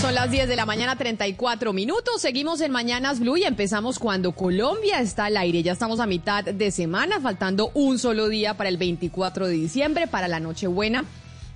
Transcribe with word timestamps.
Son 0.00 0.14
las 0.14 0.30
10 0.30 0.48
de 0.48 0.56
la 0.56 0.64
mañana, 0.64 0.96
34 0.96 1.74
minutos. 1.74 2.22
Seguimos 2.22 2.62
en 2.62 2.72
Mañanas 2.72 3.20
Blue 3.20 3.36
y 3.36 3.44
empezamos 3.44 3.98
cuando 3.98 4.32
Colombia 4.32 4.98
está 5.00 5.26
al 5.26 5.36
aire. 5.36 5.62
Ya 5.62 5.72
estamos 5.72 6.00
a 6.00 6.06
mitad 6.06 6.42
de 6.42 6.70
semana, 6.70 7.20
faltando 7.20 7.70
un 7.74 7.98
solo 7.98 8.28
día 8.30 8.54
para 8.54 8.70
el 8.70 8.78
24 8.78 9.46
de 9.46 9.52
diciembre, 9.52 10.06
para 10.06 10.26
la 10.26 10.40
Nochebuena. 10.40 11.04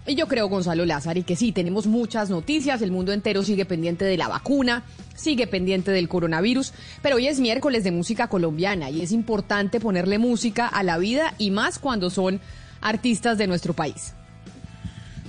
Y 0.07 0.15
yo 0.15 0.29
creo, 0.29 0.51
Gonzalo 0.51 0.85
Lázaro, 0.85 1.19
y 1.19 1.23
que 1.23 1.37
sí, 1.37 1.53
tenemos 1.53 1.87
muchas 1.87 2.29
noticias. 2.29 2.83
El 2.83 2.93
mundo 2.93 3.13
entero 3.13 3.43
sigue 3.45 3.65
pendiente 3.65 4.05
de 4.05 4.19
la 4.19 4.29
vacuna, 4.29 4.83
sigue 5.15 5.47
pendiente 5.47 5.91
del 5.91 6.11
coronavirus. 6.11 6.75
Pero 7.01 7.17
hoy 7.17 7.29
es 7.29 7.41
miércoles 7.41 7.83
de 7.83 7.93
música 7.93 8.29
colombiana 8.29 8.91
y 8.91 9.01
es 9.01 9.13
importante 9.13 9.81
ponerle 9.81 10.19
música 10.19 10.67
a 10.67 10.83
la 10.83 10.99
vida 10.99 11.33
y 11.39 11.51
más 11.51 11.79
cuando 11.79 12.11
son 12.11 12.41
artistas 12.83 13.39
de 13.39 13.47
nuestro 13.47 13.73
país. 13.73 14.13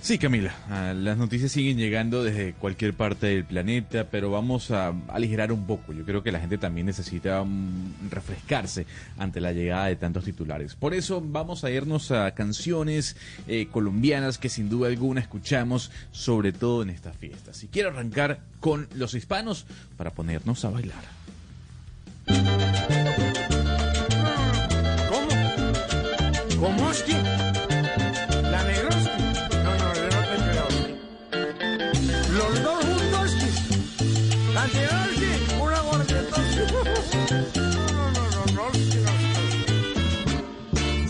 Sí, 0.06 0.20
Camila, 0.20 0.54
ah, 0.70 0.94
las 0.94 1.18
noticias 1.18 1.52
siguen 1.52 1.78
llegando 1.78 2.24
desde 2.24 2.54
cualquier 2.54 2.94
parte 2.94 3.26
del 3.26 3.44
planeta, 3.44 4.08
pero 4.12 4.30
vamos 4.30 4.70
a 4.70 4.94
aligerar 5.08 5.52
un 5.52 5.66
poco. 5.66 5.94
Yo 5.94 6.06
creo 6.06 6.22
que 6.22 6.32
la 6.32 6.40
gente 6.40 6.60
también 6.60 6.86
necesita 6.86 7.44
mm, 7.44 8.12
refrescarse 8.12 8.86
ante 9.18 9.42
la 9.42 9.52
llegada 9.52 9.88
de 9.88 9.96
tantos 9.96 10.24
titulares. 10.24 10.76
Por 10.76 10.94
eso 10.94 11.24
vamos 11.26 11.64
a 11.64 11.72
irnos 11.72 12.12
a 12.12 12.36
canciones 12.36 13.18
eh, 13.48 13.68
colombianas 13.72 14.38
que 14.38 14.48
sin 14.48 14.70
duda 14.70 14.90
alguna 14.90 15.22
escuchamos, 15.22 15.90
sobre 16.12 16.54
todo 16.54 16.84
en 16.84 16.92
estas 16.92 17.18
fiestas. 17.18 17.64
Y 17.64 17.68
quiero 17.70 17.90
arrancar 17.90 18.42
con 18.60 18.88
los 18.94 19.16
hispanos 19.16 19.66
para 19.98 20.12
ponernos 20.12 20.64
a 20.66 20.70
bailar. 20.70 21.04
¿Cómo? 25.10 25.30
¿Cómo 26.60 26.92
es 26.92 27.02
que? 27.02 27.45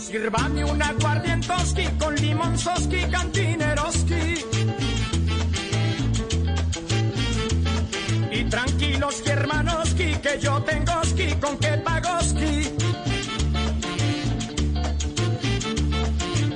Sírvame 0.06 0.62
una 0.62 0.92
guardientoski 0.92 1.84
con 1.98 2.14
limonzoski, 2.14 2.98
cantineroski. 3.10 4.34
Y 8.30 8.44
tranquilos, 8.44 9.22
hermanoski, 9.26 10.14
que 10.22 10.38
yo 10.40 10.62
tengo 10.62 11.04
ski 11.06 11.32
con 11.40 11.58
que 11.58 11.78
pagoski. 11.78 12.72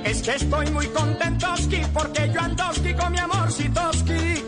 Es 0.05 0.21
que 0.21 0.35
estoy 0.35 0.71
muy 0.71 0.87
contentoski 0.87 1.81
porque 1.93 2.31
yo 2.33 2.39
andoski 2.39 2.93
con 2.93 3.11
mi 3.11 3.17
amorcitoski. 3.17 4.45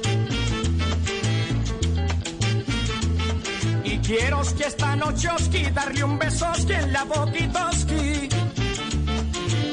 Y 3.83 3.97
quiero 3.97 4.41
que 4.57 4.63
esta 4.63 4.95
noche 4.95 5.27
oski 5.27 5.69
darle 5.71 6.05
un 6.05 6.17
besoski 6.17 6.71
en 6.71 6.93
la 6.93 7.03
boquitoski. 7.03 8.42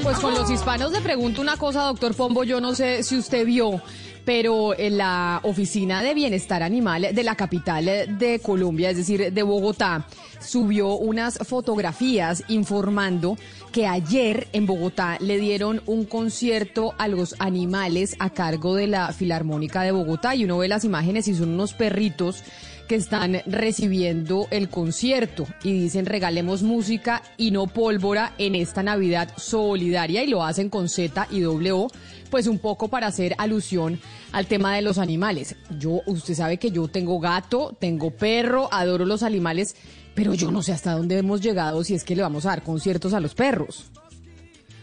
Pues 0.02 0.18
con 0.18 0.34
los 0.34 0.50
hispanos 0.50 0.92
le 0.92 1.00
pregunto 1.00 1.42
una 1.42 1.56
cosa, 1.56 1.82
doctor 1.82 2.14
Pombo, 2.14 2.42
yo 2.42 2.60
no 2.60 2.74
sé 2.74 3.02
si 3.02 3.18
usted 3.18 3.44
vio, 3.44 3.82
pero 4.24 4.76
en 4.78 4.96
la 4.96 5.40
Oficina 5.42 6.02
de 6.02 6.14
Bienestar 6.14 6.62
Animal 6.62 7.08
de 7.12 7.22
la 7.22 7.34
capital 7.34 7.84
de 7.84 8.40
Colombia, 8.42 8.90
es 8.90 8.96
decir, 8.96 9.32
de 9.32 9.42
Bogotá, 9.42 10.06
subió 10.40 10.94
unas 10.94 11.38
fotografías 11.46 12.42
informando 12.48 13.36
que 13.72 13.86
ayer 13.86 14.48
en 14.52 14.66
Bogotá 14.66 15.18
le 15.20 15.38
dieron 15.38 15.82
un 15.86 16.06
concierto 16.06 16.94
a 16.98 17.06
los 17.06 17.36
animales 17.38 18.16
a 18.18 18.30
cargo 18.30 18.74
de 18.74 18.86
la 18.86 19.12
Filarmónica 19.12 19.82
de 19.82 19.92
Bogotá. 19.92 20.34
Y 20.34 20.44
uno 20.44 20.58
ve 20.58 20.68
las 20.68 20.84
imágenes 20.84 21.28
y 21.28 21.34
son 21.34 21.50
unos 21.50 21.74
perritos 21.74 22.42
que 22.90 22.96
están 22.96 23.40
recibiendo 23.46 24.48
el 24.50 24.68
concierto 24.68 25.46
y 25.62 25.72
dicen 25.72 26.06
regalemos 26.06 26.64
música 26.64 27.22
y 27.36 27.52
no 27.52 27.68
pólvora 27.68 28.34
en 28.36 28.56
esta 28.56 28.82
Navidad 28.82 29.32
solidaria 29.36 30.24
y 30.24 30.26
lo 30.26 30.42
hacen 30.42 30.68
con 30.68 30.88
Z 30.88 31.28
y 31.30 31.38
W, 31.38 31.86
pues 32.30 32.48
un 32.48 32.58
poco 32.58 32.88
para 32.88 33.06
hacer 33.06 33.36
alusión 33.38 34.00
al 34.32 34.48
tema 34.48 34.74
de 34.74 34.82
los 34.82 34.98
animales. 34.98 35.54
Yo, 35.78 36.00
usted 36.06 36.34
sabe 36.34 36.56
que 36.56 36.72
yo 36.72 36.88
tengo 36.88 37.20
gato, 37.20 37.76
tengo 37.78 38.10
perro, 38.10 38.68
adoro 38.72 39.04
los 39.04 39.22
animales, 39.22 39.76
pero 40.16 40.34
yo 40.34 40.50
no 40.50 40.60
sé 40.60 40.72
hasta 40.72 40.94
dónde 40.94 41.16
hemos 41.16 41.40
llegado 41.40 41.84
si 41.84 41.94
es 41.94 42.02
que 42.02 42.16
le 42.16 42.22
vamos 42.22 42.44
a 42.44 42.48
dar 42.48 42.64
conciertos 42.64 43.14
a 43.14 43.20
los 43.20 43.36
perros. 43.36 43.84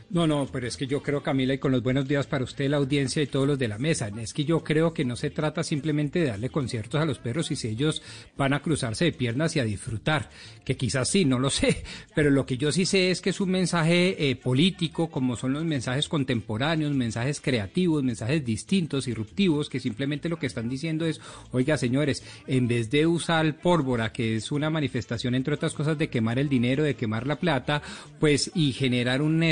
No, 0.09 0.25
no, 0.25 0.47
pero 0.49 0.65
es 0.65 0.77
que 0.77 0.87
yo 0.87 1.03
creo, 1.03 1.21
Camila, 1.21 1.53
y 1.53 1.57
con 1.57 1.73
los 1.73 1.83
buenos 1.83 2.07
días 2.07 2.27
para 2.27 2.45
usted, 2.45 2.69
la 2.69 2.77
audiencia 2.77 3.21
y 3.21 3.27
todos 3.27 3.45
los 3.45 3.59
de 3.59 3.67
la 3.67 3.77
mesa, 3.77 4.09
es 4.17 4.33
que 4.33 4.45
yo 4.45 4.63
creo 4.63 4.93
que 4.93 5.03
no 5.03 5.17
se 5.17 5.31
trata 5.31 5.63
simplemente 5.63 6.19
de 6.19 6.27
darle 6.27 6.49
conciertos 6.49 7.01
a 7.01 7.05
los 7.05 7.19
perros 7.19 7.51
y 7.51 7.57
si 7.57 7.67
ellos 7.67 8.01
van 8.37 8.53
a 8.53 8.61
cruzarse 8.61 9.03
de 9.03 9.11
piernas 9.11 9.57
y 9.57 9.59
a 9.59 9.65
disfrutar, 9.65 10.29
que 10.63 10.77
quizás 10.77 11.09
sí, 11.09 11.25
no 11.25 11.39
lo 11.39 11.49
sé, 11.49 11.83
pero 12.15 12.29
lo 12.29 12.45
que 12.45 12.57
yo 12.57 12.71
sí 12.71 12.85
sé 12.85 13.11
es 13.11 13.19
que 13.19 13.31
es 13.31 13.41
un 13.41 13.49
mensaje 13.49 14.29
eh, 14.29 14.37
político, 14.37 15.09
como 15.09 15.35
son 15.35 15.51
los 15.51 15.65
mensajes 15.65 16.07
contemporáneos, 16.07 16.93
mensajes 16.93 17.41
creativos, 17.41 18.01
mensajes 18.01 18.45
distintos, 18.45 19.05
disruptivos, 19.05 19.67
que 19.67 19.81
simplemente 19.81 20.29
lo 20.29 20.39
que 20.39 20.47
están 20.47 20.69
diciendo 20.69 21.05
es, 21.05 21.19
oiga, 21.51 21.77
señores, 21.77 22.23
en 22.47 22.69
vez 22.69 22.89
de 22.89 23.07
usar 23.07 23.57
pólvora, 23.59 24.13
que 24.13 24.37
es 24.37 24.53
una 24.53 24.69
manifestación, 24.69 25.35
entre 25.35 25.55
otras 25.55 25.73
cosas, 25.73 25.97
de 25.97 26.09
quemar 26.09 26.39
el 26.39 26.47
dinero, 26.47 26.83
de 26.83 26.95
quemar 26.95 27.27
la 27.27 27.35
plata, 27.35 27.81
pues, 28.21 28.51
y 28.55 28.71
generar 28.71 29.21
un 29.21 29.43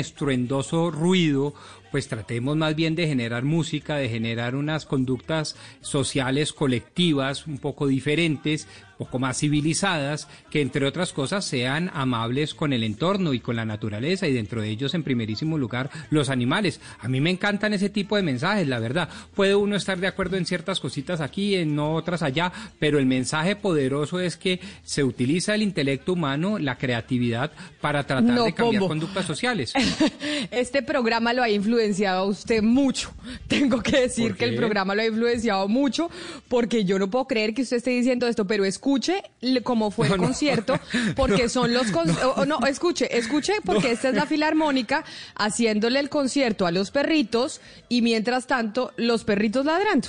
ruido, 0.90 1.54
pues 1.90 2.08
tratemos 2.08 2.56
más 2.56 2.74
bien 2.74 2.94
de 2.94 3.06
generar 3.06 3.44
música, 3.44 3.96
de 3.96 4.08
generar 4.08 4.54
unas 4.54 4.86
conductas 4.86 5.56
sociales 5.80 6.52
colectivas 6.52 7.46
un 7.46 7.58
poco 7.58 7.86
diferentes, 7.86 8.68
poco 8.98 9.18
más 9.18 9.38
civilizadas, 9.38 10.28
que 10.50 10.60
entre 10.60 10.86
otras 10.86 11.12
cosas 11.12 11.44
sean 11.44 11.90
amables 11.94 12.54
con 12.54 12.72
el 12.72 12.82
entorno 12.82 13.32
y 13.34 13.40
con 13.40 13.56
la 13.56 13.64
naturaleza 13.64 14.26
y 14.26 14.32
dentro 14.32 14.62
de 14.62 14.70
ellos 14.70 14.94
en 14.94 15.02
primerísimo 15.02 15.58
lugar 15.58 15.90
los 16.10 16.30
animales. 16.30 16.80
A 17.00 17.08
mí 17.08 17.20
me 17.20 17.30
encantan 17.30 17.72
ese 17.74 17.90
tipo 17.90 18.16
de 18.16 18.22
mensajes, 18.22 18.66
la 18.66 18.78
verdad. 18.78 19.08
Puede 19.34 19.54
uno 19.54 19.76
estar 19.76 19.98
de 19.98 20.06
acuerdo 20.06 20.36
en 20.36 20.46
ciertas 20.46 20.80
cositas 20.80 21.20
aquí, 21.20 21.56
en 21.56 21.78
otras 21.78 22.22
allá, 22.22 22.52
pero 22.78 22.98
el 22.98 23.06
mensaje 23.06 23.56
poderoso 23.56 24.20
es 24.20 24.36
que 24.36 24.60
se 24.84 25.04
utiliza 25.04 25.54
el 25.54 25.62
intelecto 25.62 26.12
humano, 26.12 26.58
la 26.58 26.78
creatividad 26.78 27.52
para 27.80 28.04
tratar 28.04 28.32
No, 28.34 28.44
de 28.44 28.52
cambiar 28.52 28.80
¿cómo? 28.80 28.88
conductas 28.88 29.26
sociales. 29.26 29.72
Este 30.50 30.82
programa 30.82 31.32
lo 31.32 31.42
ha 31.42 31.50
influenciado 31.50 32.20
a 32.20 32.24
usted 32.24 32.62
mucho. 32.62 33.12
Tengo 33.48 33.82
que 33.82 34.00
decir 34.02 34.28
¿Por 34.28 34.36
que 34.36 34.44
el 34.44 34.56
programa 34.56 34.94
lo 34.94 35.02
ha 35.02 35.06
influenciado 35.06 35.68
mucho 35.68 36.10
porque 36.48 36.84
yo 36.84 36.98
no 36.98 37.10
puedo 37.10 37.26
creer 37.26 37.54
que 37.54 37.62
usted 37.62 37.78
esté 37.78 37.90
diciendo 37.90 38.26
esto, 38.26 38.46
pero 38.46 38.64
escuche 38.86 39.22
cómo 39.64 39.90
fue 39.90 40.06
el 40.06 40.12
No, 40.12 40.16
no. 40.18 40.22
concierto, 40.24 40.78
porque 41.16 41.48
son 41.48 41.72
los... 41.74 41.90
con- 41.90 42.08
o- 42.10 42.34
o 42.36 42.46
no, 42.46 42.60
escuche, 42.66 43.16
escuche, 43.18 43.54
porque 43.64 43.90
esta 43.90 44.10
es 44.10 44.14
la 44.14 44.26
filarmónica 44.26 45.04
haciéndole 45.34 45.98
el 45.98 46.08
concierto 46.08 46.66
a 46.66 46.70
los 46.70 46.92
perritos 46.92 47.60
y 47.88 48.02
mientras 48.02 48.46
tanto 48.46 48.92
los 48.96 49.24
perritos 49.24 49.66
ladrando. 49.66 50.08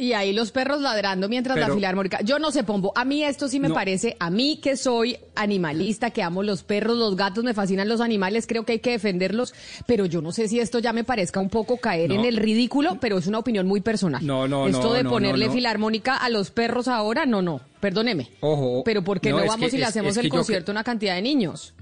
Y 0.00 0.14
ahí 0.14 0.32
los 0.32 0.50
perros 0.50 0.80
ladrando 0.80 1.28
mientras 1.28 1.58
la 1.58 1.66
Pero- 1.66 1.74
filarmónica. 1.74 2.20
Yo 2.22 2.38
no 2.38 2.50
sé, 2.50 2.64
Pombo. 2.64 2.90
A 2.96 3.04
mí 3.04 3.22
esto 3.22 3.48
sí 3.48 3.60
me 3.60 3.68
No. 3.68 3.74
parece, 3.74 4.16
a 4.18 4.30
mí 4.30 4.58
que 4.62 4.76
soy 4.76 5.18
animalista, 5.34 6.10
que 6.10 6.22
amo 6.22 6.42
los 6.42 6.62
perros, 6.62 6.96
los 6.96 7.16
gatos, 7.16 7.44
me 7.44 7.52
fascinan 7.52 7.86
los 7.88 8.00
animales, 8.00 8.46
creo 8.46 8.64
que 8.64 8.72
hay 8.72 8.78
que 8.78 8.92
defenderlos. 8.92 9.52
Pero 9.86 10.06
yo 10.06 10.22
no 10.22 10.32
sé 10.32 10.48
si 10.48 10.58
esto 10.58 10.78
ya 10.78 10.92
me 10.94 11.04
parezca 11.04 11.38
un 11.40 11.50
poco 11.50 11.76
caer 11.76 12.08
No. 12.08 12.14
en 12.14 12.24
el 12.24 12.38
ridículo, 12.38 12.96
pero 12.98 13.18
es 13.18 13.26
una 13.26 13.38
opinión 13.40 13.66
muy 13.66 13.82
personal. 13.82 14.24
No, 14.24 14.48
no, 14.48 14.66
Esto 14.68 14.84
no, 14.88 14.92
de 14.94 15.02
no, 15.02 15.10
ponerle 15.10 15.50
filarmónica 15.50 16.16
a 16.16 16.30
los 16.30 16.50
perros 16.50 16.88
ahora, 16.88 17.26
no, 17.26 17.42
no. 17.42 17.60
Perdóneme. 17.80 18.28
Ojo. 18.40 18.82
Pero 18.84 19.02
¿por 19.04 19.20
qué 19.20 19.30
no, 19.30 19.36
vamos 19.36 19.70
que- 19.70 19.76
y 19.76 19.78
le 19.80 19.84
hacemos 19.86 20.12
es 20.12 20.24
el 20.24 20.30
concierto 20.30 20.70
a 20.70 20.74
una 20.74 20.84
cantidad 20.84 21.14
de 21.14 21.22
niños? 21.22 21.74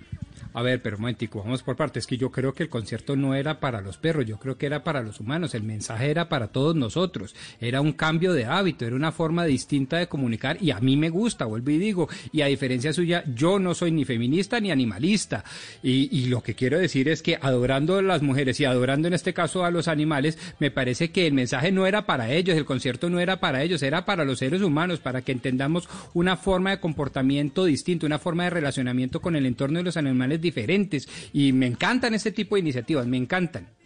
A 0.59 0.63
ver, 0.63 0.83
pero 0.83 0.99
momentico, 0.99 1.39
vamos 1.39 1.63
por 1.63 1.77
partes. 1.77 2.03
Es 2.03 2.07
que 2.09 2.17
yo 2.17 2.33
creo 2.33 2.53
que 2.53 2.65
el 2.65 2.69
concierto 2.69 3.15
no 3.15 3.33
era 3.37 3.61
para 3.61 3.81
los 3.81 3.97
perros, 3.97 4.27
yo 4.27 4.41
creo 4.41 4.59
que 4.59 4.67
era 4.67 4.83
para 4.83 5.03
los 5.03 5.21
humanos. 5.21 5.55
El 5.55 5.63
mensaje 5.63 6.11
era 6.11 6.29
para 6.29 6.49
todos 6.49 6.75
nosotros. 6.75 7.37
Era 7.61 7.81
un 7.81 7.93
cambio 7.93 8.33
de 8.33 8.45
hábito, 8.45 8.85
era 8.85 8.97
una 8.97 9.13
forma 9.13 9.45
distinta 9.45 9.99
de 9.99 10.09
comunicar 10.09 10.61
y 10.61 10.73
a 10.73 10.81
mí 10.81 10.97
me 10.97 11.11
gusta, 11.11 11.45
vuelvo 11.45 11.71
y 11.71 11.79
digo. 11.79 12.09
Y 12.33 12.41
a 12.41 12.47
diferencia 12.47 12.93
suya, 12.93 13.23
yo 13.37 13.61
no 13.61 13.73
soy 13.73 13.93
ni 13.93 14.05
feminista 14.05 14.59
ni 14.59 14.73
animalista. 14.73 15.45
Y, 15.81 16.27
lo 16.27 16.43
que 16.43 16.57
quiero 16.57 16.77
decir 16.77 17.09
es 17.09 17.23
que 17.23 17.39
adorando 17.41 17.97
a 17.97 18.03
las 18.03 18.23
mujeres 18.23 18.59
y 18.59 18.65
adorando 18.65 19.07
en 19.07 19.15
este 19.15 19.33
caso 19.33 19.65
a 19.65 19.71
los 19.71 19.87
animales, 19.87 20.39
me 20.59 20.73
parece 20.73 21.13
que 21.13 21.29
el 21.29 21.35
mensaje 21.35 21.71
no 21.71 21.87
era 21.87 22.05
para 22.05 22.33
ellos, 22.33 22.57
el 22.57 22.65
concierto 22.65 23.09
no 23.11 23.21
era 23.21 23.39
para 23.39 23.63
ellos, 23.63 23.85
era 23.85 24.05
para 24.05 24.25
los 24.25 24.41
seres 24.41 24.63
humanos, 24.63 24.99
para 24.99 25.23
que 25.23 25.31
entendamos 25.31 25.89
una 26.15 26.37
forma 26.37 26.71
de 26.71 26.81
comportamiento 26.81 27.65
distinto, 27.65 28.07
una 28.07 28.19
forma 28.19 28.43
de 28.43 28.51
relacionamiento 28.51 29.21
con 29.21 29.37
el 29.37 29.47
entorno 29.47 29.79
de 29.79 29.85
los 29.85 29.97
animales 29.97 30.41
diferentes. 30.49 31.09
Y 31.33 31.53
me 31.53 31.67
encantan 31.67 32.15
este 32.15 32.33
tipo 32.33 32.57
de 32.57 32.61
iniciativas, 32.61 33.07
me 33.07 33.17
encantan. 33.17 33.79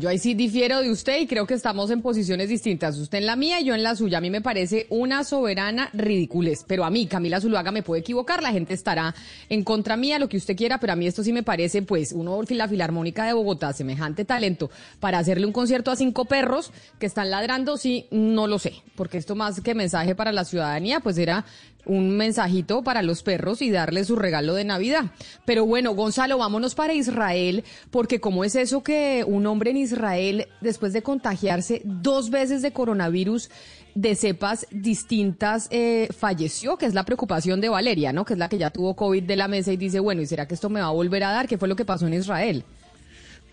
Yo 0.00 0.08
ahí 0.08 0.18
sí 0.18 0.32
difiero 0.32 0.80
de 0.80 0.90
usted 0.90 1.20
y 1.20 1.26
creo 1.26 1.46
que 1.46 1.52
estamos 1.52 1.90
en 1.90 2.00
posiciones 2.00 2.48
distintas. 2.48 2.96
Usted 2.96 3.18
en 3.18 3.26
la 3.26 3.36
mía 3.36 3.60
y 3.60 3.66
yo 3.66 3.74
en 3.74 3.82
la 3.82 3.94
suya. 3.94 4.16
A 4.16 4.20
mí 4.22 4.30
me 4.30 4.40
parece 4.40 4.86
una 4.88 5.24
soberana 5.24 5.90
ridiculez. 5.92 6.64
Pero 6.66 6.86
a 6.86 6.90
mí, 6.90 7.06
Camila 7.06 7.38
Zuluaga, 7.38 7.70
me 7.70 7.82
puede 7.82 8.00
equivocar. 8.00 8.42
La 8.42 8.50
gente 8.50 8.72
estará 8.72 9.14
en 9.50 9.62
contra 9.62 9.98
mía, 9.98 10.18
lo 10.18 10.30
que 10.30 10.38
usted 10.38 10.56
quiera. 10.56 10.80
Pero 10.80 10.94
a 10.94 10.96
mí 10.96 11.06
esto 11.06 11.22
sí 11.22 11.34
me 11.34 11.42
parece, 11.42 11.82
pues, 11.82 12.12
uno, 12.12 12.40
la 12.48 12.66
Filarmónica 12.66 13.26
de 13.26 13.34
Bogotá, 13.34 13.74
semejante 13.74 14.24
talento 14.24 14.70
para 15.00 15.18
hacerle 15.18 15.44
un 15.44 15.52
concierto 15.52 15.90
a 15.90 15.96
cinco 15.96 16.24
perros 16.24 16.72
que 16.98 17.04
están 17.04 17.30
ladrando, 17.30 17.76
sí, 17.76 18.06
no 18.10 18.46
lo 18.46 18.58
sé. 18.58 18.72
Porque 18.96 19.18
esto 19.18 19.34
más 19.34 19.60
que 19.60 19.74
mensaje 19.74 20.14
para 20.14 20.32
la 20.32 20.46
ciudadanía, 20.46 21.00
pues 21.00 21.18
era 21.18 21.44
un 21.86 22.16
mensajito 22.16 22.82
para 22.82 23.02
los 23.02 23.22
perros 23.22 23.62
y 23.62 23.70
darle 23.70 24.04
su 24.04 24.16
regalo 24.16 24.54
de 24.54 24.64
Navidad. 24.64 25.06
Pero 25.44 25.66
bueno, 25.66 25.94
Gonzalo, 25.94 26.38
vámonos 26.38 26.74
para 26.74 26.94
Israel, 26.94 27.64
porque 27.90 28.20
¿cómo 28.20 28.44
es 28.44 28.54
eso 28.56 28.82
que 28.82 29.24
un 29.26 29.46
hombre 29.46 29.70
en 29.70 29.78
Israel, 29.78 30.48
después 30.60 30.92
de 30.92 31.02
contagiarse 31.02 31.82
dos 31.84 32.30
veces 32.30 32.62
de 32.62 32.72
coronavirus 32.72 33.50
de 33.94 34.14
cepas 34.16 34.66
distintas, 34.70 35.68
eh, 35.70 36.08
falleció? 36.16 36.76
Que 36.76 36.86
es 36.86 36.94
la 36.94 37.04
preocupación 37.04 37.60
de 37.60 37.68
Valeria, 37.68 38.12
¿no? 38.12 38.24
Que 38.24 38.34
es 38.34 38.38
la 38.38 38.48
que 38.48 38.58
ya 38.58 38.70
tuvo 38.70 38.94
COVID 38.96 39.22
de 39.22 39.36
la 39.36 39.48
mesa 39.48 39.72
y 39.72 39.76
dice, 39.76 40.00
bueno, 40.00 40.22
¿y 40.22 40.26
será 40.26 40.46
que 40.46 40.54
esto 40.54 40.70
me 40.70 40.80
va 40.80 40.86
a 40.86 40.92
volver 40.92 41.24
a 41.24 41.32
dar? 41.32 41.48
¿Qué 41.48 41.58
fue 41.58 41.68
lo 41.68 41.76
que 41.76 41.84
pasó 41.84 42.06
en 42.06 42.14
Israel? 42.14 42.64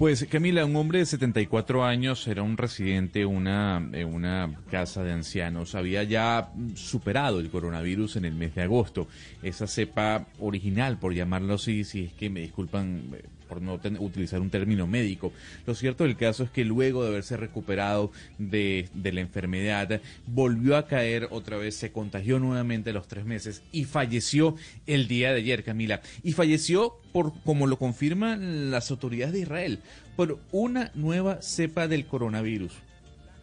Pues 0.01 0.25
Camila, 0.25 0.65
un 0.65 0.75
hombre 0.77 0.97
de 0.97 1.05
74 1.05 1.85
años 1.85 2.27
era 2.27 2.41
un 2.41 2.57
residente 2.57 3.23
una, 3.23 3.87
en 3.93 4.11
una 4.11 4.51
casa 4.71 5.03
de 5.03 5.11
ancianos. 5.11 5.75
Había 5.75 6.01
ya 6.01 6.51
superado 6.73 7.39
el 7.39 7.51
coronavirus 7.51 8.15
en 8.15 8.25
el 8.25 8.33
mes 8.33 8.55
de 8.55 8.63
agosto. 8.63 9.07
Esa 9.43 9.67
cepa 9.67 10.25
original, 10.39 10.97
por 10.97 11.13
llamarlo 11.13 11.53
así, 11.53 11.83
si 11.83 12.05
es 12.05 12.13
que 12.13 12.31
me 12.31 12.39
disculpan 12.39 13.11
eh, 13.13 13.21
por 13.51 13.61
no 13.61 13.81
utilizar 13.99 14.39
un 14.39 14.49
término 14.49 14.87
médico. 14.87 15.33
Lo 15.65 15.75
cierto 15.75 16.05
del 16.05 16.15
caso 16.15 16.45
es 16.45 16.51
que 16.51 16.63
luego 16.63 17.03
de 17.03 17.09
haberse 17.09 17.35
recuperado 17.35 18.13
de, 18.37 18.87
de 18.93 19.11
la 19.11 19.19
enfermedad, 19.19 19.99
volvió 20.25 20.77
a 20.77 20.87
caer 20.87 21.27
otra 21.31 21.57
vez, 21.57 21.75
se 21.75 21.91
contagió 21.91 22.39
nuevamente 22.39 22.91
a 22.91 22.93
los 22.93 23.09
tres 23.09 23.25
meses 23.25 23.61
y 23.73 23.83
falleció 23.83 24.55
el 24.87 25.09
día 25.09 25.33
de 25.33 25.39
ayer, 25.39 25.65
Camila. 25.65 25.99
Y 26.23 26.31
falleció 26.31 26.95
por, 27.11 27.33
como 27.43 27.67
lo 27.67 27.77
confirman 27.77 28.71
las 28.71 28.89
autoridades 28.89 29.33
de 29.33 29.41
Israel, 29.41 29.79
por 30.15 30.39
una 30.53 30.91
nueva 30.95 31.41
cepa 31.41 31.89
del 31.89 32.05
coronavirus, 32.05 32.71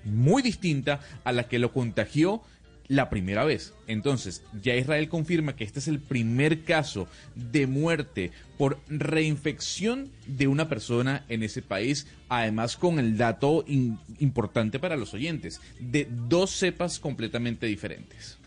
muy 0.07 0.41
distinta 0.41 1.01
a 1.23 1.33
la 1.33 1.49
que 1.49 1.59
lo 1.59 1.71
contagió 1.71 2.41
la 2.89 3.11
primera 3.11 3.45
vez. 3.45 3.75
Entonces, 3.87 4.43
ya 4.63 4.75
Israel 4.75 5.09
confirma 5.09 5.55
que 5.55 5.65
este 5.65 5.79
es 5.79 5.89
el 5.89 6.01
primer 6.01 6.65
caso 6.65 7.07
de 7.35 7.67
muerte 7.67 8.33
por 8.57 8.79
reinfección 8.89 10.11
de 10.27 10.49
una 10.49 10.69
persona 10.69 11.25
en 11.29 11.43
ese 11.43 11.63
país, 11.63 12.07
además 12.29 12.77
con 12.77 12.99
el 12.99 13.17
dato 13.17 13.65
importante 14.19 14.79
para 14.79 14.97
los 14.97 15.15
oyentes, 15.15 15.61
de 15.79 16.09
dos 16.29 16.51
cepas 16.51 16.99
completamente 16.99 17.67
diferentes. 17.67 18.39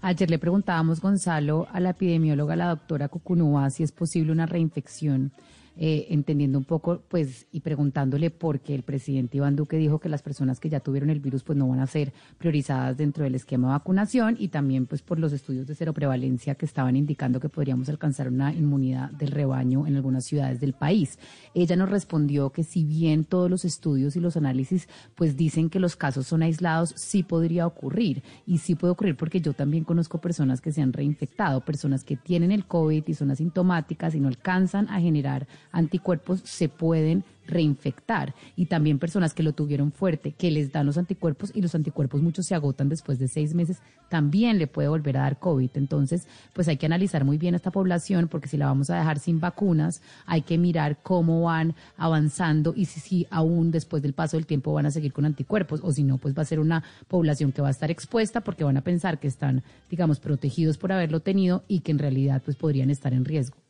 Ayer 0.00 0.30
le 0.30 0.38
preguntábamos, 0.38 1.00
Gonzalo, 1.00 1.68
a 1.72 1.80
la 1.80 1.90
epidemióloga, 1.90 2.56
la 2.56 2.68
doctora 2.68 3.08
Cucunúa, 3.08 3.70
si 3.70 3.82
es 3.82 3.92
posible 3.92 4.32
una 4.32 4.46
reinfección, 4.46 5.32
eh, 5.76 6.06
entendiendo 6.10 6.58
un 6.58 6.64
poco, 6.64 7.02
pues, 7.08 7.46
y 7.52 7.60
preguntándole 7.60 8.30
por 8.30 8.60
qué 8.60 8.74
el 8.74 8.82
presidente 8.82 9.36
Iván 9.36 9.56
Duque 9.56 9.76
dijo 9.76 9.98
que 9.98 10.08
las 10.08 10.22
personas 10.22 10.58
que 10.58 10.70
ya 10.70 10.80
tuvieron 10.80 11.10
el 11.10 11.20
virus, 11.20 11.42
pues, 11.42 11.58
no 11.58 11.68
van 11.68 11.80
a 11.80 11.86
ser 11.86 12.12
priorizadas 12.38 12.96
dentro 12.96 13.24
del 13.24 13.34
esquema 13.34 13.68
de 13.68 13.72
vacunación 13.72 14.36
y 14.38 14.48
también, 14.48 14.86
pues, 14.86 15.02
por 15.02 15.18
los 15.18 15.32
estudios 15.32 15.66
de 15.66 15.74
seroprevalencia 15.74 16.54
que 16.54 16.66
estaban 16.66 16.96
indicando 16.96 17.40
que 17.40 17.48
podríamos 17.48 17.88
alcanzar 17.88 18.28
una 18.28 18.54
inmunidad 18.54 19.10
del 19.10 19.30
rebaño 19.30 19.86
en 19.86 19.96
algunas 19.96 20.24
ciudades 20.24 20.60
del 20.60 20.72
país. 20.72 21.18
Ella 21.54 21.76
nos 21.76 21.90
respondió 21.90 22.50
que 22.50 22.64
si 22.64 22.84
bien 22.84 23.24
todos 23.24 23.50
los 23.50 23.64
estudios 23.64 24.16
y 24.16 24.20
los 24.20 24.36
análisis, 24.36 24.88
pues, 25.14 25.36
dicen 25.36 25.68
que 25.68 25.80
los 25.80 25.96
casos 25.96 26.26
son 26.26 26.42
aislados, 26.42 26.94
sí 26.96 27.22
podría 27.22 27.66
ocurrir 27.66 28.22
y 28.46 28.58
sí 28.58 28.74
puede 28.74 28.92
ocurrir 28.92 29.16
porque 29.16 29.40
yo 29.40 29.52
también 29.52 29.84
conozco 29.84 30.20
personas 30.20 30.60
que 30.60 30.72
se 30.72 30.82
han 30.82 30.92
reinfectado, 30.92 31.60
personas 31.60 32.04
que 32.04 32.16
tienen 32.16 32.52
el 32.52 32.66
COVID 32.66 33.04
y 33.06 33.14
son 33.14 33.30
asintomáticas 33.30 34.14
y 34.14 34.20
no 34.20 34.28
alcanzan 34.28 34.88
a 34.88 35.00
generar 35.00 35.46
anticuerpos, 35.76 36.40
se 36.44 36.68
pueden 36.68 37.24
reinfectar 37.46 38.34
y 38.56 38.66
también 38.66 38.98
personas 38.98 39.34
que 39.34 39.42
lo 39.42 39.52
tuvieron 39.52 39.92
fuerte, 39.92 40.32
que 40.32 40.50
les 40.50 40.72
dan 40.72 40.86
los 40.86 40.98
anticuerpos 40.98 41.52
y 41.54 41.62
los 41.62 41.74
anticuerpos 41.74 42.22
muchos 42.22 42.46
se 42.46 42.54
agotan 42.54 42.88
después 42.88 43.18
de 43.18 43.28
seis 43.28 43.54
meses, 43.54 43.78
también 44.08 44.58
le 44.58 44.66
puede 44.66 44.88
volver 44.88 45.16
a 45.16 45.22
dar 45.22 45.38
COVID. 45.38 45.70
Entonces, 45.74 46.26
pues 46.52 46.68
hay 46.68 46.76
que 46.76 46.86
analizar 46.86 47.24
muy 47.24 47.38
bien 47.38 47.54
esta 47.54 47.70
población 47.70 48.28
porque 48.28 48.48
si 48.48 48.56
la 48.56 48.66
vamos 48.66 48.90
a 48.90 48.96
dejar 48.96 49.18
sin 49.18 49.38
vacunas, 49.38 50.02
hay 50.26 50.42
que 50.42 50.58
mirar 50.58 50.98
cómo 51.02 51.42
van 51.42 51.74
avanzando 51.96 52.72
y 52.76 52.86
si, 52.86 53.00
si 53.00 53.26
aún 53.30 53.70
después 53.70 54.02
del 54.02 54.12
paso 54.12 54.36
del 54.36 54.46
tiempo 54.46 54.72
van 54.72 54.86
a 54.86 54.90
seguir 54.90 55.12
con 55.12 55.24
anticuerpos 55.24 55.80
o 55.82 55.92
si 55.92 56.02
no, 56.02 56.18
pues 56.18 56.36
va 56.36 56.42
a 56.42 56.46
ser 56.46 56.58
una 56.58 56.82
población 57.08 57.52
que 57.52 57.62
va 57.62 57.68
a 57.68 57.72
estar 57.72 57.90
expuesta 57.90 58.40
porque 58.40 58.64
van 58.64 58.76
a 58.76 58.82
pensar 58.82 59.18
que 59.18 59.28
están, 59.28 59.62
digamos, 59.90 60.20
protegidos 60.20 60.78
por 60.78 60.92
haberlo 60.92 61.20
tenido 61.20 61.64
y 61.68 61.80
que 61.80 61.92
en 61.92 61.98
realidad 61.98 62.42
pues 62.44 62.56
podrían 62.56 62.90
estar 62.90 63.12
en 63.12 63.24
riesgo. 63.24 63.65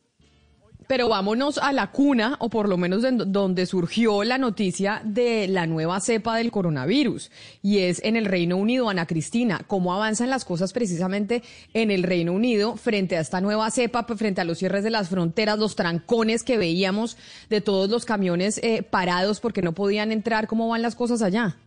Pero 0.87 1.09
vámonos 1.09 1.57
a 1.57 1.73
la 1.73 1.91
cuna, 1.91 2.37
o 2.39 2.49
por 2.49 2.69
lo 2.69 2.77
menos 2.77 3.03
en 3.03 3.31
donde 3.31 3.65
surgió 3.65 4.23
la 4.23 4.37
noticia 4.37 5.01
de 5.03 5.47
la 5.47 5.67
nueva 5.67 5.99
cepa 5.99 6.37
del 6.37 6.49
coronavirus, 6.49 7.29
y 7.61 7.79
es 7.79 8.01
en 8.03 8.15
el 8.15 8.25
Reino 8.25 8.57
Unido, 8.57 8.89
Ana 8.89 9.05
Cristina. 9.05 9.61
¿Cómo 9.67 9.93
avanzan 9.93 10.29
las 10.29 10.45
cosas 10.45 10.71
precisamente 10.71 11.43
en 11.73 11.91
el 11.91 12.03
Reino 12.03 12.31
Unido 12.31 12.77
frente 12.77 13.17
a 13.17 13.21
esta 13.21 13.41
nueva 13.41 13.69
cepa, 13.69 14.05
frente 14.05 14.41
a 14.41 14.45
los 14.45 14.59
cierres 14.59 14.83
de 14.83 14.89
las 14.89 15.09
fronteras, 15.09 15.59
los 15.59 15.75
trancones 15.75 16.43
que 16.43 16.57
veíamos 16.57 17.17
de 17.49 17.61
todos 17.61 17.89
los 17.89 18.05
camiones 18.05 18.59
eh, 18.63 18.83
parados 18.83 19.39
porque 19.39 19.61
no 19.61 19.73
podían 19.73 20.11
entrar? 20.11 20.47
¿Cómo 20.47 20.69
van 20.69 20.81
las 20.81 20.95
cosas 20.95 21.21
allá? 21.21 21.57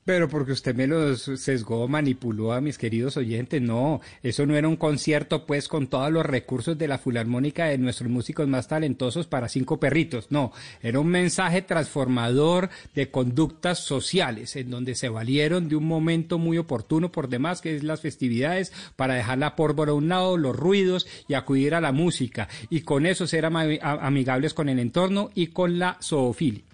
Pero 0.10 0.28
porque 0.28 0.54
usted 0.54 0.74
me 0.74 0.88
los 0.88 1.22
sesgó, 1.22 1.88
manipuló 1.88 2.52
a 2.52 2.62
mis 2.62 2.80
queridos 2.80 3.16
oyentes. 3.16 3.62
No, 3.62 4.02
eso 4.24 4.48
no 4.48 4.56
era 4.56 4.68
un 4.68 4.76
concierto 4.76 5.46
pues 5.46 5.68
con 5.68 5.86
todos 5.86 6.12
los 6.12 6.26
recursos 6.26 6.76
de 6.80 6.88
la 6.88 6.98
Filarmónica 6.98 7.66
de 7.66 7.78
nuestros 7.78 8.10
músicos 8.10 8.48
más 8.48 8.68
talentosos 8.68 9.28
para 9.28 9.50
cinco 9.50 9.80
perritos. 9.80 10.32
No, 10.32 10.52
era 10.82 11.00
un 11.00 11.10
mensaje 11.10 11.62
transformador 11.62 12.72
de 12.96 13.12
conductas 13.12 13.84
sociales 13.84 14.56
en 14.56 14.72
donde 14.72 14.96
se 14.96 15.10
valieron 15.10 15.70
de 15.70 15.76
un 15.76 15.86
momento 15.86 16.40
muy 16.40 16.58
oportuno 16.58 17.12
por 17.12 17.30
demás, 17.30 17.62
que 17.62 17.76
es 17.76 17.84
las 17.84 18.02
festividades, 18.02 18.74
para 18.96 19.14
dejar 19.14 19.38
la 19.38 19.56
pólvora 19.56 19.92
a 19.92 19.94
un 19.94 20.10
lado, 20.10 20.38
los 20.38 20.56
ruidos 20.56 21.06
y 21.28 21.36
acudir 21.36 21.76
a 21.76 21.82
la 21.82 21.92
música. 21.92 22.50
Y 22.72 22.82
con 22.82 23.06
eso 23.06 23.28
ser 23.28 23.46
amigables 23.46 24.56
con 24.56 24.70
el 24.70 24.80
entorno 24.80 25.30
y 25.36 25.50
con 25.50 25.78
la 25.78 26.00
zoofilia. 26.02 26.69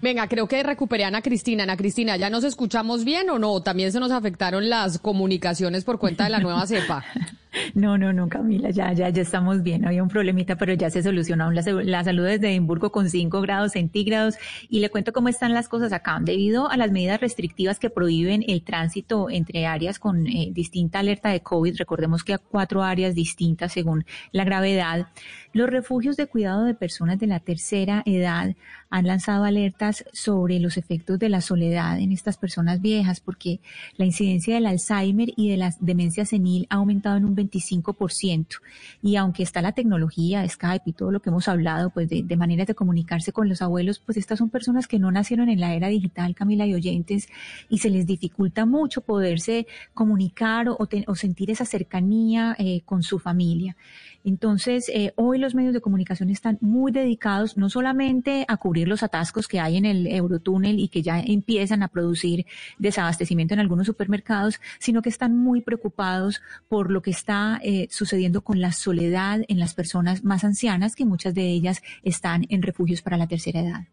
Venga, 0.00 0.28
creo 0.28 0.46
que 0.46 0.62
recuperé 0.62 1.04
a 1.04 1.08
Ana 1.08 1.22
Cristina. 1.22 1.62
Ana 1.62 1.76
Cristina, 1.76 2.16
¿ya 2.16 2.30
nos 2.30 2.44
escuchamos 2.44 3.04
bien 3.04 3.30
o 3.30 3.38
no? 3.38 3.60
También 3.62 3.92
se 3.92 4.00
nos 4.00 4.10
afectaron 4.10 4.68
las 4.68 4.98
comunicaciones 4.98 5.84
por 5.84 5.98
cuenta 5.98 6.24
de 6.24 6.30
la 6.30 6.40
nueva 6.40 6.66
cepa. 6.66 7.04
No, 7.74 7.98
no, 7.98 8.12
no, 8.12 8.28
Camila, 8.28 8.70
ya, 8.70 8.92
ya, 8.92 9.08
ya 9.08 9.22
estamos 9.22 9.62
bien. 9.62 9.86
Había 9.86 10.02
un 10.02 10.08
problemita, 10.08 10.56
pero 10.56 10.74
ya 10.74 10.90
se 10.90 11.02
solucionó. 11.02 11.50
La, 11.50 11.62
la 11.62 12.04
salud 12.04 12.24
desde 12.24 12.50
Edimburgo 12.50 12.90
con 12.92 13.08
5 13.10 13.40
grados 13.40 13.72
centígrados. 13.72 14.36
Y 14.68 14.80
le 14.80 14.90
cuento 14.90 15.12
cómo 15.12 15.28
están 15.28 15.54
las 15.54 15.68
cosas 15.68 15.92
acá. 15.92 16.18
Debido 16.20 16.70
a 16.70 16.76
las 16.76 16.90
medidas 16.90 17.20
restrictivas 17.20 17.78
que 17.78 17.90
prohíben 17.90 18.44
el 18.46 18.62
tránsito 18.62 19.30
entre 19.30 19.66
áreas 19.66 19.98
con 19.98 20.26
eh, 20.26 20.50
distinta 20.52 21.00
alerta 21.00 21.30
de 21.30 21.40
COVID, 21.40 21.76
recordemos 21.78 22.24
que 22.24 22.32
hay 22.34 22.38
cuatro 22.50 22.82
áreas 22.82 23.14
distintas 23.14 23.72
según 23.72 24.04
la 24.32 24.44
gravedad, 24.44 25.08
los 25.52 25.70
refugios 25.70 26.16
de 26.16 26.26
cuidado 26.26 26.64
de 26.64 26.74
personas 26.74 27.18
de 27.18 27.26
la 27.26 27.40
tercera 27.40 28.02
edad 28.04 28.54
han 28.90 29.06
lanzado 29.06 29.44
alertas 29.44 30.04
sobre 30.12 30.60
los 30.60 30.76
efectos 30.76 31.18
de 31.18 31.28
la 31.28 31.40
soledad 31.40 31.98
en 31.98 32.12
estas 32.12 32.36
personas 32.36 32.80
viejas, 32.80 33.20
porque 33.20 33.60
la 33.96 34.04
incidencia 34.04 34.54
del 34.54 34.66
Alzheimer 34.66 35.30
y 35.36 35.50
de 35.50 35.56
la 35.56 35.74
demencia 35.80 36.24
senil 36.24 36.66
ha 36.70 36.76
aumentado 36.76 37.16
en 37.16 37.24
un 37.24 37.34
25%. 37.50 38.60
Y 39.02 39.16
aunque 39.16 39.42
está 39.42 39.62
la 39.62 39.72
tecnología, 39.72 40.46
Skype 40.48 40.82
y 40.86 40.92
todo 40.92 41.10
lo 41.10 41.20
que 41.20 41.30
hemos 41.30 41.48
hablado, 41.48 41.90
pues 41.90 42.08
de, 42.08 42.36
maneras 42.36 42.66
de 42.66 42.74
comunicarse 42.74 43.32
con 43.32 43.48
los 43.48 43.62
abuelos, 43.62 43.98
pues 43.98 44.18
estas 44.18 44.38
son 44.38 44.50
personas 44.50 44.86
que 44.86 44.98
no 44.98 45.10
nacieron 45.10 45.48
en 45.48 45.60
la 45.60 45.74
era 45.74 45.88
digital, 45.88 46.34
Camila 46.34 46.66
y 46.66 46.74
oyentes, 46.74 47.28
y 47.68 47.78
se 47.78 47.90
les 47.90 48.06
dificulta 48.06 48.66
mucho 48.66 49.00
poderse 49.00 49.66
comunicar 49.94 50.68
o, 50.68 50.76
o, 50.78 50.86
te, 50.86 51.04
o 51.06 51.14
sentir 51.14 51.50
esa 51.50 51.64
cercanía 51.64 52.54
eh, 52.58 52.82
con 52.84 53.02
su 53.02 53.18
familia. 53.18 53.76
Entonces, 54.26 54.90
eh, 54.92 55.12
hoy 55.14 55.38
los 55.38 55.54
medios 55.54 55.72
de 55.72 55.80
comunicación 55.80 56.30
están 56.30 56.58
muy 56.60 56.90
dedicados 56.90 57.56
no 57.56 57.70
solamente 57.70 58.44
a 58.48 58.56
cubrir 58.56 58.88
los 58.88 59.04
atascos 59.04 59.46
que 59.46 59.60
hay 59.60 59.76
en 59.76 59.84
el 59.84 60.08
Eurotúnel 60.08 60.80
y 60.80 60.88
que 60.88 61.00
ya 61.00 61.20
empiezan 61.20 61.84
a 61.84 61.88
producir 61.88 62.44
desabastecimiento 62.76 63.54
en 63.54 63.60
algunos 63.60 63.86
supermercados, 63.86 64.58
sino 64.80 65.00
que 65.00 65.10
están 65.10 65.36
muy 65.36 65.60
preocupados 65.60 66.42
por 66.68 66.90
lo 66.90 67.02
que 67.02 67.12
está 67.12 67.60
eh, 67.62 67.86
sucediendo 67.88 68.40
con 68.40 68.60
la 68.60 68.72
soledad 68.72 69.42
en 69.46 69.60
las 69.60 69.74
personas 69.74 70.24
más 70.24 70.42
ancianas, 70.42 70.96
que 70.96 71.04
muchas 71.04 71.32
de 71.32 71.48
ellas 71.48 71.80
están 72.02 72.46
en 72.48 72.62
refugios 72.62 73.02
para 73.02 73.16
la 73.16 73.28
tercera 73.28 73.60
edad. 73.60 73.84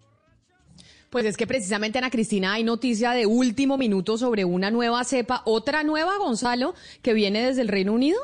Pues 1.11 1.25
es 1.25 1.37
que 1.37 1.45
precisamente, 1.45 1.99
Ana 1.99 2.09
Cristina, 2.09 2.53
hay 2.53 2.63
noticia 2.63 3.11
de 3.11 3.27
último 3.27 3.77
minuto 3.77 4.17
sobre 4.17 4.45
una 4.45 4.71
nueva 4.71 5.03
cepa, 5.03 5.43
otra 5.45 5.83
nueva, 5.83 6.17
Gonzalo, 6.17 6.73
que 7.03 7.13
viene 7.13 7.45
desde 7.45 7.61
el 7.61 7.67
Reino 7.67 7.93
Unido. 7.93 8.17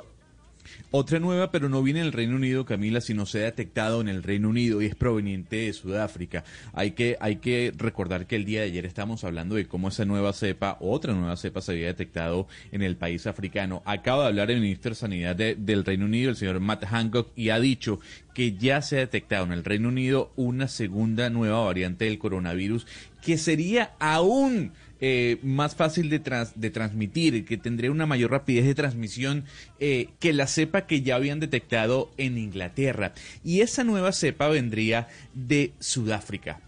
Otra 0.91 1.19
nueva, 1.19 1.51
pero 1.51 1.69
no 1.69 1.83
viene 1.83 1.99
del 1.99 2.11
Reino 2.11 2.35
Unido, 2.35 2.65
Camila, 2.65 2.99
sino 2.99 3.27
se 3.27 3.41
ha 3.41 3.43
detectado 3.43 4.01
en 4.01 4.09
el 4.09 4.23
Reino 4.23 4.49
Unido 4.49 4.81
y 4.81 4.87
es 4.87 4.95
proveniente 4.95 5.57
de 5.57 5.73
Sudáfrica. 5.73 6.43
Hay 6.73 6.91
que, 6.91 7.15
hay 7.19 7.35
que 7.35 7.71
recordar 7.77 8.25
que 8.25 8.35
el 8.35 8.43
día 8.43 8.61
de 8.61 8.67
ayer 8.67 8.87
estábamos 8.87 9.23
hablando 9.23 9.53
de 9.53 9.67
cómo 9.67 9.89
esa 9.89 10.05
nueva 10.05 10.33
cepa, 10.33 10.77
otra 10.79 11.13
nueva 11.13 11.37
cepa, 11.37 11.61
se 11.61 11.73
había 11.73 11.85
detectado 11.85 12.47
en 12.71 12.81
el 12.81 12.97
país 12.97 13.27
africano. 13.27 13.83
Acaba 13.85 14.23
de 14.23 14.29
hablar 14.29 14.49
el 14.49 14.61
ministro 14.61 14.89
de 14.89 14.95
Sanidad 14.95 15.35
de, 15.35 15.53
del 15.53 15.85
Reino 15.85 16.05
Unido, 16.05 16.31
el 16.31 16.37
señor 16.37 16.59
Matt 16.59 16.85
Hancock, 16.85 17.33
y 17.35 17.49
ha 17.49 17.59
dicho 17.59 17.99
que 18.33 18.53
ya 18.53 18.81
se 18.81 18.95
ha 18.95 19.01
detectado 19.01 19.45
en 19.45 19.51
el 19.51 19.63
Reino 19.63 19.89
Unido 19.89 20.31
una 20.37 20.67
segunda 20.67 21.29
nueva 21.29 21.65
variante 21.65 22.05
del 22.05 22.17
coronavirus 22.17 22.87
que 23.21 23.37
sería 23.37 23.91
aún 23.99 24.71
eh, 25.01 25.37
más 25.43 25.75
fácil 25.75 26.09
de, 26.09 26.19
trans, 26.19 26.59
de, 26.59 26.69
transmitir, 26.69 27.45
que 27.45 27.57
tendría 27.57 27.91
una 27.91 28.05
mayor 28.05 28.31
rapidez 28.31 28.65
de 28.65 28.75
transmisión 28.75 29.45
eh, 29.79 30.09
que 30.19 30.33
la 30.33 30.47
cepa 30.47 30.87
que 30.87 31.01
ya 31.01 31.15
habían 31.15 31.39
detectado 31.39 32.11
en 32.17 32.37
Inglaterra. 32.37 33.13
Y 33.43 33.61
esa 33.61 33.83
nueva 33.83 34.11
cepa 34.11 34.47
vendría 34.47 35.07
de 35.33 35.73
Sudáfrica. 35.79 36.61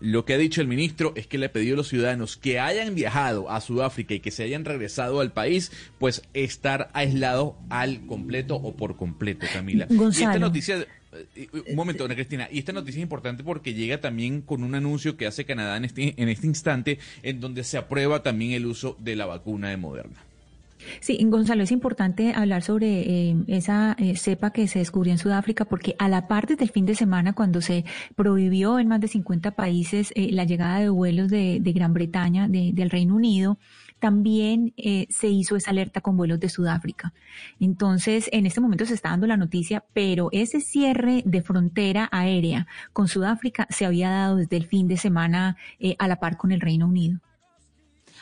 Lo 0.00 0.24
que 0.24 0.34
ha 0.34 0.38
dicho 0.38 0.60
el 0.60 0.68
ministro 0.68 1.12
es 1.16 1.26
que 1.26 1.38
le 1.38 1.46
ha 1.46 1.52
pedido 1.52 1.74
a 1.74 1.76
los 1.78 1.88
ciudadanos 1.88 2.36
que 2.36 2.60
hayan 2.60 2.94
viajado 2.94 3.50
a 3.50 3.60
Sudáfrica 3.60 4.14
y 4.14 4.20
que 4.20 4.30
se 4.30 4.42
hayan 4.42 4.64
regresado 4.64 5.20
al 5.20 5.32
país, 5.32 5.72
pues 5.98 6.22
estar 6.34 6.90
aislados 6.92 7.54
al 7.70 8.06
completo 8.06 8.56
o 8.56 8.76
por 8.76 8.96
completo, 8.96 9.46
Camila. 9.52 9.86
Gonzalo. 9.88 10.26
Y 10.26 10.34
esta 10.34 10.38
noticia, 10.38 10.86
un 11.68 11.74
momento, 11.74 12.04
Ana 12.04 12.14
Cristina, 12.14 12.48
y 12.50 12.58
esta 12.58 12.72
noticia 12.72 12.98
es 12.98 13.02
importante 13.02 13.44
porque 13.44 13.74
llega 13.74 14.00
también 14.00 14.42
con 14.42 14.62
un 14.62 14.74
anuncio 14.74 15.16
que 15.16 15.26
hace 15.26 15.44
Canadá 15.44 15.76
en 15.76 15.84
este, 15.84 16.14
en 16.20 16.28
este 16.28 16.46
instante, 16.46 16.98
en 17.22 17.40
donde 17.40 17.64
se 17.64 17.78
aprueba 17.78 18.22
también 18.22 18.52
el 18.52 18.66
uso 18.66 18.96
de 19.00 19.16
la 19.16 19.26
vacuna 19.26 19.70
de 19.70 19.76
Moderna. 19.76 20.26
Sí, 21.00 21.18
Gonzalo, 21.24 21.62
es 21.62 21.72
importante 21.72 22.32
hablar 22.34 22.62
sobre 22.62 23.00
eh, 23.00 23.36
esa 23.48 23.96
eh, 23.98 24.16
cepa 24.16 24.50
que 24.50 24.68
se 24.68 24.78
descubrió 24.78 25.12
en 25.12 25.18
Sudáfrica 25.18 25.64
porque 25.64 25.96
a 25.98 26.08
la 26.08 26.28
par 26.28 26.46
desde 26.46 26.64
el 26.64 26.70
fin 26.70 26.86
de 26.86 26.94
semana 26.94 27.32
cuando 27.32 27.60
se 27.60 27.84
prohibió 28.14 28.78
en 28.78 28.88
más 28.88 29.00
de 29.00 29.08
50 29.08 29.52
países 29.52 30.12
eh, 30.14 30.28
la 30.32 30.44
llegada 30.44 30.80
de 30.80 30.88
vuelos 30.88 31.28
de, 31.28 31.58
de 31.60 31.72
Gran 31.72 31.92
Bretaña, 31.92 32.48
de, 32.48 32.72
del 32.72 32.90
Reino 32.90 33.16
Unido, 33.16 33.58
también 33.98 34.72
eh, 34.76 35.06
se 35.10 35.28
hizo 35.28 35.56
esa 35.56 35.70
alerta 35.70 36.00
con 36.00 36.16
vuelos 36.16 36.40
de 36.40 36.48
Sudáfrica. 36.48 37.12
Entonces, 37.60 38.28
en 38.32 38.46
este 38.46 38.60
momento 38.60 38.86
se 38.86 38.94
está 38.94 39.10
dando 39.10 39.26
la 39.26 39.36
noticia, 39.36 39.84
pero 39.92 40.28
ese 40.32 40.60
cierre 40.60 41.22
de 41.24 41.42
frontera 41.42 42.08
aérea 42.12 42.66
con 42.92 43.08
Sudáfrica 43.08 43.66
se 43.70 43.86
había 43.86 44.10
dado 44.10 44.36
desde 44.36 44.56
el 44.56 44.66
fin 44.66 44.88
de 44.88 44.96
semana 44.96 45.56
eh, 45.78 45.96
a 45.98 46.08
la 46.08 46.20
par 46.20 46.36
con 46.36 46.52
el 46.52 46.60
Reino 46.60 46.86
Unido. 46.86 47.20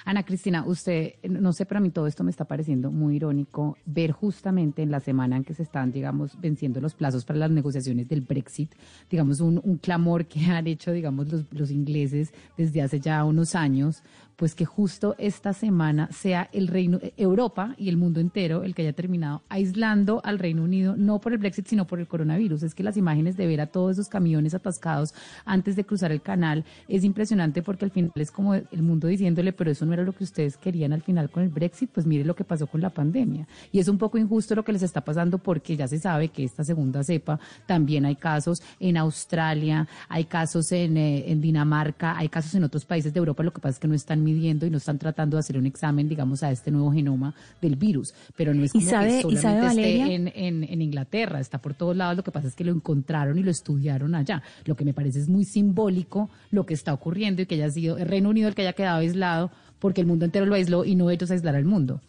Ana 0.05 0.23
Cristina, 0.23 0.65
usted, 0.67 1.15
no 1.23 1.55
sé, 1.55 1.65
pero 1.65 1.79
a 1.79 1.81
mí 1.81 1.91
todo 1.91 2.07
esto 2.07 2.25
me 2.25 2.31
está 2.31 2.45
pareciendo 2.45 2.91
muy 2.91 3.17
irónico 3.17 3.79
ver 3.87 4.13
justamente 4.13 4.83
en 4.83 4.91
la 4.91 5.01
semana 5.01 5.37
en 5.37 5.45
que 5.45 5.55
se 5.55 5.63
están, 5.63 5.93
digamos, 5.93 6.39
venciendo 6.39 6.81
los 6.83 6.95
plazos 6.95 7.25
para 7.25 7.39
las 7.39 7.51
negociaciones 7.51 8.07
del 8.09 8.21
Brexit, 8.21 8.75
digamos, 9.11 9.41
un, 9.41 9.79
clamor 9.79 10.27
que 10.27 10.45
han 10.45 10.67
hecho, 10.67 10.93
digamos, 10.93 11.27
los 11.51 11.71
ingleses 11.71 12.35
desde 12.57 12.83
hace 12.83 13.01
ya 13.01 13.25
unos 13.25 13.55
años, 13.55 14.03
pues 14.37 14.55
que 14.55 14.65
justo 14.65 15.15
esta 15.19 15.53
semana 15.53 16.09
sea 16.13 16.49
el 16.53 16.69
Reino, 16.69 16.99
Europa 17.17 17.75
y 17.79 17.89
el 17.89 17.97
mundo 17.97 18.21
entero 18.21 18.65
el 18.65 18.75
que 18.75 18.83
haya 18.83 18.93
terminado 18.93 19.43
aislando 19.49 20.21
al 20.25 20.39
Reino 20.39 20.63
Unido, 20.63 20.97
no 20.97 21.21
por 21.21 21.33
el 21.33 21.39
Brexit, 21.39 21.67
sino 21.67 21.87
por 21.87 22.01
el 22.01 22.07
coronavirus. 22.07 22.63
Es 22.63 22.75
que 22.75 22.83
las 22.83 22.97
imágenes 22.97 23.37
de 23.37 23.47
ver 23.47 23.61
a 23.61 23.67
todos 23.67 23.93
esos 23.93 24.09
camiones 24.09 24.55
atascados 24.55 25.15
antes 25.45 25.77
de 25.77 25.85
cruzar 25.85 26.13
el 26.13 26.23
canal 26.23 26.65
es 26.89 27.05
impresionante 27.05 27.63
porque 27.63 27.85
al 27.85 27.91
final 27.91 28.13
es 28.15 28.31
como 28.31 28.55
el 28.55 28.83
mundo 28.83 29.09
diciéndole, 29.09 29.53
pero 29.53 29.71
eso 29.71 29.87
no 29.87 29.93
era 29.93 30.03
lo 30.03 30.13
que 30.13 30.25
ustedes 30.25 30.57
querían 30.57 30.93
al 30.93 31.03
final 31.03 31.31
con 31.31 31.43
el 31.43 31.49
Brexit, 31.49 31.91
pues 31.91 32.07
mire 32.07 32.25
lo 32.25 32.35
que 32.35 32.45
pasó 32.45 32.67
con 32.67 32.81
la 32.81 32.91
pandemia. 32.91 33.47
Y 33.71 33.79
es 33.79 33.89
un 33.89 33.99
poco 33.99 34.19
injusto 34.19 34.55
lo 34.55 34.65
que 34.65 34.73
les 34.73 34.83
está 34.83 35.03
pasando 35.03 35.39
porque 35.39 35.77
ya 35.77 35.87
se 35.87 35.99
sabe 35.99 36.29
que 36.29 36.45
esta 36.45 36.65
segunda 36.65 37.05
cepa 37.05 37.39
también 37.67 38.05
hay 38.05 38.17
casos 38.17 38.63
en 38.81 38.97
Australia, 38.97 39.87
hay 40.09 40.25
casos 40.25 40.73
en, 40.73 40.97
eh, 40.97 41.31
en 41.31 41.41
Dinamarca, 41.41 42.17
hay 42.17 42.29
casos 42.29 42.55
en 42.55 42.65
otros 42.65 42.85
países 42.85 43.13
de 43.13 43.19
Europa, 43.19 43.43
lo 43.43 43.53
que 43.53 43.61
pasa 43.61 43.75
es 43.75 43.79
que 43.79 43.89
no 43.89 43.95
están 43.95 44.24
midiendo 44.25 44.67
y 44.67 44.71
no 44.71 44.79
están 44.79 44.99
tratando 44.99 45.37
de 45.37 45.41
hacer 45.41 45.57
un 45.57 45.67
examen, 45.67 46.09
digamos, 46.09 46.43
a 46.43 46.51
este 46.51 46.71
nuevo 46.71 46.91
genoma 46.93 47.35
del 47.63 47.77
virus. 47.77 48.13
Pero 48.37 48.53
no 48.55 48.65
es 48.65 48.73
como 48.73 48.85
¿Y 48.85 48.89
sabe, 48.89 49.07
que 49.07 49.23
solamente 49.23 49.39
¿y 49.39 49.43
sabe, 49.43 49.61
Valeria? 49.61 50.05
esté 50.05 50.15
en, 50.15 50.29
en, 50.35 50.65
en, 50.65 50.83
Inglaterra, 50.83 51.39
está 51.39 51.59
por 51.59 51.75
todos 51.75 51.97
lados, 51.97 52.17
lo 52.17 52.25
que 52.25 52.33
pasa 52.33 52.49
es 52.49 52.57
que 52.57 52.65
lo 52.65 52.73
encontraron 52.73 53.39
y 53.39 53.43
lo 53.43 53.51
estudiaron 53.51 54.15
allá. 54.15 54.43
Lo 54.65 54.75
que 54.75 54.85
me 54.85 54.93
parece 54.93 55.21
es 55.21 55.29
muy 55.29 55.45
simbólico 55.45 56.31
lo 56.51 56.67
que 56.67 56.75
está 56.75 56.93
ocurriendo 56.93 57.43
y 57.43 57.47
que 57.47 57.55
haya 57.55 57.71
sido 57.71 57.99
el 57.99 58.09
Reino 58.09 58.31
Unido 58.31 58.49
el 58.49 58.55
que 58.55 58.63
haya 58.63 58.73
quedado 58.73 58.99
aislado 58.99 59.51
porque 59.79 60.01
el 60.01 60.07
mundo 60.07 60.25
entero 60.25 60.47
lo 60.47 60.55
aisló 60.55 60.85
y 60.85 60.95
no 60.95 61.11
ellos 61.11 61.31
aislar 61.31 61.57
al 61.57 61.67
mundo. 61.67 62.01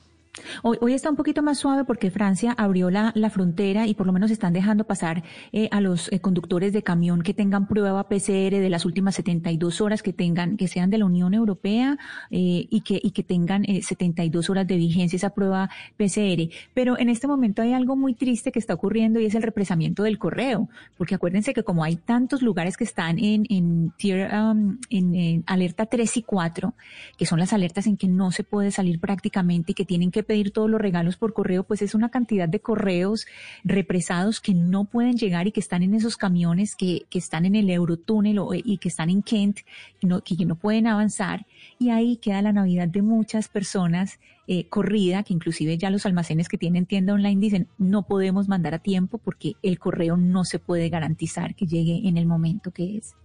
Hoy, 0.64 0.78
hoy, 0.82 0.94
está 0.94 1.10
un 1.10 1.16
poquito 1.16 1.42
más 1.42 1.60
suave 1.60 1.86
porque 1.86 2.12
Francia 2.12 2.54
abrió 2.58 2.90
la, 2.90 3.12
la 3.16 3.30
frontera 3.30 3.88
y 3.88 3.94
por 3.94 4.06
lo 4.06 4.14
menos 4.14 4.32
están 4.32 4.54
dejando 4.54 4.84
pasar 4.84 5.24
eh, 5.54 5.70
a 5.72 5.80
los 5.80 6.12
eh, 6.12 6.20
conductores 6.20 6.74
de 6.74 6.84
camión 6.84 7.22
que 7.22 7.34
tengan 7.34 7.68
prueba 7.68 8.08
PCR 8.10 8.60
de 8.60 8.70
las 8.70 8.86
últimas 8.86 9.16
72 9.16 9.80
horas 9.82 10.04
que 10.04 10.14
tengan, 10.14 10.58
que 10.58 10.68
sean 10.68 10.90
de 10.90 10.98
la 10.98 11.06
Unión 11.06 11.34
Europea 11.34 11.98
eh, 12.32 12.68
y, 12.70 12.82
que, 12.82 13.00
y 13.02 13.12
que 13.12 13.24
tengan 13.24 13.66
72 13.66 14.50
horas 14.50 14.68
de 14.68 14.76
vigencia 14.76 15.16
esa 15.16 15.30
prueba 15.30 15.70
PCR. 15.98 16.50
Pero 16.74 17.00
en 17.00 17.10
este 17.10 17.28
momento 17.28 17.62
hay 17.62 17.74
algo 17.74 17.96
muy 17.96 18.14
triste 18.14 18.52
que 18.52 18.60
está 18.60 18.74
ocurriendo 18.74 19.20
y 19.20 19.26
es 19.26 19.36
el 19.36 19.44
represamiento 19.44 20.04
del 20.04 20.18
correo, 20.20 20.70
porque 20.98 21.16
acuérdense 21.16 21.54
que 21.54 21.64
como 21.64 21.84
hay 21.84 21.96
tantos 21.96 22.42
lugares 22.42 22.76
que 22.76 22.84
están 22.84 23.20
en, 23.20 23.46
en, 23.50 23.94
tier, 23.98 24.34
um, 24.34 24.78
en, 24.90 25.16
en 25.16 25.44
alerta 25.48 25.86
3 25.86 26.18
y 26.18 26.24
4, 26.24 26.74
que 27.18 27.26
son 27.26 27.40
las 27.40 27.54
alertas 27.54 27.88
en 27.88 27.96
que 27.96 28.08
no 28.08 28.32
se 28.32 28.44
puede 28.44 28.72
salir 28.72 29.00
prácticamente 29.00 29.72
y 29.72 29.76
que 29.76 29.86
tienen 29.86 30.12
que 30.12 30.25
pedir 30.26 30.52
todos 30.52 30.70
los 30.70 30.82
regalos 30.82 31.18
por 31.18 31.34
correo, 31.34 31.64
pues 31.64 31.82
es 31.82 31.96
una 31.96 32.10
cantidad 32.10 32.50
de 32.50 32.60
correos 32.60 33.26
represados 33.64 34.42
que 34.42 34.54
no 34.54 34.86
pueden 34.86 35.18
llegar 35.18 35.48
y 35.48 35.52
que 35.52 35.60
están 35.60 35.84
en 35.84 35.94
esos 35.94 36.18
camiones 36.18 36.76
que, 36.76 37.04
que 37.10 37.20
están 37.20 37.46
en 37.46 37.56
el 37.56 37.70
Eurotúnel 37.70 38.40
y 38.64 38.78
que 38.78 38.90
están 38.90 39.10
en 39.10 39.22
Kent, 39.22 39.60
y 40.02 40.08
no, 40.08 40.22
que 40.22 40.46
no 40.46 40.56
pueden 40.56 40.88
avanzar. 40.88 41.46
Y 41.80 41.90
ahí 41.90 42.18
queda 42.18 42.42
la 42.42 42.54
Navidad 42.54 42.88
de 42.88 43.02
muchas 43.02 43.48
personas 43.48 44.20
eh, 44.48 44.68
corrida, 44.70 45.24
que 45.24 45.34
inclusive 45.34 45.78
ya 45.78 45.90
los 45.90 46.06
almacenes 46.06 46.50
que 46.50 46.58
tienen 46.58 46.86
tienda 46.86 47.14
online 47.14 47.42
dicen 47.42 47.68
no 47.78 48.04
podemos 48.04 48.48
mandar 48.48 48.76
a 48.76 48.80
tiempo 48.80 49.18
porque 49.18 49.54
el 49.64 49.80
correo 49.80 50.18
no 50.18 50.44
se 50.44 50.60
puede 50.60 50.90
garantizar 50.90 51.56
que 51.56 51.66
llegue 51.66 52.08
en 52.08 52.18
el 52.18 52.28
momento 52.28 52.72
que 52.72 52.98
es. 52.98 53.16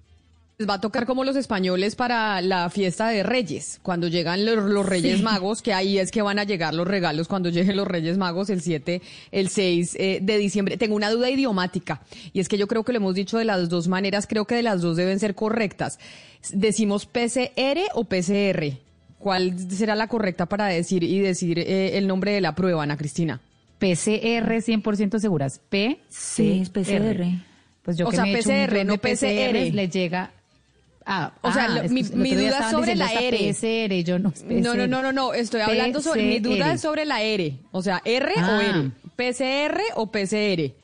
Les 0.60 0.68
va 0.68 0.74
a 0.74 0.80
tocar 0.82 1.06
como 1.06 1.24
los 1.24 1.36
españoles 1.36 1.96
para 1.96 2.42
la 2.42 2.68
fiesta 2.68 3.08
de 3.08 3.22
Reyes, 3.22 3.80
cuando 3.82 4.08
llegan 4.08 4.44
los, 4.44 4.62
los 4.62 4.84
Reyes 4.84 5.16
Sí. 5.16 5.22
Magos, 5.22 5.62
que 5.62 5.72
ahí 5.72 5.96
es 5.98 6.10
que 6.10 6.20
van 6.20 6.38
a 6.38 6.44
llegar 6.44 6.74
los 6.74 6.86
regalos 6.86 7.28
cuando 7.28 7.48
lleguen 7.48 7.78
los 7.78 7.88
Reyes 7.88 8.18
Magos 8.18 8.50
el 8.50 8.60
7, 8.60 9.00
el 9.32 9.48
6 9.48 9.96
eh, 9.98 10.18
de 10.20 10.36
diciembre. 10.36 10.76
Tengo 10.76 10.96
una 10.96 11.08
duda 11.08 11.30
idiomática, 11.30 12.02
y 12.34 12.40
es 12.40 12.48
que 12.50 12.58
yo 12.58 12.66
creo 12.68 12.84
que 12.84 12.92
lo 12.92 12.98
hemos 12.98 13.14
dicho 13.14 13.38
de 13.38 13.46
las 13.46 13.70
dos 13.70 13.88
maneras, 13.88 14.26
creo 14.26 14.44
que 14.44 14.54
de 14.54 14.62
las 14.62 14.82
dos 14.82 14.98
deben 14.98 15.18
ser 15.18 15.34
correctas. 15.34 15.98
¿Decimos 16.52 17.06
PCR 17.06 17.80
o 17.94 18.04
PCR? 18.04 18.76
¿Cuál 19.18 19.58
será 19.70 19.94
la 19.94 20.08
correcta 20.08 20.44
para 20.44 20.66
decir 20.66 21.04
y 21.04 21.20
decir 21.20 21.58
eh, 21.58 21.96
el 21.96 22.06
nombre 22.06 22.32
de 22.32 22.42
la 22.42 22.54
prueba, 22.54 22.82
Ana 22.82 22.98
Cristina? 22.98 23.40
PCR 23.78 24.60
100% 24.60 25.20
seguras. 25.20 25.58
P. 25.70 26.00
Sí, 26.10 26.60
es 26.60 26.68
PCR. 26.68 27.24
Pues 27.82 27.96
yo 27.96 28.06
O 28.06 28.10
que 28.10 28.16
sea, 28.16 28.26
me 28.26 28.34
he 28.34 28.38
hecho 28.40 28.50
un 28.50 28.66
PCR, 28.66 28.84
no 28.84 28.98
PCR. 28.98 29.74
Le 29.74 29.88
llega. 29.88 30.32
Ah, 31.06 31.32
O 31.42 31.50
sea, 31.52 31.64
ah, 31.66 31.82
mi- 31.88 32.02
mi 32.02 32.34
duda 32.34 32.70
sobre 32.70 32.94
la 32.94 33.10
R. 33.12 33.36
PCR, 33.38 34.04
yo 34.04 34.18
no. 34.18 34.32
No, 34.46 34.74
no, 34.74 34.86
no, 34.86 35.02
no, 35.02 35.12
no, 35.12 35.32
estoy 35.34 35.60
hablando 35.62 36.00
sobre, 36.02 36.22
mi 36.24 36.38
duda 36.40 36.74
es 36.74 36.80
sobre 36.82 37.04
la 37.04 37.22
R, 37.22 37.58
o 37.72 37.82
sea, 37.82 38.00
R 38.04 38.32
Ah. 38.36 38.58
o 38.58 38.60
R, 38.60 38.90
PCR 39.16 39.80
o 39.96 40.10
PCR. 40.10 40.74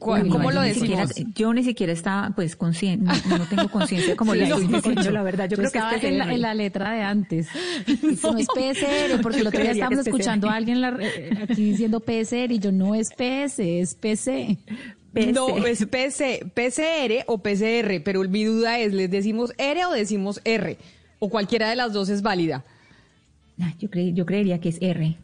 ¿Cuál- 0.00 0.24
Uy, 0.24 0.30
¿Cómo 0.30 0.50
lo 0.50 0.62
siquiera- 0.64 1.06
decimos? 1.06 1.32
yo 1.36 1.54
ni 1.54 1.62
siquiera 1.62 1.92
estaba 1.92 2.30
pues 2.34 2.56
consciente, 2.56 3.10
no, 3.28 3.38
no 3.38 3.44
tengo 3.46 3.70
conciencia 3.70 4.16
como 4.16 4.32
Sí, 4.34 4.40
la 4.40 4.46
estoy 4.48 4.66
diciendo, 4.66 5.00
yo- 5.02 5.10
la 5.12 5.22
verdad. 5.22 5.44
Yo, 5.44 5.50
yo 5.50 5.56
creo 5.58 5.70
que 5.70 5.78
estaba 5.78 5.96
es 5.96 6.04
en, 6.04 6.18
la, 6.18 6.32
en 6.34 6.40
la 6.42 6.54
letra 6.54 6.90
de 6.92 7.02
antes. 7.02 7.46
No 8.22 8.36
es 8.36 8.46
PCR, 8.48 9.22
porque 9.22 9.40
el 9.40 9.46
otro 9.46 9.60
día 9.62 9.70
estábamos 9.70 10.00
es 10.00 10.06
escuchando 10.08 10.50
a 10.50 10.56
alguien 10.56 10.80
la- 10.80 10.96
eh, 11.00 11.38
aquí 11.44 11.70
diciendo 11.70 12.00
PCR 12.00 12.52
y 12.52 12.58
yo 12.58 12.72
no 12.72 12.94
es 12.96 13.10
PS, 13.16 13.60
es 13.80 13.94
PC. 13.94 14.58
PC. 15.16 15.32
No, 15.32 15.66
es 15.66 15.86
PC, 15.86 16.46
PCR 16.54 17.24
o 17.26 17.38
PCR, 17.38 18.02
pero 18.04 18.22
mi 18.28 18.44
duda 18.44 18.78
es, 18.78 18.92
¿les 18.92 19.10
decimos 19.10 19.52
R 19.58 19.84
o 19.86 19.92
decimos 19.92 20.40
R? 20.44 20.76
O 21.18 21.28
cualquiera 21.30 21.70
de 21.70 21.76
las 21.76 21.92
dos 21.92 22.08
es 22.08 22.22
válida. 22.22 22.64
Ah, 23.60 23.72
Yo, 23.78 23.88
cre- 23.88 24.12
yo 24.12 24.26
creería 24.26 24.60
que 24.60 24.68
es 24.68 24.78
R. 24.82 25.16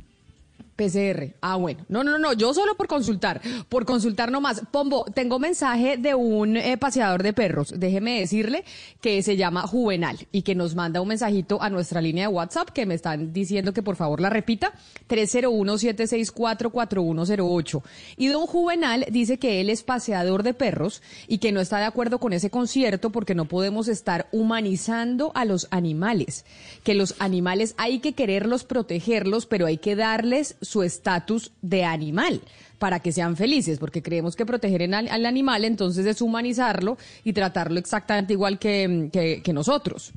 PCR. 0.77 1.35
Ah, 1.41 1.57
bueno. 1.57 1.85
No, 1.89 2.05
no, 2.05 2.19
no, 2.19 2.33
yo 2.33 2.55
solo 2.55 2.77
por 2.77 2.89
consultar, 2.89 3.41
por 3.69 3.85
consultar 3.85 4.31
nomás. 4.31 4.63
Pombo, 4.71 5.05
tengo 5.05 5.39
mensaje 5.39 5.97
de 5.97 6.15
un 6.15 6.57
eh, 6.57 6.77
paseador 6.79 7.23
de 7.23 7.33
perros, 7.33 7.73
déjeme 7.77 8.21
decirle, 8.21 8.65
que 9.01 9.23
se 9.23 9.37
llama 9.37 9.67
Juvenal 9.67 10.19
y 10.33 10.43
que 10.43 10.55
nos 10.55 10.75
manda 10.75 11.01
un 11.01 11.09
mensajito 11.09 11.63
a 11.63 11.71
nuestra 11.71 12.01
línea 12.01 12.29
de 12.29 12.35
WhatsApp 12.35 12.71
que 12.71 12.87
me 12.87 12.95
están 12.95 13.33
diciendo 13.33 13.73
que 13.73 13.83
por 13.83 13.97
favor 13.97 14.21
la 14.21 14.31
repita, 14.31 14.73
301-764-4108. 15.09 17.83
Y 18.17 18.29
don 18.29 18.47
Juvenal 18.47 19.07
dice 19.11 19.39
que 19.39 19.61
él 19.61 19.69
es 19.71 19.83
paseador 19.83 20.43
de 20.43 20.55
perros 20.55 21.03
y 21.29 21.39
que 21.39 21.53
no 21.53 21.61
está 21.61 21.79
de 21.79 21.85
acuerdo 21.85 22.19
con 22.19 22.33
ese 22.33 22.51
concierto 22.51 23.11
porque 23.11 23.35
no 23.35 23.47
podemos 23.47 23.89
estar 23.89 24.29
humanizando 24.33 25.33
a 25.35 25.45
los 25.45 25.69
animales, 25.71 26.47
que 26.83 26.95
los 26.95 27.15
animales 27.19 27.75
hay 27.77 28.01
que 28.01 28.15
quererlos, 28.15 28.65
protegerlos, 28.65 29.45
pero 29.47 29.67
hay 29.67 29.79
que 29.79 29.97
darles 29.97 30.57
su 30.63 30.83
estatus 30.83 31.53
de 31.61 31.85
animal 31.85 32.41
para 32.79 33.01
que 33.01 33.13
sean 33.13 33.37
felices, 33.37 33.79
porque 33.79 34.03
creemos 34.03 34.35
que 34.35 34.47
proteger 34.47 34.83
al, 34.95 35.09
al 35.09 35.27
animal 35.27 35.65
entonces 35.65 36.07
es 36.07 36.21
humanizarlo 36.23 36.97
y 37.23 37.33
tratarlo 37.33 37.79
exactamente 37.79 38.33
igual 38.33 38.59
que, 38.59 39.11
que- 39.45 39.53
nosotros. 39.53 40.13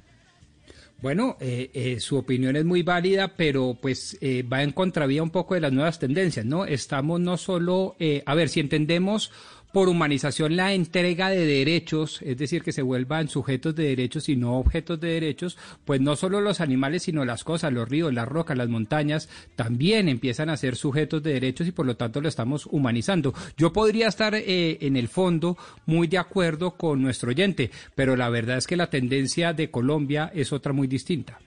Bueno, 1.01 1.35
eh, 1.41 1.69
eh, 1.73 1.99
su 1.99 2.15
opinión 2.17 2.55
es 2.55 2.63
muy 2.63 2.81
válida, 2.81 3.33
pero 3.35 3.77
pues 3.79 4.17
eh, 4.21 4.43
va 4.43 4.63
en 4.63 4.71
contravía 4.71 5.21
un 5.21 5.29
poco 5.29 5.53
de 5.53 5.59
las 5.59 5.73
nuevas 5.73 5.99
tendencias, 5.99 6.45
¿no? 6.45 6.65
Estamos 6.65 7.19
no 7.19 7.35
solo, 7.37 7.95
a 8.25 8.33
ver, 8.33 8.47
si 8.49 8.61
entendemos 8.61 9.29
por 9.75 9.89
humanización 9.89 10.55
la 10.55 10.71
entrega 10.71 11.29
de 11.29 11.45
derechos, 11.45 12.21
es 12.21 12.37
decir, 12.37 12.63
que 12.63 12.71
se 12.71 12.81
vuelvan 12.81 13.27
sujetos 13.27 13.75
de 13.75 13.83
derechos 13.83 14.29
y 14.29 14.37
no 14.37 14.57
objetos 14.57 15.01
de 15.01 15.09
derechos, 15.09 15.57
pues 15.83 15.99
no 15.99 16.15
solo 16.15 16.39
los 16.39 16.61
animales, 16.61 17.03
sino 17.03 17.25
las 17.25 17.43
cosas, 17.43 17.73
los 17.73 17.89
ríos, 17.89 18.13
las 18.13 18.25
rocas, 18.25 18.55
las 18.55 18.69
montañas, 18.69 19.27
también 19.57 20.07
empiezan 20.07 20.49
a 20.49 20.55
ser 20.55 20.77
sujetos 20.77 21.21
de 21.23 21.33
derechos 21.33 21.67
y 21.67 21.73
por 21.73 21.85
lo 21.85 21.97
tanto 21.97 22.21
lo 22.21 22.29
estamos 22.29 22.67
humanizando. 22.67 23.33
Yo 23.57 23.73
podría 23.73 24.07
estar 24.07 24.33
eh, 24.33 24.77
en 24.79 24.95
el 24.95 25.09
fondo 25.09 25.57
muy 25.85 26.07
de 26.07 26.19
acuerdo 26.19 26.77
con 26.77 27.01
nuestro 27.01 27.31
oyente, 27.31 27.69
pero 27.95 28.15
la 28.15 28.29
verdad 28.29 28.55
es 28.59 28.67
que 28.67 28.77
la 28.77 28.89
tendencia 28.89 29.51
de 29.51 29.71
Colombia 29.71 30.31
es 30.33 30.53
otra 30.53 30.71
muy 30.71 30.87
distinta. 30.87 31.37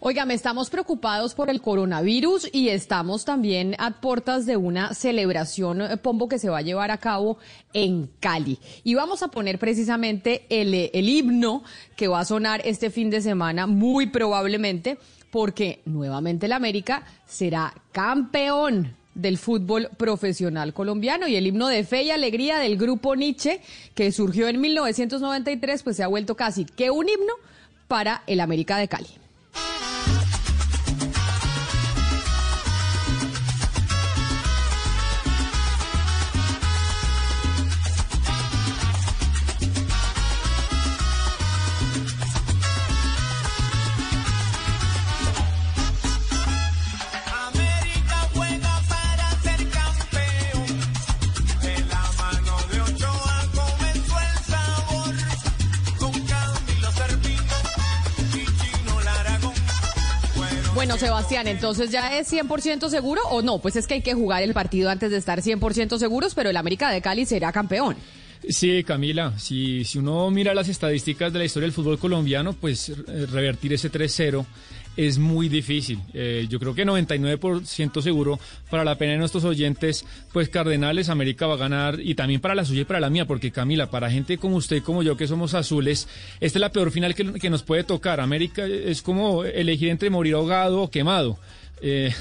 Oigan, 0.00 0.30
estamos 0.30 0.70
preocupados 0.70 1.34
por 1.34 1.50
el 1.50 1.60
coronavirus 1.60 2.48
y 2.52 2.68
estamos 2.68 3.24
también 3.24 3.74
a 3.78 4.00
puertas 4.00 4.46
de 4.46 4.56
una 4.56 4.94
celebración, 4.94 5.82
eh, 5.82 5.96
Pombo, 5.96 6.28
que 6.28 6.38
se 6.38 6.48
va 6.48 6.58
a 6.58 6.62
llevar 6.62 6.90
a 6.90 6.98
cabo 6.98 7.38
en 7.72 8.10
Cali. 8.20 8.58
Y 8.84 8.94
vamos 8.94 9.22
a 9.22 9.28
poner 9.28 9.58
precisamente 9.58 10.46
el, 10.48 10.74
eh, 10.74 10.90
el 10.94 11.08
himno 11.08 11.62
que 11.96 12.08
va 12.08 12.20
a 12.20 12.24
sonar 12.24 12.62
este 12.64 12.90
fin 12.90 13.10
de 13.10 13.20
semana, 13.20 13.66
muy 13.66 14.06
probablemente, 14.06 14.98
porque 15.30 15.80
nuevamente 15.84 16.46
el 16.46 16.52
América 16.52 17.04
será 17.26 17.74
campeón 17.92 18.96
del 19.14 19.36
fútbol 19.36 19.88
profesional 19.96 20.72
colombiano 20.72 21.26
y 21.26 21.34
el 21.34 21.46
himno 21.46 21.66
de 21.66 21.82
fe 21.84 22.04
y 22.04 22.10
alegría 22.10 22.58
del 22.58 22.76
grupo 22.76 23.16
Nietzsche 23.16 23.60
que 23.94 24.12
surgió 24.12 24.46
en 24.46 24.60
1993 24.60 25.82
pues 25.82 25.96
se 25.96 26.04
ha 26.04 26.06
vuelto 26.06 26.36
casi 26.36 26.64
que 26.64 26.90
un 26.90 27.08
himno 27.08 27.32
para 27.88 28.22
el 28.28 28.38
América 28.38 28.78
de 28.78 28.86
Cali. 28.86 29.08
Sebastián, 60.98 61.46
entonces 61.46 61.90
ya 61.90 62.18
es 62.18 62.32
100% 62.32 62.88
seguro 62.88 63.22
o 63.30 63.40
no? 63.40 63.60
Pues 63.60 63.76
es 63.76 63.86
que 63.86 63.94
hay 63.94 64.02
que 64.02 64.14
jugar 64.14 64.42
el 64.42 64.52
partido 64.52 64.90
antes 64.90 65.10
de 65.10 65.16
estar 65.16 65.40
100% 65.40 65.98
seguros, 65.98 66.34
pero 66.34 66.50
el 66.50 66.56
América 66.56 66.90
de 66.90 67.00
Cali 67.00 67.24
será 67.24 67.52
campeón. 67.52 67.96
Sí, 68.48 68.84
Camila, 68.84 69.38
si, 69.38 69.84
si 69.84 69.98
uno 69.98 70.30
mira 70.30 70.54
las 70.54 70.68
estadísticas 70.68 71.32
de 71.32 71.40
la 71.40 71.44
historia 71.44 71.66
del 71.66 71.72
fútbol 71.72 71.98
colombiano, 71.98 72.52
pues 72.52 72.88
eh, 72.88 72.94
revertir 73.30 73.72
ese 73.72 73.90
3-0 73.90 74.44
es 74.98 75.18
muy 75.18 75.48
difícil. 75.48 76.00
Eh, 76.12 76.46
yo 76.50 76.58
creo 76.58 76.74
que 76.74 76.84
99% 76.84 78.02
seguro 78.02 78.40
para 78.68 78.82
la 78.82 78.98
pena 78.98 79.12
de 79.12 79.18
nuestros 79.18 79.44
oyentes, 79.44 80.04
pues 80.32 80.48
Cardenales, 80.48 81.08
América 81.08 81.46
va 81.46 81.54
a 81.54 81.58
ganar 81.58 82.00
y 82.00 82.16
también 82.16 82.40
para 82.40 82.56
la 82.56 82.64
suya 82.64 82.80
y 82.80 82.84
para 82.84 82.98
la 82.98 83.08
mía, 83.08 83.24
porque 83.24 83.52
Camila, 83.52 83.90
para 83.90 84.10
gente 84.10 84.38
como 84.38 84.56
usted 84.56 84.82
como 84.82 85.04
yo 85.04 85.16
que 85.16 85.28
somos 85.28 85.54
azules, 85.54 86.08
esta 86.40 86.58
es 86.58 86.60
la 86.60 86.72
peor 86.72 86.90
final 86.90 87.14
que, 87.14 87.34
que 87.34 87.48
nos 87.48 87.62
puede 87.62 87.84
tocar. 87.84 88.18
América 88.18 88.66
es 88.66 89.00
como 89.00 89.44
elegir 89.44 89.90
entre 89.90 90.10
morir 90.10 90.34
ahogado 90.34 90.82
o 90.82 90.90
quemado. 90.90 91.38
Eh, 91.80 92.12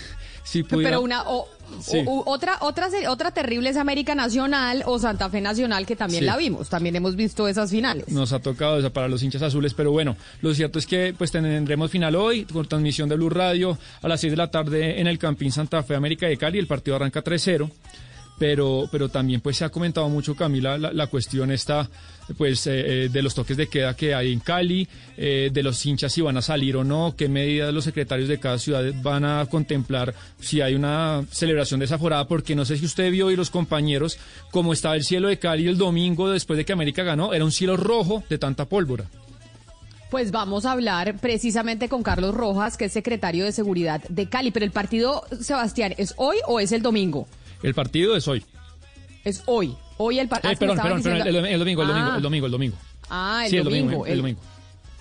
si 0.48 0.64
pudiera- 0.64 0.92
Pero 0.92 1.02
una 1.02 1.24
o- 1.30 1.48
Sí. 1.82 1.98
o- 2.06 2.20
u- 2.20 2.24
otra 2.28 2.58
otra 2.62 2.88
otra 3.10 3.32
terrible 3.32 3.70
es 3.70 3.76
América 3.78 4.16
Nacional 4.16 4.84
o 4.86 4.98
Santa 5.00 5.30
Fe 5.30 5.42
Nacional 5.42 5.86
que 5.86 5.98
también 5.98 6.22
Sí. 6.22 6.26
la 6.26 6.38
vimos, 6.38 6.70
también 6.70 6.96
hemos 6.96 7.18
visto 7.18 7.46
esas 7.50 7.70
finales. 7.72 8.08
Nos 8.08 8.32
ha 8.32 8.40
tocado 8.40 8.80
esa 8.80 8.90
para 8.90 9.10
los 9.10 9.22
hinchas 9.22 9.42
azules, 9.42 9.74
pero 9.74 9.92
bueno, 9.92 10.16
lo 10.42 10.54
cierto 10.54 10.80
es 10.80 10.88
que 10.88 11.14
pues 11.18 11.30
tendremos 11.32 11.92
final 11.92 12.16
hoy 12.16 12.46
con 12.46 12.66
transmisión 12.68 13.10
de 13.10 13.16
Blue 13.18 13.30
Radio 13.30 13.78
a 14.02 14.08
las 14.08 14.22
6 14.22 14.32
de 14.32 14.38
la 14.38 14.50
tarde 14.50 15.02
en 15.02 15.08
el 15.08 15.20
Campín 15.20 15.52
Santa 15.52 15.84
Fe 15.84 15.96
América 15.96 16.28
de 16.28 16.38
Cali, 16.38 16.58
el 16.58 16.68
partido 16.68 16.96
arranca 16.96 17.22
3-0. 17.22 17.70
Pero, 18.40 18.88
pero 18.92 19.10
también 19.10 19.42
pues 19.42 19.58
se 19.58 19.66
ha 19.66 19.70
comentado 19.70 20.08
mucho 20.10 20.36
Camila 20.36 20.78
la, 20.78 20.94
la 20.94 21.08
cuestión 21.08 21.52
está 21.52 21.90
pues 22.36 22.68
eh, 22.68 23.06
eh, 23.06 23.10
de 23.10 23.22
los 23.22 23.34
toques 23.34 23.56
de 23.56 23.68
queda 23.68 23.96
que 23.96 24.14
hay 24.14 24.34
en 24.34 24.40
Cali, 24.40 24.88
eh, 25.16 25.50
de 25.52 25.64
los 25.64 25.84
hinchas 25.86 26.12
si 26.12 26.22
van 26.22 26.38
a 26.38 26.42
salir 26.42 26.76
o 26.76 26.84
no, 26.84 27.14
qué 27.16 27.30
medidas 27.30 27.74
los 27.74 27.84
secretarios 27.84 28.28
de 28.28 28.40
cada 28.40 28.60
ciudad 28.60 28.84
van 29.02 29.24
a 29.24 29.46
contemplar 29.46 30.14
si 30.40 30.62
hay 30.62 30.76
una 30.76 31.26
celebración 31.32 31.80
desaforada, 31.80 32.28
porque 32.28 32.56
no 32.56 32.66
sé 32.66 32.78
si 32.78 32.86
usted 32.86 33.12
vio 33.12 33.32
y 33.32 33.36
los 33.36 33.50
compañeros 33.50 34.18
cómo 34.52 34.74
estaba 34.74 34.96
el 34.96 35.04
cielo 35.04 35.30
de 35.30 35.40
Cali 35.40 35.68
el 35.68 35.78
domingo 35.78 36.30
después 36.30 36.58
de 36.58 36.66
que 36.66 36.74
América 36.74 37.04
ganó, 37.04 37.34
era 37.34 37.46
un 37.46 37.52
cielo 37.52 37.78
rojo 37.78 38.24
de 38.30 38.38
tanta 38.38 38.66
pólvora. 38.66 39.06
Pues 40.10 40.32
vamos 40.32 40.66
a 40.66 40.72
hablar 40.72 41.18
precisamente 41.20 41.90
con 41.90 42.02
Carlos 42.02 42.34
Rojas, 42.34 42.78
que 42.78 42.86
es 42.86 42.94
secretario 42.94 43.44
de 43.44 43.52
Seguridad 43.52 44.02
de 44.08 44.30
Cali. 44.30 44.52
Pero 44.52 44.66
el 44.66 44.72
partido, 44.72 45.26
Sebastián, 45.42 45.96
¿es 45.98 46.14
hoy 46.16 46.38
o 46.48 46.62
es 46.62 46.72
el 46.72 46.82
domingo? 46.82 47.28
El 47.64 47.74
partido 47.74 48.16
es 48.16 48.28
hoy. 48.28 48.44
Es 49.24 49.44
hoy. 49.46 49.76
Hoy 49.98 50.20
el 50.20 50.28
partido. 50.28 50.54
Eh, 50.54 50.58
perdón, 50.58 50.78
perdón, 50.78 51.04
perdón, 51.04 51.28
el, 51.28 51.34
domingo, 51.60 51.82
el 51.82 51.88
domingo, 51.88 52.16
el 52.16 52.22
domingo, 52.22 52.46
el 52.46 52.52
domingo. 52.52 52.78
Ah, 53.10 53.42
el 53.46 53.52
sí, 53.52 53.58
domingo. 53.58 54.06
El, 54.06 54.18
domingo. 54.18 54.40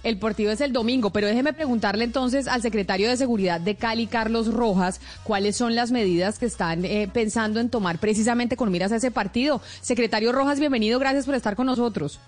El 0.02 0.18
partido 0.18 0.52
es 0.52 0.60
el 0.60 0.72
domingo, 0.72 1.10
pero 1.10 1.26
déjeme 1.26 1.52
preguntarle 1.52 2.04
entonces 2.04 2.46
al 2.48 2.62
secretario 2.62 3.08
de 3.08 3.16
Seguridad 3.16 3.60
de 3.60 3.74
Cali, 3.74 4.06
Carlos 4.06 4.52
Rojas, 4.52 5.00
cuáles 5.24 5.56
son 5.56 5.74
las 5.74 5.90
medidas 5.90 6.38
que 6.38 6.46
están 6.46 6.84
eh, 6.84 7.10
pensando 7.12 7.60
en 7.60 7.70
tomar 7.70 7.98
precisamente 7.98 8.56
con 8.56 8.70
miras 8.70 8.92
a 8.92 8.96
ese 8.96 9.10
partido. 9.10 9.60
Secretario 9.80 10.32
Rojas, 10.32 10.60
bienvenido, 10.60 10.98
gracias 10.98 11.26
por 11.26 11.34
estar 11.34 11.56
con 11.56 11.66
nosotros. 11.66 12.20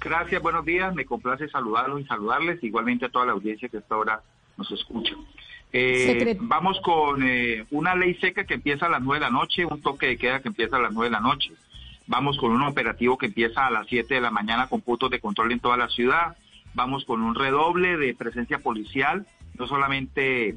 Gracias, 0.00 0.40
buenos 0.40 0.64
días, 0.64 0.94
me 0.94 1.04
complace 1.04 1.48
saludarlos 1.48 2.00
y 2.00 2.04
saludarles, 2.04 2.62
igualmente 2.64 3.06
a 3.06 3.08
toda 3.10 3.26
la 3.26 3.32
audiencia 3.32 3.68
que 3.68 3.78
hasta 3.78 3.94
ahora 3.94 4.22
nos 4.56 4.70
escucha. 4.70 5.12
Eh, 5.78 6.36
vamos 6.40 6.80
con 6.80 7.22
eh, 7.22 7.66
una 7.70 7.94
ley 7.94 8.14
seca 8.14 8.44
que 8.44 8.54
empieza 8.54 8.86
a 8.86 8.88
las 8.88 9.02
nueve 9.02 9.24
de 9.24 9.30
la 9.30 9.38
noche, 9.38 9.66
un 9.66 9.82
toque 9.82 10.06
de 10.06 10.16
queda 10.16 10.40
que 10.40 10.48
empieza 10.48 10.76
a 10.76 10.80
las 10.80 10.92
nueve 10.92 11.08
de 11.08 11.12
la 11.12 11.20
noche. 11.20 11.52
Vamos 12.06 12.38
con 12.38 12.52
un 12.52 12.62
operativo 12.62 13.18
que 13.18 13.26
empieza 13.26 13.66
a 13.66 13.70
las 13.70 13.88
7 13.88 14.14
de 14.14 14.20
la 14.20 14.30
mañana 14.30 14.68
con 14.68 14.80
puntos 14.80 15.10
de 15.10 15.18
control 15.18 15.50
en 15.50 15.58
toda 15.58 15.76
la 15.76 15.88
ciudad 15.88 16.36
vamos 16.76 17.06
con 17.06 17.22
un 17.22 17.34
redoble 17.34 17.96
de 17.96 18.14
presencia 18.14 18.58
policial, 18.58 19.26
no 19.58 19.66
solamente 19.66 20.56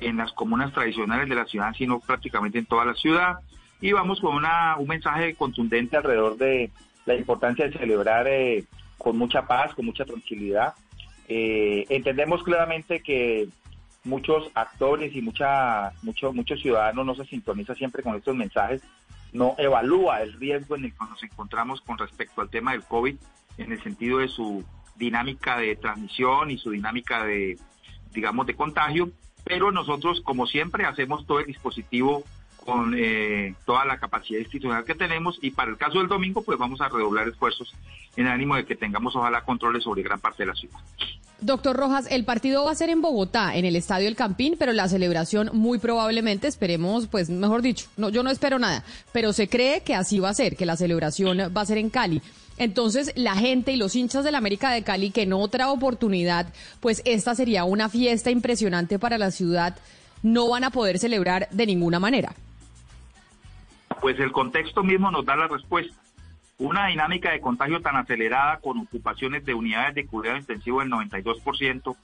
en 0.00 0.16
las 0.16 0.32
comunas 0.32 0.72
tradicionales 0.72 1.28
de 1.28 1.34
la 1.36 1.46
ciudad, 1.46 1.72
sino 1.78 2.00
prácticamente 2.00 2.58
en 2.58 2.66
toda 2.66 2.84
la 2.84 2.94
ciudad. 2.94 3.36
Y 3.80 3.92
vamos 3.92 4.20
con 4.20 4.34
una, 4.34 4.76
un 4.76 4.88
mensaje 4.88 5.34
contundente 5.36 5.96
alrededor 5.96 6.36
de 6.36 6.70
la 7.06 7.14
importancia 7.14 7.66
de 7.66 7.78
celebrar 7.78 8.26
eh, 8.28 8.64
con 8.98 9.16
mucha 9.16 9.46
paz, 9.46 9.72
con 9.74 9.86
mucha 9.86 10.04
tranquilidad. 10.04 10.74
Eh, 11.28 11.86
entendemos 11.88 12.42
claramente 12.42 13.00
que 13.00 13.48
muchos 14.04 14.50
actores 14.54 15.14
y 15.14 15.20
mucha, 15.20 15.92
mucho, 16.02 16.32
muchos 16.32 16.60
ciudadanos 16.60 17.04
no 17.04 17.14
se 17.14 17.24
sintonizan 17.26 17.76
siempre 17.76 18.02
con 18.02 18.16
estos 18.16 18.34
mensajes, 18.34 18.82
no 19.32 19.54
evalúa 19.58 20.22
el 20.22 20.32
riesgo 20.34 20.76
en 20.76 20.86
el 20.86 20.92
que 20.92 21.04
nos 21.04 21.22
encontramos 21.22 21.80
con 21.82 21.98
respecto 21.98 22.40
al 22.40 22.50
tema 22.50 22.72
del 22.72 22.82
COVID 22.82 23.16
en 23.58 23.72
el 23.72 23.82
sentido 23.82 24.18
de 24.18 24.28
su 24.28 24.64
dinámica 24.96 25.58
de 25.58 25.76
transmisión 25.76 26.50
y 26.50 26.58
su 26.58 26.70
dinámica 26.70 27.24
de, 27.24 27.58
digamos, 28.12 28.46
de 28.46 28.54
contagio, 28.54 29.10
pero 29.44 29.72
nosotros, 29.72 30.20
como 30.20 30.46
siempre, 30.46 30.84
hacemos 30.84 31.26
todo 31.26 31.40
el 31.40 31.46
dispositivo 31.46 32.24
con 32.64 32.94
eh, 32.96 33.54
toda 33.64 33.84
la 33.84 33.98
capacidad 33.98 34.38
institucional 34.38 34.84
que 34.84 34.94
tenemos 34.94 35.38
y 35.40 35.50
para 35.50 35.70
el 35.70 35.78
caso 35.78 35.98
del 35.98 36.08
domingo, 36.08 36.42
pues 36.42 36.58
vamos 36.58 36.80
a 36.80 36.88
redoblar 36.88 37.26
esfuerzos 37.28 37.74
en 38.16 38.26
ánimo 38.26 38.56
de 38.56 38.66
que 38.66 38.76
tengamos, 38.76 39.16
ojalá, 39.16 39.42
controles 39.42 39.84
sobre 39.84 40.02
gran 40.02 40.20
parte 40.20 40.42
de 40.42 40.48
la 40.48 40.54
ciudad. 40.54 40.78
Doctor 41.40 41.76
Rojas, 41.76 42.06
el 42.10 42.24
partido 42.24 42.64
va 42.64 42.72
a 42.72 42.74
ser 42.74 42.90
en 42.90 43.00
Bogotá, 43.00 43.56
en 43.56 43.64
el 43.64 43.76
Estadio 43.76 44.08
El 44.08 44.16
Campín, 44.16 44.56
pero 44.58 44.72
la 44.72 44.88
celebración 44.88 45.50
muy 45.54 45.78
probablemente, 45.78 46.46
esperemos, 46.46 47.06
pues 47.06 47.30
mejor 47.30 47.62
dicho, 47.62 47.86
no, 47.96 48.10
yo 48.10 48.22
no 48.22 48.30
espero 48.30 48.58
nada, 48.58 48.84
pero 49.12 49.32
se 49.32 49.48
cree 49.48 49.80
que 49.80 49.94
así 49.94 50.18
va 50.18 50.28
a 50.28 50.34
ser, 50.34 50.56
que 50.56 50.66
la 50.66 50.76
celebración 50.76 51.38
va 51.56 51.60
a 51.62 51.66
ser 51.66 51.78
en 51.78 51.90
Cali. 51.90 52.20
Entonces, 52.58 53.12
la 53.16 53.36
gente 53.36 53.72
y 53.72 53.76
los 53.76 53.96
hinchas 53.96 54.22
del 54.22 54.34
América 54.34 54.70
de 54.70 54.82
Cali, 54.82 55.10
que 55.10 55.22
en 55.22 55.32
otra 55.32 55.70
oportunidad, 55.70 56.52
pues 56.80 57.00
esta 57.06 57.34
sería 57.34 57.64
una 57.64 57.88
fiesta 57.88 58.30
impresionante 58.30 58.98
para 58.98 59.16
la 59.16 59.30
ciudad, 59.30 59.76
no 60.22 60.50
van 60.50 60.64
a 60.64 60.70
poder 60.70 60.98
celebrar 60.98 61.48
de 61.50 61.66
ninguna 61.66 61.98
manera. 61.98 62.34
Pues 64.00 64.18
el 64.20 64.30
contexto 64.30 64.82
mismo 64.82 65.10
nos 65.10 65.24
da 65.24 65.36
la 65.36 65.48
respuesta. 65.48 65.94
Una 66.60 66.88
dinámica 66.88 67.30
de 67.30 67.40
contagio 67.40 67.80
tan 67.80 67.96
acelerada 67.96 68.58
con 68.58 68.78
ocupaciones 68.78 69.46
de 69.46 69.54
unidades 69.54 69.94
de 69.94 70.06
cuidado 70.06 70.36
intensivo 70.36 70.80
del 70.80 70.90
92%, 70.90 71.96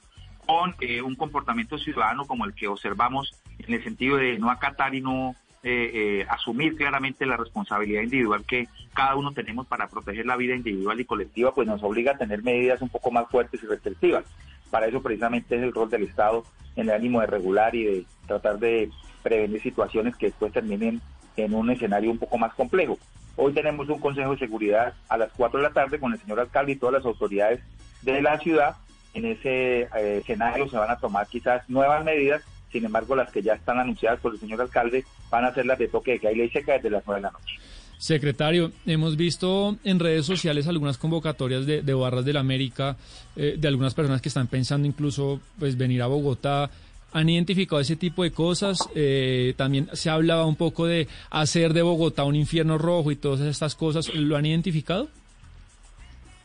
con 0.47 0.75
eh, 0.81 1.03
un 1.03 1.13
comportamiento 1.13 1.77
ciudadano 1.77 2.25
como 2.25 2.43
el 2.43 2.55
que 2.55 2.67
observamos 2.67 3.35
en 3.59 3.75
el 3.75 3.83
sentido 3.83 4.17
de 4.17 4.39
no 4.39 4.49
acatar 4.49 4.95
y 4.95 5.01
no 5.01 5.35
eh, 5.61 5.91
eh, 5.93 6.25
asumir 6.27 6.75
claramente 6.75 7.27
la 7.27 7.37
responsabilidad 7.37 8.01
individual 8.01 8.45
que 8.45 8.67
cada 8.95 9.15
uno 9.15 9.31
tenemos 9.31 9.67
para 9.67 9.89
proteger 9.89 10.25
la 10.25 10.35
vida 10.35 10.55
individual 10.55 10.99
y 10.99 11.05
colectiva, 11.05 11.53
pues 11.53 11.67
nos 11.67 11.83
obliga 11.83 12.13
a 12.13 12.17
tener 12.17 12.41
medidas 12.41 12.81
un 12.81 12.89
poco 12.89 13.11
más 13.11 13.29
fuertes 13.29 13.61
y 13.61 13.67
restrictivas. 13.67 14.25
Para 14.71 14.87
eso 14.87 15.03
precisamente 15.03 15.55
es 15.55 15.61
el 15.61 15.71
rol 15.71 15.91
del 15.91 16.01
Estado 16.01 16.43
en 16.75 16.89
el 16.89 16.95
ánimo 16.95 17.21
de 17.21 17.27
regular 17.27 17.75
y 17.75 17.83
de 17.83 18.05
tratar 18.25 18.57
de 18.57 18.89
prevenir 19.21 19.61
situaciones 19.61 20.15
que 20.15 20.27
después 20.27 20.51
terminen 20.51 20.99
en 21.35 21.53
un 21.53 21.69
escenario 21.69 22.09
un 22.09 22.17
poco 22.17 22.39
más 22.39 22.55
complejo. 22.55 22.97
Hoy 23.37 23.53
tenemos 23.53 23.87
un 23.87 23.99
Consejo 23.99 24.31
de 24.31 24.39
Seguridad 24.39 24.93
a 25.07 25.17
las 25.17 25.31
4 25.37 25.59
de 25.59 25.67
la 25.67 25.73
tarde 25.73 25.99
con 25.99 26.11
el 26.11 26.19
señor 26.19 26.39
alcalde 26.39 26.73
y 26.73 26.75
todas 26.75 26.93
las 26.93 27.05
autoridades 27.05 27.61
de 28.01 28.21
la 28.21 28.37
ciudad. 28.39 28.75
En 29.13 29.25
ese 29.25 29.83
eh, 29.83 30.17
escenario 30.17 30.67
se 30.69 30.77
van 30.77 30.91
a 30.91 30.97
tomar 30.97 31.25
quizás 31.27 31.67
nuevas 31.69 32.03
medidas 32.03 32.43
sin 32.71 32.85
embargo, 32.85 33.15
las 33.15 33.31
que 33.31 33.41
ya 33.41 33.53
están 33.53 33.79
anunciadas 33.79 34.19
por 34.19 34.33
el 34.33 34.39
señor 34.39 34.61
alcalde 34.61 35.05
van 35.29 35.45
a 35.45 35.53
ser 35.53 35.65
las 35.65 35.79
de 35.79 35.87
toque 35.87 36.11
de 36.11 36.19
que 36.19 36.27
hay 36.27 36.35
ley 36.35 36.49
seca 36.49 36.73
desde 36.73 36.89
las 36.89 37.03
nueve 37.05 37.21
de 37.21 37.27
la 37.27 37.31
noche. 37.31 37.55
Secretario, 37.97 38.71
hemos 38.85 39.17
visto 39.17 39.77
en 39.83 39.99
redes 39.99 40.25
sociales 40.25 40.67
algunas 40.67 40.99
convocatorias 40.99 41.65
de, 41.65 41.93
Barras 41.95 42.25
del 42.25 42.37
América, 42.37 42.95
eh, 43.35 43.55
de 43.57 43.67
algunas 43.67 43.95
personas 43.95 44.21
que 44.21 44.29
están 44.29 44.47
pensando 44.47 44.87
incluso 44.87 45.39
pues 45.57 45.75
venir 45.77 46.03
a 46.03 46.07
Bogotá. 46.07 46.69
¿Han 47.17 47.29
identificado 47.29 47.81
ese 47.81 47.95
tipo 47.95 48.23
de 48.23 48.31
cosas? 48.31 48.79
Eh, 48.95 49.53
también 49.57 49.89
se 49.93 50.09
hablaba 50.09 50.45
un 50.45 50.55
poco 50.55 50.85
de 50.85 51.07
hacer 51.29 51.73
de 51.73 51.81
Bogotá 51.81 52.23
un 52.23 52.35
infierno 52.35 52.77
rojo 52.77 53.11
y 53.11 53.15
todas 53.15 53.41
estas 53.41 53.75
cosas. 53.75 54.13
¿Lo 54.13 54.37
han 54.37 54.45
identificado? 54.45 55.09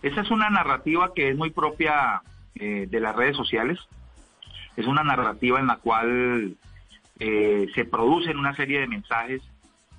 Esa 0.02 0.20
es 0.22 0.30
una 0.30 0.50
narrativa 0.50 1.12
que 1.14 1.30
es 1.30 1.36
muy 1.36 1.50
propia 1.50 2.22
eh, 2.54 2.86
de 2.90 3.00
las 3.00 3.14
redes 3.14 3.36
sociales 3.36 3.78
es 4.76 4.86
una 4.86 5.02
narrativa 5.02 5.60
en 5.60 5.66
la 5.66 5.76
cual 5.76 6.56
eh, 7.18 7.66
se 7.74 7.84
producen 7.84 8.38
una 8.38 8.54
serie 8.56 8.80
de 8.80 8.86
mensajes 8.86 9.42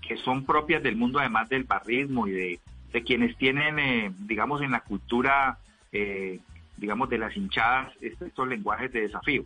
que 0.01 0.17
son 0.17 0.45
propias 0.45 0.83
del 0.83 0.95
mundo 0.95 1.19
además 1.19 1.49
del 1.49 1.63
barrismo 1.63 2.27
y 2.27 2.31
de, 2.31 2.59
quienes 3.05 3.35
tienen, 3.37 3.79
eh, 3.79 4.11
digamos, 4.19 4.61
en 4.61 4.69
la 4.69 4.81
cultura, 4.81 5.57
eh, 5.91 6.39
digamos, 6.77 7.09
de 7.09 7.17
las 7.17 7.35
hinchadas, 7.35 7.91
estos 8.01 8.47
lenguajes 8.47 8.91
de 8.91 9.01
desafío. 9.01 9.45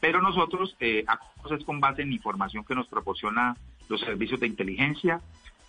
Pero 0.00 0.22
nosotros 0.22 0.76
eh, 0.80 1.04
es 1.50 1.64
con 1.64 1.80
base 1.80 2.02
en 2.02 2.12
información 2.12 2.64
que 2.64 2.74
nos 2.74 2.86
proporciona 2.86 3.56
los 3.88 4.00
servicios 4.00 4.40
de 4.40 4.46
inteligencia, 4.46 5.20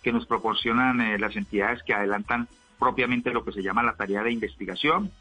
que 0.02 0.12
nos 0.12 0.26
proporcionan 0.26 1.20
las 1.20 1.36
entidades 1.36 1.82
que 1.82 1.94
adelantan 1.94 2.48
propiamente 2.80 3.32
lo 3.32 3.44
que 3.44 3.52
se 3.52 3.62
llama 3.62 3.82
la 3.82 3.94
tarea 3.94 4.22
de 4.22 4.32
investigación. 4.32 5.12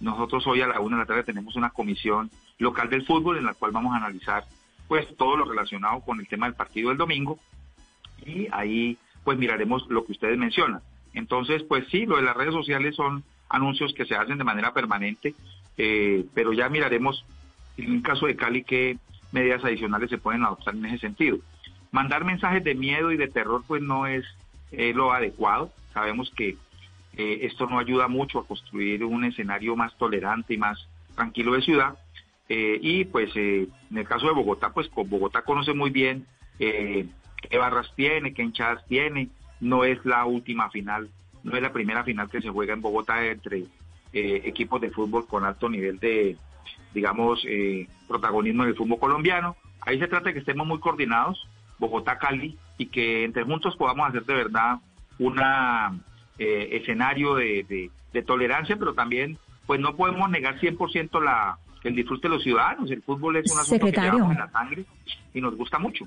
Nosotros 0.00 0.46
hoy 0.46 0.60
a 0.60 0.66
la 0.66 0.80
una 0.80 0.96
de 0.96 1.02
la 1.02 1.06
tarde 1.06 1.22
tenemos 1.22 1.56
una 1.56 1.70
comisión 1.70 2.30
local 2.58 2.90
del 2.90 3.06
fútbol 3.06 3.38
en 3.38 3.46
la 3.46 3.54
cual 3.54 3.70
vamos 3.70 3.94
a 3.94 3.98
analizar 3.98 4.44
pues 4.88 5.06
todo 5.16 5.36
lo 5.36 5.44
relacionado 5.46 6.00
con 6.00 6.20
el 6.20 6.28
tema 6.28 6.46
del 6.46 6.56
partido 6.56 6.90
del 6.90 6.98
domingo 6.98 7.38
y 8.26 8.48
ahí 8.52 8.98
pues 9.22 9.38
miraremos 9.38 9.86
lo 9.88 10.04
que 10.04 10.12
ustedes 10.12 10.36
mencionan. 10.36 10.82
Entonces 11.14 11.62
pues 11.62 11.86
sí, 11.90 12.04
lo 12.04 12.16
de 12.16 12.22
las 12.22 12.36
redes 12.36 12.52
sociales 12.52 12.96
son 12.96 13.22
anuncios 13.48 13.94
que 13.94 14.04
se 14.04 14.16
hacen 14.16 14.36
de 14.36 14.44
manera 14.44 14.74
permanente, 14.74 15.34
eh, 15.78 16.26
pero 16.34 16.52
ya 16.52 16.68
miraremos 16.68 17.24
en 17.76 17.94
el 17.94 18.02
caso 18.02 18.26
de 18.26 18.36
Cali 18.36 18.62
qué 18.62 18.98
medidas 19.32 19.64
adicionales 19.64 20.10
se 20.10 20.18
pueden 20.18 20.44
adoptar 20.44 20.74
en 20.74 20.86
ese 20.86 20.98
sentido. 20.98 21.38
Mandar 21.90 22.24
mensajes 22.24 22.62
de 22.64 22.74
miedo 22.74 23.12
y 23.12 23.16
de 23.16 23.28
terror 23.28 23.62
pues 23.66 23.82
no 23.82 24.06
es 24.06 24.24
eh, 24.72 24.92
lo 24.94 25.12
adecuado. 25.12 25.72
Sabemos 25.92 26.30
que 26.36 26.56
eh, 27.16 27.38
esto 27.42 27.66
no 27.66 27.78
ayuda 27.78 28.08
mucho 28.08 28.38
a 28.38 28.46
construir 28.46 29.04
un 29.04 29.24
escenario 29.24 29.76
más 29.76 29.96
tolerante 29.98 30.54
y 30.54 30.58
más 30.58 30.88
tranquilo 31.14 31.52
de 31.52 31.62
ciudad. 31.62 31.98
Eh, 32.48 32.78
y 32.80 33.04
pues 33.04 33.34
en 33.36 33.70
el 33.94 34.06
caso 34.06 34.26
de 34.26 34.32
Bogotá, 34.32 34.72
pues 34.72 34.90
Bogotá 34.90 35.42
conoce 35.42 35.72
muy 35.72 35.90
bien 35.90 36.26
qué 36.58 37.58
barras 37.58 37.92
tiene, 37.96 38.34
qué 38.34 38.42
hinchadas 38.42 38.84
tiene. 38.86 39.28
No 39.60 39.84
es 39.84 40.04
la 40.04 40.24
última 40.24 40.70
final, 40.70 41.08
no 41.42 41.56
es 41.56 41.62
la 41.62 41.72
primera 41.72 42.04
final 42.04 42.28
que 42.28 42.42
se 42.42 42.50
juega 42.50 42.74
en 42.74 42.82
Bogotá 42.82 43.24
entre 43.24 43.64
equipos 44.12 44.80
de 44.80 44.90
fútbol 44.90 45.26
con 45.26 45.44
alto 45.44 45.68
nivel 45.68 45.98
de, 45.98 46.36
digamos, 46.92 47.46
protagonismo 48.08 48.62
en 48.62 48.70
el 48.70 48.76
fútbol 48.76 48.98
colombiano. 48.98 49.56
Ahí 49.80 49.98
se 49.98 50.08
trata 50.08 50.26
de 50.26 50.34
que 50.34 50.40
estemos 50.40 50.66
muy 50.66 50.80
coordinados, 50.80 51.46
Bogotá-Cali, 51.78 52.56
y 52.78 52.86
que 52.86 53.24
entre 53.24 53.44
juntos 53.44 53.76
podamos 53.76 54.08
hacer 54.08 54.24
de 54.24 54.34
verdad 54.34 54.78
un 55.18 55.40
escenario 56.38 57.34
de, 57.34 57.90
de 58.12 58.22
tolerancia, 58.22 58.76
pero 58.76 58.94
también 58.94 59.38
pues 59.66 59.80
no 59.80 59.96
podemos 59.96 60.30
negar 60.30 60.58
100% 60.58 61.22
la, 61.22 61.58
el 61.84 61.94
disfrute 61.94 62.28
de 62.28 62.34
los 62.34 62.42
ciudadanos. 62.42 62.90
El 62.90 63.02
fútbol 63.02 63.36
es 63.36 63.52
un 63.52 63.58
asunto 63.60 63.86
que 63.86 64.00
llevamos 64.00 64.32
en 64.32 64.38
la 64.38 64.50
sangre 64.50 64.84
y 65.32 65.40
nos 65.40 65.54
gusta 65.56 65.78
mucho. 65.78 66.06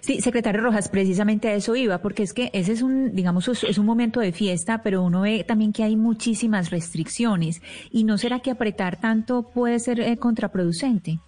Sí, 0.00 0.20
secretario 0.20 0.62
Rojas, 0.62 0.88
precisamente 0.88 1.48
a 1.48 1.54
eso 1.54 1.76
iba, 1.76 1.98
porque 1.98 2.22
es 2.22 2.32
que 2.32 2.50
ese 2.52 2.72
es 2.72 2.82
un, 2.82 3.14
digamos, 3.14 3.48
es 3.48 3.78
un 3.78 3.86
momento 3.86 4.20
de 4.20 4.32
fiesta, 4.32 4.82
pero 4.82 5.02
uno 5.02 5.22
ve 5.22 5.44
también 5.44 5.72
que 5.72 5.82
hay 5.82 5.96
muchísimas 5.96 6.70
restricciones. 6.70 7.62
¿Y 7.90 8.04
no 8.04 8.18
será 8.18 8.40
que 8.40 8.50
apretar 8.50 8.96
tanto 8.96 9.42
puede 9.42 9.78
ser 9.78 10.00
eh, 10.00 10.16
contraproducente? 10.16 11.18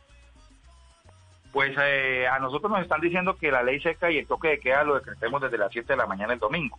Pues 1.53 1.75
eh, 1.81 2.27
a 2.27 2.39
nosotros 2.39 2.71
nos 2.71 2.83
están 2.83 3.01
diciendo 3.01 3.37
que 3.37 3.51
la 3.51 3.63
ley 3.63 3.81
seca 3.81 4.11
y 4.11 4.19
el 4.19 4.27
toque 4.27 4.49
de 4.49 4.61
queda 4.61 4.85
lo 4.85 4.95
decretemos 4.97 5.41
desde 5.41 5.59
las 5.59 5.73
7 5.73 5.93
de 5.93 5.97
la 5.97 6.07
mañana 6.07 6.35
el 6.35 6.39
domingo. 6.39 6.79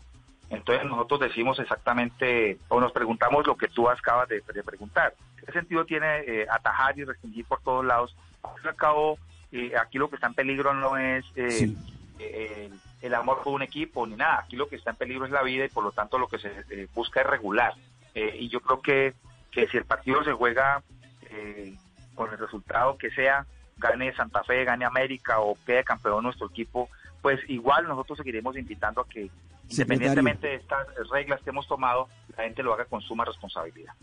Entonces 0.49 0.85
nosotros 0.85 1.19
decimos 1.19 1.59
exactamente, 1.59 2.57
o 2.69 2.79
nos 2.79 2.91
preguntamos 2.91 3.45
lo 3.45 3.55
que 3.55 3.67
tú 3.67 3.89
acabas 3.89 4.29
de, 4.29 4.41
de 4.53 4.63
preguntar. 4.63 5.13
¿Qué 5.45 5.51
sentido 5.51 5.85
tiene 5.85 6.19
eh, 6.19 6.47
atajar 6.49 6.97
y 6.97 7.03
restringir 7.03 7.45
por 7.45 7.61
todos 7.61 7.85
lados? 7.85 8.15
Al 8.63 8.75
cabo, 8.75 9.17
eh, 9.51 9.73
aquí 9.79 9.97
lo 9.97 10.09
que 10.09 10.15
está 10.15 10.27
en 10.27 10.33
peligro 10.33 10.73
no 10.73 10.97
es 10.97 11.25
eh, 11.35 11.49
Sí. 11.51 11.77
eh, 12.19 12.69
el 13.01 13.13
amor 13.13 13.43
por 13.43 13.53
un 13.53 13.61
equipo 13.61 14.05
ni 14.07 14.15
nada. 14.15 14.39
Aquí 14.39 14.55
lo 14.55 14.67
que 14.67 14.75
está 14.75 14.91
en 14.91 14.95
peligro 14.97 15.25
es 15.25 15.31
la 15.31 15.43
vida 15.43 15.65
y 15.65 15.69
por 15.69 15.83
lo 15.83 15.91
tanto 15.91 16.17
lo 16.17 16.27
que 16.27 16.39
se 16.39 16.51
eh, 16.69 16.87
busca 16.93 17.21
es 17.21 17.27
regular. 17.27 17.73
Eh, 18.15 18.35
y 18.39 18.49
yo 18.49 18.59
creo 18.61 18.81
que, 18.81 19.13
que 19.51 19.67
si 19.67 19.77
el 19.77 19.85
partido 19.85 20.23
se 20.23 20.33
juega 20.33 20.81
eh, 21.29 21.75
con 22.15 22.31
el 22.31 22.37
resultado 22.39 22.97
que 22.97 23.11
sea, 23.11 23.45
gane 23.77 24.13
Santa 24.15 24.43
Fe, 24.43 24.63
gane 24.63 24.85
América 24.85 25.39
o 25.39 25.55
quede 25.65 25.83
campeón 25.83 26.23
nuestro 26.23 26.47
equipo, 26.47 26.89
pues 27.21 27.39
igual 27.47 27.87
nosotros 27.87 28.17
seguiremos 28.17 28.57
invitando 28.57 29.01
a 29.01 29.07
que 29.07 29.29
independientemente 29.69 30.47
de 30.47 30.55
estas 30.55 30.87
reglas 31.11 31.41
que 31.41 31.49
hemos 31.51 31.67
tomado, 31.67 32.07
la 32.35 32.43
gente 32.45 32.63
lo 32.63 32.73
haga 32.73 32.85
con 32.85 33.01
suma 33.01 33.25
responsabilidad. 33.25 33.93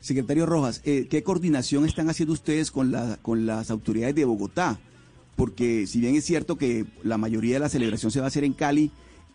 Secretario 0.00 0.46
Rojas, 0.46 0.80
eh, 0.84 1.06
¿qué 1.10 1.22
coordinación 1.22 1.84
están 1.84 2.08
haciendo 2.08 2.32
ustedes 2.32 2.70
con, 2.70 2.92
la, 2.92 3.18
con 3.20 3.46
las 3.46 3.70
autoridades 3.70 4.14
de 4.14 4.24
Bogotá? 4.24 4.78
Porque 5.36 5.86
si 5.86 6.00
bien 6.00 6.14
es 6.14 6.24
cierto 6.24 6.56
que 6.56 6.84
la 7.02 7.18
mayoría 7.18 7.54
de 7.54 7.60
la 7.60 7.68
celebración 7.68 8.10
se 8.10 8.20
va 8.20 8.26
a 8.26 8.28
hacer 8.28 8.44
en 8.44 8.52
Cali, 8.52 8.90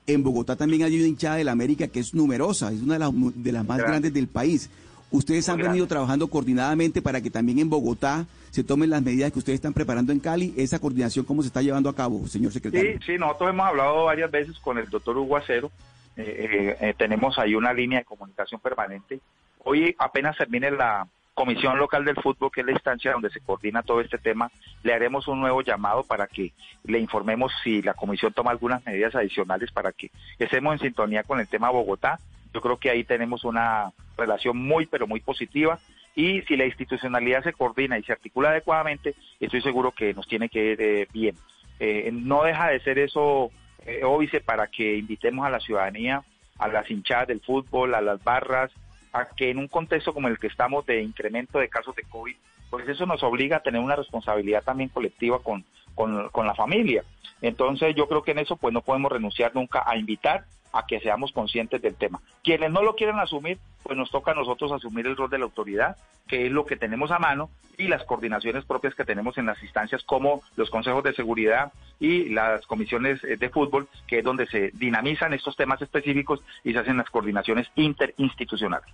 en 0.08 0.24
Bogotá 0.24 0.56
también 0.56 0.84
hay 0.84 0.98
una 0.98 1.08
hinchada 1.08 1.36
de 1.36 1.44
la 1.44 1.52
América 1.52 1.88
que 1.88 2.00
es 2.00 2.14
numerosa, 2.14 2.72
es 2.72 2.82
una 2.82 2.94
de 2.94 3.00
las, 3.00 3.12
de 3.14 3.52
las 3.52 3.66
más 3.66 3.78
Grande. 3.78 3.92
grandes 3.92 4.14
del 4.14 4.28
país. 4.28 4.70
¿Ustedes 5.12 5.48
han 5.48 5.60
venido 5.60 5.86
trabajando 5.86 6.28
coordinadamente 6.28 7.00
para 7.02 7.22
que 7.22 7.30
también 7.30 7.60
en 7.60 7.70
Bogotá 7.70 8.26
se 8.50 8.64
tomen 8.64 8.90
las 8.90 9.04
medidas 9.04 9.32
que 9.32 9.38
ustedes 9.38 9.58
están 9.58 9.74
preparando 9.74 10.12
en 10.12 10.20
Cali? 10.20 10.56
¿Esa 10.58 10.80
coordinación 10.80 11.24
cómo 11.24 11.44
se 11.44 11.50
está 11.50 11.62
llevando 11.62 11.88
a 11.88 11.96
cabo, 11.96 12.26
señor 12.26 12.52
secretario? 12.52 12.94
Sí, 12.94 13.06
sí, 13.06 13.18
nosotros 13.20 13.52
hemos 13.52 13.68
hablado 13.68 14.06
varias 14.06 14.32
veces 14.32 14.58
con 14.58 14.80
el 14.80 14.90
doctor 14.90 15.16
Hugo 15.16 15.38
Acero. 15.38 15.72
Eh, 16.18 16.24
eh, 16.26 16.78
eh, 16.82 16.94
tenemos 16.98 17.38
ahí 17.38 17.54
una 17.54 17.74
línea 17.74 18.00
de 18.00 18.06
comunicación 18.06 18.60
permanente. 18.60 19.20
Hoy 19.64 19.96
apenas 19.98 20.38
termine 20.38 20.72
la 20.72 21.08
Comisión 21.34 21.78
Local 21.80 22.06
del 22.06 22.16
Fútbol, 22.16 22.52
que 22.52 22.62
es 22.62 22.66
la 22.66 22.74
instancia 22.74 23.12
donde 23.12 23.32
se 23.32 23.40
coordina 23.40 23.82
todo 23.82 24.02
este 24.02 24.18
tema, 24.20 24.52
le 24.84 24.94
haremos 24.94 25.28
un 25.28 25.40
nuevo 25.40 25.62
llamado 25.62 26.04
para 26.04 26.28
que 26.28 26.54
le 26.84 27.00
informemos 27.00 27.52
si 27.64 27.82
la 27.82 27.96
comisión 27.96 28.34
toma 28.34 28.52
algunas 28.52 28.86
medidas 28.86 29.16
adicionales 29.16 29.72
para 29.72 29.92
que 29.92 30.12
estemos 30.38 30.74
en 30.74 30.80
sintonía 30.80 31.24
con 31.24 31.40
el 31.40 31.48
tema 31.48 31.72
Bogotá. 31.72 32.20
Yo 32.54 32.62
creo 32.62 32.78
que 32.78 32.92
ahí 32.92 33.04
tenemos 33.04 33.44
una 33.46 33.92
relación 34.16 34.58
muy, 34.58 34.86
pero 34.86 35.08
muy 35.08 35.22
positiva. 35.22 35.80
Y 36.16 36.44
si 36.44 36.56
la 36.56 36.66
institucionalidad 36.66 37.44
se 37.44 37.54
coordina 37.54 37.98
y 37.98 38.04
se 38.04 38.12
articula 38.12 38.50
adecuadamente, 38.50 39.16
estoy 39.40 39.62
seguro 39.64 39.92
que 39.92 40.14
nos 40.14 40.28
tiene 40.28 40.50
que 40.50 40.74
ir 40.74 40.82
eh, 40.82 41.08
bien. 41.12 41.36
Eh, 41.80 42.12
no 42.14 42.44
deja 42.44 42.68
de 42.68 42.80
ser 42.82 43.00
eso 43.00 43.50
eh, 43.88 44.04
óbice 44.04 44.40
para 44.40 44.68
que 44.68 44.98
invitemos 44.98 45.48
a 45.48 45.50
la 45.50 45.60
ciudadanía, 45.60 46.22
a 46.60 46.68
las 46.68 46.90
hinchadas 46.92 47.28
del 47.28 47.42
fútbol, 47.42 47.96
a 47.96 48.02
las 48.02 48.24
barras, 48.24 48.72
a 49.14 49.26
que 49.26 49.52
en 49.52 49.60
un 49.60 49.68
contexto 49.68 50.14
como 50.14 50.28
el 50.28 50.40
que 50.40 50.48
estamos 50.48 50.86
de 50.86 51.02
incremento 51.02 51.60
de 51.60 51.70
casos 51.70 51.96
de 51.96 52.04
COVID, 52.04 52.36
pues 52.70 52.90
eso 52.90 53.06
nos 53.06 53.22
obliga 53.24 53.58
a 53.58 53.64
tener 53.64 53.80
una 53.80 53.96
responsabilidad 53.96 54.64
también 54.64 54.90
colectiva 54.90 55.40
con, 55.40 55.64
con, 55.94 56.30
con 56.30 56.48
la 56.48 56.56
familia. 56.56 57.04
Entonces 57.42 57.96
yo 57.96 58.08
creo 58.08 58.24
que 58.24 58.32
en 58.32 58.40
eso 58.40 58.56
pues 58.56 58.74
no 58.74 58.82
podemos 58.82 59.12
renunciar 59.12 59.54
nunca 59.54 59.84
a 59.86 59.96
invitar 59.96 60.46
a 60.74 60.86
que 60.86 61.00
seamos 61.00 61.32
conscientes 61.32 61.82
del 61.82 61.96
tema. 61.96 62.20
Quienes 62.44 62.72
no 62.72 62.82
lo 62.82 62.96
quieran 62.96 63.20
asumir, 63.20 63.60
pues 63.84 63.98
nos 63.98 64.10
toca 64.12 64.32
a 64.32 64.36
nosotros 64.36 64.72
asumir 64.72 65.06
el 65.08 65.16
rol 65.16 65.30
de 65.30 65.38
la 65.38 65.46
autoridad, 65.46 65.96
que 66.28 66.48
es 66.48 66.52
lo 66.52 66.66
que 66.66 66.76
tenemos 66.76 67.12
a 67.12 67.20
mano, 67.20 67.50
y 67.78 67.88
las 67.88 68.04
coordinaciones 68.04 68.66
propias 68.66 68.96
que 68.96 69.06
tenemos 69.06 69.38
en 69.38 69.46
las 69.46 69.62
instancias 69.62 70.04
como 70.04 70.42
los 70.56 70.70
consejos 70.70 71.04
de 71.04 71.14
seguridad 71.14 71.72
y 72.00 72.30
las 72.30 72.66
comisiones 72.66 73.24
eh, 73.24 73.38
de 73.38 73.50
fútbol, 73.50 73.88
que 74.08 74.20
es 74.20 74.24
donde 74.24 74.48
se 74.48 74.72
dinamizan 74.74 75.34
estos 75.34 75.56
temas 75.56 75.82
específicos 75.82 76.42
y 76.64 76.74
se 76.74 76.80
hacen 76.80 76.98
las 76.98 77.10
coordinaciones 77.10 77.68
interinstitucionales. 77.76 78.90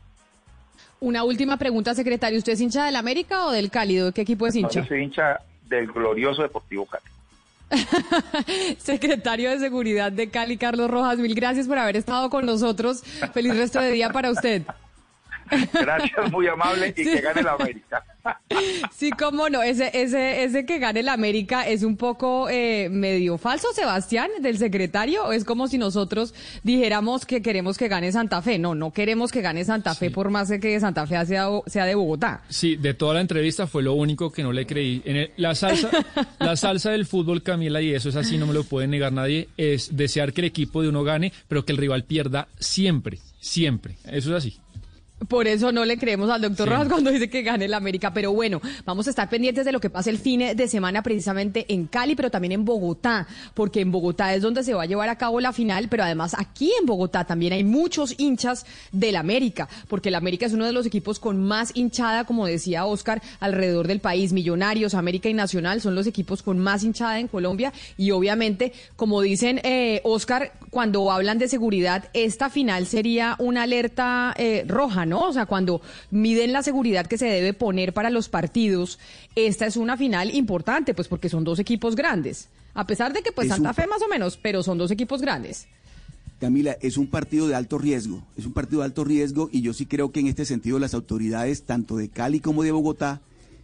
Una 1.02 1.24
última 1.24 1.58
pregunta, 1.58 1.96
secretario. 1.96 2.38
¿Usted 2.38 2.54
es 2.54 2.62
hincha 2.62 2.86
del 2.86 2.98
América 2.98 3.46
o 3.46 3.52
del 3.52 3.72
Cálido? 3.72 4.08
¿De 4.08 4.13
qué 4.13 4.22
equipo 4.22 4.48
es 4.48 4.56
No, 4.56 4.62
hincha? 4.62 4.82
yo 4.82 4.86
soy 4.86 5.04
hincha 5.04 5.39
del 5.63 5.88
glorioso 5.88 6.42
Deportivo 6.42 6.86
Cali. 6.86 7.06
Secretario 8.77 9.49
de 9.51 9.60
Seguridad 9.60 10.12
de 10.12 10.29
Cali, 10.29 10.58
Carlos 10.58 10.89
Rojas, 10.89 11.17
mil 11.19 11.36
gracias 11.36 11.67
por 11.67 11.77
haber 11.77 11.97
estado 11.97 12.29
con 12.29 12.45
nosotros. 12.45 13.03
Feliz 13.34 13.55
resto 13.55 13.79
de 13.79 13.91
día 13.91 14.10
para 14.10 14.32
usted. 14.32 14.63
Gracias, 15.74 16.32
muy 16.32 16.48
amable 16.48 16.94
y 16.96 17.04
Sí. 17.04 17.12
que 17.12 17.22
gane 17.22 17.42
la 17.44 17.54
América. 17.54 18.04
Sí, 18.92 19.12
cómo 19.12 19.50
no, 19.50 19.64
ese, 19.64 19.90
ese, 19.94 20.44
ese 20.44 20.66
que 20.66 20.78
gane 20.78 21.00
el 21.00 21.08
América 21.10 21.66
es 21.68 21.84
un 21.84 21.96
poco 21.96 22.48
eh, 22.50 22.90
medio 22.92 23.38
falso, 23.38 23.70
Sebastián, 23.74 24.30
del 24.42 24.58
secretario, 24.58 25.24
o 25.26 25.32
es 25.32 25.46
como 25.46 25.68
si 25.68 25.78
nosotros 25.78 26.34
dijéramos 26.64 27.26
que 27.26 27.42
queremos 27.42 27.78
que 27.78 27.88
gane 27.88 28.12
Santa 28.12 28.42
Fe. 28.42 28.60
No, 28.60 28.76
no 28.76 28.92
queremos 28.92 29.32
que 29.32 29.42
gane 29.42 29.64
Santa 29.64 29.96
Fe 29.96 30.12
por 30.12 30.30
más 30.30 30.50
de 30.50 30.60
que 30.60 30.78
Santa 30.80 31.08
Fe 31.08 31.26
sea, 31.26 31.48
sea 31.66 31.86
de 31.86 31.96
Bogotá. 31.96 32.44
Sí, 32.50 32.76
de 32.76 32.94
toda 32.94 33.14
la 33.16 33.22
entrevista 33.22 33.68
fue 33.68 33.84
lo 33.84 33.94
único 33.94 34.32
que 34.32 34.44
no 34.44 34.52
le 34.52 34.68
creí. 34.68 35.02
En 35.06 35.16
el- 35.16 35.32
la 35.38 35.56
salsa, 35.56 35.90
la 36.40 36.56
salsa 36.58 36.92
del 36.92 37.06
fútbol, 37.06 37.42
Camila, 37.42 37.82
y 37.82 37.94
eso 37.96 38.10
es 38.10 38.16
así, 38.18 38.38
no 38.38 38.46
me 38.48 38.54
lo 38.54 38.64
puede 38.66 38.88
negar 38.88 39.14
nadie, 39.14 39.48
es 39.58 39.96
desear 39.96 40.34
que 40.34 40.42
el 40.42 40.46
equipo 40.46 40.82
de 40.82 40.90
uno 40.90 41.04
gane, 41.04 41.32
pero 41.48 41.64
que 41.66 41.72
el 41.72 41.78
rival 41.78 42.04
pierda 42.04 42.48
siempre, 42.60 43.20
siempre. 43.40 43.96
Eso 44.06 44.36
es 44.36 44.44
así. 44.46 44.58
Por 45.27 45.47
eso 45.47 45.71
no 45.71 45.86
le 45.86 45.97
creemos 45.97 46.29
al 46.29 46.41
doctor 46.41 46.67
Sí. 46.67 46.73
Rojas 46.73 46.88
cuando 46.89 47.12
dice 47.12 47.29
que 47.29 47.41
gane 47.41 47.65
el 47.65 47.73
América. 47.73 48.13
Pero 48.13 48.32
bueno, 48.32 48.62
vamos 48.86 49.08
a 49.08 49.10
estar 49.10 49.29
pendientes 49.29 49.65
de 49.65 49.71
lo 49.71 49.79
que 49.79 49.89
pase 49.89 50.10
el 50.10 50.17
fin 50.17 50.39
de 50.55 50.67
semana 50.67 51.03
precisamente 51.03 51.65
en 51.73 51.88
Cali, 51.88 52.15
pero 52.15 52.32
también 52.32 52.53
en 52.53 52.65
Bogotá, 52.65 53.27
porque 53.53 53.82
en 53.82 53.91
Bogotá 53.91 54.34
es 54.34 54.41
donde 54.41 54.63
se 54.63 54.73
va 54.73 54.84
a 54.84 54.86
llevar 54.86 55.10
a 55.10 55.17
cabo 55.17 55.39
la 55.39 55.51
final, 55.53 55.88
pero 55.89 56.03
además 56.03 56.36
aquí 56.38 56.71
en 56.79 56.86
Bogotá 56.86 57.25
también 57.25 57.53
hay 57.53 57.63
muchos 57.63 58.15
hinchas 58.17 58.65
del 58.91 59.15
América, 59.15 59.67
porque 59.88 60.10
el 60.10 60.15
América 60.15 60.45
es 60.45 60.53
uno 60.53 60.65
de 60.65 60.71
los 60.73 60.86
equipos 60.86 61.19
con 61.19 61.41
más 61.43 61.71
hinchada, 61.75 62.23
como 62.23 62.45
decía 62.45 62.86
Oscar, 62.86 63.21
alrededor 63.39 63.88
del 63.88 63.99
país. 63.99 64.32
Millonarios, 64.34 64.93
América 64.93 65.29
y 65.29 65.34
Nacional 65.34 65.82
son 65.82 65.95
los 65.95 66.08
equipos 66.08 66.43
con 66.43 66.60
más 66.60 66.84
hinchada 66.84 67.19
en 67.19 67.27
Colombia 67.27 67.73
y 67.97 68.12
obviamente, 68.12 68.73
como 68.95 69.21
dicen 69.21 69.60
eh, 69.63 70.01
Oscar, 70.03 70.53
cuando 70.69 71.12
hablan 71.12 71.39
de 71.39 71.47
seguridad, 71.47 72.05
esta 72.13 72.49
final 72.49 72.86
sería 72.86 73.36
una 73.39 73.63
alerta 73.63 74.34
eh, 74.38 74.63
roja, 74.67 75.05
¿no? 75.10 75.22
O 75.28 75.34
sea, 75.34 75.45
cuando 75.45 75.82
miden 76.12 76.54
la 76.54 76.63
seguridad 76.63 77.08
que 77.08 77.17
se 77.17 77.26
debe 77.26 77.54
poner 77.54 77.93
para 77.93 78.10
los 78.10 78.30
partidos, 78.30 79.00
esta 79.36 79.65
es 79.65 79.76
una 79.76 79.98
final 79.98 80.34
importante, 80.34 80.93
pues 80.93 81.08
porque 81.08 81.28
son 81.30 81.43
dos 81.43 81.60
equipos 81.60 81.95
grandes. 81.95 82.48
A 82.76 82.86
pesar 82.88 83.12
de 83.12 83.22
que 83.24 83.32
pues 83.32 83.48
Es 83.48 83.54
Santa 83.56 83.69
un- 83.69 83.76
Fe 83.76 83.88
más 83.88 84.02
o 84.02 84.08
menos, 84.08 84.38
pero 84.38 84.63
son 84.63 84.78
dos 84.78 84.91
equipos 84.91 85.22
grandes. 85.22 85.67
Camila, 86.39 86.78
es 86.80 86.95
un 86.98 87.08
partido 87.08 87.50
de 87.50 87.56
alto 87.56 87.78
riesgo, 87.78 88.24
es 88.38 88.45
un 88.45 88.54
partido 88.54 88.80
de 88.80 88.86
alto 88.86 89.04
riesgo 89.04 89.50
y 89.52 89.60
yo 89.62 89.74
sí 89.74 89.86
creo 89.86 90.13
que 90.13 90.22
en 90.22 90.28
este 90.28 90.45
sentido 90.45 90.80
las 90.80 90.93
autoridades, 90.93 91.63
tanto 91.63 91.98
de 91.98 92.08
Cali 92.08 92.39
como 92.39 92.63
de 92.63 92.72
Bogotá, 92.72 93.19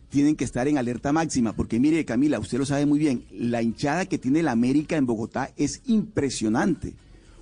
tienen 0.09 0.35
que 0.35 0.43
estar 0.43 0.67
en 0.67 0.77
alerta 0.77 1.13
máxima, 1.13 1.53
porque 1.53 1.79
mire 1.79 2.03
Camila, 2.03 2.37
usted 2.39 2.57
lo 2.57 2.65
sabe 2.65 2.85
muy 2.85 2.99
bien, 2.99 3.23
la 3.31 3.61
hinchada 3.61 4.05
que 4.05 4.17
tiene 4.17 4.43
la 4.43 4.51
América 4.51 4.97
en 4.97 5.05
Bogotá 5.05 5.51
es 5.55 5.81
impresionante. 5.85 6.93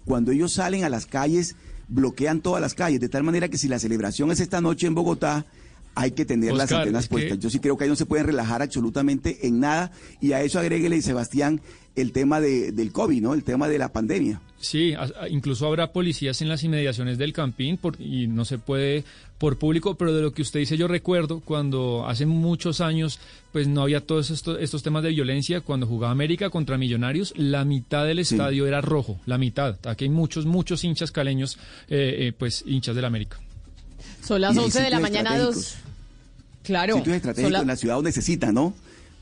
Cuando 0.05 0.31
ellos 0.31 0.53
salen 0.53 0.83
a 0.83 0.89
las 0.89 1.05
calles, 1.07 1.55
bloquean 1.87 2.41
todas 2.41 2.61
las 2.61 2.73
calles, 2.73 2.99
de 2.99 3.09
tal 3.09 3.23
manera 3.23 3.49
que 3.49 3.57
si 3.57 3.67
la 3.67 3.79
celebración 3.79 4.31
es 4.31 4.39
esta 4.39 4.61
noche 4.61 4.87
en 4.87 4.95
Bogotá, 4.95 5.45
hay 5.95 6.11
que 6.11 6.25
tener 6.25 6.53
las 6.53 6.71
antenas 6.71 7.05
que- 7.07 7.11
puestas. 7.11 7.39
Yo 7.39 7.49
sí 7.49 7.59
creo 7.59 7.77
que 7.77 7.83
ahí 7.85 7.89
no 7.89 7.95
se 7.95 8.05
pueden 8.05 8.25
relajar 8.25 8.61
absolutamente 8.61 9.45
en 9.47 9.59
nada 9.59 9.91
y 10.21 10.31
a 10.33 10.41
eso 10.41 10.59
agréguele, 10.59 11.01
Sebastián, 11.01 11.61
el 11.95 12.11
tema 12.11 12.41
de, 12.41 12.71
del 12.71 12.91
COVID, 12.91 13.21
¿no? 13.21 13.33
El 13.35 13.43
tema 13.43 13.67
de 13.67 13.77
la 13.77 13.89
pandemia. 13.93 14.41
Sí, 14.59 14.93
incluso 15.29 15.67
habrá 15.67 15.91
policías 15.91 16.41
en 16.41 16.49
las 16.49 16.63
inmediaciones 16.63 17.17
del 17.17 17.33
campín 17.33 17.77
por- 17.77 17.99
y 18.01 18.27
no 18.27 18.45
se 18.45 18.57
puede 18.57 19.03
por 19.37 19.57
público, 19.57 19.95
pero 19.95 20.13
de 20.13 20.21
lo 20.21 20.31
que 20.31 20.41
usted 20.41 20.61
dice 20.61 20.77
yo 20.77 20.87
recuerdo 20.87 21.41
cuando 21.41 22.07
hace 22.07 22.25
muchos 22.25 22.79
años 22.79 23.19
pues 23.51 23.67
no 23.67 23.81
había 23.83 23.99
todos 23.99 24.31
estos, 24.31 24.57
estos 24.61 24.81
temas 24.81 25.03
de 25.03 25.09
violencia, 25.09 25.59
cuando 25.61 25.85
jugaba 25.85 26.11
América 26.13 26.49
contra 26.49 26.77
Millonarios, 26.77 27.33
la 27.35 27.65
mitad 27.65 28.05
del 28.07 28.25
Sí. 28.25 28.33
estadio 28.35 28.65
era 28.65 28.79
rojo, 28.81 29.19
la 29.25 29.37
mitad. 29.37 29.77
Aquí 29.85 30.05
hay 30.05 30.09
muchos, 30.09 30.45
muchos 30.45 30.83
hinchas 30.85 31.11
caleños, 31.11 31.57
eh, 31.89 32.15
eh, 32.29 32.33
pues 32.35 32.63
hinchas 32.65 32.95
del 32.95 33.05
América. 33.05 33.37
Son 34.25 34.41
las 34.41 34.55
Y 34.55 34.59
hay 34.59 34.65
11 34.65 34.81
de 34.81 34.89
la 34.89 34.99
mañana, 34.99 35.37
dos. 35.37 35.75
Claro. 36.63 36.95
sitios 36.97 37.15
estratégicos 37.17 37.51
la- 37.51 37.59
en 37.61 37.67
la 37.67 37.75
ciudad 37.75 37.95
donde 37.95 38.11
se 38.11 38.21
cita, 38.21 38.51
¿no? 38.51 38.73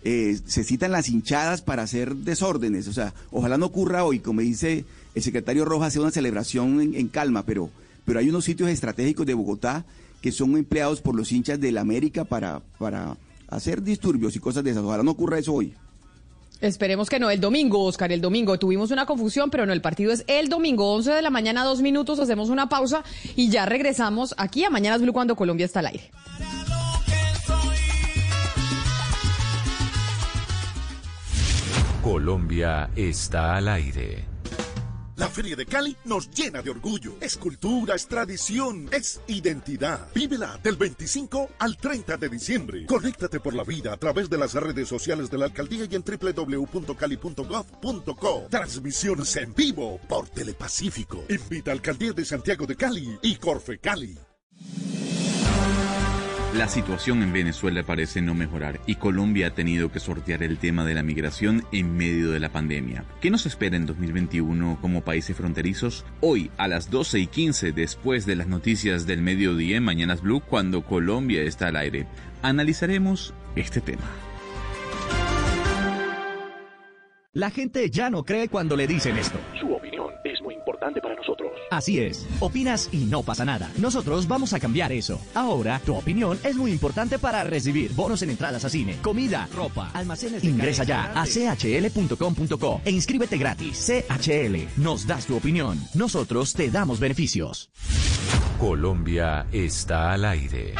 Eh, 0.03 0.39
se 0.45 0.63
citan 0.63 0.91
las 0.91 1.09
hinchadas 1.09 1.61
para 1.61 1.83
hacer 1.83 2.15
desórdenes. 2.15 2.87
O 2.87 2.93
sea, 2.93 3.13
ojalá 3.31 3.57
no 3.57 3.67
ocurra 3.67 4.03
hoy, 4.03 4.19
como 4.19 4.41
dice 4.41 4.85
el 5.15 5.23
secretario 5.23 5.65
Rojas, 5.65 5.93
sea 5.93 6.01
una 6.01 6.11
celebración 6.11 6.81
en, 6.81 6.95
en 6.95 7.07
calma, 7.07 7.43
pero, 7.45 7.69
pero 8.05 8.19
hay 8.19 8.29
unos 8.29 8.45
sitios 8.45 8.69
estratégicos 8.69 9.25
de 9.25 9.33
Bogotá 9.33 9.85
que 10.21 10.31
son 10.31 10.55
empleados 10.57 11.01
por 11.01 11.15
los 11.15 11.31
hinchas 11.31 11.59
del 11.59 11.77
América 11.79 12.23
para, 12.25 12.61
para 12.77 13.17
hacer 13.47 13.81
disturbios 13.81 14.35
y 14.35 14.39
cosas 14.39 14.63
de 14.63 14.71
esas. 14.71 14.83
Ojalá 14.83 15.01
no 15.03 15.11
ocurra 15.11 15.39
eso 15.39 15.53
hoy. 15.53 15.73
Esperemos 16.61 17.09
que 17.09 17.19
no, 17.19 17.29
el 17.31 17.41
domingo, 17.41 17.83
Oscar, 17.83 18.11
el 18.11 18.21
domingo. 18.21 18.57
Tuvimos 18.59 18.91
una 18.91 19.05
confusión, 19.05 19.49
pero 19.49 19.65
no, 19.65 19.73
el 19.73 19.81
partido 19.81 20.11
es 20.11 20.23
el 20.27 20.47
domingo, 20.47 20.93
11 20.93 21.11
de 21.11 21.21
la 21.21 21.31
mañana, 21.31 21.63
dos 21.63 21.81
minutos, 21.81 22.19
hacemos 22.19 22.49
una 22.49 22.69
pausa 22.69 23.03
y 23.35 23.49
ya 23.49 23.65
regresamos 23.65 24.35
aquí 24.37 24.63
a 24.63 24.69
Mañanas 24.69 25.01
Blue 25.01 25.11
cuando 25.13 25.35
Colombia 25.35 25.65
está 25.65 25.79
al 25.79 25.87
aire. 25.87 26.11
Colombia 32.03 32.89
está 32.95 33.55
al 33.57 33.67
aire. 33.67 34.30
La 35.21 35.29
Feria 35.29 35.55
de 35.55 35.65
Cali 35.67 35.95
nos 36.05 36.31
llena 36.31 36.63
de 36.63 36.71
orgullo. 36.71 37.15
Es 37.21 37.37
cultura, 37.37 37.93
es 37.93 38.07
tradición, 38.07 38.89
es 38.91 39.21
identidad. 39.27 40.07
Vívela 40.15 40.59
del 40.63 40.77
25 40.77 41.51
al 41.59 41.77
30 41.77 42.17
de 42.17 42.27
diciembre. 42.27 42.87
Conéctate 42.87 43.39
por 43.39 43.53
la 43.53 43.63
vida 43.63 43.93
a 43.93 43.97
través 43.97 44.31
de 44.31 44.39
las 44.39 44.55
redes 44.55 44.87
sociales 44.87 45.29
de 45.29 45.37
la 45.37 45.45
alcaldía 45.45 45.85
y 45.87 45.93
en 45.93 46.03
www.cali.gov.co. 46.03 48.47
Transmisiones 48.49 49.35
en 49.35 49.53
vivo 49.53 49.99
por 50.09 50.27
Telepacífico. 50.27 51.23
Invita 51.29 51.69
a 51.69 51.75
Alcaldía 51.75 52.13
de 52.13 52.25
Santiago 52.25 52.65
de 52.65 52.75
Cali 52.75 53.19
y 53.21 53.35
Corfe 53.35 53.77
Cali. 53.77 54.17
La 56.55 56.67
situación 56.67 57.23
en 57.23 57.31
Venezuela 57.31 57.81
parece 57.83 58.21
no 58.21 58.33
mejorar 58.33 58.81
y 58.85 58.95
Colombia 58.95 59.47
ha 59.47 59.51
tenido 59.51 59.89
que 59.89 60.01
sortear 60.01 60.43
el 60.43 60.57
tema 60.57 60.83
de 60.83 60.93
la 60.93 61.01
migración 61.01 61.63
en 61.71 61.95
medio 61.95 62.31
de 62.31 62.41
la 62.41 62.49
pandemia. 62.49 63.05
¿Qué 63.21 63.31
nos 63.31 63.45
espera 63.45 63.77
en 63.77 63.85
2021 63.85 64.77
como 64.81 65.01
países 65.01 65.37
fronterizos? 65.37 66.05
Hoy 66.19 66.51
a 66.57 66.67
las 66.67 66.91
12 66.91 67.19
y 67.19 67.27
15 67.27 67.71
después 67.71 68.25
de 68.25 68.35
las 68.35 68.47
noticias 68.47 69.07
del 69.07 69.21
mediodía 69.21 69.77
en 69.77 69.83
Mañanas 69.83 70.21
Blue 70.21 70.41
cuando 70.41 70.83
Colombia 70.83 71.41
está 71.41 71.67
al 71.67 71.77
aire, 71.77 72.05
analizaremos 72.41 73.33
este 73.55 73.79
tema. 73.79 74.03
La 77.31 77.49
gente 77.49 77.89
ya 77.89 78.09
no 78.09 78.25
cree 78.25 78.49
cuando 78.49 78.75
le 78.75 78.87
dicen 78.87 79.17
esto. 79.17 79.39
Así 81.71 81.99
es, 81.99 82.27
opinas 82.41 82.89
y 82.91 83.05
no 83.05 83.23
pasa 83.23 83.45
nada. 83.45 83.71
Nosotros 83.77 84.27
vamos 84.27 84.51
a 84.51 84.59
cambiar 84.59 84.91
eso. 84.91 85.21
Ahora, 85.33 85.79
tu 85.85 85.95
opinión 85.95 86.37
es 86.43 86.57
muy 86.57 86.69
importante 86.69 87.17
para 87.17 87.45
recibir 87.45 87.93
bonos 87.93 88.21
en 88.23 88.29
entradas 88.31 88.65
a 88.65 88.69
cine, 88.69 88.97
comida, 89.01 89.47
ropa, 89.55 89.89
almacenes 89.93 90.41
de 90.41 90.49
Ingresa 90.49 90.83
ya 90.83 91.13
a 91.15 91.25
chl.com.co 91.25 92.81
e 92.83 92.91
inscríbete 92.91 93.37
gratis. 93.37 93.89
CHL, 93.89 94.81
nos 94.83 95.07
das 95.07 95.25
tu 95.25 95.37
opinión. 95.37 95.79
Nosotros 95.93 96.53
te 96.53 96.69
damos 96.69 96.99
beneficios. 96.99 97.71
Colombia 98.59 99.47
está 99.53 100.11
al 100.11 100.25
aire. 100.25 100.75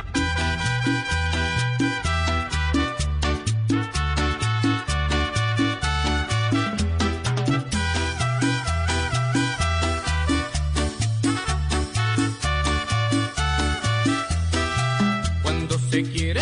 Se 15.92 16.04
quiere 16.04 16.41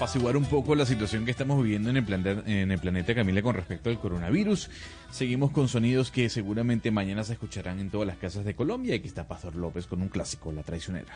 apaciguar 0.00 0.34
un 0.38 0.46
poco 0.46 0.74
la 0.74 0.86
situación 0.86 1.26
que 1.26 1.30
estamos 1.30 1.62
viviendo 1.62 1.90
en 1.90 1.98
el, 1.98 2.04
planeta, 2.06 2.42
en 2.50 2.72
el 2.72 2.78
planeta 2.78 3.14
Camila 3.14 3.42
con 3.42 3.54
respecto 3.54 3.90
al 3.90 4.00
coronavirus. 4.00 4.70
Seguimos 5.10 5.50
con 5.50 5.68
sonidos 5.68 6.10
que 6.10 6.30
seguramente 6.30 6.90
mañana 6.90 7.22
se 7.22 7.34
escucharán 7.34 7.80
en 7.80 7.90
todas 7.90 8.06
las 8.06 8.16
casas 8.16 8.46
de 8.46 8.54
Colombia. 8.54 8.94
Aquí 8.94 9.08
está 9.08 9.28
Pastor 9.28 9.54
López 9.56 9.86
con 9.86 10.00
un 10.00 10.08
clásico, 10.08 10.52
La 10.52 10.62
Traicionera. 10.62 11.12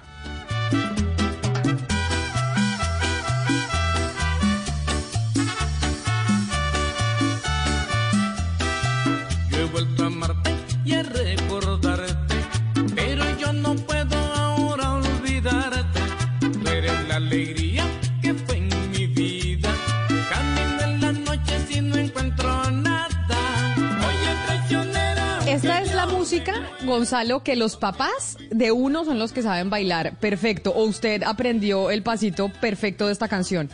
Gonzalo, 26.85 27.42
que 27.42 27.57
los 27.57 27.77
papás 27.77 28.37
de 28.50 28.72
uno 28.72 29.05
son 29.05 29.18
los 29.18 29.33
que 29.33 29.42
saben 29.42 29.70
bailar 29.70 30.16
perfecto. 30.18 30.70
O 30.70 30.85
usted 30.85 31.22
aprendió 31.22 31.90
el 31.90 32.03
pasito 32.03 32.50
perfecto 32.61 33.07
de 33.07 33.12
esta 33.12 33.29
canción. 33.29 33.70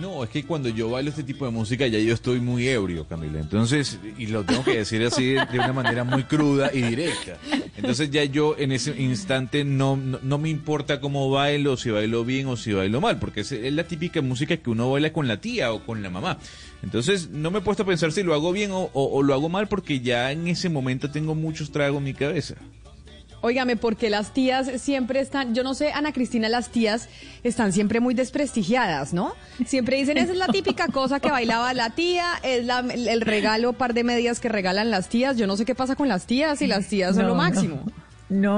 No, 0.00 0.24
es 0.24 0.30
que 0.30 0.44
cuando 0.44 0.68
yo 0.68 0.88
bailo 0.90 1.10
este 1.10 1.22
tipo 1.22 1.44
de 1.44 1.50
música 1.50 1.86
ya 1.86 1.98
yo 1.98 2.14
estoy 2.14 2.40
muy 2.40 2.66
ebrio, 2.66 3.06
Camila. 3.06 3.38
Entonces, 3.40 3.98
y 4.18 4.26
lo 4.26 4.42
tengo 4.44 4.64
que 4.64 4.78
decir 4.78 5.02
así 5.04 5.32
de 5.34 5.46
una 5.54 5.72
manera 5.72 6.02
muy 6.02 6.24
cruda 6.24 6.70
y 6.72 6.80
directa. 6.82 7.36
Entonces 7.76 8.10
ya 8.10 8.24
yo 8.24 8.56
en 8.58 8.72
ese 8.72 9.00
instante 9.00 9.64
no, 9.64 9.96
no, 9.96 10.38
me 10.38 10.48
importa 10.48 11.00
cómo 11.00 11.30
bailo, 11.30 11.76
si 11.76 11.90
bailo 11.90 12.24
bien 12.24 12.46
o 12.46 12.56
si 12.56 12.72
bailo 12.72 13.00
mal, 13.00 13.18
porque 13.18 13.40
es, 13.42 13.52
es 13.52 13.72
la 13.72 13.84
típica 13.84 14.22
música 14.22 14.56
que 14.56 14.70
uno 14.70 14.90
baila 14.90 15.12
con 15.12 15.28
la 15.28 15.40
tía 15.40 15.72
o 15.72 15.84
con 15.84 16.02
la 16.02 16.10
mamá. 16.10 16.38
Entonces 16.82 17.28
no 17.30 17.50
me 17.50 17.58
he 17.58 17.62
puesto 17.62 17.82
a 17.82 17.86
pensar 17.86 18.12
si 18.12 18.22
lo 18.22 18.34
hago 18.34 18.50
bien 18.52 18.70
o- 18.72 18.90
o 18.94 19.22
lo 19.22 19.34
hago 19.34 19.48
mal 19.48 19.68
porque 19.68 20.00
ya 20.00 20.32
en 20.32 20.48
ese 20.48 20.68
momento 20.68 21.10
tengo 21.10 21.34
muchos 21.34 21.70
tragos 21.70 21.98
en 21.98 22.04
mi 22.04 22.14
cabeza. 22.14 22.54
Óigame, 23.42 23.76
porque 23.76 24.08
las 24.08 24.32
tías 24.32 24.70
siempre 24.80 25.20
están, 25.20 25.54
yo 25.54 25.62
no 25.64 25.74
sé, 25.74 25.92
Ana 25.92 26.12
Cristina, 26.12 26.48
las 26.48 26.68
tías 26.70 27.08
están 27.42 27.72
siempre 27.72 27.98
muy 28.00 28.14
desprestigiadas, 28.14 29.12
¿no? 29.12 29.34
Siempre 29.66 29.96
dicen, 29.96 30.16
esa 30.16 30.30
es 30.32 30.38
la 30.38 30.46
típica 30.46 30.86
cosa 30.88 31.18
que 31.20 31.30
bailaba 31.30 31.74
la 31.74 31.90
tía, 31.90 32.24
es 32.44 32.64
la- 32.64 32.78
el 32.80 33.20
regalo, 33.20 33.72
par 33.72 33.94
de 33.94 34.04
medias 34.04 34.38
que 34.40 34.48
regalan 34.48 34.90
las 34.90 35.08
tías. 35.08 35.36
Yo 35.36 35.46
no 35.46 35.56
sé 35.56 35.64
qué 35.64 35.74
pasa 35.74 35.96
con 35.96 36.08
las 36.08 36.24
tías 36.26 36.62
y 36.62 36.66
las 36.68 36.86
tías 36.88 37.14
son 37.16 37.24
No, 37.24 37.30
lo 37.30 37.34
máximo. 37.34 37.82
No, 37.84 37.92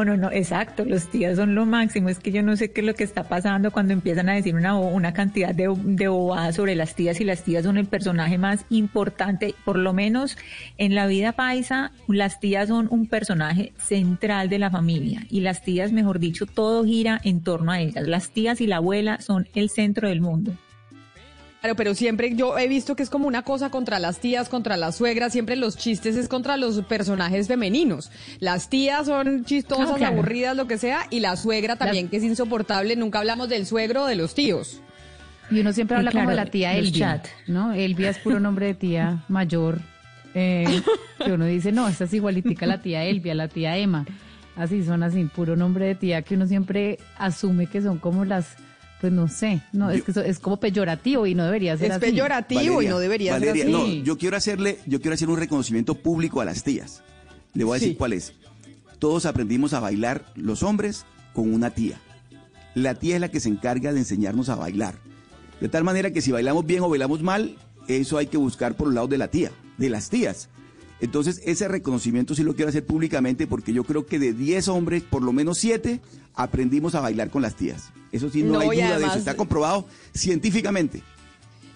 no, 0.05 0.17
no, 0.17 0.31
exacto, 0.31 0.85
los 0.85 1.11
tías 1.11 1.37
son 1.37 1.55
lo 1.55 1.67
máximo. 1.67 2.09
Es 2.09 2.19
que 2.19 2.33
yo 2.33 2.43
no 2.43 2.57
sé 2.57 2.71
qué 2.71 2.81
es 2.81 2.87
lo 2.87 2.95
que 2.95 3.05
está 3.05 3.25
pasando 3.25 3.71
cuando 3.71 3.93
empiezan 3.93 4.29
a 4.29 4.35
decir 4.35 4.55
una, 4.55 4.77
una 4.77 5.13
cantidad 5.13 5.55
de, 5.55 5.73
de 5.85 6.09
bobadas 6.09 6.57
sobre 6.57 6.75
las 6.75 6.95
tías 6.95 7.21
y 7.21 7.25
las 7.25 7.43
tías 7.43 7.65
son 7.65 7.77
el 7.77 7.87
personaje 7.87 8.39
más 8.39 8.65
importante, 8.71 9.55
por 9.65 9.79
lo 9.79 9.93
menos 9.93 10.37
en 10.79 10.95
la 10.95 11.07
vida 11.07 11.33
paisa, 11.33 11.93
las 12.09 12.41
tías 12.41 12.69
son 12.69 12.89
un 12.91 13.07
personaje 13.07 13.73
central 13.77 14.49
de 14.49 14.59
la 14.59 14.71
familia 14.71 15.27
y 15.31 15.41
las 15.41 15.63
tías, 15.63 15.93
mejor 15.93 16.19
dicho, 16.19 16.47
todo 16.47 16.85
gira 16.85 17.21
en 17.25 17.43
torno 17.43 17.73
a 17.73 17.81
ellas. 17.81 18.07
Las 18.07 18.31
tías 18.31 18.61
y 18.61 18.67
la 18.67 18.77
abuela 18.77 19.21
son 19.21 19.49
el 19.55 19.71
centro 19.71 20.09
del 20.09 20.21
mundo. 20.21 20.57
Claro, 21.65 21.77
pero 21.77 21.95
siempre 21.95 22.37
yo 22.37 22.59
he 22.59 22.69
visto 22.69 22.95
que 22.95 23.03
es 23.03 23.09
como 23.09 23.27
una 23.27 23.41
cosa 23.41 23.71
contra 23.71 23.99
las 23.99 24.19
tías, 24.19 24.51
contra 24.51 24.77
las 24.77 24.97
suegras, 24.97 25.33
siempre 25.33 25.57
los 25.57 25.79
chistes 25.79 26.15
es 26.15 26.29
contra 26.29 26.59
los 26.59 26.83
personajes 26.83 27.49
femeninos. 27.49 28.11
Las 28.39 28.69
tías 28.69 29.07
son 29.07 29.47
chistosas, 29.47 29.97
claro. 29.97 30.13
aburridas, 30.13 30.55
lo 30.55 30.67
que 30.67 30.77
sea, 30.77 31.07
y 31.09 31.21
la 31.21 31.37
suegra 31.37 31.77
también, 31.77 32.09
que 32.11 32.19
es 32.19 32.23
insoportable. 32.23 32.97
Nunca 32.97 33.21
hablamos 33.21 33.49
del 33.49 33.65
suegro 33.65 34.03
o 34.03 34.07
de 34.07 34.15
los 34.15 34.35
tíos. 34.35 34.83
Y 35.51 35.61
uno 35.61 35.73
siempre 35.73 35.97
habla 35.97 36.13
como 36.13 36.29
de 36.29 36.37
la 36.37 36.45
tía 36.45 36.75
Elvia, 36.75 37.23
chat. 37.23 37.29
¿no? 37.47 37.73
Elvia 37.73 38.11
es 38.11 38.19
puro 38.19 38.41
nombre 38.41 38.67
de 38.67 38.75
tía 38.75 39.25
mayor. 39.29 39.81
eh, 40.35 40.83
que 41.25 41.33
uno 41.33 41.47
dice, 41.47 41.73
no, 41.73 41.89
esta 41.89 42.05
es 42.05 42.13
igualitica 42.13 42.67
a 42.67 42.69
la 42.69 42.83
tía 42.83 43.05
Elvia, 43.05 43.35
la 43.35 43.49
tía 43.49 43.79
Emma. 43.79 44.05
Así 44.55 44.85
son 44.85 45.03
así, 45.03 45.25
puro 45.25 45.57
nombre 45.57 45.87
de 45.87 45.95
tía 45.95 46.21
que 46.21 46.35
uno 46.35 46.47
siempre 46.47 46.99
asume 47.17 47.69
que 47.69 47.81
son 47.81 47.97
como 47.97 48.27
las, 48.27 48.55
pues 49.05 49.13
no 49.13 49.29
sé, 49.29 49.61
no, 49.75 49.91
es 49.91 50.03
que 50.03 50.13
eso- 50.13 50.23
es 50.23 50.39
como 50.39 50.57
peyorativo 50.59 51.27
y 51.27 51.35
no 51.35 51.45
debería 51.45 51.77
ser 51.77 51.89
Es 51.91 51.93
así. 51.99 52.01
peyorativo 52.07 52.81
y 52.81 52.87
no 52.87 52.99
debería 52.99 53.33
Valeria, 53.33 53.65
ser 53.65 53.71
no, 53.71 53.87
yo 53.87 54.17
quiero 54.17 54.35
hacerle, 54.39 54.79
yo 54.87 54.99
quiero 55.03 55.13
hacer 55.13 55.29
un 55.29 55.37
reconocimiento 55.39 55.95
público 55.95 56.41
a 56.41 56.47
las 56.47 56.65
tías. 56.65 57.03
Le 57.53 57.65
voy 57.65 57.77
a 57.77 57.79
Sí. 57.81 57.85
decir 57.85 57.99
cuál 57.99 58.15
es. 58.15 58.33
Todos 58.99 59.27
aprendimos 59.27 59.75
a 59.75 59.81
bailar 59.81 60.25
los 60.37 60.63
hombres 60.63 61.05
con 61.35 61.53
una 61.53 61.69
tía. 61.69 62.01
La 62.75 62.95
tía 62.95 63.17
es 63.17 63.21
la 63.21 63.31
que 63.31 63.41
se 63.41 63.51
encarga 63.51 63.93
de 63.93 63.99
enseñarnos 63.99 64.49
a 64.49 64.55
bailar. 64.55 64.95
De 65.61 65.69
tal 65.69 65.85
manera 65.85 66.11
que 66.11 66.23
si 66.23 66.33
bailamos 66.33 66.65
bien 66.65 66.83
o 66.83 66.89
bailamos 66.89 67.23
mal, 67.23 67.57
eso 67.87 68.17
hay 68.17 68.29
que 68.29 68.39
buscar 68.39 68.75
por 68.75 68.89
el 68.89 68.95
lado 68.95 69.09
de 69.09 69.19
la 69.19 69.29
tía, 69.29 69.51
de 69.77 69.91
las 69.91 70.09
tías. 70.09 70.49
Entonces, 71.01 71.41
ese 71.45 71.69
reconocimiento 71.69 72.35
sí 72.35 72.43
lo 72.43 72.55
quiero 72.55 72.69
hacer 72.69 72.85
públicamente 72.85 73.47
porque 73.47 73.73
yo 73.73 73.85
creo 73.85 74.07
que 74.07 74.19
de 74.19 74.33
10 74.33 74.69
hombres, 74.69 75.03
por 75.03 75.23
lo 75.23 75.33
menos 75.33 75.59
7, 75.59 76.01
aprendimos 76.35 76.95
a 76.95 77.01
bailar 77.01 77.31
con 77.31 77.43
las 77.43 77.57
tías. 77.57 77.91
Eso 78.13 78.31
sí, 78.31 78.43
no, 78.43 78.55
No, 78.55 78.61
hay 78.61 78.81
duda 78.81 78.99
de 78.99 79.07
eso. 79.07 79.19
Está 79.19 79.37
comprobado 79.37 79.87
científicamente. 80.15 81.03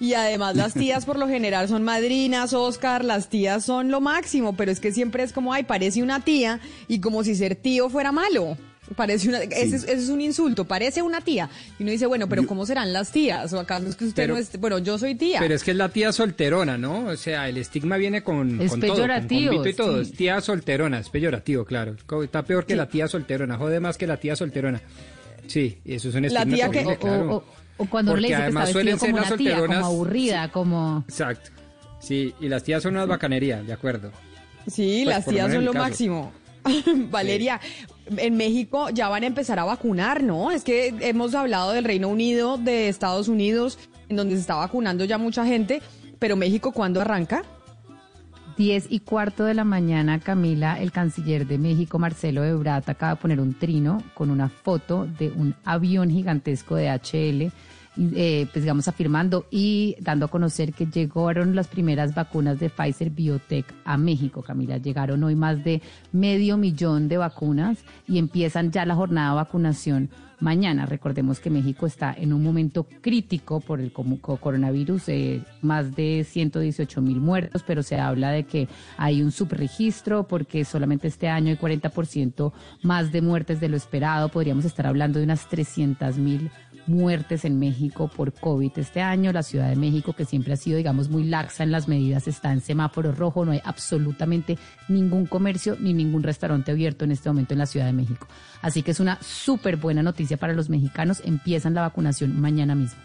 Y 0.00 0.14
además 0.14 0.56
las 0.56 0.74
tías 0.74 1.04
por 1.04 1.18
lo 1.18 1.26
general 1.28 1.68
son 1.68 1.82
madrinas, 1.82 2.52
Oscar, 2.52 3.04
las 3.04 3.28
tías 3.28 3.64
son 3.64 3.90
lo 3.90 4.00
máximo, 4.00 4.56
pero 4.56 4.70
es 4.70 4.80
que 4.80 4.92
siempre 4.92 5.24
es 5.24 5.32
como, 5.32 5.52
ay, 5.52 5.64
parece 5.64 6.02
una 6.02 6.20
tía 6.20 6.60
y 6.86 7.00
como 7.00 7.24
si 7.24 7.34
ser 7.34 7.56
tío 7.56 7.90
fuera 7.90 8.12
malo. 8.12 8.56
Parece 8.97 9.28
una, 9.28 9.39
ese, 9.43 9.76
es, 9.76 9.84
ese 9.84 9.93
es 9.95 10.09
un 10.09 10.20
insulto, 10.20 10.64
parece 10.64 11.03
una 11.03 11.20
tía. 11.20 11.49
Y 11.78 11.82
uno 11.82 11.93
dice, 11.93 12.07
bueno, 12.07 12.28
pero 12.28 12.47
¿cómo 12.47 12.64
serán 12.66 12.93
las 12.93 13.12
tías? 13.12 13.53
O 13.53 13.61
acaso 13.61 13.86
es 13.89 13.97
que 13.97 14.07
usted 14.07 14.22
Pero- 14.22 14.34
no 14.34 14.41
es, 14.41 14.59
bueno, 14.59 14.78
yo 14.78 14.99
soy 14.99 15.14
tía. 15.14 15.41
Pero 15.41 15.55
es 15.55 15.62
que 15.62 15.72
es 15.72 15.76
la 15.76 15.89
tía 15.91 16.11
solterona, 16.12 16.78
¿no? 16.78 17.07
O 17.07 17.16
sea, 17.16 17.49
el 17.49 17.59
estigma 17.59 17.97
viene 17.97 18.22
con, 18.22 18.61
Es 18.61 18.70
con 18.70 18.80
todo, 18.80 18.91
con 18.91 18.97
peyorativo, 18.99 19.66
y 19.66 19.72
todo. 19.74 20.03
sí. 20.05 20.11
Es 20.11 20.16
tía 20.16 20.41
solterona, 20.41 20.99
es 21.01 21.09
peyorativo, 21.11 21.64
claro. 21.64 21.97
Está 22.22 22.43
peor 22.45 22.64
que 22.66 22.76
la 22.76 22.89
tía 22.89 23.09
solterona, 23.09 23.57
jode 23.59 23.78
más 23.80 23.97
que 23.99 24.07
la 24.07 24.16
tía 24.16 24.34
solterona. 24.36 24.80
Sí, 25.47 25.78
eso 25.84 26.09
es 26.09 26.14
un 26.14 26.22
La 26.22 26.28
estigma 26.28 26.55
tía 26.57 26.66
que- 26.70 26.72
terrible, 26.78 26.95
O, 26.95 26.99
claro. 26.99 27.34
o- 27.36 27.45
O 27.80 27.86
cuando 27.86 28.12
uno 28.12 28.20
le 28.20 28.28
Porque 28.28 28.28
dice 28.28 28.28
que 28.28 28.34
está 28.34 28.45
además 28.45 28.62
vestido 28.64 28.72
suelen 28.72 28.99
como 28.99 29.07
ser 29.07 29.12
una 29.14 29.30
las 29.30 29.39
tía, 29.39 29.66
como 29.78 29.86
aburrida, 29.86 30.51
como... 30.51 31.05
Exacto. 31.09 31.51
Sí, 32.01 32.34
y 32.41 32.49
las 32.49 32.64
tías 32.64 32.82
son 32.82 32.95
unas 32.95 33.07
bacanerías, 33.07 33.64
de 33.66 33.72
acuerdo. 33.72 34.11
Sí, 34.66 35.03
Pues, 35.05 35.16
las 35.16 35.24
tías 35.26 35.53
son 35.53 35.64
lo 35.64 35.72
caso. 35.72 35.84
máximo. 35.84 36.32
Valeria, 37.11 37.61
en 38.16 38.36
México 38.36 38.90
ya 38.90 39.09
van 39.09 39.22
a 39.22 39.26
empezar 39.26 39.59
a 39.59 39.64
vacunar, 39.64 40.22
¿no? 40.22 40.50
Es 40.50 40.64
que 40.64 40.94
hemos 41.00 41.34
hablado 41.34 41.72
del 41.72 41.84
Reino 41.84 42.09
Unido, 42.09 42.59
de 42.59 42.88
Estados 42.88 43.28
Unidos, 43.28 43.78
en 44.09 44.16
donde 44.16 44.34
se 44.34 44.40
está 44.40 44.56
vacunando 44.56 45.04
ya 45.04 45.18
mucha 45.18 45.44
gente, 45.44 45.82
pero 46.18 46.36
México, 46.36 46.72
¿cuándo 46.72 47.00
arranca? 47.00 47.42
10 48.56 48.86
y 48.90 49.00
cuarto 49.00 49.44
de 49.44 49.54
la 49.54 49.62
mañana, 49.62 50.18
Camila, 50.18 50.80
el 50.80 50.90
canciller 50.90 51.46
de 51.46 51.59
México, 51.59 52.00
Marcelo 52.00 52.42
Ebrard, 52.42 52.90
acaba 52.90 53.14
de 53.14 53.20
poner 53.20 53.40
un 53.40 53.54
trino 53.54 54.02
con 54.14 54.30
una 54.30 54.48
foto 54.48 55.06
de 55.06 55.30
un 55.30 55.54
avión 55.64 56.11
gigantesco 56.11 56.74
de 56.74 56.88
HL, 56.90 57.52
eh, 58.14 58.46
pues 58.53 58.62
digamos 58.62 58.86
afirmando 58.86 59.46
y 59.51 59.96
dando 60.01 60.26
a 60.26 60.28
conocer 60.28 60.72
que 60.72 60.86
llegaron 60.86 61.57
las 61.57 61.66
primeras 61.66 62.14
vacunas 62.14 62.61
de 62.61 62.70
Pfizer 62.70 63.11
Biotech 63.11 63.66
a 63.84 63.96
México, 63.96 64.42
Camila. 64.42 64.78
Llegaron 64.78 65.24
hoy 65.24 65.34
más 65.34 65.64
de 65.64 65.82
medio 66.12 66.57
millón 66.57 67.09
de 67.09 67.18
vacunas 67.18 67.78
y 68.07 68.18
empiezan 68.18 68.70
ya 68.70 68.86
la 68.86 68.94
jornada 68.94 69.30
de 69.30 69.36
vacunación 69.36 70.11
mañana. 70.40 70.86
Recordemos 70.86 71.40
que 71.40 71.51
México 71.51 71.86
está 71.86 72.14
en 72.16 72.32
un 72.32 72.42
momento 72.42 72.86
crítico 73.01 73.61
por 73.61 73.80
el 73.80 73.92
coronavirus, 73.92 75.09
eh, 75.09 75.42
más 75.62 75.94
de 75.94 76.24
118 76.28 77.01
mil 77.01 77.20
muertos, 77.20 77.64
pero 77.66 77.82
se 77.82 77.99
habla 77.99 78.30
de 78.30 78.44
que 78.44 78.68
hay 78.96 79.22
un 79.22 79.32
subregistro 79.32 80.26
porque 80.26 80.64
solamente 80.64 81.09
este 81.09 81.28
año 81.28 81.51
hay 81.51 81.57
40% 81.57 82.53
más 82.82 83.12
de 83.12 83.22
muertes 83.22 83.61
de 83.61 83.68
lo 83.68 83.76
esperado. 83.76 84.28
Podríamos 84.28 84.64
estar 84.64 84.86
hablando 84.86 85.18
de 85.18 85.24
unas 85.24 85.49
300 85.49 86.18
mil 86.18 86.51
muertes 86.89 87.45
en 87.45 87.59
México 87.59 88.09
por 88.09 88.32
COVID 88.32 88.72
este 88.76 89.01
año. 89.01 89.32
La 89.32 89.43
Ciudad 89.43 89.68
de 89.68 89.76
México, 89.76 90.12
que 90.12 90.24
siempre 90.24 90.53
ha 90.53 90.57
sido, 90.57 90.76
digamos, 90.76 91.09
muy 91.09 91.24
laxa 91.24 91.62
en 91.62 91.70
las 91.70 91.89
medidas, 91.89 92.28
está 92.28 92.53
en 92.53 92.61
semáforo 92.61 93.12
rojo. 93.12 93.45
No 93.45 93.53
hay 93.53 93.61
absolutamente 93.64 94.59
ningún 94.89 95.26
comercio 95.26 95.76
ni 95.78 95.93
ningún 95.93 96.22
restaurante 96.22 96.72
abierto 96.72 97.05
en 97.05 97.12
este 97.12 97.28
momento 97.28 97.55
en 97.55 97.59
la 97.59 97.66
Ciudad 97.66 97.86
de 97.86 97.93
México. 97.93 98.26
Así 98.62 98.82
que 98.82 98.91
es 98.91 99.01
una 99.01 99.18
súper 99.22 99.76
buena 99.76 100.03
noticia 100.03 100.36
para 100.36 100.53
los 100.53 100.68
mexicanos. 100.68 101.22
Empiezan 101.24 101.74
la 101.74 101.82
vacunación 101.82 102.41
mañana 102.41 102.74
mismo. 102.74 103.01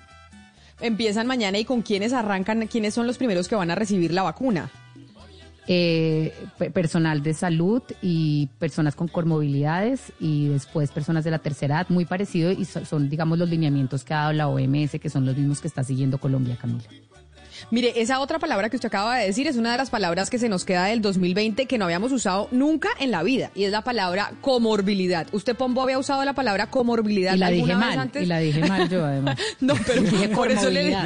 Empiezan 0.82 1.28
mañana 1.28 1.60
y 1.60 1.66
con 1.66 1.82
quiénes 1.82 2.14
arrancan, 2.14 2.68
quiénes 2.68 2.94
son 2.94 3.08
los 3.08 3.18
primeros 3.18 3.48
que 3.48 3.56
van 3.56 3.72
a 3.72 3.76
recibir 3.76 4.12
la 4.12 4.24
vacuna. 4.24 4.70
Eh, 5.66 6.34
pe- 6.58 6.72
personal 6.72 7.24
de 7.24 7.34
salud 7.34 7.82
y 8.02 8.48
personas 8.60 8.96
con 8.96 9.08
comorbilidades 9.08 10.12
y 10.20 10.48
después 10.50 10.92
personas 10.92 11.24
de 11.24 11.32
la 11.32 11.40
tercera 11.40 11.76
edad, 11.78 11.88
muy 11.90 12.04
parecido 12.04 12.52
y 12.52 12.66
so- 12.66 12.84
son, 12.84 13.10
digamos, 13.10 13.38
los 13.38 13.50
lineamientos 13.50 14.04
que 14.04 14.14
ha 14.14 14.18
dado 14.24 14.34
la 14.34 14.48
OMS, 14.50 15.00
que 15.00 15.10
son 15.10 15.26
los 15.26 15.38
mismos 15.38 15.62
que 15.62 15.70
está 15.70 15.82
siguiendo 15.84 16.18
Colombia, 16.18 16.58
Camila. 16.60 16.84
Mire, 17.72 18.02
esa 18.02 18.20
otra 18.20 18.40
palabra 18.40 18.70
que 18.70 18.76
usted 18.78 18.88
acaba 18.88 19.18
de 19.18 19.26
decir 19.28 19.48
es 19.48 19.58
una 19.58 19.72
de 19.72 19.78
las 19.78 19.90
palabras 19.90 20.30
que 20.30 20.38
se 20.40 20.50
nos 20.50 20.64
queda 20.66 20.86
del 20.86 21.02
2020 21.02 21.66
que 21.66 21.78
no 21.78 21.86
habíamos 21.86 22.12
usado 22.12 22.48
nunca 22.52 22.90
en 23.00 23.12
la 23.12 23.24
vida 23.24 23.50
y 23.56 23.64
es 23.64 23.72
la 23.72 23.82
palabra 23.84 24.32
comorbilidad. 24.42 25.28
¿Usted, 25.32 25.56
Pombo, 25.56 25.82
había 25.82 25.98
usado 25.98 26.24
la 26.26 26.34
palabra 26.34 26.68
comorbilidad 26.68 27.34
Y 27.36 27.38
la 27.40 27.48
alguna 27.48 27.74
dije 27.76 27.86
vez 27.86 27.90
mal, 27.96 28.00
antes? 28.00 28.24
y 28.24 28.26
la 28.26 28.40
dije 28.40 28.60
mal 28.68 28.90
yo 28.90 29.06
además. 29.06 29.38
No, 29.62 29.74
pero 29.86 30.02
Dije 30.02 30.28
por 30.30 30.52
eso 30.52 30.70
le 30.70 30.92
comorbilidad. 30.92 31.06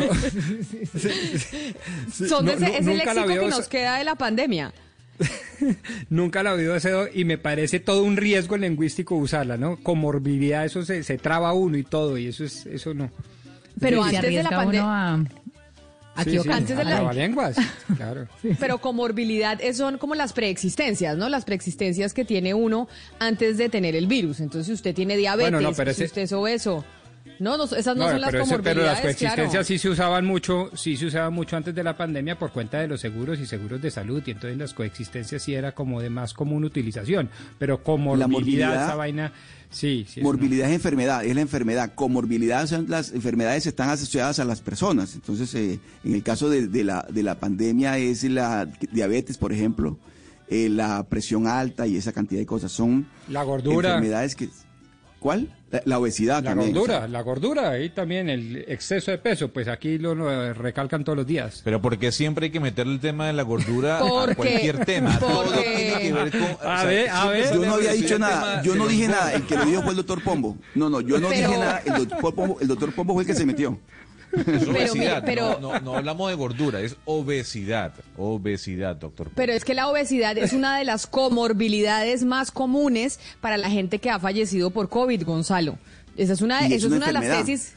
Son 2.27 2.45
No, 2.45 2.51
ese- 2.51 2.59
no, 2.61 2.67
es 2.67 2.87
el 2.87 2.97
léxico 2.97 3.27
que 3.27 3.47
nos 3.47 3.67
queda 3.67 3.97
de 3.97 4.03
la 4.03 4.15
pandemia. 4.15 4.73
Nunca 6.09 6.43
la 6.43 6.51
he 6.51 6.53
oído 6.53 6.75
ese 6.75 6.91
y 7.13 7.25
me 7.25 7.37
parece 7.37 7.79
todo 7.79 8.03
un 8.03 8.17
riesgo 8.17 8.57
lingüístico 8.57 9.15
usarla, 9.15 9.57
¿no? 9.57 9.77
Comorbilidad, 9.77 10.65
eso 10.65 10.83
se, 10.85 11.03
se 11.03 11.17
traba 11.17 11.53
uno 11.53 11.77
y 11.77 11.83
todo, 11.83 12.17
y 12.17 12.27
eso 12.27 12.43
es 12.43 12.65
eso 12.67 12.93
no. 12.93 13.09
Pero 13.79 14.03
Sí, 14.03 14.09
se 14.11 14.15
antes 14.17 14.33
de 14.35 14.43
la 14.43 14.49
pandemia... 14.49 15.25
a- 16.17 16.23
Sí, 16.23 16.31
sí, 16.31 16.35
equivocarse. 16.37 16.57
antes 16.73 16.77
de 16.77 16.83
la- 16.83 17.13
lenguas, 17.13 17.55
claro. 17.95 18.27
Pero 18.59 18.79
comorbilidad 18.79 19.59
es- 19.61 19.77
son 19.77 19.97
como 19.97 20.15
las 20.15 20.33
preexistencias, 20.33 21.15
¿no? 21.17 21.29
Las 21.29 21.45
preexistencias 21.45 22.13
que 22.13 22.25
tiene 22.25 22.53
uno 22.53 22.87
antes 23.19 23.57
de 23.57 23.69
tener 23.69 23.95
el 23.95 24.07
virus. 24.07 24.39
Entonces, 24.39 24.67
si 24.67 24.73
usted 24.73 24.93
tiene 24.95 25.15
diabetes, 25.15 25.51
Bueno, 25.51 25.69
no, 25.69 25.75
pero 25.75 25.91
si 25.93 26.03
ese- 26.03 26.05
usted 26.05 26.21
es 26.23 26.33
obeso. 26.33 26.83
No, 27.39 27.57
no, 27.57 27.65
esas 27.65 27.95
no, 27.95 28.05
No, 28.05 28.11
son 28.11 28.21
las 28.21 28.31
pero, 28.31 28.43
ese- 28.43 28.49
pero 28.49 28.63
comorbilidades, 28.63 28.91
las 28.93 29.01
coexistencias 29.01 29.49
claro. 29.51 29.63
sí 29.65 29.77
se 29.77 29.89
usaban 29.89 30.25
mucho, 30.25 30.71
sí 30.75 30.97
se 30.97 31.05
usaban 31.05 31.33
mucho 31.33 31.55
antes 31.57 31.73
de 31.75 31.83
la 31.83 31.95
pandemia 31.95 32.37
por 32.39 32.51
cuenta 32.51 32.79
de 32.79 32.87
los 32.87 33.01
seguros 33.01 33.39
y 33.39 33.45
seguros 33.45 33.81
de 33.81 33.91
salud, 33.91 34.21
y 34.25 34.31
entonces 34.31 34.57
las 34.57 34.73
coexistencias 34.73 35.41
sí 35.43 35.53
era 35.53 35.73
como 35.73 36.01
de 36.01 36.09
más 36.09 36.33
común 36.33 36.63
utilización, 36.65 37.29
pero 37.59 37.83
comorbilidad, 37.83 38.27
morbilidad- 38.29 38.85
esa 38.85 38.95
vaina, 38.95 39.31
sí, 39.69 40.05
sí. 40.09 40.21
Morbilidad 40.21 40.67
es 40.69 40.75
enfermedad, 40.75 41.23
es 41.25 41.35
la 41.35 41.41
enfermedad. 41.41 41.91
Comorbilidad 41.95 42.65
son 42.67 42.85
las 42.89 43.11
enfermedades 43.11 43.63
que 43.63 43.69
están 43.69 43.89
asociadas 43.89 44.39
a 44.39 44.45
las 44.45 44.61
personas. 44.61 45.15
Entonces, 45.15 45.53
eh, 45.55 45.79
en 46.03 46.13
el 46.15 46.23
caso 46.23 46.49
de, 46.49 46.67
de 46.67 46.83
la, 46.83 47.05
de 47.09 47.23
la 47.23 47.35
pandemia 47.39 47.97
es 47.97 48.23
la 48.23 48.65
diabetes, 48.91 49.37
por 49.37 49.53
ejemplo, 49.53 49.97
eh, 50.49 50.69
la 50.69 51.03
presión 51.03 51.45
alta 51.47 51.85
y 51.87 51.97
esa 51.97 52.13
cantidad 52.13 52.39
de 52.39 52.45
cosas. 52.45 52.71
Son 52.71 53.05
La 53.27 53.43
gordura. 53.43 53.89
enfermedades 53.89 54.35
que... 54.35 54.49
¿Cuál? 55.19 55.47
La, 55.71 55.81
la 55.83 55.99
obesidad 55.99 56.43
La 56.43 56.51
también. 56.51 56.71
gordura, 56.73 57.07
la 57.09 57.21
gordura 57.21 57.79
y 57.79 57.89
también 57.89 58.29
el 58.29 58.63
exceso 58.69 59.11
de 59.11 59.17
peso, 59.17 59.49
pues 59.49 59.67
aquí 59.67 59.97
lo, 59.97 60.15
lo 60.15 60.53
recalcan 60.53 61.03
todos 61.03 61.17
los 61.17 61.27
días. 61.27 61.61
Pero 61.65 61.81
porque 61.81 62.11
siempre 62.13 62.45
hay 62.45 62.51
que 62.51 62.59
meterle 62.61 62.93
el 62.93 62.99
tema 63.01 63.27
de 63.27 63.33
la 63.33 63.43
gordura 63.43 63.97
a 63.99 64.33
cualquier 64.35 64.85
tema. 64.85 65.17
Todo 65.19 65.43
tiene 65.51 65.99
que 65.99 66.13
ver 66.13 66.31
con. 66.31 66.67
A 66.69 66.83
ver, 66.85 67.09
a 67.09 67.27
ver. 67.27 67.53
yo 67.53 67.65
no 67.65 67.73
había 67.73 67.91
dicho 67.93 68.17
nada, 68.17 68.61
yo 68.63 68.75
no 68.75 68.87
dije 68.87 69.07
nada, 69.09 69.33
el 69.33 69.43
que 69.45 69.55
lo 69.57 69.65
dijo 69.65 69.81
fue 69.81 69.91
el 69.91 69.97
doctor 69.97 70.23
Pombo. 70.23 70.55
No, 70.75 70.89
no, 70.89 71.01
yo 71.01 71.19
no 71.19 71.27
Pero- 71.27 71.47
dije 71.49 71.59
nada, 71.59 71.81
el 71.85 71.93
doctor 72.07 72.33
Pombo, 72.35 72.57
el 72.61 72.67
doctor 72.67 72.93
Pombo 72.93 73.13
fue 73.15 73.23
el 73.23 73.27
que 73.27 73.35
se 73.35 73.45
metió. 73.45 73.77
Es 74.33 74.43
Pero 74.45 74.71
obesidad, 74.71 75.23
pero- 75.25 75.57
no, 75.61 75.73
no, 75.73 75.79
no 75.79 75.95
hablamos 75.97 76.29
de 76.29 76.35
gordura, 76.35 76.81
es 76.81 76.95
obesidad. 77.05 77.93
Obesidad, 78.17 78.95
doctor. 78.97 79.29
Pero 79.35 79.53
es 79.53 79.63
que 79.63 79.73
la 79.73 79.87
obesidad 79.87 80.37
es 80.37 80.53
una 80.53 80.77
de 80.77 80.83
las 80.85 81.07
comorbilidades 81.07 82.23
más 82.23 82.51
comunes 82.51 83.19
para 83.41 83.57
la 83.57 83.69
gente 83.69 83.99
que 83.99 84.09
ha 84.09 84.19
fallecido 84.19 84.69
por 84.71 84.89
COVID, 84.89 85.23
Gonzalo. 85.25 85.77
Esa 86.17 86.33
es 86.33 86.41
una, 86.41 86.63
Y 86.63 86.73
es 86.73 86.79
eso 86.79 86.87
es 86.87 86.93
una 86.93 86.97
una 86.97 87.07
de 87.07 87.13
las 87.27 87.45
tesis. 87.45 87.73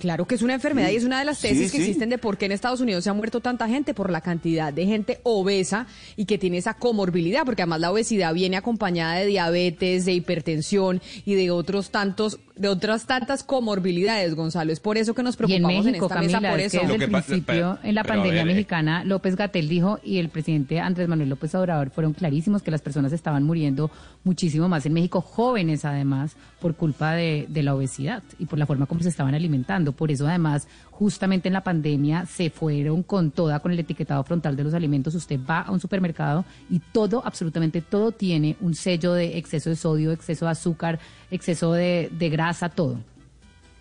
Claro 0.00 0.26
que 0.26 0.34
es 0.34 0.42
una 0.42 0.54
enfermedad 0.54 0.88
Sí. 0.88 0.94
y 0.94 0.96
es 0.96 1.04
una 1.04 1.18
de 1.20 1.24
las 1.24 1.38
Sí, 1.38 1.48
tesis 1.48 1.70
que 1.72 1.78
sí. 1.78 1.84
existen 1.84 2.10
de 2.10 2.18
por 2.18 2.36
qué 2.36 2.46
en 2.46 2.52
Estados 2.52 2.80
Unidos 2.80 3.04
se 3.04 3.10
ha 3.10 3.14
muerto 3.14 3.40
tanta 3.40 3.68
gente 3.68 3.94
por 3.94 4.10
la 4.10 4.20
cantidad 4.20 4.72
de 4.72 4.86
gente 4.86 5.20
obesa 5.22 5.86
y 6.16 6.24
que 6.26 6.36
tiene 6.36 6.58
esa 6.58 6.74
comorbilidad, 6.74 7.44
porque 7.44 7.62
además 7.62 7.80
la 7.80 7.92
obesidad 7.92 8.34
viene 8.34 8.56
acompañada 8.56 9.14
de 9.14 9.26
diabetes, 9.26 10.04
de 10.04 10.12
hipertensión 10.12 11.00
y 11.24 11.34
de 11.34 11.50
otros 11.50 11.90
tantos, 11.90 12.38
de 12.56 12.68
otras 12.68 13.06
tantas 13.06 13.44
comorbilidades, 13.44 14.34
Gonzalo. 14.34 14.72
Es 14.72 14.80
por 14.80 14.98
eso 14.98 15.14
que 15.14 15.22
nos 15.22 15.34
Y 15.34 15.42
en 15.42 15.46
preocupamos 15.62 15.84
México, 15.84 16.06
esta 16.06 16.20
mesa 16.20 16.32
Camila, 16.32 16.50
por 16.50 16.60
es 16.60 16.72
que 16.72 16.78
eso. 16.78 16.86
desde 16.88 17.04
el 17.04 17.10
principio, 17.10 17.78
en 17.82 17.94
la 17.94 18.04
pandemia 18.04 18.32
ver, 18.44 18.46
mexicana, 18.46 19.04
López 19.04 19.36
Gatel 19.36 19.68
dijo 19.68 20.00
y 20.04 20.18
el 20.18 20.28
presidente 20.28 20.80
Andrés 20.80 21.08
Manuel 21.08 21.28
López 21.30 21.54
Obrador 21.54 21.90
fueron 21.90 22.12
clarísimos 22.14 22.62
que 22.62 22.70
las 22.70 22.82
personas 22.82 23.12
estaban 23.12 23.44
muriendo 23.44 23.90
muchísimo 24.24 24.68
más 24.68 24.86
en 24.86 24.92
México, 24.92 25.20
jóvenes 25.20 25.84
además, 25.84 26.36
por 26.60 26.74
culpa 26.74 27.12
de, 27.14 27.46
de 27.48 27.62
la 27.62 27.74
obesidad 27.74 28.22
y 28.38 28.46
por 28.46 28.58
la 28.58 28.66
forma 28.66 28.86
como 28.86 29.02
se 29.02 29.08
estaban 29.08 29.34
alimentando. 29.34 29.83
Por 29.92 30.10
eso 30.10 30.26
además, 30.26 30.68
justamente 30.90 31.48
en 31.48 31.54
la 31.54 31.64
pandemia 31.64 32.26
se 32.26 32.50
fueron 32.50 33.02
con 33.02 33.30
toda, 33.30 33.60
con 33.60 33.72
el 33.72 33.78
etiquetado 33.78 34.22
frontal 34.24 34.56
de 34.56 34.64
los 34.64 34.74
alimentos. 34.74 35.14
Usted 35.14 35.38
va 35.48 35.60
a 35.60 35.70
un 35.70 35.80
supermercado 35.80 36.44
y 36.70 36.78
todo, 36.78 37.22
absolutamente 37.24 37.80
todo 37.80 38.12
tiene 38.12 38.56
un 38.60 38.74
sello 38.74 39.12
de 39.12 39.38
exceso 39.38 39.70
de 39.70 39.76
sodio, 39.76 40.12
exceso 40.12 40.46
de 40.46 40.50
azúcar, 40.52 40.98
exceso 41.30 41.72
de, 41.72 42.10
grasa, 42.30 42.68
todo. 42.68 42.98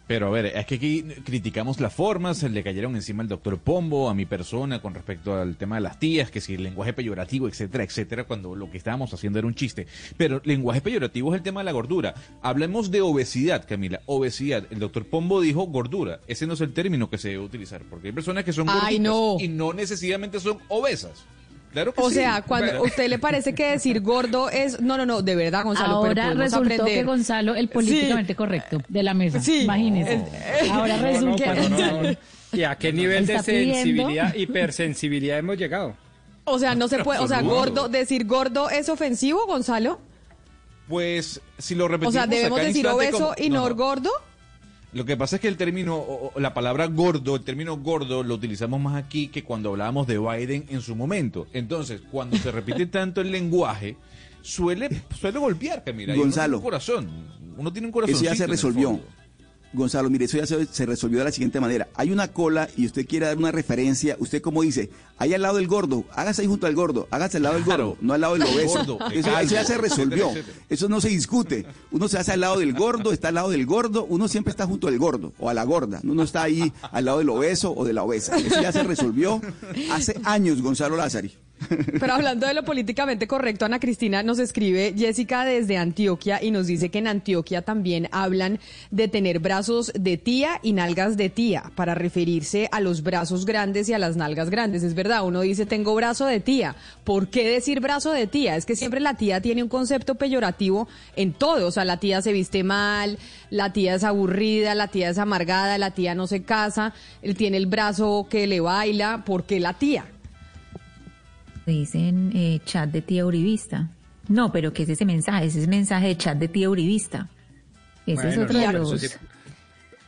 Pero 0.06 0.28
a 0.28 0.32
ver, 0.32 0.48
es 0.48 0.66
que 0.66 0.76
aquí 0.76 1.04
criticamos 1.24 1.80
las 1.80 1.94
formas, 1.94 2.38
se 2.38 2.50
le 2.50 2.62
cayeron 2.62 2.96
encima 2.96 3.24
al 3.24 3.30
doctor 3.30 3.58
Pombo, 3.58 4.10
a 4.10 4.14
mi 4.14 4.26
persona, 4.26 4.82
con 4.82 4.94
respecto 4.94 5.34
al 5.40 5.56
tema 5.56 5.76
de 5.76 5.82
las 5.82 5.98
tías, 5.98 6.30
que 6.30 6.42
si 6.42 6.56
el 6.56 6.64
lenguaje 6.64 6.92
peyorativo, 6.92 7.48
etcétera, 7.48 7.86
etcétera, 7.86 8.26
cuando 8.26 8.54
lo 8.54 8.70
que 8.70 8.78
estábamos 8.78 9.14
haciendo 9.14 9.40
era 9.40 9.48
un 9.48 9.56
chiste. 9.56 9.88
Pero 10.18 10.42
lenguaje 10.44 10.82
peyorativo 10.82 11.34
es 11.34 11.38
el 11.38 11.44
tema 11.44 11.62
de 11.62 11.66
la 11.66 11.72
gordura. 11.72 12.14
Hablemos 12.42 12.92
de 12.92 13.02
obesidad, 13.02 13.66
Camila, 13.66 14.02
obesidad. 14.06 14.66
El 14.72 14.80
doctor 14.80 15.06
Pombo 15.06 15.40
dijo 15.40 15.64
gordura. 15.68 16.20
Ese 16.28 16.48
no 16.48 16.54
es 16.56 16.62
el 16.62 16.74
término 16.74 17.10
que 17.10 17.18
se 17.18 17.30
debe 17.30 17.44
utilizar, 17.44 17.82
porque 17.90 18.08
hay 18.08 18.14
personas 18.14 18.44
que 18.44 18.52
son 18.52 18.68
Ay, 18.70 18.98
gorditas 18.98 19.02
no. 19.04 19.38
y 19.40 19.48
no 19.48 19.72
necesariamente 19.74 20.40
son 20.42 20.58
obesas. 20.68 21.24
Claro 21.74 21.94
que 21.94 22.02
O 22.02 22.10
sí. 22.10 22.16
sea, 22.16 22.42
cuando 22.44 22.68
Bueno. 22.68 22.80
a 22.80 22.88
usted 22.88 23.10
le 23.10 23.20
parece 23.20 23.54
que 23.56 23.72
decir 23.72 24.00
gordo 24.00 24.50
es... 24.50 24.80
No, 24.80 24.96
no, 24.96 25.06
no, 25.06 25.22
de 25.22 25.36
verdad, 25.36 25.64
Gonzalo, 25.64 26.02
pero 26.04 26.10
Ahora 26.10 26.24
podemos 26.24 26.44
resultó 26.44 26.74
aprender. 26.84 27.00
que 27.00 27.04
Gonzalo, 27.04 27.56
el 27.56 27.68
políticamente 27.68 28.36
correcto 28.36 28.82
de 28.88 29.04
la 29.04 29.14
mesa. 29.14 29.40
Sí. 29.42 29.64
Imagínese. 29.64 30.22
Ahora 30.72 30.98
No, 30.98 31.02
no, 31.04 31.08
resulta 31.08 31.54
pero 31.54 31.70
no, 31.70 32.02
no. 32.04 32.16
¿Y 32.54 32.64
a 32.64 32.76
qué 32.76 32.94
nivel 32.94 33.26
de 33.26 33.34
Está 33.34 33.52
pidiendo- 33.52 33.74
sensibilidad, 33.76 34.34
hipersensibilidad 34.36 35.40
hemos 35.40 35.58
llegado? 35.58 35.96
O 36.46 36.60
sea, 36.60 36.76
no 36.76 36.88
se 36.88 37.04
puede... 37.04 37.20
O 37.20 37.28
sea, 37.28 37.42
gordo, 37.42 37.90
decir 37.90 38.26
gordo 38.28 38.70
es 38.70 38.88
ofensivo, 38.90 39.46
Gonzalo. 39.48 40.00
Pues 40.88 41.42
si 41.58 41.76
lo 41.76 41.86
O 41.86 41.88
repetimos 41.88 42.14
sea, 42.14 42.28
debemos 42.28 42.60
decir 42.60 42.86
instante 42.86 42.96
obeso 43.08 43.18
como- 43.30 43.34
y 43.38 43.50
no, 43.50 43.74
gordo. 43.76 44.12
Lo 44.94 45.06
que 45.06 45.18
pasa 45.18 45.38
es 45.38 45.42
que 45.42 45.48
el 45.48 45.58
término, 45.58 45.96
o- 45.98 46.40
la 46.40 46.54
palabra 46.54 46.86
gordo, 46.88 47.36
el 47.36 47.42
término 47.44 47.78
gordo 47.78 48.22
lo 48.24 48.36
utilizamos 48.36 48.80
más 48.80 48.96
aquí 48.96 49.28
que 49.28 49.44
cuando 49.44 49.70
hablábamos 49.70 50.06
de 50.08 50.20
Biden 50.20 50.66
en 50.70 50.82
su 50.82 50.96
momento. 50.96 51.48
Entonces, 51.54 52.02
cuando 52.12 52.38
se 52.38 52.52
repite 52.52 52.86
tanto 52.86 53.22
el 53.22 53.32
lenguaje, 53.32 53.98
suele, 54.42 54.90
suele 55.20 55.40
golpear, 55.40 55.84
Camila. 55.84 56.14
y 56.14 56.18
uno 56.18 56.26
Gonzalo. 56.26 56.46
tiene 56.46 56.58
un 56.58 56.64
corazón. 56.64 57.10
Uno 57.58 57.72
tiene 57.74 57.88
un 57.88 57.92
corazón. 57.92 58.16
Eso 58.16 58.24
ya 58.24 58.36
se 58.36 58.46
resolvió. 58.48 59.00
Gonzalo, 59.74 60.10
mire, 60.10 60.26
eso 60.26 60.38
ya 60.38 60.46
se, 60.46 60.66
se 60.66 60.86
resolvió 60.86 61.20
de 61.20 61.26
la 61.26 61.32
siguiente 61.32 61.60
manera. 61.60 61.88
Hay 61.96 62.12
una 62.12 62.28
cola 62.30 62.70
y 62.78 62.86
usted 62.86 63.08
quiere 63.08 63.26
dar 63.26 63.38
una 63.38 63.52
referencia, 63.52 64.16
usted 64.20 64.42
como 64.42 64.62
dice, 64.62 64.90
ahí 65.18 65.34
al 65.34 65.42
lado 65.42 65.58
del 65.58 65.68
gordo, 65.68 66.06
hágase 66.14 66.44
ahí 66.44 66.48
junto 66.48 66.68
al 66.68 66.76
gordo, 66.76 67.08
hágase 67.12 67.38
al 67.38 67.44
lado 67.44 67.56
del 67.56 67.64
gordo, 67.64 67.98
no 68.02 68.14
al 68.14 68.22
lado 68.22 68.34
del 68.34 68.44
obeso. 68.44 68.86
Gordo, 68.86 69.00
eso, 69.12 69.30
ya 69.50 69.64
se 69.66 69.78
resolvió, 69.78 70.32
eso 70.70 70.90
no 70.90 71.02
se 71.02 71.10
discute. 71.10 71.66
Uno 71.92 72.08
se 72.08 72.18
hace 72.18 72.32
al 72.32 72.42
lado 72.42 72.60
del 72.60 72.74
gordo, 72.74 73.12
está 73.12 73.30
al 73.30 73.36
lado 73.36 73.50
del 73.50 73.66
gordo, 73.66 74.06
uno 74.06 74.28
siempre 74.28 74.52
está 74.52 74.66
junto 74.66 74.88
al 74.88 74.98
gordo 74.98 75.34
o 75.40 75.50
a 75.50 75.54
la 75.54 75.64
gorda, 75.64 76.00
uno 76.04 76.14
no 76.14 76.24
está 76.24 76.44
ahí 76.44 76.72
al 76.92 77.06
lado 77.06 77.18
del 77.20 77.30
obeso 77.30 77.74
o 77.76 77.84
de 77.86 77.94
la 77.94 78.04
obesa. 78.04 78.36
Eso 78.38 78.62
ya 78.62 78.72
se 78.72 78.84
resolvió 78.84 79.42
hace 79.92 80.20
años, 80.24 80.62
Gonzalo 80.62 80.96
Lázari. 80.96 81.34
Pero 82.00 82.14
hablando 82.14 82.48
de 82.48 82.54
lo 82.54 82.64
políticamente 82.64 83.28
correcto, 83.28 83.66
Ana 83.66 83.80
Cristina 83.80 84.24
nos 84.24 84.40
escribe 84.40 84.94
Jessica 84.98 85.46
desde 85.46 85.78
Antioquia 85.78 86.42
y 86.44 86.52
nos 86.52 86.68
dice 86.68 86.90
que 86.90 87.00
en 87.00 87.08
Antioquia 87.08 87.62
también 87.62 88.10
hablan 88.12 88.60
de 88.92 89.08
tener 89.08 89.40
brazos 89.40 89.92
de 89.94 90.18
tía 90.18 90.60
y 90.62 90.74
nalgas 90.74 91.18
de 91.18 91.30
tía 91.30 91.72
para 91.76 91.96
referirse 91.96 92.70
a 92.72 92.80
los 92.80 93.04
brazos 93.04 93.46
grandes 93.46 93.90
y 93.90 93.94
a 93.94 94.00
las 94.00 94.16
nalgas 94.16 94.50
grandes. 94.50 94.84
Es 94.84 94.96
verdad, 94.96 95.26
uno 95.26 95.42
dice 95.42 95.66
tengo 95.66 95.96
brazo 95.96 96.26
de 96.26 96.40
tía. 96.40 96.76
¿Por 97.04 97.28
qué 97.30 97.48
decir 97.48 97.80
brazo 97.80 98.12
de 98.12 98.28
tía? 98.28 98.56
Es 98.56 98.66
que 98.66 98.76
siempre 98.76 99.00
la 99.00 99.16
tía 99.16 99.42
tiene 99.42 99.64
un 99.64 99.70
concepto 99.70 100.16
peyorativo 100.16 100.88
en 101.16 101.34
todo. 101.34 101.68
O 101.68 101.72
sea, 101.72 101.86
la 101.86 101.98
tía 101.98 102.22
se 102.22 102.34
viste 102.34 102.64
mal, 102.64 103.18
la 103.50 103.74
tía 103.74 103.96
es 103.96 104.04
aburrida, 104.04 104.76
la 104.76 104.88
tía 104.88 105.10
es 105.10 105.18
amargada, 105.18 105.78
la 105.78 105.92
tía 105.92 106.16
no 106.16 106.28
se 106.28 106.44
casa, 106.44 106.94
él 107.22 107.36
tiene 107.36 107.58
el 107.58 107.68
brazo 107.68 108.28
que 108.30 108.48
le 108.48 108.60
baila. 108.60 109.24
¿Por 109.26 109.44
qué 109.44 109.60
la 109.60 109.74
tía? 109.74 110.06
Dicen 111.66 112.32
eh, 112.36 112.60
chat 112.66 112.90
de 112.90 113.02
tía 113.02 113.26
Uribista. 113.26 113.90
No, 114.28 114.52
pero 114.52 114.74
¿qué 114.74 114.84
es 114.84 114.90
ese 114.90 115.06
mensaje? 115.06 115.46
Ese 115.46 115.62
es 115.62 115.68
mensaje 115.68 116.08
de 116.08 116.18
chat 116.18 116.38
de 116.38 116.48
tía 116.48 116.70
Uribista. 116.70 117.30
Ese 118.06 118.30
es 118.30 118.38
otro 118.38 118.54
no, 118.60 118.68
de 118.68 118.74
los... 118.74 118.94
eso 119.04 119.08
sí- 119.18 119.26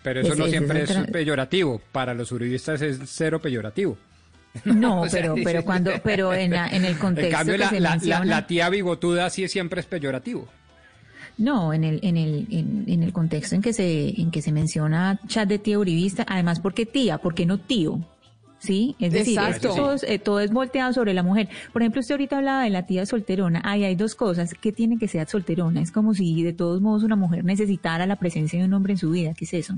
Pero 0.03 0.19
eso 0.21 0.29
Ese- 0.33 0.37
no 0.39 0.45
es 0.45 0.51
siempre 0.51 0.83
es, 0.83 0.91
peyorativo. 1.11 1.81
Para 1.91 2.13
los 2.13 2.31
uribistas 2.31 2.81
es 2.81 2.99
cero 3.05 3.39
peyorativo. 3.41 3.97
No, 4.65 5.01
O 5.03 5.09
sea, 5.09 5.21
pero, 5.21 5.35
pero 5.43 5.63
cuando, 5.65 5.91
pero 6.03 6.33
en, 6.33 6.51
la- 6.51 6.67
en 6.67 6.85
el 6.85 6.97
contexto 6.97 7.27
En 7.27 7.33
cambio, 7.33 7.53
que 7.55 7.59
la, 7.59 7.69
se 7.69 7.79
la- 7.79 7.89
la- 7.89 7.95
menciona- 7.95 8.25
la 8.25 8.47
tía 8.47 8.69
bigotuda 8.69 9.29
sí 9.29 9.47
siempre 9.47 9.79
es 9.81 9.85
peyorativo. 9.87 10.47
No, 11.37 11.73
en 11.73 11.83
el, 11.83 11.99
en 12.03 12.15
el, 12.15 12.47
en, 12.49 12.85
en 12.87 13.03
el 13.03 13.11
contexto 13.11 13.55
en 13.55 13.61
que 13.61 13.73
se, 13.73 14.09
en 14.21 14.31
que 14.31 14.41
se 14.41 14.53
menciona 14.53 15.19
chat 15.27 15.47
de 15.49 15.59
tía 15.59 15.77
uribista, 15.79 16.25
además, 16.27 16.59
¿por 16.61 16.73
qué 16.73 16.85
tía? 16.85 17.17
¿Por 17.17 17.33
qué 17.35 17.45
no 17.45 17.57
tío? 17.57 17.99
¿Sí? 18.65 18.95
Es 18.99 19.13
decir, 19.13 19.39
es 19.39 19.45
que 19.45 19.67
Exacto. 19.67 19.75
todo, 19.75 19.93
es, 19.93 20.03
eh, 20.03 20.19
todo 20.19 20.39
es 20.39 20.51
volteado 20.51 20.91
sobre 20.93 21.13
la 21.13 21.23
mujer. 21.23 21.49
Por 21.71 21.81
ejemplo, 21.81 22.01
usted 22.01 22.13
ahorita 22.13 22.37
hablaba 22.37 22.63
de 22.63 22.69
la 22.71 22.85
tía 22.85 23.05
solterona. 23.05 23.61
Ahí 23.63 23.83
hay 23.83 23.95
dos 23.95 24.15
cosas. 24.15 24.53
¿Qué 24.59 24.71
tiene 24.71 24.97
que 24.97 25.07
ser 25.07 25.27
solterona? 25.27 25.81
Es 25.81 25.91
como 25.91 26.13
si 26.13 26.43
de 26.43 26.53
todos 26.53 26.81
modos 26.81 27.03
una 27.03 27.15
mujer 27.15 27.45
necesitara 27.45 28.05
la 28.05 28.15
presencia 28.15 28.59
de 28.59 28.65
un 28.65 28.73
hombre 28.73 28.93
en 28.93 28.97
su 28.97 29.11
vida. 29.11 29.33
¿Qué 29.35 29.45
es 29.45 29.53
eso? 29.53 29.75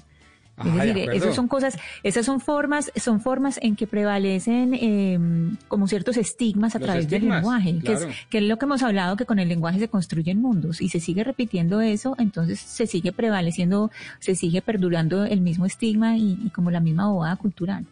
Ah, 0.57 0.67
Es 0.67 0.73
de 0.73 0.93
decir, 0.93 1.09
esas 1.11 1.35
son 1.35 1.47
cosas, 1.47 1.77
esas 2.01 2.25
son 2.25 2.39
formas, 2.39 2.91
son 2.95 3.21
formas 3.21 3.59
en 3.61 3.75
que 3.75 3.85
prevalecen 3.85 4.73
eh, 4.73 5.19
como 5.67 5.87
ciertos 5.87 6.17
estigmas 6.17 6.75
a 6.75 6.79
Los 6.79 6.87
través 6.87 7.07
del 7.07 7.29
lenguaje, 7.29 7.77
que, 7.79 7.93
es, 7.93 8.07
que 8.31 8.39
es 8.39 8.43
lo 8.43 8.57
que 8.57 8.65
hemos 8.65 8.81
hablado, 8.81 9.17
que 9.17 9.25
con 9.25 9.37
el 9.37 9.49
lenguaje 9.49 9.77
se 9.77 9.87
construyen 9.87 10.41
mundos 10.41 10.81
y 10.81 10.89
se 10.89 10.99
sigue 10.99 11.23
repitiendo 11.23 11.79
eso, 11.79 12.15
entonces 12.17 12.59
se 12.59 12.87
sigue 12.87 13.11
prevaleciendo, 13.11 13.91
se 14.19 14.33
sigue 14.33 14.63
perdurando 14.63 15.25
el 15.25 15.41
mismo 15.41 15.67
estigma 15.67 16.17
y, 16.17 16.39
y 16.43 16.49
como 16.49 16.71
la 16.71 16.79
misma 16.79 17.07
bobada 17.07 17.35
cultural. 17.35 17.85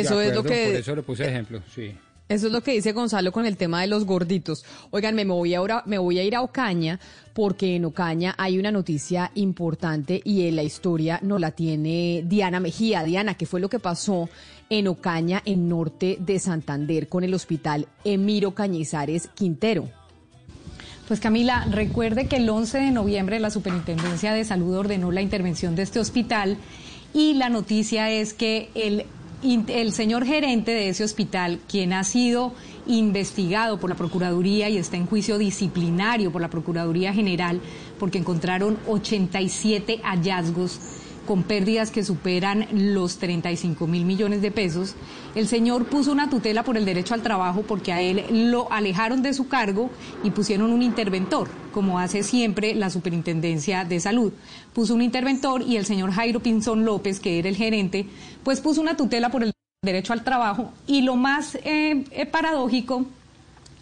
Eso 0.00 0.20
es 0.20 0.34
lo 0.34 0.42
que 0.42 0.66
Por 0.66 0.76
eso 0.76 0.96
le 0.96 1.02
puse 1.02 1.24
de 1.24 1.30
ejemplo, 1.30 1.62
sí. 1.74 1.94
Eso 2.26 2.46
es 2.46 2.52
lo 2.54 2.62
que 2.62 2.72
dice 2.72 2.92
Gonzalo 2.92 3.32
con 3.32 3.44
el 3.44 3.58
tema 3.58 3.82
de 3.82 3.86
los 3.86 4.06
gorditos. 4.06 4.64
Oigan, 4.90 5.14
me 5.14 5.26
voy 5.26 5.54
ahora, 5.54 5.82
me 5.84 5.98
voy 5.98 6.18
a 6.18 6.22
ir 6.24 6.34
a 6.34 6.40
Ocaña 6.40 6.98
porque 7.34 7.76
en 7.76 7.84
Ocaña 7.84 8.34
hay 8.38 8.58
una 8.58 8.70
noticia 8.70 9.30
importante 9.34 10.22
y 10.24 10.48
en 10.48 10.56
la 10.56 10.62
historia 10.62 11.18
nos 11.22 11.38
la 11.38 11.50
tiene 11.50 12.24
Diana 12.26 12.60
Mejía. 12.60 13.04
Diana, 13.04 13.34
¿qué 13.34 13.44
fue 13.44 13.60
lo 13.60 13.68
que 13.68 13.78
pasó 13.78 14.30
en 14.70 14.88
Ocaña, 14.88 15.42
en 15.44 15.68
norte 15.68 16.16
de 16.18 16.38
Santander, 16.38 17.10
con 17.10 17.24
el 17.24 17.34
hospital 17.34 17.88
Emiro 18.04 18.54
Cañizares 18.54 19.28
Quintero? 19.34 19.90
Pues 21.06 21.20
Camila, 21.20 21.66
recuerde 21.70 22.26
que 22.26 22.36
el 22.36 22.48
11 22.48 22.78
de 22.78 22.90
noviembre 22.90 23.38
la 23.38 23.50
Superintendencia 23.50 24.32
de 24.32 24.46
Salud 24.46 24.74
ordenó 24.74 25.12
la 25.12 25.20
intervención 25.20 25.76
de 25.76 25.82
este 25.82 26.00
hospital 26.00 26.56
y 27.12 27.34
la 27.34 27.50
noticia 27.50 28.10
es 28.10 28.32
que 28.32 28.70
el, 28.74 29.04
el 29.44 29.92
señor 29.92 30.24
gerente 30.24 30.70
de 30.72 30.88
ese 30.88 31.04
hospital, 31.04 31.60
quien 31.68 31.92
ha 31.92 32.02
sido 32.04 32.52
investigado 32.86 33.78
por 33.78 33.90
la 33.90 33.96
Procuraduría 33.96 34.68
y 34.70 34.78
está 34.78 34.96
en 34.96 35.06
juicio 35.06 35.38
disciplinario 35.38 36.32
por 36.32 36.40
la 36.40 36.48
Procuraduría 36.48 37.12
General 37.12 37.60
porque 37.98 38.18
encontraron 38.18 38.78
87 38.86 40.00
hallazgos 40.02 40.80
con 41.26 41.42
pérdidas 41.42 41.90
que 41.90 42.04
superan 42.04 42.66
los 42.72 43.18
35 43.18 43.86
mil 43.86 44.04
millones 44.04 44.42
de 44.42 44.50
pesos, 44.50 44.94
el 45.34 45.48
señor 45.48 45.86
puso 45.86 46.12
una 46.12 46.30
tutela 46.30 46.62
por 46.62 46.76
el 46.76 46.84
derecho 46.84 47.14
al 47.14 47.22
trabajo 47.22 47.62
porque 47.62 47.92
a 47.92 48.00
él 48.00 48.50
lo 48.50 48.70
alejaron 48.72 49.22
de 49.22 49.34
su 49.34 49.48
cargo 49.48 49.90
y 50.22 50.30
pusieron 50.30 50.70
un 50.70 50.82
interventor, 50.82 51.48
como 51.72 51.98
hace 51.98 52.22
siempre 52.22 52.74
la 52.74 52.90
Superintendencia 52.90 53.84
de 53.84 54.00
Salud. 54.00 54.32
Puso 54.72 54.94
un 54.94 55.02
interventor 55.02 55.62
y 55.62 55.76
el 55.76 55.86
señor 55.86 56.12
Jairo 56.12 56.40
Pinzón 56.40 56.84
López, 56.84 57.20
que 57.20 57.38
era 57.38 57.48
el 57.48 57.56
gerente, 57.56 58.06
pues 58.42 58.60
puso 58.60 58.80
una 58.80 58.96
tutela 58.96 59.30
por 59.30 59.42
el 59.42 59.52
derecho 59.82 60.12
al 60.12 60.24
trabajo 60.24 60.72
y 60.86 61.02
lo 61.02 61.16
más 61.16 61.56
eh, 61.56 62.04
eh, 62.10 62.26
paradójico 62.26 63.06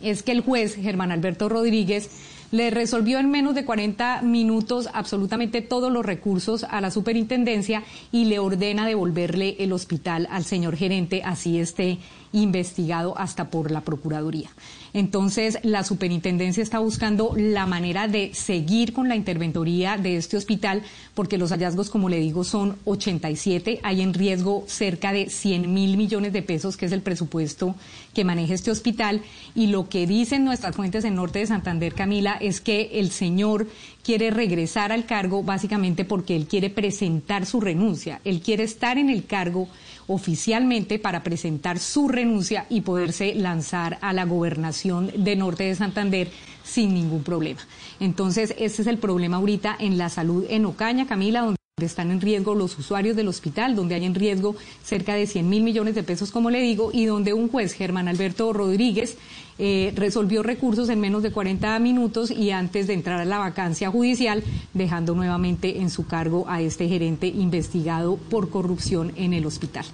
es 0.03 0.23
que 0.23 0.33
el 0.33 0.41
juez 0.41 0.75
Germán 0.75 1.13
Alberto 1.13 1.49
Rodríguez 1.49 2.11
le 2.53 2.71
resolvió 2.71 3.19
en 3.19 3.31
menos 3.31 3.55
de 3.55 3.65
40 3.65 4.23
minutos 4.23 4.89
absolutamente 4.93 5.63
todos 5.63 5.91
los 5.91 6.07
recursos 6.07 6.65
a 6.65 6.81
la 6.81 6.91
superintendencia 6.91 7.83
y 8.13 8.27
le 8.27 8.39
ordena 8.39 8.87
devolverle 8.87 9.57
el 9.59 9.73
hospital 9.73 10.29
al 10.31 10.45
señor 10.45 10.77
gerente, 10.77 11.23
así 11.25 11.59
esté 11.59 11.99
investigado 12.33 13.19
hasta 13.19 13.51
por 13.51 13.71
la 13.71 13.81
Procuraduría. 13.81 14.51
Entonces, 14.95 15.59
la 15.63 15.85
superintendencia 15.85 16.63
está 16.63 16.79
buscando 16.79 17.33
la 17.37 17.67
manera 17.67 18.09
de 18.09 18.35
seguir 18.35 18.93
con 18.93 19.09
la 19.09 19.17
interventoría 19.17 19.97
de 19.97 20.17
este 20.17 20.37
hospital, 20.37 20.83
porque 21.15 21.39
los 21.39 21.51
hallazgos, 21.51 21.89
como 21.89 22.09
le 22.09 22.21
digo, 22.21 22.45
son 22.45 22.77
87. 22.85 23.81
Hay 23.83 24.03
en 24.03 24.13
riesgo 24.13 24.65
cerca 24.67 25.13
de 25.13 25.31
100 25.31 25.73
mil 25.73 25.97
millones 25.97 26.33
de 26.33 26.43
pesos, 26.43 26.77
que 26.77 26.87
es 26.87 26.93
el 26.93 27.01
presupuesto 27.01 27.75
que 28.13 28.25
maneja 28.25 28.55
este 28.55 28.71
hospital. 28.71 29.23
Y 29.55 29.69
lo 29.69 29.89
que 29.89 30.07
dicen 30.07 30.45
nuestras 30.45 30.77
fuentes 30.77 31.05
en 31.05 31.15
Norte 31.15 31.39
de 31.39 31.47
Santander, 31.47 31.95
Camila, 31.95 32.37
es 32.41 32.61
que 32.61 32.91
el 32.95 33.11
señor 33.11 33.67
quiere 34.05 34.31
regresar 34.31 34.93
al 34.93 35.07
cargo 35.07 35.43
básicamente 35.43 36.05
porque 36.05 36.37
él 36.37 36.47
quiere 36.47 36.71
presentar 36.71 37.47
su 37.47 37.61
renuncia. 37.61 38.21
Él 38.25 38.41
quiere 38.41 38.65
estar 38.65 38.99
en 38.99 39.09
el 39.09 39.25
cargo 39.25 39.69
oficialmente 40.13 40.99
para 40.99 41.23
presentar 41.23 41.79
su 41.79 42.09
renuncia 42.09 42.67
y 42.69 42.83
poderse 42.83 43.35
lanzar 43.35 43.99
a 44.01 44.13
la 44.13 44.25
gobernación 44.25 45.11
de 45.17 45.37
Norte 45.37 45.65
de 45.65 45.75
Santander 45.75 46.31
sin 46.63 46.95
ningún 46.95 47.23
problema. 47.23 47.61
Entonces, 48.01 48.55
ese 48.59 48.83
es 48.83 48.89
el 48.89 48.99
problema 48.99 49.39
ahorita 49.39 49.77
en 49.79 49.99
la 49.99 50.09
salud 50.09 50.45
en 50.49 50.67
Ocaña, 50.67 51.07
Camila, 51.07 51.41
donde 51.41 51.57
están 51.81 52.11
en 52.11 52.21
riesgo 52.21 52.55
los 52.55 52.79
usuarios 52.79 53.17
del 53.17 53.29
hospital, 53.29 53.75
donde 53.75 53.95
hay 53.95 54.05
en 54.05 54.15
riesgo 54.15 54.55
cerca 54.83 55.15
de 55.15 55.27
100 55.27 55.49
mil 55.49 55.63
millones 55.63 55.95
de 55.95 56.03
pesos, 56.03 56.31
como 56.31 56.51
le 56.51 56.61
digo, 56.61 56.91
y 56.93 57.07
donde 57.07 57.33
un 57.33 57.49
juez, 57.49 57.73
Germán 57.73 58.09
Alberto 58.09 58.53
Rodríguez, 58.53 59.17
eh, 59.59 59.93
resolvió 59.95 60.43
recursos 60.43 60.89
en 60.89 61.01
menos 61.01 61.23
de 61.23 61.31
40 61.31 61.79
minutos 61.79 62.31
y 62.31 62.51
antes 62.51 62.87
de 62.87 62.95
entrar 62.95 63.21
a 63.21 63.25
la 63.25 63.39
vacancia 63.39 63.91
judicial, 63.91 64.43
dejando 64.75 65.15
nuevamente 65.15 65.81
en 65.81 65.91
su 65.91 66.07
cargo 66.07 66.45
a 66.49 66.61
este 66.61 66.89
gerente 66.89 67.27
investigado 67.27 68.17
por 68.17 68.51
corrupción 68.51 69.13
en 69.17 69.33
el 69.33 69.47
hospital. 69.47 69.85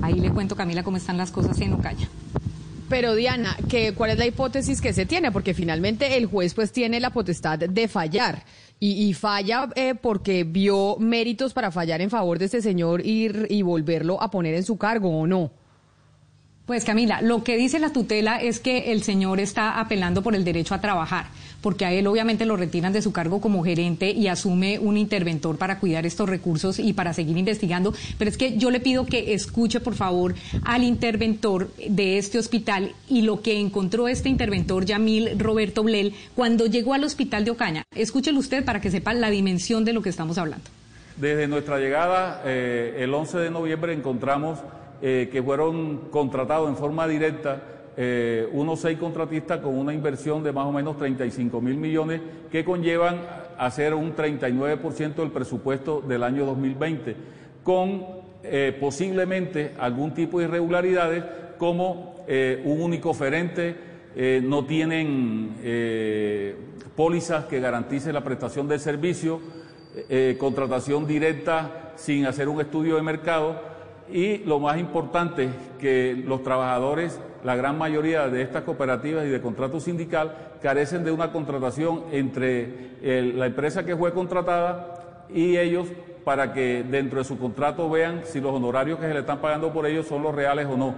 Ahí 0.00 0.14
le 0.14 0.30
cuento, 0.30 0.56
Camila, 0.56 0.82
cómo 0.82 0.96
están 0.96 1.16
las 1.16 1.30
cosas 1.30 1.60
en 1.60 1.72
Ocaña. 1.74 2.08
Pero 2.88 3.14
Diana, 3.14 3.56
¿qué, 3.68 3.94
¿cuál 3.94 4.10
es 4.10 4.18
la 4.18 4.26
hipótesis 4.26 4.82
que 4.82 4.92
se 4.92 5.06
tiene? 5.06 5.32
Porque 5.32 5.54
finalmente 5.54 6.18
el 6.18 6.26
juez 6.26 6.52
pues 6.52 6.72
tiene 6.72 7.00
la 7.00 7.10
potestad 7.10 7.58
de 7.58 7.88
fallar 7.88 8.44
y, 8.84 9.14
falla 9.14 9.68
eh, 9.76 9.94
porque 9.94 10.42
vio 10.42 10.96
méritos 10.98 11.52
para 11.52 11.70
fallar 11.70 12.00
en 12.00 12.10
favor 12.10 12.38
de 12.40 12.46
este 12.46 12.60
señor 12.60 13.00
y, 13.06 13.30
y 13.48 13.62
volverlo 13.62 14.20
a 14.20 14.30
poner 14.30 14.54
en 14.54 14.64
su 14.64 14.76
cargo 14.76 15.20
o 15.20 15.26
no. 15.26 15.52
Pues 16.66 16.84
Camila, 16.84 17.20
lo 17.22 17.42
que 17.42 17.56
dice 17.56 17.80
la 17.80 17.92
tutela 17.92 18.40
es 18.40 18.60
que 18.60 18.92
el 18.92 19.02
señor 19.02 19.40
está 19.40 19.80
apelando 19.80 20.22
por 20.22 20.36
el 20.36 20.44
derecho 20.44 20.76
a 20.76 20.80
trabajar, 20.80 21.26
porque 21.60 21.84
a 21.84 21.92
él 21.92 22.06
obviamente 22.06 22.46
lo 22.46 22.56
retiran 22.56 22.92
de 22.92 23.02
su 23.02 23.12
cargo 23.12 23.40
como 23.40 23.64
gerente 23.64 24.12
y 24.12 24.28
asume 24.28 24.78
un 24.78 24.96
interventor 24.96 25.58
para 25.58 25.80
cuidar 25.80 26.06
estos 26.06 26.28
recursos 26.28 26.78
y 26.78 26.92
para 26.92 27.14
seguir 27.14 27.36
investigando. 27.36 27.92
Pero 28.16 28.30
es 28.30 28.38
que 28.38 28.56
yo 28.58 28.70
le 28.70 28.78
pido 28.78 29.06
que 29.06 29.34
escuche 29.34 29.80
por 29.80 29.96
favor 29.96 30.36
al 30.62 30.84
interventor 30.84 31.68
de 31.76 32.18
este 32.18 32.38
hospital 32.38 32.92
y 33.08 33.22
lo 33.22 33.42
que 33.42 33.58
encontró 33.58 34.06
este 34.06 34.28
interventor, 34.28 34.84
Yamil 34.84 35.40
Roberto 35.40 35.82
Blel, 35.82 36.14
cuando 36.36 36.66
llegó 36.66 36.94
al 36.94 37.02
hospital 37.02 37.44
de 37.44 37.50
Ocaña. 37.50 37.82
Escúchelo 37.92 38.38
usted 38.38 38.64
para 38.64 38.80
que 38.80 38.92
sepa 38.92 39.12
la 39.14 39.30
dimensión 39.30 39.84
de 39.84 39.94
lo 39.94 40.00
que 40.00 40.10
estamos 40.10 40.38
hablando. 40.38 40.64
Desde 41.16 41.48
nuestra 41.48 41.78
llegada, 41.78 42.40
eh, 42.44 42.98
el 43.00 43.12
11 43.12 43.38
de 43.38 43.50
noviembre, 43.50 43.92
encontramos 43.92 44.60
eh, 45.04 45.28
que 45.32 45.42
fueron 45.42 46.10
contratados 46.12 46.68
en 46.68 46.76
forma 46.76 47.08
directa 47.08 47.60
eh, 47.96 48.48
unos 48.52 48.78
seis 48.78 48.96
contratistas 48.98 49.58
con 49.58 49.76
una 49.76 49.92
inversión 49.92 50.44
de 50.44 50.52
más 50.52 50.64
o 50.64 50.70
menos 50.70 50.96
35 50.96 51.60
mil 51.60 51.76
millones 51.76 52.20
que 52.52 52.64
conllevan 52.64 53.16
a 53.58 53.68
ser 53.72 53.94
un 53.94 54.14
39% 54.14 55.14
del 55.16 55.32
presupuesto 55.32 56.02
del 56.02 56.22
año 56.22 56.46
2020, 56.46 57.16
con 57.64 58.06
eh, 58.44 58.78
posiblemente 58.78 59.72
algún 59.76 60.14
tipo 60.14 60.38
de 60.38 60.44
irregularidades 60.44 61.24
como 61.58 62.14
un 62.64 62.80
único 62.80 63.10
oferente, 63.10 63.74
no 64.44 64.64
tienen 64.64 65.56
pólizas 66.94 67.46
que 67.46 67.58
garanticen 67.60 68.14
la 68.14 68.22
prestación 68.22 68.68
del 68.68 68.78
servicio, 68.78 69.40
contratación 70.38 71.06
directa 71.06 71.92
sin 71.96 72.24
hacer 72.26 72.48
un 72.48 72.60
estudio 72.60 72.96
de 72.96 73.02
mercado 73.02 73.71
y 74.10 74.38
lo 74.38 74.58
más 74.58 74.78
importante, 74.78 75.48
que 75.80 76.22
los 76.26 76.42
trabajadores, 76.42 77.20
la 77.44 77.56
gran 77.56 77.78
mayoría 77.78 78.28
de 78.28 78.42
estas 78.42 78.62
cooperativas 78.62 79.24
y 79.26 79.28
de 79.28 79.40
contrato 79.40 79.80
sindical, 79.80 80.52
carecen 80.62 81.04
de 81.04 81.10
una 81.10 81.32
contratación 81.32 82.04
entre 82.12 82.92
la 83.02 83.46
empresa 83.46 83.84
que 83.84 83.96
fue 83.96 84.12
contratada 84.12 85.26
y 85.32 85.56
ellos 85.56 85.88
para 86.24 86.52
que 86.52 86.84
dentro 86.88 87.18
de 87.18 87.24
su 87.24 87.38
contrato 87.38 87.90
vean 87.90 88.22
si 88.24 88.40
los 88.40 88.52
honorarios 88.52 88.98
que 88.98 89.06
se 89.06 89.14
le 89.14 89.20
están 89.20 89.40
pagando 89.40 89.72
por 89.72 89.86
ellos 89.86 90.06
son 90.06 90.22
los 90.22 90.34
reales 90.34 90.66
o 90.66 90.76
no. 90.76 90.94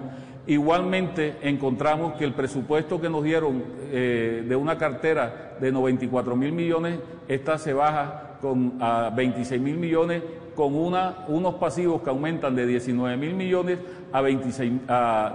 Igualmente 0.47 1.37
encontramos 1.41 2.15
que 2.15 2.25
el 2.25 2.35
presupuesto 2.35 3.01
que 3.01 3.09
nos 3.09 3.25
dieron 3.25 3.65
eh, 3.91 4.45
de 4.47 4.57
una 4.57 4.77
cartera 4.77 5.57
de 5.59 5.73
94 5.73 6.37
mil 6.37 6.53
millones, 6.53 6.99
esta 7.29 7.57
se 7.57 7.73
baja 7.73 8.34
a 8.80 9.11
26 9.14 9.61
mil 9.61 9.76
millones 9.76 10.22
con 10.55 10.74
unos 10.74 11.55
pasivos 11.55 12.03
que 12.03 12.11
aumentan 12.11 12.55
de 12.55 12.66
19 12.66 13.16
mil 13.16 13.35
millones 13.35 13.78
a 14.12 14.20
26, 14.20 14.72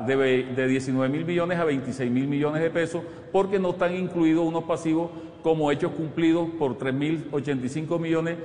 de, 0.07 0.47
de 0.55 0.67
19 0.67 1.09
mil 1.09 1.25
millones 1.25 1.59
a 1.59 1.65
26 1.65 2.09
mil 2.09 2.27
millones 2.27 2.61
de 2.61 2.69
pesos, 2.69 3.01
porque 3.31 3.59
no 3.59 3.71
están 3.71 3.95
incluidos 3.95 4.45
unos 4.45 4.63
pasivos 4.63 5.11
como 5.43 5.71
hechos 5.71 5.91
cumplidos 5.91 6.49
por 6.57 6.77
3.085 6.77 7.99
millones 7.99 8.37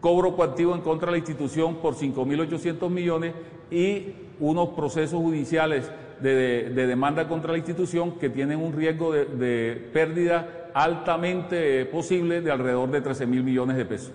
cobro 0.00 0.36
coactivo 0.36 0.74
en 0.74 0.80
contra 0.80 1.06
de 1.06 1.12
la 1.12 1.18
institución 1.18 1.76
por 1.76 1.94
5.800 1.94 2.88
millones 2.88 3.34
y 3.70 4.14
unos 4.40 4.70
procesos 4.70 5.20
judiciales 5.20 5.90
de, 6.20 6.70
demanda 6.70 7.28
contra 7.28 7.52
la 7.52 7.58
institución 7.58 8.12
que 8.12 8.28
tienen 8.28 8.60
un 8.60 8.72
riesgo 8.72 9.12
de 9.12 9.90
pérdida 9.92 10.57
altamente 10.74 11.84
posible 11.86 12.40
de 12.40 12.50
alrededor 12.50 12.90
de 12.90 13.00
13 13.00 13.26
mil 13.26 13.42
millones 13.42 13.76
de 13.76 13.84
pesos. 13.84 14.12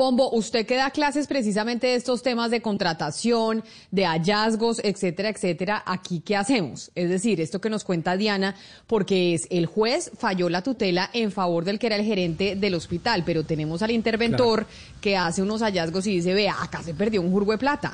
Pombo, 0.00 0.30
usted 0.30 0.64
que 0.64 0.76
da 0.76 0.90
clases 0.90 1.26
precisamente 1.26 1.88
de 1.88 1.94
estos 1.94 2.22
temas 2.22 2.50
de 2.50 2.62
contratación, 2.62 3.62
de 3.90 4.06
hallazgos, 4.06 4.80
etcétera, 4.82 5.28
etcétera. 5.28 5.82
Aquí, 5.84 6.20
¿qué 6.20 6.36
hacemos? 6.36 6.90
Es 6.94 7.10
decir, 7.10 7.38
esto 7.38 7.60
que 7.60 7.68
nos 7.68 7.84
cuenta 7.84 8.16
Diana, 8.16 8.54
porque 8.86 9.34
es 9.34 9.46
el 9.50 9.66
juez 9.66 10.10
falló 10.16 10.48
la 10.48 10.62
tutela 10.62 11.10
en 11.12 11.30
favor 11.30 11.66
del 11.66 11.78
que 11.78 11.88
era 11.88 11.96
el 11.96 12.06
gerente 12.06 12.56
del 12.56 12.76
hospital, 12.76 13.24
pero 13.26 13.44
tenemos 13.44 13.82
al 13.82 13.90
interventor 13.90 14.66
que 15.02 15.18
hace 15.18 15.42
unos 15.42 15.60
hallazgos 15.60 16.06
y 16.06 16.16
dice, 16.16 16.32
vea, 16.32 16.56
acá 16.62 16.82
se 16.82 16.94
perdió 16.94 17.20
un 17.20 17.30
jurgo 17.30 17.52
de 17.52 17.58
plata. 17.58 17.92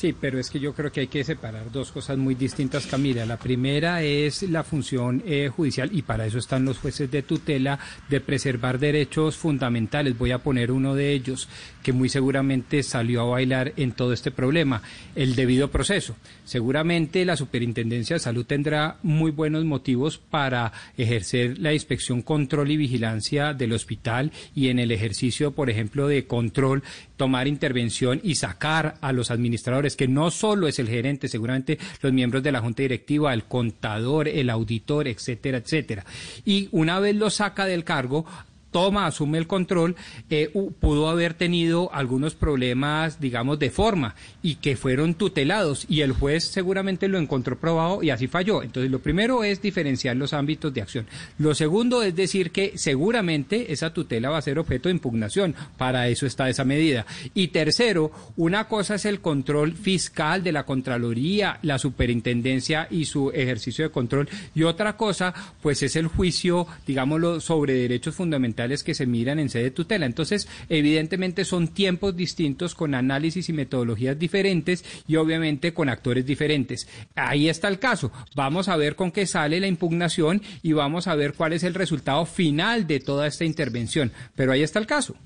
Sí, 0.00 0.14
pero 0.18 0.38
es 0.38 0.48
que 0.48 0.58
yo 0.58 0.72
creo 0.72 0.90
que 0.90 1.00
hay 1.00 1.08
que 1.08 1.22
separar 1.24 1.70
dos 1.70 1.92
cosas 1.92 2.16
muy 2.16 2.34
distintas, 2.34 2.86
Camila. 2.86 3.26
La 3.26 3.36
primera 3.36 4.02
es 4.02 4.42
la 4.44 4.64
función 4.64 5.22
eh, 5.26 5.50
judicial 5.54 5.90
y 5.92 6.00
para 6.00 6.24
eso 6.24 6.38
están 6.38 6.64
los 6.64 6.78
jueces 6.78 7.10
de 7.10 7.20
tutela 7.20 7.78
de 8.08 8.22
preservar 8.22 8.78
derechos 8.78 9.36
fundamentales. 9.36 10.16
Voy 10.16 10.30
a 10.30 10.38
poner 10.38 10.72
uno 10.72 10.94
de 10.94 11.12
ellos 11.12 11.50
que 11.82 11.92
muy 11.92 12.08
seguramente 12.08 12.82
salió 12.82 13.20
a 13.20 13.30
bailar 13.30 13.74
en 13.76 13.92
todo 13.92 14.14
este 14.14 14.30
problema, 14.30 14.80
el 15.14 15.34
debido 15.34 15.70
proceso. 15.70 16.16
Seguramente 16.44 17.26
la 17.26 17.36
Superintendencia 17.36 18.16
de 18.16 18.20
Salud 18.20 18.46
tendrá 18.46 18.96
muy 19.02 19.30
buenos 19.30 19.66
motivos 19.66 20.16
para 20.16 20.72
ejercer 20.96 21.58
la 21.58 21.74
inspección, 21.74 22.22
control 22.22 22.70
y 22.70 22.78
vigilancia 22.78 23.52
del 23.52 23.74
hospital 23.74 24.32
y 24.54 24.68
en 24.68 24.78
el 24.78 24.92
ejercicio, 24.92 25.52
por 25.52 25.68
ejemplo, 25.68 26.08
de 26.08 26.26
control, 26.26 26.82
tomar 27.18 27.46
intervención 27.48 28.18
y 28.24 28.36
sacar 28.36 28.96
a 29.02 29.12
los 29.12 29.30
administradores 29.30 29.89
que 29.96 30.08
no 30.08 30.30
solo 30.30 30.68
es 30.68 30.78
el 30.78 30.88
gerente, 30.88 31.28
seguramente 31.28 31.78
los 32.00 32.12
miembros 32.12 32.42
de 32.42 32.52
la 32.52 32.60
junta 32.60 32.82
directiva, 32.82 33.32
el 33.34 33.44
contador, 33.44 34.28
el 34.28 34.50
auditor, 34.50 35.08
etcétera, 35.08 35.58
etcétera. 35.58 36.04
Y 36.44 36.68
una 36.72 37.00
vez 37.00 37.16
lo 37.16 37.30
saca 37.30 37.66
del 37.66 37.84
cargo, 37.84 38.24
toma, 38.70 39.06
asume 39.06 39.38
el 39.38 39.46
control, 39.46 39.96
eh, 40.28 40.50
pudo 40.80 41.08
haber 41.08 41.34
tenido 41.34 41.92
algunos 41.92 42.34
problemas, 42.34 43.20
digamos, 43.20 43.58
de 43.58 43.70
forma 43.70 44.14
y 44.42 44.56
que 44.56 44.76
fueron 44.76 45.14
tutelados 45.14 45.86
y 45.88 46.02
el 46.02 46.12
juez 46.12 46.44
seguramente 46.44 47.08
lo 47.08 47.18
encontró 47.18 47.58
probado 47.58 48.02
y 48.02 48.10
así 48.10 48.26
falló. 48.26 48.62
Entonces, 48.62 48.90
lo 48.90 49.00
primero 49.00 49.44
es 49.44 49.60
diferenciar 49.60 50.16
los 50.16 50.32
ámbitos 50.32 50.72
de 50.72 50.82
acción. 50.82 51.06
Lo 51.38 51.54
segundo 51.54 52.02
es 52.02 52.14
decir 52.14 52.50
que 52.50 52.72
seguramente 52.76 53.72
esa 53.72 53.92
tutela 53.92 54.30
va 54.30 54.38
a 54.38 54.42
ser 54.42 54.58
objeto 54.58 54.88
de 54.88 54.94
impugnación. 54.94 55.54
Para 55.76 56.08
eso 56.08 56.26
está 56.26 56.48
esa 56.48 56.64
medida. 56.64 57.06
Y 57.34 57.48
tercero, 57.48 58.12
una 58.36 58.68
cosa 58.68 58.94
es 58.94 59.04
el 59.04 59.20
control 59.20 59.72
fiscal 59.72 60.42
de 60.42 60.52
la 60.52 60.64
Contraloría, 60.64 61.58
la 61.62 61.78
Superintendencia 61.78 62.86
y 62.90 63.04
su 63.04 63.30
ejercicio 63.30 63.84
de 63.84 63.90
control 63.90 64.28
y 64.54 64.62
otra 64.62 64.96
cosa, 64.96 65.34
pues 65.62 65.82
es 65.82 65.96
el 65.96 66.06
juicio, 66.06 66.66
digámoslo, 66.86 67.40
sobre 67.40 67.74
derechos 67.74 68.14
fundamentales 68.14 68.59
que 68.84 68.94
se 68.94 69.06
miran 69.06 69.38
en 69.38 69.48
sede 69.48 69.64
de 69.64 69.70
tutela. 69.70 70.06
Entonces, 70.06 70.48
evidentemente 70.68 71.44
son 71.44 71.68
tiempos 71.68 72.16
distintos 72.16 72.74
con 72.74 72.94
análisis 72.94 73.48
y 73.48 73.52
metodologías 73.52 74.18
diferentes 74.18 74.84
y 75.06 75.16
obviamente 75.16 75.72
con 75.72 75.88
actores 75.88 76.24
diferentes. 76.26 76.88
Ahí 77.14 77.48
está 77.48 77.68
el 77.68 77.78
caso. 77.78 78.12
Vamos 78.34 78.68
a 78.68 78.76
ver 78.76 78.96
con 78.96 79.10
qué 79.10 79.26
sale 79.26 79.60
la 79.60 79.66
impugnación 79.66 80.42
y 80.62 80.72
vamos 80.72 81.06
a 81.06 81.14
ver 81.14 81.34
cuál 81.34 81.52
es 81.52 81.64
el 81.64 81.74
resultado 81.74 82.24
final 82.26 82.86
de 82.86 83.00
toda 83.00 83.26
esta 83.26 83.44
intervención. 83.44 84.12
Pero 84.34 84.52
ahí 84.52 84.62
está 84.62 84.78
el 84.78 84.86
caso. 84.86 85.16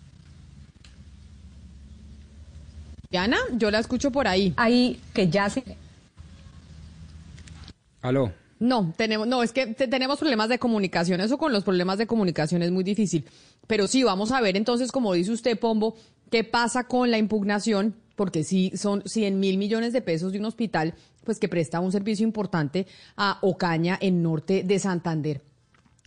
Diana, 3.10 3.38
yo 3.52 3.70
la 3.70 3.78
escucho 3.78 4.10
por 4.10 4.26
ahí. 4.26 4.52
Ahí 4.56 5.00
que 5.12 5.28
ya 5.28 5.48
se... 5.48 5.62
Aló. 8.02 8.32
No, 8.64 8.94
tenemos, 8.96 9.28
no, 9.28 9.42
es 9.42 9.52
que 9.52 9.66
tenemos 9.66 10.18
problemas 10.18 10.48
de 10.48 10.58
comunicación. 10.58 11.20
Eso 11.20 11.36
con 11.36 11.52
los 11.52 11.64
problemas 11.64 11.98
de 11.98 12.06
comunicación 12.06 12.62
es 12.62 12.70
muy 12.70 12.82
difícil. 12.82 13.26
Pero 13.66 13.86
sí, 13.86 14.02
vamos 14.04 14.32
a 14.32 14.40
ver 14.40 14.56
entonces, 14.56 14.90
como 14.90 15.12
dice 15.12 15.32
usted, 15.32 15.58
Pombo, 15.58 15.96
qué 16.30 16.44
pasa 16.44 16.84
con 16.84 17.10
la 17.10 17.18
impugnación, 17.18 17.94
porque 18.16 18.42
sí 18.42 18.72
son 18.74 19.02
100 19.04 19.38
mil 19.38 19.58
millones 19.58 19.92
de 19.92 20.00
pesos 20.00 20.32
de 20.32 20.38
un 20.38 20.46
hospital, 20.46 20.94
pues 21.24 21.38
que 21.38 21.46
presta 21.46 21.80
un 21.80 21.92
servicio 21.92 22.24
importante 22.24 22.86
a 23.18 23.36
Ocaña, 23.42 23.98
en 24.00 24.22
norte 24.22 24.62
de 24.62 24.78
Santander. 24.78 25.42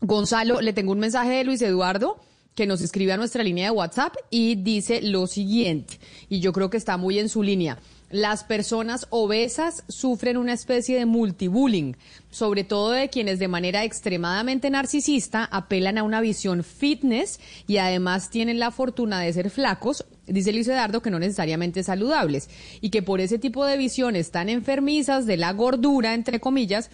Gonzalo, 0.02 0.60
le 0.60 0.74
tengo 0.74 0.94
un 0.94 1.00
mensaje 1.00 1.30
de 1.30 1.44
Luis 1.44 1.62
Eduardo 1.62 2.20
que 2.56 2.66
nos 2.66 2.82
escribe 2.82 3.12
a 3.12 3.18
nuestra 3.18 3.44
línea 3.44 3.66
de 3.66 3.78
WhatsApp 3.78 4.16
y 4.32 4.56
dice 4.56 5.04
lo 5.04 5.28
siguiente, 5.28 6.00
y 6.28 6.40
yo 6.40 6.54
creo 6.54 6.72
que 6.72 6.78
está 6.78 6.98
muy 6.98 7.20
en 7.20 7.30
su 7.30 7.44
línea. 7.44 7.78
Las 8.10 8.46
personas 8.46 9.06
obesas 9.10 9.84
sufren 9.90 10.38
una 10.38 10.54
especie 10.54 10.98
de 10.98 11.06
multibullying, 11.06 11.98
sobre 12.30 12.64
todo 12.64 12.92
de 12.92 13.10
quienes 13.10 13.38
de 13.38 13.50
manera 13.50 13.84
extremadamente 13.84 14.70
narcisista 14.70 15.44
apelan 15.44 15.98
a 15.98 16.04
una 16.04 16.22
visión 16.22 16.64
fitness 16.64 17.42
y 17.68 17.78
además 17.78 18.30
tienen 18.30 18.60
la 18.60 18.72
fortuna 18.72 19.20
de 19.20 19.34
ser 19.34 19.50
flacos, 19.50 20.06
dice 20.26 20.54
Luis 20.54 20.70
Eduardo, 20.70 21.02
que 21.02 21.12
no 21.12 21.20
necesariamente 21.20 21.84
saludables, 21.84 22.50
y 22.80 22.92
que 22.92 23.02
por 23.02 23.20
ese 23.20 23.40
tipo 23.40 23.66
de 23.66 23.76
visiones 23.76 24.32
tan 24.32 24.48
enfermizas 24.48 25.26
de 25.26 25.36
la 25.36 25.52
gordura, 25.52 26.14
entre 26.14 26.40
comillas, 26.40 26.90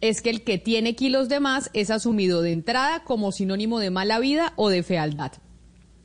es 0.00 0.20
que 0.20 0.30
el 0.30 0.42
que 0.42 0.58
tiene 0.58 0.96
kilos 0.96 1.28
de 1.28 1.38
más 1.38 1.70
es 1.74 1.90
asumido 1.90 2.42
de 2.42 2.50
entrada 2.50 3.04
como 3.04 3.30
sinónimo 3.30 3.78
de 3.78 3.90
mala 3.90 4.18
vida 4.18 4.52
o 4.56 4.68
de 4.68 4.82
fealdad. 4.82 5.30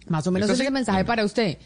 Más 0.08 0.28
o 0.28 0.32
menos 0.32 0.50
ese 0.52 0.70
mensaje 0.70 1.04
para 1.04 1.26
usted. 1.26 1.58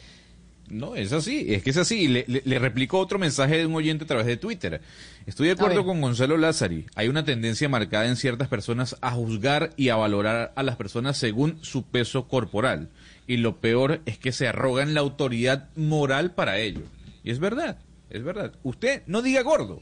No, 0.69 0.95
es 0.95 1.13
así, 1.13 1.53
es 1.53 1.63
que 1.63 1.69
es 1.69 1.77
así. 1.77 2.07
Le, 2.07 2.25
le, 2.27 2.59
replicó 2.59 2.99
otro 2.99 3.19
mensaje 3.19 3.57
de 3.57 3.65
un 3.65 3.75
oyente 3.75 4.05
a 4.05 4.07
través 4.07 4.25
de 4.25 4.37
Twitter. 4.37 4.81
Estoy 5.27 5.47
de 5.47 5.53
acuerdo 5.53 5.85
con 5.85 6.01
Gonzalo 6.01 6.37
Lázari. 6.37 6.85
Hay 6.95 7.07
una 7.07 7.23
tendencia 7.23 7.69
marcada 7.69 8.07
en 8.07 8.15
ciertas 8.15 8.47
personas 8.47 8.97
a 9.01 9.11
juzgar 9.11 9.71
y 9.77 9.89
a 9.89 9.95
valorar 9.95 10.53
a 10.55 10.63
las 10.63 10.75
personas 10.75 11.17
según 11.17 11.59
su 11.61 11.83
peso 11.83 12.27
corporal. 12.27 12.89
Y 13.27 13.37
lo 13.37 13.61
peor 13.61 14.01
es 14.05 14.17
que 14.17 14.31
se 14.31 14.47
arrogan 14.47 14.93
la 14.95 15.01
autoridad 15.01 15.69
moral 15.75 16.33
para 16.33 16.57
ello. 16.57 16.81
Y 17.23 17.29
es 17.29 17.39
verdad, 17.39 17.77
es 18.09 18.23
verdad. 18.23 18.53
Usted 18.63 19.03
no 19.05 19.21
diga 19.21 19.43
gordo, 19.43 19.81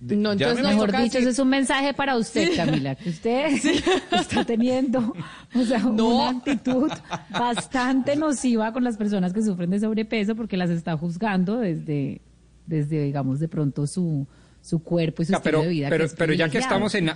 no, 0.00 0.32
entonces, 0.32 0.64
mejor 0.64 0.96
dicho, 0.96 1.18
ese 1.18 1.30
es 1.30 1.38
un 1.38 1.48
mensaje 1.48 1.92
para 1.92 2.16
usted, 2.16 2.54
Camila, 2.56 2.94
que 2.94 3.10
usted 3.10 3.46
está 4.12 4.44
teniendo 4.44 5.14
o 5.54 5.64
sea, 5.64 5.84
una 5.86 6.30
actitud 6.30 6.90
bastante 7.30 8.14
nociva 8.16 8.72
con 8.72 8.84
las 8.84 8.96
personas 8.96 9.32
que 9.32 9.42
sufren 9.42 9.70
de 9.70 9.80
sobrepeso 9.80 10.36
porque 10.36 10.56
las 10.56 10.70
está 10.70 10.96
juzgando 10.96 11.58
desde, 11.58 12.20
desde 12.66 13.02
digamos, 13.02 13.40
de 13.40 13.48
pronto 13.48 13.86
su, 13.86 14.26
su 14.60 14.82
cuerpo 14.82 15.22
y 15.22 15.26
su 15.26 15.34
estilo 15.34 15.62
de 15.62 15.68
vida. 15.68 15.88
Pero, 15.88 16.06
pero 16.16 16.32
ya 16.32 16.48
que 16.48 16.58
estamos 16.58 16.94
en 16.94 17.10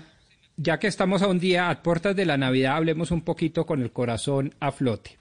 ya 0.57 0.79
que 0.79 0.87
estamos 0.87 1.23
a 1.23 1.29
un 1.29 1.39
día 1.39 1.71
a 1.71 1.83
puertas 1.83 2.15
de 2.15 2.27
la 2.27 2.37
Navidad, 2.37 2.77
hablemos 2.77 3.11
un 3.11 3.23
poquito 3.23 3.65
con 3.65 3.81
el 3.81 3.91
corazón 3.91 4.55
a 4.61 4.71
flote. 4.71 5.17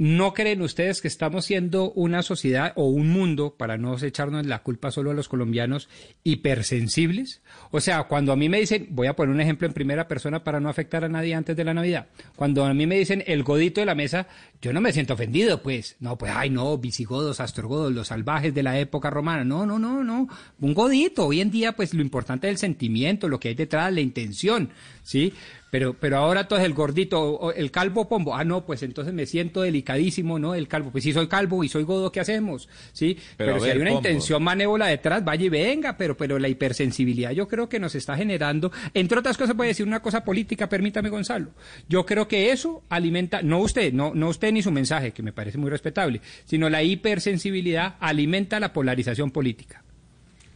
¿No 0.00 0.32
creen 0.32 0.62
ustedes 0.62 1.02
que 1.02 1.08
estamos 1.08 1.44
siendo 1.44 1.92
una 1.92 2.22
sociedad 2.22 2.72
o 2.74 2.86
un 2.86 3.10
mundo, 3.10 3.56
para 3.58 3.76
no 3.76 3.98
echarnos 3.98 4.46
la 4.46 4.62
culpa 4.62 4.90
solo 4.90 5.10
a 5.10 5.14
los 5.14 5.28
colombianos, 5.28 5.90
hipersensibles? 6.24 7.42
O 7.70 7.82
sea, 7.82 8.04
cuando 8.04 8.32
a 8.32 8.36
mí 8.36 8.48
me 8.48 8.60
dicen, 8.60 8.86
voy 8.92 9.08
a 9.08 9.14
poner 9.14 9.34
un 9.34 9.42
ejemplo 9.42 9.68
en 9.68 9.74
primera 9.74 10.08
persona 10.08 10.42
para 10.42 10.58
no 10.58 10.70
afectar 10.70 11.04
a 11.04 11.10
nadie 11.10 11.34
antes 11.34 11.54
de 11.54 11.64
la 11.64 11.74
Navidad, 11.74 12.06
cuando 12.34 12.64
a 12.64 12.72
mí 12.72 12.86
me 12.86 12.96
dicen 12.96 13.22
el 13.26 13.42
godito 13.42 13.82
de 13.82 13.84
la 13.84 13.94
mesa, 13.94 14.26
yo 14.62 14.72
no 14.72 14.80
me 14.80 14.92
siento 14.92 15.14
ofendido, 15.14 15.62
pues, 15.62 15.96
no, 16.00 16.18
pues, 16.18 16.32
ay, 16.34 16.50
no, 16.50 16.76
visigodos, 16.76 17.40
astrogodos, 17.40 17.92
los 17.92 18.08
salvajes 18.08 18.54
de 18.54 18.62
la 18.62 18.78
época 18.78 19.08
romana, 19.08 19.42
no, 19.42 19.64
no, 19.64 19.78
no, 19.78 20.04
no, 20.04 20.28
un 20.60 20.74
godito, 20.74 21.26
hoy 21.26 21.40
en 21.40 21.50
día, 21.50 21.72
pues, 21.72 21.94
lo 21.94 22.02
importante 22.02 22.46
es 22.48 22.52
el 22.52 22.58
sentimiento, 22.58 23.28
lo 23.28 23.40
que 23.40 23.48
hay 23.48 23.54
detrás, 23.54 23.92
la 23.92 24.00
intención, 24.00 24.70
¿sí? 25.02 25.32
Pero, 25.70 25.94
pero 25.94 26.16
ahora 26.18 26.42
entonces 26.42 26.66
el 26.66 26.74
gordito, 26.74 27.52
el 27.52 27.70
calvo 27.70 28.08
pombo, 28.08 28.34
ah, 28.34 28.44
no, 28.44 28.66
pues 28.66 28.82
entonces 28.82 29.14
me 29.14 29.24
siento 29.26 29.62
delicadísimo, 29.62 30.38
¿no? 30.38 30.54
El 30.54 30.66
calvo, 30.66 30.90
pues 30.90 31.04
si 31.04 31.12
soy 31.12 31.28
calvo 31.28 31.62
y 31.62 31.68
soy 31.68 31.84
godo, 31.84 32.10
¿qué 32.10 32.20
hacemos? 32.20 32.68
¿Sí? 32.92 33.16
Pero 33.36 33.60
si 33.60 33.66
ver, 33.66 33.76
hay 33.76 33.82
una 33.82 33.90
Pombo. 33.90 34.08
intención 34.08 34.42
manévola 34.42 34.86
detrás, 34.86 35.24
vaya 35.24 35.44
y 35.44 35.48
venga, 35.48 35.96
pero, 35.96 36.16
pero 36.16 36.38
la 36.38 36.48
hipersensibilidad 36.48 37.30
yo 37.30 37.46
creo 37.46 37.68
que 37.68 37.78
nos 37.78 37.94
está 37.94 38.16
generando, 38.16 38.72
entre 38.94 39.18
otras 39.18 39.36
cosas 39.36 39.54
puede 39.54 39.68
decir 39.68 39.86
una 39.86 40.02
cosa 40.02 40.24
política, 40.24 40.68
permítame 40.68 41.08
Gonzalo, 41.08 41.50
yo 41.88 42.04
creo 42.04 42.26
que 42.26 42.50
eso 42.50 42.82
alimenta, 42.88 43.42
no 43.42 43.60
usted, 43.60 43.92
no, 43.92 44.12
no 44.12 44.28
usted 44.28 44.49
ni 44.52 44.62
su 44.62 44.70
mensaje, 44.70 45.12
que 45.12 45.22
me 45.22 45.32
parece 45.32 45.58
muy 45.58 45.70
respetable, 45.70 46.20
sino 46.44 46.70
la 46.70 46.82
hipersensibilidad 46.82 47.96
alimenta 48.00 48.60
la 48.60 48.72
polarización 48.72 49.30
política. 49.30 49.82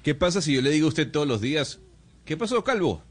¿Qué 0.02 0.14
pasa 0.14 0.42
si 0.42 0.54
yo 0.54 0.62
le 0.62 0.70
digo 0.70 0.86
a 0.86 0.88
usted 0.88 1.10
todos 1.10 1.26
los 1.26 1.40
días, 1.40 1.80
¿qué 2.24 2.36
pasó, 2.36 2.62
calvo? 2.64 3.02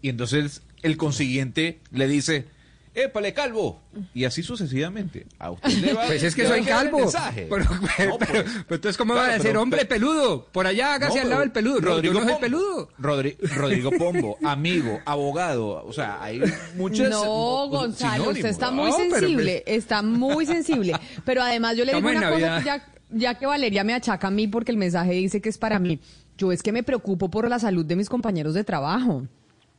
Y 0.00 0.08
entonces 0.08 0.62
el 0.82 0.96
consiguiente 0.96 1.80
le 1.90 2.08
dice, 2.08 2.46
épale, 2.94 3.32
calvo. 3.32 3.80
Y 4.14 4.24
así 4.24 4.42
sucesivamente. 4.42 5.26
A 5.38 5.50
usted 5.52 5.70
le 5.78 5.92
va 5.94 6.02
Pues 6.06 6.22
es 6.22 6.34
que 6.34 6.46
soy 6.46 6.62
calvo. 6.62 6.98
mensaje. 6.98 7.46
Pero, 7.48 7.64
pero- 7.96 8.18
pues, 8.18 8.30
pero 8.30 8.44
entonces, 8.76 8.96
¿cómo 8.96 9.14
claro, 9.14 9.28
va 9.28 9.34
a 9.34 9.38
decir 9.38 9.56
hombre 9.56 9.84
pero- 9.86 9.88
peludo? 10.10 10.44
Por 10.52 10.66
allá 10.66 10.94
hágase 10.94 11.16
No, 11.16 11.22
al 11.22 11.28
lado 11.30 11.40
del 11.40 11.52
peludo. 11.52 11.80
Rodrigo 11.80 12.20
no 12.20 12.38
peludo. 12.38 12.88
Rodri- 12.98 13.36
Rodrigo 13.56 13.90
Pombo, 13.92 14.38
amigo, 14.44 15.00
abogado, 15.04 15.84
o 15.86 15.92
sea, 15.92 16.22
hay 16.22 16.40
muchas 16.76 17.10
No, 17.10 17.68
Gonzalo, 17.68 18.30
usted 18.30 18.46
está 18.46 18.70
muy 18.70 18.90
No, 18.90 18.96
pero 18.96 19.08
pues- 19.10 19.20
sensible, 19.20 19.62
está 19.66 20.02
muy 20.02 20.46
sensible. 20.46 20.94
Pero 21.24 21.42
además 21.42 21.76
yo 21.76 21.84
le 21.84 21.94
digo 21.94 22.08
una 22.08 22.30
cosa, 22.30 22.30
Navidad. 22.46 22.62
ya, 22.64 22.86
ya 23.10 23.38
que 23.38 23.46
Valeria 23.46 23.84
me 23.84 23.94
achaca 23.94 24.28
a 24.28 24.30
mí 24.30 24.48
porque 24.48 24.70
el 24.72 24.78
mensaje 24.78 25.12
dice 25.12 25.40
que 25.40 25.48
es 25.48 25.58
para 25.58 25.78
mí. 25.78 26.00
Yo 26.38 26.50
es 26.50 26.62
que 26.62 26.72
me 26.72 26.82
preocupo 26.82 27.30
por 27.30 27.48
la 27.48 27.58
salud 27.58 27.84
de 27.84 27.94
mis 27.96 28.08
compañeros 28.08 28.54
de 28.54 28.64
trabajo. 28.64 29.26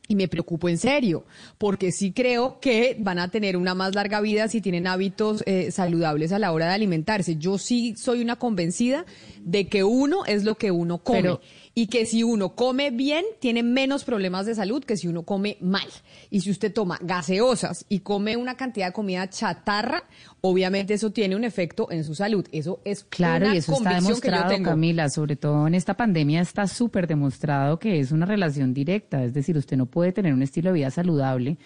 Y 0.06 0.16
me 0.16 0.28
preocupo 0.28 0.68
en 0.68 0.76
serio, 0.76 1.24
porque 1.56 1.90
sí 1.90 2.12
creo 2.12 2.60
que 2.60 2.94
van 2.98 3.18
a 3.18 3.30
tener 3.30 3.56
una 3.56 3.74
más 3.74 3.94
larga 3.94 4.20
vida 4.20 4.48
si 4.48 4.60
tienen 4.60 4.86
hábitos 4.86 5.42
eh, 5.46 5.70
saludables 5.70 6.30
a 6.32 6.38
la 6.38 6.52
hora 6.52 6.66
de 6.68 6.74
alimentarse. 6.74 7.36
Yo 7.36 7.56
sí 7.56 7.94
soy 7.96 8.20
una 8.20 8.36
convencida 8.36 9.06
de 9.42 9.66
que 9.66 9.82
uno 9.82 10.26
es 10.26 10.44
lo 10.44 10.56
que 10.56 10.70
uno 10.70 10.98
come. 10.98 11.38
Y 11.74 11.88
que 11.88 12.06
si 12.06 12.22
uno 12.22 12.54
come 12.54 12.90
bien, 12.90 13.24
tiene 13.40 13.62
menos 13.62 14.04
problemas 14.04 14.46
de 14.46 14.54
salud 14.54 14.84
que 14.84 14.96
si 14.96 15.08
uno 15.08 15.24
come 15.24 15.56
mal. 15.60 15.88
Y 16.30 16.40
si 16.40 16.50
usted 16.50 16.72
toma 16.72 16.98
gaseosas 17.02 17.84
y 17.88 18.00
come 18.00 18.36
una 18.36 18.56
cantidad 18.56 18.86
de 18.86 18.92
comida 18.92 19.28
chatarra, 19.28 20.04
obviamente 20.40 20.94
eso 20.94 21.10
tiene 21.10 21.34
un 21.34 21.44
efecto 21.44 21.90
en 21.90 22.04
su 22.04 22.14
salud. 22.14 22.46
Eso 22.52 22.80
es 22.84 23.04
Claro, 23.04 23.46
una 23.46 23.54
y 23.54 23.58
eso 23.58 23.72
está 23.72 23.94
demostrado. 23.94 24.62
Camila, 24.62 25.08
sobre 25.10 25.36
todo 25.36 25.66
en 25.66 25.74
esta 25.74 25.94
pandemia 25.94 26.40
está 26.40 26.68
súper 26.68 27.06
demostrado 27.06 27.78
que 27.78 27.98
es 27.98 28.12
una 28.12 28.26
relación 28.26 28.72
directa, 28.72 29.24
es 29.24 29.34
decir, 29.34 29.56
usted 29.56 29.76
no 29.76 29.86
puede 29.86 30.12
tener 30.12 30.32
un 30.32 30.42
estilo 30.42 30.70
de 30.70 30.74
vida 30.74 30.90
saludable 30.90 31.58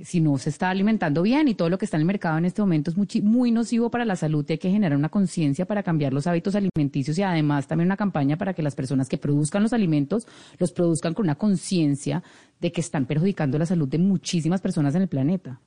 si 0.00 0.20
no 0.20 0.38
se 0.38 0.50
está 0.50 0.70
alimentando 0.70 1.22
bien 1.22 1.48
y 1.48 1.54
todo 1.54 1.68
lo 1.68 1.78
que 1.78 1.84
está 1.84 1.96
en 1.96 2.02
el 2.02 2.06
mercado 2.06 2.38
en 2.38 2.44
este 2.44 2.62
momento 2.62 2.90
es 2.90 3.22
muy 3.22 3.50
nocivo 3.50 3.90
para 3.90 4.04
la 4.04 4.16
salud 4.16 4.44
y 4.48 4.52
hay 4.52 4.58
que 4.58 4.70
generar 4.70 4.96
una 4.96 5.08
conciencia 5.08 5.66
para 5.66 5.82
cambiar 5.82 6.12
los 6.12 6.26
hábitos 6.26 6.54
alimenticios 6.54 7.18
y 7.18 7.22
además 7.22 7.66
también 7.66 7.88
una 7.88 7.96
campaña 7.96 8.38
para 8.38 8.54
que 8.54 8.62
las 8.62 8.74
personas 8.74 9.08
que 9.08 9.18
produzcan 9.18 9.62
los 9.62 9.72
alimentos 9.72 10.26
los 10.58 10.72
produzcan 10.72 11.14
con 11.14 11.26
una 11.26 11.34
conciencia 11.34 12.22
de 12.60 12.72
que 12.72 12.80
están 12.80 13.06
perjudicando 13.06 13.58
la 13.58 13.66
salud 13.66 13.88
de 13.88 13.98
muchísimas 13.98 14.60
personas 14.60 14.94
en 14.94 15.02
el 15.02 15.08
planeta. 15.08 15.60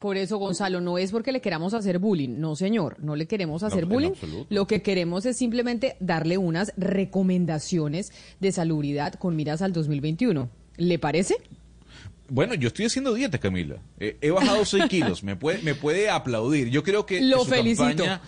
Por 0.00 0.16
eso, 0.16 0.38
Gonzalo, 0.38 0.80
no 0.80 0.96
es 0.96 1.12
porque 1.12 1.30
le 1.30 1.42
queramos 1.42 1.74
hacer 1.74 1.98
bullying. 1.98 2.40
No, 2.40 2.56
señor, 2.56 2.96
no 3.04 3.16
le 3.16 3.26
queremos 3.26 3.62
hacer 3.62 3.84
bullying. 3.84 4.12
Lo 4.48 4.66
que 4.66 4.80
queremos 4.80 5.26
es 5.26 5.36
simplemente 5.36 5.96
darle 6.00 6.38
unas 6.38 6.72
recomendaciones 6.78 8.10
de 8.40 8.50
salubridad 8.50 9.12
con 9.14 9.36
miras 9.36 9.60
al 9.60 9.74
2021. 9.74 10.48
¿Le 10.78 10.98
parece? 10.98 11.36
Bueno, 12.30 12.54
yo 12.54 12.68
estoy 12.68 12.86
haciendo 12.86 13.12
dieta, 13.12 13.38
Camila. 13.38 13.76
Eh, 13.98 14.16
he 14.20 14.30
bajado 14.30 14.64
6 14.64 14.84
kilos. 14.88 15.22
Me 15.22 15.36
puede, 15.36 15.60
me 15.62 15.74
puede 15.74 16.08
aplaudir. 16.08 16.70
Yo 16.70 16.82
creo 16.82 17.04
que 17.04 17.20
Lo 17.20 17.40
su 17.44 17.50
felicito. 17.50 17.84
campaña, 17.84 18.20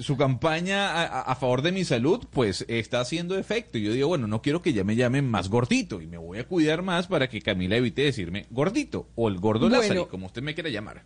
su 0.00 0.16
campaña 0.16 1.20
a, 1.20 1.34
favor 1.36 1.62
de 1.62 1.70
mi 1.72 1.84
salud, 1.84 2.26
pues 2.30 2.64
está 2.68 3.00
haciendo 3.00 3.38
efecto. 3.38 3.78
Y 3.78 3.84
yo 3.84 3.92
digo, 3.92 4.08
bueno, 4.08 4.26
no 4.26 4.42
quiero 4.42 4.60
que 4.60 4.72
ya 4.72 4.82
me 4.84 4.96
llamen 4.96 5.28
más 5.28 5.48
gordito. 5.48 6.00
Y 6.02 6.06
me 6.06 6.18
voy 6.18 6.38
a 6.38 6.48
cuidar 6.48 6.82
más 6.82 7.06
para 7.06 7.28
que 7.28 7.40
Camila 7.40 7.76
evite 7.76 8.02
decirme 8.02 8.46
gordito 8.50 9.08
o 9.14 9.28
el 9.28 9.38
gordo 9.38 9.68
Bueno. 9.68 9.82
Lázaro, 9.82 10.08
como 10.08 10.26
usted 10.26 10.42
me 10.42 10.54
quiera 10.54 10.68
llamar. 10.70 11.04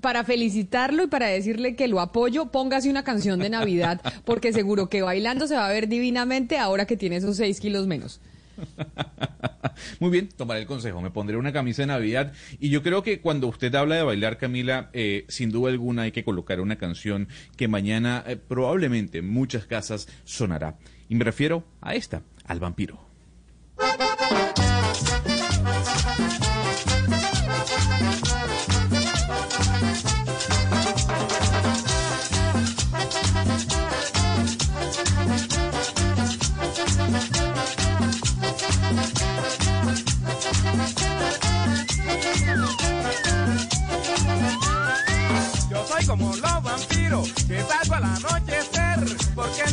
Para 0.00 0.24
felicitarlo 0.24 1.04
y 1.04 1.06
para 1.08 1.26
decirle 1.26 1.76
que 1.76 1.86
lo 1.86 2.00
apoyo, 2.00 2.46
póngase 2.46 2.88
una 2.88 3.04
canción 3.04 3.38
de 3.38 3.50
Navidad, 3.50 4.00
porque 4.24 4.54
seguro 4.54 4.88
que 4.88 5.02
bailando 5.02 5.46
se 5.46 5.56
va 5.56 5.66
a 5.66 5.72
ver 5.72 5.88
divinamente 5.88 6.56
ahora 6.56 6.86
que 6.86 6.96
tiene 6.96 7.16
esos 7.16 7.36
6 7.36 7.60
kilos 7.60 7.86
menos. 7.86 8.18
Muy 10.00 10.10
bien, 10.10 10.28
tomaré 10.28 10.60
el 10.60 10.66
consejo. 10.66 11.00
Me 11.00 11.10
pondré 11.10 11.36
una 11.36 11.52
camisa 11.52 11.82
de 11.82 11.86
Navidad. 11.86 12.32
Y 12.58 12.70
yo 12.70 12.82
creo 12.82 13.02
que 13.02 13.20
cuando 13.20 13.46
usted 13.46 13.74
habla 13.74 13.96
de 13.96 14.02
bailar, 14.02 14.38
Camila, 14.38 14.90
eh, 14.92 15.24
sin 15.28 15.50
duda 15.50 15.70
alguna 15.70 16.02
hay 16.02 16.12
que 16.12 16.24
colocar 16.24 16.60
una 16.60 16.76
canción 16.76 17.28
que 17.56 17.68
mañana 17.68 18.24
eh, 18.26 18.36
probablemente 18.36 19.18
en 19.18 19.28
muchas 19.28 19.66
casas 19.66 20.08
sonará. 20.24 20.78
Y 21.08 21.14
me 21.14 21.24
refiero 21.24 21.64
a 21.80 21.94
esta, 21.94 22.22
al 22.44 22.60
vampiro. 22.60 23.10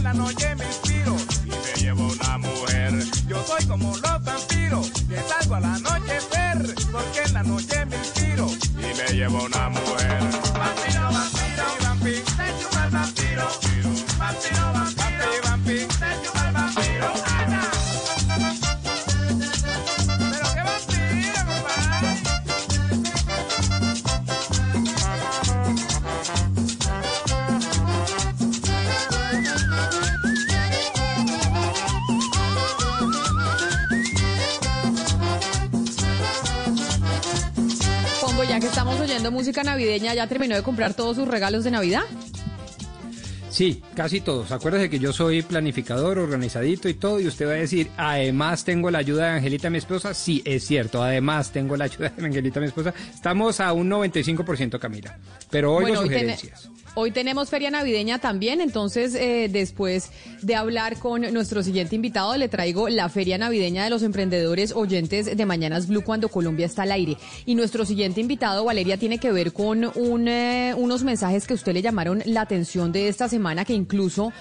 La 0.08 0.14
noche 0.14 0.56
me 0.56 0.66
inspiro 0.66 1.18
y 1.46 1.50
me 1.50 1.82
llevo 1.82 2.08
una 2.08 2.38
mujer. 2.38 2.94
Yo 3.28 3.44
soy 3.46 3.66
como 3.66 3.90
los 3.98 4.24
vampiros 4.24 4.90
que 5.10 5.18
salgo 5.28 5.56
al 5.56 5.66
anochecer, 5.66 6.76
porque 6.94 7.24
en 7.26 7.34
la 7.34 7.44
noche 7.44 7.86
me 7.86 7.98
inspiro 7.98 8.48
y 8.48 8.98
me 8.98 9.18
llevo 9.18 9.44
una 9.44 9.68
mujer. 9.68 9.77
Música 39.32 39.64
navideña, 39.64 40.14
¿ya 40.14 40.28
terminó 40.28 40.56
de 40.56 40.64
comprar 40.64 40.94
todos 40.94 41.16
sus 41.18 41.28
regalos 41.28 41.64
de 41.64 41.72
Navidad? 41.72 42.04
Sí, 43.50 43.82
casi 43.96 44.22
todos. 44.22 44.52
Acuérdese 44.52 44.88
que 44.88 45.00
yo 45.00 45.12
soy 45.12 45.42
planificador, 45.42 46.20
organizadito 46.20 46.90
y 46.90 46.94
todo, 46.94 47.20
y 47.20 47.26
usted 47.26 47.48
va 47.48 47.54
a 47.54 47.56
decir, 47.56 47.90
además 47.98 48.64
tengo 48.64 48.92
la 48.92 49.00
ayuda 49.00 49.26
de 49.26 49.38
Angelita, 49.38 49.70
mi 49.70 49.80
esposa. 49.80 50.14
Sí, 50.14 50.44
es 50.46 50.68
cierto, 50.68 51.02
además 51.02 51.52
tengo 51.52 51.76
la 51.76 51.86
ayuda 51.86 52.10
de 52.16 52.26
Angelita, 52.26 52.60
mi 52.60 52.68
esposa. 52.68 52.94
Estamos 53.12 53.60
a 53.60 53.74
un 53.74 53.90
95%, 53.90 54.78
Camila. 54.78 55.18
Pero 55.50 55.74
oigo 55.74 55.88
Bueno, 55.88 56.02
sugerencias. 56.04 56.66
Hoy 56.68 56.77
tenemos 57.12 57.50
feria 57.50 57.70
navideña 57.70 58.18
también, 58.18 58.60
entonces 58.60 59.14
eh, 59.14 59.50
después 59.52 60.10
de 60.42 60.56
hablar 60.56 60.98
con 60.98 61.22
nuestro 61.32 61.62
siguiente 61.62 61.96
invitado, 61.96 62.36
le 62.38 62.50
traigo 62.50 62.90
la 62.90 63.08
feria 63.08 63.38
navideña 63.38 63.84
de 63.84 63.92
los 63.92 64.02
emprendedores 64.02 64.74
oyentes 64.74 65.38
de 65.38 65.46
Mañanas 65.46 65.88
Blue 65.88 66.04
cuando 66.04 66.28
Colombia 66.28 66.66
está 66.66 66.84
al 66.84 66.92
aire. 66.92 67.18
Y 67.46 67.54
nuestro 67.54 67.86
siguiente 67.86 68.20
invitado, 68.20 68.66
Valeria, 68.66 68.98
tiene 68.98 69.20
que 69.20 69.32
ver 69.32 69.54
con 69.54 69.92
eh, 70.28 70.74
unos 70.76 71.04
mensajes 71.04 71.46
que 71.46 71.54
a 71.54 71.56
usted 71.56 71.74
le 71.74 71.84
llamaron 71.84 72.24
la 72.26 72.42
atención 72.42 72.92
de 72.92 73.08
esta 73.10 73.30
semana, 73.30 73.64
que 73.64 73.74
incluso 73.74 74.34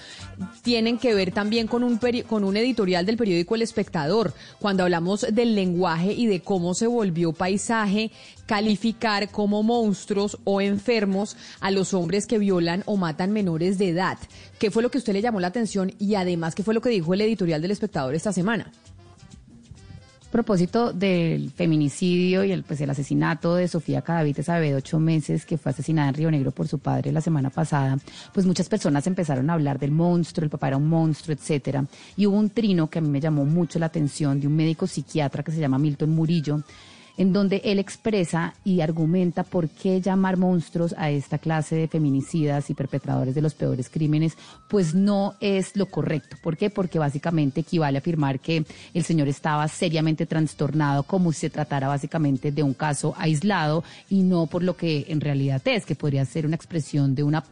tienen 0.63 0.97
que 0.97 1.13
ver 1.13 1.31
también 1.31 1.67
con 1.67 1.83
un, 1.83 1.99
peri- 1.99 2.23
con 2.23 2.43
un 2.43 2.57
editorial 2.57 3.05
del 3.05 3.17
periódico 3.17 3.53
El 3.53 3.61
Espectador, 3.61 4.33
cuando 4.59 4.83
hablamos 4.83 5.27
del 5.31 5.53
lenguaje 5.53 6.11
y 6.13 6.25
de 6.25 6.39
cómo 6.39 6.73
se 6.73 6.87
volvió 6.87 7.33
paisaje 7.33 8.09
calificar 8.47 9.29
como 9.29 9.61
monstruos 9.61 10.39
o 10.45 10.61
enfermos 10.61 11.37
a 11.59 11.69
los 11.69 11.93
hombres 11.93 12.25
que 12.25 12.39
violan 12.39 12.81
o 12.87 12.97
matan 12.97 13.31
menores 13.31 13.77
de 13.77 13.89
edad. 13.89 14.17
¿Qué 14.57 14.71
fue 14.71 14.81
lo 14.81 14.89
que 14.89 14.97
usted 14.97 15.13
le 15.13 15.21
llamó 15.21 15.39
la 15.39 15.47
atención 15.47 15.93
y 15.99 16.15
además 16.15 16.55
qué 16.55 16.63
fue 16.63 16.73
lo 16.73 16.81
que 16.81 16.89
dijo 16.89 17.13
el 17.13 17.21
editorial 17.21 17.61
del 17.61 17.71
espectador 17.71 18.15
esta 18.15 18.33
semana? 18.33 18.71
Propósito 20.31 20.91
del 20.91 21.51
feminicidio 21.51 22.43
y 22.43 22.51
el, 22.51 22.63
pues, 22.63 22.81
el 22.81 22.89
asesinato 22.89 23.55
de 23.55 23.67
Sofía 23.67 24.01
Cadavites 24.01 24.47
de 24.47 24.75
ocho 24.75 24.99
meses, 24.99 25.45
que 25.45 25.57
fue 25.57 25.71
asesinada 25.71 26.09
en 26.09 26.15
Río 26.15 26.31
Negro 26.31 26.51
por 26.51 26.67
su 26.67 26.79
padre 26.79 27.13
la 27.13 27.21
semana 27.21 27.49
pasada, 27.49 27.97
pues 28.33 28.45
muchas 28.45 28.67
personas 28.67 29.07
empezaron 29.07 29.49
a 29.49 29.53
hablar 29.53 29.79
del 29.79 29.91
monstruo, 29.91 30.43
el 30.43 30.49
papá 30.49 30.67
era 30.67 30.77
un 30.77 30.87
monstruo, 30.87 31.33
etcétera. 31.33 31.85
Y 32.17 32.25
hubo 32.25 32.37
un 32.37 32.49
trino 32.49 32.89
que 32.89 32.99
a 32.99 33.01
mí 33.01 33.07
me 33.07 33.21
llamó 33.21 33.45
mucho 33.45 33.79
la 33.79 33.85
atención 33.85 34.39
de 34.39 34.47
un 34.47 34.55
médico 34.55 34.85
psiquiatra 34.85 35.43
que 35.43 35.51
se 35.53 35.59
llama 35.59 35.79
Milton 35.79 36.09
Murillo, 36.09 36.61
en 37.17 37.33
donde 37.33 37.61
él 37.65 37.79
expresa 37.79 38.53
y 38.63 38.81
argumenta 38.81 39.43
por 39.43 39.67
qué 39.69 39.99
llamar 40.01 40.37
monstruos 40.37 40.95
a 40.97 41.09
esta 41.09 41.37
clase 41.37 41.75
de 41.75 41.87
feminicidas 41.87 42.69
y 42.69 42.73
perpetradores 42.73 43.35
de 43.35 43.41
los 43.41 43.55
peores 43.55 43.89
crímenes, 43.89 44.37
pues 44.69 44.93
no 44.93 45.35
es 45.39 45.75
lo 45.75 45.87
correcto. 45.87 46.37
¿Por 46.41 46.57
qué? 46.57 46.69
Porque 46.69 46.99
básicamente 46.99 47.61
equivale 47.61 47.97
a 47.97 47.99
afirmar 47.99 48.39
que 48.39 48.65
el 48.93 49.03
señor 49.03 49.27
estaba 49.27 49.67
seriamente 49.67 50.25
trastornado 50.25 51.03
como 51.03 51.31
si 51.31 51.41
se 51.41 51.49
tratara 51.49 51.87
básicamente 51.87 52.51
de 52.51 52.63
un 52.63 52.73
caso 52.73 53.13
aislado 53.17 53.83
y 54.09 54.23
no 54.23 54.47
por 54.47 54.63
lo 54.63 54.77
que 54.77 55.05
en 55.09 55.21
realidad 55.21 55.61
es, 55.65 55.85
que 55.85 55.95
podría 55.95 56.25
ser 56.25 56.45
una 56.45 56.55
expresión 56.55 57.15
de 57.15 57.23
una 57.23 57.43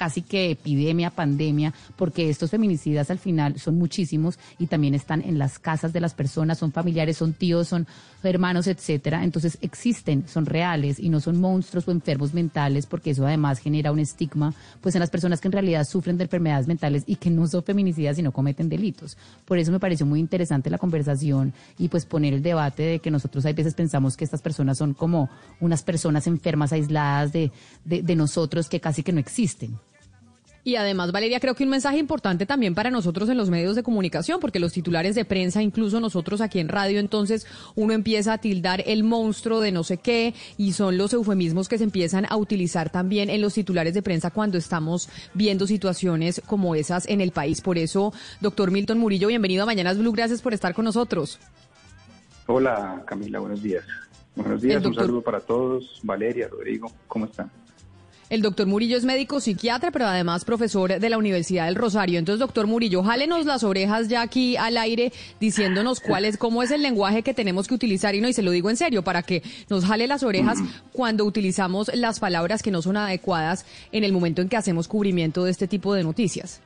casi 0.00 0.22
que 0.22 0.52
epidemia, 0.52 1.10
pandemia, 1.10 1.74
porque 1.94 2.30
estos 2.30 2.50
feminicidas 2.50 3.10
al 3.10 3.18
final 3.18 3.58
son 3.58 3.76
muchísimos 3.76 4.38
y 4.58 4.66
también 4.66 4.94
están 4.94 5.20
en 5.20 5.38
las 5.38 5.58
casas 5.58 5.92
de 5.92 6.00
las 6.00 6.14
personas, 6.14 6.56
son 6.56 6.72
familiares, 6.72 7.18
son 7.18 7.34
tíos, 7.34 7.68
son 7.68 7.86
hermanos, 8.22 8.66
etcétera. 8.66 9.22
Entonces 9.24 9.58
existen, 9.60 10.26
son 10.26 10.46
reales 10.46 10.98
y 10.98 11.10
no 11.10 11.20
son 11.20 11.38
monstruos 11.38 11.86
o 11.86 11.90
enfermos 11.90 12.32
mentales, 12.32 12.86
porque 12.86 13.10
eso 13.10 13.26
además 13.26 13.58
genera 13.58 13.92
un 13.92 13.98
estigma, 13.98 14.54
pues 14.80 14.94
en 14.94 15.00
las 15.00 15.10
personas 15.10 15.38
que 15.38 15.48
en 15.48 15.52
realidad 15.52 15.84
sufren 15.84 16.16
de 16.16 16.24
enfermedades 16.24 16.66
mentales 16.66 17.04
y 17.06 17.16
que 17.16 17.28
no 17.28 17.46
son 17.46 17.62
feminicidas 17.62 18.18
y 18.18 18.22
no 18.22 18.32
cometen 18.32 18.70
delitos. 18.70 19.18
Por 19.44 19.58
eso 19.58 19.70
me 19.70 19.80
pareció 19.80 20.06
muy 20.06 20.18
interesante 20.18 20.70
la 20.70 20.78
conversación 20.78 21.52
y 21.76 21.88
pues 21.88 22.06
poner 22.06 22.32
el 22.32 22.42
debate 22.42 22.84
de 22.84 22.98
que 23.00 23.10
nosotros 23.10 23.44
hay 23.44 23.52
veces 23.52 23.74
pensamos 23.74 24.16
que 24.16 24.24
estas 24.24 24.40
personas 24.40 24.78
son 24.78 24.94
como 24.94 25.28
unas 25.60 25.82
personas 25.82 26.26
enfermas 26.26 26.72
aisladas 26.72 27.34
de, 27.34 27.52
de, 27.84 28.00
de 28.00 28.16
nosotros 28.16 28.70
que 28.70 28.80
casi 28.80 29.02
que 29.02 29.12
no 29.12 29.20
existen. 29.20 29.78
Y 30.62 30.76
además, 30.76 31.10
Valeria, 31.10 31.40
creo 31.40 31.54
que 31.54 31.64
un 31.64 31.70
mensaje 31.70 31.98
importante 31.98 32.44
también 32.44 32.74
para 32.74 32.90
nosotros 32.90 33.28
en 33.28 33.38
los 33.38 33.48
medios 33.48 33.76
de 33.76 33.82
comunicación, 33.82 34.40
porque 34.40 34.60
los 34.60 34.72
titulares 34.72 35.14
de 35.14 35.24
prensa, 35.24 35.62
incluso 35.62 36.00
nosotros 36.00 36.40
aquí 36.40 36.58
en 36.58 36.68
radio, 36.68 37.00
entonces 37.00 37.46
uno 37.76 37.94
empieza 37.94 38.34
a 38.34 38.38
tildar 38.38 38.82
el 38.86 39.02
monstruo 39.02 39.60
de 39.60 39.72
no 39.72 39.84
sé 39.84 39.96
qué 39.96 40.34
y 40.58 40.72
son 40.72 40.98
los 40.98 41.12
eufemismos 41.14 41.68
que 41.68 41.78
se 41.78 41.84
empiezan 41.84 42.26
a 42.28 42.36
utilizar 42.36 42.90
también 42.90 43.30
en 43.30 43.40
los 43.40 43.54
titulares 43.54 43.94
de 43.94 44.02
prensa 44.02 44.30
cuando 44.30 44.58
estamos 44.58 45.08
viendo 45.32 45.66
situaciones 45.66 46.42
como 46.46 46.74
esas 46.74 47.08
en 47.08 47.20
el 47.20 47.32
país. 47.32 47.62
Por 47.62 47.78
eso, 47.78 48.12
doctor 48.40 48.70
Milton 48.70 48.98
Murillo, 48.98 49.28
bienvenido 49.28 49.62
a 49.62 49.66
Mañanas 49.66 49.98
Blue, 49.98 50.12
gracias 50.12 50.42
por 50.42 50.52
estar 50.52 50.74
con 50.74 50.84
nosotros. 50.84 51.38
Hola 52.46 53.02
Camila, 53.06 53.38
buenos 53.38 53.62
días. 53.62 53.84
Buenos 54.36 54.60
días, 54.60 54.84
un 54.84 54.94
saludo 54.94 55.22
para 55.22 55.40
todos. 55.40 56.00
Valeria, 56.02 56.48
Rodrigo, 56.48 56.92
¿cómo 57.08 57.24
están? 57.24 57.50
El 58.30 58.42
doctor 58.42 58.68
Murillo 58.68 58.96
es 58.96 59.04
médico 59.04 59.40
psiquiatra, 59.40 59.90
pero 59.90 60.06
además 60.06 60.44
profesor 60.44 61.00
de 61.00 61.10
la 61.10 61.18
Universidad 61.18 61.66
del 61.66 61.74
Rosario. 61.74 62.16
Entonces, 62.16 62.38
doctor 62.38 62.68
Murillo, 62.68 63.02
jálenos 63.02 63.44
las 63.44 63.64
orejas 63.64 64.06
ya 64.06 64.22
aquí 64.22 64.56
al 64.56 64.76
aire 64.76 65.10
diciéndonos 65.40 65.98
cuál 65.98 66.24
es, 66.24 66.38
cómo 66.38 66.62
es 66.62 66.70
el 66.70 66.80
lenguaje 66.80 67.24
que 67.24 67.34
tenemos 67.34 67.66
que 67.66 67.74
utilizar. 67.74 68.14
Y 68.14 68.20
no, 68.20 68.28
y 68.28 68.32
se 68.32 68.44
lo 68.44 68.52
digo 68.52 68.70
en 68.70 68.76
serio, 68.76 69.02
para 69.02 69.24
que 69.24 69.42
nos 69.68 69.84
jale 69.84 70.06
las 70.06 70.22
orejas 70.22 70.60
cuando 70.92 71.24
utilizamos 71.24 71.90
las 71.92 72.20
palabras 72.20 72.62
que 72.62 72.70
no 72.70 72.82
son 72.82 72.96
adecuadas 72.96 73.66
en 73.90 74.04
el 74.04 74.12
momento 74.12 74.42
en 74.42 74.48
que 74.48 74.56
hacemos 74.56 74.86
cubrimiento 74.86 75.42
de 75.42 75.50
este 75.50 75.66
tipo 75.66 75.92
de 75.92 76.04
noticias. 76.04 76.62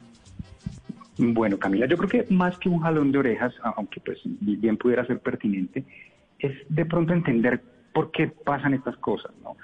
Bueno, 1.17 1.59
Camila, 1.59 1.87
yo 1.87 1.97
creo 1.97 2.11
que 2.11 2.35
más 2.35 2.59
que 2.59 2.69
un 2.69 2.81
jalón 2.81 3.11
de 3.11 3.21
orejas, 3.21 3.55
aunque 3.77 4.01
pues 4.01 4.19
bien 4.25 4.77
pudiera 4.77 5.07
ser 5.07 5.19
pertinente, 5.19 5.83
es 6.39 6.53
de 6.69 6.85
pronto 6.85 7.15
entender 7.15 7.62
por 7.95 8.11
qué 8.11 8.27
pasan 8.27 8.75
estas 8.75 8.99
cosas, 8.99 9.33
¿no? 9.43 9.57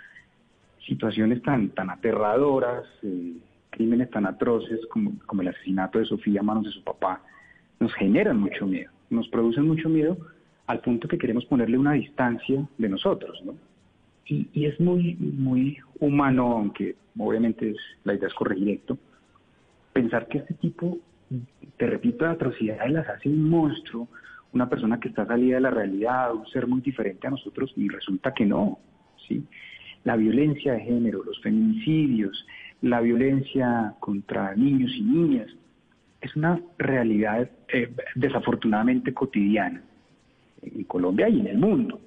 Situaciones 0.86 1.42
tan, 1.42 1.70
tan 1.70 1.90
aterradoras, 1.90 2.84
eh, 3.02 3.36
crímenes 3.70 4.10
tan 4.10 4.26
atroces 4.26 4.80
como, 4.90 5.12
como 5.26 5.42
el 5.42 5.48
asesinato 5.48 5.98
de 5.98 6.06
Sofía 6.06 6.40
a 6.40 6.44
manos 6.44 6.64
de 6.64 6.72
su 6.72 6.82
papá, 6.82 7.22
nos 7.78 7.92
generan 7.94 8.38
mucho 8.38 8.66
miedo, 8.66 8.90
nos 9.08 9.28
producen 9.28 9.66
mucho 9.66 9.88
miedo 9.88 10.16
al 10.66 10.80
punto 10.80 11.08
que 11.08 11.18
queremos 11.18 11.44
ponerle 11.46 11.78
una 11.78 11.92
distancia 11.92 12.66
de 12.78 12.88
nosotros, 12.88 13.42
¿no? 13.44 13.54
Y, 14.26 14.48
y 14.52 14.66
es 14.66 14.78
muy, 14.78 15.16
muy 15.16 15.78
humano, 15.98 16.52
aunque 16.52 16.94
obviamente 17.18 17.74
la 18.04 18.14
idea 18.14 18.28
es 18.28 18.34
corregir 18.34 18.68
esto, 18.68 18.96
pensar 19.92 20.28
que 20.28 20.38
este 20.38 20.54
tipo, 20.54 20.98
te 21.76 21.86
repito, 21.86 22.24
de 22.24 22.30
atrocidades 22.30 22.92
las 22.92 23.08
hace 23.08 23.28
un 23.28 23.48
monstruo, 23.48 24.08
una 24.52 24.68
persona 24.68 25.00
que 25.00 25.08
está 25.08 25.26
salida 25.26 25.56
de 25.56 25.62
la 25.62 25.70
realidad, 25.70 26.34
un 26.34 26.46
ser 26.46 26.66
muy 26.66 26.80
diferente 26.80 27.26
a 27.26 27.30
nosotros, 27.30 27.72
y 27.76 27.88
resulta 27.88 28.32
que 28.32 28.46
no, 28.46 28.78
¿sí? 29.26 29.44
La 30.04 30.16
violencia 30.16 30.72
de 30.72 30.80
género, 30.80 31.22
los 31.24 31.40
feminicidios, 31.40 32.46
la 32.82 33.00
violencia 33.00 33.94
contra 34.00 34.54
niños 34.54 34.92
y 34.94 35.02
niñas, 35.02 35.48
es 36.20 36.36
una 36.36 36.60
realidad 36.78 37.50
eh, 37.68 37.92
desafortunadamente 38.14 39.12
cotidiana 39.14 39.82
en 40.62 40.84
Colombia 40.84 41.28
y 41.28 41.40
en 41.40 41.46
el 41.46 41.58
mundo, 41.58 42.00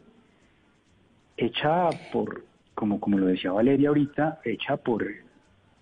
hecha 1.38 1.90
por, 2.12 2.44
como, 2.76 3.00
como 3.00 3.18
lo 3.18 3.28
decía 3.28 3.52
Valeria 3.52 3.90
ahorita, 3.90 4.42
hecha 4.44 4.78
por 4.78 5.06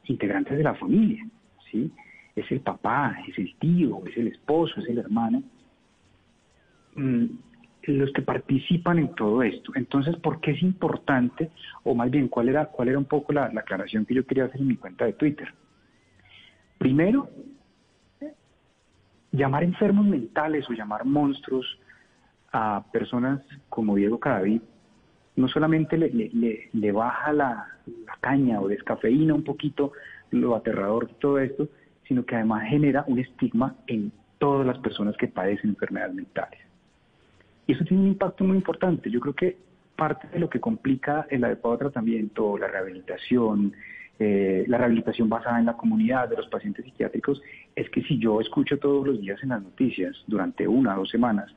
integrantes 0.06 0.58
de 0.58 0.64
la 0.64 0.76
familia, 0.76 1.26
¿sí? 1.70 1.92
Es 2.36 2.50
el 2.52 2.62
papá, 2.62 3.18
es 3.28 3.38
el 3.38 3.54
tío, 3.56 4.02
es 4.08 4.18
el 4.18 4.28
esposo, 4.28 4.80
es 4.80 4.88
el 4.88 5.00
hermano. 5.00 5.44
Mm, 6.96 7.26
los 7.84 8.12
que 8.14 8.22
participan 8.22 9.00
en 9.00 9.16
todo 9.16 9.42
esto. 9.44 9.72
Entonces, 9.76 10.16
¿por 10.18 10.40
qué 10.40 10.52
es 10.52 10.62
importante, 10.62 11.52
o 11.84 11.96
más 11.96 12.12
bien, 12.12 12.28
cuál 12.28 12.50
era, 12.50 12.66
cuál 12.66 12.90
era 12.90 12.98
un 12.98 13.06
poco 13.06 13.34
la, 13.34 13.46
aclaración 13.46 14.06
que 14.06 14.14
yo 14.14 14.26
quería 14.26 14.46
hacer 14.46 14.62
en 14.62 14.68
mi 14.68 14.78
cuenta 14.78 15.06
de 15.06 15.14
Twitter? 15.14 15.54
Primero, 16.78 17.30
llamar 19.32 19.64
enfermos 19.64 20.06
mentales 20.06 20.70
o 20.70 20.74
llamar 20.74 21.06
monstruos 21.06 21.80
a 22.52 22.84
personas 22.92 23.42
como 23.70 23.96
Diego 23.96 24.20
Cadavid 24.20 24.62
no 25.36 25.48
solamente 25.48 25.98
le, 25.98 26.92
baja 26.92 27.32
la, 27.32 27.68
la, 27.86 28.18
caña 28.20 28.60
o 28.60 28.68
descafeína 28.68 29.34
un 29.34 29.44
poquito 29.44 29.94
lo 30.30 30.56
aterrador 30.56 31.08
de 31.08 31.14
todo 31.16 31.40
esto, 31.40 31.70
sino 32.08 32.26
que 32.26 32.36
además 32.36 32.68
genera 32.68 33.06
un 33.08 33.20
estigma 33.20 33.76
en 33.88 34.12
todas 34.38 34.68
las 34.68 34.78
personas 34.80 35.16
que 35.18 35.28
padecen 35.28 35.72
enfermedades 35.72 36.16
mentales. 36.16 36.71
Y 37.72 37.74
eso 37.74 37.86
tiene 37.86 38.04
un 38.04 38.10
impacto 38.10 38.44
muy 38.44 38.58
importante. 38.58 39.10
Yo 39.10 39.22
creo 39.22 39.34
que 39.34 39.56
parte 39.96 40.28
de 40.28 40.40
lo 40.40 40.50
que 40.50 40.60
complica 40.60 41.26
el 41.30 41.42
adecuado 41.46 41.78
tratamiento, 41.78 42.58
la 42.58 42.68
rehabilitación, 42.68 43.72
eh, 44.20 44.66
la 44.68 44.78
rehabilitación 44.78 45.30
basada 45.30 45.58
en 45.58 45.68
la 45.68 45.78
comunidad 45.78 46.28
de 46.28 46.36
los 46.36 46.50
pacientes 46.50 46.84
psiquiátricos, 46.84 47.42
es 47.74 47.90
que 47.90 48.02
si 48.02 48.20
yo 48.20 48.42
escucho 48.42 48.78
todos 48.78 49.08
los 49.08 49.22
días 49.22 49.42
en 49.42 49.50
las 49.50 49.64
noticias 49.64 50.22
durante 50.28 50.68
una 50.68 50.96
o 50.96 51.00
dos 51.00 51.12
semanas 51.12 51.50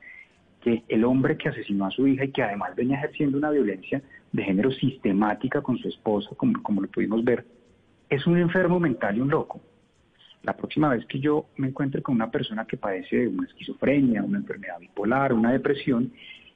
que 0.61 0.83
el 0.87 1.03
hombre 1.03 1.35
que 1.35 1.49
asesinó 1.49 1.87
a 1.87 1.91
su 1.91 2.07
hija 2.07 2.23
y 2.23 2.31
que 2.31 2.43
además 2.43 2.77
venía 2.77 2.95
ejerciendo 2.95 3.37
una 3.37 3.51
violencia 3.51 4.01
de 4.31 4.41
género 4.41 4.71
sistemática 4.71 5.61
con 5.61 5.77
su 5.79 5.89
esposa, 5.89 6.29
como, 6.37 6.63
como 6.63 6.79
lo 6.79 6.87
pudimos 6.87 7.25
ver, 7.25 7.45
es 8.09 8.25
un 8.25 8.37
enfermo 8.37 8.79
mental 8.79 9.17
y 9.17 9.19
un 9.19 9.31
loco 9.31 9.59
la 10.45 10.55
próxima 10.55 10.89
vez 10.89 11.05
que 11.05 11.19
yo 11.19 11.47
me 11.57 11.67
encuentre 11.67 12.01
con 12.01 12.15
una 12.15 12.29
persona 12.29 12.65
que 12.65 12.77
padece 12.77 13.17
de 13.17 13.27
una 13.27 13.47
esquizofrenia, 13.47 14.23
una 14.23 14.37
enfermedad 14.37 14.79
bipolar, 14.79 15.33
una 15.33 15.51
depresión, 15.51 16.11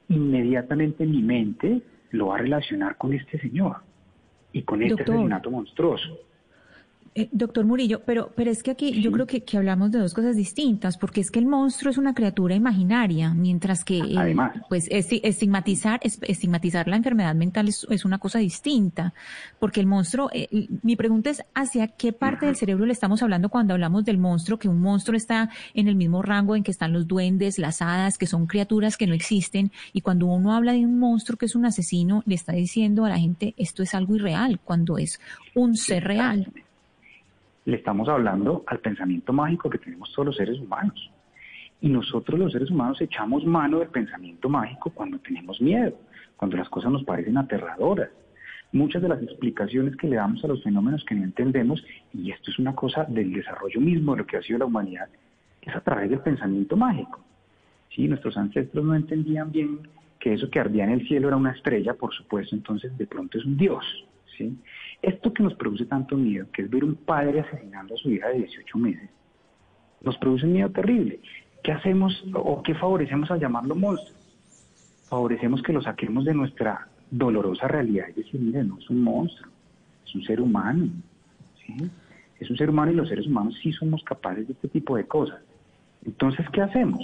inmediatamente 0.08 1.04
mi 1.04 1.22
mente 1.22 1.82
lo 2.10 2.28
va 2.28 2.36
a 2.36 2.38
relacionar 2.38 2.96
con 2.96 3.12
este 3.12 3.38
señor 3.40 3.78
y 4.52 4.62
con 4.62 4.82
este 4.82 5.02
asesinato 5.02 5.50
monstruoso. 5.50 6.18
Eh, 7.12 7.28
doctor 7.32 7.64
Murillo, 7.64 8.02
pero, 8.06 8.30
pero 8.36 8.52
es 8.52 8.62
que 8.62 8.70
aquí 8.70 9.02
yo 9.02 9.10
creo 9.10 9.26
que, 9.26 9.42
que, 9.42 9.56
hablamos 9.56 9.90
de 9.90 9.98
dos 9.98 10.14
cosas 10.14 10.36
distintas, 10.36 10.96
porque 10.96 11.20
es 11.20 11.32
que 11.32 11.40
el 11.40 11.46
monstruo 11.46 11.90
es 11.90 11.98
una 11.98 12.14
criatura 12.14 12.54
imaginaria, 12.54 13.34
mientras 13.34 13.82
que 13.82 13.98
eh, 13.98 14.36
pues 14.68 14.86
estigmatizar, 14.88 15.98
estigmatizar 16.04 16.86
la 16.86 16.94
enfermedad 16.94 17.34
mental 17.34 17.66
es, 17.66 17.84
es, 17.90 18.04
una 18.04 18.18
cosa 18.18 18.38
distinta, 18.38 19.12
porque 19.58 19.80
el 19.80 19.86
monstruo, 19.86 20.30
eh, 20.32 20.68
mi 20.84 20.94
pregunta 20.94 21.30
es 21.30 21.42
hacia 21.52 21.88
qué 21.88 22.12
parte 22.12 22.46
del 22.46 22.54
cerebro 22.54 22.86
le 22.86 22.92
estamos 22.92 23.24
hablando 23.24 23.48
cuando 23.48 23.74
hablamos 23.74 24.04
del 24.04 24.18
monstruo, 24.18 24.60
que 24.60 24.68
un 24.68 24.80
monstruo 24.80 25.16
está 25.16 25.50
en 25.74 25.88
el 25.88 25.96
mismo 25.96 26.22
rango 26.22 26.54
en 26.54 26.62
que 26.62 26.70
están 26.70 26.92
los 26.92 27.08
duendes, 27.08 27.58
las 27.58 27.82
hadas, 27.82 28.18
que 28.18 28.28
son 28.28 28.46
criaturas 28.46 28.96
que 28.96 29.08
no 29.08 29.14
existen, 29.14 29.72
y 29.92 30.02
cuando 30.02 30.26
uno 30.26 30.52
habla 30.52 30.74
de 30.74 30.86
un 30.86 31.00
monstruo 31.00 31.36
que 31.36 31.46
es 31.46 31.56
un 31.56 31.66
asesino, 31.66 32.22
le 32.24 32.36
está 32.36 32.52
diciendo 32.52 33.04
a 33.04 33.08
la 33.08 33.18
gente 33.18 33.54
esto 33.56 33.82
es 33.82 33.96
algo 33.96 34.14
irreal, 34.14 34.60
cuando 34.62 34.96
es 34.96 35.18
un 35.56 35.76
ser 35.76 36.04
real 36.04 36.52
le 37.70 37.76
estamos 37.76 38.08
hablando 38.08 38.64
al 38.66 38.80
pensamiento 38.80 39.32
mágico 39.32 39.70
que 39.70 39.78
tenemos 39.78 40.12
todos 40.12 40.26
los 40.26 40.36
seres 40.36 40.58
humanos. 40.58 41.10
Y 41.80 41.88
nosotros 41.88 42.38
los 42.38 42.52
seres 42.52 42.70
humanos 42.70 43.00
echamos 43.00 43.44
mano 43.44 43.78
del 43.78 43.88
pensamiento 43.88 44.48
mágico 44.48 44.90
cuando 44.90 45.18
tenemos 45.20 45.60
miedo, 45.60 45.94
cuando 46.36 46.56
las 46.56 46.68
cosas 46.68 46.90
nos 46.90 47.04
parecen 47.04 47.38
aterradoras, 47.38 48.10
muchas 48.72 49.00
de 49.02 49.08
las 49.08 49.22
explicaciones 49.22 49.96
que 49.96 50.08
le 50.08 50.16
damos 50.16 50.44
a 50.44 50.48
los 50.48 50.62
fenómenos 50.62 51.04
que 51.04 51.14
no 51.14 51.22
entendemos, 51.22 51.82
y 52.12 52.32
esto 52.32 52.50
es 52.50 52.58
una 52.58 52.74
cosa 52.74 53.04
del 53.04 53.32
desarrollo 53.32 53.80
mismo 53.80 54.12
de 54.12 54.18
lo 54.18 54.26
que 54.26 54.36
ha 54.36 54.42
sido 54.42 54.58
la 54.58 54.66
humanidad, 54.66 55.08
es 55.62 55.74
a 55.74 55.80
través 55.80 56.10
del 56.10 56.20
pensamiento 56.20 56.76
mágico. 56.76 57.20
Sí, 57.94 58.08
nuestros 58.08 58.36
ancestros 58.36 58.84
no 58.84 58.94
entendían 58.94 59.50
bien 59.50 59.78
que 60.18 60.34
eso 60.34 60.50
que 60.50 60.60
ardía 60.60 60.84
en 60.84 60.90
el 60.90 61.06
cielo 61.06 61.28
era 61.28 61.36
una 61.36 61.52
estrella, 61.52 61.94
por 61.94 62.12
supuesto, 62.12 62.54
entonces 62.54 62.96
de 62.98 63.06
pronto 63.06 63.38
es 63.38 63.44
un 63.44 63.56
dios. 63.56 63.84
¿sí? 64.36 64.56
Esto 65.02 65.32
que 65.32 65.42
nos 65.42 65.54
produce 65.54 65.86
tanto 65.86 66.16
miedo, 66.16 66.46
que 66.52 66.62
es 66.62 66.70
ver 66.70 66.84
un 66.84 66.94
padre 66.94 67.40
asesinando 67.40 67.94
a 67.94 67.98
su 67.98 68.10
hija 68.10 68.28
de 68.28 68.40
18 68.40 68.78
meses, 68.78 69.08
nos 70.02 70.16
produce 70.18 70.46
miedo 70.46 70.70
terrible. 70.70 71.20
¿Qué 71.62 71.72
hacemos 71.72 72.24
o 72.34 72.62
qué 72.62 72.74
favorecemos 72.74 73.30
al 73.30 73.40
llamarlo 73.40 73.74
monstruo? 73.74 74.18
Favorecemos 75.08 75.62
que 75.62 75.72
lo 75.72 75.82
saquemos 75.82 76.24
de 76.24 76.34
nuestra 76.34 76.88
dolorosa 77.10 77.66
realidad 77.66 78.06
y 78.10 78.20
decir, 78.20 78.40
mire, 78.40 78.62
no 78.62 78.78
es 78.78 78.88
un 78.90 79.02
monstruo, 79.02 79.50
es 80.06 80.14
un 80.14 80.22
ser 80.22 80.40
humano. 80.40 80.88
¿sí? 81.66 81.90
Es 82.38 82.50
un 82.50 82.56
ser 82.56 82.70
humano 82.70 82.92
y 82.92 82.94
los 82.94 83.08
seres 83.08 83.26
humanos 83.26 83.58
sí 83.62 83.72
somos 83.72 84.02
capaces 84.04 84.46
de 84.46 84.52
este 84.52 84.68
tipo 84.68 84.96
de 84.96 85.06
cosas. 85.06 85.40
Entonces, 86.04 86.46
¿qué 86.52 86.60
hacemos? 86.62 87.00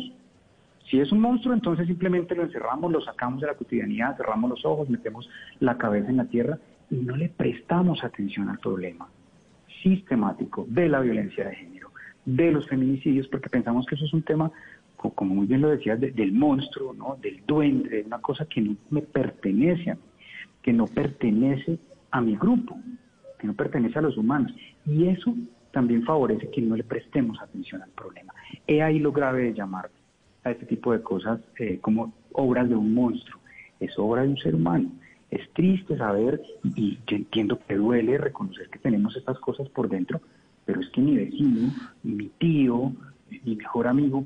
Si 0.90 1.00
es 1.00 1.10
un 1.12 1.20
monstruo, 1.20 1.52
entonces 1.52 1.86
simplemente 1.86 2.34
lo 2.34 2.44
encerramos, 2.44 2.92
lo 2.92 3.00
sacamos 3.00 3.40
de 3.40 3.48
la 3.48 3.54
cotidianidad, 3.54 4.16
cerramos 4.16 4.50
los 4.50 4.64
ojos, 4.64 4.88
metemos 4.88 5.28
la 5.60 5.76
cabeza 5.76 6.08
en 6.10 6.18
la 6.18 6.26
tierra 6.26 6.58
y 6.90 6.96
no 6.96 7.16
le 7.16 7.28
prestamos 7.28 8.02
atención 8.04 8.48
al 8.48 8.58
problema 8.58 9.08
sistemático 9.82 10.66
de 10.68 10.88
la 10.88 11.00
violencia 11.00 11.48
de 11.48 11.54
género, 11.56 11.90
de 12.24 12.50
los 12.50 12.66
feminicidios, 12.68 13.28
porque 13.28 13.48
pensamos 13.48 13.86
que 13.86 13.94
eso 13.94 14.04
es 14.04 14.12
un 14.12 14.22
tema, 14.22 14.50
co- 14.96 15.10
como 15.12 15.34
muy 15.34 15.46
bien 15.46 15.60
lo 15.60 15.68
decías, 15.70 16.00
de- 16.00 16.10
del 16.12 16.32
monstruo, 16.32 16.92
¿no? 16.94 17.16
del 17.20 17.42
duende, 17.46 17.88
de 17.90 18.02
una 18.02 18.18
cosa 18.20 18.46
que 18.46 18.60
no 18.60 18.76
me 18.90 19.02
pertenece 19.02 19.90
a 19.90 19.94
mí, 19.94 20.00
que 20.62 20.72
no 20.72 20.86
pertenece 20.86 21.78
a 22.10 22.20
mi 22.20 22.36
grupo, 22.36 22.78
que 23.38 23.46
no 23.46 23.54
pertenece 23.54 23.98
a 23.98 24.02
los 24.02 24.16
humanos. 24.16 24.52
Y 24.86 25.06
eso 25.06 25.34
también 25.72 26.02
favorece 26.04 26.50
que 26.50 26.62
no 26.62 26.74
le 26.76 26.82
prestemos 26.84 27.40
atención 27.40 27.82
al 27.82 27.90
problema. 27.90 28.32
He 28.66 28.82
ahí 28.82 28.98
lo 28.98 29.12
grave 29.12 29.42
de 29.44 29.54
llamar 29.54 29.90
a 30.42 30.50
este 30.50 30.66
tipo 30.66 30.92
de 30.92 31.02
cosas 31.02 31.40
eh, 31.58 31.78
como 31.80 32.12
obras 32.32 32.68
de 32.68 32.74
un 32.74 32.94
monstruo. 32.94 33.40
Es 33.78 33.96
obra 33.98 34.22
de 34.22 34.28
un 34.28 34.38
ser 34.38 34.54
humano. 34.54 34.90
Es 35.36 35.52
triste 35.52 35.98
saber, 35.98 36.40
y 36.74 36.98
yo 37.06 37.16
entiendo 37.16 37.58
que 37.68 37.74
duele 37.74 38.16
reconocer 38.16 38.70
que 38.70 38.78
tenemos 38.78 39.14
estas 39.16 39.38
cosas 39.38 39.68
por 39.68 39.86
dentro, 39.86 40.18
pero 40.64 40.80
es 40.80 40.88
que 40.88 41.02
mi 41.02 41.14
vecino, 41.14 41.74
mi 42.02 42.28
tío, 42.38 42.92
mi 43.44 43.54
mejor 43.56 43.86
amigo 43.86 44.24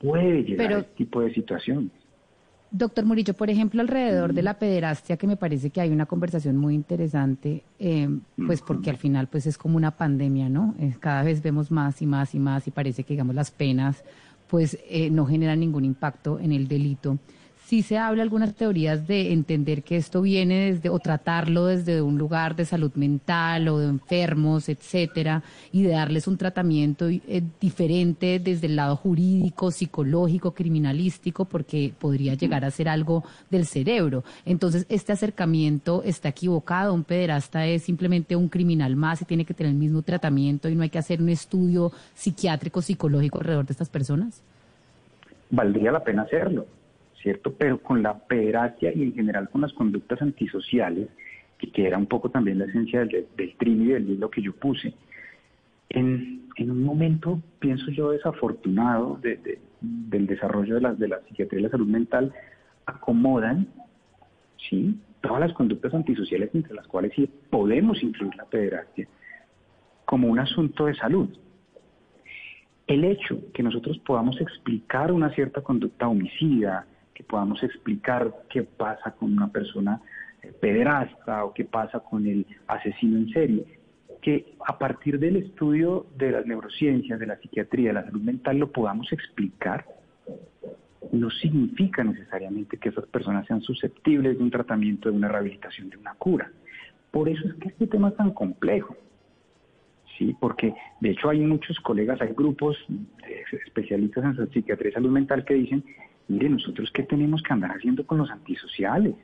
puede 0.00 0.44
llegar 0.44 0.66
Pero- 0.68 0.76
a 0.76 0.80
este 0.82 0.94
tipo 0.96 1.20
de 1.22 1.34
situaciones. 1.34 1.90
Doctor 2.70 3.04
Murillo, 3.04 3.34
por 3.34 3.50
ejemplo, 3.50 3.82
alrededor 3.82 4.32
de 4.32 4.42
la 4.42 4.58
pederastia, 4.58 5.16
que 5.18 5.26
me 5.26 5.36
parece 5.36 5.68
que 5.70 5.80
hay 5.82 5.90
una 5.90 6.06
conversación 6.06 6.56
muy 6.56 6.74
interesante, 6.74 7.64
eh, 7.78 8.08
pues 8.46 8.62
porque 8.62 8.88
al 8.90 8.96
final 8.96 9.26
pues 9.26 9.46
es 9.46 9.58
como 9.58 9.76
una 9.76 9.90
pandemia, 9.90 10.48
¿no? 10.48 10.74
Eh, 10.78 10.94
cada 10.98 11.22
vez 11.22 11.42
vemos 11.42 11.70
más 11.70 12.00
y 12.00 12.06
más 12.06 12.34
y 12.34 12.38
más 12.38 12.66
y 12.66 12.70
parece 12.70 13.02
que, 13.04 13.12
digamos, 13.14 13.34
las 13.34 13.50
penas 13.50 14.02
pues 14.48 14.78
eh, 14.88 15.10
no 15.10 15.26
generan 15.26 15.60
ningún 15.60 15.84
impacto 15.84 16.38
en 16.38 16.52
el 16.52 16.66
delito. 16.68 17.18
Sí 17.72 17.80
se 17.80 17.96
habla 17.96 18.22
algunas 18.22 18.54
teorías 18.54 19.06
de 19.06 19.32
entender 19.32 19.82
que 19.82 19.96
esto 19.96 20.20
viene 20.20 20.72
desde, 20.72 20.90
o 20.90 20.98
tratarlo 20.98 21.64
desde 21.64 22.02
un 22.02 22.18
lugar 22.18 22.54
de 22.54 22.66
salud 22.66 22.92
mental 22.96 23.66
o 23.68 23.78
de 23.78 23.86
enfermos, 23.86 24.68
etcétera, 24.68 25.42
y 25.72 25.82
de 25.82 25.92
darles 25.92 26.26
un 26.26 26.36
tratamiento 26.36 27.08
eh, 27.08 27.42
diferente 27.58 28.38
desde 28.40 28.66
el 28.66 28.76
lado 28.76 28.96
jurídico, 28.96 29.70
psicológico, 29.70 30.50
criminalístico, 30.50 31.46
porque 31.46 31.94
podría 31.98 32.34
llegar 32.34 32.62
a 32.66 32.70
ser 32.70 32.90
algo 32.90 33.24
del 33.48 33.64
cerebro. 33.64 34.22
Entonces, 34.44 34.84
este 34.90 35.12
acercamiento 35.12 36.02
está 36.04 36.28
equivocado. 36.28 36.92
Un 36.92 37.04
pederasta 37.04 37.64
es 37.64 37.84
simplemente 37.84 38.36
un 38.36 38.50
criminal 38.50 38.96
más 38.96 39.22
y 39.22 39.24
tiene 39.24 39.46
que 39.46 39.54
tener 39.54 39.72
el 39.72 39.78
mismo 39.78 40.02
tratamiento 40.02 40.68
y 40.68 40.74
no 40.74 40.82
hay 40.82 40.90
que 40.90 40.98
hacer 40.98 41.22
un 41.22 41.30
estudio 41.30 41.90
psiquiátrico, 42.14 42.82
psicológico 42.82 43.38
alrededor 43.38 43.64
de 43.64 43.72
estas 43.72 43.88
personas. 43.88 44.42
valdría 45.48 45.90
la 45.90 46.04
pena 46.04 46.24
hacerlo, 46.24 46.66
¿cierto? 47.22 47.54
Pero 47.56 47.78
con 47.82 48.02
la 48.02 48.18
pederastia 48.18 48.92
y 48.94 49.02
en 49.02 49.14
general 49.14 49.48
con 49.48 49.60
las 49.60 49.72
conductas 49.72 50.20
antisociales, 50.20 51.08
que, 51.58 51.70
que 51.70 51.86
era 51.86 51.96
un 51.98 52.06
poco 52.06 52.30
también 52.30 52.58
la 52.58 52.64
esencia 52.66 53.00
del, 53.04 53.26
del 53.36 53.54
y 53.60 53.86
del 53.86 54.10
hilo 54.10 54.30
que 54.30 54.42
yo 54.42 54.52
puse, 54.54 54.94
en, 55.90 56.48
en 56.56 56.70
un 56.70 56.82
momento, 56.82 57.40
pienso 57.58 57.90
yo, 57.90 58.10
desafortunado 58.10 59.18
de- 59.22 59.36
de- 59.36 59.58
del 59.80 60.26
desarrollo 60.26 60.76
de 60.76 60.80
la, 60.80 60.94
de 60.94 61.08
la 61.08 61.20
psiquiatría 61.20 61.60
y 61.60 61.62
la 61.64 61.70
salud 61.70 61.86
mental, 61.86 62.32
acomodan, 62.86 63.66
¿sí? 64.68 64.98
Todas 65.20 65.40
las 65.40 65.52
conductas 65.52 65.92
antisociales, 65.94 66.50
entre 66.54 66.74
las 66.74 66.86
cuales 66.86 67.12
sí 67.14 67.28
podemos 67.50 68.02
incluir 68.02 68.34
la 68.36 68.44
pederastia, 68.44 69.06
como 70.04 70.28
un 70.28 70.38
asunto 70.38 70.86
de 70.86 70.94
salud. 70.94 71.28
El 72.86 73.04
hecho 73.04 73.38
que 73.54 73.62
nosotros 73.62 73.98
podamos 74.00 74.40
explicar 74.40 75.12
una 75.12 75.30
cierta 75.34 75.60
conducta 75.60 76.08
homicida, 76.08 76.86
que 77.14 77.24
podamos 77.24 77.62
explicar 77.62 78.32
qué 78.48 78.62
pasa 78.62 79.12
con 79.12 79.32
una 79.32 79.48
persona 79.48 80.00
eh, 80.42 80.52
pederasta 80.60 81.44
o 81.44 81.52
qué 81.52 81.64
pasa 81.64 82.00
con 82.00 82.26
el 82.26 82.46
asesino 82.66 83.18
en 83.18 83.28
serie, 83.30 83.64
que 84.20 84.54
a 84.66 84.78
partir 84.78 85.18
del 85.18 85.36
estudio 85.36 86.06
de 86.16 86.30
las 86.30 86.46
neurociencias, 86.46 87.18
de 87.18 87.26
la 87.26 87.36
psiquiatría, 87.38 87.88
de 87.88 87.94
la 87.94 88.04
salud 88.04 88.22
mental, 88.22 88.58
lo 88.58 88.70
podamos 88.70 89.12
explicar, 89.12 89.84
no 91.10 91.30
significa 91.30 92.04
necesariamente 92.04 92.78
que 92.78 92.88
esas 92.88 93.06
personas 93.06 93.46
sean 93.46 93.60
susceptibles 93.60 94.38
de 94.38 94.44
un 94.44 94.50
tratamiento, 94.50 95.10
de 95.10 95.16
una 95.16 95.28
rehabilitación, 95.28 95.90
de 95.90 95.96
una 95.96 96.14
cura. 96.14 96.50
Por 97.10 97.28
eso 97.28 97.46
es 97.46 97.54
que 97.54 97.68
este 97.68 97.86
tema 97.86 98.08
es 98.08 98.16
tan 98.16 98.30
complejo. 98.30 98.96
Sí, 100.16 100.36
porque 100.40 100.74
de 101.00 101.10
hecho 101.10 101.28
hay 101.28 101.40
muchos 101.40 101.78
colegas, 101.80 102.20
hay 102.20 102.32
grupos 102.32 102.76
especialistas 103.66 104.24
en 104.24 104.50
psiquiatría 104.52 104.90
y 104.90 104.94
salud 104.94 105.10
mental 105.10 105.44
que 105.44 105.54
dicen, 105.54 105.84
mire, 106.28 106.48
nosotros 106.48 106.90
qué 106.92 107.02
tenemos 107.02 107.42
que 107.42 107.52
andar 107.52 107.70
haciendo 107.70 108.06
con 108.06 108.18
los 108.18 108.30
antisociales, 108.30 109.14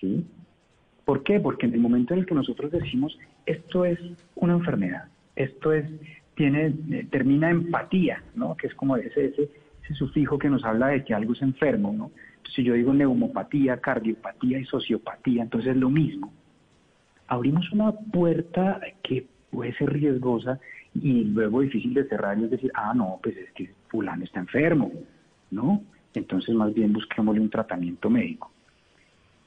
¿sí? 0.00 0.24
¿Por 1.04 1.22
qué? 1.22 1.40
Porque 1.40 1.66
en 1.66 1.74
el 1.74 1.80
momento 1.80 2.14
en 2.14 2.20
el 2.20 2.26
que 2.26 2.34
nosotros 2.34 2.70
decimos, 2.70 3.18
esto 3.46 3.84
es 3.84 3.98
una 4.36 4.54
enfermedad, 4.54 5.04
esto 5.34 5.72
es, 5.72 5.88
tiene, 6.34 6.74
eh, 6.90 7.06
termina 7.10 7.50
empatía, 7.50 8.22
¿no? 8.34 8.56
Que 8.56 8.68
es 8.68 8.74
como 8.74 8.96
ese, 8.96 9.26
ese, 9.26 9.50
ese 9.84 9.94
sufijo 9.94 10.38
que 10.38 10.48
nos 10.48 10.64
habla 10.64 10.88
de 10.88 11.04
que 11.04 11.14
algo 11.14 11.32
es 11.32 11.42
enfermo, 11.42 11.92
¿no? 11.92 12.10
Si 12.54 12.62
yo 12.62 12.74
digo 12.74 12.92
neumopatía, 12.92 13.78
cardiopatía 13.78 14.58
y 14.58 14.64
sociopatía, 14.64 15.42
entonces 15.42 15.70
es 15.70 15.76
lo 15.76 15.90
mismo. 15.90 16.32
Abrimos 17.26 17.70
una 17.72 17.92
puerta 17.92 18.80
que 19.02 19.26
puede 19.50 19.72
ser 19.74 19.92
riesgosa 19.92 20.60
y 20.94 21.24
luego 21.24 21.60
difícil 21.60 21.94
de 21.94 22.04
cerrar 22.04 22.38
y 22.38 22.44
es 22.44 22.50
decir, 22.50 22.70
ah, 22.74 22.92
no, 22.94 23.18
pues 23.22 23.36
es 23.36 23.50
que 23.52 23.72
fulano 23.88 24.24
está 24.24 24.40
enfermo, 24.40 24.92
¿no? 25.52 25.82
Entonces 26.14 26.54
más 26.54 26.74
bien 26.74 26.92
busquémosle 26.92 27.40
un 27.40 27.50
tratamiento 27.50 28.10
médico. 28.10 28.50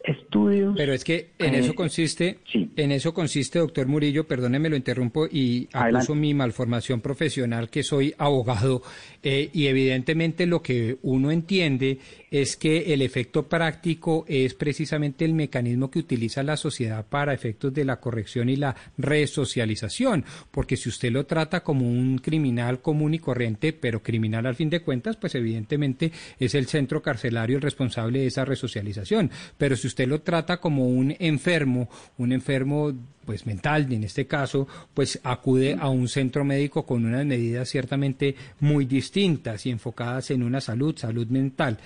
Estudios... 0.06 0.76
Pero 0.78 0.93
es 0.93 1.03
que 1.03 1.32
en 1.39 1.56
eh, 1.56 1.60
eso 1.60 1.74
consiste, 1.74 2.39
en 2.53 2.91
eso 2.91 3.14
consiste, 3.14 3.60
doctor 3.60 3.88
Murillo, 3.88 4.28
perdóneme 4.28 4.70
lo 4.70 4.76
interrumpo 4.76 5.26
y 5.26 5.68
Adelante. 5.72 5.97
acuso 5.97 6.16
mi 6.16 6.34
malformación 6.34 7.01
profesional 7.01 7.70
que 7.70 7.84
soy 7.84 8.14
abogado 8.18 8.84
eh, 9.24 9.49
y 9.51 9.68
evidentemente 9.68 10.45
lo 10.45 10.62
que 10.62 10.97
uno 11.01 11.32
entiende 11.32 11.97
es 12.30 12.58
que 12.58 12.93
el 12.93 13.01
efecto 13.01 13.43
práctico 13.47 14.26
es 14.28 14.53
precisamente 14.53 15.26
el 15.26 15.34
mecanismo 15.34 15.89
que 15.89 15.99
utiliza 15.99 16.43
la 16.43 16.58
sociedad 16.58 17.06
para 17.08 17.34
efectos 17.34 17.74
de 17.74 17.86
la 17.86 17.99
corrección 17.99 18.49
y 18.49 18.58
la 18.58 18.76
resocialización, 18.97 20.26
porque 20.51 20.78
si 20.78 20.89
usted 20.89 21.12
lo 21.12 21.26
trata 21.26 21.64
como 21.64 21.88
un 21.88 22.18
criminal 22.20 22.82
común 22.82 23.14
y 23.14 23.20
corriente, 23.20 23.74
pero 23.74 24.03
criminal 24.03 24.45
al 24.45 24.56
fin 24.56 24.70
de 24.70 24.82
cuentas, 24.82 25.18
pues 25.18 25.34
evidentemente 25.36 26.12
es 26.39 26.56
el 26.56 26.68
centro 26.68 27.01
carcelario 27.01 27.56
el 27.56 27.62
responsable 27.62 28.20
de 28.20 28.28
esa 28.28 28.45
resocialización, 28.45 29.32
pero 29.58 29.76
si 29.76 29.88
usted 29.96 30.10
lo 30.10 30.22
trata 30.22 30.58
como 30.58 30.89
un 30.89 31.16
enfermo, 31.20 31.88
un 32.18 32.34
enfermo 32.34 32.91
pues 33.26 33.45
mental, 33.45 33.91
en 33.91 34.03
este 34.03 34.28
caso, 34.28 34.67
pues 34.93 35.19
acude 35.23 35.76
a 35.80 35.89
un 35.89 36.07
centro 36.07 36.43
médico 36.43 36.86
con 36.86 37.05
unas 37.05 37.26
medidas 37.26 37.69
ciertamente 37.69 38.36
muy 38.59 38.86
distintas 38.86 39.65
y 39.65 39.71
enfocadas 39.71 40.32
en 40.32 40.43
una 40.43 40.61
salud, 40.61 40.97
salud 40.97 41.28
mental. 41.28 41.78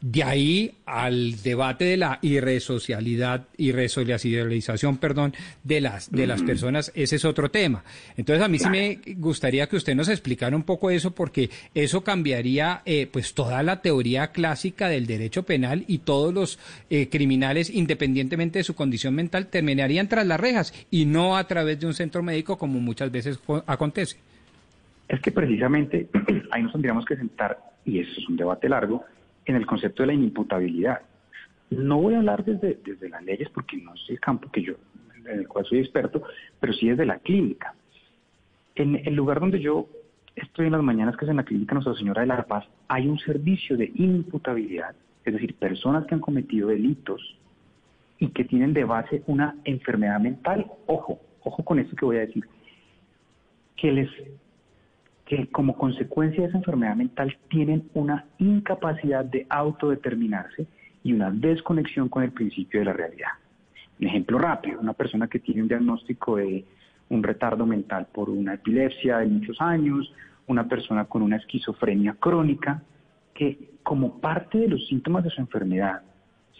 De 0.00 0.22
ahí 0.22 0.74
al 0.86 1.42
debate 1.42 1.84
de 1.84 1.96
la 1.96 2.20
irresocialidad, 2.22 3.48
irresocialización, 3.56 4.98
perdón, 4.98 5.34
de 5.64 5.80
las, 5.80 6.12
de 6.12 6.24
las 6.26 6.42
personas, 6.42 6.92
ese 6.94 7.16
es 7.16 7.24
otro 7.24 7.50
tema. 7.50 7.82
Entonces 8.16 8.44
a 8.44 8.48
mí 8.48 8.60
sí 8.60 8.70
me 8.70 9.00
gustaría 9.16 9.68
que 9.68 9.74
usted 9.74 9.96
nos 9.96 10.08
explicara 10.08 10.54
un 10.54 10.62
poco 10.62 10.90
eso, 10.90 11.10
porque 11.10 11.50
eso 11.74 12.04
cambiaría 12.04 12.82
eh, 12.86 13.08
pues 13.10 13.34
toda 13.34 13.60
la 13.64 13.82
teoría 13.82 14.28
clásica 14.28 14.88
del 14.88 15.06
derecho 15.06 15.42
penal 15.42 15.84
y 15.88 15.98
todos 15.98 16.32
los 16.32 16.60
eh, 16.90 17.08
criminales, 17.08 17.68
independientemente 17.68 18.60
de 18.60 18.64
su 18.64 18.76
condición 18.76 19.16
mental, 19.16 19.48
terminarían 19.48 20.08
tras 20.08 20.26
las 20.26 20.38
rejas 20.38 20.72
y 20.90 21.04
no 21.04 21.36
a 21.36 21.44
través 21.44 21.78
de 21.78 21.86
un 21.86 21.94
centro 21.94 22.22
médico 22.22 22.56
como 22.56 22.80
muchas 22.80 23.10
veces 23.10 23.40
acontece. 23.66 24.18
Es 25.08 25.20
que 25.20 25.32
precisamente 25.32 26.08
ahí 26.50 26.62
nos 26.62 26.72
tendríamos 26.72 27.04
que 27.04 27.16
sentar, 27.16 27.58
y 27.84 28.00
eso 28.00 28.20
es 28.20 28.28
un 28.28 28.36
debate 28.36 28.68
largo, 28.68 29.04
en 29.46 29.56
el 29.56 29.66
concepto 29.66 30.02
de 30.02 30.08
la 30.08 30.12
inimputabilidad. 30.14 31.00
No 31.70 32.00
voy 32.00 32.14
a 32.14 32.18
hablar 32.18 32.44
desde, 32.44 32.78
desde 32.84 33.08
las 33.08 33.22
leyes 33.22 33.48
porque 33.50 33.76
no 33.78 33.94
es 33.94 34.00
el 34.08 34.20
campo 34.20 34.50
que 34.50 34.62
yo, 34.62 34.74
en 35.26 35.40
el 35.40 35.48
cual 35.48 35.64
soy 35.66 35.78
experto, 35.78 36.22
pero 36.60 36.72
sí 36.72 36.88
desde 36.88 37.06
la 37.06 37.18
clínica. 37.18 37.74
En 38.74 38.96
el 38.96 39.14
lugar 39.14 39.40
donde 39.40 39.60
yo 39.60 39.88
estoy 40.36 40.66
en 40.66 40.72
las 40.72 40.82
mañanas, 40.82 41.16
que 41.16 41.24
es 41.24 41.30
en 41.30 41.36
la 41.36 41.44
clínica 41.44 41.74
Nuestra 41.74 41.94
Señora 41.94 42.22
de 42.22 42.28
la 42.28 42.44
Paz, 42.44 42.64
hay 42.88 43.08
un 43.08 43.18
servicio 43.18 43.76
de 43.76 43.90
imputabilidad, 43.94 44.94
es 45.24 45.32
decir, 45.32 45.54
personas 45.54 46.06
que 46.06 46.14
han 46.14 46.20
cometido 46.20 46.68
delitos 46.68 47.38
y 48.18 48.28
que 48.28 48.44
tienen 48.44 48.72
de 48.72 48.84
base 48.84 49.22
una 49.26 49.56
enfermedad 49.64 50.20
mental. 50.20 50.66
Ojo, 50.86 51.20
ojo 51.44 51.64
con 51.64 51.78
esto 51.78 51.96
que 51.96 52.04
voy 52.04 52.16
a 52.16 52.20
decir, 52.20 52.44
que 53.76 53.92
les 53.92 54.10
que 55.24 55.46
como 55.48 55.76
consecuencia 55.76 56.40
de 56.42 56.48
esa 56.48 56.56
enfermedad 56.56 56.96
mental 56.96 57.36
tienen 57.50 57.90
una 57.92 58.24
incapacidad 58.38 59.26
de 59.26 59.46
autodeterminarse 59.50 60.66
y 61.04 61.12
una 61.12 61.30
desconexión 61.30 62.08
con 62.08 62.22
el 62.22 62.32
principio 62.32 62.80
de 62.80 62.86
la 62.86 62.94
realidad. 62.94 63.32
Un 64.00 64.06
ejemplo 64.06 64.38
rápido, 64.38 64.80
una 64.80 64.94
persona 64.94 65.28
que 65.28 65.38
tiene 65.38 65.60
un 65.60 65.68
diagnóstico 65.68 66.36
de 66.36 66.64
un 67.10 67.22
retardo 67.22 67.66
mental 67.66 68.06
por 68.10 68.30
una 68.30 68.54
epilepsia 68.54 69.18
de 69.18 69.26
muchos 69.26 69.60
años, 69.60 70.10
una 70.46 70.66
persona 70.66 71.04
con 71.04 71.20
una 71.20 71.36
esquizofrenia 71.36 72.14
crónica, 72.18 72.82
que 73.34 73.58
como 73.82 74.20
parte 74.20 74.58
de 74.58 74.68
los 74.68 74.86
síntomas 74.88 75.24
de 75.24 75.30
su 75.30 75.42
enfermedad, 75.42 76.02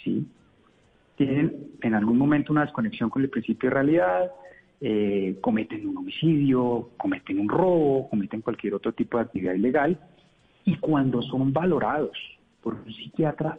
¿sí? 0.05 0.27
Tienen 1.19 1.73
en 1.83 1.95
algún 1.95 2.17
momento 2.17 2.53
una 2.53 2.63
desconexión 2.63 3.11
con 3.11 3.23
el 3.23 3.29
principio 3.29 3.69
de 3.69 3.75
realidad, 3.75 4.31
eh, 4.81 5.37
cometen 5.41 5.87
un 5.89 5.97
homicidio, 5.99 6.91
cometen 6.97 7.41
un 7.41 7.49
robo, 7.49 8.09
cometen 8.09 8.41
cualquier 8.41 8.75
otro 8.75 8.93
tipo 8.93 9.19
de 9.19 9.25
actividad 9.25 9.55
ilegal, 9.55 9.99
y 10.65 10.77
cuando 10.77 11.21
son 11.23 11.53
valorados 11.53 12.17
por 12.63 12.75
un 12.75 12.95
psiquiatra 12.95 13.59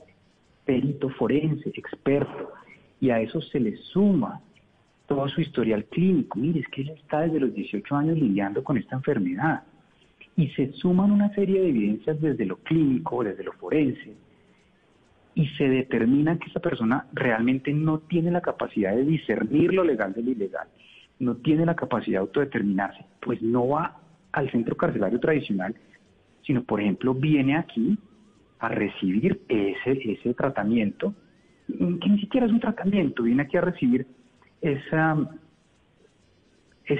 perito 0.66 1.10
forense, 1.10 1.70
experto, 1.76 2.53
y 3.01 3.10
a 3.10 3.20
eso 3.20 3.41
se 3.41 3.60
le 3.60 3.76
suma 3.76 4.41
todo 5.05 5.28
su 5.28 5.41
historial 5.41 5.84
clínico, 5.86 6.39
mire, 6.39 6.62
es 6.62 6.68
que 6.70 6.84
él 6.84 6.89
está 6.91 7.22
desde 7.22 7.41
los 7.41 7.53
18 7.53 7.95
años 7.95 8.18
lidiando 8.18 8.64
con 8.64 8.78
esta 8.78 8.95
enfermedad, 8.95 9.64
y 10.38 10.47
se 10.51 10.72
suman 10.74 11.12
una 11.12 11.34
serie 11.36 11.60
de 11.60 11.70
evidencias 11.70 12.22
desde 12.22 12.45
lo 12.45 12.55
clínico, 12.57 13.22
desde 13.22 13.43
lo 13.43 13.51
forense, 13.53 14.14
y 15.39 15.47
se 15.55 15.69
determina 15.69 16.37
que 16.37 16.49
esa 16.49 16.59
persona 16.59 17.07
realmente 17.13 17.71
no 17.73 17.99
tiene 17.99 18.29
la 18.29 18.41
capacidad 18.41 18.93
de 18.93 19.05
discernir 19.05 19.73
lo 19.73 19.85
legal 19.85 20.11
de 20.11 20.21
lo 20.21 20.31
ilegal, 20.31 20.67
no 21.19 21.37
tiene 21.37 21.65
la 21.65 21.77
capacidad 21.77 22.19
de 22.19 22.27
autodeterminarse, 22.27 23.05
pues 23.21 23.41
no 23.41 23.69
va 23.69 24.01
al 24.33 24.51
centro 24.51 24.75
carcelario 24.75 25.17
tradicional, 25.17 25.73
sino, 26.45 26.65
por 26.65 26.81
ejemplo, 26.81 27.13
viene 27.13 27.55
aquí 27.55 27.97
a 28.59 28.67
recibir 28.67 29.39
ese, 29.47 30.11
ese 30.11 30.33
tratamiento, 30.33 31.15
que 31.67 32.09
ni 32.09 32.19
siquiera 32.19 32.45
es 32.45 32.51
un 32.51 32.59
tratamiento, 32.59 33.23
viene 33.23 33.43
aquí 33.43 33.55
a 33.55 33.61
recibir 33.61 34.07
esa, 34.59 35.15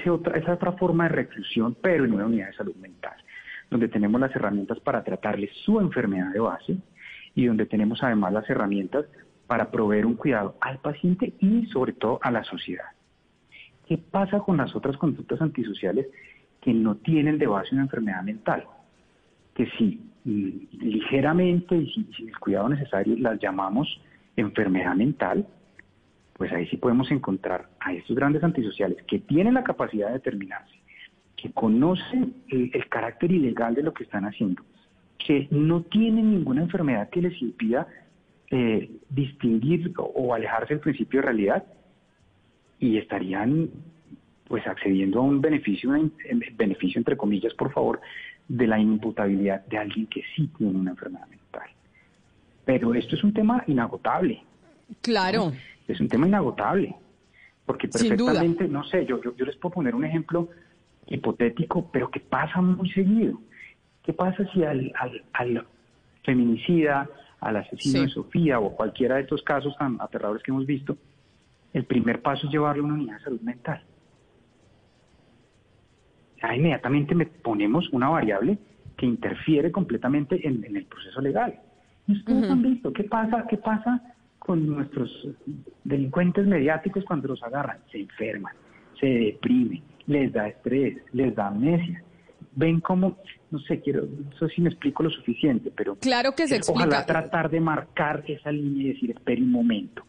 otra, 0.10 0.38
esa 0.38 0.54
otra 0.54 0.72
forma 0.78 1.10
de 1.10 1.10
reclusión, 1.10 1.76
pero 1.82 2.06
en 2.06 2.14
una 2.14 2.26
unidad 2.26 2.48
de 2.48 2.54
salud 2.54 2.76
mental, 2.78 3.18
donde 3.70 3.90
tenemos 3.90 4.22
las 4.22 4.34
herramientas 4.34 4.80
para 4.80 5.04
tratarle 5.04 5.50
su 5.66 5.82
enfermedad 5.82 6.32
de 6.32 6.40
base 6.40 6.78
y 7.40 7.46
donde 7.46 7.66
tenemos 7.66 8.04
además 8.04 8.34
las 8.34 8.50
herramientas 8.50 9.06
para 9.48 9.72
proveer 9.72 10.06
un 10.06 10.16
cuidado 10.16 10.56
al 10.60 10.80
paciente 10.80 11.34
y 11.40 11.66
sobre 11.68 11.94
todo 11.94 12.20
a 12.22 12.32
la 12.32 12.44
sociedad. 12.44 12.86
¿Qué 13.88 13.98
pasa 13.98 14.40
con 14.40 14.58
las 14.58 14.76
otras 14.76 14.98
conductas 14.98 15.42
antisociales 15.42 16.08
que 16.62 16.74
no 16.74 16.96
tienen 16.96 17.38
de 17.38 17.48
base 17.48 17.74
una 17.74 17.84
enfermedad 17.84 18.24
mental? 18.24 18.66
Que 19.56 19.68
si 19.78 20.02
mm, 20.26 20.50
ligeramente 20.82 21.78
y 21.78 21.90
sin, 21.94 22.10
el 22.28 22.38
cuidado 22.40 22.68
necesario 22.68 23.16
las 23.18 23.40
llamamos 23.40 23.88
enfermedad 24.36 24.96
mental, 24.96 25.48
pues 26.34 26.52
ahí 26.52 26.68
sí 26.68 26.76
podemos 26.76 27.10
encontrar 27.10 27.70
a 27.80 27.94
estos 27.94 28.16
grandes 28.18 28.44
antisociales 28.44 29.02
que 29.08 29.20
tienen 29.20 29.54
la 29.54 29.64
capacidad 29.64 30.08
de 30.08 30.14
determinarse, 30.14 30.76
que 31.38 31.52
conocen 31.52 32.36
el 32.50 32.90
carácter 32.90 33.32
ilegal 33.32 33.76
de 33.76 33.84
lo 33.84 33.94
que 33.94 34.04
están 34.04 34.26
haciendo, 34.26 34.62
que 35.20 35.48
no 35.52 35.84
tienen 35.84 36.32
ninguna 36.32 36.62
enfermedad 36.62 37.10
que 37.10 37.22
les 37.22 37.40
impida 37.42 37.88
eh, 38.50 38.90
distinguir 39.10 39.94
o, 39.98 40.34
alejarse 40.34 40.74
del 40.74 40.82
principio 40.82 41.20
de 41.20 41.26
realidad 41.28 41.64
y 42.80 42.98
estarían 42.98 43.70
pues 44.48 44.66
accediendo 44.66 45.20
a 45.20 45.24
un 45.24 45.42
beneficio, 45.42 45.92
un 45.92 46.12
beneficio 46.56 46.98
entre 46.98 47.16
comillas, 47.16 47.54
por 47.54 47.72
favor, 47.72 48.02
de 48.48 48.66
la 48.66 48.80
imputabilidad 48.80 49.64
de 49.68 49.78
alguien 49.78 50.08
que 50.08 50.24
sí 50.36 50.50
tiene 50.58 50.80
una 50.80 50.92
enfermedad 50.92 51.28
mental. 51.28 51.70
Pero 52.66 52.96
esto 52.96 53.16
es 53.16 53.24
un 53.24 53.34
tema 53.34 53.64
inagotable. 53.68 54.42
Claro. 55.02 55.54
Es 55.88 56.00
un 56.00 56.08
tema 56.08 56.28
inagotable. 56.28 56.96
Porque 57.66 57.88
perfectamente, 57.88 58.68
no 58.68 58.84
sé, 58.86 59.06
yo, 59.06 59.22
yo, 59.22 59.36
yo 59.36 59.46
les 59.46 59.56
puedo 59.58 59.76
poner 59.76 59.94
un 59.94 60.04
ejemplo 60.04 60.50
hipotético, 61.06 61.92
pero 61.92 62.10
que 62.10 62.20
pasa 62.20 62.60
muy 62.62 62.90
seguido. 62.90 63.40
¿Qué 64.10 64.14
pasa 64.14 64.44
si 64.52 64.64
al, 64.64 64.92
al, 65.00 65.24
al 65.34 65.68
feminicida, 66.24 67.08
al 67.42 67.58
asesino 67.58 68.00
Sí. 68.00 68.06
de 68.08 68.10
Sofía 68.10 68.60
o 68.60 68.76
cualquiera 68.76 69.18
de 69.18 69.22
estos 69.22 69.44
casos 69.44 69.78
tan 69.78 70.02
aterradores 70.02 70.42
que 70.42 70.50
hemos 70.50 70.66
visto, 70.66 70.98
el 71.74 71.86
primer 71.86 72.20
paso 72.24 72.48
es 72.48 72.52
llevarlo 72.52 72.82
a 72.82 72.86
una 72.88 72.96
unidad 72.96 73.18
de 73.20 73.24
salud 73.26 73.42
mental? 73.42 73.84
Ya 76.42 76.56
inmediatamente 76.56 77.14
me 77.14 77.28
ponemos 77.28 77.88
una 77.92 78.10
variable 78.10 78.58
que 78.98 79.06
interfiere 79.06 79.72
completamente 79.72 80.40
en, 80.48 80.64
en 80.66 80.76
el 80.76 80.86
proceso 80.86 81.22
legal. 81.22 81.60
Y 82.08 82.14
ustedes 82.14 82.50
han 82.50 82.64
visto 82.64 82.92
qué 82.92 83.04
pasa, 83.04 83.46
qué 83.48 83.58
pasa 83.58 84.02
con 84.40 84.66
nuestros 84.66 85.28
delincuentes 85.84 86.48
mediáticos 86.48 87.06
cuando 87.06 87.28
los 87.28 87.44
agarran. 87.44 87.78
Se 87.92 88.00
enferman, 88.00 88.56
se 89.00 89.06
deprimen, 89.06 89.84
les 90.08 90.34
da 90.34 90.48
estrés, 90.48 90.98
les 91.14 91.36
da 91.36 91.50
amnesia. 91.50 92.04
Ven 92.56 92.80
cómo, 92.82 93.18
no 93.52 93.60
sé, 93.60 93.80
quiero, 93.80 94.06
no 94.06 94.38
sé 94.38 94.54
si 94.56 94.62
me 94.62 94.70
explico 94.70 95.04
lo 95.04 95.10
suficiente, 95.10 95.72
pero 95.76 95.96
Claro 95.98 96.34
que 96.36 96.48
se 96.48 96.58
es 96.58 96.70
ojalá 96.70 96.98
explica. 97.00 97.22
tratar 97.22 97.50
de 97.50 97.60
marcar 97.62 98.24
esa 98.28 98.52
línea 98.52 98.84
y 98.86 98.94
decir, 98.94 99.12
espere 99.12 99.42
un 99.42 99.52
momento. 99.52 100.04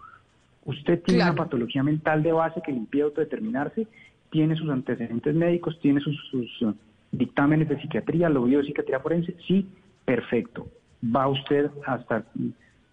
Usted 0.64 1.02
tiene 1.02 1.20
Claro. 1.20 1.32
una 1.34 1.44
patología 1.44 1.82
mental 1.82 2.22
de 2.22 2.32
base 2.32 2.60
que 2.64 2.72
le 2.72 2.78
impide 2.78 3.02
autodeterminarse, 3.02 3.86
tiene 4.30 4.56
sus 4.56 4.70
antecedentes 4.70 5.34
médicos, 5.34 5.78
tiene 5.80 6.00
sus, 6.00 6.16
sus, 6.30 6.62
uh, 6.62 6.74
dictámenes 7.12 7.68
de 7.68 7.80
psiquiatría, 7.80 8.28
lo 8.28 8.44
vio 8.44 8.58
de 8.58 8.64
psiquiatría 8.64 9.00
forense, 9.00 9.34
sí, 9.46 9.66
perfecto. 10.04 10.68
Va 11.04 11.26
usted 11.28 11.70
a 11.86 11.96
estar 11.96 12.24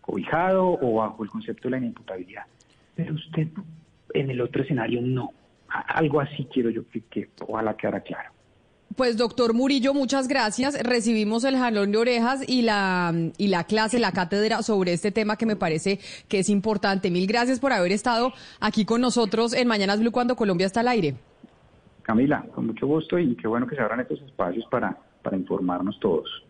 cobijado 0.02 0.78
o 0.82 0.95
bajo 0.95 1.24
el 1.24 1.30
concepto 1.30 1.68
de 1.68 1.72
la 1.72 1.78
inimputabilidad. 1.78 2.43
Pero 2.95 3.14
usted 3.14 3.48
en 4.14 4.32
el 4.32 4.41
otro 4.41 4.64
escenario 4.64 5.02
no. 5.02 5.32
Algo 5.70 6.22
así 6.22 6.48
quiero 6.52 6.70
yo 6.70 6.88
que, 6.89 7.02
que 7.02 7.30
ojalá 7.48 7.76
quedara 7.76 8.00
claro. 8.02 8.32
Pues 8.95 9.17
doctor 9.17 9.53
Murillo, 9.53 9.93
muchas 9.93 10.27
gracias. 10.27 10.81
Recibimos 10.81 11.43
el 11.43 11.57
jalón 11.57 11.91
de 11.91 11.97
orejas 11.99 12.47
y 12.47 12.63
la, 12.63 13.13
y 13.38 13.47
la 13.47 13.65
clase, 13.65 13.99
la 13.99 14.11
cátedra 14.11 14.63
sobre 14.63 14.93
este 14.93 15.11
tema 15.11 15.35
que 15.35 15.45
me 15.45 15.55
parece 15.55 15.99
que 16.27 16.39
es 16.39 16.49
importante. 16.49 17.11
Mil 17.11 17.27
gracias 17.27 17.59
por 17.59 17.73
haber 17.73 17.91
estado 17.91 18.33
aquí 18.59 18.85
con 18.85 19.01
nosotros 19.01 19.53
en 19.53 19.67
Mañanas 19.67 19.99
Blue 19.99 20.11
cuando 20.11 20.35
Colombia 20.35 20.65
está 20.65 20.79
al 20.79 20.88
aire. 20.88 21.15
Camila, 22.01 22.45
con 22.55 22.67
mucho 22.67 22.88
gusto 22.88 23.19
y 23.19 23.35
qué 23.35 23.47
bueno 23.47 23.67
que 23.67 23.75
se 23.75 23.81
abran 23.81 23.99
estos 23.99 24.21
espacios 24.21 24.65
para, 24.71 24.97
para 25.21 25.35
informarnos 25.35 25.99
todos. 25.99 26.47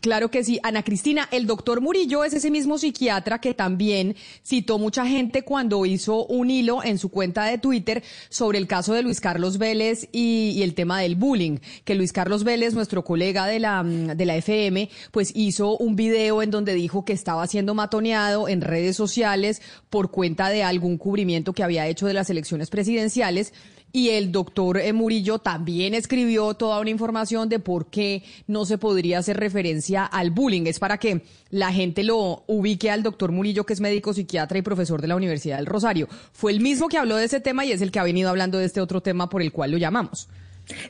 Claro 0.00 0.30
que 0.30 0.44
sí. 0.44 0.60
Ana 0.62 0.84
Cristina, 0.84 1.28
el 1.32 1.46
doctor 1.46 1.80
Murillo 1.80 2.22
es 2.22 2.32
ese 2.32 2.50
mismo 2.50 2.78
psiquiatra 2.78 3.40
que 3.40 3.52
también 3.52 4.14
citó 4.44 4.78
mucha 4.78 5.04
gente 5.06 5.42
cuando 5.42 5.84
hizo 5.86 6.24
un 6.26 6.50
hilo 6.50 6.84
en 6.84 6.98
su 6.98 7.08
cuenta 7.08 7.44
de 7.44 7.58
Twitter 7.58 8.04
sobre 8.28 8.58
el 8.58 8.68
caso 8.68 8.94
de 8.94 9.02
Luis 9.02 9.20
Carlos 9.20 9.58
Vélez 9.58 10.08
y, 10.12 10.60
el 10.62 10.74
tema 10.74 11.00
del 11.00 11.16
bullying. 11.16 11.58
Que 11.84 11.96
Luis 11.96 12.12
Carlos 12.12 12.44
Vélez, 12.44 12.74
nuestro 12.74 13.02
colega 13.02 13.46
de 13.46 13.58
la, 13.58 13.82
de 13.82 14.24
la 14.24 14.36
FM, 14.36 14.88
pues 15.10 15.32
hizo 15.34 15.76
un 15.76 15.96
video 15.96 16.42
en 16.42 16.50
donde 16.50 16.74
dijo 16.74 17.04
que 17.04 17.12
estaba 17.12 17.46
siendo 17.46 17.74
matoneado 17.74 18.48
en 18.48 18.60
redes 18.60 18.96
sociales 18.96 19.62
por 19.90 20.10
cuenta 20.10 20.48
de 20.48 20.62
algún 20.62 20.96
cubrimiento 20.96 21.52
que 21.52 21.64
había 21.64 21.88
hecho 21.88 22.06
de 22.06 22.14
las 22.14 22.30
elecciones 22.30 22.70
presidenciales. 22.70 23.52
Y 23.92 24.10
el 24.10 24.32
doctor 24.32 24.78
eh, 24.78 24.92
Murillo 24.92 25.38
también 25.38 25.94
escribió 25.94 26.54
toda 26.54 26.80
una 26.80 26.90
información 26.90 27.48
de 27.48 27.58
por 27.58 27.86
qué 27.86 28.22
no 28.46 28.64
se 28.64 28.78
podría 28.78 29.18
hacer 29.18 29.38
referencia 29.38 30.04
al 30.04 30.30
bullying. 30.30 30.66
Es 30.66 30.78
para 30.78 30.98
que 30.98 31.24
la 31.50 31.72
gente 31.72 32.04
lo 32.04 32.44
ubique 32.46 32.90
al 32.90 33.02
doctor 33.02 33.32
Murillo, 33.32 33.64
que 33.64 33.72
es 33.72 33.80
médico 33.80 34.12
psiquiatra 34.12 34.58
y 34.58 34.62
profesor 34.62 35.00
de 35.00 35.08
la 35.08 35.16
Universidad 35.16 35.56
del 35.56 35.66
Rosario. 35.66 36.08
Fue 36.32 36.52
el 36.52 36.60
mismo 36.60 36.88
que 36.88 36.98
habló 36.98 37.16
de 37.16 37.24
ese 37.24 37.40
tema 37.40 37.64
y 37.64 37.72
es 37.72 37.80
el 37.80 37.90
que 37.90 37.98
ha 37.98 38.04
venido 38.04 38.28
hablando 38.28 38.58
de 38.58 38.66
este 38.66 38.80
otro 38.80 39.00
tema 39.00 39.28
por 39.28 39.42
el 39.42 39.52
cual 39.52 39.70
lo 39.70 39.78
llamamos. 39.78 40.28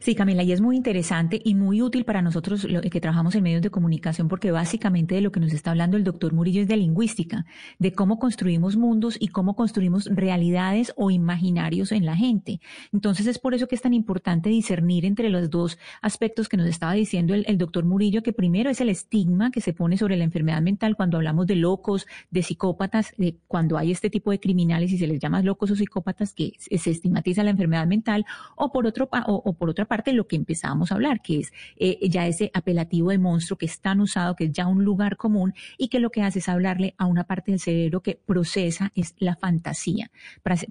Sí, 0.00 0.14
Camila, 0.14 0.42
y 0.42 0.52
es 0.52 0.60
muy 0.60 0.76
interesante 0.76 1.40
y 1.44 1.54
muy 1.54 1.82
útil 1.82 2.04
para 2.04 2.22
nosotros 2.22 2.64
lo, 2.64 2.80
que 2.80 3.00
trabajamos 3.00 3.34
en 3.34 3.42
medios 3.44 3.62
de 3.62 3.70
comunicación 3.70 4.28
porque 4.28 4.50
básicamente 4.50 5.14
de 5.14 5.20
lo 5.20 5.30
que 5.30 5.40
nos 5.40 5.52
está 5.52 5.70
hablando 5.70 5.96
el 5.96 6.04
doctor 6.04 6.32
Murillo 6.32 6.62
es 6.62 6.68
de 6.68 6.76
lingüística, 6.76 7.46
de 7.78 7.92
cómo 7.92 8.18
construimos 8.18 8.76
mundos 8.76 9.16
y 9.20 9.28
cómo 9.28 9.54
construimos 9.54 10.06
realidades 10.06 10.92
o 10.96 11.10
imaginarios 11.10 11.92
en 11.92 12.06
la 12.06 12.16
gente. 12.16 12.60
Entonces 12.92 13.26
es 13.26 13.38
por 13.38 13.54
eso 13.54 13.68
que 13.68 13.76
es 13.76 13.82
tan 13.82 13.94
importante 13.94 14.50
discernir 14.50 15.04
entre 15.04 15.30
los 15.30 15.50
dos 15.50 15.78
aspectos 16.02 16.48
que 16.48 16.56
nos 16.56 16.66
estaba 16.66 16.94
diciendo 16.94 17.34
el, 17.34 17.58
doctor 17.58 17.84
Murillo, 17.84 18.22
que 18.22 18.32
primero 18.32 18.70
es 18.70 18.80
el 18.80 18.88
estigma 18.88 19.50
que 19.50 19.60
se 19.60 19.72
pone 19.72 19.96
sobre 19.96 20.16
la 20.16 20.24
enfermedad 20.24 20.62
mental 20.62 20.96
cuando 20.96 21.16
hablamos 21.16 21.46
de 21.46 21.56
locos, 21.56 22.06
de 22.30 22.42
psicópatas, 22.42 23.14
de 23.16 23.36
cuando 23.46 23.78
hay 23.78 23.90
este 23.90 24.10
tipo 24.10 24.30
de 24.30 24.40
criminales 24.40 24.92
y 24.92 24.98
se 24.98 25.06
les 25.06 25.20
llama 25.20 25.42
locos 25.42 25.70
o 25.70 25.76
psicópatas 25.76 26.34
que 26.34 26.52
se 26.58 26.90
estigmatiza 26.90 27.42
la 27.42 27.50
enfermedad 27.50 27.86
mental, 27.86 28.24
o 28.56 28.72
por 28.72 28.86
otro 28.86 29.08
o, 29.26 29.42
o 29.44 29.52
por 29.54 29.67
otra 29.70 29.84
parte 29.84 30.12
lo 30.12 30.26
que 30.26 30.36
empezábamos 30.36 30.90
a 30.90 30.94
hablar, 30.94 31.20
que 31.22 31.40
es 31.40 31.52
eh, 31.76 31.98
ya 32.08 32.26
ese 32.26 32.50
apelativo 32.54 33.10
de 33.10 33.18
monstruo 33.18 33.58
que 33.58 33.66
es 33.66 33.80
tan 33.80 34.00
usado, 34.00 34.36
que 34.36 34.44
es 34.44 34.52
ya 34.52 34.66
un 34.66 34.84
lugar 34.84 35.16
común 35.16 35.54
y 35.76 35.88
que 35.88 36.00
lo 36.00 36.10
que 36.10 36.22
hace 36.22 36.38
es 36.38 36.48
hablarle 36.48 36.94
a 36.98 37.06
una 37.06 37.24
parte 37.24 37.52
del 37.52 37.60
cerebro 37.60 38.02
que 38.02 38.18
procesa 38.24 38.92
es 38.94 39.14
la 39.18 39.36
fantasía, 39.36 40.10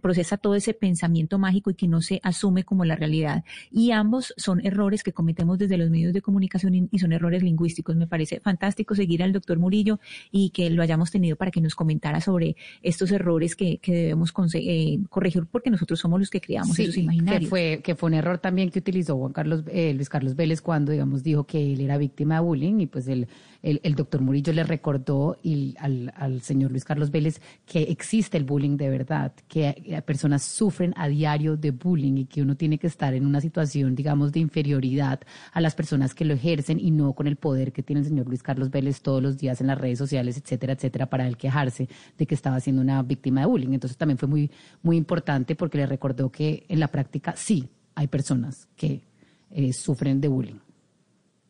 procesa 0.02 0.38
todo 0.38 0.56
ese 0.56 0.74
pensamiento 0.74 1.40
mágico 1.40 1.70
y 1.70 1.76
que 1.76 1.88
no 1.88 2.02
se 2.02 2.20
asume 2.24 2.64
como 2.64 2.86
la 2.86 2.96
realidad. 2.96 3.44
Y 3.72 3.92
ambos 3.92 4.34
son 4.38 4.66
errores 4.66 5.04
que 5.04 5.14
cometemos 5.14 5.58
desde 5.58 5.78
los 5.78 5.90
medios 5.90 6.14
de 6.14 6.22
comunicación 6.22 6.90
y 6.92 7.00
son 7.00 7.14
errores 7.14 7.44
lingüísticos. 7.44 7.96
Me 7.96 8.08
parece 8.08 8.40
fantástico 8.40 8.96
seguir 8.96 9.24
al 9.24 9.34
doctor 9.34 9.60
Murillo 9.60 10.00
y 10.32 10.50
que 10.52 10.70
lo 10.70 10.82
hayamos 10.82 11.12
tenido 11.12 11.36
para 11.36 11.52
que 11.52 11.62
nos 11.62 11.76
comentara 11.76 12.22
sobre 12.22 12.56
estos 12.82 13.12
errores 13.12 13.56
que, 13.56 13.78
que 13.80 13.94
debemos 13.94 14.34
eh, 14.56 15.00
corregir 15.10 15.46
porque 15.46 15.70
nosotros 15.70 16.00
somos 16.00 16.20
los 16.20 16.30
que 16.30 16.42
creamos 16.42 16.78
esos 16.80 16.98
imaginarios. 16.98 17.42
Que 17.42 17.48
fue, 17.48 17.82
que 17.84 17.96
fue 17.96 18.08
un 18.08 18.14
error 18.16 18.38
también 18.40 18.70
que 18.70 18.82
utilizó 18.88 19.18
Juan 19.18 19.34
Carlos, 19.34 19.64
eh, 19.68 19.94
Luis 19.94 20.08
Carlos 20.08 20.36
Vélez 20.36 20.62
cuando, 20.62 20.92
digamos, 20.92 21.22
dijo 21.22 21.46
que 21.46 21.74
él 21.74 21.82
era 21.82 21.98
víctima 21.98 22.36
de 22.36 22.42
bullying 22.42 22.80
y 22.80 22.88
pues 22.88 23.08
el, 23.08 23.28
el, 23.62 23.96
doctor 23.96 24.22
Murillo 24.22 24.54
le 24.54 24.64
recordó 24.64 25.38
y 25.44 25.76
al, 25.80 26.14
al, 26.16 26.42
señor 26.42 26.72
Luis 26.72 26.86
Carlos 26.86 27.12
Vélez 27.12 27.42
que 27.66 27.84
existe 27.84 28.38
el 28.38 28.46
bullying 28.46 28.78
de 28.78 28.90
verdad, 28.90 29.34
que 29.50 30.02
personas 30.06 30.44
sufren 30.44 30.94
a 30.96 31.10
diario 31.10 31.58
de 31.58 31.72
bullying 31.72 32.18
y 32.18 32.26
que 32.26 32.42
uno 32.42 32.56
tiene 32.56 32.78
que 32.78 32.88
estar 32.88 33.14
en 33.14 33.26
una 33.26 33.42
situación, 33.42 33.94
digamos, 33.94 34.32
de 34.32 34.40
inferioridad 34.40 35.20
a 35.52 35.60
las 35.60 35.76
personas 35.76 36.14
que 36.14 36.24
lo 36.24 36.34
ejercen 36.34 36.80
y 36.80 36.92
no 36.92 37.14
con 37.14 37.28
el 37.28 37.36
poder 37.36 37.74
que 37.74 37.84
tiene 37.84 38.02
el 38.02 38.08
señor 38.08 38.28
Luis 38.28 38.44
Carlos 38.44 38.70
Vélez 38.70 39.02
todos 39.02 39.22
los 39.22 39.38
días 39.38 39.60
en 39.60 39.68
las 39.68 39.78
redes 39.78 39.98
sociales, 39.98 40.38
etcétera, 40.38 40.74
etcétera, 40.74 41.10
para 41.10 41.28
él 41.28 41.36
quejarse 41.36 41.90
de 42.18 42.26
que 42.26 42.36
estaba 42.36 42.60
siendo 42.62 42.82
una 42.82 43.04
víctima 43.04 43.42
de 43.42 43.48
bullying. 43.48 43.74
Entonces 43.74 43.98
también 43.98 44.18
fue 44.18 44.30
muy, 44.30 44.50
muy 44.82 44.96
importante 44.96 45.56
porque 45.56 45.78
le 45.78 45.88
recordó 45.88 46.32
que 46.32 46.66
en 46.70 46.80
la 46.80 46.88
práctica 46.88 47.34
sí 47.36 47.70
hay 47.98 48.06
personas 48.06 48.68
que 48.76 49.02
eh, 49.50 49.74
sufren 49.74 50.22
de 50.22 50.28
bullying. 50.28 50.60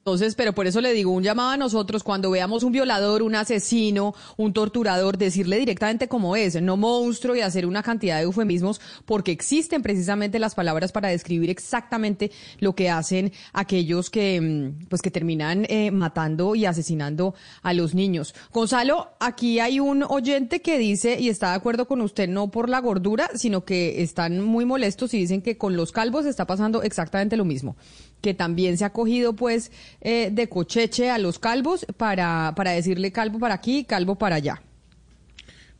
Entonces, 0.07 0.35
pero 0.35 0.53
por 0.53 0.67
eso 0.67 0.79
le 0.79 0.93
digo, 0.93 1.11
un 1.11 1.21
llamado 1.21 1.49
a 1.49 1.57
nosotros 1.57 2.01
cuando 2.01 2.31
veamos 2.31 2.63
un 2.63 2.71
violador, 2.71 3.21
un 3.23 3.35
asesino, 3.35 4.15
un 4.37 4.53
torturador, 4.53 5.17
decirle 5.17 5.59
directamente 5.59 6.07
cómo 6.07 6.37
es, 6.37 6.61
no 6.61 6.77
monstruo 6.77 7.35
y 7.35 7.41
hacer 7.41 7.65
una 7.65 7.83
cantidad 7.83 8.15
de 8.15 8.23
eufemismos, 8.23 8.79
porque 9.03 9.33
existen 9.33 9.81
precisamente 9.81 10.39
las 10.39 10.55
palabras 10.55 10.93
para 10.93 11.09
describir 11.09 11.49
exactamente 11.49 12.31
lo 12.59 12.73
que 12.73 12.89
hacen 12.89 13.33
aquellos 13.51 14.09
que, 14.09 14.39
mm, 14.39 14.85
pues, 14.87 15.01
que 15.01 15.11
terminan 15.11 15.65
eh, 15.67 15.91
matando 15.91 16.55
y 16.55 16.63
asesinando 16.63 17.35
a 17.61 17.73
los 17.73 17.93
niños. 17.93 18.33
Gonzalo, 18.53 19.09
aquí 19.19 19.59
hay 19.59 19.81
un 19.81 20.03
oyente 20.03 20.61
que 20.61 20.77
dice 20.77 21.19
y 21.19 21.27
está 21.27 21.49
de 21.49 21.55
acuerdo 21.57 21.85
con 21.85 21.99
usted, 21.99 22.29
no 22.29 22.49
por 22.49 22.69
la 22.69 22.79
gordura, 22.79 23.29
sino 23.35 23.65
que 23.65 24.01
están 24.01 24.39
muy 24.39 24.63
molestos 24.63 25.13
y 25.13 25.17
dicen 25.17 25.41
que 25.41 25.57
con 25.57 25.75
los 25.75 25.91
calvos 25.91 26.25
está 26.25 26.47
pasando 26.47 26.81
exactamente 26.81 27.35
lo 27.35 27.43
mismo 27.43 27.75
que 28.21 28.33
también 28.33 28.77
se 28.77 28.85
ha 28.85 28.91
cogido 28.91 29.33
pues 29.33 29.71
eh, 30.01 30.29
de 30.31 30.49
cocheche 30.49 31.09
a 31.09 31.17
los 31.17 31.39
calvos 31.39 31.85
para, 31.97 32.53
para 32.55 32.71
decirle 32.71 33.11
calvo 33.11 33.39
para 33.39 33.55
aquí, 33.55 33.83
calvo 33.83 34.15
para 34.15 34.35
allá. 34.37 34.61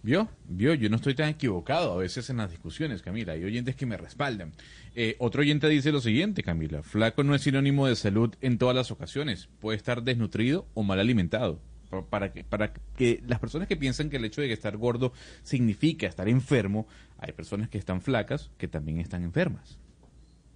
¿Vio? 0.04 0.30
¿Vio? 0.48 0.74
Yo 0.74 0.90
no 0.90 0.96
estoy 0.96 1.16
tan 1.16 1.30
equivocado 1.30 1.92
a 1.92 1.98
veces 1.98 2.30
en 2.30 2.38
las 2.38 2.52
discusiones, 2.52 3.02
Camila. 3.02 3.34
Hay 3.34 3.44
oyentes 3.44 3.76
que 3.76 3.86
me 3.86 3.98
respaldan. 3.98 4.54
Eh, 4.96 5.16
otro 5.20 5.42
oyente 5.42 5.68
dice 5.68 5.92
lo 5.92 6.00
siguiente, 6.00 6.44
Camila. 6.44 6.82
Flaco 6.82 7.24
no 7.24 7.36
es 7.36 7.42
sinónimo 7.42 7.88
de 7.88 7.96
salud 7.96 8.34
en 8.40 8.58
todas 8.58 8.76
las 8.76 8.90
ocasiones. 8.92 9.50
Puede 9.60 9.78
estar 9.78 10.04
desnutrido 10.04 10.66
o 10.76 10.84
mal 10.84 11.00
alimentado. 11.00 11.60
Para 12.10 12.34
que, 12.34 12.44
para 12.44 12.74
que 12.74 13.24
las 13.28 13.40
personas 13.40 13.68
que 13.68 13.78
piensan 13.78 14.10
que 14.10 14.18
el 14.18 14.26
hecho 14.26 14.42
de 14.42 14.52
estar 14.52 14.76
gordo 14.76 15.14
significa 15.44 16.06
estar 16.06 16.28
enfermo, 16.28 16.86
hay 17.18 17.32
personas 17.32 17.70
que 17.70 17.78
están 17.78 18.02
flacas 18.02 18.52
que 18.58 18.68
también 18.68 19.00
están 19.00 19.24
enfermas. 19.24 19.78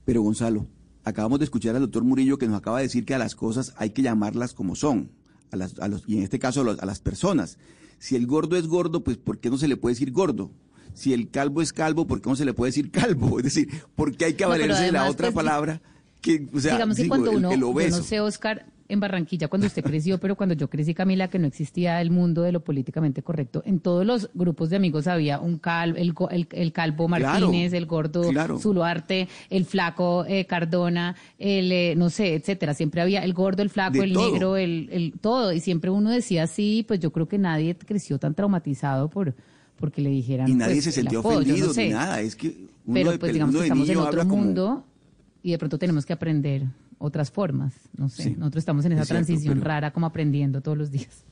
Pero 0.05 0.21
Gonzalo, 0.21 0.67
acabamos 1.03 1.39
de 1.39 1.45
escuchar 1.45 1.75
al 1.75 1.81
doctor 1.81 2.03
Murillo 2.03 2.37
que 2.37 2.47
nos 2.47 2.57
acaba 2.57 2.77
de 2.77 2.83
decir 2.83 3.05
que 3.05 3.15
a 3.15 3.17
las 3.17 3.35
cosas 3.35 3.73
hay 3.77 3.91
que 3.91 4.01
llamarlas 4.01 4.53
como 4.53 4.75
son, 4.75 5.11
a 5.51 5.55
las, 5.55 5.77
a 5.79 5.87
los, 5.87 6.03
y 6.07 6.17
en 6.17 6.23
este 6.23 6.39
caso 6.39 6.61
a, 6.61 6.85
las 6.85 6.99
personas. 6.99 7.57
Si 7.99 8.15
el 8.15 8.25
gordo 8.25 8.57
es 8.57 8.67
gordo, 8.67 9.03
pues 9.03 9.17
¿por 9.17 9.39
qué 9.39 9.49
no 9.49 9.57
se 9.57 9.67
le 9.67 9.77
puede 9.77 9.93
decir 9.93 10.11
gordo? 10.11 10.51
Si 10.93 11.13
el 11.13 11.29
calvo 11.29 11.61
es 11.61 11.71
calvo, 11.71 12.07
¿por 12.07 12.21
qué 12.21 12.29
no 12.29 12.35
se 12.35 12.45
le 12.45 12.53
puede 12.53 12.69
decir 12.69 12.91
calvo? 12.91 13.37
Es 13.39 13.45
decir, 13.45 13.69
¿por 13.95 14.15
qué 14.15 14.25
hay 14.25 14.33
que 14.33 14.45
valerse 14.45 14.83
de 14.83 14.91
la 14.91 15.09
otra 15.09 15.27
pues, 15.27 15.35
palabra? 15.35 15.81
Que, 16.21 16.47
o 16.53 16.59
sea, 16.59 16.73
digamos 16.73 16.97
que 16.97 17.07
cuando 17.07 17.31
uno, 17.31 17.51
yo 17.51 17.89
no 17.89 18.03
sé, 18.03 18.19
Oscar, 18.19 18.67
en 18.91 18.99
Barranquilla 18.99 19.47
cuando 19.47 19.67
usted 19.67 19.83
creció, 19.83 20.19
pero 20.19 20.35
cuando 20.35 20.55
yo 20.55 20.69
crecí, 20.69 20.93
Camila, 20.93 21.29
que 21.29 21.39
no 21.39 21.47
existía 21.47 22.01
el 22.01 22.11
mundo 22.11 22.41
de 22.41 22.51
lo 22.51 22.63
políticamente 22.63 23.23
correcto. 23.23 23.63
En 23.65 23.79
todos 23.79 24.05
los 24.05 24.29
grupos 24.33 24.69
de 24.69 24.75
amigos 24.75 25.07
había 25.07 25.39
un 25.39 25.57
calvo, 25.57 25.97
el, 26.29 26.73
calvo 26.73 27.07
Martínez, 27.07 27.73
el 27.73 27.85
gordo 27.85 28.23
Zuluarte, 28.59 29.27
el 29.49 29.65
flaco 29.65 30.25
eh, 30.27 30.45
Cardona, 30.45 31.15
el, 31.39 31.71
eh, 31.71 31.95
no 31.95 32.09
sé, 32.09 32.35
etcétera. 32.35 32.73
Siempre 32.73 33.01
había 33.01 33.23
el 33.23 33.33
gordo, 33.33 33.63
el 33.63 33.69
flaco, 33.69 34.03
el 34.03 34.13
negro, 34.13 34.57
el, 34.57 34.89
el 34.91 35.13
todo. 35.19 35.53
Y 35.53 35.59
siempre 35.59 35.89
uno 35.89 36.09
decía 36.09 36.43
así, 36.43 36.83
pues 36.87 36.99
yo 36.99 37.11
creo 37.11 37.27
que 37.27 37.37
nadie 37.37 37.75
creció 37.75 38.19
tan 38.19 38.33
traumatizado 38.33 39.09
por 39.09 39.33
porque 39.77 40.01
le 40.01 40.09
dijeran. 40.09 40.47
Y 40.47 40.53
nadie 40.53 40.75
pues, 40.75 40.83
se 40.85 40.91
sintió 40.91 41.21
ofendido 41.21 41.73
ni 41.75 41.89
nada. 41.89 42.21
Es 42.21 42.35
que 42.35 42.55
pero 42.91 43.17
pues 43.17 43.33
digamos 43.33 43.55
que 43.55 43.63
estamos 43.63 43.89
en 43.89 43.97
otro 43.97 44.25
mundo 44.25 44.85
y 45.43 45.51
de 45.51 45.57
pronto 45.57 45.77
tenemos 45.77 46.05
que 46.05 46.13
aprender 46.13 46.65
otras 47.01 47.31
formas. 47.31 47.73
No 47.97 48.09
sé, 48.09 48.31
nosotros 48.31 48.61
estamos 48.61 48.85
en 48.85 48.93
esa 48.93 49.05
transición 49.05 49.61
rara 49.61 49.91
como 49.91 50.05
aprendiendo 50.05 50.61
todos 50.61 50.77
los 50.77 50.91
días. 50.91 51.25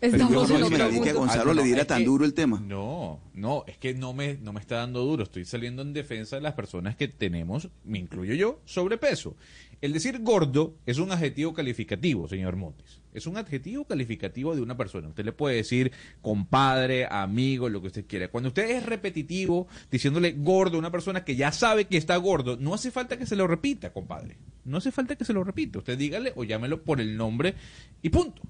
Estamos 0.00 0.50
en 0.50 0.62
otro 0.62 1.02
que 1.02 1.10
a 1.10 1.14
Gonzalo 1.14 1.54
le 1.54 1.62
diera 1.64 1.86
tan 1.86 2.04
duro 2.04 2.24
el 2.24 2.34
tema. 2.34 2.60
No, 2.60 3.18
no, 3.32 3.64
es 3.66 3.78
que 3.78 3.94
no 3.94 4.12
me, 4.12 4.34
no 4.34 4.52
me 4.52 4.60
está 4.60 4.76
dando 4.76 5.02
duro. 5.02 5.22
Estoy 5.22 5.46
saliendo 5.46 5.80
en 5.82 5.94
defensa 5.94 6.36
de 6.36 6.42
las 6.42 6.52
personas 6.52 6.96
que 6.96 7.08
tenemos, 7.08 7.70
me 7.84 7.98
incluyo 7.98 8.34
yo, 8.34 8.60
sobrepeso. 8.66 9.36
El 9.80 9.92
decir 9.92 10.20
gordo 10.22 10.74
es 10.84 10.98
un 10.98 11.12
adjetivo 11.12 11.54
calificativo, 11.54 12.28
señor 12.28 12.56
Montes. 12.56 13.00
Es 13.16 13.26
un 13.26 13.38
adjetivo 13.38 13.84
calificativo 13.86 14.54
de 14.54 14.60
una 14.60 14.76
persona. 14.76 15.08
Usted 15.08 15.24
le 15.24 15.32
puede 15.32 15.56
decir 15.56 15.90
compadre, 16.20 17.06
amigo, 17.10 17.70
lo 17.70 17.80
que 17.80 17.86
usted 17.86 18.04
quiera. 18.06 18.28
Cuando 18.28 18.48
usted 18.48 18.70
es 18.70 18.84
repetitivo 18.84 19.68
diciéndole 19.90 20.32
gordo 20.32 20.76
a 20.76 20.78
una 20.80 20.92
persona 20.92 21.24
que 21.24 21.34
ya 21.34 21.50
sabe 21.50 21.86
que 21.86 21.96
está 21.96 22.16
gordo, 22.16 22.58
no 22.58 22.74
hace 22.74 22.90
falta 22.90 23.16
que 23.16 23.24
se 23.24 23.34
lo 23.34 23.46
repita, 23.46 23.90
compadre. 23.92 24.36
No 24.66 24.76
hace 24.76 24.92
falta 24.92 25.16
que 25.16 25.24
se 25.24 25.32
lo 25.32 25.44
repita. 25.44 25.78
Usted 25.78 25.96
dígale 25.96 26.34
o 26.36 26.44
llámelo 26.44 26.82
por 26.82 27.00
el 27.00 27.16
nombre 27.16 27.54
y 28.02 28.10
punto. 28.10 28.42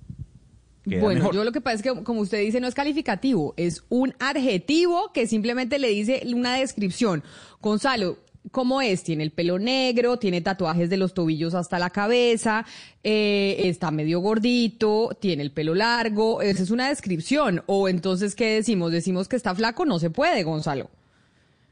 bueno, 0.84 1.30
yo 1.32 1.44
lo 1.44 1.52
que 1.52 1.60
pasa 1.60 1.76
es 1.76 1.82
que, 1.82 2.02
como 2.02 2.22
usted 2.22 2.40
dice, 2.40 2.60
no 2.60 2.66
es 2.66 2.74
calificativo, 2.74 3.54
es 3.56 3.84
un 3.88 4.14
adjetivo 4.18 5.12
que 5.12 5.28
simplemente 5.28 5.78
le 5.78 5.90
dice 5.90 6.22
una 6.34 6.56
descripción. 6.56 7.22
Gonzalo, 7.60 8.18
¿Cómo 8.50 8.80
es? 8.80 9.02
Tiene 9.02 9.24
el 9.24 9.32
pelo 9.32 9.58
negro, 9.58 10.18
tiene 10.18 10.40
tatuajes 10.40 10.88
de 10.88 10.96
los 10.96 11.14
tobillos 11.14 11.54
hasta 11.54 11.78
la 11.78 11.90
cabeza, 11.90 12.64
eh, 13.02 13.56
está 13.64 13.90
medio 13.90 14.20
gordito, 14.20 15.16
tiene 15.20 15.42
el 15.42 15.50
pelo 15.50 15.74
largo. 15.74 16.42
Esa 16.42 16.62
es 16.62 16.70
una 16.70 16.88
descripción. 16.88 17.62
O 17.66 17.88
entonces, 17.88 18.34
¿qué 18.34 18.54
decimos? 18.54 18.92
¿Decimos 18.92 19.28
que 19.28 19.36
está 19.36 19.54
flaco? 19.54 19.84
No 19.84 19.98
se 19.98 20.10
puede, 20.10 20.44
Gonzalo. 20.44 20.90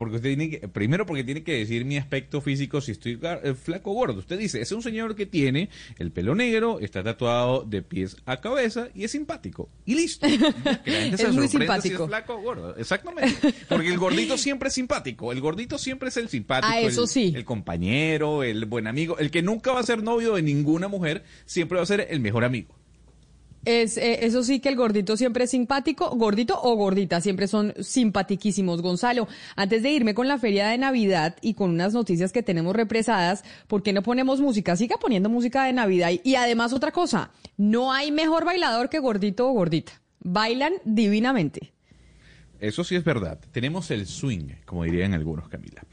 Porque 0.04 0.16
usted 0.16 0.36
tiene 0.36 0.50
que, 0.50 0.68
primero 0.68 1.06
porque 1.06 1.24
tiene 1.24 1.42
que 1.42 1.54
decir 1.54 1.86
mi 1.86 1.96
aspecto 1.96 2.42
físico 2.42 2.82
si 2.82 2.92
estoy 2.92 3.18
eh, 3.22 3.54
flaco 3.54 3.92
o 3.92 3.94
gordo. 3.94 4.18
Usted 4.18 4.38
dice, 4.38 4.60
es 4.60 4.70
un 4.70 4.82
señor 4.82 5.16
que 5.16 5.24
tiene 5.24 5.70
el 5.98 6.12
pelo 6.12 6.34
negro, 6.34 6.78
está 6.78 7.02
tatuado 7.02 7.62
de 7.62 7.80
pies 7.80 8.18
a 8.26 8.42
cabeza 8.42 8.88
y 8.94 9.04
es 9.04 9.12
simpático. 9.12 9.70
Y 9.86 9.94
listo. 9.94 10.26
es 10.84 11.32
muy 11.32 11.48
simpático. 11.48 11.96
Si 11.96 12.02
es 12.02 12.08
flaco 12.08 12.34
o 12.34 12.42
gordo. 12.42 12.76
Exactamente. 12.76 13.54
Porque 13.66 13.88
el 13.88 13.96
gordito 13.96 14.36
siempre 14.36 14.68
es 14.68 14.74
simpático. 14.74 15.32
El 15.32 15.40
gordito 15.40 15.78
siempre 15.78 16.10
es 16.10 16.18
el 16.18 16.28
simpático. 16.28 16.70
Ah, 16.70 16.80
eso 16.80 17.04
el, 17.04 17.08
sí. 17.08 17.32
El 17.34 17.46
compañero, 17.46 18.42
el 18.42 18.66
buen 18.66 18.86
amigo. 18.86 19.16
El 19.18 19.30
que 19.30 19.40
nunca 19.40 19.72
va 19.72 19.80
a 19.80 19.84
ser 19.84 20.02
novio 20.02 20.34
de 20.34 20.42
ninguna 20.42 20.86
mujer, 20.86 21.24
siempre 21.46 21.76
va 21.76 21.82
a 21.82 21.86
ser 21.86 22.08
el 22.10 22.20
mejor 22.20 22.44
amigo. 22.44 22.76
Es, 23.64 23.96
eh, 23.96 24.26
eso 24.26 24.42
sí 24.42 24.60
que 24.60 24.68
el 24.68 24.76
gordito 24.76 25.16
siempre 25.16 25.44
es 25.44 25.50
simpático, 25.50 26.10
gordito 26.16 26.58
o 26.62 26.74
gordita, 26.76 27.20
siempre 27.20 27.48
son 27.48 27.74
simpatiquísimos. 27.80 28.82
Gonzalo, 28.82 29.28
antes 29.56 29.82
de 29.82 29.90
irme 29.90 30.14
con 30.14 30.28
la 30.28 30.38
feria 30.38 30.68
de 30.68 30.78
Navidad 30.78 31.36
y 31.40 31.54
con 31.54 31.70
unas 31.70 31.94
noticias 31.94 32.32
que 32.32 32.42
tenemos 32.42 32.76
represadas, 32.76 33.44
¿por 33.66 33.82
qué 33.82 33.92
no 33.92 34.02
ponemos 34.02 34.40
música? 34.40 34.76
Siga 34.76 34.96
poniendo 34.98 35.28
música 35.28 35.64
de 35.64 35.72
Navidad. 35.72 36.10
Y 36.22 36.34
además 36.36 36.72
otra 36.72 36.92
cosa, 36.92 37.30
no 37.56 37.92
hay 37.92 38.12
mejor 38.12 38.44
bailador 38.44 38.88
que 38.88 38.98
gordito 38.98 39.48
o 39.48 39.52
gordita. 39.52 39.92
Bailan 40.20 40.72
divinamente. 40.84 41.73
Eso 42.60 42.84
sí 42.84 42.94
es 42.94 43.04
verdad. 43.04 43.38
Tenemos 43.52 43.90
el 43.90 44.06
swing, 44.06 44.48
como 44.64 44.84
dirían 44.84 45.12
algunos, 45.12 45.48
Camila. 45.48 45.84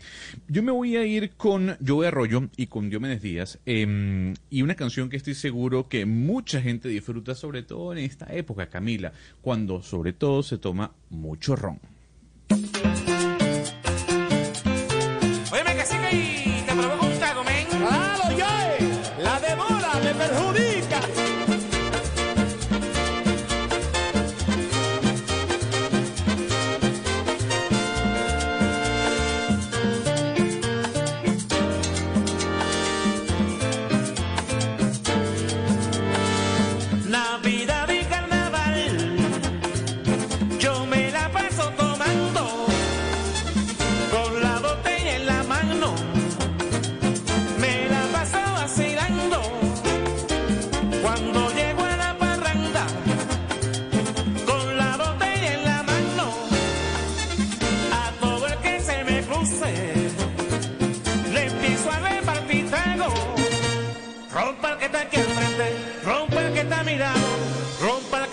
Yo 0.48 0.64
me 0.64 0.72
voy 0.72 0.96
a 0.96 1.06
ir 1.06 1.32
con 1.32 1.78
Joe 1.86 2.08
Arroyo 2.08 2.50
y 2.56 2.68
con 2.68 2.90
Diomedes 2.90 3.22
Díaz. 3.22 3.60
em, 3.66 4.34
y 4.50 4.62
una 4.62 4.76
canción 4.76 5.10
que 5.10 5.18
estoy 5.18 5.34
seguro 5.34 5.88
que 5.90 6.06
mucha 6.06 6.62
gente 6.62 6.90
disfruta, 6.90 7.36
sobre 7.36 7.64
todo 7.64 7.94
en 7.94 8.00
esta 8.00 8.26
época, 8.34 8.68
Camila, 8.70 9.12
cuando 9.42 9.82
sobre 9.82 10.14
todo 10.14 10.44
se 10.44 10.58
toma 10.58 10.94
mucho 11.10 11.56
ron. 11.56 11.80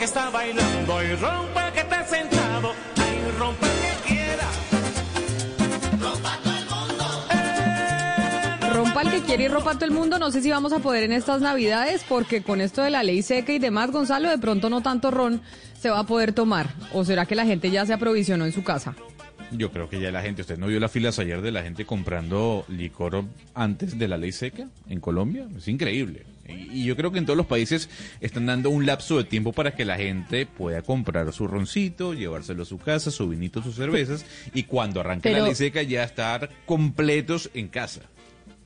Está 0.08 0.30
bailando 0.30 1.04
y 1.04 1.14
rompa 1.16 1.66
el 1.66 1.72
que 1.74 1.80
está 1.80 2.02
sentado, 2.06 2.72
ay, 2.96 3.30
rompa 3.38 3.66
el 3.66 3.72
que 3.78 4.14
quiera. 4.14 4.48
Rompa 6.00 6.38
todo 6.42 6.54
el 6.56 6.64
mundo. 6.64 7.04
Rompa 8.72 9.02
el 9.02 9.10
que 9.10 9.20
quiere 9.20 9.44
y 9.44 9.48
rompa 9.48 9.74
todo 9.74 9.84
el 9.84 9.90
mundo. 9.90 10.18
No 10.18 10.30
sé 10.30 10.40
si 10.40 10.50
vamos 10.50 10.72
a 10.72 10.78
poder 10.78 11.02
en 11.04 11.12
estas 11.12 11.42
navidades, 11.42 12.06
porque 12.08 12.42
con 12.42 12.62
esto 12.62 12.80
de 12.82 12.88
la 12.88 13.02
ley 13.02 13.20
seca 13.20 13.52
y 13.52 13.58
demás, 13.58 13.90
Gonzalo, 13.90 14.30
de 14.30 14.38
pronto 14.38 14.70
no 14.70 14.80
tanto 14.80 15.10
ron 15.10 15.42
se 15.78 15.90
va 15.90 15.98
a 15.98 16.06
poder 16.06 16.32
tomar. 16.32 16.70
¿O 16.94 17.04
será 17.04 17.26
que 17.26 17.34
la 17.34 17.44
gente 17.44 17.70
ya 17.70 17.84
se 17.84 17.92
aprovisionó 17.92 18.46
en 18.46 18.52
su 18.52 18.64
casa? 18.64 18.94
Yo 19.52 19.70
creo 19.70 19.90
que 19.90 20.00
ya 20.00 20.10
la 20.10 20.22
gente, 20.22 20.40
¿usted 20.40 20.56
no 20.56 20.68
vio 20.68 20.80
las 20.80 20.90
filas 20.90 21.18
ayer 21.18 21.42
de 21.42 21.52
la 21.52 21.62
gente 21.62 21.84
comprando 21.84 22.64
licor 22.68 23.24
antes 23.54 23.98
de 23.98 24.08
la 24.08 24.16
ley 24.16 24.32
seca 24.32 24.68
en 24.88 25.00
Colombia? 25.00 25.46
Es 25.54 25.68
increíble. 25.68 26.24
Y, 26.48 26.80
y 26.80 26.84
yo 26.84 26.96
creo 26.96 27.12
que 27.12 27.18
en 27.18 27.26
todos 27.26 27.36
los 27.36 27.46
países 27.46 27.88
están 28.20 28.46
dando 28.46 28.70
un 28.70 28.86
lapso 28.86 29.18
de 29.18 29.24
tiempo 29.24 29.52
para 29.52 29.74
que 29.74 29.84
la 29.84 29.96
gente 29.96 30.46
pueda 30.46 30.82
comprar 30.82 31.32
su 31.32 31.46
roncito, 31.46 32.14
llevárselo 32.14 32.62
a 32.62 32.66
su 32.66 32.78
casa, 32.78 33.10
su 33.10 33.28
vinito, 33.28 33.62
sus 33.62 33.76
cervezas, 33.76 34.24
y 34.54 34.64
cuando 34.64 35.00
arranque 35.00 35.30
la 35.30 35.40
ley 35.40 35.54
seca 35.54 35.82
ya 35.82 36.04
estar 36.04 36.48
completos 36.66 37.50
en 37.54 37.68
casa. 37.68 38.02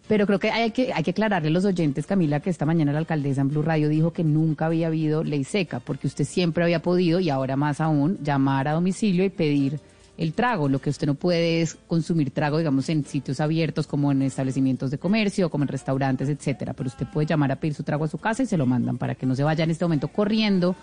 Pero 0.08 0.26
creo 0.26 0.38
que 0.38 0.50
hay 0.50 0.72
que 0.72 0.92
hay 0.92 1.02
que 1.02 1.12
aclararle 1.12 1.48
a 1.48 1.52
los 1.52 1.64
oyentes, 1.64 2.06
Camila, 2.06 2.40
que 2.40 2.50
esta 2.50 2.66
mañana 2.66 2.92
la 2.92 2.98
alcaldesa 2.98 3.40
en 3.40 3.48
Blue 3.48 3.62
Radio 3.62 3.88
dijo 3.88 4.12
que 4.12 4.24
nunca 4.24 4.66
había 4.66 4.88
habido 4.88 5.22
ley 5.24 5.44
seca, 5.44 5.80
porque 5.80 6.06
usted 6.06 6.24
siempre 6.24 6.64
había 6.64 6.82
podido, 6.82 7.20
y 7.20 7.30
ahora 7.30 7.56
más 7.56 7.80
aún, 7.80 8.18
llamar 8.22 8.68
a 8.68 8.72
domicilio 8.72 9.24
y 9.24 9.30
pedir 9.30 9.80
el 10.22 10.32
trago. 10.34 10.68
Lo 10.68 10.78
que 10.80 10.90
usted 10.90 11.06
no 11.06 11.14
puede 11.14 11.60
es 11.62 11.76
consumir 11.86 12.30
trago, 12.30 12.58
digamos, 12.58 12.88
en 12.88 13.04
sitios 13.04 13.40
abiertos, 13.40 13.86
como 13.86 14.12
en 14.12 14.22
establecimientos 14.22 14.90
de 14.90 14.98
comercio, 14.98 15.50
como 15.50 15.64
en 15.64 15.68
restaurantes, 15.68 16.28
etcétera. 16.28 16.72
Pero 16.74 16.88
usted 16.88 17.06
puede 17.12 17.26
llamar 17.26 17.52
a 17.52 17.56
pedir 17.56 17.74
su 17.74 17.82
trago 17.82 18.04
a 18.04 18.08
su 18.08 18.18
casa 18.18 18.42
y 18.42 18.46
se 18.46 18.56
lo 18.56 18.66
mandan 18.66 18.98
para 18.98 19.14
que 19.14 19.26
no 19.26 19.34
se 19.34 19.42
vaya 19.42 19.64
en 19.64 19.70
este 19.70 19.84
momento 19.84 20.08
corriendo 20.08 20.74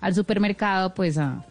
al 0.00 0.14
supermercado, 0.14 0.94
pues 0.94 1.18
a, 1.18 1.44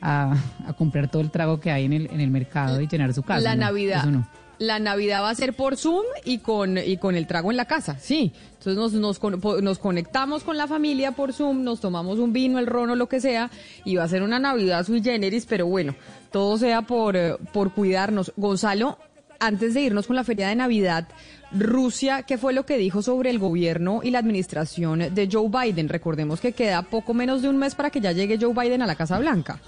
a, 0.00 0.34
a 0.66 0.72
comprar 0.74 1.10
todo 1.10 1.22
el 1.22 1.30
trago 1.30 1.60
que 1.60 1.70
hay 1.70 1.84
en 1.84 1.92
el, 1.92 2.06
en 2.10 2.20
el 2.20 2.30
mercado 2.30 2.80
y 2.80 2.86
llenar 2.88 3.12
su 3.14 3.22
casa. 3.22 3.40
la 3.40 3.54
No, 3.54 3.62
Navidad. 3.62 4.00
eso 4.00 4.10
no. 4.10 4.26
La 4.60 4.78
Navidad 4.78 5.22
va 5.22 5.30
a 5.30 5.34
ser 5.34 5.54
por 5.54 5.78
Zoom 5.78 6.04
y 6.22 6.38
con, 6.38 6.76
y 6.76 6.98
con 6.98 7.16
el 7.16 7.26
trago 7.26 7.50
en 7.50 7.56
la 7.56 7.64
casa, 7.64 7.98
sí. 7.98 8.30
Entonces 8.58 8.76
nos, 8.76 9.18
nos, 9.22 9.62
nos 9.62 9.78
conectamos 9.78 10.44
con 10.44 10.58
la 10.58 10.66
familia 10.66 11.12
por 11.12 11.32
Zoom, 11.32 11.64
nos 11.64 11.80
tomamos 11.80 12.18
un 12.18 12.34
vino, 12.34 12.58
el 12.58 12.66
ron 12.66 12.90
o 12.90 12.94
lo 12.94 13.08
que 13.08 13.20
sea, 13.20 13.50
y 13.86 13.96
va 13.96 14.04
a 14.04 14.08
ser 14.08 14.22
una 14.22 14.38
Navidad 14.38 14.84
sui 14.84 15.02
generis, 15.02 15.46
pero 15.46 15.66
bueno, 15.66 15.94
todo 16.30 16.58
sea 16.58 16.82
por, 16.82 17.16
eh, 17.16 17.36
por 17.54 17.72
cuidarnos. 17.72 18.34
Gonzalo, 18.36 18.98
antes 19.38 19.72
de 19.72 19.80
irnos 19.80 20.06
con 20.06 20.14
la 20.14 20.24
feria 20.24 20.48
de 20.48 20.56
Navidad, 20.56 21.08
Rusia, 21.52 22.24
¿qué 22.24 22.36
fue 22.36 22.52
lo 22.52 22.66
que 22.66 22.76
dijo 22.76 23.00
sobre 23.00 23.30
el 23.30 23.38
gobierno 23.38 24.00
y 24.02 24.10
la 24.10 24.18
administración 24.18 25.14
de 25.14 25.28
Joe 25.32 25.48
Biden? 25.48 25.88
Recordemos 25.88 26.38
que 26.38 26.52
queda 26.52 26.82
poco 26.82 27.14
menos 27.14 27.40
de 27.40 27.48
un 27.48 27.56
mes 27.56 27.74
para 27.74 27.88
que 27.88 28.02
ya 28.02 28.12
llegue 28.12 28.38
Joe 28.38 28.52
Biden 28.52 28.82
a 28.82 28.86
la 28.86 28.94
Casa 28.94 29.18
Blanca. 29.18 29.58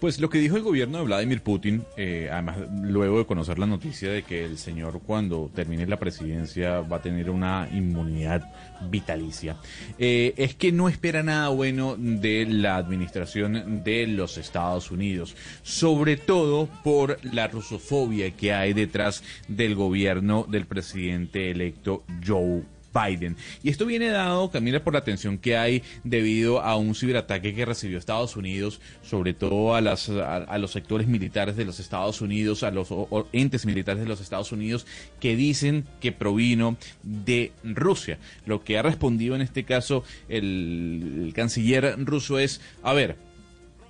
Pues 0.00 0.20
lo 0.20 0.30
que 0.30 0.38
dijo 0.38 0.56
el 0.56 0.62
gobierno 0.62 0.98
de 0.98 1.04
Vladimir 1.04 1.42
Putin, 1.42 1.82
eh, 1.96 2.28
además 2.30 2.58
luego 2.82 3.18
de 3.18 3.26
conocer 3.26 3.58
la 3.58 3.66
noticia 3.66 4.12
de 4.12 4.22
que 4.22 4.44
el 4.44 4.56
señor 4.56 5.00
cuando 5.04 5.50
termine 5.52 5.88
la 5.88 5.98
presidencia 5.98 6.82
va 6.82 6.98
a 6.98 7.02
tener 7.02 7.28
una 7.30 7.68
inmunidad 7.72 8.48
vitalicia, 8.88 9.56
eh, 9.98 10.34
es 10.36 10.54
que 10.54 10.70
no 10.70 10.88
espera 10.88 11.24
nada 11.24 11.48
bueno 11.48 11.96
de 11.98 12.46
la 12.46 12.76
administración 12.76 13.82
de 13.82 14.06
los 14.06 14.38
Estados 14.38 14.92
Unidos, 14.92 15.34
sobre 15.64 16.16
todo 16.16 16.68
por 16.84 17.18
la 17.24 17.48
rusofobia 17.48 18.30
que 18.30 18.52
hay 18.52 18.74
detrás 18.74 19.24
del 19.48 19.74
gobierno 19.74 20.46
del 20.48 20.66
presidente 20.66 21.50
electo 21.50 22.04
Joe 22.24 22.62
Biden. 22.94 23.36
Y 23.62 23.70
esto 23.70 23.86
viene 23.86 24.08
dado, 24.08 24.50
Camila, 24.50 24.82
por 24.82 24.94
la 24.94 25.04
tensión 25.04 25.38
que 25.38 25.56
hay 25.56 25.82
debido 26.04 26.60
a 26.60 26.76
un 26.76 26.94
ciberataque 26.94 27.54
que 27.54 27.64
recibió 27.64 27.98
Estados 27.98 28.36
Unidos, 28.36 28.80
sobre 29.02 29.34
todo 29.34 29.74
a, 29.74 29.80
las, 29.80 30.08
a, 30.08 30.58
los 30.58 30.72
sectores 30.72 31.06
militares 31.06 31.56
de 31.56 31.64
los 31.64 31.80
Estados 31.80 32.20
Unidos, 32.20 32.62
a 32.62 32.70
los 32.70 32.88
o 32.90 33.28
entes 33.32 33.66
militares 33.66 34.02
de 34.02 34.08
los 34.08 34.20
Estados 34.20 34.52
Unidos, 34.52 34.86
que 35.20 35.36
dicen 35.36 35.84
que 36.00 36.12
provino 36.12 36.76
de 37.02 37.52
Rusia. 37.64 38.18
Lo 38.46 38.64
que 38.64 38.78
ha 38.78 38.82
respondido 38.82 39.34
en 39.34 39.42
este 39.42 39.64
caso 39.64 40.04
el, 40.28 41.24
el 41.26 41.32
canciller 41.34 41.96
ruso 42.04 42.38
es, 42.38 42.60
a 42.82 42.92
ver, 42.92 43.27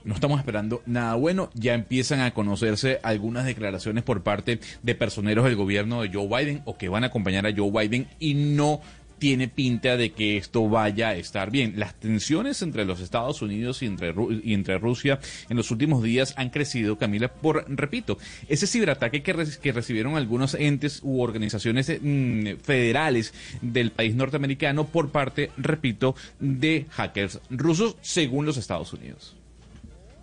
no 0.05 0.15
estamos 0.15 0.39
esperando 0.39 0.83
nada 0.87 1.15
bueno. 1.15 1.51
Ya 1.55 1.75
empiezan 1.75 2.21
a 2.21 2.33
conocerse 2.33 3.01
algunas 3.03 3.45
declaraciones 3.45 4.05
por 4.05 4.23
parte 4.23 4.61
de 4.83 4.95
personeros 4.95 5.45
del 5.45 5.57
gobierno 5.57 6.03
de 6.03 6.11
Joe 6.13 6.29
Biden 6.29 6.63
o 6.65 6.77
que 6.79 6.89
van 6.89 7.05
a 7.05 7.09
acompañar 7.09 7.47
a 7.47 7.55
Joe 7.55 7.71
Biden 7.71 8.09
y 8.19 8.35
no 8.35 8.81
tiene 9.19 9.49
pinta 9.49 9.97
de 9.97 10.13
que 10.13 10.37
esto 10.37 10.69
vaya 10.69 11.09
a 11.09 11.17
estar 11.17 11.51
bien. 11.51 11.75
Las 11.77 11.95
tensiones 11.95 12.63
entre 12.63 12.85
los 12.85 13.01
Estados 13.01 13.43
Unidos 13.43 13.83
y 13.83 13.87
entre, 13.87 14.79
Rusia 14.79 15.19
en 15.49 15.57
los 15.57 15.71
últimos 15.71 16.03
días 16.03 16.35
han 16.37 16.51
crecido, 16.51 16.99
Camila, 16.99 17.29
por, 17.29 17.65
repito, 17.69 18.19
ese 18.49 18.67
ciberataque 18.67 19.23
que 19.23 19.73
recibieron 19.73 20.17
algunos 20.17 20.55
entes 20.55 21.01
u 21.03 21.21
organizaciones 21.21 21.89
eh, 21.89 22.01
mm, 22.01 22.61
federales 22.63 23.35
del 23.61 23.91
país 23.91 24.15
norteamericano 24.15 24.87
por 24.87 25.11
parte, 25.11 25.51
repito, 25.57 26.15
de 26.39 26.87
hackers 26.91 27.41
rusos 27.51 27.97
según 28.01 28.47
los 28.47 28.57
Estados 28.57 28.93
Unidos. 28.93 29.38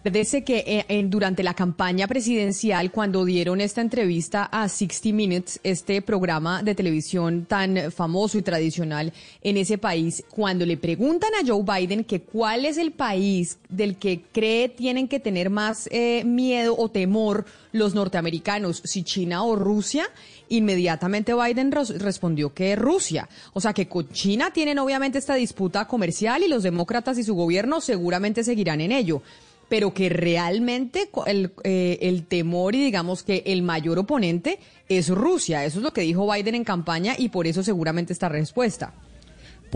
Acuérdese 0.06 0.44
que 0.44 0.60
eh, 0.68 0.86
en- 0.88 1.10
durante 1.10 1.42
la 1.42 1.56
campaña 1.56 2.06
presidencial, 2.08 2.92
cuando 2.92 3.26
dieron 3.26 3.60
esta 3.60 3.82
entrevista 3.82 4.44
a 4.44 4.70
60 4.70 5.12
Minutes, 5.16 5.60
este 5.64 6.00
programa 6.04 6.62
de 6.62 6.76
televisión 6.76 7.48
tan 7.48 7.92
famoso 7.92 8.38
y 8.38 8.44
tradicional 8.44 9.12
en 9.42 9.58
ese 9.58 9.80
país, 9.80 10.24
cuando 10.30 10.64
le 10.64 10.78
preguntan 10.78 11.32
a 11.34 11.44
Joe 11.44 11.64
Biden 11.64 12.04
que 12.04 12.22
cuál 12.22 12.66
es 12.66 12.78
el 12.78 12.92
país 12.92 13.58
del 13.68 13.96
que 13.98 14.22
cree 14.32 14.70
tienen 14.70 15.08
que 15.08 15.20
tener 15.20 15.50
más 15.50 15.90
eh, 15.92 16.24
miedo 16.24 16.76
o 16.78 16.88
temor 16.90 17.46
los 17.72 17.96
norteamericanos, 17.96 18.84
si 18.86 19.02
China 19.02 19.44
o 19.44 19.56
Rusia, 19.56 20.06
inmediatamente 20.50 21.34
Biden 21.34 21.72
respondió 21.72 22.54
que 22.54 22.76
Rusia. 22.76 23.28
O 23.54 23.60
sea 23.60 23.74
que 23.74 23.88
con 23.88 24.08
China 24.10 24.52
tienen 24.54 24.78
obviamente 24.78 25.18
esta 25.18 25.34
disputa 25.34 25.86
comercial 25.88 26.44
y 26.44 26.48
los 26.48 26.62
demócratas 26.62 27.18
y 27.18 27.24
su 27.24 27.34
gobierno 27.34 27.82
seguramente 27.82 28.44
seguirán 28.44 28.82
en 28.82 28.92
ello 28.92 29.24
pero 29.70 29.94
que 29.94 30.10
realmente 30.10 31.10
el, 31.26 31.52
eh, 31.64 31.98
el 32.02 32.26
temor 32.26 32.76
y 32.76 32.84
digamos 32.84 33.24
que 33.24 33.44
el 33.46 33.62
mayor 33.62 34.00
oponente 34.00 34.60
es 34.90 35.10
Rusia. 35.10 35.66
Eso 35.66 35.80
es 35.80 35.84
lo 35.84 35.94
que 35.94 36.02
dijo 36.02 36.32
Biden 36.32 36.56
en 36.56 36.64
campaña 36.64 37.16
y 37.18 37.30
por 37.30 37.48
eso 37.48 37.64
seguramente 37.64 38.14
esta 38.14 38.30
respuesta. 38.30 38.94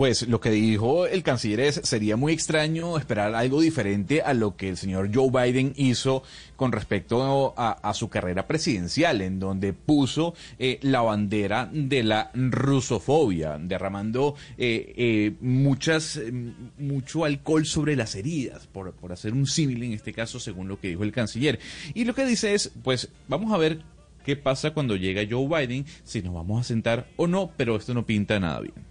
Pues 0.00 0.26
lo 0.28 0.40
que 0.40 0.50
dijo 0.50 1.06
el 1.06 1.22
canciller 1.22 1.60
es, 1.60 1.82
sería 1.84 2.16
muy 2.16 2.32
extraño 2.32 2.96
esperar 2.96 3.34
algo 3.34 3.60
diferente 3.60 4.22
a 4.22 4.32
lo 4.32 4.56
que 4.56 4.70
el 4.70 4.78
señor 4.78 5.10
Joe 5.14 5.28
Biden 5.30 5.74
hizo 5.76 6.22
con 6.56 6.72
respecto 6.72 7.52
a, 7.54 7.92
su 7.92 8.08
carrera 8.08 8.46
presidencial, 8.46 9.20
en 9.20 9.38
donde 9.38 9.74
puso 9.74 10.32
eh, 10.58 10.78
la 10.80 11.02
bandera 11.02 11.68
de 11.70 12.02
la 12.02 12.30
rusofobia, 12.32 13.58
derramando 13.60 14.36
eh, 14.56 14.94
eh, 14.96 15.32
muchas, 15.42 16.16
eh, 16.16 16.32
mucho 16.78 17.26
alcohol 17.26 17.66
sobre 17.66 17.94
las 17.94 18.14
heridas, 18.14 18.68
por, 18.68 18.92
por 18.92 19.12
hacer 19.12 19.34
un 19.34 19.46
símil 19.46 19.82
en 19.82 19.92
este 19.92 20.14
caso, 20.14 20.40
según 20.40 20.66
lo 20.66 20.80
que 20.80 20.88
dijo 20.88 21.02
el 21.02 21.12
canciller. 21.12 21.58
Y 21.92 22.06
lo 22.06 22.14
que 22.14 22.24
dice 22.24 22.54
es, 22.54 22.72
pues 22.82 23.10
vamos 23.28 23.52
a 23.52 23.58
ver 23.58 23.82
qué 24.24 24.34
pasa 24.34 24.70
cuando 24.70 24.96
llega 24.96 25.28
Joe 25.28 25.46
Biden, 25.46 25.84
si 26.04 26.22
nos 26.22 26.32
vamos 26.32 26.58
a 26.58 26.64
sentar 26.64 27.10
o 27.18 27.26
no, 27.26 27.52
pero 27.54 27.76
esto 27.76 27.92
no 27.92 28.06
pinta 28.06 28.40
nada 28.40 28.60
bien. 28.60 28.89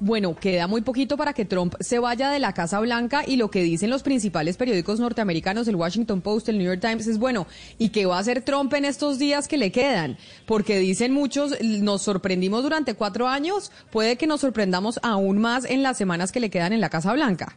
Bueno, 0.00 0.36
queda 0.36 0.66
muy 0.66 0.82
poquito 0.82 1.16
para 1.16 1.32
que 1.32 1.46
Trump 1.46 1.74
se 1.80 1.98
vaya 1.98 2.30
de 2.30 2.38
la 2.38 2.52
Casa 2.52 2.78
Blanca 2.80 3.22
y 3.26 3.36
lo 3.36 3.50
que 3.50 3.62
dicen 3.62 3.88
los 3.88 4.02
principales 4.02 4.56
periódicos 4.56 5.00
norteamericanos, 5.00 5.66
el 5.66 5.76
Washington 5.76 6.20
Post, 6.20 6.50
el 6.50 6.58
New 6.58 6.66
York 6.66 6.80
Times, 6.80 7.06
es 7.06 7.18
bueno, 7.18 7.46
¿y 7.78 7.88
qué 7.88 8.04
va 8.04 8.16
a 8.16 8.20
hacer 8.20 8.42
Trump 8.42 8.72
en 8.74 8.84
estos 8.84 9.18
días 9.18 9.48
que 9.48 9.56
le 9.56 9.72
quedan? 9.72 10.18
Porque 10.46 10.78
dicen 10.78 11.12
muchos, 11.12 11.54
nos 11.62 12.02
sorprendimos 12.02 12.62
durante 12.62 12.94
cuatro 12.94 13.28
años, 13.28 13.72
puede 13.90 14.16
que 14.16 14.26
nos 14.26 14.42
sorprendamos 14.42 15.00
aún 15.02 15.38
más 15.38 15.64
en 15.64 15.82
las 15.82 15.96
semanas 15.96 16.32
que 16.32 16.40
le 16.40 16.50
quedan 16.50 16.74
en 16.74 16.80
la 16.80 16.90
Casa 16.90 17.12
Blanca. 17.12 17.56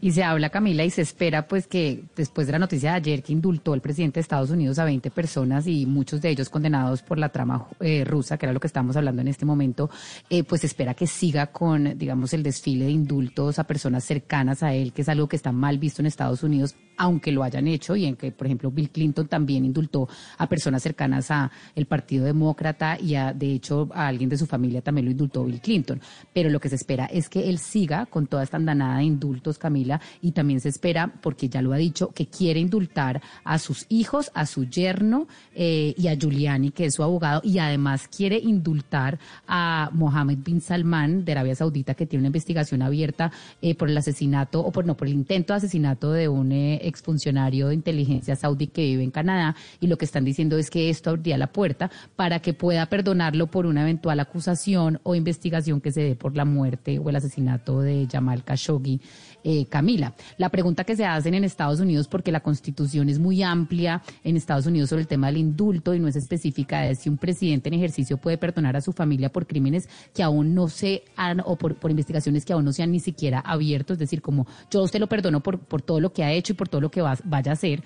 Y 0.00 0.12
se 0.12 0.22
habla, 0.22 0.50
Camila, 0.50 0.84
y 0.84 0.90
se 0.90 1.02
espera 1.02 1.48
pues 1.48 1.66
que 1.66 2.04
después 2.16 2.46
de 2.46 2.52
la 2.52 2.58
noticia 2.58 2.90
de 2.90 2.96
ayer 2.96 3.22
que 3.22 3.32
indultó 3.32 3.74
el 3.74 3.80
presidente 3.80 4.14
de 4.14 4.22
Estados 4.22 4.50
Unidos 4.50 4.78
a 4.78 4.84
20 4.84 5.10
personas 5.10 5.66
y 5.66 5.86
muchos 5.86 6.20
de 6.20 6.30
ellos 6.30 6.48
condenados 6.50 7.02
por 7.02 7.18
la 7.18 7.30
trama 7.30 7.66
eh, 7.80 8.04
rusa, 8.04 8.38
que 8.38 8.46
era 8.46 8.52
lo 8.52 8.60
que 8.60 8.68
estamos 8.68 8.96
hablando 8.96 9.22
en 9.22 9.28
este 9.28 9.44
momento, 9.44 9.90
eh, 10.30 10.44
pues 10.44 10.62
espera 10.62 10.94
que 10.94 11.06
siga 11.06 11.48
con, 11.48 11.98
digamos, 11.98 12.32
el 12.32 12.42
desfile 12.42 12.84
de 12.84 12.92
indultos 12.92 13.58
a 13.58 13.64
personas 13.64 14.04
cercanas 14.04 14.62
a 14.62 14.72
él, 14.72 14.92
que 14.92 15.02
es 15.02 15.08
algo 15.08 15.28
que 15.28 15.36
está 15.36 15.50
mal 15.50 15.78
visto 15.78 16.00
en 16.00 16.06
Estados 16.06 16.42
Unidos, 16.42 16.76
aunque 16.98 17.32
lo 17.32 17.42
hayan 17.42 17.66
hecho 17.68 17.96
y 17.96 18.04
en 18.04 18.16
que, 18.16 18.32
por 18.32 18.46
ejemplo, 18.46 18.70
Bill 18.70 18.90
Clinton 18.90 19.28
también 19.28 19.64
indultó 19.64 20.08
a 20.36 20.48
personas 20.48 20.82
cercanas 20.82 21.30
a 21.30 21.50
el 21.74 21.86
Partido 21.86 22.24
Demócrata 22.26 22.98
y 23.00 23.14
a, 23.14 23.32
de 23.32 23.52
hecho, 23.52 23.88
a 23.94 24.08
alguien 24.08 24.28
de 24.28 24.36
su 24.36 24.46
familia 24.46 24.82
también 24.82 25.06
lo 25.06 25.12
indultó 25.12 25.44
Bill 25.44 25.60
Clinton. 25.60 26.00
Pero 26.32 26.50
lo 26.50 26.60
que 26.60 26.68
se 26.68 26.74
espera 26.74 27.06
es 27.06 27.28
que 27.28 27.48
él 27.48 27.58
siga 27.58 28.06
con 28.06 28.26
toda 28.26 28.42
esta 28.42 28.56
andanada 28.56 28.98
de 28.98 29.04
indultos, 29.04 29.58
Camila, 29.58 30.00
y 30.20 30.32
también 30.32 30.60
se 30.60 30.68
espera, 30.68 31.12
porque 31.22 31.48
ya 31.48 31.62
lo 31.62 31.72
ha 31.72 31.76
dicho, 31.76 32.10
que 32.10 32.26
quiere 32.26 32.60
indultar 32.60 33.22
a 33.44 33.58
sus 33.58 33.86
hijos, 33.88 34.30
a 34.34 34.44
su 34.46 34.64
yerno 34.64 35.28
eh, 35.54 35.94
y 35.96 36.08
a 36.08 36.16
Giuliani, 36.16 36.72
que 36.72 36.86
es 36.86 36.94
su 36.94 37.02
abogado, 37.02 37.40
y 37.44 37.58
además 37.58 38.08
quiere 38.08 38.38
indultar 38.38 39.18
a 39.46 39.90
Mohammed 39.92 40.38
bin 40.38 40.60
Salman 40.60 41.24
de 41.24 41.32
Arabia 41.32 41.54
Saudita, 41.54 41.94
que 41.94 42.06
tiene 42.06 42.22
una 42.22 42.28
investigación 42.28 42.82
abierta 42.82 43.30
eh, 43.62 43.74
por 43.74 43.88
el 43.88 43.96
asesinato, 43.96 44.60
o 44.60 44.72
por 44.72 44.84
no, 44.84 44.96
por 44.96 45.06
el 45.06 45.14
intento 45.14 45.52
de 45.52 45.58
asesinato 45.58 46.12
de 46.12 46.28
un 46.28 46.52
eh, 46.52 46.87
exfuncionario 46.88 47.68
de 47.68 47.74
inteligencia 47.74 48.36
saudí 48.36 48.68
que 48.68 48.82
vive 48.82 49.02
en 49.02 49.10
Canadá, 49.10 49.56
y 49.80 49.86
lo 49.86 49.96
que 49.96 50.04
están 50.04 50.24
diciendo 50.24 50.58
es 50.58 50.70
que 50.70 50.90
esto 50.90 51.10
abriría 51.10 51.38
la 51.38 51.52
puerta 51.52 51.90
para 52.16 52.40
que 52.40 52.54
pueda 52.54 52.86
perdonarlo 52.86 53.46
por 53.48 53.66
una 53.66 53.82
eventual 53.82 54.20
acusación 54.20 55.00
o 55.02 55.14
investigación 55.14 55.80
que 55.80 55.92
se 55.92 56.02
dé 56.02 56.16
por 56.16 56.36
la 56.36 56.44
muerte 56.44 56.98
o 56.98 57.08
el 57.08 57.16
asesinato 57.16 57.80
de 57.80 58.06
Jamal 58.10 58.44
Khashoggi 58.44 59.00
eh, 59.44 59.66
Camila. 59.66 60.14
La 60.36 60.48
pregunta 60.48 60.84
que 60.84 60.96
se 60.96 61.04
hacen 61.04 61.34
en 61.34 61.44
Estados 61.44 61.80
Unidos, 61.80 62.08
porque 62.08 62.32
la 62.32 62.40
constitución 62.40 63.08
es 63.08 63.18
muy 63.18 63.42
amplia 63.42 64.02
en 64.24 64.36
Estados 64.36 64.66
Unidos 64.66 64.90
sobre 64.90 65.02
el 65.02 65.08
tema 65.08 65.28
del 65.28 65.36
indulto 65.38 65.94
y 65.94 66.00
no 66.00 66.08
es 66.08 66.16
específica, 66.16 66.86
es 66.86 67.00
si 67.00 67.08
un 67.08 67.18
presidente 67.18 67.68
en 67.68 67.74
ejercicio 67.74 68.16
puede 68.16 68.38
perdonar 68.38 68.76
a 68.76 68.80
su 68.80 68.92
familia 68.92 69.30
por 69.30 69.46
crímenes 69.46 69.88
que 70.14 70.22
aún 70.22 70.54
no 70.54 70.68
se 70.68 71.02
han, 71.16 71.40
o 71.44 71.56
por, 71.56 71.76
por 71.76 71.90
investigaciones 71.90 72.44
que 72.44 72.52
aún 72.52 72.64
no 72.64 72.72
se 72.72 72.82
han 72.82 72.92
ni 72.92 73.00
siquiera 73.00 73.40
abierto, 73.40 73.92
es 73.92 73.98
decir, 73.98 74.22
como 74.22 74.46
yo 74.70 74.80
a 74.80 74.84
usted 74.84 75.00
lo 75.00 75.06
perdono 75.08 75.40
por, 75.42 75.58
por 75.58 75.82
todo 75.82 76.00
lo 76.00 76.12
que 76.12 76.24
ha 76.24 76.32
hecho 76.32 76.52
y 76.52 76.56
por 76.56 76.68
todo 76.68 76.80
lo 76.80 76.90
que 76.90 77.00
va- 77.02 77.18
vaya 77.24 77.52
a 77.52 77.54
hacer. 77.54 77.82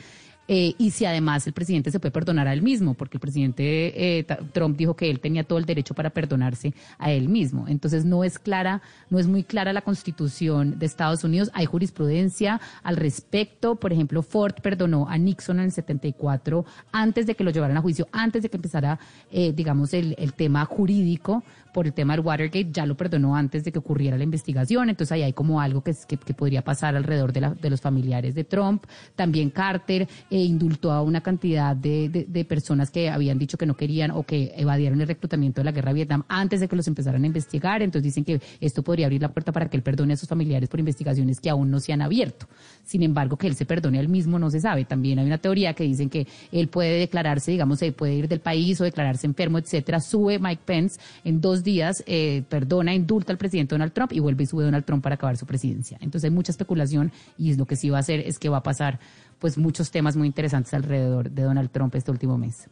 Eh, 0.49 0.75
y 0.77 0.91
si 0.91 1.05
además 1.05 1.47
el 1.47 1.53
presidente 1.53 1.91
se 1.91 2.01
puede 2.01 2.11
perdonar 2.11 2.49
a 2.49 2.53
él 2.53 2.63
mismo, 2.63 2.95
porque 2.95 3.17
el 3.17 3.21
presidente 3.21 4.19
eh, 4.19 4.27
Trump 4.53 4.77
dijo 4.77 4.95
que 4.95 5.09
él 5.09 5.21
tenía 5.21 5.45
todo 5.45 5.59
el 5.59 5.65
derecho 5.65 5.95
para 5.95 6.11
perdonarse 6.11 6.75
a 6.99 7.13
él 7.13 7.29
mismo. 7.29 7.69
Entonces 7.69 8.05
no 8.05 8.25
es 8.25 8.39
clara, 8.39 8.83
no 9.09 9.19
es 9.19 9.27
muy 9.27 9.45
clara 9.45 9.73
la 9.73 9.83
constitución 9.83 10.79
de 10.79 10.87
Estados 10.87 11.23
Unidos. 11.25 11.51
Hay 11.55 11.67
jurisprudencia 11.67 12.61
al 12.83 12.97
respecto. 12.97 13.77
Por 13.77 13.93
ejemplo, 13.93 14.23
Ford 14.23 14.55
perdonó 14.61 15.09
a 15.09 15.17
Nixon 15.17 15.59
en 15.61 15.67
el 15.67 15.73
74 15.73 16.65
antes 16.91 17.27
de 17.27 17.35
que 17.35 17.45
lo 17.45 17.51
llevaran 17.51 17.77
a 17.77 17.81
juicio, 17.81 18.09
antes 18.11 18.43
de 18.43 18.49
que 18.49 18.57
empezara, 18.57 18.99
eh, 19.31 19.53
digamos, 19.53 19.95
el, 19.95 20.15
el 20.19 20.33
tema 20.35 20.65
jurídico 20.65 21.45
por 21.73 21.87
el 21.87 21.93
tema 21.93 22.15
del 22.17 22.25
Watergate, 22.25 22.69
ya 22.71 22.87
lo 22.87 22.97
perdonó 22.97 23.35
antes 23.35 23.65
de 23.65 23.73
que 23.73 23.79
ocurriera 23.79 24.17
la 24.19 24.25
investigación. 24.25 24.91
Entonces 24.91 25.13
ahí 25.13 25.23
hay 25.23 25.33
como 25.33 25.61
algo 25.61 25.83
que, 25.83 25.93
que, 26.07 26.17
que 26.17 26.35
podría 26.35 26.63
pasar 26.63 26.95
alrededor 26.97 27.33
de, 27.33 27.41
la- 27.41 27.55
de 27.55 27.71
los 27.71 27.81
familiares 27.81 28.35
de 28.35 28.45
Trump. 28.45 28.85
También 29.17 29.51
Carter 29.51 30.03
eh, 30.31 30.37
indultó 30.39 30.93
a 30.93 31.03
una 31.03 31.21
cantidad 31.23 31.75
de, 31.75 32.09
de- 32.29 32.45
personas 32.45 32.91
que 32.91 33.09
habían 33.09 33.39
dicho 33.39 33.57
que 33.57 33.67
no 33.67 33.75
querían 33.77 34.11
o 34.11 34.25
que 34.25 34.53
evadieron 34.57 35.01
el 35.01 35.07
reclutamiento 35.07 35.61
de 35.61 35.65
la 35.65 35.73
guerra 35.73 35.91
de 35.91 35.95
Vietnam 35.95 36.25
antes 36.29 36.61
de 36.61 36.69
que 36.69 36.77
los 36.77 36.87
empezaran 36.89 37.23
a 37.23 37.27
investigar. 37.27 37.83
Entonces 37.83 38.03
dicen 38.05 38.25
que 38.25 38.41
esto 38.61 38.83
podría 38.83 39.07
abrir 39.07 39.23
la 39.23 39.29
puerta 39.33 39.53
para 39.53 39.69
que 39.71 39.77
él 39.77 39.83
perdone 39.83 40.15
a 40.15 40.17
sus 40.17 40.29
familiares 40.29 40.69
por 40.69 40.81
investigaciones 40.81 41.41
que 41.41 41.49
aún 41.51 41.71
no 41.71 41.81
se 41.81 41.93
han 41.93 42.03
abierto. 42.03 42.47
Sin 42.85 43.03
embargo, 43.03 43.37
que 43.37 43.47
él 43.47 43.55
se 43.55 43.65
perdone 43.65 43.99
a 43.99 44.01
él 44.01 44.09
mismo 44.09 44.39
no 44.39 44.51
se 44.51 44.61
sabe. 44.61 44.85
También 44.85 45.19
hay 45.21 45.27
una 45.27 45.39
teoría 45.39 45.73
que 45.75 45.85
dicen 45.85 46.11
que 46.11 46.27
él 46.51 46.69
puede 46.69 46.99
declararse, 46.99 47.51
digamos, 47.53 47.79
se 47.79 47.93
puede 47.93 48.15
ir 48.15 48.29
del 48.29 48.41
país 48.41 48.81
o 48.81 48.85
declararse 48.85 49.27
enfermo, 49.27 49.59
etcétera. 49.59 50.01
Sube 50.01 50.39
Mike 50.39 50.63
Pence 50.65 51.01
en 51.25 51.41
dos 51.41 51.62
días, 51.63 52.03
eh, 52.07 52.43
perdona, 52.49 52.95
indulta 52.95 53.33
al 53.33 53.39
presidente 53.39 53.75
Donald 53.75 53.93
Trump 53.93 54.13
y 54.13 54.21
vuelve 54.21 54.45
y 54.45 54.47
sube 54.47 54.65
Donald 54.65 54.85
Trump 54.85 55.03
para 55.03 55.17
acabar 55.17 55.37
su 55.37 55.47
presidencia. 55.47 55.99
Entonces 56.01 56.25
hay 56.25 56.35
mucha 56.35 56.53
especulación 56.53 57.13
y 57.39 57.55
lo 57.55 57.67
que 57.67 57.77
sí 57.77 57.91
va 57.91 57.99
a 57.99 58.01
hacer 58.01 58.21
es 58.21 58.39
que 58.39 58.49
va 58.49 58.59
a 58.59 58.63
pasar 58.63 58.99
pues 59.39 59.59
muchos 59.59 59.91
temas 59.91 60.17
muy 60.17 60.27
interesantes 60.27 60.73
alrededor 60.75 61.31
de 61.31 61.43
Donald 61.43 61.71
Trump 61.71 61.95
este 61.95 62.11
último 62.11 62.39
mes. 62.39 62.69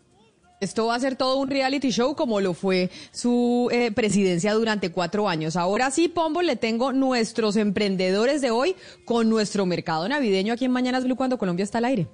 Esto 0.61 0.87
va 0.87 0.95
a 0.95 1.01
ser 1.01 1.17
todo 1.17 1.39
un 1.39 1.49
reality 1.49 1.91
show 1.91 2.15
como 2.15 2.41
lo 2.41 2.53
fue 2.53 2.91
su 3.13 3.69
eh, 3.73 3.93
presidencia 3.93 4.53
durante 4.53 4.93
cuatro 4.93 5.27
años. 5.27 5.57
Ahora 5.57 5.91
sí, 5.91 6.09
Pombo, 6.09 6.43
le 6.43 6.57
tengo 6.57 6.93
nuestros 6.93 7.57
emprendedores 7.57 8.43
de 8.43 8.51
hoy 8.51 8.77
con 9.07 9.31
nuestro 9.31 9.65
mercado 9.65 10.07
navideño 10.07 10.53
aquí 10.53 10.67
en 10.67 10.73
Mañanas 10.73 11.05
Blue 11.05 11.17
cuando 11.17 11.39
Colombia 11.39 11.65
está 11.65 11.79
al 11.79 11.87
aire. 11.87 12.09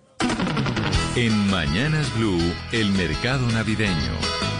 En 1.16 1.32
Mañanas 1.50 2.14
Blue, 2.16 2.38
el 2.72 2.92
mercado 2.92 3.46
navideño. 3.48 4.55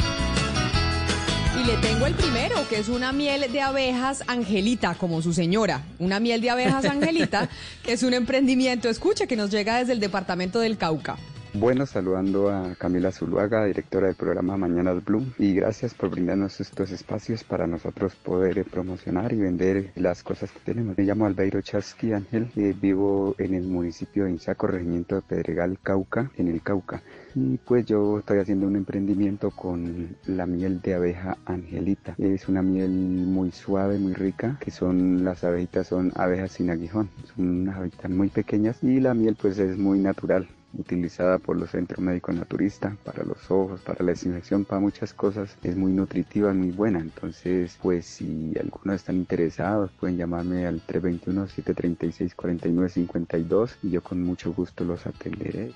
Y 1.67 1.69
le 1.69 1.77
tengo 1.79 2.07
el 2.07 2.15
primero, 2.15 2.55
que 2.69 2.79
es 2.79 2.89
una 2.89 3.13
miel 3.13 3.51
de 3.51 3.61
abejas 3.61 4.23
Angelita, 4.29 4.95
como 4.95 5.21
su 5.21 5.33
señora. 5.33 5.83
Una 5.99 6.21
miel 6.21 6.41
de 6.41 6.51
abejas 6.51 6.85
Angelita, 6.85 7.49
que 7.83 7.95
es 7.95 8.05
un 8.05 8.15
emprendimiento, 8.15 8.89
escucha, 8.89 9.27
que 9.27 9.35
nos 9.35 9.51
llega 9.51 9.79
desde 9.79 9.93
el 9.93 9.99
departamento 9.99 10.61
del 10.61 10.77
Cauca. 10.77 11.17
Bueno, 11.55 11.85
saludando 11.87 12.51
a 12.51 12.77
Camila 12.77 13.11
Zuluaga, 13.11 13.65
directora 13.65 14.07
del 14.07 14.15
programa 14.15 14.57
Mañanas 14.57 15.05
Blue, 15.05 15.27
y 15.39 15.55
gracias 15.55 15.93
por 15.93 16.11
brindarnos 16.11 16.61
estos 16.61 16.93
espacios 16.93 17.43
para 17.43 17.67
nosotros 17.67 18.15
poder 18.15 18.59
eh, 18.59 18.65
promocionar 18.65 19.33
y 19.33 19.39
vender 19.39 19.91
las 19.97 20.23
cosas 20.23 20.53
que 20.53 20.61
tenemos. 20.61 20.97
Me 20.97 21.03
llamo 21.03 21.27
Albeiro 21.27 21.63
Chasqui 21.63 22.13
Ángel, 22.13 22.49
eh, 22.55 22.75
vivo 22.81 23.35
en 23.39 23.55
el 23.55 23.65
municipio 23.65 24.27
de 24.27 24.31
Insaco, 24.31 24.69
regimiento 24.69 25.17
de 25.17 25.23
Pedregal, 25.23 25.79
Cauca, 25.83 26.31
en 26.37 26.47
el 26.47 26.63
Cauca. 26.63 27.03
Y 27.39 27.59
pues 27.59 27.85
yo 27.85 28.21
estoy 28.21 28.39
haciendo 28.39 28.67
un 28.67 28.77
emprendimiento 28.77 29.51
con 29.51 30.17
la 30.25 30.47
miel 30.47 30.81
de 30.81 30.95
abeja 30.95 31.37
Angelita. 31.45 32.15
Es 32.17 32.49
una 32.49 32.63
miel 32.63 32.91
muy 32.91 33.51
suave, 33.51 33.99
muy 33.99 34.15
rica, 34.15 34.57
que 34.59 34.71
son 34.71 35.23
las 35.23 35.45
abejitas 35.45 35.89
son 35.89 36.13
abejas 36.15 36.53
sin 36.53 36.71
aguijón. 36.71 37.11
Son 37.35 37.61
unas 37.61 37.77
abejitas 37.77 38.11
muy 38.11 38.31
pequeñas 38.31 38.83
y 38.83 39.01
la 39.01 39.13
miel 39.13 39.37
pues 39.39 39.59
es 39.59 39.77
muy 39.77 39.99
natural 39.99 40.49
utilizada 40.73 41.39
por 41.39 41.59
los 41.59 41.73
centros 41.73 42.01
médicos 42.01 42.35
naturistas 42.35 42.97
para 43.05 43.23
los 43.23 43.51
ojos, 43.51 43.83
para 43.83 44.03
la 44.03 44.13
desinfección, 44.13 44.65
para 44.65 44.81
muchas 44.81 45.13
cosas. 45.13 45.59
Es 45.63 45.77
muy 45.77 45.93
nutritiva, 45.93 46.55
muy 46.55 46.71
buena. 46.71 47.01
Entonces, 47.01 47.79
pues 47.83 48.07
si 48.07 48.55
algunos 48.59 48.97
están 48.97 49.17
interesados, 49.17 49.91
pueden 50.01 50.17
llamarme 50.17 50.67
al 50.67 50.81
321-736-4952 50.87 53.77
y 53.83 53.91
yo 53.91 54.03
con 54.03 54.23
mucho 54.23 54.55
gusto 54.55 54.85
los 54.85 55.07
atenderé. 55.07 55.75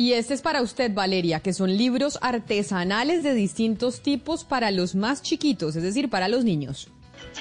Y 0.02 0.14
este 0.14 0.34
es 0.34 0.42
para 0.42 0.62
usted, 0.62 0.92
Valeria, 0.92 1.38
que 1.38 1.52
son 1.52 1.76
libros 1.76 2.18
artesanales 2.22 3.22
de 3.22 3.34
distintos 3.34 4.02
tipos 4.02 4.42
para 4.42 4.72
los 4.72 4.96
más 4.96 5.22
chiquitos, 5.22 5.76
es 5.76 5.84
decir, 5.84 6.10
para 6.10 6.26
los 6.26 6.44
niños. 6.44 6.88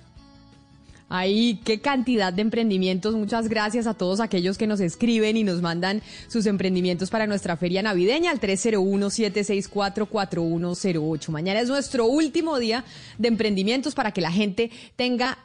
Ahí, 1.11 1.59
qué 1.65 1.81
cantidad 1.81 2.35
de 2.35 2.43
emprendimientos. 2.43 3.15
Muchas 3.15 3.49
gracias 3.49 3.87
a 3.87 3.95
todos 3.95 4.21
aquellos 4.21 4.59
que 4.59 4.67
nos 4.67 4.81
escriben 4.81 5.39
y 5.39 5.45
nos 5.45 5.63
mandan 5.63 6.03
sus 6.29 6.45
emprendimientos 6.47 7.09
para 7.09 7.27
nuestra 7.27 7.57
feria 7.57 7.83
navideña 7.83 8.31
al 8.31 8.41
301-764-4108. 8.41 11.31
Mañana 11.31 11.61
es 11.61 11.69
nuestro 11.69 12.05
último 12.07 12.59
día 12.59 12.85
de 13.17 13.29
emprendimientos 13.29 13.95
para 13.95 14.13
que 14.13 14.21
la 14.21 14.31
gente 14.31 14.71
tenga 14.97 15.39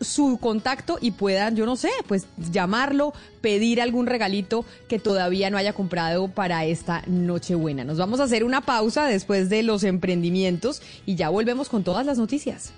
su 0.00 0.38
contacto 0.40 0.98
y 1.00 1.10
puedan, 1.12 1.56
yo 1.56 1.66
no 1.66 1.76
sé, 1.76 1.90
pues 2.06 2.26
llamarlo, 2.50 3.12
pedir 3.40 3.80
algún 3.80 4.06
regalito 4.06 4.64
que 4.88 4.98
todavía 4.98 5.48
no 5.50 5.56
haya 5.56 5.72
comprado 5.72 6.28
para 6.28 6.64
esta 6.64 7.02
Nochebuena. 7.06 7.84
Nos 7.84 7.98
vamos 7.98 8.20
a 8.20 8.24
hacer 8.24 8.44
una 8.44 8.60
pausa 8.60 9.06
después 9.06 9.48
de 9.48 9.62
los 9.62 9.84
emprendimientos 9.84 10.82
y 11.06 11.14
ya 11.16 11.28
volvemos 11.28 11.68
con 11.68 11.84
todas 11.84 12.06
las 12.06 12.18
noticias. 12.18 12.72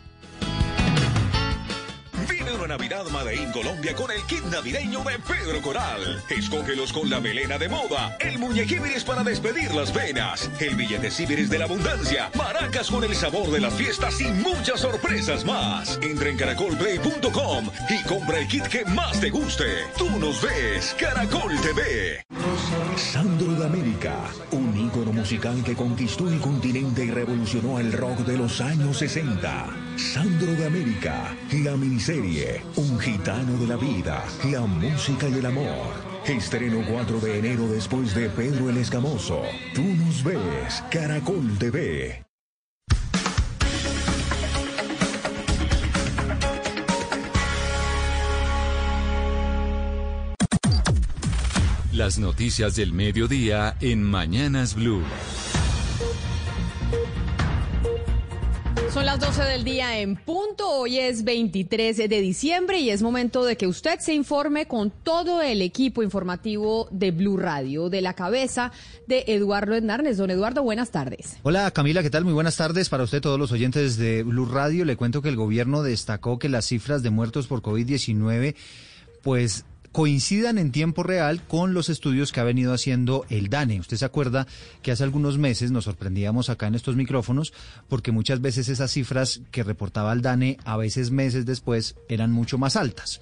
Una 2.53 2.67
Navidad 2.67 3.07
Made 3.11 3.51
Colombia 3.53 3.95
con 3.95 4.11
el 4.11 4.23
kit 4.25 4.45
navideño 4.45 5.03
de 5.03 5.19
Pedro 5.19 5.63
Coral. 5.63 6.23
Escógelos 6.29 6.93
con 6.93 7.09
la 7.09 7.19
melena 7.21 7.59
de 7.59 7.69
moda, 7.69 8.17
el 8.21 8.39
muñequíbiris 8.39 9.03
para 9.03 9.25
despedir 9.25 9.75
las 9.75 9.93
venas, 9.93 10.51
el 10.61 10.75
billete 10.77 11.11
ciberes 11.11 11.49
de 11.49 11.59
la 11.59 11.65
abundancia, 11.65 12.31
maracas 12.37 12.91
con 12.91 13.03
el 13.03 13.15
sabor 13.15 13.51
de 13.51 13.61
las 13.61 13.75
fiestas 13.75 14.21
y 14.21 14.25
muchas 14.25 14.81
sorpresas 14.81 15.45
más. 15.45 15.99
Entra 16.03 16.29
en 16.29 16.37
caracolplay.com 16.37 17.71
y 17.89 18.03
compra 18.05 18.39
el 18.39 18.49
kit 18.49 18.67
que 18.67 18.85
más 18.85 19.21
te 19.21 19.31
guste. 19.31 19.65
Tú 19.97 20.11
nos 20.19 20.43
ves, 20.43 20.95
Caracol 20.99 21.53
TV. 21.61 22.25
Sandro 22.97 23.55
de 23.55 23.67
América, 23.67 24.17
un 24.53 24.77
ícono 24.77 25.13
musical 25.13 25.63
que 25.65 25.75
conquistó 25.75 26.29
el 26.29 26.41
continente 26.41 27.05
y 27.05 27.11
revolucionó 27.11 27.79
el 27.79 27.93
rock 27.93 28.19
de 28.19 28.37
los 28.37 28.61
años 28.61 28.99
60. 28.99 29.67
Sandro 29.97 30.53
de 30.53 30.67
América, 30.67 31.37
la 31.53 31.77
miniserie, 31.77 32.34
un 32.77 32.99
gitano 32.99 33.57
de 33.59 33.67
la 33.67 33.77
vida, 33.77 34.25
la 34.51 34.61
música 34.63 35.29
y 35.29 35.35
el 35.35 35.47
amor. 35.47 36.15
Estreno 36.27 36.85
4 36.91 37.21
de 37.21 37.39
enero 37.39 37.69
después 37.69 38.15
de 38.15 38.29
Pedro 38.29 38.71
el 38.71 38.79
Escamoso. 38.79 39.43
Tú 39.75 39.83
nos 39.83 40.25
ves, 40.25 40.83
Caracol 40.91 41.59
TV. 41.59 42.25
Las 51.93 52.19
noticias 52.19 52.75
del 52.75 52.93
mediodía 52.93 53.77
en 53.81 54.03
Mañanas 54.03 54.75
Blue. 54.75 55.05
Son 58.95 59.07
las 59.07 59.19
12 59.19 59.43
del 59.43 59.65
día 59.65 59.99
en 59.99 60.15
punto. 60.15 60.71
Hoy 60.71 61.01
es 61.01 61.25
23 61.25 61.97
de 61.97 62.21
diciembre 62.21 62.79
y 62.79 62.91
es 62.91 63.03
momento 63.03 63.45
de 63.45 63.57
que 63.57 63.67
usted 63.67 63.99
se 63.99 64.15
informe 64.15 64.67
con 64.67 64.93
todo 64.93 65.43
el 65.43 65.63
equipo 65.63 66.05
informativo 66.05 66.87
de 66.93 67.11
Blue 67.11 67.37
Radio, 67.37 67.91
de 67.91 68.01
la 68.01 68.13
cabeza 68.13 68.71
de 69.09 69.25
Eduardo 69.27 69.75
Hernández. 69.75 70.17
Don 70.17 70.31
Eduardo, 70.31 70.63
buenas 70.63 70.93
tardes. 70.93 71.39
Hola 71.43 71.69
Camila, 71.73 72.05
¿qué 72.05 72.11
tal? 72.11 72.23
Muy 72.23 72.35
buenas 72.35 72.57
tardes 72.57 72.89
para 72.89 73.03
usted, 73.03 73.21
todos 73.21 73.37
los 73.37 73.51
oyentes 73.51 73.97
de 73.97 74.23
Blue 74.23 74.47
Radio. 74.47 74.85
Le 74.85 74.95
cuento 74.95 75.23
que 75.23 75.29
el 75.29 75.37
gobierno 75.37 75.83
destacó 75.83 76.39
que 76.39 76.49
las 76.49 76.67
cifras 76.67 77.03
de 77.03 77.11
muertos 77.11 77.49
por 77.49 77.63
COVID-19, 77.63 78.55
pues 79.23 79.65
coincidan 79.95 80.59
en 80.59 80.73
tiempo 80.73 81.05
real 81.05 81.41
con 81.47 81.73
los 81.73 81.89
estudios 81.89 82.33
que 82.33 82.41
ha 82.41 82.45
venido 82.45 82.75
haciendo 82.75 83.25
el 83.29 83.49
DANE. 83.49 83.79
Usted 83.79 83.97
se 83.97 84.05
acuerda 84.05 84.45
que 84.83 84.91
hace 84.91 85.05
algunos 85.05 85.39
meses 85.39 85.71
nos 85.71 85.85
sorprendíamos 85.85 86.51
acá 86.51 86.67
en 86.67 86.75
estos 86.75 86.97
micrófonos 86.97 87.53
porque 87.89 88.11
muchas 88.11 88.41
veces 88.41 88.69
esas 88.69 88.91
cifras 88.91 89.43
que 89.53 89.63
reportaba 89.63 90.13
el 90.13 90.21
DANE 90.21 90.59
a 90.65 90.77
veces 90.77 91.13
meses 91.13 91.47
después 91.47 91.95
eran 92.09 92.33
mucho 92.33 92.59
más 92.59 92.75
altas. 92.75 93.21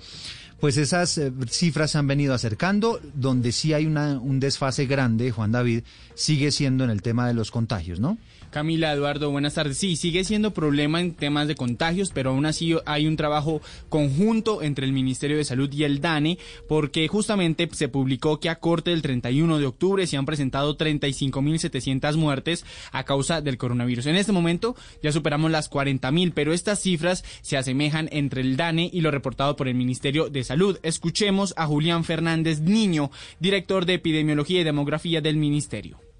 Pues 0.60 0.78
esas 0.78 1.18
eh, 1.18 1.30
cifras 1.50 1.90
se 1.90 1.98
han 1.98 2.06
venido 2.06 2.32
acercando, 2.32 3.00
donde 3.12 3.52
sí 3.52 3.74
hay 3.74 3.84
una, 3.84 4.18
un 4.18 4.40
desfase 4.40 4.86
grande, 4.86 5.30
Juan 5.30 5.52
David, 5.52 5.82
sigue 6.14 6.52
siendo 6.52 6.84
en 6.84 6.90
el 6.90 7.02
tema 7.02 7.28
de 7.28 7.34
los 7.34 7.50
contagios, 7.50 8.00
¿no? 8.00 8.16
Camila, 8.52 8.92
Eduardo, 8.92 9.30
buenas 9.30 9.54
tardes. 9.54 9.78
Sí, 9.78 9.96
sigue 9.96 10.24
siendo 10.24 10.52
problema 10.52 11.00
en 11.00 11.14
temas 11.14 11.48
de 11.48 11.54
contagios, 11.54 12.10
pero 12.12 12.30
aún 12.30 12.44
así 12.44 12.76
hay 12.84 13.06
un 13.06 13.16
trabajo 13.16 13.62
conjunto 13.88 14.62
entre 14.62 14.84
el 14.84 14.92
Ministerio 14.92 15.38
de 15.38 15.44
Salud 15.44 15.72
y 15.72 15.84
el 15.84 16.02
DANE, 16.02 16.38
porque 16.68 17.08
justamente 17.08 17.66
se 17.72 17.88
publicó 17.88 18.40
que 18.40 18.50
a 18.50 18.60
corte 18.60 18.90
del 18.90 19.00
31 19.00 19.58
de 19.58 19.64
octubre 19.64 20.06
se 20.06 20.18
han 20.18 20.26
presentado 20.26 20.76
35.700 20.76 22.16
muertes 22.16 22.66
a 22.92 23.04
causa 23.04 23.40
del 23.40 23.56
coronavirus. 23.56 24.04
En 24.04 24.16
este 24.16 24.32
momento 24.32 24.76
ya 25.02 25.12
superamos 25.12 25.50
las 25.50 25.70
40.000, 25.70 26.32
pero 26.34 26.52
estas 26.52 26.78
cifras 26.78 27.24
se 27.40 27.56
asemejan 27.56 28.10
entre 28.12 28.42
el 28.42 28.58
DANE 28.58 28.90
y 28.92 29.00
lo 29.00 29.10
reportado 29.10 29.56
por 29.56 29.66
el 29.66 29.76
Ministerio 29.76 30.28
de 30.28 30.44
Salud. 30.44 30.78
Escuchemos 30.82 31.54
a 31.56 31.64
Julián 31.64 32.04
Fernández 32.04 32.60
Niño, 32.60 33.10
director 33.40 33.86
de 33.86 33.94
Epidemiología 33.94 34.60
y 34.60 34.64
Demografía 34.64 35.22
del 35.22 35.38
Ministerio. 35.38 36.11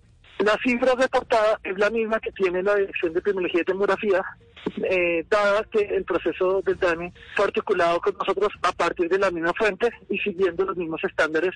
La 0.43 0.59
cifra 0.59 0.95
reportada 0.97 1.61
es 1.63 1.79
la 1.79 1.89
misma 1.89 2.19
que 2.19 2.33
tiene 2.33 2.65
la 2.65 2.75
Dirección 2.75 3.13
de 3.13 3.21
Epidemiología 3.21 3.61
y 3.61 3.65
Demografía, 3.65 4.25
eh, 4.91 5.25
dada 5.31 5.63
que 5.71 5.83
el 5.83 6.05
proceso 6.05 6.61
del 6.63 6.79
DANE 6.79 7.13
fue 7.37 7.45
articulado 7.45 8.01
con 8.01 8.17
nosotros 8.19 8.49
a 8.63 8.73
partir 8.73 9.09
de 9.09 9.19
la 9.19 9.31
misma 9.31 9.53
fuente 9.57 9.89
y 10.11 10.19
siguiendo 10.19 10.65
los 10.65 10.77
mismos 10.77 11.01
estándares 11.05 11.55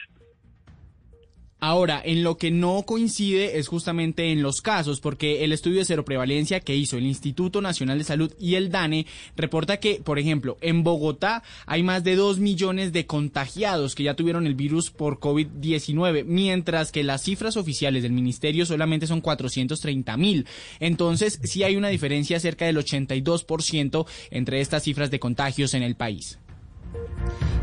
Ahora, 1.59 2.03
en 2.05 2.23
lo 2.23 2.37
que 2.37 2.51
no 2.51 2.83
coincide 2.83 3.59
es 3.59 3.69
justamente 3.69 4.31
en 4.31 4.43
los 4.43 4.61
casos, 4.61 5.01
porque 5.01 5.43
el 5.43 5.53
estudio 5.53 5.79
de 5.79 5.87
seroprevalencia 5.87 6.61
que 6.61 6.77
hizo 6.77 6.99
el 6.99 7.07
Instituto 7.07 7.63
Nacional 7.63 7.97
de 7.97 8.05
Salud 8.05 8.31
y 8.39 8.57
el 8.57 8.71
DANE 8.71 9.07
reporta 9.37 9.79
que, 9.79 10.03
por 10.05 10.19
ejemplo, 10.19 10.59
en 10.61 10.85
Bogotá 10.85 11.43
hay 11.65 11.83
más 11.83 12.05
de 12.05 12.15
2 12.15 12.41
millones 12.41 12.93
de 12.93 13.07
contagiados 13.07 13.95
que 13.95 14.03
ya 14.03 14.15
tuvieron 14.15 14.47
el 14.47 14.55
virus 14.55 14.91
por 14.91 15.19
COVID-19, 15.19 16.25
mientras 16.25 16.93
que 16.93 17.03
las 17.03 17.23
cifras 17.23 17.57
oficiales 17.57 18.03
del 18.03 18.13
ministerio 18.13 18.67
solamente 18.67 19.07
son 19.07 19.23
430 19.23 20.15
mil. 20.19 20.47
Entonces, 20.79 21.41
sí 21.43 21.63
hay 21.63 21.77
una 21.77 21.89
diferencia 21.89 22.39
cerca 22.39 22.67
del 22.67 22.77
82% 22.77 24.07
entre 24.31 24.61
estas 24.61 24.83
cifras 24.83 25.11
de 25.11 25.21
contagios 25.21 25.73
en 25.73 25.83
el 25.83 25.97
país. 25.97 26.39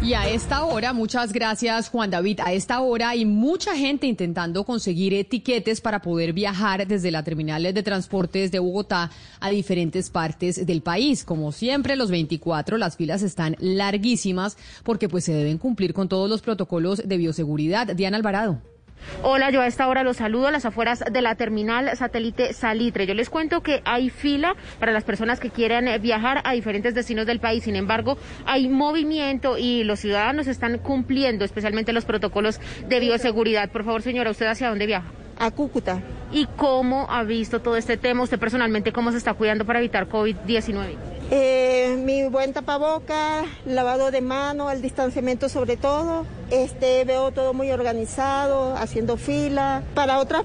Y 0.04 0.16
a 0.16 0.28
esta 0.28 0.66
hora, 0.66 0.92
muchas 0.92 1.32
gracias 1.32 1.88
Juan 1.88 2.10
David, 2.10 2.42
a 2.44 2.52
esta 2.52 2.82
hora 2.82 3.10
hay 3.10 3.24
mucha 3.24 3.74
gente 3.74 4.06
intentando 4.06 4.66
conseguir 4.66 5.14
etiquetes 5.14 5.80
para 5.80 6.02
poder 6.02 6.34
viajar 6.34 6.86
desde 6.86 7.10
la 7.10 7.24
terminal 7.24 7.64
de 7.64 7.84
transportes 7.84 8.52
de 8.52 8.60
Bogotá 8.60 9.12
a 9.40 9.50
diferentes 9.50 10.10
partes 10.10 10.66
del 10.66 10.82
país. 10.82 11.24
Como 11.24 11.54
siempre, 11.54 11.96
los 11.96 12.12
24, 12.12 12.78
las 12.78 12.98
filas 12.98 13.22
están 13.22 13.56
larguísimas 13.60 14.58
porque 14.84 15.08
pues 15.08 15.24
se 15.24 15.34
deben 15.34 15.58
cumplir 15.58 15.94
con 15.94 16.10
todos 16.10 16.30
los 16.30 16.42
protocolos 16.42 17.02
de 17.08 17.16
bioseguridad. 17.16 17.96
Diana 17.96 18.18
Alvarado. 18.18 18.73
Hola, 19.22 19.50
yo 19.52 19.62
a 19.62 19.68
esta 19.68 19.88
hora 19.88 20.04
los 20.04 20.18
saludo 20.18 20.48
a 20.48 20.52
las 20.52 20.66
afueras 20.66 21.04
de 21.12 21.22
la 21.22 21.36
terminal 21.36 21.96
satélite 21.96 22.54
Salitre. 22.54 23.06
Yo 23.06 23.14
les 23.14 23.30
cuento 23.30 23.62
que 23.62 23.82
hay 23.86 24.10
fila 24.10 24.56
para 24.80 24.92
las 24.92 25.04
personas 25.04 25.40
que 25.40 25.50
quieran 25.50 25.88
eh, 25.88 25.98
viajar 26.00 26.42
a 26.44 26.54
diferentes 26.54 26.94
destinos 26.94 27.26
del 27.26 27.40
país. 27.40 27.64
Sin 27.64 27.76
embargo, 27.76 28.18
hay 28.46 28.68
movimiento 28.68 29.58
y 29.58 29.84
los 29.84 30.00
ciudadanos 30.00 30.48
están 30.48 30.78
cumpliendo 30.78 31.46
especialmente 31.46 31.94
los 31.94 32.06
protocolos 32.06 32.60
de 32.88 33.00
bioseguridad. 33.00 33.70
Por 33.70 33.86
favor, 33.86 34.02
señora, 34.02 34.32
¿usted 34.32 34.48
hacia 34.48 34.70
dónde 34.70 34.88
viaja? 34.88 35.23
A 35.40 35.52
Cúcuta. 35.52 36.02
¿Y 36.32 36.48
cómo 36.58 37.08
ha 37.10 37.24
visto 37.24 37.62
todo 37.62 37.78
este 37.78 37.98
tema? 37.98 38.24
¿Usted 38.24 38.40
personalmente 38.40 38.92
cómo 38.92 39.12
se 39.12 39.18
está 39.18 39.34
cuidando 39.34 39.66
para 39.66 39.80
evitar 39.80 40.10
COVID-19? 40.10 40.96
Eh, 41.32 41.96
mi 42.04 42.28
buen 42.28 42.54
tapaboca, 42.54 43.44
lavado 43.66 44.12
de 44.12 44.22
mano, 44.22 44.70
el 44.72 44.82
distanciamiento 44.82 45.50
sobre 45.50 45.78
todo. 45.78 46.26
Este, 46.50 47.06
veo 47.06 47.32
todo 47.32 47.54
muy 47.54 47.72
organizado, 47.72 48.76
haciendo 48.76 49.18
fila. 49.18 49.84
Para, 49.96 50.20
otras, 50.20 50.44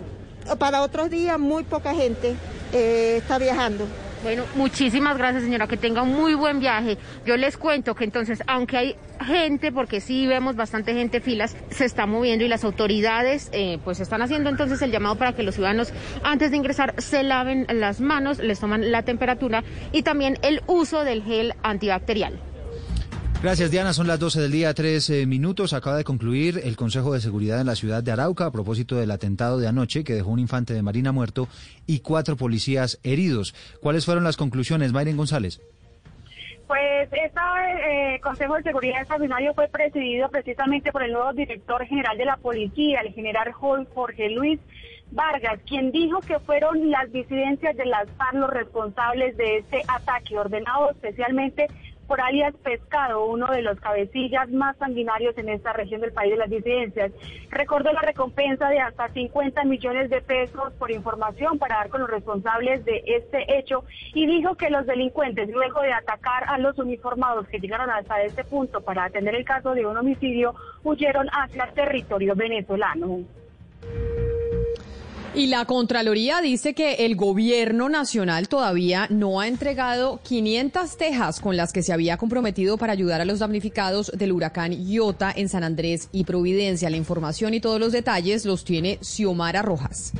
para 0.58 0.82
otros 0.82 1.10
días, 1.10 1.38
muy 1.38 1.64
poca 1.64 1.94
gente 1.94 2.36
eh, 2.72 3.16
está 3.18 3.38
viajando. 3.38 3.86
Bueno, 4.22 4.44
muchísimas 4.56 5.16
gracias 5.16 5.44
señora, 5.44 5.68
que 5.68 5.76
tenga 5.76 6.02
un 6.02 6.12
muy 6.12 6.34
buen 6.34 6.58
viaje. 6.58 6.98
Yo 7.24 7.36
les 7.36 7.56
cuento 7.56 7.94
que 7.94 8.04
entonces, 8.04 8.42
aunque 8.48 8.76
hay 8.76 8.96
gente, 9.24 9.70
porque 9.70 10.00
sí 10.00 10.26
vemos 10.26 10.56
bastante 10.56 10.92
gente 10.92 11.20
filas, 11.20 11.56
se 11.70 11.84
está 11.84 12.06
moviendo 12.06 12.44
y 12.44 12.48
las 12.48 12.64
autoridades 12.64 13.48
eh, 13.52 13.78
pues 13.84 14.00
están 14.00 14.22
haciendo 14.22 14.50
entonces 14.50 14.82
el 14.82 14.90
llamado 14.90 15.16
para 15.16 15.34
que 15.34 15.42
los 15.42 15.54
ciudadanos 15.54 15.92
antes 16.22 16.50
de 16.50 16.56
ingresar 16.56 16.94
se 16.98 17.22
laven 17.22 17.66
las 17.72 18.00
manos, 18.00 18.38
les 18.38 18.58
toman 18.58 18.90
la 18.90 19.02
temperatura 19.02 19.62
y 19.92 20.02
también 20.02 20.38
el 20.42 20.62
uso 20.66 21.04
del 21.04 21.22
gel 21.22 21.54
antibacterial. 21.62 22.40
Gracias, 23.40 23.70
Diana. 23.70 23.92
Son 23.92 24.08
las 24.08 24.18
12 24.18 24.40
del 24.40 24.50
día, 24.50 24.74
tres 24.74 25.08
eh, 25.10 25.24
minutos. 25.24 25.72
Acaba 25.72 25.96
de 25.96 26.02
concluir 26.02 26.60
el 26.64 26.74
Consejo 26.76 27.14
de 27.14 27.20
Seguridad 27.20 27.60
en 27.60 27.68
la 27.68 27.76
ciudad 27.76 28.02
de 28.02 28.10
Arauca 28.10 28.46
a 28.46 28.50
propósito 28.50 28.96
del 28.96 29.12
atentado 29.12 29.58
de 29.58 29.68
anoche 29.68 30.02
que 30.02 30.14
dejó 30.14 30.30
un 30.30 30.40
infante 30.40 30.74
de 30.74 30.82
Marina 30.82 31.12
muerto 31.12 31.46
y 31.86 32.00
cuatro 32.00 32.36
policías 32.36 32.98
heridos. 33.04 33.54
¿Cuáles 33.80 34.04
fueron 34.04 34.24
las 34.24 34.36
conclusiones, 34.36 34.92
Mayren 34.92 35.16
González? 35.16 35.60
Pues 36.66 37.08
este 37.12 38.20
Consejo 38.20 38.56
de 38.56 38.64
Seguridad 38.64 38.98
Extraordinario 38.98 39.54
fue 39.54 39.68
presidido 39.68 40.28
precisamente 40.28 40.90
por 40.90 41.04
el 41.04 41.12
nuevo 41.12 41.32
director 41.32 41.86
general 41.86 42.18
de 42.18 42.24
la 42.24 42.36
policía, 42.38 43.02
el 43.02 43.14
general 43.14 43.52
Jorge 43.52 44.30
Luis 44.30 44.58
Vargas, 45.12 45.60
quien 45.66 45.92
dijo 45.92 46.20
que 46.20 46.38
fueron 46.40 46.90
las 46.90 47.10
disidencias 47.12 47.76
de 47.76 47.86
las 47.86 48.10
FARC 48.18 48.34
los 48.34 48.50
responsables 48.50 49.36
de 49.36 49.58
este 49.58 49.82
ataque, 49.86 50.36
ordenado 50.36 50.90
especialmente 50.90 51.68
por 52.08 52.20
alias 52.20 52.54
Pescado, 52.64 53.26
uno 53.26 53.46
de 53.48 53.62
los 53.62 53.78
cabecillas 53.78 54.48
más 54.48 54.76
sanguinarios 54.78 55.36
en 55.38 55.50
esta 55.50 55.72
región 55.74 56.00
del 56.00 56.12
país 56.12 56.32
de 56.32 56.38
las 56.38 56.50
disidencias. 56.50 57.12
Recordó 57.50 57.92
la 57.92 58.00
recompensa 58.00 58.68
de 58.70 58.80
hasta 58.80 59.08
50 59.10 59.64
millones 59.64 60.10
de 60.10 60.22
pesos 60.22 60.72
por 60.78 60.90
información 60.90 61.58
para 61.58 61.76
dar 61.76 61.90
con 61.90 62.00
los 62.00 62.10
responsables 62.10 62.84
de 62.84 63.04
este 63.06 63.58
hecho 63.58 63.84
y 64.14 64.26
dijo 64.26 64.54
que 64.56 64.70
los 64.70 64.86
delincuentes, 64.86 65.50
luego 65.50 65.82
de 65.82 65.92
atacar 65.92 66.44
a 66.48 66.58
los 66.58 66.78
uniformados 66.78 67.46
que 67.48 67.60
llegaron 67.60 67.90
hasta 67.90 68.22
este 68.22 68.42
punto 68.42 68.80
para 68.80 69.04
atender 69.04 69.34
el 69.34 69.44
caso 69.44 69.74
de 69.74 69.84
un 69.84 69.96
homicidio, 69.96 70.54
huyeron 70.82 71.28
hacia 71.28 71.66
territorio 71.74 72.34
venezolano. 72.34 73.20
Y 75.38 75.46
la 75.46 75.66
Contraloría 75.66 76.40
dice 76.40 76.74
que 76.74 76.94
el 77.06 77.14
gobierno 77.14 77.88
nacional 77.88 78.48
todavía 78.48 79.06
no 79.08 79.38
ha 79.38 79.46
entregado 79.46 80.18
500 80.24 80.96
tejas 80.96 81.38
con 81.38 81.56
las 81.56 81.72
que 81.72 81.84
se 81.84 81.92
había 81.92 82.16
comprometido 82.16 82.76
para 82.76 82.92
ayudar 82.92 83.20
a 83.20 83.24
los 83.24 83.38
damnificados 83.38 84.10
del 84.16 84.32
huracán 84.32 84.72
Iota 84.72 85.32
en 85.32 85.48
San 85.48 85.62
Andrés 85.62 86.08
y 86.10 86.24
Providencia. 86.24 86.90
La 86.90 86.96
información 86.96 87.54
y 87.54 87.60
todos 87.60 87.78
los 87.78 87.92
detalles 87.92 88.46
los 88.46 88.64
tiene 88.64 88.98
Xiomara 89.00 89.62
Rojas. 89.62 90.12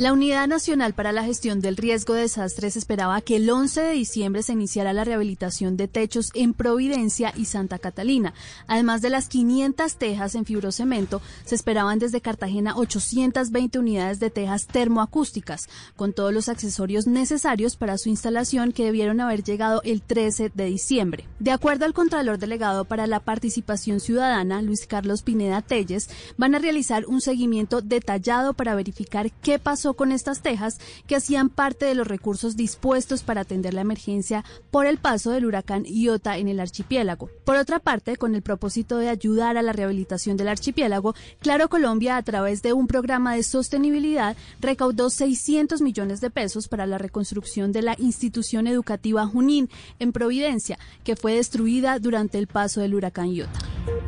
La 0.00 0.14
Unidad 0.14 0.48
Nacional 0.48 0.94
para 0.94 1.12
la 1.12 1.24
Gestión 1.24 1.60
del 1.60 1.76
Riesgo 1.76 2.14
de 2.14 2.22
Desastres 2.22 2.74
esperaba 2.78 3.20
que 3.20 3.36
el 3.36 3.50
11 3.50 3.82
de 3.82 3.92
diciembre 3.92 4.42
se 4.42 4.54
iniciara 4.54 4.94
la 4.94 5.04
rehabilitación 5.04 5.76
de 5.76 5.88
techos 5.88 6.30
en 6.32 6.54
Providencia 6.54 7.34
y 7.36 7.44
Santa 7.44 7.78
Catalina. 7.78 8.32
Además 8.66 9.02
de 9.02 9.10
las 9.10 9.28
500 9.28 9.96
tejas 9.96 10.34
en 10.36 10.46
fibrocemento, 10.46 11.20
se 11.44 11.54
esperaban 11.54 11.98
desde 11.98 12.22
Cartagena 12.22 12.76
820 12.78 13.78
unidades 13.78 14.20
de 14.20 14.30
tejas 14.30 14.66
termoacústicas, 14.66 15.68
con 15.96 16.14
todos 16.14 16.32
los 16.32 16.48
accesorios 16.48 17.06
necesarios 17.06 17.76
para 17.76 17.98
su 17.98 18.08
instalación 18.08 18.72
que 18.72 18.86
debieron 18.86 19.20
haber 19.20 19.44
llegado 19.44 19.82
el 19.84 20.00
13 20.00 20.50
de 20.54 20.64
diciembre. 20.64 21.26
De 21.40 21.50
acuerdo 21.50 21.84
al 21.84 21.92
Contralor 21.92 22.38
Delegado 22.38 22.86
para 22.86 23.06
la 23.06 23.20
Participación 23.20 24.00
Ciudadana, 24.00 24.62
Luis 24.62 24.86
Carlos 24.86 25.20
Pineda 25.20 25.60
Telles, 25.60 26.08
van 26.38 26.54
a 26.54 26.58
realizar 26.58 27.04
un 27.04 27.20
seguimiento 27.20 27.82
detallado 27.82 28.54
para 28.54 28.74
verificar 28.74 29.30
qué 29.42 29.58
pasó 29.58 29.89
con 29.94 30.12
estas 30.12 30.42
tejas 30.42 30.78
que 31.06 31.16
hacían 31.16 31.48
parte 31.48 31.86
de 31.86 31.94
los 31.94 32.06
recursos 32.06 32.56
dispuestos 32.56 33.22
para 33.22 33.42
atender 33.42 33.74
la 33.74 33.80
emergencia 33.80 34.44
por 34.70 34.86
el 34.86 34.98
paso 34.98 35.30
del 35.30 35.46
huracán 35.46 35.84
Iota 35.84 36.38
en 36.38 36.48
el 36.48 36.60
archipiélago. 36.60 37.30
Por 37.44 37.56
otra 37.56 37.78
parte, 37.78 38.16
con 38.16 38.34
el 38.34 38.42
propósito 38.42 38.98
de 38.98 39.08
ayudar 39.08 39.56
a 39.56 39.62
la 39.62 39.72
rehabilitación 39.72 40.36
del 40.36 40.48
archipiélago, 40.48 41.14
Claro 41.40 41.68
Colombia, 41.68 42.16
a 42.16 42.22
través 42.22 42.62
de 42.62 42.72
un 42.72 42.86
programa 42.86 43.34
de 43.34 43.42
sostenibilidad, 43.42 44.36
recaudó 44.60 45.10
600 45.10 45.80
millones 45.80 46.20
de 46.20 46.30
pesos 46.30 46.68
para 46.68 46.86
la 46.86 46.98
reconstrucción 46.98 47.72
de 47.72 47.82
la 47.82 47.96
institución 47.98 48.66
educativa 48.66 49.26
Junín 49.26 49.68
en 49.98 50.12
Providencia, 50.12 50.78
que 51.04 51.16
fue 51.16 51.34
destruida 51.34 51.98
durante 51.98 52.38
el 52.38 52.46
paso 52.46 52.80
del 52.80 52.94
huracán 52.94 53.32
Iota. 53.32 53.58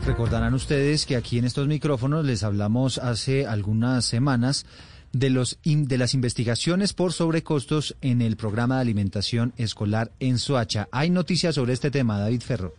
Recordarán 0.07 0.55
ustedes 0.55 1.07
que 1.07 1.17
aquí 1.17 1.39
en 1.39 1.45
estos 1.45 1.67
micrófonos 1.69 2.25
les 2.25 2.43
hablamos 2.43 2.99
hace 2.99 3.47
algunas 3.47 4.05
semanas 4.05 4.67
de, 5.13 5.31
los, 5.31 5.59
de 5.63 5.99
las 5.99 6.15
investigaciones 6.15 6.93
por 6.93 7.13
sobrecostos 7.13 7.97
en 8.01 8.23
el 8.23 8.37
programa 8.37 8.77
de 8.77 8.83
alimentación 8.83 9.53
escolar 9.57 10.13
en 10.21 10.39
Soacha. 10.39 10.89
Hay 10.91 11.11
noticias 11.11 11.55
sobre 11.55 11.73
este 11.73 11.91
tema, 11.91 12.19
David 12.19 12.43
Ferro. 12.43 12.75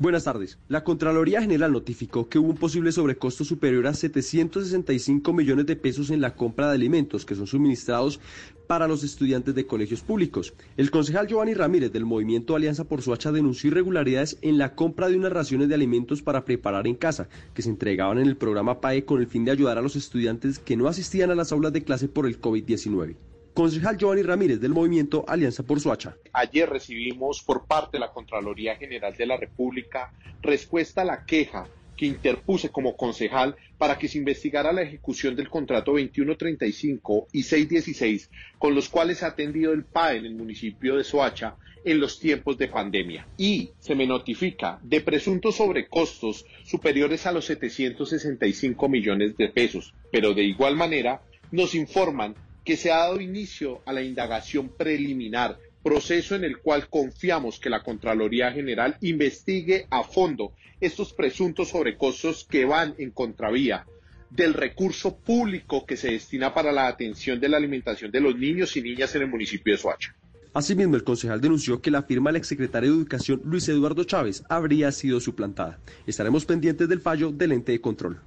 Buenas 0.00 0.24
tardes. 0.24 0.58
La 0.68 0.82
Contraloría 0.82 1.40
General 1.40 1.70
notificó 1.70 2.28
que 2.28 2.40
hubo 2.40 2.48
un 2.50 2.56
posible 2.56 2.90
sobrecosto 2.90 3.44
superior 3.44 3.86
a 3.86 3.94
765 3.94 5.32
millones 5.32 5.66
de 5.66 5.76
pesos 5.76 6.10
en 6.10 6.20
la 6.20 6.34
compra 6.34 6.66
de 6.68 6.74
alimentos 6.74 7.24
que 7.24 7.36
son 7.36 7.46
suministrados 7.46 8.18
para 8.66 8.88
los 8.88 9.04
estudiantes 9.04 9.54
de 9.54 9.66
colegios 9.66 10.02
públicos. 10.02 10.54
El 10.76 10.90
concejal 10.90 11.26
Giovanni 11.26 11.54
Ramírez 11.54 11.92
del 11.92 12.04
Movimiento 12.04 12.56
Alianza 12.56 12.84
por 12.84 13.02
Suacha 13.02 13.32
denunció 13.32 13.68
irregularidades 13.68 14.38
en 14.42 14.58
la 14.58 14.74
compra 14.74 15.08
de 15.08 15.16
unas 15.16 15.32
raciones 15.32 15.68
de 15.68 15.74
alimentos 15.74 16.22
para 16.22 16.44
preparar 16.44 16.86
en 16.86 16.94
casa, 16.94 17.28
que 17.54 17.62
se 17.62 17.68
entregaban 17.68 18.18
en 18.18 18.26
el 18.26 18.36
programa 18.36 18.80
PAE 18.80 19.04
con 19.04 19.20
el 19.20 19.26
fin 19.26 19.44
de 19.44 19.52
ayudar 19.52 19.78
a 19.78 19.82
los 19.82 19.96
estudiantes 19.96 20.58
que 20.58 20.76
no 20.76 20.88
asistían 20.88 21.30
a 21.30 21.34
las 21.34 21.52
aulas 21.52 21.72
de 21.72 21.84
clase 21.84 22.08
por 22.08 22.26
el 22.26 22.40
COVID-19. 22.40 23.16
Concejal 23.54 23.96
Giovanni 23.96 24.22
Ramírez 24.22 24.60
del 24.60 24.72
Movimiento 24.72 25.24
Alianza 25.28 25.62
por 25.62 25.78
Suacha. 25.78 26.16
Ayer 26.32 26.68
recibimos 26.68 27.40
por 27.40 27.66
parte 27.66 27.98
de 27.98 28.00
la 28.00 28.10
Contraloría 28.10 28.74
General 28.76 29.14
de 29.16 29.26
la 29.26 29.36
República 29.36 30.12
respuesta 30.42 31.02
a 31.02 31.04
la 31.04 31.24
queja 31.24 31.68
que 31.96 32.06
interpuse 32.06 32.70
como 32.70 32.96
concejal 32.96 33.54
para 33.78 33.98
que 33.98 34.08
se 34.08 34.18
investigara 34.18 34.72
la 34.72 34.82
ejecución 34.82 35.34
del 35.34 35.48
contrato 35.48 35.92
2135 35.92 37.28
y 37.32 37.42
616 37.42 38.30
con 38.58 38.74
los 38.74 38.88
cuales 38.88 39.22
ha 39.22 39.28
atendido 39.28 39.72
el 39.72 39.84
PAE 39.84 40.18
en 40.18 40.26
el 40.26 40.34
municipio 40.34 40.96
de 40.96 41.04
Soacha 41.04 41.56
en 41.84 42.00
los 42.00 42.18
tiempos 42.18 42.56
de 42.56 42.68
pandemia. 42.68 43.26
Y 43.36 43.70
se 43.78 43.94
me 43.94 44.06
notifica 44.06 44.78
de 44.82 45.00
presuntos 45.00 45.56
sobrecostos 45.56 46.46
superiores 46.64 47.26
a 47.26 47.32
los 47.32 47.44
765 47.44 48.88
millones 48.88 49.36
de 49.36 49.48
pesos. 49.48 49.94
Pero 50.10 50.32
de 50.34 50.44
igual 50.44 50.76
manera 50.76 51.20
nos 51.50 51.74
informan 51.74 52.34
que 52.64 52.76
se 52.76 52.90
ha 52.90 52.98
dado 52.98 53.20
inicio 53.20 53.82
a 53.84 53.92
la 53.92 54.02
indagación 54.02 54.70
preliminar, 54.70 55.58
proceso 55.84 56.34
en 56.34 56.44
el 56.44 56.58
cual 56.58 56.88
confiamos 56.88 57.60
que 57.60 57.70
la 57.70 57.82
Contraloría 57.82 58.50
General 58.50 58.96
investigue 59.02 59.86
a 59.90 60.02
fondo 60.02 60.52
estos 60.80 61.12
presuntos 61.12 61.68
sobrecostos 61.68 62.44
que 62.50 62.64
van 62.64 62.94
en 62.98 63.10
contravía 63.10 63.86
del 64.30 64.54
recurso 64.54 65.16
público 65.16 65.86
que 65.86 65.96
se 65.96 66.10
destina 66.10 66.52
para 66.54 66.72
la 66.72 66.88
atención 66.88 67.38
de 67.38 67.48
la 67.48 67.58
alimentación 67.58 68.10
de 68.10 68.20
los 68.20 68.36
niños 68.36 68.76
y 68.76 68.82
niñas 68.82 69.14
en 69.14 69.22
el 69.22 69.28
municipio 69.28 69.74
de 69.74 69.78
Soacha. 69.78 70.16
Asimismo, 70.54 70.96
el 70.96 71.04
concejal 71.04 71.40
denunció 71.40 71.82
que 71.82 71.90
la 71.90 72.02
firma 72.02 72.30
del 72.30 72.36
exsecretario 72.36 72.90
de 72.90 72.96
Educación 72.96 73.42
Luis 73.44 73.68
Eduardo 73.68 74.04
Chávez 74.04 74.42
habría 74.48 74.90
sido 74.90 75.20
suplantada. 75.20 75.80
Estaremos 76.06 76.46
pendientes 76.46 76.88
del 76.88 77.00
fallo 77.00 77.30
del 77.30 77.52
ente 77.52 77.72
de 77.72 77.80
control. 77.80 78.20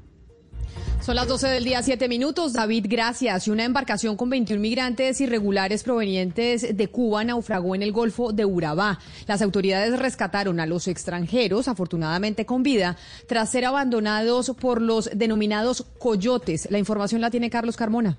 Son 1.01 1.15
las 1.15 1.27
12 1.27 1.47
del 1.47 1.63
día, 1.63 1.81
7 1.81 2.09
minutos. 2.09 2.53
David, 2.53 2.85
gracias. 2.89 3.47
Una 3.47 3.63
embarcación 3.63 4.17
con 4.17 4.29
21 4.29 4.61
migrantes 4.61 5.21
irregulares 5.21 5.83
provenientes 5.83 6.75
de 6.75 6.87
Cuba 6.89 7.23
naufragó 7.23 7.75
en 7.75 7.83
el 7.83 7.91
Golfo 7.91 8.33
de 8.33 8.45
Urabá. 8.45 8.99
Las 9.27 9.41
autoridades 9.41 9.97
rescataron 9.97 10.59
a 10.59 10.65
los 10.65 10.87
extranjeros, 10.87 11.67
afortunadamente 11.67 12.45
con 12.45 12.63
vida, 12.63 12.97
tras 13.27 13.51
ser 13.51 13.65
abandonados 13.65 14.51
por 14.59 14.81
los 14.81 15.09
denominados 15.13 15.85
coyotes. 15.99 16.67
La 16.71 16.79
información 16.79 17.21
la 17.21 17.31
tiene 17.31 17.49
Carlos 17.49 17.77
Carmona. 17.77 18.17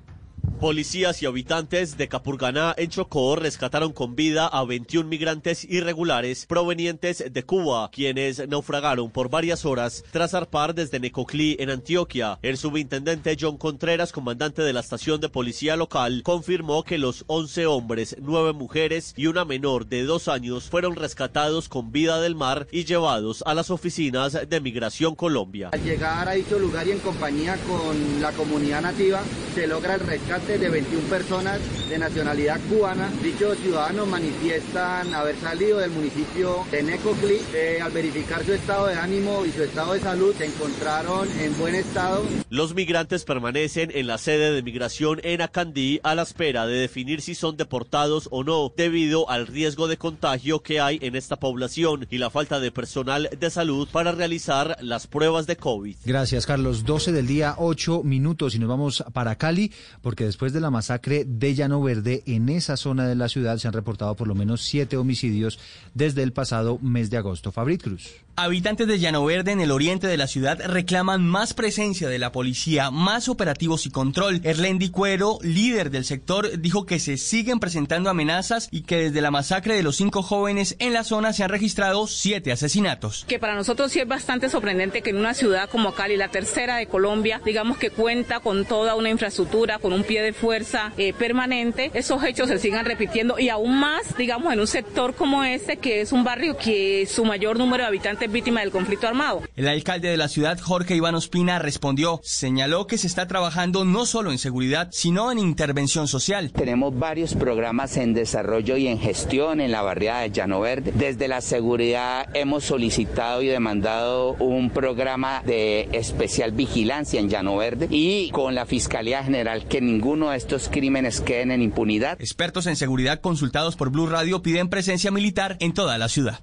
Policías 0.61 1.23
y 1.23 1.27
habitantes 1.27 1.97
de 1.97 2.09
Capurganá 2.09 2.75
en 2.77 2.91
Chocó 2.91 3.37
rescataron 3.37 3.93
con 3.93 4.17
vida 4.17 4.49
a 4.49 4.65
21 4.65 5.09
migrantes 5.09 5.65
irregulares 5.65 6.47
provenientes 6.47 7.23
de 7.31 7.43
Cuba, 7.45 7.89
quienes 7.93 8.49
naufragaron 8.49 9.13
por 9.13 9.31
varias 9.31 9.65
horas 9.65 10.03
tras 10.11 10.33
zarpar 10.33 10.75
desde 10.75 10.99
Necoclí 10.99 11.57
en 11.61 11.71
Antioquia. 11.71 12.41
El 12.43 12.57
subintendente 12.57 13.37
John 13.41 13.57
Contreras, 13.57 14.11
comandante 14.11 14.63
de 14.63 14.73
la 14.73 14.81
estación 14.81 15.21
de 15.21 15.29
policía 15.29 15.77
local, 15.77 16.23
confirmó 16.25 16.83
que 16.83 16.99
los 16.99 17.23
11 17.29 17.67
hombres, 17.67 18.17
9 18.21 18.53
mujeres 18.53 19.15
y 19.17 19.29
una 19.29 19.45
menor 19.45 19.87
de 19.87 20.03
dos 20.03 20.27
años 20.27 20.69
fueron 20.69 20.97
rescatados 20.97 21.69
con 21.69 21.93
vida 21.93 22.21
del 22.21 22.35
mar 22.35 22.67
y 22.73 22.85
llevados 22.85 23.45
a 23.47 23.55
las 23.55 23.71
oficinas 23.71 24.37
de 24.49 24.61
Migración 24.61 25.15
Colombia. 25.15 25.69
Al 25.73 25.85
llegar 25.85 26.29
a 26.29 26.33
dicho 26.33 26.59
lugar 26.59 26.89
y 26.89 26.91
en 26.91 26.99
compañía 26.99 27.57
con 27.69 28.21
la 28.21 28.33
comunidad 28.33 28.83
nativa, 28.83 29.23
se 29.55 29.69
logra 29.69 29.95
el 29.95 30.01
rescate 30.01 30.38
de 30.47 30.69
21 30.69 31.09
personas 31.09 31.61
de 31.89 31.99
nacionalidad 31.99 32.61
cubana. 32.69 33.11
Dichos 33.23 33.59
ciudadanos 33.59 34.07
manifiestan 34.07 35.13
haber 35.13 35.37
salido 35.37 35.79
del 35.79 35.91
municipio 35.91 36.65
de 36.71 36.83
Necoclí. 36.83 37.41
Eh, 37.53 37.81
al 37.83 37.91
verificar 37.91 38.45
su 38.45 38.53
estado 38.53 38.87
de 38.87 38.95
ánimo 38.95 39.45
y 39.45 39.51
su 39.51 39.63
estado 39.63 39.95
de 39.95 40.01
salud, 40.01 40.35
se 40.37 40.47
encontraron 40.47 41.29
en 41.41 41.59
buen 41.59 41.75
estado. 41.75 42.23
Los 42.51 42.75
migrantes 42.75 43.25
permanecen 43.25 43.91
en 43.93 44.07
la 44.07 44.17
sede 44.17 44.53
de 44.53 44.63
migración 44.63 45.21
en 45.25 45.43
Acandí 45.43 46.01
a 46.05 46.15
la 46.15 46.23
espera 46.23 46.67
de 46.67 46.77
definir 46.77 47.21
si 47.21 47.35
son 47.35 47.57
deportados 47.57 48.29
o 48.31 48.45
no, 48.45 48.73
debido 48.75 49.29
al 49.29 49.47
riesgo 49.47 49.89
de 49.89 49.97
contagio 49.97 50.63
que 50.63 50.81
hay 50.81 50.99
en 51.03 51.17
esta 51.17 51.37
población 51.37 52.07
y 52.11 52.19
la 52.19 52.31
falta 52.31 52.61
de 52.61 52.71
personal 52.71 53.29
de 53.39 53.51
salud 53.51 53.89
para 53.91 54.13
realizar 54.13 54.77
las 54.81 55.07
pruebas 55.07 55.47
de 55.47 55.57
COVID. 55.57 55.97
Gracias, 56.05 56.47
Carlos. 56.47 56.85
12 56.85 57.13
del 57.13 57.27
día, 57.27 57.57
8 57.59 58.03
minutos 58.05 58.55
y 58.55 58.59
nos 58.59 58.69
vamos 58.69 59.05
para 59.13 59.37
Cali, 59.37 59.73
porque 60.01 60.18
después 60.25 60.53
de 60.53 60.61
la 60.61 60.71
masacre 60.71 61.25
de 61.27 61.55
Llano 61.55 61.83
Verde, 61.83 62.23
en 62.27 62.49
esa 62.49 62.77
zona 62.77 63.07
de 63.07 63.15
la 63.15 63.29
ciudad 63.29 63.59
se 63.59 63.69
han 63.69 63.75
reportado 63.75 64.17
por 64.17 64.29
lo 64.29 64.35
menos 64.35 64.63
siete 64.63 64.97
homicidios 64.97 65.59
desde 65.95 66.23
el 66.23 66.33
pasado 66.33 66.79
mes 66.81 67.11
de 67.11 67.17
agosto. 67.17 67.53
Fabrit 67.53 67.83
Cruz. 67.83 68.15
Habitantes 68.41 68.87
de 68.87 69.01
Llano 69.01 69.25
Verde 69.25 69.51
en 69.51 69.61
el 69.61 69.73
oriente 69.73 70.07
de 70.07 70.17
la 70.17 70.29
ciudad 70.29 70.61
reclaman 70.65 71.27
más 71.27 71.55
presencia 71.55 72.09
de 72.09 72.21
la 72.21 72.31
policía, 72.31 72.93
más 72.93 73.29
operativos 73.29 73.85
y 73.85 73.91
control. 73.91 74.41
Erlendi 74.45 74.91
Cuero, 74.91 75.41
líder 75.43 75.91
del 75.91 76.05
sector, 76.05 76.61
dijo 76.61 76.87
que 76.87 77.01
se 77.01 77.17
siguen 77.17 77.59
presentando 77.59 78.11
amenazas 78.11 78.69
y 78.71 78.83
que 78.83 78.97
desde 78.99 79.23
la 79.23 79.33
masacre 79.33 79.75
de 79.75 79.83
los 79.83 79.97
cinco 79.97 80.23
jóvenes 80.23 80.77
en 80.79 80.93
la 80.93 81.03
zona 81.03 81.33
se 81.33 81.43
han 81.43 81.51
registrado 81.51 82.07
siete 82.07 82.53
asesinatos. 82.53 83.25
Que 83.27 83.41
para 83.41 83.57
nosotros 83.57 83.91
sí 83.91 83.99
es 83.99 84.07
bastante 84.07 84.49
sorprendente 84.49 85.03
que 85.03 85.11
en 85.11 85.17
una 85.17 85.35
ciudad 85.35 85.69
como 85.69 85.95
Cali, 85.95 86.17
la 86.17 86.29
tercera 86.29 86.77
de 86.77 86.87
Colombia, 86.87 87.41
digamos 87.45 87.77
que 87.77 87.91
cuenta 87.91 88.39
con 88.39 88.65
toda 88.67 88.95
una 88.95 89.11
infraestructura, 89.11 89.81
con 89.81 89.93
un 89.93 90.05
pie 90.09 90.23
de 90.23 90.33
fuerza 90.33 90.93
eh, 90.97 91.13
permanente, 91.13 91.91
esos 91.93 92.25
hechos 92.25 92.49
se 92.49 92.59
sigan 92.59 92.87
repitiendo 92.87 93.39
y 93.39 93.51
aún 93.51 93.79
más, 93.79 94.17
digamos, 94.17 94.53
en 94.53 94.59
un 94.59 94.67
sector 94.67 95.15
como 95.15 95.45
este, 95.45 95.77
que 95.77 96.01
es 96.01 96.13
un 96.13 96.25
barrio 96.25 96.57
que 96.57 97.07
su 97.07 97.27
mayor 97.27 97.59
número 97.59 97.83
de 97.83 97.89
habitantes 97.89 98.33
víctima 98.33 98.61
del 98.61 98.71
conflicto 98.71 99.07
armado. 99.07 99.43
El 99.55 99.69
alcalde 99.69 100.09
de 100.09 100.17
la 100.17 100.29
ciudad, 100.29 100.59
Jorge 100.59 100.97
Iván 100.97 101.15
Ospina, 101.15 101.59
respondió, 101.59 102.21
señaló 102.25 102.87
que 102.87 102.97
se 102.97 103.07
está 103.07 103.29
trabajando 103.29 103.85
no 103.85 104.07
solo 104.07 104.33
en 104.33 104.39
seguridad, 104.39 104.89
sino 104.93 105.31
en 105.31 105.39
intervención 105.39 106.09
social. 106.09 106.53
Tenemos 106.53 106.99
varios 106.99 107.35
programas 107.35 107.99
en 107.99 108.15
desarrollo 108.15 108.79
y 108.79 108.89
en 108.89 108.99
gestión 108.99 109.61
en 109.61 109.73
la 109.73 109.83
barriada 109.83 110.23
de 110.23 110.31
Llano 110.31 110.61
Verde. 110.61 110.93
Desde 110.95 111.29
la 111.29 111.43
seguridad 111.43 112.27
hemos 112.33 112.65
solicitado 112.65 113.43
y 113.43 113.49
demandado 113.49 114.33
un 114.39 114.71
programa 114.71 115.43
de 115.45 115.89
especial 115.93 116.53
vigilancia 116.53 117.21
en 117.21 117.29
Llano 117.29 117.59
Verde 117.59 117.89
y 117.91 118.31
con 118.31 118.55
la 118.55 118.65
Fiscalía 118.65 119.23
General 119.23 119.67
que 119.67 119.83
ninguno 119.99 120.31
de 120.31 120.37
estos 120.37 120.69
crímenes 120.69 121.21
queden 121.21 121.51
en 121.51 121.61
impunidad. 121.61 122.21
Expertos 122.21 122.69
en 122.69 122.77
seguridad 122.77 123.21
consultados 123.21 123.75
por 123.75 123.91
Blue 123.91 124.07
Radio 124.07 124.43
piden 124.43 124.69
presencia 124.69 125.11
militar 125.11 125.57
en 125.59 125.75
toda 125.75 125.99
la 125.99 126.09
ciudad. 126.09 126.39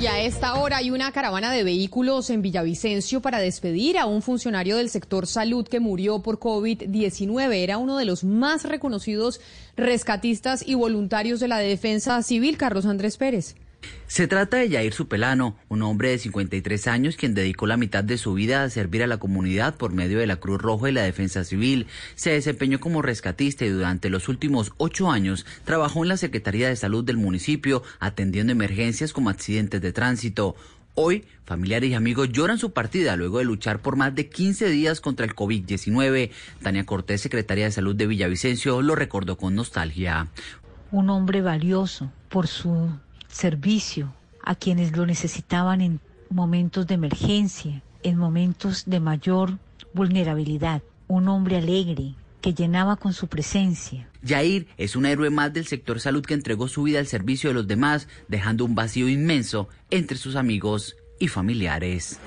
Y 0.00 0.06
a 0.06 0.20
esta 0.20 0.54
hora 0.54 0.76
hay 0.76 0.92
una 0.92 1.10
caravana 1.10 1.50
de 1.50 1.64
vehículos 1.64 2.30
en 2.30 2.42
Villavicencio 2.42 3.20
para 3.20 3.40
despedir 3.40 3.98
a 3.98 4.06
un 4.06 4.22
funcionario 4.22 4.76
del 4.76 4.88
sector 4.88 5.26
salud 5.26 5.66
que 5.66 5.80
murió 5.80 6.22
por 6.22 6.38
COVID-19. 6.38 7.52
Era 7.54 7.78
uno 7.78 7.96
de 7.96 8.04
los 8.04 8.22
más 8.22 8.62
reconocidos 8.62 9.40
rescatistas 9.76 10.62
y 10.64 10.74
voluntarios 10.74 11.40
de 11.40 11.48
la 11.48 11.58
defensa 11.58 12.22
civil, 12.22 12.56
Carlos 12.56 12.86
Andrés 12.86 13.16
Pérez. 13.16 13.56
Se 14.08 14.28
trata 14.28 14.58
de 14.58 14.68
Yair 14.68 14.92
Supelano, 14.92 15.56
un 15.68 15.82
hombre 15.82 16.10
de 16.10 16.18
53 16.18 16.86
años 16.86 17.16
quien 17.16 17.34
dedicó 17.34 17.66
la 17.66 17.76
mitad 17.76 18.04
de 18.04 18.18
su 18.18 18.34
vida 18.34 18.62
a 18.62 18.70
servir 18.70 19.02
a 19.02 19.08
la 19.08 19.18
comunidad 19.18 19.74
por 19.74 19.92
medio 19.92 20.18
de 20.18 20.28
la 20.28 20.36
Cruz 20.36 20.62
Roja 20.62 20.88
y 20.88 20.92
la 20.92 21.02
Defensa 21.02 21.44
Civil. 21.44 21.86
Se 22.14 22.30
desempeñó 22.30 22.78
como 22.78 23.02
rescatista 23.02 23.64
y 23.64 23.70
durante 23.70 24.08
los 24.08 24.28
últimos 24.28 24.72
ocho 24.76 25.10
años 25.10 25.44
trabajó 25.64 26.04
en 26.04 26.10
la 26.10 26.16
Secretaría 26.16 26.68
de 26.68 26.76
Salud 26.76 27.04
del 27.04 27.16
municipio 27.16 27.82
atendiendo 27.98 28.52
emergencias 28.52 29.12
como 29.12 29.28
accidentes 29.28 29.80
de 29.82 29.92
tránsito. 29.92 30.54
Hoy, 30.94 31.26
familiares 31.44 31.90
y 31.90 31.94
amigos 31.94 32.30
lloran 32.32 32.58
su 32.58 32.72
partida 32.72 33.16
luego 33.16 33.38
de 33.38 33.44
luchar 33.44 33.80
por 33.80 33.96
más 33.96 34.14
de 34.14 34.30
15 34.30 34.70
días 34.70 35.02
contra 35.02 35.26
el 35.26 35.34
COVID-19. 35.34 36.30
Tania 36.62 36.86
Cortés, 36.86 37.20
secretaria 37.20 37.66
de 37.66 37.72
Salud 37.72 37.94
de 37.94 38.06
Villavicencio, 38.06 38.80
lo 38.80 38.94
recordó 38.94 39.36
con 39.36 39.54
nostalgia. 39.54 40.28
Un 40.92 41.10
hombre 41.10 41.42
valioso 41.42 42.10
por 42.30 42.46
su 42.46 42.88
servicio 43.36 44.14
a 44.42 44.54
quienes 44.54 44.96
lo 44.96 45.06
necesitaban 45.06 45.80
en 45.80 46.00
momentos 46.30 46.86
de 46.86 46.94
emergencia, 46.94 47.82
en 48.02 48.16
momentos 48.16 48.84
de 48.86 48.98
mayor 48.98 49.58
vulnerabilidad. 49.92 50.82
Un 51.06 51.28
hombre 51.28 51.56
alegre 51.56 52.14
que 52.40 52.54
llenaba 52.54 52.96
con 52.96 53.12
su 53.12 53.28
presencia. 53.28 54.08
Yair 54.22 54.66
es 54.78 54.96
un 54.96 55.04
héroe 55.04 55.30
más 55.30 55.52
del 55.52 55.66
sector 55.66 56.00
salud 56.00 56.24
que 56.24 56.34
entregó 56.34 56.66
su 56.68 56.84
vida 56.84 56.98
al 56.98 57.06
servicio 57.06 57.50
de 57.50 57.54
los 57.54 57.66
demás, 57.66 58.08
dejando 58.28 58.64
un 58.64 58.74
vacío 58.74 59.08
inmenso 59.08 59.68
entre 59.90 60.16
sus 60.16 60.34
amigos 60.36 60.96
y 61.20 61.28
familiares. 61.28 62.18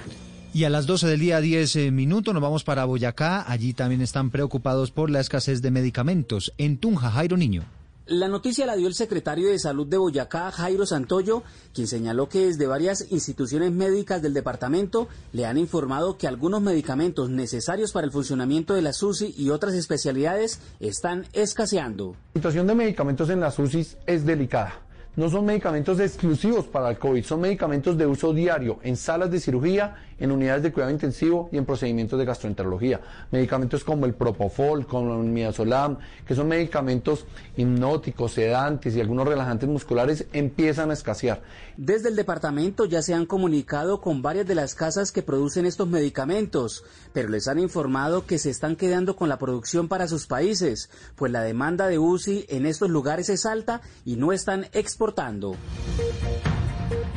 Y 0.53 0.64
a 0.64 0.69
las 0.69 0.86
12 0.88 1.07
del 1.07 1.19
día 1.19 1.41
10 1.41 1.91
minutos 1.91 2.34
nos 2.34 2.44
vamos 2.44 2.64
para 2.64 2.86
Boyacá. 2.86 3.49
Allí 3.52 3.73
también 3.73 4.02
están 4.02 4.30
preocupados 4.30 4.91
por 4.91 5.10
la 5.10 5.19
escasez 5.19 5.61
de 5.61 5.72
medicamentos. 5.72 6.53
En 6.57 6.77
Tunja, 6.77 7.11
Jairo 7.11 7.38
Niño. 7.38 7.64
La 8.10 8.27
noticia 8.27 8.65
la 8.65 8.76
dio 8.76 8.88
el 8.88 8.95
secretario 8.95 9.49
de 9.49 9.60
Salud 9.60 9.86
de 9.86 9.99
Boyacá, 9.99 10.49
Jairo 10.49 10.88
Santoyo, 10.88 11.44
quien 11.76 11.86
señaló 11.86 12.27
que 12.27 12.48
desde 12.48 12.65
varias 12.65 13.06
instituciones 13.11 13.72
médicas 13.72 14.19
del 14.23 14.34
departamento 14.34 15.07
le 15.31 15.45
han 15.45 15.60
informado 15.60 16.18
que 16.18 16.27
algunos 16.27 16.60
medicamentos 16.60 17.30
necesarios 17.30 17.91
para 17.91 18.06
el 18.06 18.11
funcionamiento 18.11 18.73
de 18.73 18.81
la 18.81 18.94
SUSI 18.94 19.36
y 19.38 19.52
otras 19.52 19.76
especialidades 19.76 20.60
están 20.80 21.27
escaseando. 21.34 22.15
La 22.34 22.40
situación 22.40 22.65
de 22.65 22.73
medicamentos 22.73 23.30
en 23.30 23.41
las 23.41 23.60
UCI 23.60 23.86
es 24.07 24.26
delicada. 24.26 24.73
No 25.15 25.30
son 25.30 25.45
medicamentos 25.45 25.99
exclusivos 25.99 26.65
para 26.65 26.90
el 26.90 26.98
COVID, 26.98 27.23
son 27.23 27.41
medicamentos 27.41 27.95
de 27.95 28.07
uso 28.07 28.34
diario 28.34 28.80
en 28.81 28.98
salas 28.98 29.30
de 29.30 29.40
cirugía, 29.40 29.95
en 30.20 30.32
unidades 30.32 30.64
de 30.64 30.72
cuidado 30.72 30.91
intensivo 30.91 31.50
y 31.52 31.58
en 31.58 31.66
procedimientos 31.66 32.20
de 32.20 32.26
gastroenterología. 32.26 33.02
Medicamentos 33.32 33.84
como 33.84 34.06
el 34.06 34.14
Propofol, 34.14 34.86
como 34.86 35.22
el 35.22 35.30
Midazolam, 35.30 35.98
que 36.26 36.36
son 36.36 36.48
medicamentos 36.48 37.26
hipnóticos, 37.56 38.34
sedantes 38.34 38.96
y 38.96 39.02
algunos 39.02 39.28
relajantes 39.28 39.70
musculares, 39.70 40.26
empiezan 40.34 40.91
a 40.91 40.94
escasear. 40.94 41.41
Desde 41.78 42.10
el 42.10 42.16
departamento 42.16 42.86
ya 42.86 43.02
se 43.02 43.14
han 43.14 43.26
comunicado 43.26 44.02
con 44.02 44.22
varias 44.22 44.48
de 44.48 44.56
las 44.56 44.76
casas 44.76 45.12
que 45.12 45.24
producen 45.24 45.66
estos 45.66 45.88
medicamentos, 45.88 46.84
pero 47.14 47.30
les 47.30 47.48
han 47.48 47.60
informado 47.60 48.26
que 48.26 48.38
se 48.40 48.50
están 48.50 48.76
quedando 48.76 49.16
con 49.16 49.30
la 49.30 49.40
producción 49.40 49.88
para 49.88 50.08
sus 50.08 50.28
países, 50.28 50.90
pues 51.16 51.32
la 51.32 51.41
demanda 51.41 51.88
de 51.88 52.00
UCI 52.00 52.46
en 52.50 52.66
estos 52.66 52.90
lugares 52.90 53.30
es 53.30 53.46
alta 53.46 53.82
y 54.06 54.16
no 54.16 54.34
están 54.34 54.68
exportando. 54.74 55.56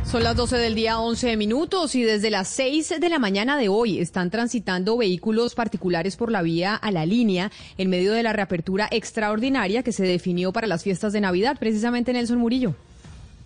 Son 0.04 0.22
las 0.22 0.36
12 0.36 0.58
del 0.58 0.74
día, 0.74 0.98
11 0.98 1.36
minutos, 1.36 1.94
y 1.94 2.02
desde 2.02 2.30
las 2.30 2.48
6 2.48 3.00
de 3.00 3.08
la 3.08 3.18
mañana 3.18 3.56
de 3.56 3.68
hoy 3.68 3.98
están 3.98 4.30
transitando 4.30 4.98
vehículos 4.98 5.54
particulares 5.54 6.16
por 6.16 6.30
la 6.30 6.42
vía 6.42 6.74
a 6.74 6.90
la 6.90 7.06
línea 7.06 7.50
en 7.78 7.88
medio 7.88 8.12
de 8.12 8.22
la 8.22 8.32
reapertura 8.32 8.88
extraordinaria 8.90 9.82
que 9.82 9.92
se 9.92 10.04
definió 10.04 10.52
para 10.52 10.66
las 10.66 10.82
fiestas 10.82 11.12
de 11.14 11.22
Navidad, 11.22 11.56
precisamente 11.58 12.12
Nelson 12.12 12.38
Murillo. 12.38 12.74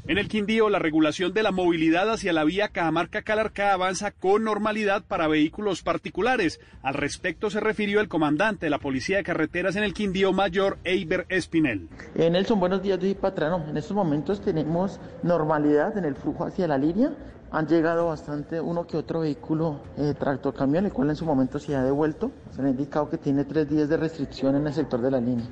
En 0.09 0.19
el 0.19 0.29
Quindío, 0.29 0.69
la 0.69 0.79
regulación 0.79 1.35
de 1.35 1.43
la 1.43 1.51
movilidad 1.51 2.09
hacia 2.09 2.33
la 2.33 2.45
vía 2.45 2.69
Cajamarca-Calarcá 2.69 3.73
avanza 3.73 4.13
con 4.13 4.45
normalidad 4.45 5.03
para 5.03 5.27
vehículos 5.27 5.83
particulares. 5.83 6.61
Al 6.85 6.95
respecto 6.95 7.51
se 7.51 7.59
refirió 7.59 8.01
el 8.01 8.07
comandante 8.07 8.67
de 8.67 8.71
la 8.71 8.79
Policía 8.79 9.17
de 9.17 9.25
Carreteras 9.25 9.75
en 9.75 9.83
el 9.83 9.95
Quindío, 9.95 10.33
Mayor 10.33 10.79
Eiber 10.85 11.27
Espinel. 11.29 11.89
Eh, 12.15 12.31
Nelson, 12.31 12.61
buenos 12.61 12.85
días, 12.85 13.01
yo 13.01 13.17
patrano. 13.17 13.65
En 13.69 13.77
estos 13.77 13.97
momentos 13.97 14.41
tenemos 14.41 15.01
normalidad 15.25 15.99
en 15.99 16.05
el 16.05 16.15
flujo 16.15 16.45
hacia 16.45 16.69
la 16.69 16.79
línea. 16.79 17.11
Han 17.51 17.67
llegado 17.67 18.07
bastante 18.07 18.61
uno 18.61 18.87
que 18.87 18.97
otro 18.97 19.21
vehículo 19.21 19.81
eh, 19.99 20.15
tractor 20.17 20.55
camión, 20.55 20.87
el 20.87 20.93
cual 20.93 21.11
en 21.11 21.17
su 21.17 21.25
momento 21.25 21.59
se 21.59 21.75
ha 21.75 21.83
devuelto. 21.83 22.31
Se 22.53 22.63
le 22.63 22.69
ha 22.69 22.71
indicado 22.71 23.11
que 23.11 23.19
tiene 23.19 23.45
tres 23.45 23.69
días 23.69 23.89
de 23.89 23.97
restricción 23.97 24.55
en 24.55 24.69
el 24.69 24.73
sector 24.73 25.01
de 25.01 25.11
la 25.11 25.21
línea 25.21 25.47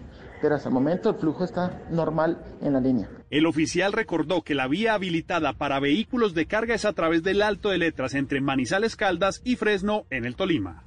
pero 0.44 0.56
hasta 0.56 0.68
el 0.68 0.74
momento 0.74 1.08
el 1.08 1.16
flujo 1.16 1.42
está 1.42 1.80
normal 1.90 2.36
en 2.60 2.74
la 2.74 2.80
línea. 2.80 3.08
El 3.30 3.46
oficial 3.46 3.94
recordó 3.94 4.42
que 4.42 4.54
la 4.54 4.68
vía 4.68 4.92
habilitada 4.92 5.54
para 5.54 5.80
vehículos 5.80 6.34
de 6.34 6.44
carga 6.44 6.74
es 6.74 6.84
a 6.84 6.92
través 6.92 7.22
del 7.22 7.40
Alto 7.40 7.70
de 7.70 7.78
Letras 7.78 8.12
entre 8.12 8.42
Manizales 8.42 8.94
Caldas 8.94 9.40
y 9.42 9.56
Fresno 9.56 10.04
en 10.10 10.26
el 10.26 10.36
Tolima. 10.36 10.84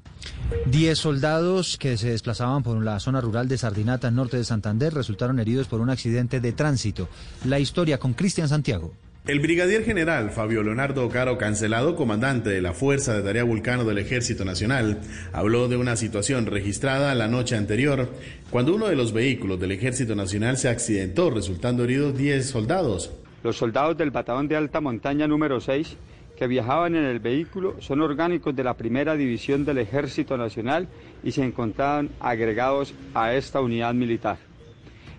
Diez 0.68 1.00
soldados 1.00 1.78
que 1.80 1.98
se 1.98 2.12
desplazaban 2.12 2.62
por 2.62 2.80
la 2.84 3.00
zona 3.00 3.20
rural 3.20 3.48
de 3.48 3.58
Sardinata, 3.58 4.12
norte 4.12 4.38
de 4.38 4.44
Santander, 4.44 4.94
resultaron 4.94 5.40
heridos 5.40 5.68
por 5.68 5.82
un 5.82 5.90
accidente 5.90 6.40
de 6.40 6.52
tránsito. 6.52 7.10
La 7.44 7.58
historia 7.58 7.98
con 7.98 8.14
Cristian 8.14 8.50
Santiago. 8.50 8.94
El 9.28 9.42
brigadier 9.42 9.84
general 9.84 10.30
Fabio 10.30 10.64
Leonardo 10.64 11.10
Caro 11.10 11.38
Cancelado, 11.38 11.98
comandante 11.98 12.50
de 12.50 12.62
la 12.62 12.72
Fuerza 12.72 13.14
de 13.14 13.24
Tarea 13.24 13.44
Vulcano 13.44 13.84
del 13.84 13.98
Ejército 13.98 14.46
Nacional, 14.46 15.02
habló 15.34 15.68
de 15.68 15.76
una 15.76 15.98
situación 15.98 16.46
registrada 16.46 17.14
la 17.14 17.28
noche 17.28 17.58
anterior, 17.58 18.08
cuando 18.50 18.74
uno 18.74 18.88
de 18.88 18.96
los 18.96 19.12
vehículos 19.12 19.60
del 19.60 19.74
Ejército 19.74 20.16
Nacional 20.16 20.56
se 20.56 20.70
accidentó, 20.70 21.30
resultando 21.30 21.84
heridos 21.84 22.18
10 22.18 22.50
soldados. 22.50 23.12
Los 23.44 23.58
soldados 23.58 23.98
del 23.98 24.12
Batallón 24.12 24.48
de 24.48 24.56
Alta 24.56 24.80
Montaña 24.80 25.28
número 25.28 25.60
6 25.60 25.98
que 26.38 26.48
viajaban 26.48 26.96
en 26.96 27.04
el 27.04 27.20
vehículo 27.20 27.76
son 27.82 28.00
orgánicos 28.00 28.56
de 28.56 28.64
la 28.64 28.76
Primera 28.76 29.18
División 29.18 29.66
del 29.66 29.80
Ejército 29.80 30.38
Nacional 30.38 30.88
y 31.22 31.34
se 31.34 31.44
encontraban 31.44 32.12
agregados 32.22 32.94
a 33.14 33.34
esta 33.34 33.60
unidad 33.60 33.94
militar. 33.94 34.38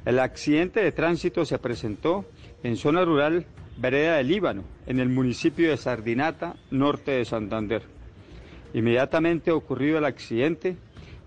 El 0.06 0.18
accidente 0.18 0.80
de 0.80 0.92
tránsito 0.92 1.44
se 1.44 1.58
presentó 1.58 2.24
en 2.62 2.76
zona 2.76 3.04
rural 3.04 3.44
vereda 3.78 4.16
del 4.16 4.28
Líbano, 4.28 4.64
en 4.86 5.00
el 5.00 5.08
municipio 5.08 5.70
de 5.70 5.76
Sardinata, 5.76 6.56
norte 6.70 7.12
de 7.12 7.24
Santander. 7.24 7.82
Inmediatamente 8.74 9.50
ocurrido 9.50 9.98
el 9.98 10.04
accidente, 10.04 10.76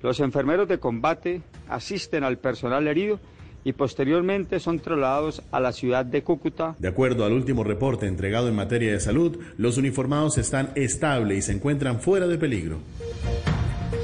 los 0.02 0.20
enfermeros 0.20 0.68
de 0.68 0.80
combate 0.80 1.42
asisten 1.68 2.24
al 2.24 2.38
personal 2.38 2.88
herido 2.88 3.20
y 3.64 3.74
posteriormente 3.74 4.60
son 4.60 4.80
trasladados 4.80 5.44
a 5.52 5.60
la 5.60 5.72
ciudad 5.72 6.06
de 6.06 6.24
Cúcuta. 6.24 6.76
De 6.80 6.88
acuerdo 6.88 7.26
al 7.26 7.34
último 7.34 7.64
reporte 7.64 8.08
entregado 8.08 8.48
en 8.48 8.56
materia 8.56 8.92
de 8.92 9.00
salud, 9.00 9.38
los 9.58 9.78
uniformados 9.78 10.38
están 10.38 10.72
estables 10.76 11.38
y 11.38 11.42
se 11.44 11.52
encuentran 11.54 12.02
fuera 12.02 12.28
de 12.28 12.38
peligro. 12.38 12.80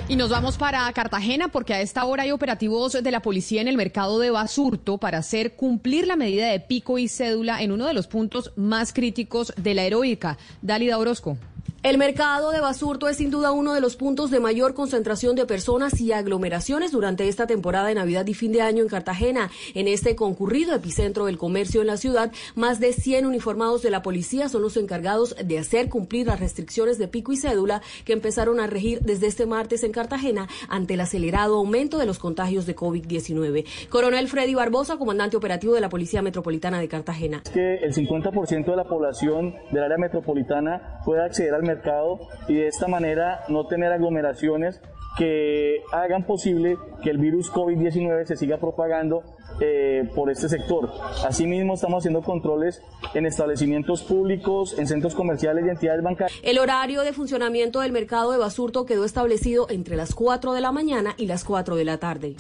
Y 0.10 0.16
nos 0.16 0.30
vamos 0.30 0.58
para 0.58 0.90
Cartagena 0.94 1.50
porque 1.50 1.74
a 1.74 1.82
esta 1.82 2.06
hora 2.06 2.24
hay 2.24 2.32
operativos 2.32 2.94
de 2.94 3.12
la 3.12 3.22
policía 3.22 3.60
en 3.60 3.68
el 3.68 3.76
mercado 3.76 4.20
de 4.20 4.32
Basurto 4.32 5.00
para 5.00 5.18
hacer 5.18 5.56
cumplir 5.56 6.08
la 6.08 6.16
medida 6.16 6.48
de 6.48 6.62
pico 6.62 6.98
y 6.98 7.10
cédula 7.10 7.62
en 7.62 7.74
uno 7.74 7.88
de 7.88 7.94
los 7.94 8.08
puntos 8.08 8.54
más 8.56 8.94
críticos 8.94 9.52
de 9.58 9.74
la 9.74 9.84
heroica. 9.84 10.38
Dálida 10.62 10.98
Orozco. 10.98 11.38
El 11.84 12.00
mercado 12.00 12.52
de 12.52 12.60
Basurto 12.60 13.08
es 13.08 13.18
sin 13.18 13.30
duda 13.30 13.52
uno 13.52 13.74
de 13.74 13.82
los 13.82 13.96
puntos 13.96 14.32
de 14.32 14.40
mayor 14.40 14.74
concentración 14.74 15.36
de 15.36 15.46
personas 15.46 16.02
y 16.02 16.12
aglomeraciones 16.12 16.92
durante 16.92 17.30
esta 17.30 17.46
temporada 17.48 17.88
de 17.88 17.96
Navidad 17.96 18.26
y 18.26 18.34
fin 18.34 18.52
de 18.52 18.62
año 18.62 18.82
en 18.82 18.90
Cartagena. 18.90 19.52
En 19.76 19.88
este 19.88 20.16
concurrido 20.16 20.76
epicentro 20.76 21.28
del 21.28 21.38
comercio 21.38 21.82
en 21.82 21.88
la 21.88 21.98
ciudad, 21.98 22.32
más 22.56 22.80
de 22.80 22.94
100 22.94 23.28
uniformados 23.28 23.84
de 23.84 23.92
la 23.92 24.02
policía 24.02 24.50
son 24.50 24.64
los 24.64 24.76
encargados 24.76 25.36
de 25.42 25.60
hacer 25.60 25.88
cumplir 25.88 26.28
las 26.28 26.40
restricciones 26.40 26.98
de 26.98 27.08
pico 27.08 27.32
y 27.32 27.38
cédula 27.38 27.82
que 28.06 28.14
empezaron 28.14 28.60
a 28.60 28.68
regir 28.68 29.00
desde 29.02 29.28
este 29.28 29.46
martes 29.46 29.84
en 29.84 29.92
Cartagena 29.98 30.48
ante 30.70 30.94
el 30.94 31.02
acelerado 31.02 31.56
aumento 31.58 31.98
de 31.98 32.06
los 32.06 32.20
contagios 32.20 32.66
de 32.68 32.76
COVID-19. 32.76 33.66
Coronel 33.90 34.28
Freddy 34.28 34.54
Barbosa, 34.54 34.98
comandante 34.98 35.38
operativo 35.38 35.74
de 35.74 35.82
la 35.82 35.90
Policía 35.90 36.22
Metropolitana 36.22 36.80
de 36.80 36.88
Cartagena. 36.88 37.42
que 37.52 37.78
el 37.78 37.94
50% 37.94 38.66
de 38.66 38.76
la 38.76 38.84
población 38.84 39.56
del 39.72 39.84
área 39.84 39.98
metropolitana 39.98 41.02
pueda 41.04 41.26
acceder 41.26 41.54
al 41.54 41.64
mercado 41.64 42.20
y 42.48 42.56
de 42.56 42.68
esta 42.68 42.88
manera 42.88 43.42
no 43.50 43.66
tener 43.66 43.92
aglomeraciones 43.92 44.80
que 45.18 45.82
hagan 45.92 46.26
posible 46.26 46.78
que 47.04 47.10
el 47.10 47.18
virus 47.18 47.52
COVID-19 47.52 48.26
se 48.26 48.38
siga 48.38 48.58
propagando 48.58 49.24
eh, 49.60 50.08
por 50.14 50.30
este 50.30 50.48
sector. 50.48 50.92
Asimismo, 51.26 51.74
estamos 51.74 52.00
haciendo 52.00 52.22
controles 52.22 52.82
en 53.16 53.26
establecimientos 53.26 54.04
públicos, 54.04 54.78
en 54.78 54.88
centros 54.88 55.16
comerciales 55.16 55.66
y 55.66 55.70
entidades 55.70 56.04
bancarias. 56.04 56.40
El 56.44 56.60
horario 56.60 57.02
de 57.02 57.14
funcionamiento 57.14 57.80
del 57.80 57.92
mercado 57.92 58.32
de 58.32 58.38
Basurto 58.38 58.86
quedó 58.86 59.04
establecido 59.04 59.68
entre 59.70 59.96
las 59.96 60.14
4 60.14 60.54
de 60.54 60.62
la 60.62 60.72
mañana 60.72 61.16
y 61.18 61.26
las 61.26 61.44
4 61.44 61.76
de 61.76 61.86
la 61.86 61.98
tarde. 61.98 62.36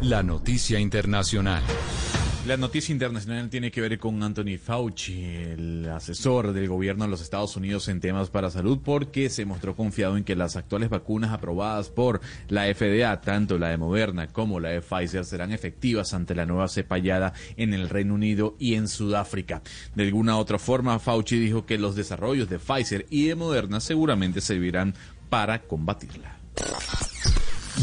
La 0.00 0.24
noticia 0.24 0.80
internacional. 0.80 1.62
La 2.46 2.56
noticia 2.56 2.94
internacional 2.94 3.50
tiene 3.50 3.70
que 3.70 3.82
ver 3.82 3.98
con 3.98 4.22
Anthony 4.22 4.56
Fauci, 4.62 5.22
el 5.22 5.86
asesor 5.90 6.52
del 6.52 6.66
gobierno 6.66 7.04
de 7.04 7.10
los 7.10 7.20
Estados 7.20 7.56
Unidos 7.56 7.88
en 7.88 8.00
temas 8.00 8.30
para 8.30 8.50
salud, 8.50 8.78
porque 8.82 9.28
se 9.28 9.44
mostró 9.44 9.76
confiado 9.76 10.16
en 10.16 10.24
que 10.24 10.34
las 10.34 10.56
actuales 10.56 10.88
vacunas 10.88 11.32
aprobadas 11.32 11.90
por 11.90 12.22
la 12.48 12.72
FDA, 12.72 13.20
tanto 13.20 13.58
la 13.58 13.68
de 13.68 13.76
Moderna 13.76 14.28
como 14.28 14.60
la 14.60 14.70
de 14.70 14.80
Pfizer, 14.80 15.26
serán 15.26 15.52
efectivas 15.52 16.14
ante 16.14 16.34
la 16.34 16.46
nueva 16.46 16.68
cepallada 16.68 17.34
en 17.58 17.74
el 17.74 17.90
Reino 17.90 18.14
Unido 18.14 18.56
y 18.58 18.76
en 18.76 18.88
Sudáfrica. 18.88 19.60
De 19.94 20.04
alguna 20.04 20.38
otra 20.38 20.58
forma, 20.58 20.98
Fauci 20.98 21.38
dijo 21.38 21.66
que 21.66 21.76
los 21.76 21.96
desarrollos 21.96 22.48
de 22.48 22.58
Pfizer 22.58 23.04
y 23.10 23.26
de 23.26 23.34
Moderna 23.34 23.80
seguramente 23.80 24.40
servirán 24.40 24.94
para 25.28 25.60
combatirla. 25.62 26.38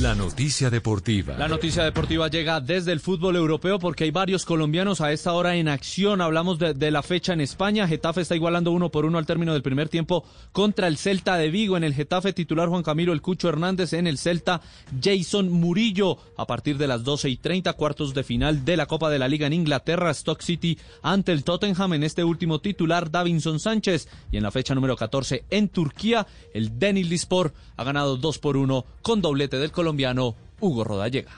La 0.02 0.14
noticia 0.14 0.70
deportiva. 0.70 1.38
La 1.38 1.48
noticia 1.48 1.82
deportiva 1.86 2.28
llega 2.28 2.60
desde 2.60 2.92
el 2.92 3.00
fútbol 3.00 3.38
europeo 3.38 3.80
porque 3.80 4.04
hay 4.04 4.12
varios 4.12 4.44
colombianos 4.44 5.00
a 5.00 5.14
esta 5.14 5.32
hora 5.32 5.56
en 5.56 5.70
acción. 5.70 6.20
Hablamos 6.20 6.60
de, 6.60 6.92
la 6.92 7.02
fecha 7.02 7.32
en 7.32 7.40
España. 7.40 7.88
Getafe 7.88 8.20
está 8.20 8.36
igualando 8.36 8.74
uno 8.74 8.92
por 8.92 9.06
uno 9.06 9.18
al 9.18 9.26
término 9.26 9.54
del 9.54 9.62
primer 9.62 9.88
tiempo 9.88 10.26
contra 10.52 10.88
el 10.88 10.98
Celta 10.98 11.38
de 11.38 11.50
Vigo. 11.50 11.78
En 11.78 11.86
el 11.86 11.94
Getafe 11.94 12.34
titular 12.34 12.68
Juan 12.68 12.84
Camilo 12.84 13.14
El 13.14 13.22
Cucho 13.22 13.48
Hernández. 13.48 13.94
En 13.94 14.06
el 14.06 14.18
Celta 14.18 14.60
Jason 15.02 15.50
Murillo. 15.50 16.18
A 16.38 16.46
partir 16.46 16.78
de 16.78 16.88
las 16.88 17.06
12 17.06 17.30
y 17.30 17.38
30 17.38 17.72
cuartos 17.74 18.14
de 18.14 18.26
final 18.26 18.66
de 18.66 18.76
la 18.76 18.88
Copa 18.88 19.10
de 19.10 19.20
la 19.20 19.30
Liga 19.30 19.48
en 19.48 19.54
Inglaterra. 19.54 20.12
Stock 20.12 20.42
City 20.42 20.78
ante 21.04 21.32
el 21.32 21.46
Tottenham. 21.46 21.94
En 21.94 22.04
este 22.04 22.26
último 22.26 22.60
titular 22.60 23.10
Davinson 23.12 23.62
Sánchez. 23.62 24.10
Y 24.30 24.36
en 24.36 24.44
la 24.44 24.52
fecha 24.52 24.76
número 24.76 24.98
14 24.98 25.46
en 25.50 25.70
Turquía 25.70 26.28
el 26.54 26.78
Denil 26.78 27.08
Lispor 27.08 27.54
ha 27.78 27.84
ganado 27.86 28.18
2 28.18 28.40
por 28.40 28.58
1 28.58 28.86
con 29.02 29.22
doblete 29.22 29.58
del 29.58 29.72
colombiano 29.86 30.36
Hugo 30.62 30.84
Rodallega. 30.84 31.32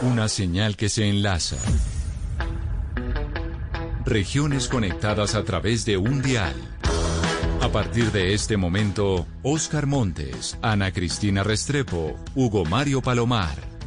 Una 0.00 0.28
señal 0.28 0.78
que 0.78 0.88
se 0.88 1.10
enlaza. 1.10 1.56
Regiones 4.06 4.68
conectadas 4.68 5.34
a 5.34 5.44
través 5.44 5.84
de 5.84 5.98
un 5.98 6.22
dial. 6.22 6.54
A 7.60 7.68
partir 7.68 8.12
de 8.12 8.32
este 8.32 8.56
momento, 8.56 9.26
Oscar 9.42 9.86
Montes, 9.86 10.56
Ana 10.62 10.90
Cristina 10.90 11.42
Restrepo, 11.42 12.16
Hugo 12.34 12.64
Mario 12.64 13.02
Palomar, 13.02 13.73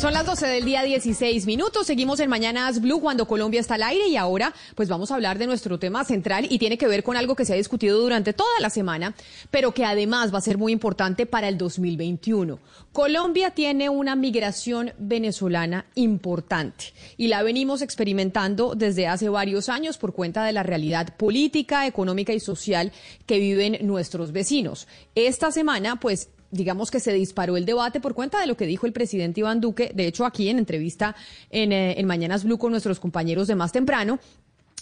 Son 0.00 0.12
las 0.12 0.26
12 0.26 0.46
del 0.46 0.64
día 0.64 0.84
16 0.84 1.44
minutos. 1.46 1.88
Seguimos 1.88 2.20
en 2.20 2.30
Mañanas 2.30 2.80
Blue 2.80 3.00
cuando 3.00 3.26
Colombia 3.26 3.58
está 3.58 3.74
al 3.74 3.82
aire 3.82 4.06
y 4.06 4.14
ahora 4.14 4.54
pues 4.76 4.88
vamos 4.88 5.10
a 5.10 5.16
hablar 5.16 5.38
de 5.38 5.48
nuestro 5.48 5.80
tema 5.80 6.04
central 6.04 6.46
y 6.48 6.60
tiene 6.60 6.78
que 6.78 6.86
ver 6.86 7.02
con 7.02 7.16
algo 7.16 7.34
que 7.34 7.44
se 7.44 7.52
ha 7.52 7.56
discutido 7.56 7.98
durante 7.98 8.32
toda 8.32 8.60
la 8.60 8.70
semana, 8.70 9.16
pero 9.50 9.74
que 9.74 9.84
además 9.84 10.32
va 10.32 10.38
a 10.38 10.42
ser 10.42 10.56
muy 10.56 10.70
importante 10.70 11.26
para 11.26 11.48
el 11.48 11.58
2021. 11.58 12.60
Colombia 12.92 13.50
tiene 13.50 13.88
una 13.88 14.14
migración 14.14 14.92
venezolana 14.98 15.86
importante 15.96 16.92
y 17.16 17.26
la 17.26 17.42
venimos 17.42 17.82
experimentando 17.82 18.76
desde 18.76 19.08
hace 19.08 19.28
varios 19.28 19.68
años 19.68 19.98
por 19.98 20.12
cuenta 20.12 20.44
de 20.44 20.52
la 20.52 20.62
realidad 20.62 21.16
política, 21.16 21.88
económica 21.88 22.32
y 22.32 22.38
social 22.38 22.92
que 23.26 23.40
viven 23.40 23.78
nuestros 23.82 24.30
vecinos. 24.30 24.86
Esta 25.16 25.50
semana 25.50 25.96
pues 25.96 26.28
digamos 26.50 26.90
que 26.90 27.00
se 27.00 27.12
disparó 27.12 27.56
el 27.56 27.64
debate 27.64 28.00
por 28.00 28.14
cuenta 28.14 28.40
de 28.40 28.46
lo 28.46 28.56
que 28.56 28.66
dijo 28.66 28.86
el 28.86 28.92
presidente 28.92 29.40
Iván 29.40 29.60
Duque, 29.60 29.92
de 29.94 30.06
hecho 30.06 30.24
aquí 30.24 30.48
en 30.48 30.58
entrevista 30.58 31.14
en, 31.50 31.72
eh, 31.72 31.98
en 31.98 32.06
Mañanas 32.06 32.44
Blue 32.44 32.58
con 32.58 32.72
nuestros 32.72 33.00
compañeros 33.00 33.48
de 33.48 33.54
más 33.54 33.72
temprano, 33.72 34.18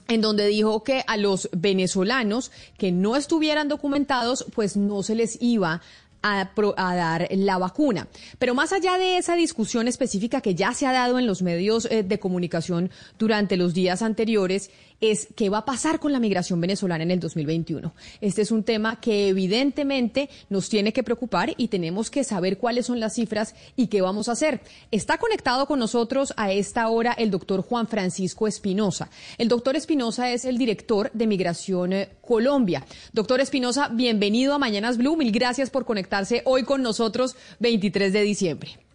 en 0.08 0.20
donde 0.20 0.46
dijo 0.46 0.84
que 0.84 1.02
a 1.06 1.16
los 1.16 1.48
venezolanos 1.52 2.52
que 2.78 2.92
no 2.92 3.16
estuvieran 3.16 3.68
documentados, 3.68 4.46
pues 4.54 4.76
no 4.76 5.02
se 5.02 5.14
les 5.14 5.40
iba 5.42 5.80
a, 6.22 6.50
dar 6.76 7.28
la 7.30 7.58
vacuna. 7.58 8.08
Pero 8.38 8.54
más 8.54 8.72
allá 8.72 8.98
de 8.98 9.18
esa 9.18 9.36
discusión 9.36 9.88
específica 9.88 10.40
que 10.40 10.54
ya 10.54 10.72
se 10.72 10.86
ha 10.86 10.92
dado 10.92 11.18
en 11.18 11.26
los 11.26 11.42
medios 11.42 11.86
eh, 11.90 12.02
de 12.02 12.18
comunicación 12.18 12.90
durante 13.18 13.56
los 13.56 13.74
días 13.74 14.02
anteriores, 14.02 14.70
es 15.00 15.28
qué 15.36 15.50
va 15.50 15.58
a 15.58 15.64
pasar 15.64 16.00
con 16.00 16.12
la 16.12 16.20
migración 16.20 16.60
venezolana 16.60 17.04
en 17.04 17.10
el 17.10 17.20
2021. 17.20 17.94
Este 18.20 18.42
es 18.42 18.50
un 18.50 18.62
tema 18.62 19.00
que 19.00 19.28
evidentemente 19.28 20.30
nos 20.48 20.68
tiene 20.68 20.92
que 20.92 21.02
preocupar 21.02 21.54
y 21.56 21.68
tenemos 21.68 22.10
que 22.10 22.24
saber 22.24 22.58
cuáles 22.58 22.86
son 22.86 23.00
las 23.00 23.14
cifras 23.14 23.54
y 23.76 23.88
qué 23.88 24.00
vamos 24.00 24.28
a 24.28 24.32
hacer. 24.32 24.60
Está 24.90 25.18
conectado 25.18 25.66
con 25.66 25.78
nosotros 25.78 26.32
a 26.36 26.52
esta 26.52 26.88
hora 26.88 27.12
el 27.12 27.30
doctor 27.30 27.62
Juan 27.62 27.86
Francisco 27.86 28.46
Espinosa. 28.46 29.10
El 29.38 29.48
doctor 29.48 29.76
Espinosa 29.76 30.30
es 30.32 30.44
el 30.44 30.58
director 30.58 31.10
de 31.12 31.26
Migración 31.26 31.92
eh, 31.92 32.08
Colombia. 32.20 32.84
Doctor 33.12 33.40
Espinosa, 33.40 33.88
bienvenido 33.88 34.54
a 34.54 34.58
Mañanas 34.58 34.96
Blue. 34.96 35.16
Mil 35.16 35.32
gracias 35.32 35.70
por 35.70 35.84
conectarse 35.84 36.42
hoy 36.44 36.64
con 36.64 36.82
nosotros, 36.82 37.36
23 37.60 38.12
de 38.12 38.22
diciembre. 38.22 38.85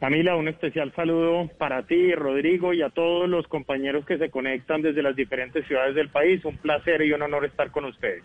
Camila, 0.00 0.36
un 0.36 0.46
especial 0.46 0.92
saludo 0.94 1.50
para 1.58 1.82
ti, 1.82 2.14
Rodrigo, 2.14 2.72
y 2.72 2.82
a 2.82 2.90
todos 2.90 3.28
los 3.28 3.48
compañeros 3.48 4.06
que 4.06 4.16
se 4.16 4.30
conectan 4.30 4.80
desde 4.80 5.02
las 5.02 5.16
diferentes 5.16 5.66
ciudades 5.66 5.96
del 5.96 6.08
país. 6.08 6.44
Un 6.44 6.56
placer 6.56 7.02
y 7.02 7.12
un 7.12 7.22
honor 7.22 7.44
estar 7.44 7.72
con 7.72 7.84
ustedes. 7.84 8.22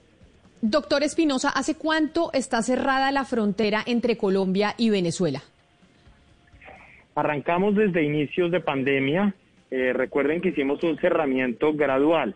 Doctor 0.62 1.02
Espinosa, 1.02 1.50
¿hace 1.50 1.76
cuánto 1.76 2.32
está 2.32 2.62
cerrada 2.62 3.12
la 3.12 3.26
frontera 3.26 3.82
entre 3.88 4.18
Colombia 4.18 4.76
y 4.78 4.92
Venezuela? 4.92 5.42
Arrancamos 7.16 7.76
desde 7.76 8.04
inicios 8.04 8.52
de 8.52 8.60
pandemia. 8.60 9.34
Eh, 9.72 9.94
recuerden 9.94 10.42
que 10.42 10.50
hicimos 10.50 10.84
un 10.84 10.98
cerramiento 11.00 11.74
gradual. 11.74 12.36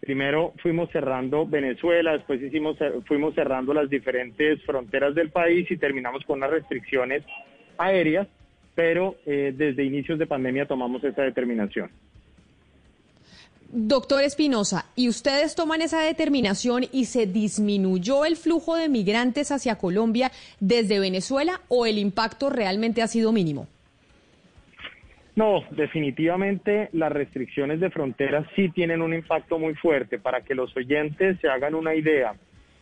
Primero 0.00 0.52
fuimos 0.62 0.90
cerrando 0.90 1.46
Venezuela, 1.46 2.12
después 2.12 2.42
hicimos, 2.42 2.76
fuimos 3.06 3.34
cerrando 3.34 3.72
las 3.72 3.88
diferentes 3.88 4.62
fronteras 4.64 5.14
del 5.14 5.30
país 5.30 5.70
y 5.70 5.76
terminamos 5.78 6.24
con 6.24 6.38
unas 6.38 6.50
restricciones 6.50 7.22
aéreas 7.78 8.28
pero 8.80 9.16
eh, 9.26 9.52
desde 9.54 9.84
inicios 9.84 10.18
de 10.18 10.26
pandemia 10.26 10.64
tomamos 10.64 11.04
esa 11.04 11.20
determinación. 11.20 11.90
Doctor 13.70 14.22
Espinosa, 14.22 14.86
¿y 14.96 15.10
ustedes 15.10 15.54
toman 15.54 15.82
esa 15.82 16.00
determinación 16.00 16.84
y 16.90 17.04
se 17.04 17.26
disminuyó 17.26 18.24
el 18.24 18.36
flujo 18.36 18.76
de 18.76 18.88
migrantes 18.88 19.52
hacia 19.52 19.76
Colombia 19.76 20.30
desde 20.60 20.98
Venezuela 20.98 21.60
o 21.68 21.84
el 21.84 21.98
impacto 21.98 22.48
realmente 22.48 23.02
ha 23.02 23.06
sido 23.06 23.32
mínimo? 23.32 23.68
No, 25.36 25.62
definitivamente 25.72 26.88
las 26.94 27.12
restricciones 27.12 27.80
de 27.80 27.90
fronteras 27.90 28.46
sí 28.56 28.70
tienen 28.70 29.02
un 29.02 29.12
impacto 29.12 29.58
muy 29.58 29.74
fuerte. 29.74 30.18
Para 30.18 30.40
que 30.40 30.54
los 30.54 30.74
oyentes 30.74 31.38
se 31.42 31.50
hagan 31.50 31.74
una 31.74 31.94
idea, 31.94 32.32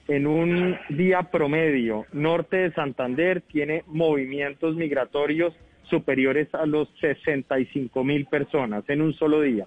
en 0.07 0.29
un 0.29 0.79
día 0.91 1.25
promedio, 1.25 2.07
norte 2.13 2.57
de 2.57 2.73
Santander 2.73 3.41
tiene 3.41 3.83
movimientos 3.89 4.77
migratorios 4.77 5.55
superiores 5.89 6.53
a 6.55 6.67
los 6.67 6.89
65 7.01 8.05
mil 8.05 8.27
personas 8.27 8.85
en 8.89 9.03
un 9.03 9.15
solo 9.15 9.41
día. 9.41 9.67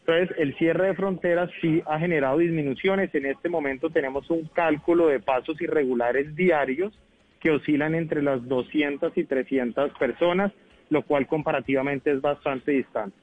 Entonces, 0.00 0.36
el 0.38 0.56
cierre 0.56 0.88
de 0.88 0.94
fronteras 0.94 1.50
sí 1.60 1.82
ha 1.86 1.98
generado 1.98 2.38
disminuciones. 2.38 3.14
En 3.14 3.26
este 3.26 3.48
momento 3.48 3.90
tenemos 3.90 4.28
un 4.30 4.48
cálculo 4.52 5.08
de 5.08 5.20
pasos 5.20 5.60
irregulares 5.60 6.34
diarios 6.34 6.92
que 7.40 7.50
oscilan 7.50 7.94
entre 7.94 8.22
las 8.22 8.46
200 8.48 9.16
y 9.16 9.24
300 9.24 9.92
personas, 9.98 10.52
lo 10.88 11.02
cual 11.02 11.26
comparativamente 11.26 12.10
es 12.10 12.20
bastante 12.20 12.72
distante. 12.72 13.16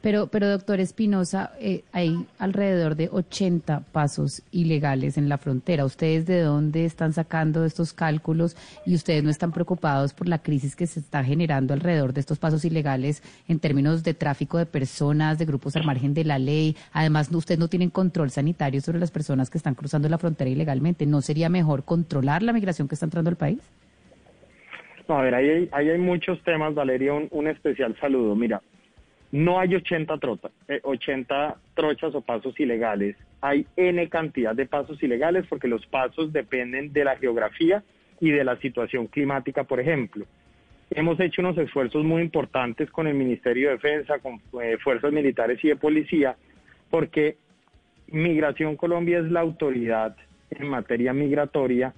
Pero, 0.00 0.28
pero 0.28 0.48
doctor 0.48 0.78
Espinosa, 0.80 1.52
eh, 1.60 1.82
hay 1.92 2.26
alrededor 2.38 2.96
de 2.96 3.08
80 3.10 3.80
pasos 3.92 4.42
ilegales 4.52 5.18
en 5.18 5.28
la 5.28 5.38
frontera. 5.38 5.84
¿Ustedes 5.84 6.26
de 6.26 6.42
dónde 6.42 6.84
están 6.84 7.12
sacando 7.12 7.64
estos 7.64 7.92
cálculos 7.92 8.56
y 8.84 8.94
ustedes 8.94 9.24
no 9.24 9.30
están 9.30 9.52
preocupados 9.52 10.12
por 10.12 10.28
la 10.28 10.38
crisis 10.38 10.76
que 10.76 10.86
se 10.86 11.00
está 11.00 11.24
generando 11.24 11.74
alrededor 11.74 12.12
de 12.12 12.20
estos 12.20 12.38
pasos 12.38 12.64
ilegales 12.64 13.22
en 13.48 13.58
términos 13.58 14.04
de 14.04 14.14
tráfico 14.14 14.58
de 14.58 14.66
personas, 14.66 15.38
de 15.38 15.44
grupos 15.44 15.76
al 15.76 15.84
margen 15.84 16.14
de 16.14 16.24
la 16.24 16.38
ley? 16.38 16.76
Además, 16.92 17.30
ustedes 17.32 17.58
no 17.58 17.68
tienen 17.68 17.90
control 17.90 18.30
sanitario 18.30 18.80
sobre 18.80 19.00
las 19.00 19.10
personas 19.10 19.50
que 19.50 19.58
están 19.58 19.74
cruzando 19.74 20.08
la 20.08 20.18
frontera 20.18 20.50
ilegalmente. 20.50 21.06
¿No 21.06 21.20
sería 21.20 21.48
mejor 21.48 21.84
controlar 21.84 22.42
la 22.42 22.52
migración 22.52 22.86
que 22.86 22.94
está 22.94 23.06
entrando 23.06 23.30
al 23.30 23.36
país? 23.36 23.60
No, 25.08 25.18
a 25.18 25.22
ver, 25.22 25.34
ahí 25.34 25.68
hay, 25.72 25.88
hay 25.88 25.98
muchos 25.98 26.42
temas, 26.42 26.74
Valeria, 26.74 27.12
un 27.12 27.46
especial 27.46 27.96
saludo. 28.00 28.34
Mira, 28.34 28.60
no 29.32 29.58
hay 29.58 29.74
80, 29.74 30.18
trota, 30.18 30.50
80 30.82 31.48
eh, 31.48 31.54
trochas 31.74 32.14
o 32.14 32.20
pasos 32.20 32.58
ilegales, 32.60 33.16
hay 33.40 33.66
N 33.76 34.08
cantidad 34.08 34.54
de 34.54 34.66
pasos 34.66 35.02
ilegales 35.02 35.44
porque 35.48 35.68
los 35.68 35.84
pasos 35.86 36.32
dependen 36.32 36.92
de 36.92 37.04
la 37.04 37.16
geografía 37.16 37.82
y 38.20 38.30
de 38.30 38.44
la 38.44 38.56
situación 38.58 39.06
climática, 39.08 39.64
por 39.64 39.80
ejemplo. 39.80 40.24
Hemos 40.90 41.18
hecho 41.18 41.42
unos 41.42 41.58
esfuerzos 41.58 42.04
muy 42.04 42.22
importantes 42.22 42.90
con 42.90 43.06
el 43.06 43.14
Ministerio 43.14 43.68
de 43.68 43.74
Defensa, 43.74 44.18
con 44.20 44.40
eh, 44.62 44.78
fuerzas 44.82 45.12
militares 45.12 45.58
y 45.64 45.68
de 45.68 45.76
policía, 45.76 46.36
porque 46.90 47.36
Migración 48.08 48.76
Colombia 48.76 49.18
es 49.18 49.30
la 49.30 49.40
autoridad 49.40 50.16
en 50.50 50.68
materia 50.68 51.12
migratoria 51.12 51.92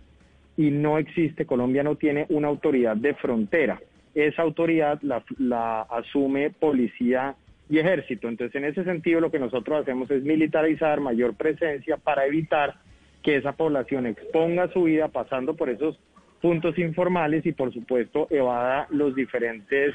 y 0.56 0.70
no 0.70 0.98
existe, 0.98 1.46
Colombia 1.46 1.82
no 1.82 1.96
tiene 1.96 2.26
una 2.30 2.48
autoridad 2.48 2.96
de 2.96 3.14
frontera 3.14 3.78
esa 4.14 4.43
autoridad 4.43 5.01
la, 5.02 5.82
asume 5.82 6.51
policía 6.51 7.35
y 7.68 7.78
ejército. 7.78 8.28
Entonces, 8.28 8.55
en 8.56 8.64
ese 8.64 8.85
sentido, 8.85 9.20
lo 9.20 9.30
que 9.30 9.39
nosotros 9.39 9.82
hacemos 9.82 10.10
es 10.10 10.22
militarizar 10.22 11.01
mayor 11.01 11.35
presencia 11.35 11.97
para 11.97 12.26
evitar 12.26 12.76
que 13.22 13.36
esa 13.36 13.52
población 13.52 14.06
exponga 14.06 14.72
su 14.72 14.85
vida 14.85 15.09
pasando 15.09 15.55
por 15.55 15.68
esos 15.68 15.98
puntos 16.40 16.78
informales 16.78 17.44
y, 17.47 17.52
por 17.52 17.72
supuesto, 17.72 18.26
evada 18.30 18.86
los 18.90 19.14
diferentes, 19.14 19.94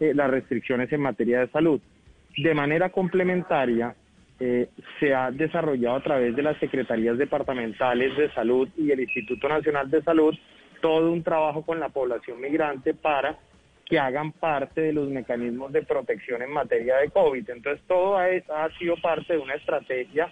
eh, 0.00 0.12
las 0.14 0.30
restricciones 0.30 0.92
en 0.92 1.00
materia 1.00 1.40
de 1.40 1.48
salud. 1.48 1.80
De 2.36 2.52
manera 2.52 2.90
complementaria, 2.90 3.94
eh, 4.40 4.68
se 4.98 5.14
ha 5.14 5.30
desarrollado 5.30 5.96
a 5.96 6.02
través 6.02 6.34
de 6.34 6.42
las 6.42 6.58
secretarías 6.58 7.16
departamentales 7.16 8.16
de 8.16 8.32
salud 8.32 8.68
y 8.76 8.90
el 8.90 9.00
Instituto 9.00 9.48
Nacional 9.48 9.88
de 9.88 10.02
Salud 10.02 10.34
todo 10.84 11.12
un 11.12 11.22
trabajo 11.22 11.62
con 11.62 11.80
la 11.80 11.88
población 11.88 12.42
migrante 12.42 12.92
para 12.92 13.38
hagan 13.98 14.32
parte 14.32 14.80
de 14.80 14.92
los 14.92 15.08
mecanismos 15.08 15.72
de 15.72 15.82
protección 15.82 16.42
en 16.42 16.50
materia 16.50 16.96
de 16.98 17.10
COVID. 17.10 17.50
Entonces, 17.50 17.84
todo 17.86 18.16
ha, 18.16 18.26
ha 18.26 18.70
sido 18.78 18.96
parte 18.96 19.34
de 19.34 19.38
una 19.38 19.54
estrategia 19.54 20.30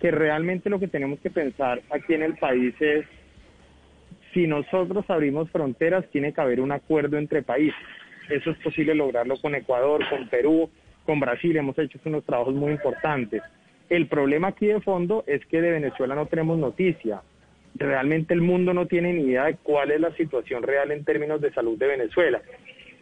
que 0.00 0.10
realmente 0.10 0.70
lo 0.70 0.78
que 0.78 0.88
tenemos 0.88 1.18
que 1.20 1.30
pensar 1.30 1.82
aquí 1.90 2.14
en 2.14 2.22
el 2.22 2.36
país 2.36 2.74
es, 2.80 3.06
si 4.32 4.46
nosotros 4.46 5.04
abrimos 5.08 5.50
fronteras, 5.50 6.04
tiene 6.10 6.32
que 6.32 6.40
haber 6.40 6.60
un 6.60 6.72
acuerdo 6.72 7.16
entre 7.16 7.42
países. 7.42 7.74
Eso 8.28 8.50
es 8.50 8.58
posible 8.58 8.94
lograrlo 8.94 9.36
con 9.36 9.54
Ecuador, 9.54 10.02
con 10.08 10.28
Perú, 10.28 10.70
con 11.04 11.20
Brasil. 11.20 11.56
Hemos 11.56 11.78
hecho 11.78 11.98
unos 12.04 12.24
trabajos 12.24 12.54
muy 12.54 12.72
importantes. 12.72 13.42
El 13.88 14.08
problema 14.08 14.48
aquí 14.48 14.66
de 14.66 14.80
fondo 14.80 15.24
es 15.26 15.44
que 15.46 15.60
de 15.60 15.70
Venezuela 15.70 16.14
no 16.14 16.26
tenemos 16.26 16.58
noticia 16.58 17.22
realmente 17.74 18.34
el 18.34 18.40
mundo 18.40 18.72
no 18.72 18.86
tiene 18.86 19.12
ni 19.12 19.22
idea 19.22 19.44
de 19.44 19.56
cuál 19.56 19.90
es 19.90 20.00
la 20.00 20.14
situación 20.16 20.62
real 20.62 20.90
en 20.90 21.04
términos 21.04 21.40
de 21.40 21.52
salud 21.52 21.78
de 21.78 21.86
Venezuela. 21.86 22.42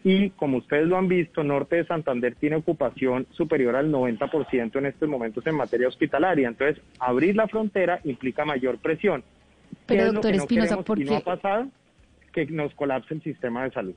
Y 0.05 0.31
como 0.31 0.59
ustedes 0.59 0.89
lo 0.89 0.97
han 0.97 1.07
visto, 1.07 1.45
Norte 1.45 1.77
de 1.77 1.87
Santander 1.87 2.35
tiene 2.35 2.57
ocupación 2.57 3.27
superior 3.31 3.77
al 3.77 3.93
90% 3.93 4.77
en 4.77 4.87
estos 4.87 5.09
momentos 5.09 5.47
en 5.47 5.55
materia 5.55 5.87
hospitalaria. 5.87 6.49
Entonces, 6.49 6.83
abrir 6.99 7.37
la 7.37 7.47
frontera 7.47 8.01
implica 8.03 8.45
mayor 8.45 8.79
presión. 8.79 9.23
Pero, 9.87 10.13
doctor 10.13 10.35
Espinosa, 10.35 10.83
¿por 10.83 10.99
qué? 10.99 11.05
no 11.05 11.17
ha 11.17 11.21
pasado? 11.21 11.69
Que 12.33 12.47
nos 12.47 12.75
colapse 12.75 13.15
el 13.15 13.23
sistema 13.23 13.65
de 13.65 13.71
salud. 13.71 13.95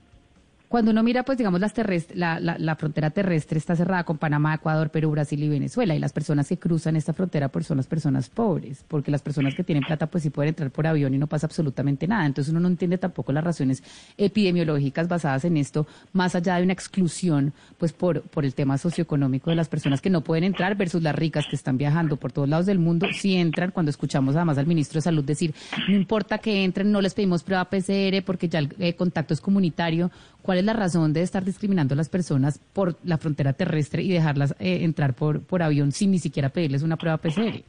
Cuando 0.68 0.92
uno 0.92 1.04
mira, 1.04 1.24
pues 1.24 1.38
digamos, 1.38 1.60
las 1.60 1.74
la, 2.14 2.40
la, 2.40 2.76
frontera 2.76 3.10
terrestre 3.10 3.58
está 3.58 3.76
cerrada 3.76 4.04
con 4.04 4.18
Panamá, 4.18 4.56
Ecuador, 4.56 4.90
Perú, 4.90 5.12
Brasil 5.12 5.42
y 5.44 5.50
Venezuela. 5.50 5.96
Y 5.96 6.00
las 6.00 6.14
personas 6.14 6.48
que 6.48 6.58
cruzan 6.58 6.96
esta 6.96 7.14
frontera 7.14 7.50
pues 7.50 7.68
son 7.68 7.78
las 7.78 7.88
personas 7.88 8.30
pobres, 8.30 8.84
porque 8.88 9.12
las 9.12 9.22
personas 9.22 9.56
que 9.56 9.64
tienen 9.64 9.84
plata 9.84 10.08
pues 10.08 10.24
sí 10.24 10.30
pueden 10.30 10.50
entrar 10.50 10.72
por 10.72 10.88
avión 10.88 11.14
y 11.14 11.18
no 11.18 11.28
pasa 11.28 11.48
absolutamente 11.48 12.08
nada. 12.08 12.26
Entonces 12.26 12.52
uno 12.52 12.60
no 12.60 12.68
entiende 12.68 12.98
tampoco 12.98 13.32
las 13.32 13.44
razones 13.44 13.84
epidemiológicas 14.18 15.08
basadas 15.08 15.46
en 15.46 15.58
esto, 15.58 15.88
más 16.14 16.36
allá 16.36 16.58
de 16.58 16.64
una 16.64 16.74
exclusión 16.74 17.54
pues 17.78 17.94
por, 17.94 18.24
el 18.42 18.54
tema 18.54 18.78
socioeconómico 18.78 19.50
de 19.50 19.56
las 19.56 19.70
personas 19.70 20.02
que 20.02 20.10
no 20.10 20.22
pueden 20.22 20.44
entrar 20.44 20.76
versus 20.76 21.02
las 21.02 21.16
ricas 21.16 21.46
que 21.50 21.56
están 21.56 21.78
viajando 21.78 22.18
por 22.18 22.32
todos 22.32 22.48
lados 22.48 22.66
del 22.66 22.80
mundo, 22.80 23.08
si 23.12 23.36
entran, 23.36 23.72
cuando 23.72 23.90
escuchamos 23.90 24.36
además 24.36 24.58
al 24.58 24.68
ministro 24.68 24.98
de 24.98 25.02
Salud 25.02 25.24
decir, 25.24 25.54
no 25.88 25.96
importa 25.96 26.38
que 26.38 26.64
entren, 26.64 26.92
no 26.92 27.02
les 27.02 27.14
pedimos 27.14 27.44
prueba 27.44 27.66
PCR 27.66 28.24
porque 28.26 28.48
ya 28.48 28.60
el 28.60 28.76
eh, 28.80 28.94
contacto 28.94 29.34
es 29.34 29.42
comunitario, 29.42 30.12
¿Cuál 30.46 30.60
es 30.60 30.66
la 30.66 30.74
razón 30.74 31.12
de 31.12 31.24
estar 31.24 31.44
discriminando 31.44 31.96
a 31.96 31.98
las 31.98 32.08
personas 32.08 32.60
por 32.72 32.98
la 33.04 33.18
frontera 33.18 33.54
terrestre 33.54 34.04
y 34.04 34.12
dejarlas 34.12 34.56
eh, 34.60 34.84
entrar 34.84 35.16
por, 35.16 35.44
por 35.44 35.64
avión 35.64 35.92
sin 35.92 36.12
ni 36.12 36.20
siquiera 36.20 36.50
pedirles 36.50 36.84
una 36.84 36.98
prueba 36.98 37.18
PCR? 37.18 37.64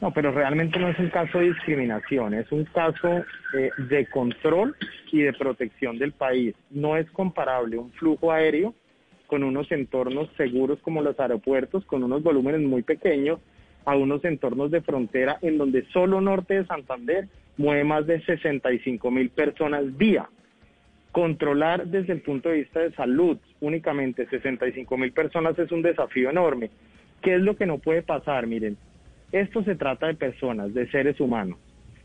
No, 0.00 0.12
pero 0.12 0.32
realmente 0.32 0.80
no 0.80 0.88
es 0.88 0.98
un 0.98 1.10
caso 1.10 1.38
de 1.38 1.50
discriminación, 1.50 2.34
es 2.34 2.50
un 2.50 2.64
caso 2.64 3.22
eh, 3.56 3.70
de 3.88 4.06
control 4.06 4.74
y 5.12 5.20
de 5.20 5.32
protección 5.32 5.96
del 5.96 6.10
país. 6.10 6.56
No 6.70 6.96
es 6.96 7.08
comparable 7.12 7.78
un 7.78 7.92
flujo 7.92 8.32
aéreo 8.32 8.74
con 9.28 9.44
unos 9.44 9.70
entornos 9.70 10.28
seguros 10.36 10.80
como 10.80 11.02
los 11.02 11.20
aeropuertos, 11.20 11.84
con 11.84 12.02
unos 12.02 12.20
volúmenes 12.24 12.62
muy 12.62 12.82
pequeños, 12.82 13.38
a 13.84 13.94
unos 13.94 14.24
entornos 14.24 14.72
de 14.72 14.80
frontera 14.80 15.38
en 15.40 15.56
donde 15.56 15.86
solo 15.92 16.20
norte 16.20 16.54
de 16.54 16.66
Santander 16.66 17.28
mueve 17.56 17.84
más 17.84 18.08
de 18.08 18.24
65 18.24 19.08
mil 19.12 19.30
personas 19.30 19.96
día. 19.96 20.28
Controlar 21.12 21.86
desde 21.86 22.12
el 22.12 22.20
punto 22.20 22.48
de 22.48 22.56
vista 22.56 22.80
de 22.80 22.92
salud 22.92 23.38
únicamente 23.60 24.26
65 24.26 24.96
mil 24.96 25.12
personas 25.12 25.58
es 25.58 25.72
un 25.72 25.82
desafío 25.82 26.30
enorme. 26.30 26.70
¿Qué 27.22 27.34
es 27.34 27.40
lo 27.40 27.56
que 27.56 27.66
no 27.66 27.78
puede 27.78 28.02
pasar? 28.02 28.46
Miren, 28.46 28.76
esto 29.32 29.62
se 29.64 29.74
trata 29.74 30.06
de 30.06 30.14
personas, 30.14 30.74
de 30.74 30.88
seres 30.90 31.18
humanos. 31.20 31.58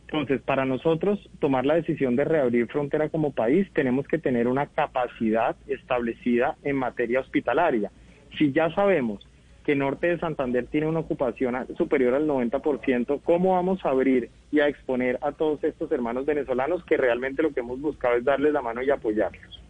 Entonces, 0.08 0.42
para 0.42 0.64
nosotros 0.64 1.20
tomar 1.40 1.66
la 1.66 1.76
decisión 1.76 2.16
de 2.16 2.24
reabrir 2.24 2.68
frontera 2.68 3.10
como 3.10 3.32
país, 3.32 3.68
tenemos 3.74 4.08
que 4.08 4.20
tener 4.20 4.48
una 4.48 4.68
capacidad 4.68 5.56
establecida 5.68 6.56
en 6.64 6.76
materia 6.76 7.20
hospitalaria. 7.20 7.92
Si 8.38 8.52
ya 8.52 8.70
sabemos 8.76 9.28
que 9.64 9.76
Norte 9.76 10.08
de 10.08 10.20
Santander 10.20 10.68
tiene 10.68 10.88
una 10.88 11.00
ocupación 11.00 11.56
superior 11.78 12.14
al 12.14 12.28
90%, 12.28 13.22
¿cómo 13.24 13.54
vamos 13.54 13.86
a 13.86 13.90
abrir 13.90 14.30
y 14.52 14.60
a 14.60 14.68
exponer 14.68 15.18
a 15.22 15.32
todos 15.32 15.64
estos 15.64 15.92
hermanos 15.92 16.26
venezolanos 16.26 16.84
que 16.86 16.98
realmente 16.98 17.42
lo 17.42 17.54
que 17.54 17.62
hemos 17.62 17.80
buscado 17.80 18.16
es 18.16 18.24
darles 18.24 18.54
la 18.54 18.62
mano 18.62 18.82
y 18.84 18.90
apoyarlos? 18.90 19.64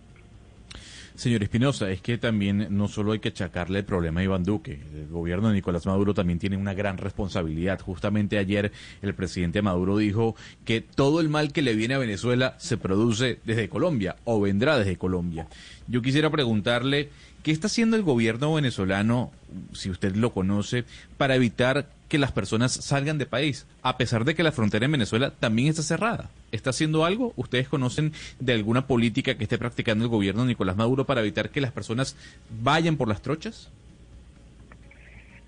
Señor 1.16 1.44
Espinosa, 1.44 1.92
es 1.92 2.02
que 2.02 2.18
también 2.18 2.68
no 2.72 2.88
solo 2.88 3.12
hay 3.12 3.20
que 3.20 3.30
achacarle 3.30 3.80
el 3.80 3.86
problema 3.86 4.22
a 4.22 4.24
Iván 4.24 4.44
Duque, 4.44 4.80
el 4.96 5.08
gobierno 5.10 5.50
de 5.50 5.54
Nicolás 5.54 5.86
Maduro 5.86 6.16
también 6.16 6.40
tiene 6.40 6.58
una 6.58 6.74
gran 6.74 6.98
responsabilidad. 6.98 7.80
Justamente 7.82 8.40
ayer 8.40 8.72
el 9.04 9.14
presidente 9.14 9.62
Maduro 9.62 9.98
dijo 9.98 10.36
que 10.66 10.82
todo 10.82 11.22
el 11.22 11.30
mal 11.30 11.54
que 11.54 11.62
le 11.62 11.76
viene 11.76 11.94
a 11.94 12.00
Venezuela 12.00 12.56
se 12.58 12.78
produce 12.78 13.40
desde 13.46 13.70
Colombia 13.70 14.16
o 14.24 14.42
vendrá 14.42 14.80
desde 14.80 14.98
Colombia. 14.98 15.48
Yo 15.88 16.02
quisiera 16.02 16.32
preguntarle 16.32 17.10
¿Qué 17.44 17.52
está 17.52 17.68
haciendo 17.68 17.98
el 17.98 18.04
gobierno 18.04 18.54
venezolano, 18.54 19.30
si 19.74 19.90
usted 19.90 20.16
lo 20.16 20.32
conoce, 20.32 20.86
para 21.18 21.36
evitar 21.36 21.88
que 22.08 22.18
las 22.18 22.32
personas 22.32 22.72
salgan 22.72 23.18
de 23.18 23.26
país, 23.26 23.68
a 23.82 23.98
pesar 23.98 24.24
de 24.24 24.34
que 24.34 24.44
la 24.44 24.54
frontera 24.54 24.86
en 24.86 24.94
Venezuela 24.94 25.30
también 25.30 25.68
está 25.68 25.82
cerrada? 25.82 26.30
¿Está 26.54 26.70
haciendo 26.70 27.04
algo? 27.04 27.34
¿Ustedes 27.36 27.68
conocen 27.68 28.14
de 28.40 28.54
alguna 28.54 28.88
política 28.88 29.36
que 29.36 29.44
esté 29.44 29.58
practicando 29.58 30.06
el 30.06 30.10
gobierno 30.10 30.46
Nicolás 30.46 30.78
Maduro 30.78 31.04
para 31.04 31.20
evitar 31.20 31.50
que 31.50 31.60
las 31.60 31.74
personas 31.74 32.16
vayan 32.62 32.96
por 32.96 33.10
las 33.10 33.22
trochas? 33.22 33.70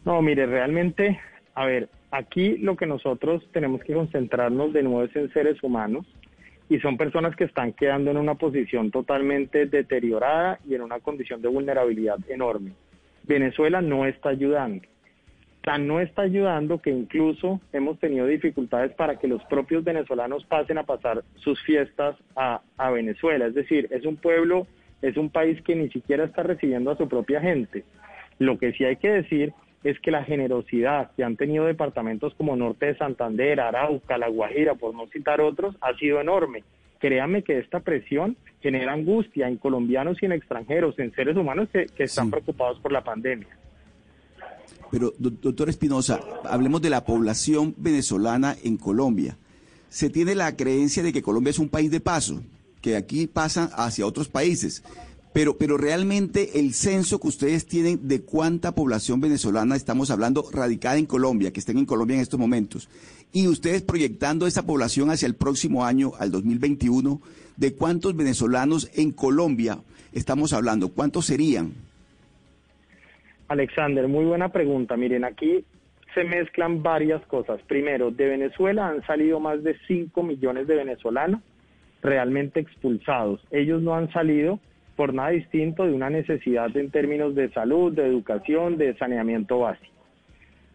No, 0.04 0.22
mire, 0.22 0.48
realmente, 0.48 1.18
a 1.54 1.66
ver, 1.66 1.88
aquí 2.12 2.58
lo 2.58 2.76
que 2.76 2.88
nosotros 2.88 3.42
tenemos 3.54 3.82
que 3.86 3.94
concentrarnos 3.94 4.74
de 4.74 4.84
nuevo 4.84 5.04
es 5.04 5.16
en 5.16 5.32
seres 5.32 5.64
humanos 5.64 6.06
y 6.70 6.80
son 6.80 6.98
personas 6.98 7.36
que 7.36 7.44
están 7.44 7.74
quedando 7.74 8.12
en 8.12 8.18
una 8.18 8.36
posición 8.36 8.92
totalmente 8.92 9.66
deteriorada 9.68 10.60
y 10.68 10.76
en 10.76 10.82
una 10.82 11.00
condición 11.00 11.42
de 11.42 11.48
vulnerabilidad 11.48 12.18
enorme. 12.28 12.72
Venezuela 13.24 13.82
no 13.82 14.06
está 14.06 14.30
ayudando. 14.30 14.88
Tan 15.62 15.88
no 15.88 16.00
está 16.00 16.24
ayudando 16.24 16.80
que 16.80 16.92
incluso 16.92 17.60
hemos 17.74 18.00
tenido 18.00 18.28
dificultades 18.28 18.94
para 18.94 19.18
que 19.18 19.28
los 19.28 19.44
propios 19.46 19.84
venezolanos 19.84 20.46
pasen 20.46 20.78
a 20.78 20.84
pasar 20.84 21.24
sus 21.36 21.62
fiestas 21.64 22.16
a, 22.36 22.62
a 22.78 22.92
Venezuela. 22.92 23.48
Es 23.48 23.56
decir, 23.56 23.88
es 23.90 24.06
un 24.06 24.16
pueblo, 24.18 24.68
es 25.02 25.18
un 25.18 25.32
país 25.32 25.60
que 25.64 25.76
ni 25.76 25.90
siquiera 25.90 26.26
está 26.26 26.44
recibiendo 26.44 26.92
a 26.92 26.98
su 26.98 27.08
propia 27.08 27.42
gente. 27.42 27.84
Lo 28.38 28.60
que 28.60 28.74
sí 28.74 28.86
hay 28.86 28.98
que 28.98 29.10
decir 29.10 29.54
es 29.86 30.00
que 30.00 30.10
la 30.10 30.24
generosidad 30.24 31.12
que 31.16 31.24
han 31.24 31.38
tenido 31.38 31.66
departamentos 31.66 32.34
como 32.34 32.56
Norte 32.56 32.88
de 32.88 32.98
Santander, 32.98 33.60
Arauca, 33.60 34.18
La 34.18 34.28
Guajira, 34.28 34.74
por 34.74 34.96
no 34.96 35.06
citar 35.14 35.42
otros, 35.42 35.76
ha 35.80 35.96
sido 35.96 36.20
enorme. 36.20 36.64
Créanme 36.98 37.44
que 37.44 37.60
esta 37.60 37.82
presión 37.82 38.36
genera 38.62 38.94
angustia 38.94 39.48
en 39.48 39.58
colombianos 39.58 40.18
y 40.24 40.26
en 40.26 40.32
extranjeros, 40.32 40.98
en 40.98 41.14
seres 41.14 41.38
humanos 41.38 41.70
que, 41.72 41.86
están 42.04 42.32
preocupados 42.32 42.80
por 42.80 42.92
la 42.92 43.04
pandemia. 43.04 43.48
Pero, 44.90 45.14
doctor 45.20 45.70
Espinosa, 45.70 46.20
hablemos 46.50 46.82
de 46.82 46.90
la 46.90 47.06
población 47.06 47.76
venezolana 47.78 48.56
en 48.64 48.78
Colombia. 48.78 49.38
Se 49.90 50.10
tiene 50.10 50.34
la 50.34 50.56
creencia 50.56 51.04
de 51.04 51.14
que 51.14 51.22
Colombia 51.22 51.52
es 51.52 51.60
un 51.60 51.70
país 51.70 51.92
de 51.92 52.00
paso, 52.00 52.42
que 52.82 52.96
aquí 52.96 53.28
pasan 53.28 53.70
hacia 53.76 54.08
otros 54.08 54.30
países. 54.30 54.84
Pero, 55.36 55.58
pero 55.58 55.76
realmente 55.76 56.62
el 56.62 56.74
censo 56.74 57.20
que 57.20 57.28
ustedes 57.28 57.68
tienen 57.68 58.08
de 58.08 58.22
cuánta 58.22 58.74
población 58.74 59.20
venezolana 59.20 59.76
estamos 59.76 60.10
hablando 60.10 60.46
radicada 60.50 60.98
en 60.98 61.06
Colombia, 61.06 61.52
que 61.52 61.60
estén 61.60 61.78
en 61.78 61.86
Colombia 61.86 62.16
en 62.16 62.22
estos 62.22 62.40
momentos, 62.40 62.88
y 63.34 63.50
ustedes 63.50 63.82
proyectando 63.82 64.48
esa 64.48 64.66
población 64.66 65.10
hacia 65.10 65.26
el 65.26 65.36
próximo 65.36 65.84
año, 65.84 66.14
al 66.20 66.32
2021, 66.32 67.20
¿de 67.58 67.76
cuántos 67.76 68.16
venezolanos 68.16 68.90
en 68.98 69.12
Colombia 69.12 69.80
estamos 70.14 70.54
hablando? 70.54 70.94
¿Cuántos 70.94 71.26
serían? 71.26 71.74
Alexander, 73.50 74.08
muy 74.08 74.24
buena 74.24 74.54
pregunta. 74.54 74.96
Miren, 74.96 75.26
aquí 75.26 75.66
se 76.14 76.24
mezclan 76.24 76.82
varias 76.82 77.22
cosas. 77.26 77.62
Primero, 77.64 78.10
de 78.10 78.26
Venezuela 78.26 78.88
han 78.88 79.06
salido 79.06 79.42
más 79.42 79.62
de 79.64 79.76
5 79.86 80.24
millones 80.24 80.66
de 80.66 80.76
venezolanos 80.76 81.42
realmente 82.02 82.62
expulsados. 82.62 83.46
Ellos 83.52 83.82
no 83.82 83.96
han 83.96 84.10
salido 84.14 84.62
por 84.96 85.14
nada 85.14 85.30
distinto 85.30 85.86
de 85.86 85.94
una 85.94 86.10
necesidad 86.10 86.76
en 86.76 86.90
términos 86.90 87.36
de 87.36 87.52
salud, 87.52 87.94
de 87.94 88.06
educación, 88.06 88.78
de 88.78 88.98
saneamiento 88.98 89.60
básico. 89.60 89.94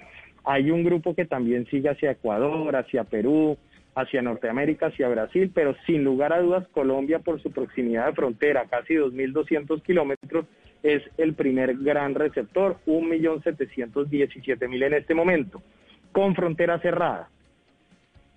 Hay 0.43 0.71
un 0.71 0.83
grupo 0.83 1.13
que 1.15 1.25
también 1.25 1.67
sigue 1.67 1.89
hacia 1.89 2.11
Ecuador, 2.11 2.75
hacia 2.75 3.03
Perú, 3.03 3.57
hacia 3.95 4.21
Norteamérica, 4.21 4.87
hacia 4.87 5.09
Brasil, 5.09 5.51
pero 5.53 5.75
sin 5.85 6.03
lugar 6.03 6.33
a 6.33 6.41
dudas 6.41 6.67
Colombia 6.69 7.19
por 7.19 7.41
su 7.41 7.51
proximidad 7.51 8.07
de 8.07 8.13
frontera, 8.13 8.65
casi 8.69 8.95
2.200 8.95 9.81
kilómetros, 9.81 10.45
es 10.83 11.03
el 11.17 11.33
primer 11.33 11.77
gran 11.77 12.15
receptor, 12.15 12.77
1.717.000 12.87 14.85
en 14.85 14.93
este 14.93 15.13
momento, 15.13 15.61
con 16.11 16.35
frontera 16.35 16.79
cerrada. 16.79 17.29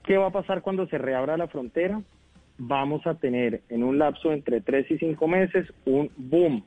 ¿Qué 0.05 0.19
va 0.19 0.27
a 0.27 0.33
pasar 0.33 0.61
cuando 0.61 0.87
se 0.87 0.99
reabra 0.99 1.37
la 1.37 1.49
frontera? 1.49 2.03
Vamos 2.59 3.07
a 3.07 3.15
tener 3.15 3.63
en 3.69 3.83
un 3.83 3.99
lapso 3.99 4.33
entre 4.33 4.61
3 4.61 4.91
y 4.91 4.99
5 4.99 5.29
meses 5.29 5.73
un 5.87 6.11
boom, 6.17 6.65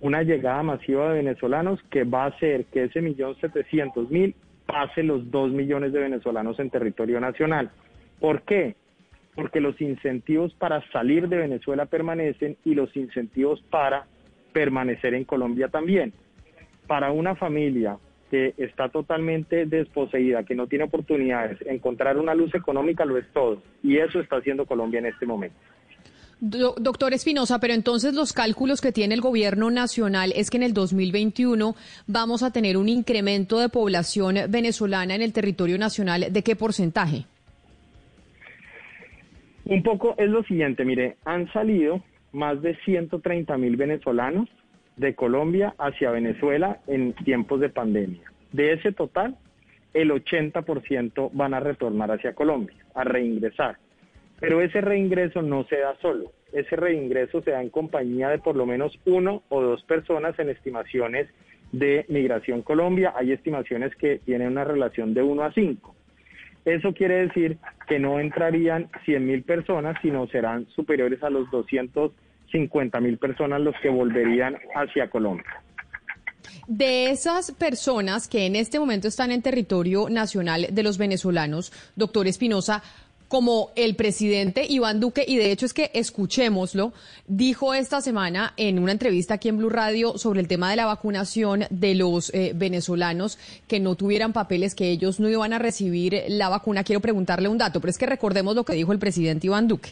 una 0.00 0.22
llegada 0.22 0.62
masiva 0.62 1.08
de 1.08 1.18
venezolanos 1.18 1.80
que 1.90 2.04
va 2.04 2.24
a 2.24 2.28
hacer 2.28 2.64
que 2.66 2.84
ese 2.84 3.00
1.700.000 3.00 4.34
pase 4.66 5.02
los 5.02 5.30
2 5.30 5.52
millones 5.52 5.92
de 5.92 6.00
venezolanos 6.00 6.58
en 6.58 6.70
territorio 6.70 7.20
nacional. 7.20 7.70
¿Por 8.20 8.42
qué? 8.42 8.76
Porque 9.34 9.60
los 9.60 9.80
incentivos 9.80 10.54
para 10.54 10.86
salir 10.90 11.28
de 11.28 11.38
Venezuela 11.38 11.86
permanecen 11.86 12.56
y 12.64 12.74
los 12.74 12.94
incentivos 12.96 13.60
para 13.70 14.06
permanecer 14.52 15.14
en 15.14 15.24
Colombia 15.24 15.68
también. 15.68 16.12
Para 16.86 17.10
una 17.10 17.34
familia 17.34 17.98
que 18.30 18.54
está 18.56 18.88
totalmente 18.88 19.66
desposeída, 19.66 20.44
que 20.44 20.54
no 20.54 20.66
tiene 20.66 20.84
oportunidades, 20.84 21.58
encontrar 21.66 22.16
una 22.16 22.34
luz 22.34 22.54
económica 22.54 23.04
lo 23.04 23.18
es 23.18 23.26
todo. 23.32 23.62
Y 23.82 23.98
eso 23.98 24.20
está 24.20 24.36
haciendo 24.36 24.66
Colombia 24.66 25.00
en 25.00 25.06
este 25.06 25.26
momento. 25.26 25.56
doctor 26.40 27.14
Espinosa, 27.14 27.58
pero 27.60 27.74
entonces 27.74 28.14
los 28.14 28.32
cálculos 28.32 28.80
que 28.80 28.92
tiene 28.92 29.14
el 29.14 29.20
gobierno 29.20 29.70
nacional 29.70 30.32
es 30.34 30.50
que 30.50 30.56
en 30.56 30.62
el 30.62 30.74
2021 30.74 31.74
vamos 32.06 32.42
a 32.42 32.50
tener 32.50 32.76
un 32.76 32.88
incremento 32.88 33.58
de 33.58 33.68
población 33.68 34.36
venezolana 34.48 35.14
en 35.14 35.22
el 35.22 35.32
territorio 35.32 35.78
nacional. 35.78 36.32
¿De 36.32 36.42
qué 36.42 36.56
porcentaje? 36.56 37.26
Un 39.66 39.82
poco 39.82 40.14
es 40.18 40.28
lo 40.28 40.42
siguiente, 40.42 40.84
mire, 40.84 41.16
han 41.24 41.50
salido 41.52 42.02
más 42.32 42.60
de 42.60 42.76
130 42.84 43.56
mil 43.56 43.76
venezolanos 43.76 44.48
de 44.96 45.14
Colombia 45.14 45.74
hacia 45.78 46.10
Venezuela 46.10 46.80
en 46.86 47.14
tiempos 47.14 47.60
de 47.60 47.70
pandemia. 47.70 48.30
De 48.52 48.72
ese 48.72 48.92
total, 48.92 49.36
el 49.94 50.10
80% 50.10 51.30
van 51.32 51.54
a 51.54 51.60
retornar 51.60 52.10
hacia 52.10 52.34
Colombia, 52.34 52.76
a 52.94 53.04
reingresar. 53.04 53.78
Pero 54.38 54.60
ese 54.60 54.80
reingreso 54.80 55.40
no 55.40 55.64
se 55.64 55.78
da 55.78 55.96
solo, 56.02 56.32
ese 56.52 56.76
reingreso 56.76 57.40
se 57.40 57.52
da 57.52 57.62
en 57.62 57.70
compañía 57.70 58.28
de 58.28 58.38
por 58.38 58.56
lo 58.56 58.66
menos 58.66 58.98
uno 59.06 59.42
o 59.48 59.62
dos 59.62 59.82
personas 59.84 60.38
en 60.38 60.50
estimaciones 60.50 61.28
de 61.72 62.04
Migración 62.08 62.62
Colombia. 62.62 63.14
Hay 63.16 63.32
estimaciones 63.32 63.94
que 63.96 64.18
tienen 64.18 64.48
una 64.48 64.64
relación 64.64 65.14
de 65.14 65.22
1 65.22 65.42
a 65.42 65.52
5. 65.52 65.94
Eso 66.64 66.92
quiere 66.94 67.26
decir 67.26 67.58
que 67.86 67.98
no 67.98 68.18
entrarían 68.18 68.90
100 69.04 69.26
mil 69.26 69.42
personas, 69.42 69.96
sino 70.00 70.26
serán 70.28 70.66
superiores 70.74 71.22
a 71.22 71.30
los 71.30 71.50
250 71.50 73.00
mil 73.00 73.18
personas 73.18 73.60
los 73.60 73.74
que 73.82 73.90
volverían 73.90 74.56
hacia 74.74 75.10
Colombia. 75.10 75.62
De 76.66 77.10
esas 77.10 77.52
personas 77.52 78.26
que 78.26 78.46
en 78.46 78.56
este 78.56 78.78
momento 78.78 79.08
están 79.08 79.30
en 79.30 79.42
territorio 79.42 80.08
nacional 80.08 80.68
de 80.70 80.82
los 80.82 80.96
venezolanos, 80.96 81.72
doctor 81.96 82.26
Espinosa, 82.26 82.82
como 83.28 83.70
el 83.76 83.96
presidente 83.96 84.66
Iván 84.68 85.00
Duque, 85.00 85.24
y 85.26 85.36
de 85.36 85.50
hecho 85.50 85.66
es 85.66 85.74
que 85.74 85.90
escuchémoslo, 85.94 86.92
dijo 87.26 87.74
esta 87.74 88.00
semana 88.00 88.52
en 88.56 88.78
una 88.78 88.92
entrevista 88.92 89.34
aquí 89.34 89.48
en 89.48 89.58
Blue 89.58 89.70
Radio 89.70 90.18
sobre 90.18 90.40
el 90.40 90.48
tema 90.48 90.70
de 90.70 90.76
la 90.76 90.86
vacunación 90.86 91.64
de 91.70 91.94
los 91.94 92.32
eh, 92.34 92.52
venezolanos 92.54 93.38
que 93.66 93.80
no 93.80 93.94
tuvieran 93.94 94.32
papeles, 94.32 94.74
que 94.74 94.90
ellos 94.90 95.20
no 95.20 95.28
iban 95.28 95.52
a 95.52 95.58
recibir 95.58 96.22
la 96.28 96.48
vacuna. 96.48 96.84
Quiero 96.84 97.00
preguntarle 97.00 97.48
un 97.48 97.58
dato, 97.58 97.80
pero 97.80 97.90
es 97.90 97.98
que 97.98 98.06
recordemos 98.06 98.54
lo 98.54 98.64
que 98.64 98.74
dijo 98.74 98.92
el 98.92 98.98
presidente 98.98 99.46
Iván 99.46 99.68
Duque. 99.68 99.90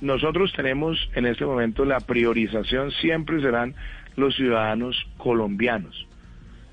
Nosotros 0.00 0.52
tenemos 0.56 0.96
en 1.14 1.26
este 1.26 1.44
momento 1.44 1.84
la 1.84 2.00
priorización, 2.00 2.90
siempre 2.90 3.40
serán 3.42 3.74
los 4.16 4.34
ciudadanos 4.34 4.96
colombianos. 5.18 6.06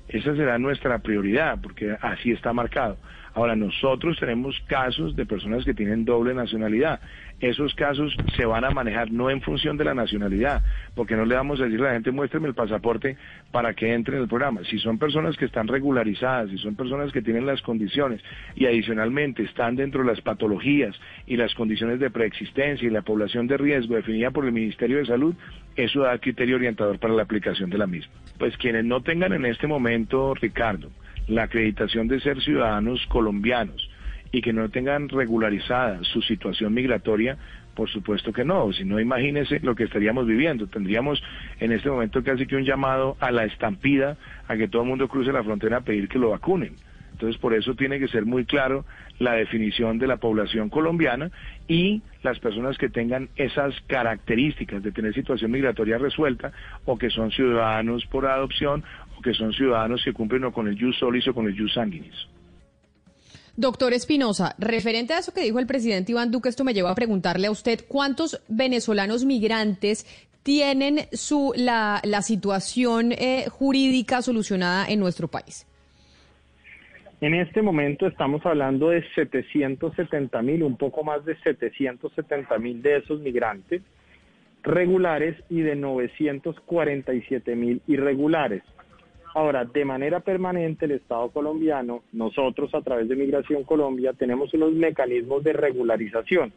Esa 0.08 0.34
será 0.34 0.58
nuestra 0.58 1.00
prioridad, 1.00 1.58
porque 1.60 1.94
así 2.00 2.30
está 2.30 2.52
marcado. 2.54 2.96
Ahora, 3.38 3.54
nosotros 3.54 4.18
tenemos 4.18 4.60
casos 4.66 5.14
de 5.14 5.24
personas 5.24 5.64
que 5.64 5.72
tienen 5.72 6.04
doble 6.04 6.34
nacionalidad. 6.34 6.98
Esos 7.38 7.72
casos 7.76 8.12
se 8.36 8.44
van 8.44 8.64
a 8.64 8.70
manejar 8.70 9.12
no 9.12 9.30
en 9.30 9.40
función 9.42 9.76
de 9.76 9.84
la 9.84 9.94
nacionalidad, 9.94 10.64
porque 10.96 11.14
no 11.14 11.24
le 11.24 11.36
vamos 11.36 11.60
a 11.60 11.66
decir 11.66 11.80
a 11.82 11.84
la 11.84 11.92
gente 11.92 12.10
muéstreme 12.10 12.48
el 12.48 12.54
pasaporte 12.54 13.16
para 13.52 13.74
que 13.74 13.94
entre 13.94 14.16
en 14.16 14.22
el 14.22 14.28
programa. 14.28 14.62
Si 14.68 14.80
son 14.80 14.98
personas 14.98 15.36
que 15.36 15.44
están 15.44 15.68
regularizadas, 15.68 16.50
si 16.50 16.58
son 16.58 16.74
personas 16.74 17.12
que 17.12 17.22
tienen 17.22 17.46
las 17.46 17.62
condiciones 17.62 18.20
y 18.56 18.66
adicionalmente 18.66 19.44
están 19.44 19.76
dentro 19.76 20.00
de 20.00 20.08
las 20.08 20.20
patologías 20.20 20.98
y 21.28 21.36
las 21.36 21.54
condiciones 21.54 22.00
de 22.00 22.10
preexistencia 22.10 22.88
y 22.88 22.90
la 22.90 23.02
población 23.02 23.46
de 23.46 23.56
riesgo 23.56 23.94
definida 23.94 24.32
por 24.32 24.46
el 24.46 24.52
Ministerio 24.52 24.98
de 24.98 25.06
Salud, 25.06 25.36
eso 25.76 26.00
da 26.00 26.18
criterio 26.18 26.56
orientador 26.56 26.98
para 26.98 27.14
la 27.14 27.22
aplicación 27.22 27.70
de 27.70 27.78
la 27.78 27.86
misma. 27.86 28.12
Pues 28.36 28.56
quienes 28.56 28.84
no 28.84 29.00
tengan 29.00 29.32
en 29.32 29.46
este 29.46 29.68
momento, 29.68 30.34
Ricardo, 30.34 30.90
la 31.28 31.44
acreditación 31.44 32.08
de 32.08 32.20
ser 32.20 32.40
ciudadanos 32.40 33.04
colombianos 33.06 33.88
y 34.32 34.42
que 34.42 34.52
no 34.52 34.68
tengan 34.68 35.08
regularizada 35.08 36.00
su 36.04 36.20
situación 36.22 36.74
migratoria, 36.74 37.38
por 37.74 37.88
supuesto 37.88 38.32
que 38.32 38.44
no, 38.44 38.72
si 38.72 38.84
no 38.84 38.98
imagínese 38.98 39.60
lo 39.60 39.74
que 39.74 39.84
estaríamos 39.84 40.26
viviendo. 40.26 40.66
Tendríamos 40.66 41.22
en 41.60 41.72
este 41.72 41.88
momento 41.88 42.22
casi 42.22 42.46
que 42.46 42.56
un 42.56 42.64
llamado 42.64 43.16
a 43.20 43.30
la 43.30 43.44
estampida, 43.44 44.16
a 44.48 44.56
que 44.56 44.68
todo 44.68 44.82
el 44.82 44.88
mundo 44.88 45.08
cruce 45.08 45.32
la 45.32 45.44
frontera 45.44 45.78
a 45.78 45.80
pedir 45.82 46.08
que 46.08 46.18
lo 46.18 46.30
vacunen. 46.30 46.74
Entonces, 47.18 47.40
por 47.40 47.52
eso 47.52 47.74
tiene 47.74 47.98
que 47.98 48.06
ser 48.06 48.26
muy 48.26 48.44
claro 48.44 48.84
la 49.18 49.32
definición 49.32 49.98
de 49.98 50.06
la 50.06 50.18
población 50.18 50.68
colombiana 50.70 51.32
y 51.66 52.00
las 52.22 52.38
personas 52.38 52.78
que 52.78 52.88
tengan 52.88 53.28
esas 53.34 53.74
características 53.88 54.84
de 54.84 54.92
tener 54.92 55.14
situación 55.14 55.50
migratoria 55.50 55.98
resuelta 55.98 56.52
o 56.84 56.96
que 56.96 57.10
son 57.10 57.32
ciudadanos 57.32 58.06
por 58.06 58.26
adopción 58.26 58.84
que 59.22 59.34
son 59.34 59.52
ciudadanos 59.52 60.02
que 60.04 60.12
cumplen 60.12 60.44
o 60.44 60.52
con 60.52 60.68
el 60.68 60.78
jus 60.78 60.96
solis 60.98 61.26
o 61.28 61.34
con 61.34 61.46
el 61.46 61.58
jus 61.58 61.72
sanguinis. 61.74 62.14
Doctor 63.56 63.92
Espinosa, 63.92 64.54
referente 64.58 65.14
a 65.14 65.18
eso 65.18 65.34
que 65.34 65.40
dijo 65.40 65.58
el 65.58 65.66
presidente 65.66 66.12
Iván 66.12 66.30
Duque, 66.30 66.48
esto 66.48 66.62
me 66.62 66.74
lleva 66.74 66.90
a 66.90 66.94
preguntarle 66.94 67.48
a 67.48 67.50
usted 67.50 67.80
cuántos 67.88 68.40
venezolanos 68.48 69.24
migrantes 69.24 70.06
tienen 70.44 71.00
su 71.12 71.52
la, 71.56 72.00
la 72.04 72.22
situación 72.22 73.12
eh, 73.12 73.46
jurídica 73.50 74.22
solucionada 74.22 74.86
en 74.86 75.00
nuestro 75.00 75.28
país. 75.28 75.66
En 77.20 77.34
este 77.34 77.62
momento 77.62 78.06
estamos 78.06 78.46
hablando 78.46 78.90
de 78.90 79.04
770 79.16 80.40
mil, 80.42 80.62
un 80.62 80.76
poco 80.76 81.02
más 81.02 81.24
de 81.24 81.36
770 81.40 82.58
mil 82.58 82.80
de 82.80 82.98
esos 82.98 83.20
migrantes 83.20 83.82
regulares 84.62 85.36
y 85.48 85.60
de 85.62 85.74
947 85.74 87.56
mil 87.56 87.82
irregulares. 87.88 88.62
Ahora, 89.38 89.64
de 89.64 89.84
manera 89.84 90.18
permanente, 90.18 90.86
el 90.86 90.90
Estado 90.90 91.30
colombiano, 91.30 92.02
nosotros 92.10 92.74
a 92.74 92.80
través 92.80 93.08
de 93.08 93.14
Migración 93.14 93.62
Colombia, 93.62 94.12
tenemos 94.12 94.52
unos 94.52 94.72
mecanismos 94.72 95.44
de 95.44 95.52
regularización. 95.52 96.52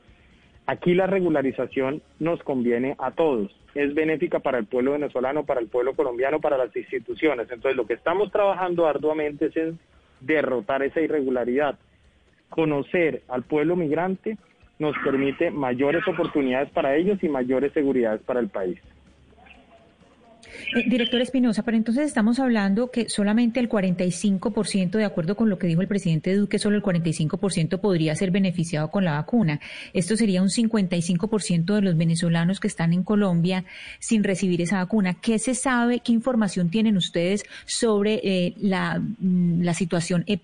Aquí 0.65 0.95
la 0.95 1.05
regularización 1.05 2.01
nos 2.17 2.41
conviene 2.41 2.95
a 2.97 3.11
todos. 3.11 3.55
Es 3.75 3.93
benéfica 3.93 4.39
para 4.39 4.57
el 4.57 4.65
pueblo 4.65 4.93
venezolano, 4.93 5.45
para 5.45 5.61
el 5.61 5.67
pueblo 5.67 5.93
colombiano, 5.93 6.41
para 6.41 6.57
las 6.57 6.75
instituciones. 6.75 7.51
Entonces, 7.51 7.77
lo 7.77 7.85
que 7.85 7.93
estamos 7.93 8.31
trabajando 8.31 8.87
arduamente 8.87 9.51
es 9.53 9.75
derrotar 10.19 10.81
esa 10.81 11.01
irregularidad. 11.01 11.77
Conocer 12.49 13.21
al 13.27 13.43
pueblo 13.43 13.75
migrante 13.75 14.39
nos 14.79 14.95
permite 15.05 15.51
mayores 15.51 16.01
oportunidades 16.07 16.71
para 16.71 16.95
ellos 16.95 17.23
y 17.23 17.29
mayores 17.29 17.73
seguridades 17.73 18.21
para 18.23 18.39
el 18.39 18.49
país. 18.49 18.79
Eh, 20.75 20.83
director 20.87 21.21
Espinosa, 21.21 21.63
pero 21.63 21.77
entonces 21.77 22.05
estamos 22.05 22.39
hablando 22.39 22.91
que 22.91 23.09
solamente 23.09 23.59
el 23.59 23.69
45%, 23.69 24.91
de 24.91 25.05
acuerdo 25.05 25.35
con 25.35 25.49
lo 25.49 25.57
que 25.57 25.67
dijo 25.67 25.81
el 25.81 25.87
presidente 25.87 26.35
Duque, 26.35 26.59
solo 26.59 26.75
el 26.75 26.83
45% 26.83 27.79
podría 27.79 28.15
ser 28.15 28.31
beneficiado 28.31 28.89
con 28.91 29.05
la 29.05 29.13
vacuna. 29.13 29.59
Esto 29.93 30.15
sería 30.17 30.41
un 30.41 30.49
55% 30.49 31.75
de 31.75 31.81
los 31.81 31.97
venezolanos 31.97 32.59
que 32.59 32.67
están 32.67 32.93
en 32.93 33.03
Colombia 33.03 33.65
sin 33.99 34.23
recibir 34.23 34.61
esa 34.61 34.77
vacuna. 34.77 35.15
¿Qué 35.15 35.39
se 35.39 35.55
sabe, 35.55 35.99
qué 35.99 36.11
información 36.11 36.69
tienen 36.69 36.97
ustedes 36.97 37.43
sobre 37.65 38.21
eh, 38.23 38.53
la, 38.57 38.99
mm, 38.99 39.61
la, 39.61 39.73
situación 39.73 40.23
eh, 40.27 40.39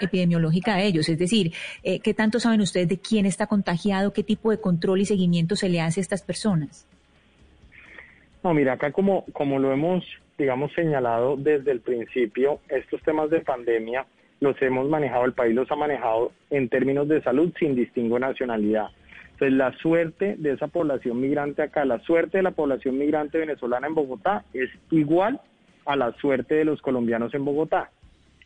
epidemiológica 0.00 0.76
de 0.76 0.86
ellos? 0.86 1.08
Es 1.08 1.18
decir, 1.18 1.52
¿qué 1.82 2.14
tanto 2.14 2.40
saben 2.40 2.60
ustedes 2.60 2.88
de 2.88 2.98
quién 2.98 3.26
está 3.26 3.46
contagiado, 3.46 4.12
qué 4.12 4.22
tipo 4.22 4.50
de 4.50 4.60
control 4.60 5.00
y 5.00 5.06
seguimiento 5.06 5.56
se 5.56 5.68
le 5.68 5.80
hace 5.80 6.00
a 6.00 6.02
estas 6.02 6.22
personas? 6.22 6.86
No, 8.42 8.54
mira, 8.54 8.74
acá 8.74 8.92
como, 8.92 9.24
como 9.32 9.58
lo 9.58 9.72
hemos, 9.72 10.04
digamos, 10.36 10.72
señalado 10.72 11.36
desde 11.36 11.72
el 11.72 11.80
principio, 11.80 12.60
estos 12.68 13.02
temas 13.02 13.30
de 13.30 13.40
pandemia 13.40 14.06
los 14.40 14.60
hemos 14.62 14.88
manejado, 14.88 15.24
el 15.24 15.32
país 15.32 15.54
los 15.54 15.70
ha 15.72 15.76
manejado 15.76 16.32
en 16.50 16.68
términos 16.68 17.08
de 17.08 17.20
salud 17.22 17.52
sin 17.58 17.74
distingo 17.74 18.18
nacionalidad. 18.18 18.88
Entonces, 19.32 19.56
la 19.56 19.72
suerte 19.78 20.36
de 20.38 20.52
esa 20.52 20.68
población 20.68 21.20
migrante 21.20 21.62
acá, 21.62 21.84
la 21.84 21.98
suerte 22.00 22.38
de 22.38 22.42
la 22.42 22.52
población 22.52 22.98
migrante 22.98 23.38
venezolana 23.38 23.86
en 23.86 23.94
Bogotá 23.94 24.44
es 24.52 24.70
igual 24.90 25.40
a 25.86 25.96
la 25.96 26.12
suerte 26.12 26.56
de 26.56 26.64
los 26.64 26.80
colombianos 26.80 27.34
en 27.34 27.44
Bogotá. 27.44 27.90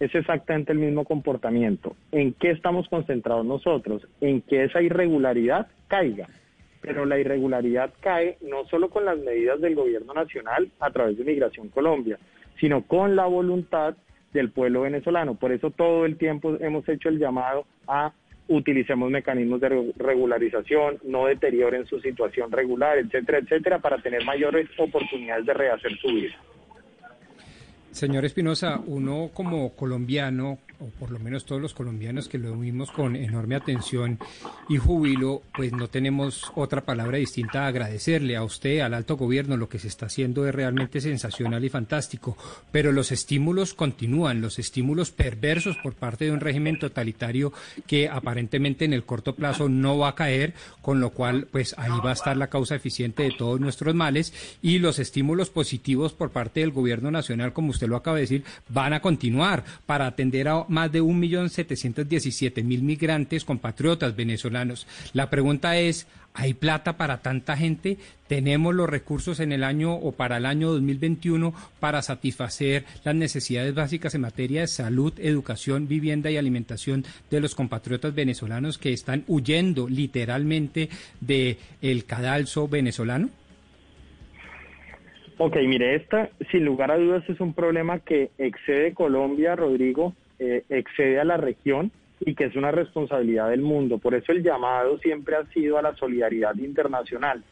Es 0.01 0.15
exactamente 0.15 0.73
el 0.73 0.79
mismo 0.79 1.05
comportamiento. 1.05 1.97
¿En 2.11 2.33
qué 2.35 2.51
estamos 2.51 2.89
concentrados 2.89 3.45
nosotros? 3.45 4.07
En 4.21 4.43
que 4.43 4.65
esa 4.65 4.83
irregularidad 4.83 5.69
caiga 5.89 6.29
pero 6.83 7.07
la 7.07 7.19
irregularidad 7.19 7.91
cae 8.01 8.37
no 8.43 8.67
solo 8.67 8.91
con 8.91 9.05
las 9.07 9.19
medidas 9.19 9.61
del 9.61 9.75
gobierno 9.75 10.13
nacional 10.13 10.71
a 10.81 10.91
través 10.91 11.17
de 11.17 11.25
Migración 11.25 11.69
Colombia, 11.69 12.19
sino 12.61 12.83
con 12.83 13.17
la 13.17 13.27
voluntad 13.27 13.95
del 14.33 14.51
pueblo 14.51 14.83
venezolano. 14.83 15.37
Por 15.37 15.53
eso 15.53 15.71
todo 15.71 16.05
el 16.05 16.17
tiempo 16.17 16.57
hemos 16.61 16.87
hecho 16.89 17.09
el 17.09 17.19
llamado 17.19 17.65
a 17.87 18.13
utilicemos 18.49 19.11
mecanismos 19.11 19.61
de 19.61 19.93
regularización, 19.97 20.99
no 21.05 21.27
deterioren 21.27 21.87
su 21.87 22.01
situación 22.01 22.51
regular, 22.51 22.99
etcétera, 22.99 23.39
etcétera, 23.39 23.79
para 23.79 23.99
tener 23.99 24.25
mayores 24.25 24.69
oportunidades 24.79 25.47
de 25.47 25.55
rehacer 25.55 25.97
su 25.99 26.09
vida. 26.09 26.35
Señor 27.93 28.25
Espinosa, 28.25 28.81
uno 28.87 29.31
como 29.33 29.75
colombiano, 29.75 30.59
o 30.83 30.91
por 30.99 31.11
lo 31.11 31.19
menos 31.19 31.45
todos 31.45 31.63
los 31.63 31.75
colombianos 31.75 32.29
que 32.29 32.39
lo 32.39 32.57
vimos 32.57 32.91
con 32.91 33.15
enorme 33.15 33.55
atención 33.55 34.19
y 34.69 34.79
júbilo, 34.79 35.43
pues 35.55 35.73
no 35.73 35.89
tenemos 35.89 36.51
otra 36.55 36.81
palabra 36.81 37.19
distinta 37.19 37.65
a 37.65 37.69
agradecerle 37.69 38.37
a 38.37 38.43
usted, 38.43 38.81
al 38.81 38.95
alto 38.95 39.17
gobierno, 39.17 39.57
lo 39.57 39.69
que 39.69 39.79
se 39.79 39.89
está 39.89 40.07
haciendo 40.07 40.47
es 40.47 40.55
realmente 40.55 41.01
sensacional 41.01 41.65
y 41.65 41.69
fantástico, 41.69 42.37
pero 42.73 42.91
los 42.91 43.13
estímulos 43.13 43.75
continúan, 43.75 44.41
los 44.41 44.59
estímulos 44.59 45.11
perversos 45.11 45.77
por 45.79 45.95
parte 45.95 46.25
de 46.25 46.33
un 46.33 46.41
régimen 46.41 46.79
totalitario 46.79 47.53
que 47.87 48.09
aparentemente 48.09 48.85
en 48.85 48.93
el 48.93 49.05
corto 49.05 49.35
plazo 49.35 49.69
no 49.69 49.99
va 49.99 50.09
a 50.09 50.15
caer, 50.15 50.55
con 50.81 51.01
lo 51.01 51.11
cual 51.11 51.47
pues 51.51 51.75
ahí 51.79 51.93
va 52.05 52.11
a 52.11 52.15
estar 52.15 52.37
la 52.37 52.49
causa 52.49 52.75
eficiente 52.75 53.23
de 53.23 53.33
todos 53.37 53.61
nuestros 53.61 53.95
males. 53.95 54.33
Y 54.63 54.79
los 54.79 54.99
estímulos 54.99 55.51
positivos 55.51 56.13
por 56.13 56.31
parte 56.31 56.61
del 56.61 56.73
gobierno 56.73 57.11
nacional, 57.11 57.53
como 57.53 57.71
usted 57.71 57.89
lo 57.89 57.97
acaba 57.97 58.17
de 58.17 58.23
decir, 58.23 58.45
van 58.69 58.93
a 58.93 59.01
continuar 59.01 59.65
para 59.87 60.07
atender 60.07 60.49
a 60.49 60.65
más 60.73 60.91
de 60.91 61.03
1.717.000 61.03 62.83
migrantes 62.83 63.45
compatriotas 63.45 64.17
venezolanos. 64.17 64.87
La 65.13 65.31
pregunta 65.31 65.77
es, 65.77 66.09
¿hay 66.35 66.55
plata 66.55 66.97
para 66.97 67.23
tanta 67.23 67.57
gente? 67.57 67.99
¿Tenemos 68.27 68.75
los 68.75 68.89
recursos 68.89 69.39
en 69.41 69.53
el 69.53 69.63
año 69.63 69.95
o 69.95 70.13
para 70.13 70.39
el 70.39 70.47
año 70.47 70.73
2021 70.73 71.55
para 71.79 72.03
satisfacer 72.03 72.85
las 73.05 73.15
necesidades 73.15 73.75
básicas 73.75 74.15
en 74.15 74.23
materia 74.23 74.63
de 74.63 74.67
salud, 74.67 75.13
educación, 75.19 75.87
vivienda 75.87 76.31
y 76.31 76.37
alimentación 76.37 77.05
de 77.31 77.41
los 77.41 77.55
compatriotas 77.55 78.15
venezolanos 78.15 78.79
que 78.79 78.93
están 78.93 79.25
huyendo 79.29 79.89
literalmente 79.89 80.89
del 81.21 81.59
el 81.81 82.05
cadalso 82.07 82.67
venezolano? 82.67 83.29
Ok, 85.39 85.57
mire, 85.67 85.97
esta 85.97 86.31
sin 86.51 86.65
lugar 86.65 86.91
a 86.91 86.99
dudas 86.99 87.29
es 87.29 87.41
un 87.41 87.53
problema 87.53 87.99
que 87.99 88.31
excede 88.39 88.95
Colombia, 88.95 89.57
Rodrigo, 89.57 90.15
eh, 90.43 90.65
excede 90.69 91.21
a 91.21 91.25
la 91.25 91.37
región 91.37 91.93
y 92.19 92.35
que 92.35 92.47
es 92.47 92.57
una 92.57 92.73
responsabilidad 92.73 93.51
del 93.51 93.63
mundo. 93.63 93.99
Por 93.99 94.15
eso 94.15 94.33
el 94.33 94.43
llamado 94.43 94.99
siempre 94.99 95.37
ha 95.37 95.45
sido 95.47 95.79
a 95.79 95.83
la 95.83 95.95
solidaridad 95.95 96.57
internacional. 96.57 97.45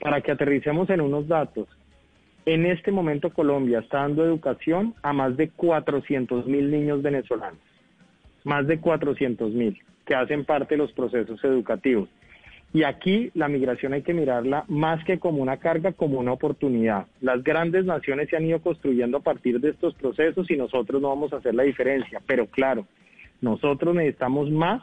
Para 0.00 0.20
que 0.20 0.32
aterricemos 0.32 0.90
en 0.90 1.00
unos 1.00 1.28
datos, 1.28 1.68
en 2.44 2.66
este 2.66 2.90
momento 2.90 3.30
Colombia 3.30 3.78
está 3.78 3.98
dando 3.98 4.24
educación 4.24 4.94
a 5.02 5.12
más 5.12 5.36
de 5.36 5.50
400 5.50 6.46
mil 6.46 6.68
niños 6.68 7.00
venezolanos, 7.00 7.60
más 8.42 8.66
de 8.66 8.80
400 8.80 9.52
mil 9.52 9.80
que 10.04 10.16
hacen 10.16 10.44
parte 10.44 10.74
de 10.74 10.78
los 10.78 10.92
procesos 10.92 11.42
educativos. 11.44 12.08
Y 12.74 12.84
aquí 12.84 13.30
la 13.34 13.48
migración 13.48 13.92
hay 13.92 14.02
que 14.02 14.14
mirarla 14.14 14.64
más 14.68 15.04
que 15.04 15.18
como 15.18 15.42
una 15.42 15.58
carga, 15.58 15.92
como 15.92 16.18
una 16.18 16.32
oportunidad. 16.32 17.06
Las 17.20 17.44
grandes 17.44 17.84
naciones 17.84 18.30
se 18.30 18.36
han 18.36 18.46
ido 18.46 18.62
construyendo 18.62 19.18
a 19.18 19.22
partir 19.22 19.60
de 19.60 19.70
estos 19.70 19.94
procesos 19.94 20.50
y 20.50 20.56
nosotros 20.56 21.02
no 21.02 21.10
vamos 21.10 21.32
a 21.32 21.36
hacer 21.36 21.54
la 21.54 21.64
diferencia. 21.64 22.22
Pero 22.26 22.46
claro, 22.46 22.86
nosotros 23.42 23.94
necesitamos 23.94 24.50
más 24.50 24.82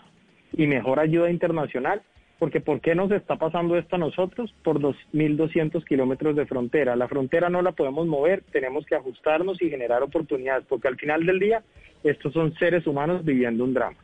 y 0.54 0.68
mejor 0.68 1.00
ayuda 1.00 1.32
internacional, 1.32 2.04
porque 2.38 2.62
¿por 2.62 2.80
qué 2.80 2.94
nos 2.94 3.12
está 3.12 3.38
pasando 3.38 3.76
esto 3.76 3.96
a 3.96 4.00
nosotros? 4.00 4.54
Por 4.64 4.80
2.200 4.80 5.84
kilómetros 5.84 6.36
de 6.36 6.46
frontera. 6.46 6.96
La 6.96 7.08
frontera 7.08 7.50
no 7.50 7.64
la 7.64 7.72
podemos 7.72 8.06
mover, 8.06 8.44
tenemos 8.52 8.86
que 8.86 8.96
ajustarnos 8.96 9.62
y 9.64 9.70
generar 9.70 10.04
oportunidades, 10.04 10.64
porque 10.70 10.88
al 10.88 10.96
final 10.96 11.26
del 11.26 11.40
día 11.40 11.64
estos 12.04 12.34
son 12.34 12.54
seres 12.56 12.86
humanos 12.86 13.26
viviendo 13.26 13.64
un 13.64 13.74
drama. 13.74 13.98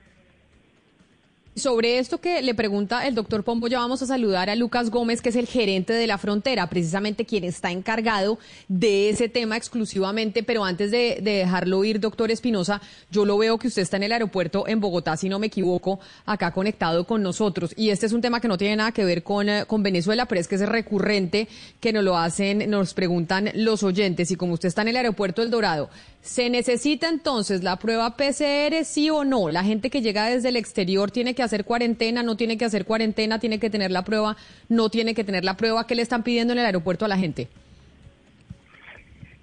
Sobre 1.56 2.00
esto 2.00 2.20
que 2.20 2.42
le 2.42 2.54
pregunta 2.54 3.08
el 3.08 3.16
doctor 3.16 3.46
Pombo, 3.46 3.70
ya 3.70 3.80
vamos 3.80 4.02
a 4.02 4.06
saludar 4.06 4.50
a 4.50 4.56
Lucas 4.56 4.90
Gómez, 4.90 5.22
que 5.22 5.30
es 5.30 5.38
el 5.38 5.48
gerente 5.48 5.94
de 5.94 6.06
la 6.06 6.18
frontera, 6.18 6.68
precisamente 6.68 7.24
quien 7.24 7.46
está 7.46 7.72
encargado 7.72 8.38
de 8.68 9.08
ese 9.08 9.30
tema 9.30 9.56
exclusivamente. 9.56 10.44
Pero 10.44 10.66
antes 10.66 10.92
de, 10.92 11.20
dejarlo 11.22 11.86
ir, 11.86 12.02
doctor 12.02 12.30
Espinosa, 12.30 12.82
yo 13.10 13.24
lo 13.24 13.38
veo 13.38 13.58
que 13.58 13.70
usted 13.70 13.84
está 13.84 13.96
en 13.96 14.04
el 14.04 14.12
aeropuerto 14.12 14.68
en 14.68 14.82
Bogotá, 14.82 15.16
si 15.16 15.30
no 15.30 15.40
me 15.40 15.48
equivoco, 15.48 16.02
acá 16.26 16.52
conectado 16.52 17.08
con 17.08 17.24
nosotros. 17.24 17.74
Y 17.78 17.90
este 17.90 18.08
es 18.08 18.12
un 18.12 18.20
tema 18.20 18.42
que 18.42 18.50
no 18.50 18.58
tiene 18.58 18.76
nada 18.76 18.92
que 18.92 19.06
ver 19.06 19.24
con, 19.24 19.48
eh, 19.48 19.66
Venezuela, 19.78 20.26
pero 20.26 20.42
es 20.42 20.50
que 20.50 20.56
es 20.56 20.68
recurrente 20.68 21.48
que 21.80 21.94
nos 21.94 22.04
lo 22.04 22.18
hacen, 22.18 22.70
nos 22.70 22.94
preguntan 22.94 23.52
los 23.54 23.82
oyentes. 23.82 24.30
Y 24.30 24.36
como 24.36 24.56
usted 24.56 24.68
está 24.68 24.82
en 24.82 24.90
el 24.90 24.98
aeropuerto 24.98 25.42
El 25.42 25.52
Dorado, 25.52 25.90
¿Se 26.26 26.50
necesita 26.50 27.08
entonces 27.08 27.64
la 27.64 27.78
prueba 27.78 28.18
PCR, 28.18 28.84
sí 28.84 29.12
o 29.12 29.24
no? 29.24 29.52
La 29.52 29.64
gente 29.64 29.92
que 29.92 30.02
llega 30.02 30.26
desde 30.26 30.50
el 30.50 30.56
exterior 30.56 31.12
tiene 31.12 31.36
que 31.36 31.44
hacer 31.44 31.66
cuarentena, 31.66 32.24
no 32.24 32.36
tiene 32.36 32.58
que 32.58 32.66
hacer 32.66 32.84
cuarentena, 32.84 33.38
tiene 33.38 33.60
que 33.60 33.70
tener 33.70 33.92
la 33.92 34.04
prueba, 34.04 34.36
no 34.68 34.90
tiene 34.90 35.14
que 35.14 35.24
tener 35.24 35.46
la 35.46 35.56
prueba. 35.56 35.86
¿Qué 35.86 35.94
le 35.94 36.02
están 36.02 36.24
pidiendo 36.24 36.52
en 36.54 36.60
el 36.60 36.66
aeropuerto 36.66 37.06
a 37.06 37.10
la 37.10 37.18
gente? 37.18 37.48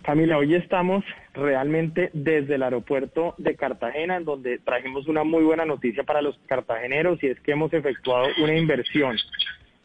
Camila, 0.02 0.38
hoy 0.38 0.56
estamos 0.56 1.04
realmente 1.34 2.10
desde 2.14 2.56
el 2.56 2.64
aeropuerto 2.64 3.36
de 3.38 3.54
Cartagena, 3.54 4.16
en 4.16 4.24
donde 4.24 4.58
trajimos 4.58 5.06
una 5.06 5.22
muy 5.22 5.44
buena 5.44 5.64
noticia 5.64 6.02
para 6.02 6.20
los 6.20 6.36
cartageneros 6.48 7.22
y 7.22 7.28
es 7.28 7.38
que 7.42 7.52
hemos 7.52 7.72
efectuado 7.72 8.26
una 8.42 8.58
inversión 8.58 9.16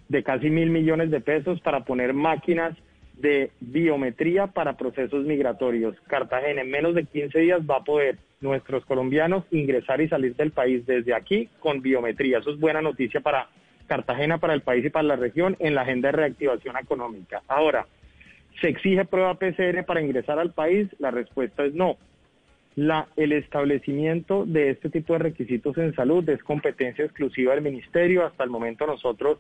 de 0.10 0.24
casi 0.24 0.50
mil 0.50 0.72
millones 0.72 1.12
de 1.12 1.22
pesos 1.22 1.62
para 1.62 1.82
poner 1.86 2.16
máquinas 2.16 2.76
de 3.20 3.52
biometría 3.60 4.48
para 4.48 4.78
procesos 4.78 5.26
migratorios. 5.26 5.96
Cartagena 6.08 6.62
en 6.62 6.70
menos 6.70 6.96
de 6.96 7.06
15 7.06 7.40
días 7.40 7.62
va 7.62 7.78
a 7.78 7.84
poder 7.84 8.18
nuestros 8.42 8.86
colombianos 8.86 9.44
ingresar 9.52 10.02
y 10.02 10.08
salir 10.08 10.36
del 10.36 10.52
país 10.52 10.86
desde 10.86 11.16
aquí 11.16 11.50
con 11.60 11.82
biometría. 11.82 12.40
Eso 12.40 12.52
es 12.52 12.60
buena 12.60 12.82
noticia 12.82 13.22
para 13.22 13.50
Cartagena, 13.88 14.38
para 14.38 14.54
el 14.54 14.62
país 14.62 14.86
y 14.86 14.90
para 14.90 15.08
la 15.08 15.16
región 15.16 15.56
en 15.60 15.74
la 15.74 15.82
agenda 15.82 16.10
de 16.10 16.18
reactivación 16.18 16.78
económica. 16.78 17.42
Ahora, 17.48 17.88
¿se 18.62 18.70
exige 18.70 19.06
prueba 19.06 19.36
PCR 19.36 19.84
para 19.86 20.02
ingresar 20.02 20.38
al 20.40 20.52
país? 20.52 20.88
La 21.00 21.10
respuesta 21.10 21.66
es 21.66 21.74
no. 21.74 21.98
La, 22.76 23.08
el 23.16 23.32
establecimiento 23.32 24.46
de 24.46 24.70
este 24.70 24.90
tipo 24.90 25.14
de 25.14 25.20
requisitos 25.20 25.78
en 25.80 25.96
salud 25.96 26.28
es 26.30 26.44
competencia 26.44 27.06
exclusiva 27.06 27.56
del 27.56 27.64
ministerio. 27.64 28.26
Hasta 28.26 28.44
el 28.44 28.52
momento 28.52 28.86
nosotros 28.86 29.40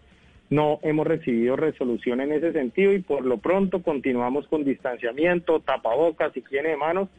no 0.50 0.80
hemos 0.82 1.06
recibido 1.06 1.56
resolución 1.56 2.22
en 2.22 2.32
ese 2.32 2.54
sentido 2.54 2.94
y 2.94 3.00
por 3.00 3.26
lo 3.26 3.38
pronto 3.38 3.82
continuamos 3.82 4.48
con 4.48 4.64
distanciamiento, 4.64 5.60
tapabocas, 5.60 6.36
higiene 6.36 6.70
de 6.70 6.78
manos 6.78 7.10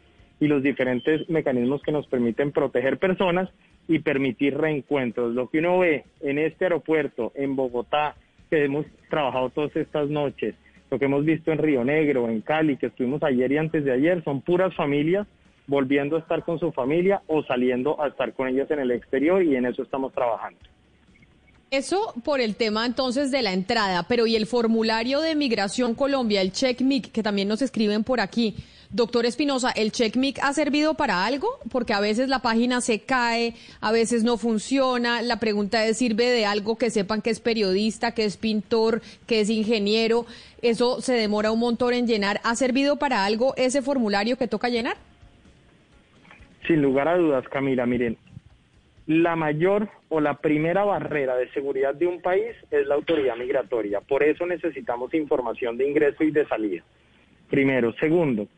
y 0.41 0.47
los 0.47 0.63
diferentes 0.63 1.29
mecanismos 1.29 1.83
que 1.83 1.93
nos 1.93 2.07
permiten 2.07 2.53
proteger 2.53 2.99
personas 2.99 3.51
y 3.87 3.99
permitir 3.99 4.57
reencuentros. 4.57 5.35
Lo 5.35 5.49
que 5.49 5.59
uno 5.59 5.79
ve 5.79 6.05
en 6.21 6.39
este 6.39 6.67
aeropuerto, 6.67 7.33
en 7.35 7.57
Bogotá, 7.57 8.15
que 8.51 8.65
hemos 8.65 8.87
trabajado 9.11 9.51
todas 9.51 9.75
estas 9.77 10.09
noches, 10.09 10.55
lo 10.91 10.99
que 10.99 11.05
hemos 11.05 11.25
visto 11.25 11.53
en 11.53 11.59
Río 11.59 11.85
Negro, 11.85 12.29
en 12.29 12.41
Cali, 12.41 12.77
que 12.77 12.87
estuvimos 12.87 13.23
ayer 13.23 13.53
y 13.53 13.59
antes 13.59 13.85
de 13.85 13.93
ayer, 13.93 14.23
son 14.25 14.41
puras 14.41 14.75
familias 14.75 15.27
volviendo 15.67 16.17
a 16.17 16.21
estar 16.21 16.43
con 16.45 16.59
su 16.59 16.73
familia 16.73 17.21
o 17.27 17.43
saliendo 17.43 18.01
a 18.01 18.09
estar 18.09 18.33
con 18.33 18.49
ellas 18.49 18.71
en 18.71 18.81
el 18.81 18.91
exterior 18.91 19.43
y 19.43 19.55
en 19.55 19.67
eso 19.67 19.83
estamos 19.83 20.15
trabajando. 20.15 20.59
Eso 21.71 22.15
por 22.25 22.41
el 22.41 22.57
tema 22.57 22.87
entonces 22.87 23.31
de 23.31 23.43
la 23.43 23.53
entrada, 23.53 24.05
pero 24.09 24.27
y 24.27 24.37
el 24.37 24.47
formulario 24.47 25.21
de 25.21 25.35
Migración 25.35 25.95
Colombia, 25.95 26.41
el 26.41 26.53
CheckMic, 26.53 27.13
que 27.13 27.23
también 27.23 27.47
nos 27.47 27.61
escriben 27.61 28.05
por 28.05 28.21
aquí. 28.21 28.57
Doctor 28.91 29.27
Espinosa, 29.27 29.71
¿el 29.73 29.93
CheckMic 29.93 30.39
ha 30.43 30.55
servido 30.55 30.95
para 30.95 31.27
algo? 31.27 31.47
Porque 31.71 31.93
a 31.93 32.01
veces 32.01 32.31
la 32.31 32.39
página 32.39 32.81
se 32.81 33.01
cae, 33.01 33.55
a 33.83 33.93
veces 33.93 34.25
no 34.25 34.39
funciona. 34.39 35.21
La 35.21 35.41
pregunta 35.41 35.85
es, 35.85 35.99
¿sirve 35.99 36.25
de 36.25 36.47
algo 36.47 36.77
que 36.77 36.89
sepan 36.89 37.21
que 37.21 37.29
es 37.29 37.41
periodista, 37.41 38.13
que 38.13 38.25
es 38.25 38.39
pintor, 38.39 39.03
que 39.27 39.43
es 39.43 39.51
ingeniero? 39.51 40.25
Eso 40.63 41.03
se 41.03 41.13
demora 41.13 41.53
un 41.53 41.59
montón 41.59 41.93
en 41.93 42.07
llenar. 42.07 42.41
¿Ha 42.45 42.57
servido 42.57 42.97
para 42.97 43.27
algo 43.27 43.53
ese 43.59 43.83
formulario 43.83 44.39
que 44.39 44.49
toca 44.49 44.71
llenar? 44.71 44.97
Sin 46.67 46.81
lugar 46.81 47.09
a 47.09 47.19
dudas, 47.19 47.45
Camila. 47.51 47.85
Miren, 47.85 48.17
la 49.09 49.37
mayor 49.37 49.89
o 50.11 50.21
la 50.21 50.35
primera 50.35 50.85
barrera 50.85 51.35
de 51.35 51.49
seguridad 51.53 51.95
de 51.95 52.07
un 52.07 52.21
país 52.21 52.55
es 52.71 52.87
la 52.87 52.95
autoridad 52.95 53.37
migratoria. 53.37 54.03
Por 54.03 54.23
eso 54.23 54.45
necesitamos 54.47 55.15
información 55.15 55.79
de 55.79 55.89
ingreso 55.89 56.25
y 56.25 56.31
de 56.31 56.47
salida. 56.47 56.85
Primero. 57.49 57.95
Segundo, 57.95 58.49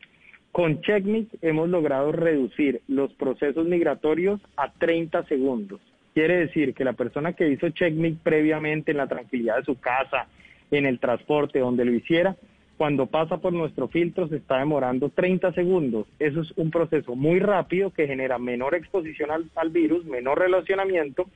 con 0.51 0.81
CheckMe 0.81 1.27
hemos 1.41 1.69
logrado 1.69 2.11
reducir 2.11 2.81
los 2.89 3.13
procesos 3.13 3.65
migratorios 3.65 4.41
a 4.57 4.73
30 4.73 5.23
segundos. 5.27 5.79
Quiere 6.13 6.39
decir 6.39 6.73
que 6.73 6.83
la 6.83 6.93
persona 6.93 7.31
que 7.31 7.47
hizo 7.47 7.69
CheckMe 7.69 8.17
previamente 8.21 8.91
en 8.91 8.97
la 8.97 9.07
tranquilidad 9.07 9.59
de 9.59 9.63
su 9.63 9.79
casa, 9.79 10.27
en 10.69 10.85
el 10.85 10.99
transporte, 10.99 11.59
donde 11.59 11.85
lo 11.85 11.93
hiciera, 11.93 12.35
cuando 12.81 13.05
pasa 13.05 13.37
por 13.37 13.53
nuestro 13.53 13.87
filtro 13.89 14.27
se 14.27 14.37
está 14.37 14.57
demorando 14.57 15.09
30 15.09 15.53
segundos. 15.53 16.07
Eso 16.17 16.41
es 16.41 16.51
un 16.57 16.71
proceso 16.71 17.15
muy 17.15 17.39
rápido 17.39 17.91
que 17.91 18.07
genera 18.07 18.39
menor 18.39 18.73
exposición 18.73 19.29
al, 19.29 19.69
virus, 19.69 20.03
menor 20.05 20.39
relacionamiento 20.39 21.27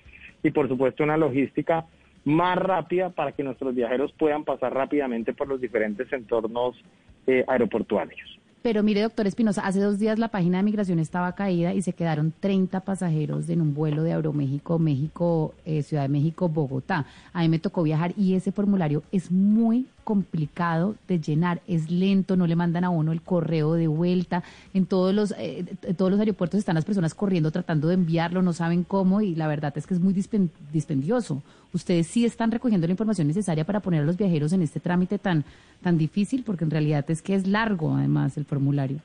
y 0.41 0.49
por 0.49 0.67
supuesto 0.67 1.03
una 1.03 1.17
logística 1.17 1.85
más 2.23 2.57
rápida 2.57 3.11
para 3.11 3.33
que 3.33 3.43
nuestros 3.43 3.75
viajeros 3.75 4.11
puedan 4.13 4.43
pasar 4.43 4.73
rápidamente 4.73 5.35
por 5.35 5.47
los 5.47 5.61
diferentes 5.61 6.11
entornos 6.11 6.83
eh, 7.27 7.45
aeroportuarios. 7.47 8.39
Pero 8.63 8.81
mire, 8.81 9.03
doctor 9.03 9.27
Espinosa, 9.27 9.67
hace 9.67 9.79
dos 9.79 9.99
días 9.99 10.17
la 10.17 10.29
página 10.29 10.57
de 10.57 10.63
migración 10.63 10.97
estaba 10.97 11.35
caída 11.35 11.75
y 11.75 11.83
se 11.83 11.93
quedaron 11.93 12.33
30 12.39 12.79
pasajeros 12.79 13.47
en 13.49 13.61
un 13.61 13.75
vuelo 13.75 14.01
de 14.01 14.13
Aeroméxico, 14.13 14.79
México, 14.79 15.53
eh, 15.63 15.83
Ciudad 15.83 16.01
de 16.01 16.09
México, 16.09 16.49
Bogotá. 16.49 17.05
A 17.33 17.43
mí 17.43 17.49
me 17.49 17.59
tocó 17.59 17.83
viajar 17.83 18.13
y 18.17 18.33
ese 18.33 18.51
formulario 18.51 19.03
es 19.11 19.29
muy 19.31 19.85
complicado 20.05 20.95
de 21.09 21.19
llenar, 21.19 21.61
es 21.67 21.91
lento, 21.91 22.37
no 22.37 22.47
le 22.47 22.55
mandan 22.55 22.85
a 22.85 22.89
uno 22.89 23.11
el 23.11 23.21
correo 23.21 23.73
de 23.73 23.87
vuelta. 23.87 24.43
En 24.73 24.85
todos 24.85 25.13
los, 25.13 25.35
eh, 25.37 25.65
todos 25.97 26.11
los 26.11 26.19
aeropuertos 26.19 26.59
están 26.59 26.75
las 26.75 26.85
personas 26.85 27.13
corriendo 27.13 27.51
tratando 27.51 27.89
de 27.89 27.95
enviarlo, 27.95 28.41
no 28.41 28.53
saben 28.53 28.83
cómo 28.83 29.19
y 29.19 29.35
la 29.35 29.47
verdad 29.47 29.73
es 29.77 29.85
que 29.85 29.95
es 29.95 29.99
muy 29.99 30.13
dispendioso. 30.13 31.41
Ustedes 31.73 32.07
sí 32.07 32.23
están 32.23 32.51
recogiendo 32.51 32.87
la 32.87 32.91
información 32.91 33.27
necesaria 33.27 33.65
para 33.65 33.81
poner 33.81 34.03
a 34.03 34.05
los 34.05 34.15
viajeros 34.15 34.53
en 34.53 34.61
este 34.61 34.79
trámite 34.79 35.17
tan, 35.17 35.43
tan 35.81 35.97
difícil, 35.97 36.43
porque 36.45 36.63
en 36.63 36.71
realidad 36.71 37.03
es 37.09 37.21
que 37.21 37.35
es 37.35 37.47
largo 37.47 37.95
además 37.95 38.37
el 38.37 38.45
formulario. 38.45 38.99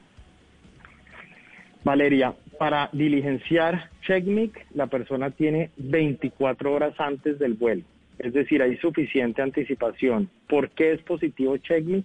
Valeria, 1.82 2.34
para 2.58 2.90
diligenciar 2.92 3.88
CheckMic, 4.06 4.66
la 4.74 4.86
persona 4.86 5.30
tiene 5.30 5.70
24 5.78 6.72
horas 6.72 6.94
antes 6.98 7.38
del 7.38 7.54
vuelo. 7.54 7.84
Es 8.20 8.34
decir, 8.34 8.62
hay 8.62 8.76
suficiente 8.76 9.40
anticipación. 9.40 10.28
¿Por 10.46 10.70
qué 10.70 10.92
es 10.92 11.02
positivo 11.02 11.56
CheckMe? 11.56 12.04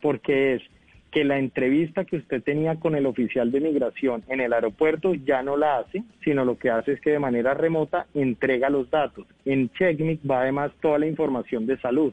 Porque 0.00 0.54
es 0.54 0.62
que 1.12 1.24
la 1.24 1.38
entrevista 1.38 2.04
que 2.04 2.16
usted 2.16 2.42
tenía 2.42 2.76
con 2.80 2.96
el 2.96 3.06
oficial 3.06 3.52
de 3.52 3.60
migración 3.60 4.24
en 4.28 4.40
el 4.40 4.52
aeropuerto 4.52 5.14
ya 5.14 5.42
no 5.42 5.56
la 5.56 5.78
hace, 5.78 6.02
sino 6.24 6.44
lo 6.44 6.58
que 6.58 6.70
hace 6.70 6.92
es 6.92 7.00
que 7.00 7.10
de 7.10 7.18
manera 7.18 7.54
remota 7.54 8.06
entrega 8.14 8.70
los 8.70 8.90
datos. 8.90 9.26
En 9.44 9.70
Checkmic 9.70 10.20
va 10.28 10.40
además 10.40 10.72
toda 10.80 10.98
la 10.98 11.06
información 11.06 11.66
de 11.66 11.78
salud. 11.78 12.12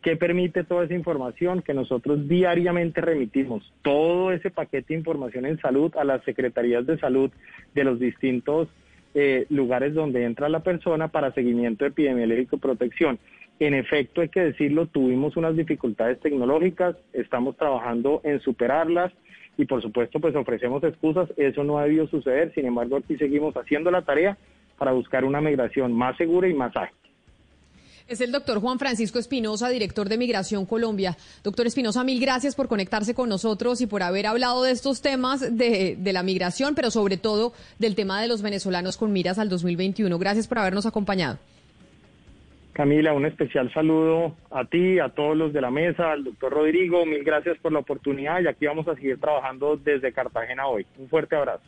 ¿Qué 0.00 0.16
permite 0.16 0.64
toda 0.64 0.84
esa 0.84 0.94
información? 0.94 1.60
Que 1.60 1.74
nosotros 1.74 2.26
diariamente 2.26 3.02
remitimos 3.02 3.70
todo 3.82 4.32
ese 4.32 4.50
paquete 4.50 4.94
de 4.94 5.00
información 5.00 5.44
en 5.44 5.60
salud 5.60 5.94
a 5.96 6.04
las 6.04 6.24
secretarías 6.24 6.86
de 6.86 6.98
salud 6.98 7.30
de 7.74 7.84
los 7.84 7.98
distintos 7.98 8.68
eh, 9.14 9.46
lugares 9.48 9.94
donde 9.94 10.24
entra 10.24 10.48
la 10.48 10.60
persona 10.60 11.08
para 11.08 11.32
seguimiento 11.32 11.84
epidemiológico 11.84 12.56
y 12.56 12.60
protección. 12.60 13.18
En 13.58 13.74
efecto, 13.74 14.22
hay 14.22 14.28
que 14.28 14.40
decirlo, 14.40 14.86
tuvimos 14.86 15.36
unas 15.36 15.54
dificultades 15.56 16.18
tecnológicas, 16.20 16.96
estamos 17.12 17.56
trabajando 17.56 18.20
en 18.24 18.40
superarlas 18.40 19.12
y 19.58 19.66
por 19.66 19.82
supuesto 19.82 20.20
pues 20.20 20.34
ofrecemos 20.34 20.82
excusas, 20.82 21.28
eso 21.36 21.62
no 21.64 21.78
ha 21.78 21.84
debido 21.84 22.06
suceder, 22.06 22.54
sin 22.54 22.66
embargo 22.66 22.96
aquí 22.96 23.16
seguimos 23.16 23.54
haciendo 23.56 23.90
la 23.90 24.02
tarea 24.02 24.38
para 24.78 24.92
buscar 24.92 25.26
una 25.26 25.42
migración 25.42 25.92
más 25.92 26.16
segura 26.16 26.48
y 26.48 26.54
más 26.54 26.74
ágil. 26.74 26.96
Es 28.10 28.20
el 28.20 28.32
doctor 28.32 28.58
Juan 28.60 28.80
Francisco 28.80 29.20
Espinosa, 29.20 29.68
director 29.68 30.08
de 30.08 30.18
Migración 30.18 30.66
Colombia. 30.66 31.16
Doctor 31.44 31.68
Espinosa, 31.68 32.02
mil 32.02 32.20
gracias 32.20 32.56
por 32.56 32.66
conectarse 32.66 33.14
con 33.14 33.28
nosotros 33.28 33.80
y 33.82 33.86
por 33.86 34.02
haber 34.02 34.26
hablado 34.26 34.64
de 34.64 34.72
estos 34.72 35.00
temas 35.00 35.56
de, 35.56 35.94
de, 35.96 36.12
la 36.12 36.24
migración, 36.24 36.74
pero 36.74 36.90
sobre 36.90 37.18
todo 37.18 37.52
del 37.78 37.94
tema 37.94 38.20
de 38.20 38.26
los 38.26 38.42
venezolanos 38.42 38.96
con 38.96 39.12
miras 39.12 39.38
al 39.38 39.48
2021. 39.48 40.18
Gracias 40.18 40.48
por 40.48 40.58
habernos 40.58 40.86
acompañado. 40.86 41.38
Camila, 42.72 43.12
un 43.12 43.26
especial 43.26 43.72
saludo 43.72 44.34
a 44.50 44.64
ti, 44.64 44.98
a 44.98 45.10
todos 45.10 45.36
los 45.36 45.52
de 45.52 45.60
la 45.60 45.70
mesa, 45.70 46.10
al 46.10 46.24
doctor 46.24 46.52
Rodrigo, 46.52 47.06
mil 47.06 47.22
gracias 47.22 47.58
por 47.58 47.70
la 47.70 47.78
oportunidad 47.78 48.40
y 48.40 48.48
aquí 48.48 48.66
vamos 48.66 48.88
a 48.88 48.96
seguir 48.96 49.20
trabajando 49.20 49.76
desde 49.76 50.12
Cartagena 50.12 50.66
hoy. 50.66 50.84
Un 50.98 51.08
fuerte 51.08 51.36
abrazo. 51.36 51.62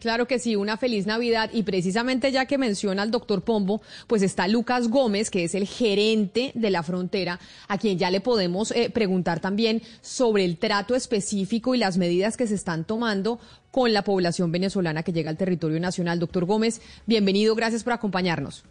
Claro 0.00 0.26
que 0.26 0.38
sí, 0.38 0.56
una 0.56 0.76
feliz 0.76 1.06
Navidad 1.06 1.50
y 1.52 1.62
precisamente 1.62 2.30
ya 2.30 2.46
que 2.46 2.58
menciona 2.58 3.02
al 3.02 3.10
doctor 3.10 3.42
Pombo, 3.42 3.80
pues 4.06 4.22
está 4.22 4.46
Lucas 4.46 4.88
Gómez, 4.88 5.30
que 5.30 5.44
es 5.44 5.54
el 5.54 5.66
gerente 5.66 6.52
de 6.54 6.70
la 6.70 6.82
frontera, 6.82 7.38
a 7.68 7.78
quien 7.78 7.98
ya 7.98 8.10
le 8.10 8.20
podemos 8.20 8.72
eh, 8.72 8.90
preguntar 8.90 9.40
también 9.40 9.80
sobre 10.02 10.44
el 10.44 10.58
trato 10.58 10.94
específico 10.94 11.74
y 11.74 11.78
las 11.78 11.96
medidas 11.96 12.36
que 12.36 12.46
se 12.46 12.54
están 12.54 12.84
tomando 12.84 13.40
con 13.70 13.92
la 13.92 14.02
población 14.02 14.52
venezolana 14.52 15.02
que 15.02 15.12
llega 15.12 15.30
al 15.30 15.38
territorio 15.38 15.80
nacional. 15.80 16.18
Doctor 16.18 16.44
Gómez, 16.44 16.82
bienvenido, 17.06 17.54
gracias 17.54 17.82
por 17.82 17.94
acompañarnos. 17.94 18.64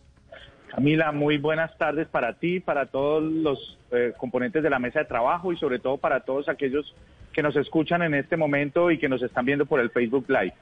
Camila, 0.70 1.12
muy 1.12 1.38
buenas 1.38 1.76
tardes 1.78 2.08
para 2.08 2.34
ti, 2.34 2.60
para 2.60 2.88
todos 2.88 3.24
los 3.24 3.78
eh, 3.92 4.14
componentes 4.18 4.62
de 4.62 4.70
la 4.70 4.78
mesa 4.78 5.00
de 5.00 5.06
trabajo 5.06 5.54
y 5.54 5.58
sobre 5.58 5.80
todo 5.80 5.98
para 5.98 6.20
todos 6.20 6.50
aquellos 6.50 6.94
que 7.34 7.42
nos 7.42 7.56
escuchan 7.56 8.02
en 8.02 8.14
este 8.14 8.38
momento 8.38 8.92
y 8.92 8.98
que 8.98 9.10
nos 9.10 9.22
están 9.24 9.46
viendo 9.46 9.66
por 9.66 9.80
el 9.80 9.90
Facebook 9.90 10.26
Live. 10.28 10.54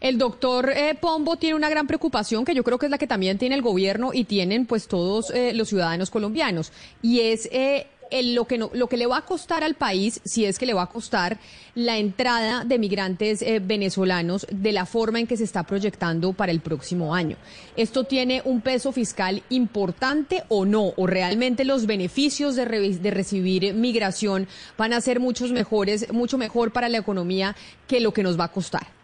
El 0.00 0.18
doctor 0.18 0.70
eh, 0.70 0.94
Pombo 1.00 1.36
tiene 1.36 1.56
una 1.56 1.68
gran 1.68 1.86
preocupación 1.86 2.44
que 2.44 2.54
yo 2.54 2.64
creo 2.64 2.78
que 2.78 2.86
es 2.86 2.90
la 2.90 2.98
que 2.98 3.06
también 3.06 3.38
tiene 3.38 3.54
el 3.54 3.62
gobierno 3.62 4.10
y 4.12 4.24
tienen 4.24 4.66
pues 4.66 4.88
todos 4.88 5.30
eh, 5.30 5.52
los 5.54 5.68
ciudadanos 5.68 6.10
colombianos 6.10 6.72
y 7.02 7.20
es 7.20 7.48
eh, 7.50 7.86
el, 8.10 8.34
lo, 8.34 8.44
que 8.44 8.56
no, 8.56 8.70
lo 8.72 8.88
que 8.88 8.96
le 8.96 9.06
va 9.06 9.18
a 9.18 9.22
costar 9.22 9.64
al 9.64 9.74
país, 9.74 10.20
si 10.24 10.44
es 10.44 10.58
que 10.58 10.66
le 10.66 10.74
va 10.74 10.82
a 10.82 10.90
costar 10.90 11.38
la 11.74 11.98
entrada 11.98 12.64
de 12.64 12.78
migrantes 12.78 13.44
venezolanos 13.62 14.46
de 14.48 14.70
la 14.70 14.86
forma 14.86 15.18
en 15.18 15.26
que 15.26 15.36
se 15.36 15.42
está 15.42 15.64
proyectando 15.64 16.32
para 16.32 16.52
el 16.52 16.60
próximo 16.60 17.16
año. 17.16 17.36
¿Esto 17.76 18.04
tiene 18.04 18.42
un 18.44 18.60
peso 18.60 18.92
fiscal 18.92 19.42
importante 19.48 20.44
o 20.48 20.64
no? 20.64 20.92
¿O 20.96 21.08
realmente 21.08 21.64
los 21.64 21.86
beneficios 21.86 22.54
de, 22.54 22.64
de 22.64 23.10
recibir 23.10 23.74
migración 23.74 24.46
van 24.78 24.92
a 24.92 25.00
ser 25.00 25.18
muchos 25.18 25.50
mejores, 25.50 26.12
mucho 26.12 26.38
mejor 26.38 26.72
para 26.72 26.88
la 26.88 26.98
economía 26.98 27.56
que 27.88 27.98
lo 27.98 28.12
que 28.12 28.22
nos 28.22 28.38
va 28.38 28.44
a 28.44 28.52
costar? 28.52 28.95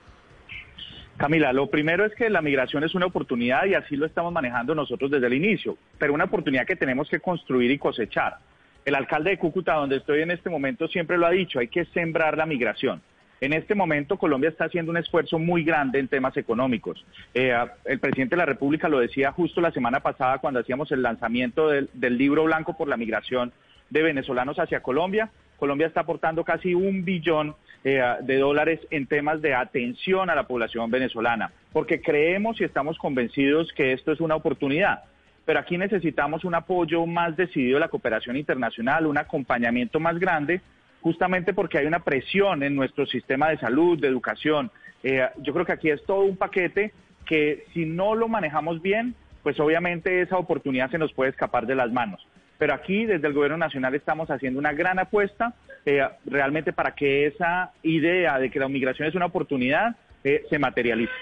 Camila, 1.23 1.53
lo 1.53 1.69
primero 1.69 2.05
es 2.05 2.13
que 2.17 2.29
la 2.29 2.43
migración 2.43 2.83
es 2.83 2.97
una 2.97 3.07
oportunidad 3.07 3.65
y 3.67 3.75
así 3.75 3.95
lo 3.95 4.07
estamos 4.07 4.33
manejando 4.33 4.75
nosotros 4.75 5.09
desde 5.09 5.29
el 5.29 5.35
inicio, 5.35 5.79
pero 5.97 6.15
una 6.15 6.25
oportunidad 6.25 6.67
que 6.67 6.75
tenemos 6.75 7.09
que 7.09 7.21
construir 7.21 7.71
y 7.71 7.79
cosechar. 7.79 8.39
El 8.85 8.97
alcalde 8.97 9.31
de 9.31 9.39
Cúcuta, 9.39 9.75
donde 9.75 9.99
estoy 9.99 10.23
en 10.23 10.33
este 10.33 10.51
momento, 10.51 10.89
siempre 10.89 11.17
lo 11.17 11.25
ha 11.25 11.31
dicho, 11.31 11.61
hay 11.61 11.69
que 11.69 11.85
sembrar 11.85 12.37
la 12.37 12.45
migración. 12.45 13.01
En 13.41 13.53
este 13.53 13.77
momento 13.77 14.17
Colombia 14.17 14.51
está 14.51 14.65
haciendo 14.65 14.91
un 14.91 14.97
esfuerzo 14.97 15.39
muy 15.39 15.63
grande 15.63 16.01
en 16.01 16.09
temas 16.09 16.37
económicos. 16.37 17.07
Eh, 17.35 17.57
el 17.85 18.01
presidente 18.01 18.35
de 18.35 18.41
la 18.41 18.47
República 18.47 18.89
lo 18.89 18.99
decía 18.99 19.31
justo 19.31 19.61
la 19.61 19.71
semana 19.71 20.01
pasada 20.01 20.39
cuando 20.39 20.59
hacíamos 20.59 20.91
el 20.91 21.03
lanzamiento 21.03 21.69
del, 21.69 21.89
del 21.93 22.19
libro 22.19 22.43
blanco 22.43 22.77
por 22.77 22.89
la 22.89 22.97
migración 22.97 23.53
de 23.91 24.03
venezolanos 24.03 24.59
hacia 24.59 24.83
Colombia. 24.83 25.31
Colombia 25.57 25.87
está 25.87 26.01
aportando 26.01 26.43
casi 26.43 26.75
un 26.75 27.05
billón 27.05 27.55
eh, 27.85 28.03
de 28.23 28.39
dólares 28.39 28.81
en 28.91 29.07
temas 29.07 29.43
de 29.43 29.55
atención 29.55 30.31
a 30.31 30.35
la 30.35 30.47
población 30.47 30.91
venezolana, 30.91 31.53
porque 31.73 32.01
creemos 32.01 32.61
y 32.61 32.65
estamos 32.65 32.99
convencidos 32.99 33.73
que 33.73 33.93
esto 33.93 34.13
es 34.13 34.21
una 34.21 34.37
oportunidad 34.37 35.05
pero 35.45 35.59
aquí 35.59 35.77
necesitamos 35.77 36.45
un 36.45 36.55
apoyo 36.55 37.05
más 37.07 37.37
decidido 37.37 37.75
de 37.75 37.81
la 37.81 37.89
cooperación 37.89 38.37
internacional, 38.37 39.07
un 39.07 39.19
acompañamiento 39.19 39.99
más 39.99 40.19
grande, 40.19 40.61
justamente 41.01 41.53
porque 41.53 41.79
hay 41.79 41.87
una 41.87 42.01
presión 42.01 42.63
en 42.63 42.77
nuestro 42.77 43.07
sistema 43.07 43.49
de 43.49 43.59
salud, 43.59 43.99
de 43.99 44.09
educación. 44.09 44.71
Eh, 45.03 45.29
yo 45.39 45.53
creo 45.53 45.67
que 45.67 45.73
aquí 45.73 45.91
es 45.91 46.05
todo 46.05 46.21
un 46.21 46.37
paquete 46.37 46.93
que 47.27 47.65
si 47.73 47.85
no 47.85 48.15
lo 48.15 48.29
manejamos 48.29 48.81
bien, 48.83 49.15
pues 49.43 49.59
obviamente 49.59 50.23
esa 50.23 50.37
oportunidad 50.37 50.91
se 50.91 50.99
nos 50.99 51.13
puede 51.13 51.31
escapar 51.31 51.67
de 51.67 51.75
las 51.75 51.91
manos. 51.91 52.25
Pero 52.63 52.75
aquí 52.75 53.07
desde 53.07 53.27
el 53.27 53.33
Gobierno 53.33 53.57
Nacional 53.57 53.93
estamos 53.97 54.31
haciendo 54.31 54.61
una 54.61 54.73
gran 54.73 54.97
apuesta 55.01 55.53
eh, 55.85 56.01
realmente 56.25 56.73
para 56.73 56.95
que 56.95 57.27
esa 57.27 57.73
idea 57.83 58.39
de 58.39 58.53
que 58.53 58.61
la 58.61 58.69
migración 58.69 59.09
es 59.09 59.17
una 59.17 59.27
oportunidad 59.27 59.97
eh, 60.23 60.45
se 60.49 60.61
materialice. 60.61 61.13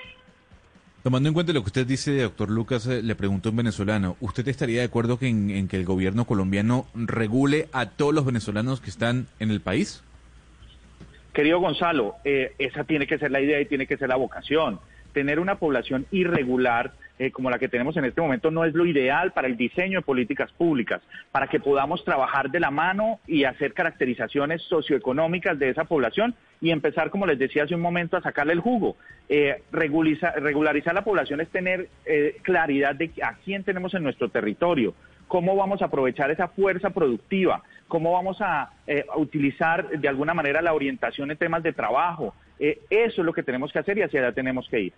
Tomando 1.03 1.31
en 1.31 1.33
cuenta 1.33 1.55
lo 1.55 1.63
que 1.63 1.69
usted 1.69 1.87
dice, 1.87 2.21
doctor 2.21 2.51
Lucas, 2.51 2.87
eh, 2.89 3.03
le 3.03 3.15
pregunto 3.15 3.49
a 3.49 3.53
un 3.53 3.57
venezolano, 3.57 4.19
¿usted 4.21 4.47
estaría 4.49 4.81
de 4.81 4.87
acuerdo 4.89 5.19
que 5.19 5.29
en, 5.29 5.49
en, 5.49 5.67
que 5.67 5.79
el 5.79 5.87
gobierno 5.87 6.27
colombiano 6.27 6.87
regule 6.95 7.69
a 7.73 7.87
todos 7.87 8.13
los 8.15 8.27
venezolanos 8.27 8.83
que 8.83 8.91
están 8.91 9.27
en 9.39 9.51
el 9.51 9.63
país? 9.63 10.05
Querido 11.33 11.59
Gonzalo, 11.59 12.17
eh, 12.23 12.53
esa 12.59 12.85
tiene 12.85 13.07
que 13.07 13.17
ser 13.17 13.31
la 13.31 13.41
idea 13.41 13.59
y 13.63 13.65
tiene 13.65 13.87
que 13.87 13.97
ser 13.97 14.11
la 14.11 14.17
vocación. 14.17 14.79
Tener 15.15 15.41
una 15.41 15.55
población 15.55 16.05
irregular 16.11 16.93
eh, 17.21 17.31
como 17.31 17.51
la 17.51 17.59
que 17.59 17.69
tenemos 17.69 17.95
en 17.99 18.07
este 18.07 18.23
momento 18.23 18.51
no 18.51 18.65
es 18.65 18.73
lo 18.73 18.87
ideal 18.87 19.33
para 19.33 19.47
el 19.47 19.59
diseño 19.59 19.99
de 19.99 20.05
políticas 20.07 20.51
públicas, 20.53 21.03
para 21.31 21.49
que 21.49 21.61
podamos 21.61 22.03
trabajar 22.03 22.51
de 22.51 22.61
la 22.61 22.71
mano 22.71 23.21
y 23.27 23.45
hacer 23.45 23.75
caracterizaciones 23.75 24.63
socioeconómicas 24.63 25.59
de 25.59 25.69
esa 25.69 25.85
población 25.85 26.35
y 26.63 26.71
empezar, 26.71 27.11
como 27.11 27.27
les 27.27 27.39
decía 27.39 27.65
hace 27.65 27.75
un 27.75 27.83
momento, 27.83 28.17
a 28.17 28.23
sacarle 28.23 28.55
el 28.55 28.61
jugo. 28.61 28.97
Eh, 29.29 29.63
regularizar, 29.71 30.95
la 30.95 31.05
población 31.05 31.43
es 31.43 31.51
tener 31.51 31.91
eh, 32.07 32.39
claridad 32.41 32.95
de 32.95 33.11
a 33.23 33.35
quién 33.45 33.65
tenemos 33.65 33.93
en 33.93 34.03
nuestro 34.03 34.31
territorio, 34.31 34.95
cómo 35.29 35.55
vamos 35.57 35.83
a 35.83 35.87
aprovechar 35.87 36.31
esa 36.31 36.49
fuerza 36.49 36.89
productiva, 36.89 37.63
cómo 37.87 38.13
vamos 38.13 38.39
a, 38.41 38.71
eh, 38.87 39.05
a 39.13 39.19
utilizar 39.19 39.91
de 39.91 40.09
alguna 40.09 40.33
manera 40.33 40.63
la 40.63 40.73
orientación 40.73 41.31
en 41.31 41.37
temas 41.37 41.63
de 41.63 41.75
trabajo. 41.75 42.35
Eh, 42.59 42.81
eso 42.91 43.23
es 43.23 43.27
lo 43.27 43.33
que 43.33 43.43
tenemos 43.43 43.73
que 43.73 43.79
hacer 43.79 43.97
y 43.99 44.03
hacia 44.03 44.21
allá 44.21 44.33
tenemos 44.33 44.69
que 44.69 44.81
ir. 44.81 44.93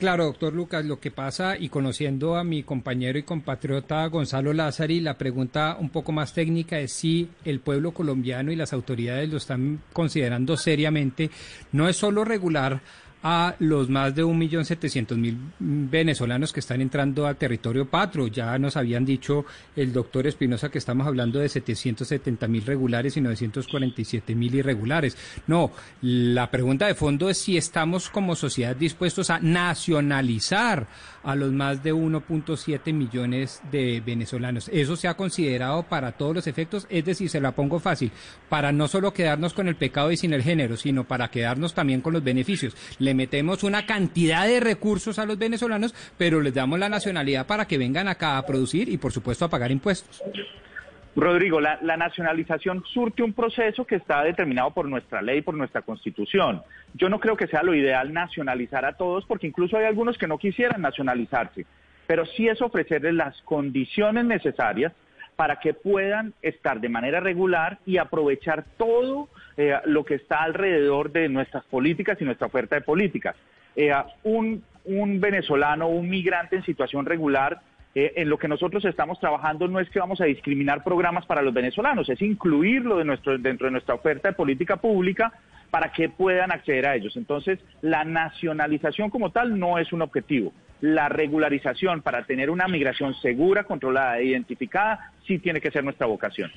Claro, 0.00 0.24
doctor 0.24 0.54
Lucas, 0.54 0.82
lo 0.86 0.98
que 0.98 1.10
pasa, 1.10 1.58
y 1.58 1.68
conociendo 1.68 2.36
a 2.36 2.42
mi 2.42 2.62
compañero 2.62 3.18
y 3.18 3.22
compatriota 3.22 4.06
Gonzalo 4.06 4.54
Lázari, 4.54 4.98
la 4.98 5.18
pregunta 5.18 5.76
un 5.78 5.90
poco 5.90 6.10
más 6.10 6.32
técnica 6.32 6.78
es 6.78 6.94
si 6.94 7.28
el 7.44 7.60
pueblo 7.60 7.92
colombiano 7.92 8.50
y 8.50 8.56
las 8.56 8.72
autoridades 8.72 9.28
lo 9.28 9.36
están 9.36 9.82
considerando 9.92 10.56
seriamente. 10.56 11.30
No 11.72 11.86
es 11.86 11.98
solo 11.98 12.24
regular 12.24 12.80
a 13.22 13.54
los 13.58 13.88
más 13.88 14.14
de 14.14 14.24
1.700.000 14.24 15.36
venezolanos 15.58 16.52
que 16.52 16.60
están 16.60 16.80
entrando 16.80 17.26
al 17.26 17.36
territorio 17.36 17.88
patro. 17.88 18.26
Ya 18.28 18.58
nos 18.58 18.76
habían 18.76 19.04
dicho 19.04 19.44
el 19.76 19.92
doctor 19.92 20.26
Espinosa 20.26 20.70
que 20.70 20.78
estamos 20.78 21.06
hablando 21.06 21.38
de 21.38 21.46
770.000 21.46 22.64
regulares 22.64 23.16
y 23.16 23.20
947.000 23.20 24.54
irregulares. 24.54 25.16
No, 25.46 25.70
la 26.00 26.50
pregunta 26.50 26.86
de 26.86 26.94
fondo 26.94 27.28
es 27.28 27.38
si 27.38 27.56
estamos 27.56 28.08
como 28.08 28.34
sociedad 28.36 28.74
dispuestos 28.74 29.30
a 29.30 29.38
nacionalizar 29.40 30.86
a 31.22 31.34
los 31.34 31.52
más 31.52 31.82
de 31.82 31.92
1.7 31.92 32.92
millones 32.92 33.60
de 33.70 34.02
venezolanos. 34.04 34.68
Eso 34.72 34.96
se 34.96 35.08
ha 35.08 35.16
considerado 35.16 35.82
para 35.82 36.12
todos 36.12 36.34
los 36.34 36.46
efectos, 36.46 36.86
es 36.88 37.04
decir, 37.04 37.28
se 37.28 37.40
la 37.40 37.52
pongo 37.52 37.78
fácil, 37.78 38.10
para 38.48 38.72
no 38.72 38.88
solo 38.88 39.12
quedarnos 39.12 39.52
con 39.52 39.68
el 39.68 39.76
pecado 39.76 40.10
y 40.10 40.16
sin 40.16 40.32
el 40.32 40.42
género, 40.42 40.76
sino 40.76 41.04
para 41.04 41.30
quedarnos 41.30 41.74
también 41.74 42.00
con 42.00 42.12
los 42.12 42.24
beneficios. 42.24 42.74
Metemos 43.14 43.62
una 43.62 43.86
cantidad 43.86 44.46
de 44.46 44.60
recursos 44.60 45.18
a 45.18 45.26
los 45.26 45.38
venezolanos, 45.38 45.94
pero 46.18 46.40
les 46.40 46.54
damos 46.54 46.78
la 46.78 46.88
nacionalidad 46.88 47.46
para 47.46 47.66
que 47.66 47.78
vengan 47.78 48.08
acá 48.08 48.38
a 48.38 48.46
producir 48.46 48.88
y, 48.88 48.98
por 48.98 49.12
supuesto, 49.12 49.44
a 49.44 49.50
pagar 49.50 49.70
impuestos. 49.70 50.22
Rodrigo, 51.16 51.60
la, 51.60 51.78
la, 51.82 51.96
nacionalización 51.96 52.84
surte 52.92 53.22
un 53.22 53.32
proceso 53.32 53.84
que 53.84 53.96
está 53.96 54.22
determinado 54.22 54.70
por 54.70 54.88
nuestra 54.88 55.20
ley, 55.20 55.42
por 55.42 55.54
nuestra 55.54 55.82
constitución. 55.82 56.62
Yo 56.94 57.08
no 57.08 57.18
creo 57.18 57.36
que 57.36 57.48
sea 57.48 57.64
lo 57.64 57.74
ideal 57.74 58.12
nacionalizar 58.12 58.84
a 58.84 58.92
todos, 58.92 59.24
porque 59.26 59.48
incluso 59.48 59.76
hay 59.76 59.86
algunos 59.86 60.16
que 60.18 60.28
no 60.28 60.38
quisieran 60.38 60.80
nacionalizarse, 60.80 61.66
pero 62.06 62.24
sí 62.26 62.46
es 62.46 62.62
ofrecerles 62.62 63.14
las 63.14 63.40
condiciones 63.42 64.24
necesarias 64.24 64.92
para 65.34 65.56
que 65.56 65.74
puedan 65.74 66.34
estar 66.42 66.80
de 66.80 66.88
manera 66.88 67.18
regular 67.18 67.78
y 67.86 67.96
aprovechar 67.96 68.64
todo 68.76 69.28
eh, 69.60 69.78
lo 69.84 70.06
que 70.06 70.14
está 70.14 70.42
alrededor 70.42 71.12
de 71.12 71.28
nuestras 71.28 71.64
políticas 71.64 72.16
y 72.18 72.24
nuestra 72.24 72.46
oferta 72.46 72.76
de 72.76 72.80
políticas. 72.80 73.36
Eh, 73.76 73.92
un, 74.22 74.64
un 74.86 75.20
venezolano, 75.20 75.88
un 75.88 76.08
migrante 76.08 76.56
en 76.56 76.64
situación 76.64 77.04
regular, 77.04 77.60
eh, 77.94 78.14
en 78.16 78.30
lo 78.30 78.38
que 78.38 78.48
nosotros 78.48 78.82
estamos 78.86 79.20
trabajando 79.20 79.68
no 79.68 79.78
es 79.78 79.90
que 79.90 79.98
vamos 80.00 80.18
a 80.22 80.24
discriminar 80.24 80.82
programas 80.82 81.26
para 81.26 81.42
los 81.42 81.52
venezolanos, 81.52 82.08
es 82.08 82.22
incluirlo 82.22 82.96
de 82.96 83.04
nuestro, 83.04 83.36
dentro 83.36 83.66
de 83.66 83.72
nuestra 83.72 83.94
oferta 83.94 84.28
de 84.28 84.34
política 84.34 84.76
pública 84.76 85.30
para 85.70 85.92
que 85.92 86.08
puedan 86.08 86.52
acceder 86.52 86.86
a 86.86 86.96
ellos. 86.96 87.14
Entonces, 87.18 87.58
la 87.82 88.04
nacionalización 88.04 89.10
como 89.10 89.30
tal 89.30 89.58
no 89.58 89.78
es 89.78 89.92
un 89.92 90.00
objetivo. 90.00 90.54
La 90.80 91.10
regularización 91.10 92.00
para 92.00 92.24
tener 92.24 92.48
una 92.48 92.66
migración 92.66 93.14
segura, 93.16 93.64
controlada 93.64 94.20
e 94.20 94.24
identificada 94.24 95.12
sí 95.26 95.38
tiene 95.38 95.60
que 95.60 95.70
ser 95.70 95.84
nuestra 95.84 96.06
vocación. 96.06 96.50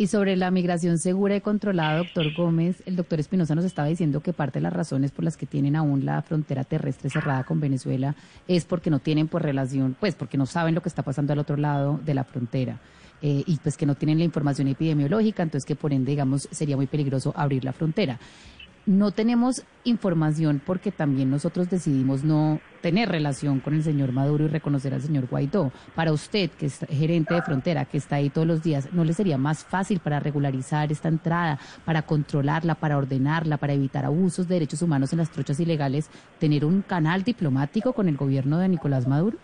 Y 0.00 0.06
sobre 0.06 0.36
la 0.36 0.52
migración 0.52 0.96
segura 0.98 1.34
y 1.34 1.40
controlada, 1.40 1.98
doctor 1.98 2.32
Gómez, 2.32 2.84
el 2.86 2.94
doctor 2.94 3.18
Espinosa 3.18 3.56
nos 3.56 3.64
estaba 3.64 3.88
diciendo 3.88 4.20
que 4.20 4.32
parte 4.32 4.60
de 4.60 4.62
las 4.62 4.72
razones 4.72 5.10
por 5.10 5.24
las 5.24 5.36
que 5.36 5.44
tienen 5.44 5.74
aún 5.74 6.04
la 6.04 6.22
frontera 6.22 6.62
terrestre 6.62 7.10
cerrada 7.10 7.42
con 7.42 7.58
Venezuela 7.58 8.14
es 8.46 8.64
porque 8.64 8.90
no 8.90 9.00
tienen 9.00 9.26
por 9.26 9.42
relación, 9.42 9.96
pues 9.98 10.14
porque 10.14 10.38
no 10.38 10.46
saben 10.46 10.76
lo 10.76 10.82
que 10.82 10.88
está 10.88 11.02
pasando 11.02 11.32
al 11.32 11.40
otro 11.40 11.56
lado 11.56 11.98
de 12.04 12.14
la 12.14 12.22
frontera. 12.22 12.78
Eh, 13.20 13.42
y 13.44 13.56
pues 13.56 13.76
que 13.76 13.86
no 13.86 13.96
tienen 13.96 14.18
la 14.18 14.24
información 14.24 14.68
epidemiológica, 14.68 15.42
entonces 15.42 15.66
que 15.66 15.74
por 15.74 15.92
ende, 15.92 16.12
digamos, 16.12 16.48
sería 16.52 16.76
muy 16.76 16.86
peligroso 16.86 17.32
abrir 17.34 17.64
la 17.64 17.72
frontera 17.72 18.20
no 18.88 19.10
tenemos 19.10 19.64
información 19.84 20.62
porque 20.64 20.90
también 20.90 21.28
nosotros 21.28 21.68
decidimos 21.68 22.24
no 22.24 22.58
tener 22.80 23.10
relación 23.10 23.60
con 23.60 23.74
el 23.74 23.82
señor 23.82 24.12
Maduro 24.12 24.46
y 24.46 24.48
reconocer 24.48 24.94
al 24.94 25.02
señor 25.02 25.26
Guaidó. 25.26 25.70
Para 25.94 26.10
usted, 26.10 26.48
que 26.52 26.66
es 26.66 26.78
gerente 26.88 27.34
de 27.34 27.42
frontera, 27.42 27.84
que 27.84 27.98
está 27.98 28.16
ahí 28.16 28.30
todos 28.30 28.46
los 28.46 28.62
días, 28.62 28.90
¿no 28.94 29.04
le 29.04 29.12
sería 29.12 29.36
más 29.36 29.62
fácil 29.62 30.00
para 30.00 30.20
regularizar 30.20 30.90
esta 30.90 31.08
entrada, 31.08 31.58
para 31.84 32.00
controlarla, 32.00 32.76
para 32.76 32.96
ordenarla, 32.96 33.58
para 33.58 33.74
evitar 33.74 34.06
abusos 34.06 34.48
de 34.48 34.54
derechos 34.54 34.80
humanos 34.80 35.12
en 35.12 35.18
las 35.18 35.30
trochas 35.30 35.60
ilegales, 35.60 36.08
tener 36.38 36.64
un 36.64 36.80
canal 36.80 37.24
diplomático 37.24 37.92
con 37.92 38.08
el 38.08 38.16
gobierno 38.16 38.58
de 38.58 38.70
Nicolás 38.70 39.06
Maduro? 39.06 39.36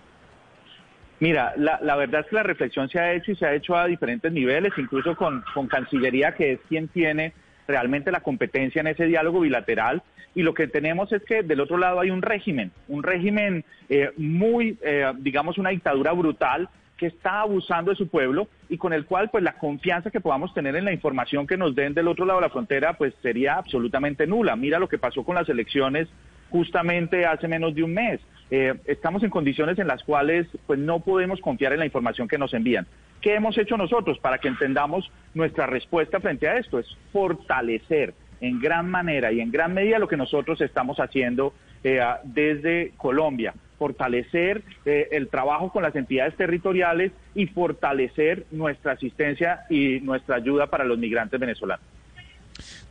Mira, 1.20 1.52
la, 1.58 1.96
verdad 1.96 2.22
es 2.22 2.28
que 2.28 2.36
la 2.36 2.42
reflexión 2.44 2.88
se 2.88 2.98
ha 2.98 3.12
hecho 3.12 3.32
y 3.32 3.36
se 3.36 3.44
ha 3.44 3.54
hecho 3.54 3.76
a 3.76 3.84
diferentes 3.86 4.32
niveles, 4.32 4.72
incluso 4.78 5.14
con, 5.14 5.44
con 5.52 5.66
Cancillería, 5.66 6.32
que 6.32 6.52
es 6.52 6.60
quien 6.66 6.88
tiene 6.88 7.34
realmente 7.66 8.11
la 8.11 8.20
competencia 8.20 8.81
en 8.81 8.89
ese 8.89 9.07
diálogo 9.07 9.41
bilateral. 9.41 10.03
Y 10.35 10.43
lo 10.43 10.55
que 10.55 10.66
tenemos 10.66 11.12
es 11.12 11.23
que 11.23 11.43
del 11.43 11.61
otro 11.61 11.78
lado 11.78 12.01
hay 12.01 12.11
un 12.11 12.23
régimen, 12.23 12.73
un 12.89 13.03
régimen 13.03 13.65
eh, 13.89 14.11
muy, 14.16 14.77
eh, 14.82 15.12
digamos, 15.19 15.59
una 15.59 15.70
dictadura 15.70 16.12
brutal 16.12 16.69
que 16.97 17.07
está 17.07 17.41
abusando 17.41 17.91
de 17.91 17.97
su 17.97 18.09
pueblo 18.09 18.49
y 18.69 18.78
con 18.78 18.93
el 18.93 19.05
cual 19.05 19.28
pues 19.31 19.43
la 19.43 19.55
confianza 19.55 20.11
que 20.11 20.20
podamos 20.20 20.55
tener 20.55 20.77
en 20.77 20.85
la 20.85 20.93
información 20.93 21.47
que 21.47 21.57
nos 21.57 21.74
den 21.74 21.95
del 21.95 22.09
otro 22.09 22.24
lado 22.24 22.41
de 22.41 22.47
la 22.47 22.53
frontera 22.53 22.95
pues 22.95 23.15
sería 23.23 23.55
absolutamente 23.55 24.27
nula. 24.27 24.57
Mira 24.57 24.78
lo 24.78 24.89
que 24.89 24.99
pasó 24.99 25.24
con 25.24 25.35
las 25.35 25.49
elecciones 25.49 26.09
justamente 26.51 27.27
hace 27.27 27.49
menos 27.49 27.74
de 27.74 27.82
un 27.82 27.95
mes. 27.95 28.20
Eh, 28.50 28.74
estamos 28.86 29.22
en 29.22 29.30
condiciones 29.30 29.78
en 29.78 29.86
las 29.86 30.02
cuales 30.02 30.46
pues 30.66 30.78
no 30.78 31.00
podemos 31.00 31.40
confiar 31.40 31.72
en 31.72 31.78
la 31.78 31.86
información 31.86 32.28
que 32.28 32.38
nos 32.38 32.54
envían. 32.54 32.86
¿Qué 33.20 33.34
hemos 33.34 33.56
hecho 33.56 33.76
nosotros 33.76 34.18
para 34.18 34.38
que 34.38 34.48
entendamos 34.48 35.10
nuestra 35.32 35.66
respuesta 35.66 36.20
frente 36.20 36.46
a 36.46 36.58
esto? 36.58 36.78
Es 36.78 36.86
fortalecer 37.12 38.14
en 38.40 38.60
gran 38.60 38.90
manera 38.90 39.32
y 39.32 39.40
en 39.40 39.50
gran 39.50 39.72
medida 39.72 39.98
lo 39.98 40.08
que 40.08 40.16
nosotros 40.16 40.60
estamos 40.60 40.98
haciendo 40.98 41.54
eh, 41.82 42.00
desde 42.24 42.92
Colombia, 42.96 43.54
fortalecer 43.78 44.62
eh, 44.84 45.08
el 45.12 45.28
trabajo 45.28 45.70
con 45.70 45.82
las 45.82 45.96
entidades 45.96 46.36
territoriales 46.36 47.12
y 47.34 47.46
fortalecer 47.46 48.44
nuestra 48.50 48.92
asistencia 48.92 49.60
y 49.70 50.00
nuestra 50.00 50.36
ayuda 50.36 50.66
para 50.66 50.84
los 50.84 50.98
migrantes 50.98 51.40
venezolanos. 51.40 51.93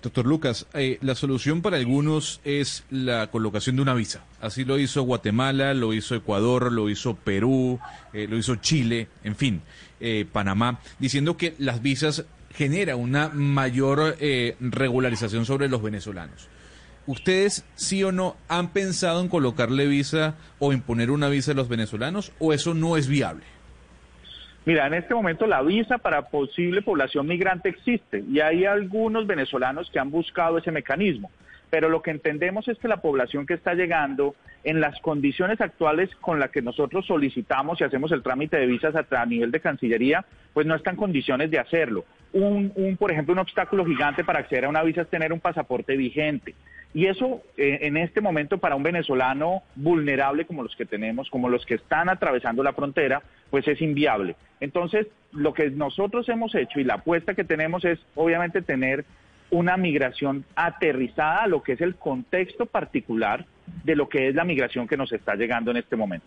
Doctor 0.04 0.26
Lucas, 0.26 0.68
eh, 0.74 1.00
la 1.02 1.16
solución 1.16 1.62
para 1.62 1.78
algunos 1.78 2.42
es 2.44 2.84
la 2.92 3.32
colocación 3.32 3.78
de 3.78 3.82
una 3.82 3.94
visa. 3.94 4.26
Así 4.42 4.66
lo 4.66 4.78
hizo 4.78 5.02
Guatemala, 5.04 5.74
lo 5.74 5.94
hizo 5.94 6.14
Ecuador, 6.14 6.72
lo 6.72 6.90
hizo 6.90 7.16
Perú, 7.16 7.80
lo 8.12 8.38
hizo 8.38 8.58
Chile, 8.58 9.08
en 9.24 9.36
fin. 9.36 9.62
Eh, 10.06 10.26
Panamá, 10.30 10.82
diciendo 11.00 11.38
que 11.38 11.56
las 11.60 11.82
visas 11.82 12.26
generan 12.54 13.00
una 13.00 13.30
mayor 13.30 14.18
eh, 14.20 14.58
regularización 14.60 15.46
sobre 15.46 15.70
los 15.70 15.82
venezolanos. 15.82 16.50
¿Ustedes 17.08 17.64
sí 17.76 18.04
o 18.04 18.12
no 18.12 18.36
han 18.50 18.74
pensado 18.74 19.22
en 19.22 19.30
colocarle 19.30 19.88
visa 19.88 20.36
o 20.60 20.74
imponer 20.74 21.10
una 21.10 21.30
visa 21.30 21.52
a 21.52 21.56
los 21.56 21.70
venezolanos 21.70 22.34
o 22.40 22.52
eso 22.52 22.74
no 22.74 22.98
es 22.98 23.08
viable? 23.08 23.46
Mira, 24.66 24.88
en 24.88 24.94
este 24.94 25.14
momento 25.14 25.46
la 25.46 25.62
visa 25.62 25.98
para 25.98 26.30
posible 26.30 26.82
población 26.82 27.28
migrante 27.28 27.70
existe 27.70 28.24
y 28.30 28.40
hay 28.40 28.66
algunos 28.66 29.28
venezolanos 29.28 29.90
que 29.92 30.00
han 30.00 30.10
buscado 30.10 30.58
ese 30.58 30.72
mecanismo 30.72 31.30
pero 31.74 31.90
lo 31.90 32.04
que 32.04 32.12
entendemos 32.12 32.68
es 32.68 32.78
que 32.78 32.88
la 32.88 33.02
población 33.02 33.48
que 33.48 33.56
está 33.56 33.74
llegando 33.74 34.36
en 34.64 34.80
las 34.80 35.00
condiciones 35.02 35.60
actuales 35.60 36.08
con 36.22 36.40
las 36.40 36.52
que 36.52 36.62
nosotros 36.62 37.04
solicitamos 37.08 37.82
y 37.82 37.84
hacemos 37.84 38.12
el 38.12 38.22
trámite 38.22 38.58
de 38.58 38.68
visas 38.68 38.94
a, 38.96 39.26
nivel 39.26 39.50
de 39.50 39.60
Cancillería, 39.60 40.24
pues 40.54 40.68
no 40.68 40.76
está 40.76 40.92
en 40.92 40.98
condiciones 40.98 41.50
de 41.50 41.58
hacerlo. 41.58 42.06
Un, 42.32 42.96
por 43.00 43.12
ejemplo, 43.12 43.34
un 43.34 43.40
obstáculo 43.40 43.86
gigante 43.86 44.24
para 44.24 44.38
acceder 44.38 44.66
a 44.66 44.70
una 44.70 44.84
visa 44.84 45.02
es 45.02 45.10
tener 45.10 45.34
un 45.34 45.40
pasaporte 45.40 45.98
vigente. 45.98 46.54
Y 46.94 47.08
eso 47.08 47.42
eh, 47.58 47.80
en 47.82 47.98
este 47.98 48.22
momento 48.22 48.60
para 48.60 48.76
un 48.76 48.84
venezolano 48.84 49.64
vulnerable 49.74 50.46
como 50.46 50.62
los 50.62 50.76
que 50.76 50.86
tenemos, 50.86 51.28
como 51.32 51.50
los 51.50 51.66
que 51.66 51.74
están 51.74 52.08
atravesando 52.08 52.62
la 52.62 52.74
frontera, 52.74 53.24
pues 53.50 53.68
es 53.68 53.82
inviable. 53.82 54.36
Entonces, 54.60 55.08
lo 55.32 55.56
que 55.56 55.72
nosotros 55.72 56.30
hemos 56.30 56.54
hecho 56.54 56.80
y 56.80 56.84
la 56.84 56.96
apuesta 56.96 57.34
que 57.34 57.44
tenemos 57.44 57.84
es 57.84 57.98
obviamente 58.14 58.62
tener 58.62 59.06
una 59.54 59.78
migración 59.78 60.44
aterrizada 60.56 61.44
a 61.44 61.48
lo 61.48 61.62
que 61.62 61.74
es 61.74 61.82
el 61.82 61.96
contexto 61.96 62.66
particular 62.66 63.46
de 63.84 63.96
lo 63.96 64.10
que 64.10 64.30
es 64.30 64.36
la 64.36 64.44
migración 64.44 64.88
que 64.88 64.98
nos 64.98 65.12
está 65.14 65.36
llegando 65.36 65.72
en 65.72 65.78
este 65.78 65.96
momento. 65.96 66.26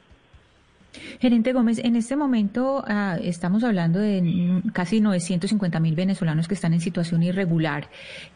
Gerente 1.21 1.53
Gómez, 1.53 1.79
en 1.79 1.97
este 1.97 2.17
momento 2.17 2.85
ah, 2.87 3.19
estamos 3.21 3.65
hablando 3.65 3.99
de 3.99 4.63
casi 4.73 5.01
950 5.01 5.81
mil 5.81 5.95
venezolanos 5.95 6.49
que 6.49 6.55
están 6.55 6.73
en 6.73 6.81
situación 6.81 7.23
irregular 7.23 7.91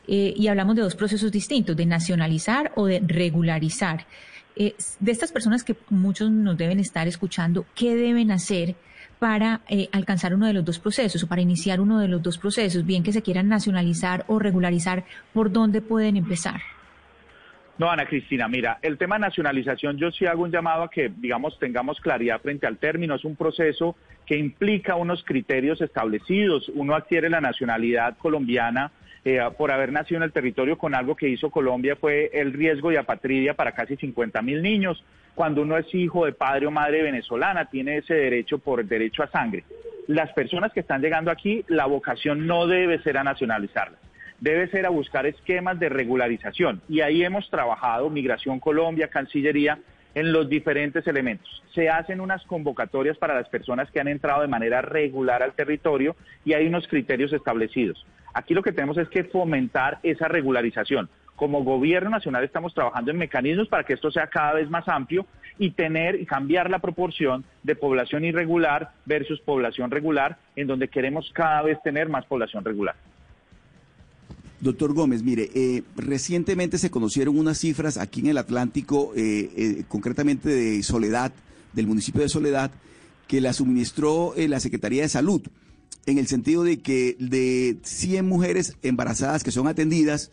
eh, 0.09 0.35
y 0.37 0.49
hablamos 0.49 0.77
de 0.77 0.83
dos 0.83 0.97
procesos 0.97 1.31
distintos, 1.31 1.77
de 1.77 1.87
nacionalizar 1.87 2.73
o 2.75 2.87
de 2.87 3.01
regularizar. 3.07 4.07
Eh, 4.57 4.75
de 4.99 5.13
estas 5.13 5.31
personas 5.31 5.63
que 5.63 5.77
muchos 5.89 6.31
nos 6.31 6.59
deben 6.59 6.81
estar 6.81 7.07
escuchando, 7.07 7.65
¿qué 7.75 7.95
deben 7.95 8.33
hacer? 8.33 8.75
Para 9.21 9.61
eh, 9.69 9.89
alcanzar 9.93 10.35
uno 10.35 10.47
de 10.47 10.55
los 10.55 10.65
dos 10.65 10.81
procesos 10.81 11.23
o 11.23 11.29
para 11.29 11.43
iniciar 11.43 11.81
uno 11.81 12.01
de 12.01 12.09
los 12.09 12.23
dos 12.23 12.39
procesos, 12.39 12.85
bien 12.85 13.05
que 13.05 13.13
se 13.13 13.23
quieran 13.23 13.49
nacionalizar 13.49 14.25
o 14.27 14.41
regularizar, 14.41 15.05
¿por 15.33 15.53
dónde 15.53 15.83
pueden 15.83 16.17
empezar? 16.17 16.61
No, 17.79 17.91
Ana 17.91 18.07
Cristina, 18.07 18.49
mira, 18.49 18.79
el 18.83 18.99
tema 18.99 19.19
nacionalización 19.19 19.97
yo 19.97 20.11
sí 20.11 20.27
hago 20.27 20.43
un 20.43 20.51
llamado 20.51 20.83
a 20.83 20.91
que, 20.91 21.11
digamos, 21.17 21.59
tengamos 21.59 22.01
claridad 22.01 22.41
frente 22.41 22.67
al 22.67 22.79
término. 22.79 23.15
Es 23.15 23.25
un 23.25 23.37
proceso 23.37 23.97
que 24.27 24.37
implica 24.37 24.97
unos 24.97 25.23
criterios 25.25 25.81
establecidos. 25.81 26.71
Uno 26.75 26.95
adquiere 26.95 27.31
la 27.31 27.41
nacionalidad 27.41 28.19
colombiana 28.19 28.93
eh, 29.25 29.41
por 29.57 29.71
haber 29.71 29.93
nacido 29.93 30.19
en 30.19 30.25
el 30.25 30.33
territorio 30.33 30.77
con 30.77 30.95
algo 30.95 31.15
que 31.15 31.29
hizo 31.29 31.51
Colombia 31.51 31.97
fue 31.97 32.31
el 32.33 32.53
riesgo 32.53 32.91
de 32.91 32.99
apatridia 32.99 33.55
para 33.55 33.73
casi 33.73 33.97
50 33.97 34.43
mil 34.43 34.63
niños. 34.63 35.03
Cuando 35.35 35.63
uno 35.63 35.77
es 35.77 35.95
hijo 35.95 36.27
de 36.27 36.33
padre 36.33 36.67
o 36.67 36.71
madre 36.71 37.03
venezolana, 37.03 37.67
tiene 37.67 37.99
ese 37.99 38.15
derecho 38.15 38.59
por 38.59 38.85
derecho 38.85 39.23
a 39.23 39.31
sangre. 39.31 39.65
Las 40.07 40.33
personas 40.33 40.73
que 40.73 40.81
están 40.81 41.01
llegando 41.01 41.31
aquí, 41.31 41.65
la 41.69 41.87
vocación 41.87 42.47
no 42.47 42.67
debe 42.67 43.03
ser 43.03 43.17
a 43.17 43.25
nacionalizarlas 43.25 43.99
debe 44.41 44.69
ser 44.69 44.87
a 44.87 44.91
buscar 44.91 45.27
esquemas 45.27 45.79
de 45.79 45.89
regularización. 45.89 46.81
Y 46.89 47.03
ahí 47.03 47.23
hemos 47.23 47.49
trabajado, 47.51 48.11
Migración 48.11 48.59
Colombia, 48.59 49.09
Cancillería, 49.09 49.79
en 50.15 50.33
los 50.33 50.49
diferentes 50.49 51.07
elementos. 51.07 51.63
Se 51.75 51.89
hacen 51.89 52.21
unas 52.21 52.43
convocatorias 52.45 53.17
para 53.17 53.35
las 53.35 53.49
personas 53.49 53.91
que 53.91 54.01
han 54.01 54.09
entrado 54.09 54.41
de 54.41 54.49
manera 54.49 54.83
regular 54.83 55.43
al 55.43 55.53
territorio 55.53 56.17
y 56.45 56.55
hay 56.55 56.67
unos 56.67 56.89
criterios 56.89 57.33
establecidos. 57.33 58.05
Aquí 58.35 58.55
lo 58.55 58.63
que 58.63 58.73
tenemos 58.73 58.99
es 58.99 59.09
que 59.09 59.25
fomentar 59.25 59.99
esa 60.03 60.27
regularización. 60.27 61.09
Como 61.41 61.65
gobierno 61.65 62.11
nacional 62.11 62.45
estamos 62.45 62.75
trabajando 62.75 63.11
en 63.11 63.17
mecanismos 63.17 63.67
para 63.67 63.83
que 63.83 63.95
esto 63.95 64.11
sea 64.11 64.27
cada 64.27 64.53
vez 64.53 64.69
más 64.69 64.87
amplio 64.89 65.25
y 65.59 65.71
tener 65.71 66.21
y 66.21 66.27
cambiar 66.27 66.69
la 66.69 66.81
proporción 66.81 67.47
de 67.63 67.75
población 67.75 68.27
irregular 68.27 68.93
versus 69.07 69.41
población 69.41 69.91
regular, 69.91 70.37
en 70.55 70.67
donde 70.67 70.89
queremos 70.89 71.31
cada 71.33 71.63
vez 71.63 71.83
tener 71.83 72.11
más 72.11 72.27
población 72.27 72.63
regular. 72.63 72.95
Doctor 74.61 74.93
Gómez, 74.93 75.23
mire, 75.23 75.49
eh, 75.55 75.83
recientemente 75.97 76.77
se 76.77 76.91
conocieron 76.91 77.39
unas 77.39 77.57
cifras 77.57 77.97
aquí 77.97 78.21
en 78.21 78.27
el 78.27 78.37
Atlántico, 78.37 79.15
eh, 79.17 79.51
eh, 79.57 79.85
concretamente 79.89 80.51
de 80.51 80.83
Soledad, 80.83 81.33
del 81.73 81.87
municipio 81.87 82.21
de 82.21 82.29
Soledad, 82.29 82.71
que 83.27 83.41
la 83.41 83.55
suministró 83.55 84.35
la 84.37 84.61
Secretaría 84.61 85.01
de 85.01 85.09
Salud 85.09 85.41
en 86.05 86.19
el 86.19 86.27
sentido 86.27 86.65
de 86.65 86.81
que 86.81 87.17
de 87.19 87.79
100 87.83 88.29
mujeres 88.29 88.77
embarazadas 88.83 89.43
que 89.43 89.53
son 89.53 89.69
atendidas, 89.69 90.31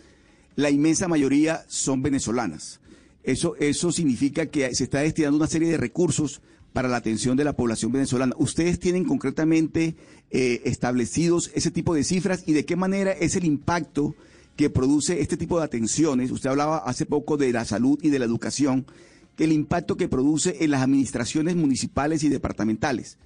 la 0.57 0.71
inmensa 0.71 1.07
mayoría 1.07 1.63
son 1.67 2.01
venezolanas. 2.01 2.81
Eso, 3.23 3.55
eso 3.57 3.91
significa 3.91 4.47
que 4.47 4.73
se 4.73 4.85
está 4.85 5.01
destinando 5.01 5.37
una 5.37 5.47
serie 5.47 5.69
de 5.69 5.77
recursos 5.77 6.41
para 6.73 6.89
la 6.89 6.97
atención 6.97 7.37
de 7.37 7.43
la 7.43 7.55
población 7.55 7.91
venezolana. 7.91 8.33
¿Ustedes 8.39 8.79
tienen 8.79 9.05
concretamente 9.05 9.95
eh, 10.31 10.61
establecidos 10.65 11.51
ese 11.53 11.69
tipo 11.69 11.93
de 11.93 12.03
cifras 12.03 12.43
y 12.47 12.53
de 12.53 12.65
qué 12.65 12.75
manera 12.75 13.11
es 13.11 13.35
el 13.35 13.45
impacto 13.45 14.15
que 14.55 14.71
produce 14.71 15.21
este 15.21 15.37
tipo 15.37 15.59
de 15.59 15.65
atenciones? 15.65 16.31
Usted 16.31 16.49
hablaba 16.49 16.77
hace 16.79 17.05
poco 17.05 17.37
de 17.37 17.53
la 17.53 17.63
salud 17.63 17.99
y 18.01 18.09
de 18.09 18.17
la 18.17 18.25
educación, 18.25 18.87
el 19.37 19.51
impacto 19.51 19.95
que 19.95 20.07
produce 20.07 20.63
en 20.63 20.71
las 20.71 20.81
administraciones 20.81 21.55
municipales 21.55 22.23
y 22.23 22.29
departamentales. 22.29 23.19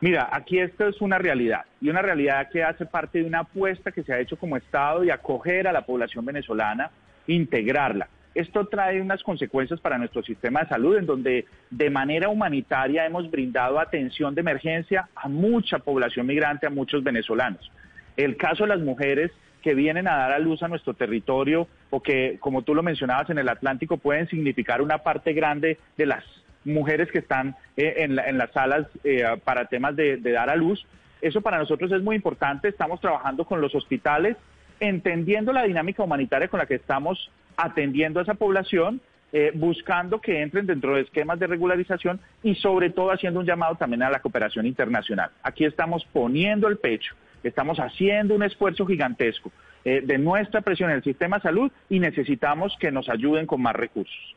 Mira, 0.00 0.28
aquí 0.32 0.58
esto 0.58 0.86
es 0.88 1.00
una 1.00 1.18
realidad 1.18 1.62
y 1.80 1.88
una 1.88 2.02
realidad 2.02 2.48
que 2.50 2.62
hace 2.62 2.84
parte 2.84 3.18
de 3.20 3.24
una 3.24 3.40
apuesta 3.40 3.92
que 3.92 4.02
se 4.02 4.12
ha 4.12 4.20
hecho 4.20 4.36
como 4.36 4.56
Estado 4.56 5.00
de 5.00 5.12
acoger 5.12 5.66
a 5.66 5.72
la 5.72 5.86
población 5.86 6.24
venezolana, 6.24 6.90
integrarla. 7.26 8.08
Esto 8.34 8.66
trae 8.66 9.00
unas 9.00 9.22
consecuencias 9.22 9.80
para 9.80 9.96
nuestro 9.96 10.22
sistema 10.22 10.60
de 10.60 10.68
salud 10.68 10.96
en 10.96 11.06
donde 11.06 11.46
de 11.70 11.90
manera 11.90 12.28
humanitaria 12.28 13.06
hemos 13.06 13.30
brindado 13.30 13.78
atención 13.78 14.34
de 14.34 14.40
emergencia 14.40 15.08
a 15.14 15.28
mucha 15.28 15.78
población 15.78 16.26
migrante, 16.26 16.66
a 16.66 16.70
muchos 16.70 17.04
venezolanos. 17.04 17.70
El 18.16 18.36
caso 18.36 18.64
de 18.64 18.70
las 18.70 18.80
mujeres 18.80 19.30
que 19.62 19.74
vienen 19.74 20.08
a 20.08 20.16
dar 20.16 20.32
a 20.32 20.38
luz 20.40 20.62
a 20.62 20.68
nuestro 20.68 20.94
territorio 20.94 21.68
o 21.90 22.02
que, 22.02 22.36
como 22.40 22.62
tú 22.62 22.74
lo 22.74 22.82
mencionabas, 22.82 23.30
en 23.30 23.38
el 23.38 23.48
Atlántico 23.48 23.96
pueden 23.96 24.28
significar 24.28 24.82
una 24.82 24.98
parte 24.98 25.32
grande 25.32 25.78
de 25.96 26.06
las 26.06 26.24
mujeres 26.64 27.10
que 27.10 27.18
están 27.18 27.56
eh, 27.76 27.94
en, 27.98 28.38
las 28.38 28.50
salas 28.52 28.86
eh, 29.04 29.24
para 29.44 29.66
temas 29.66 29.96
de, 29.96 30.18
dar 30.18 30.50
a 30.50 30.56
luz. 30.56 30.86
Eso 31.20 31.40
para 31.40 31.58
nosotros 31.58 31.90
es 31.92 32.02
muy 32.02 32.16
importante. 32.16 32.68
Estamos 32.68 33.00
trabajando 33.00 33.44
con 33.44 33.60
los 33.60 33.74
hospitales, 33.74 34.36
entendiendo 34.80 35.52
la 35.52 35.64
dinámica 35.64 36.02
humanitaria 36.02 36.48
con 36.48 36.58
la 36.58 36.66
que 36.66 36.74
estamos 36.74 37.30
atendiendo 37.56 38.20
a 38.20 38.24
esa 38.24 38.34
población, 38.34 39.00
eh, 39.32 39.52
buscando 39.54 40.20
que 40.20 40.42
entren 40.42 40.66
dentro 40.66 40.94
de 40.94 41.02
esquemas 41.02 41.38
de 41.38 41.46
regularización 41.46 42.20
y 42.42 42.54
sobre 42.56 42.90
todo 42.90 43.10
haciendo 43.10 43.40
un 43.40 43.46
llamado 43.46 43.74
también 43.76 44.02
a 44.02 44.10
la 44.10 44.20
cooperación 44.20 44.66
internacional. 44.66 45.30
Aquí 45.42 45.64
estamos 45.64 46.04
poniendo 46.12 46.68
el 46.68 46.78
pecho, 46.78 47.14
estamos 47.42 47.78
haciendo 47.78 48.34
un 48.34 48.42
esfuerzo 48.42 48.86
gigantesco 48.86 49.50
de 49.84 50.16
nuestra 50.16 50.62
presión 50.62 50.88
en 50.88 50.96
el 50.96 51.02
sistema 51.02 51.36
de 51.36 51.42
salud 51.42 51.70
y 51.90 51.98
necesitamos 51.98 52.74
que 52.80 52.90
nos 52.90 53.10
ayuden 53.10 53.44
con 53.44 53.60
más 53.60 53.76
recursos. 53.76 54.34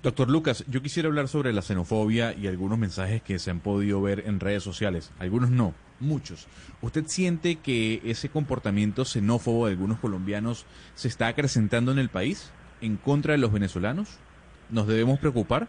Doctor 0.00 0.30
Lucas, 0.30 0.64
yo 0.68 0.80
quisiera 0.80 1.08
hablar 1.08 1.26
sobre 1.26 1.52
la 1.52 1.60
xenofobia 1.60 2.32
y 2.32 2.46
algunos 2.46 2.78
mensajes 2.78 3.20
que 3.20 3.40
se 3.40 3.50
han 3.50 3.58
podido 3.58 4.00
ver 4.00 4.22
en 4.28 4.38
redes 4.38 4.62
sociales. 4.62 5.10
Algunos 5.18 5.50
no, 5.50 5.74
muchos. 5.98 6.46
¿Usted 6.82 7.06
siente 7.08 7.56
que 7.56 8.00
ese 8.04 8.28
comportamiento 8.28 9.04
xenófobo 9.04 9.66
de 9.66 9.72
algunos 9.72 9.98
colombianos 9.98 10.66
se 10.94 11.08
está 11.08 11.26
acrecentando 11.26 11.90
en 11.90 11.98
el 11.98 12.10
país 12.10 12.52
en 12.80 12.96
contra 12.96 13.32
de 13.32 13.38
los 13.38 13.52
venezolanos? 13.52 14.08
¿Nos 14.70 14.86
debemos 14.86 15.18
preocupar? 15.18 15.68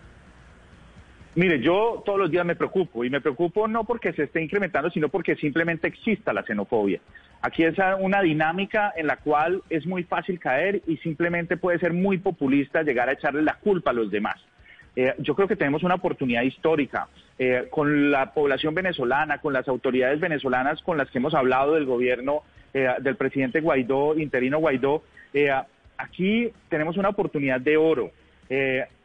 Mire, 1.39 1.61
yo 1.61 2.03
todos 2.05 2.19
los 2.19 2.29
días 2.29 2.45
me 2.45 2.57
preocupo 2.57 3.05
y 3.05 3.09
me 3.09 3.21
preocupo 3.21 3.65
no 3.65 3.85
porque 3.85 4.11
se 4.11 4.23
esté 4.23 4.41
incrementando, 4.41 4.89
sino 4.89 5.07
porque 5.07 5.37
simplemente 5.37 5.87
exista 5.87 6.33
la 6.33 6.43
xenofobia. 6.43 6.99
Aquí 7.41 7.63
es 7.63 7.75
una 8.01 8.21
dinámica 8.21 8.91
en 8.97 9.07
la 9.07 9.15
cual 9.15 9.63
es 9.69 9.85
muy 9.85 10.03
fácil 10.03 10.37
caer 10.37 10.81
y 10.85 10.97
simplemente 10.97 11.55
puede 11.55 11.79
ser 11.79 11.93
muy 11.93 12.17
populista 12.17 12.83
llegar 12.83 13.07
a 13.07 13.13
echarle 13.13 13.41
la 13.41 13.53
culpa 13.53 13.91
a 13.91 13.93
los 13.93 14.11
demás. 14.11 14.35
Eh, 14.97 15.13
yo 15.19 15.33
creo 15.33 15.47
que 15.47 15.55
tenemos 15.55 15.83
una 15.83 15.95
oportunidad 15.95 16.41
histórica 16.41 17.07
eh, 17.37 17.67
con 17.69 18.11
la 18.11 18.33
población 18.33 18.75
venezolana, 18.75 19.37
con 19.37 19.53
las 19.53 19.65
autoridades 19.69 20.19
venezolanas 20.19 20.81
con 20.81 20.97
las 20.97 21.09
que 21.09 21.19
hemos 21.19 21.33
hablado 21.33 21.75
del 21.75 21.85
gobierno 21.85 22.43
eh, 22.73 22.89
del 22.99 23.15
presidente 23.15 23.61
Guaidó, 23.61 24.19
interino 24.19 24.57
Guaidó. 24.57 25.03
aquí 25.97 26.51
tenemos 26.67 26.97
una 26.97 27.07
oportunidad 27.07 27.61
de 27.61 27.77
oro. 27.77 28.11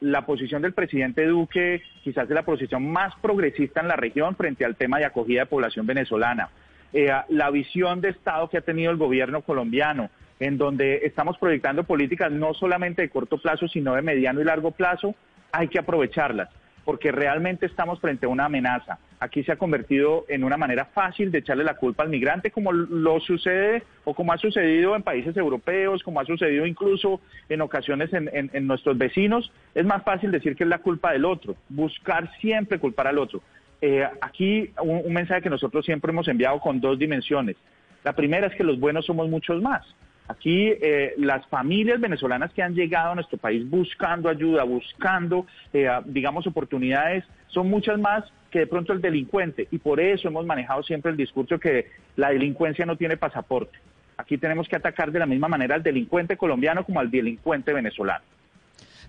La 0.01 0.25
posición 0.25 0.63
del 0.63 0.73
presidente 0.73 1.27
Duque 1.27 1.83
quizás 2.03 2.25
es 2.25 2.35
la 2.35 2.45
posición 2.45 2.91
más 2.91 3.15
progresista 3.21 3.83
en 3.83 3.89
la 3.89 3.97
región 3.97 4.37
frente 4.37 4.65
al 4.65 4.77
tema 4.77 4.99
de 4.99 5.05
acogida 5.05 5.41
de 5.41 5.47
población 5.47 5.87
venezolana. 5.87 6.49
Eh, 6.95 7.11
la 7.29 7.51
visión 7.51 8.01
de 8.01 8.11
Estado 8.11 8.49
que 8.49 8.59
ha 8.59 8.61
tenido 8.61 8.93
el 8.93 8.97
gobierno 8.97 9.43
colombiano, 9.43 10.11
en 10.39 10.57
donde 10.57 11.01
estamos 11.05 11.37
proyectando 11.39 11.83
políticas 11.83 12.31
no 12.31 12.55
solamente 12.55 13.03
de 13.03 13.11
corto 13.11 13.37
plazo, 13.37 13.67
sino 13.67 13.97
de 13.97 14.03
mediano 14.03 14.41
y 14.41 14.45
largo 14.45 14.71
plazo, 14.71 15.15
hay 15.51 15.67
que 15.67 15.81
aprovecharlas, 15.81 16.49
porque 16.85 17.13
realmente 17.13 17.67
estamos 17.67 18.01
frente 18.01 18.27
a 18.27 18.29
una 18.29 18.47
amenaza. 18.47 18.99
Aquí 19.21 19.43
se 19.43 19.53
ha 19.53 19.57
convertido 19.57 20.27
en 20.29 20.45
una 20.45 20.57
manera 20.57 20.85
fácil 20.87 21.31
de 21.31 21.39
echarle 21.39 21.65
la 21.65 21.77
culpa 21.77 22.03
al 22.03 22.11
migrante, 22.11 22.51
como 22.51 22.73
lo 22.73 23.21
sucede 23.21 23.83
o 24.05 24.15
como 24.15 24.33
ha 24.33 24.39
sucedido 24.39 24.95
en 24.95 25.03
países 25.03 25.37
europeos, 25.37 26.03
como 26.03 26.21
ha 26.21 26.25
sucedido 26.25 26.67
incluso 26.67 27.21
en 27.49 27.63
ocasiones 27.63 28.11
en, 28.13 28.67
nuestros 28.67 28.99
vecinos. 28.99 29.51
Es 29.75 29.87
más 29.87 30.03
fácil 30.03 30.31
decir 30.31 30.57
que 30.57 30.65
es 30.65 30.71
la 30.71 30.79
culpa 30.79 31.13
del 31.13 31.25
otro, 31.25 31.57
buscar 31.69 32.31
siempre 32.41 32.79
culpar 32.79 33.07
al 33.07 33.19
otro. 33.19 33.41
Eh, 33.81 34.07
aquí 34.21 34.71
un, 34.81 35.13
mensaje 35.13 35.43
que 35.43 35.51
nosotros 35.51 35.85
siempre 35.85 36.11
hemos 36.11 36.29
enviado 36.29 36.59
con 36.61 36.81
dos 36.81 36.99
dimensiones. 36.99 37.57
La 38.03 38.13
primera 38.13 38.47
es 38.47 38.55
que 38.55 38.65
los 38.65 38.79
buenos 38.79 39.07
somos 39.07 39.29
muchos 39.29 39.63
más. 39.63 39.85
Aquí 40.27 40.69
eh, 40.69 41.15
las 41.19 41.47
familias 41.49 42.01
venezolanas 42.01 42.53
que 42.53 42.63
han 42.63 42.75
llegado 42.75 43.13
a 43.13 43.15
nuestro 43.15 43.37
país 43.37 43.69
buscando 43.69 44.29
ayuda, 44.29 44.65
buscando, 44.65 45.47
eh, 45.73 45.89
digamos, 46.07 46.47
oportunidades, 46.47 47.25
son 47.49 47.69
muchas 47.69 47.99
más 47.99 48.25
que 48.51 48.61
de 48.61 48.67
pronto 48.67 48.93
el 48.93 49.03
delincuente. 49.03 49.69
Y 49.71 49.79
por 49.79 50.01
eso 50.01 50.29
hemos 50.29 50.47
manejado 50.47 50.83
siempre 50.83 51.11
el 51.11 51.17
discurso 51.17 51.59
que 51.59 51.91
la 52.17 52.31
delincuencia 52.31 52.87
no 52.87 52.97
tiene 52.97 53.17
pasaporte. 53.17 53.79
Aquí 54.17 54.39
tenemos 54.39 54.69
que 54.69 54.77
atacar 54.77 55.13
de 55.13 55.19
la 55.19 55.27
misma 55.27 55.49
manera 55.49 55.75
al 55.75 55.83
delincuente 55.83 56.37
colombiano 56.37 56.85
como 56.85 57.01
al 57.01 57.11
delincuente 57.11 57.73
venezolano. 57.73 58.25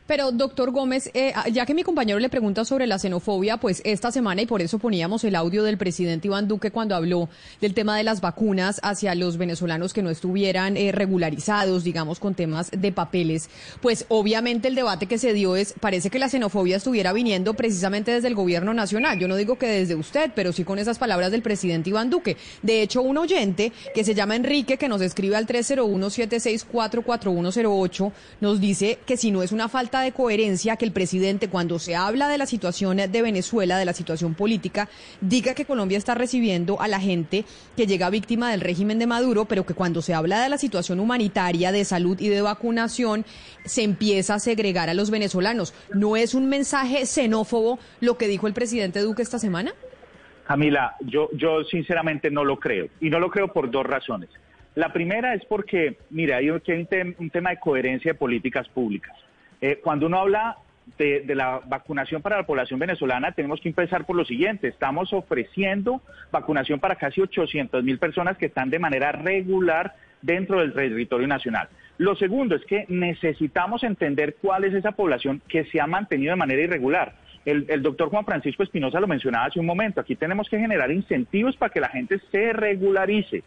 Pero, 0.07 0.31
doctor 0.31 0.69
Gómez, 0.69 1.09
eh, 1.15 1.33
ah, 1.35 1.49
ya 1.49 1.65
que 1.65 1.73
mi 1.73 1.81
compañero 1.81 2.19
le 2.19 2.29
pregunta 2.29 2.63
sobre 2.63 2.85
la 2.85 2.99
xenofobia, 2.99 3.57
pues 3.57 3.81
esta 3.85 4.11
semana, 4.11 4.43
y 4.43 4.45
por 4.45 4.61
eso 4.61 4.77
poníamos 4.77 5.23
el 5.23 5.35
audio 5.35 5.63
del 5.63 5.79
presidente 5.79 6.27
Iván 6.27 6.47
Duque 6.47 6.69
cuando 6.69 6.95
habló 6.95 7.27
del 7.59 7.73
tema 7.73 7.97
de 7.97 8.03
las 8.03 8.21
vacunas 8.21 8.79
hacia 8.83 9.15
los 9.15 9.37
venezolanos 9.37 9.93
que 9.93 10.03
no 10.03 10.11
estuvieran 10.11 10.77
eh, 10.77 10.91
regularizados, 10.91 11.83
digamos, 11.83 12.19
con 12.19 12.35
temas 12.35 12.69
de 12.69 12.91
papeles, 12.91 13.49
pues 13.81 14.05
obviamente 14.09 14.67
el 14.67 14.75
debate 14.75 15.07
que 15.07 15.17
se 15.17 15.33
dio 15.33 15.55
es, 15.55 15.73
parece 15.79 16.11
que 16.11 16.19
la 16.19 16.29
xenofobia 16.29 16.77
estuviera 16.77 17.11
viniendo 17.11 17.55
precisamente 17.55 18.11
desde 18.11 18.27
el 18.27 18.35
gobierno 18.35 18.75
nacional. 18.75 19.17
Yo 19.17 19.27
no 19.27 19.35
digo 19.35 19.57
que 19.57 19.67
desde 19.67 19.95
usted, 19.95 20.29
pero 20.35 20.53
sí 20.53 20.63
con 20.63 20.77
esas 20.77 20.99
palabras 20.99 21.31
del 21.31 21.41
presidente 21.41 21.89
Iván 21.89 22.11
Duque. 22.11 22.37
De 22.61 22.83
hecho, 22.83 23.01
un 23.01 23.17
oyente 23.17 23.71
que 23.95 24.03
se 24.03 24.13
llama 24.13 24.35
Enrique, 24.35 24.77
que 24.77 24.87
nos 24.87 25.01
escribe 25.01 25.35
al 25.35 25.47
301-764-4108, 25.47 28.11
nos 28.41 28.61
dice 28.61 28.99
que 29.07 29.17
si 29.17 29.31
no 29.31 29.41
es 29.41 29.51
una 29.51 29.67
falta 29.67 29.94
de 30.01 30.11
coherencia 30.11 30.75
que 30.75 30.85
el 30.85 30.91
presidente, 30.91 31.49
cuando 31.49 31.79
se 31.79 31.95
habla 31.95 32.27
de 32.27 32.37
la 32.37 32.45
situación 32.45 32.97
de 32.97 33.21
Venezuela, 33.21 33.77
de 33.77 33.85
la 33.85 33.93
situación 33.93 34.33
política, 34.33 34.89
diga 35.21 35.53
que 35.53 35.65
Colombia 35.65 35.97
está 35.97 36.15
recibiendo 36.15 36.81
a 36.81 36.87
la 36.87 36.99
gente 36.99 37.45
que 37.75 37.87
llega 37.87 38.09
víctima 38.09 38.51
del 38.51 38.61
régimen 38.61 38.99
de 38.99 39.07
Maduro, 39.07 39.45
pero 39.45 39.65
que 39.65 39.73
cuando 39.73 40.01
se 40.01 40.13
habla 40.13 40.41
de 40.41 40.49
la 40.49 40.57
situación 40.57 40.99
humanitaria, 40.99 41.71
de 41.71 41.85
salud 41.85 42.19
y 42.19 42.29
de 42.29 42.41
vacunación, 42.41 43.25
se 43.65 43.83
empieza 43.83 44.35
a 44.35 44.39
segregar 44.39 44.89
a 44.89 44.93
los 44.93 45.09
venezolanos. 45.11 45.73
¿No 45.93 46.15
es 46.15 46.33
un 46.33 46.47
mensaje 46.49 47.05
xenófobo 47.05 47.79
lo 48.01 48.17
que 48.17 48.27
dijo 48.27 48.47
el 48.47 48.53
presidente 48.53 48.99
Duque 49.01 49.21
esta 49.21 49.39
semana? 49.39 49.73
Camila, 50.47 50.95
yo, 51.01 51.29
yo 51.33 51.63
sinceramente 51.63 52.29
no 52.29 52.43
lo 52.43 52.59
creo. 52.59 52.87
Y 53.01 53.09
no 53.09 53.19
lo 53.19 53.29
creo 53.29 53.51
por 53.51 53.71
dos 53.71 53.85
razones. 53.85 54.29
La 54.75 54.91
primera 54.91 55.33
es 55.33 55.43
porque, 55.45 55.97
mira, 56.09 56.37
hay 56.37 56.49
un, 56.49 56.61
un 57.17 57.29
tema 57.29 57.49
de 57.51 57.59
coherencia 57.59 58.11
de 58.11 58.19
políticas 58.19 58.67
públicas. 58.67 59.15
Eh, 59.65 59.79
cuando 59.81 60.05
uno 60.05 60.19
habla 60.19 60.57
de, 60.99 61.25
la 61.33 61.59
vacunación 61.65 62.21
para 62.21 62.37
la 62.37 62.45
población 62.45 62.79
venezolana, 62.79 63.31
tenemos 63.31 63.59
que 63.59 63.69
empezar 63.69 64.05
por 64.05 64.15
lo 64.15 64.23
siguiente. 64.23 64.67
Estamos 64.67 65.11
ofreciendo 65.11 66.03
vacunación 66.31 66.79
para 66.79 66.97
casi 66.97 67.19
800 67.19 67.83
mil 67.83 67.97
personas 67.97 68.37
que 68.37 68.45
están 68.45 68.69
de 68.69 68.77
manera 68.77 69.11
regular 69.11 69.95
dentro 70.21 70.59
del 70.59 70.71
territorio 70.71 71.25
nacional. 71.25 71.67
Lo 71.97 72.15
segundo 72.15 72.55
es 72.55 72.63
que 72.65 72.85
necesitamos 72.89 73.83
entender 73.83 74.35
cuál 74.39 74.65
es 74.65 74.75
esa 74.75 74.91
población 74.91 75.41
que 75.47 75.65
se 75.65 75.81
ha 75.81 75.87
mantenido 75.87 76.33
de 76.33 76.37
manera 76.37 76.61
irregular. 76.61 77.15
El, 77.43 77.65
el 77.67 77.81
doctor 77.81 78.09
Juan 78.09 78.23
Francisco 78.23 78.61
Espinosa 78.61 78.99
lo 78.99 79.07
mencionaba 79.07 79.45
hace 79.45 79.59
un 79.59 79.65
momento. 79.65 79.99
Aquí 79.99 80.15
tenemos 80.15 80.47
que 80.47 80.59
generar 80.59 80.91
incentivos 80.91 81.57
para 81.57 81.73
que 81.73 81.79
la 81.79 81.89
gente 81.89 82.21
se 82.31 82.53
regularice 82.53 83.43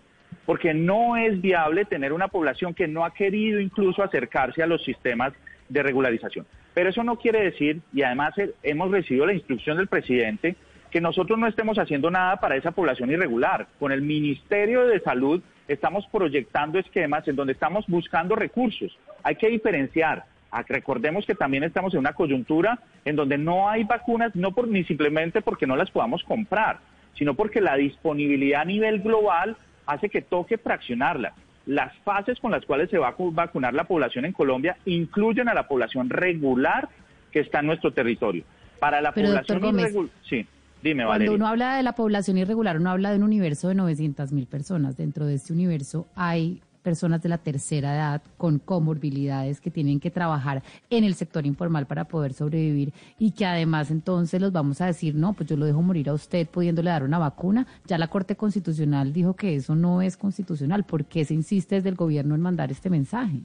porque 0.47 0.73
no 0.73 1.17
es 1.17 1.41
viable 1.41 1.85
tener 1.85 2.13
una 2.13 2.29
población 2.29 2.75
que 2.75 2.89
no 2.89 3.05
ha 3.05 3.13
querido 3.13 3.61
incluso 3.61 4.03
acercarse 4.03 4.63
a 4.63 4.67
los 4.67 4.83
sistemas 4.83 5.33
de 5.69 5.83
regularización. 5.83 6.47
Pero 6.75 6.91
eso 6.91 7.03
no 7.03 7.17
quiere 7.17 7.43
decir, 7.43 7.81
y 7.93 8.03
además 8.03 8.35
hemos 8.63 8.91
recibido 8.91 9.27
la 9.27 9.35
instrucción 9.35 9.77
del 9.77 9.89
presidente, 9.89 10.57
que 10.91 11.01
nosotros 11.01 11.39
no 11.39 11.47
estemos 11.47 11.79
haciendo 11.79 12.11
nada 12.11 12.37
para 12.37 12.57
esa 12.57 12.71
población 12.71 13.11
irregular. 13.11 13.67
Con 13.79 13.93
el 13.93 14.03
Ministerio 14.03 14.87
de 14.87 15.01
Salud 15.01 15.43
estamos 15.67 16.07
proyectando 16.11 16.79
esquemas 16.79 17.27
en 17.29 17.37
donde 17.37 17.53
estamos 17.53 17.87
buscando 17.87 18.35
recursos. 18.35 18.97
Hay 19.23 19.37
que 19.37 19.49
diferenciar. 19.49 20.25
Ah, 20.51 20.65
recordemos 20.67 21.27
que 21.27 21.35
también 21.35 21.63
estamos 21.63 21.93
en 21.93 22.01
una 22.01 22.15
coyuntura 22.15 22.79
en 23.05 23.17
donde 23.17 23.37
no 23.37 23.69
hay 23.69 23.85
vacunas, 23.85 24.35
no 24.35 24.53
por, 24.53 24.67
ni 24.67 24.83
simplemente 24.85 25.43
porque 25.43 25.67
no 25.67 25.77
las 25.77 25.91
podamos 25.91 26.23
comprar, 26.25 26.79
sino 27.19 27.35
porque 27.35 27.61
la 27.61 27.77
disponibilidad 27.77 28.63
a 28.63 28.65
nivel 28.65 29.01
global 29.01 29.57
hace 29.85 30.09
que 30.09 30.23
toque 30.23 30.57
fraccionarlas. 30.57 31.35
Las 31.69 31.95
fases 31.99 32.41
con 32.41 32.51
las 32.51 32.65
cuales 32.65 32.89
se 32.89 32.97
va 32.97 33.09
a 33.09 33.15
vacunar 33.19 33.75
la 33.75 33.85
población 33.85 34.25
en 34.25 34.33
Colombia 34.33 34.79
incluyen 34.87 35.51
a 35.51 35.55
la 35.55 35.69
población 35.69 36.09
regular 36.09 36.89
que 37.31 37.41
está 37.41 37.61
en 37.61 37.67
nuestro 37.67 37.93
territorio. 37.93 38.43
Para 38.81 39.03
la 39.03 39.13
Pero, 39.13 39.29
población 39.29 39.59
irregular, 39.79 40.11
sí, 40.27 40.47
dime, 40.83 41.03
Cuando 41.05 41.11
Valeria. 41.11 41.35
uno 41.35 41.47
habla 41.47 41.77
de 41.77 41.83
la 41.83 41.93
población 41.93 42.39
irregular, 42.39 42.79
uno 42.79 42.91
habla 42.91 43.11
de 43.11 43.19
un 43.19 43.25
universo 43.25 43.69
de 43.69 43.75
900 43.75 44.33
mil 44.33 44.47
personas. 44.47 44.97
Dentro 44.97 45.27
de 45.27 45.35
este 45.35 45.53
universo 45.53 46.07
hay 46.17 46.63
personas 46.83 47.23
de 47.23 47.29
la 47.29 47.39
tercera 47.39 47.95
edad 47.95 48.23
con 48.37 48.59
comorbilidades 48.59 49.61
que 49.61 49.71
tienen 49.71 50.01
que 50.01 50.11
trabajar 50.11 50.63
en 50.91 51.05
el 51.05 51.15
sector 51.15 51.47
informal 51.47 51.87
para 51.87 52.05
poder 52.05 52.33
sobrevivir 52.33 52.93
y 53.19 53.33
que 53.33 53.47
además 53.47 53.91
entonces 53.91 54.41
los 54.41 54.53
vamos 54.53 54.81
a 54.81 54.87
decir, 54.87 55.15
no, 55.15 55.33
pues 55.33 55.49
yo 55.49 55.57
lo 55.57 55.67
dejo 55.67 55.83
morir 55.83 56.09
a 56.09 56.15
usted 56.15 56.47
pudiéndole 56.47 56.91
dar 56.91 57.03
una 57.03 57.19
vacuna. 57.19 57.67
Ya 57.87 57.99
la 57.99 58.09
Corte 58.09 58.37
Constitucional 58.37 59.13
dijo 59.13 59.35
que 59.35 59.55
eso 59.55 59.75
no 59.75 60.03
es 60.03 60.17
constitucional. 60.17 60.85
¿Por 60.85 61.05
qué 61.05 61.25
se 61.25 61.35
insiste 61.35 61.77
desde 61.77 61.89
el 61.89 61.97
gobierno 61.97 62.35
en 62.35 62.41
mandar 62.41 62.71
este 62.71 62.91
mensaje? 62.91 63.41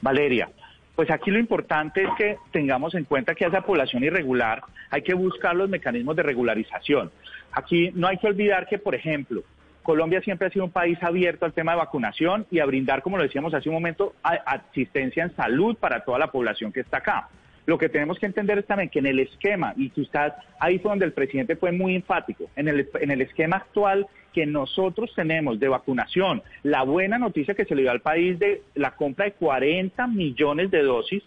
Valeria, 0.00 0.50
pues 0.94 1.10
aquí 1.10 1.30
lo 1.30 1.38
importante 1.38 2.04
es 2.04 2.10
que 2.16 2.36
tengamos 2.52 2.94
en 2.94 3.04
cuenta 3.04 3.34
que 3.34 3.44
a 3.44 3.48
esa 3.48 3.62
población 3.62 4.04
irregular 4.04 4.62
hay 4.90 5.02
que 5.02 5.14
buscar 5.14 5.56
los 5.56 5.68
mecanismos 5.68 6.14
de 6.14 6.22
regularización. 6.22 7.10
Aquí 7.52 7.90
no 7.94 8.06
hay 8.06 8.18
que 8.18 8.26
olvidar 8.26 8.68
que, 8.68 8.78
por 8.78 8.94
ejemplo, 8.94 9.42
Colombia 9.84 10.20
siempre 10.22 10.48
ha 10.48 10.50
sido 10.50 10.64
un 10.64 10.72
país 10.72 10.98
abierto 11.02 11.44
al 11.44 11.52
tema 11.52 11.72
de 11.72 11.78
vacunación 11.78 12.46
y 12.50 12.58
a 12.58 12.64
brindar, 12.64 13.02
como 13.02 13.18
lo 13.18 13.22
decíamos 13.22 13.54
hace 13.54 13.68
un 13.68 13.76
momento, 13.76 14.14
asistencia 14.22 15.22
en 15.22 15.36
salud 15.36 15.76
para 15.76 16.00
toda 16.04 16.18
la 16.18 16.32
población 16.32 16.72
que 16.72 16.80
está 16.80 16.96
acá. 16.96 17.28
Lo 17.66 17.78
que 17.78 17.88
tenemos 17.88 18.18
que 18.18 18.26
entender 18.26 18.58
es 18.58 18.66
también 18.66 18.88
que 18.88 18.98
en 18.98 19.06
el 19.06 19.20
esquema, 19.20 19.74
y 19.76 19.92
usted, 20.00 20.32
ahí 20.58 20.78
fue 20.78 20.90
donde 20.90 21.04
el 21.04 21.12
presidente 21.12 21.56
fue 21.56 21.70
muy 21.70 21.94
enfático, 21.94 22.50
en 22.56 22.68
el, 22.68 22.88
en 23.00 23.10
el 23.10 23.20
esquema 23.20 23.56
actual 23.56 24.06
que 24.32 24.46
nosotros 24.46 25.12
tenemos 25.14 25.60
de 25.60 25.68
vacunación, 25.68 26.42
la 26.62 26.82
buena 26.82 27.18
noticia 27.18 27.54
que 27.54 27.64
se 27.66 27.74
le 27.74 27.82
dio 27.82 27.90
al 27.90 28.00
país 28.00 28.38
de 28.38 28.62
la 28.74 28.92
compra 28.92 29.26
de 29.26 29.32
40 29.32 30.06
millones 30.08 30.70
de 30.70 30.82
dosis, 30.82 31.22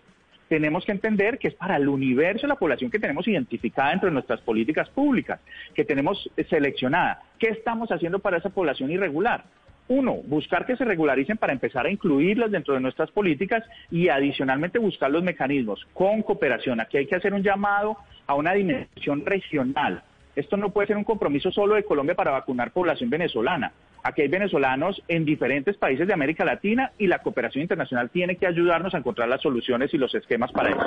tenemos 0.48 0.86
que 0.86 0.92
entender 0.92 1.38
que 1.38 1.50
es 1.50 1.54
para 1.54 1.76
el 1.78 1.88
universo 1.88 2.48
la 2.48 2.56
población 2.56 2.92
que 2.92 3.00
tenemos 3.00 3.28
identificada 3.28 3.92
dentro 3.92 4.08
de 4.08 4.14
nuestras 4.14 4.42
políticas 4.42 4.90
públicas, 4.90 5.40
que 5.74 5.86
tenemos 5.86 6.30
seleccionada. 6.50 7.22
¿Qué 7.40 7.50
estamos 7.50 7.92
haciendo 7.92 8.20
para 8.20 8.38
esa 8.38 8.50
población 8.50 8.92
irregular? 8.92 9.44
Uno, 9.90 10.16
buscar 10.26 10.66
que 10.66 10.76
se 10.76 10.84
regularicen 10.84 11.38
para 11.38 11.54
empezar 11.54 11.86
a 11.86 11.92
incluirlas 11.92 12.52
dentro 12.52 12.74
de 12.74 12.82
nuestras 12.82 13.10
políticas 13.12 13.64
y 13.90 14.10
adicionalmente 14.10 14.80
buscar 14.80 15.10
los 15.10 15.24
mecanismos 15.24 15.86
con 15.94 16.24
cooperación. 16.24 16.82
Aquí 16.82 16.98
hay 16.98 17.08
que 17.08 17.16
hacer 17.16 17.34
un 17.34 17.42
llamado 17.42 17.98
a 18.26 18.36
una 18.36 18.54
dimensión 18.54 19.26
regional. 19.26 20.04
Esto 20.38 20.56
no 20.56 20.70
puede 20.70 20.86
ser 20.86 20.98
un 20.98 21.04
compromiso 21.04 21.52
solo 21.52 21.74
de 21.74 21.84
Colombia 21.84 22.14
para 22.14 22.30
vacunar 22.30 22.70
población 22.70 23.10
venezolana. 23.10 23.72
Aquí 24.04 24.22
hay 24.22 24.28
venezolanos 24.28 25.02
en 25.08 25.26
diferentes 25.26 25.76
países 25.78 26.06
de 26.06 26.14
América 26.14 26.46
Latina 26.46 26.92
y 27.00 27.08
la 27.08 27.24
cooperación 27.24 27.64
internacional 27.64 28.12
tiene 28.12 28.36
que 28.36 28.46
ayudarnos 28.46 28.94
a 28.94 29.00
encontrar 29.00 29.28
las 29.30 29.42
soluciones 29.42 29.92
y 29.96 29.98
los 29.98 30.14
esquemas 30.14 30.52
para 30.52 30.70
eso. 30.70 30.84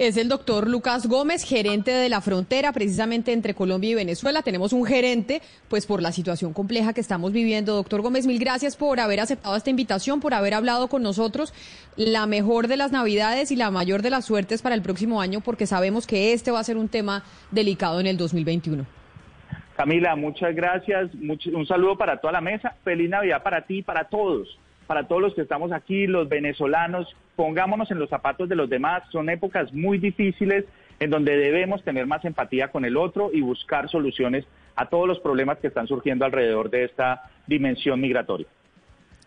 Es 0.00 0.16
el 0.16 0.30
doctor 0.30 0.66
Lucas 0.66 1.06
Gómez, 1.06 1.44
gerente 1.44 1.90
de 1.90 2.08
la 2.08 2.22
frontera 2.22 2.72
precisamente 2.72 3.34
entre 3.34 3.52
Colombia 3.52 3.90
y 3.90 3.94
Venezuela. 3.94 4.40
Tenemos 4.40 4.72
un 4.72 4.86
gerente, 4.86 5.42
pues 5.68 5.84
por 5.84 6.00
la 6.00 6.10
situación 6.10 6.54
compleja 6.54 6.94
que 6.94 7.02
estamos 7.02 7.32
viviendo. 7.32 7.74
Doctor 7.74 8.00
Gómez, 8.00 8.26
mil 8.26 8.38
gracias 8.38 8.78
por 8.78 8.98
haber 8.98 9.20
aceptado 9.20 9.54
esta 9.56 9.68
invitación, 9.68 10.20
por 10.20 10.32
haber 10.32 10.54
hablado 10.54 10.88
con 10.88 11.02
nosotros. 11.02 11.52
La 11.96 12.24
mejor 12.24 12.66
de 12.66 12.78
las 12.78 12.92
navidades 12.92 13.50
y 13.50 13.56
la 13.56 13.70
mayor 13.70 14.00
de 14.00 14.08
las 14.08 14.24
suertes 14.24 14.62
para 14.62 14.74
el 14.74 14.80
próximo 14.80 15.20
año, 15.20 15.42
porque 15.42 15.66
sabemos 15.66 16.06
que 16.06 16.32
este 16.32 16.50
va 16.50 16.60
a 16.60 16.64
ser 16.64 16.78
un 16.78 16.88
tema 16.88 17.22
delicado 17.50 18.00
en 18.00 18.06
el 18.06 18.16
2021. 18.16 18.86
Camila, 19.76 20.16
muchas 20.16 20.54
gracias. 20.54 21.10
Un 21.12 21.66
saludo 21.66 21.98
para 21.98 22.16
toda 22.22 22.32
la 22.32 22.40
mesa. 22.40 22.74
Feliz 22.84 23.10
Navidad 23.10 23.42
para 23.42 23.66
ti 23.66 23.80
y 23.80 23.82
para 23.82 24.04
todos. 24.04 24.48
Para 24.90 25.06
todos 25.06 25.22
los 25.22 25.34
que 25.36 25.42
estamos 25.42 25.70
aquí, 25.70 26.08
los 26.08 26.28
venezolanos, 26.28 27.06
pongámonos 27.36 27.92
en 27.92 28.00
los 28.00 28.10
zapatos 28.10 28.48
de 28.48 28.56
los 28.56 28.68
demás. 28.68 29.04
Son 29.12 29.30
épocas 29.30 29.72
muy 29.72 29.98
difíciles 29.98 30.64
en 30.98 31.10
donde 31.10 31.36
debemos 31.36 31.84
tener 31.84 32.08
más 32.08 32.24
empatía 32.24 32.72
con 32.72 32.84
el 32.84 32.96
otro 32.96 33.30
y 33.32 33.40
buscar 33.40 33.88
soluciones 33.88 34.44
a 34.74 34.88
todos 34.88 35.06
los 35.06 35.20
problemas 35.20 35.58
que 35.58 35.68
están 35.68 35.86
surgiendo 35.86 36.24
alrededor 36.24 36.70
de 36.70 36.86
esta 36.86 37.30
dimensión 37.46 38.00
migratoria. 38.00 38.48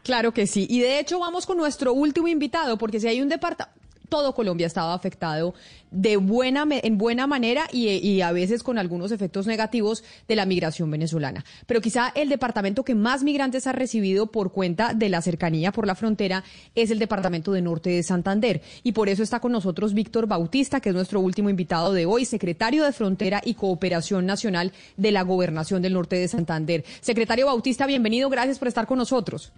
Claro 0.04 0.34
que 0.34 0.48
sí. 0.48 0.68
Y 0.70 0.82
de 0.82 1.00
hecho 1.00 1.18
vamos 1.20 1.46
con 1.46 1.56
nuestro 1.56 1.94
último 1.94 2.28
invitado, 2.28 2.78
porque 2.78 3.00
si 3.00 3.08
hay 3.08 3.22
un 3.22 3.30
departamento, 3.30 3.83
todo 4.10 4.34
Colombia 4.34 4.66
ha 4.66 4.68
estado 4.68 4.92
afectado 4.92 5.54
de 5.92 6.18
buena, 6.18 6.66
en 6.70 6.98
buena 6.98 7.28
manera 7.28 7.68
y, 7.72 7.90
y 7.90 8.22
a 8.22 8.32
veces 8.32 8.64
con 8.64 8.78
algunos 8.78 9.12
efectos 9.12 9.48
negativos 9.48 10.04
de 10.28 10.36
la 10.36 10.46
migración 10.46 10.90
venezolana. 10.90 11.46
Pero 11.68 11.82
quizá 11.82 12.12
el 12.16 12.30
departamento 12.30 12.84
que 12.84 12.96
más 12.96 13.24
migrantes 13.24 13.68
ha 13.68 13.72
recibido 13.72 14.28
por 14.28 14.52
cuenta 14.52 14.94
de 14.94 15.10
la 15.10 15.22
cercanía 15.22 15.72
por 15.72 15.88
la 15.88 15.96
frontera 15.96 16.44
es 16.76 16.92
el 16.92 17.00
departamento 17.00 17.52
de 17.52 17.62
Norte 17.62 17.92
de 17.92 18.04
Santander. 18.04 18.62
Y 18.84 18.94
por 18.94 19.10
eso 19.10 19.24
está 19.24 19.40
con 19.40 19.52
nosotros 19.52 19.94
Víctor 19.94 20.28
Bautista, 20.28 20.80
que 20.80 20.90
es 20.90 20.96
nuestro 20.96 21.20
último 21.20 21.50
invitado 21.50 21.94
de 21.94 22.06
hoy, 22.06 22.26
secretario 22.26 22.84
de 22.84 22.92
Frontera 22.92 23.42
y 23.44 23.54
Cooperación 23.54 24.26
Nacional 24.26 24.72
de 24.98 25.12
la 25.12 25.22
Gobernación 25.24 25.82
del 25.82 25.94
Norte 25.94 26.16
de 26.16 26.28
Santander. 26.28 26.84
Secretario 27.02 27.46
Bautista, 27.46 27.86
bienvenido, 27.86 28.30
gracias 28.30 28.60
por 28.60 28.68
estar 28.68 28.88
con 28.88 28.98
nosotros. 28.98 29.52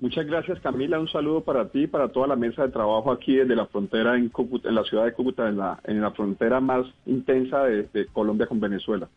Muchas 0.00 0.26
gracias 0.26 0.58
Camila, 0.60 0.98
un 0.98 1.08
saludo 1.08 1.42
para 1.42 1.68
ti 1.68 1.82
y 1.82 1.86
para 1.86 2.08
toda 2.08 2.26
la 2.26 2.36
mesa 2.36 2.62
de 2.62 2.72
trabajo 2.72 3.12
aquí 3.12 3.36
desde 3.36 3.54
la 3.54 3.66
frontera 3.66 4.16
en, 4.16 4.30
Cúcuta, 4.30 4.70
en 4.70 4.74
la 4.74 4.84
ciudad 4.84 5.04
de 5.04 5.12
Cúcuta, 5.12 5.46
en 5.46 5.58
la, 5.58 5.78
en 5.84 6.00
la 6.00 6.10
frontera 6.12 6.58
más 6.58 6.86
intensa 7.04 7.64
de, 7.64 7.82
de 7.92 8.06
Colombia 8.06 8.46
con 8.46 8.60
Venezuela. 8.60 9.08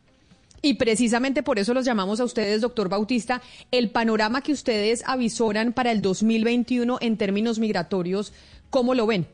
Y 0.62 0.76
precisamente 0.76 1.42
por 1.42 1.58
eso 1.58 1.74
los 1.74 1.86
llamamos 1.86 2.20
a 2.20 2.26
ustedes, 2.26 2.62
doctor 2.62 2.90
Bautista, 2.90 3.42
el 3.72 3.92
panorama 3.92 4.42
que 4.42 4.52
ustedes 4.52 5.08
avisoran 5.08 5.72
para 5.72 5.92
el 5.92 6.02
2021 6.02 6.98
en 7.02 7.18
términos 7.18 7.60
migratorios, 7.60 8.34
¿cómo 8.70 8.94
lo 8.94 9.08
ven? 9.08 9.26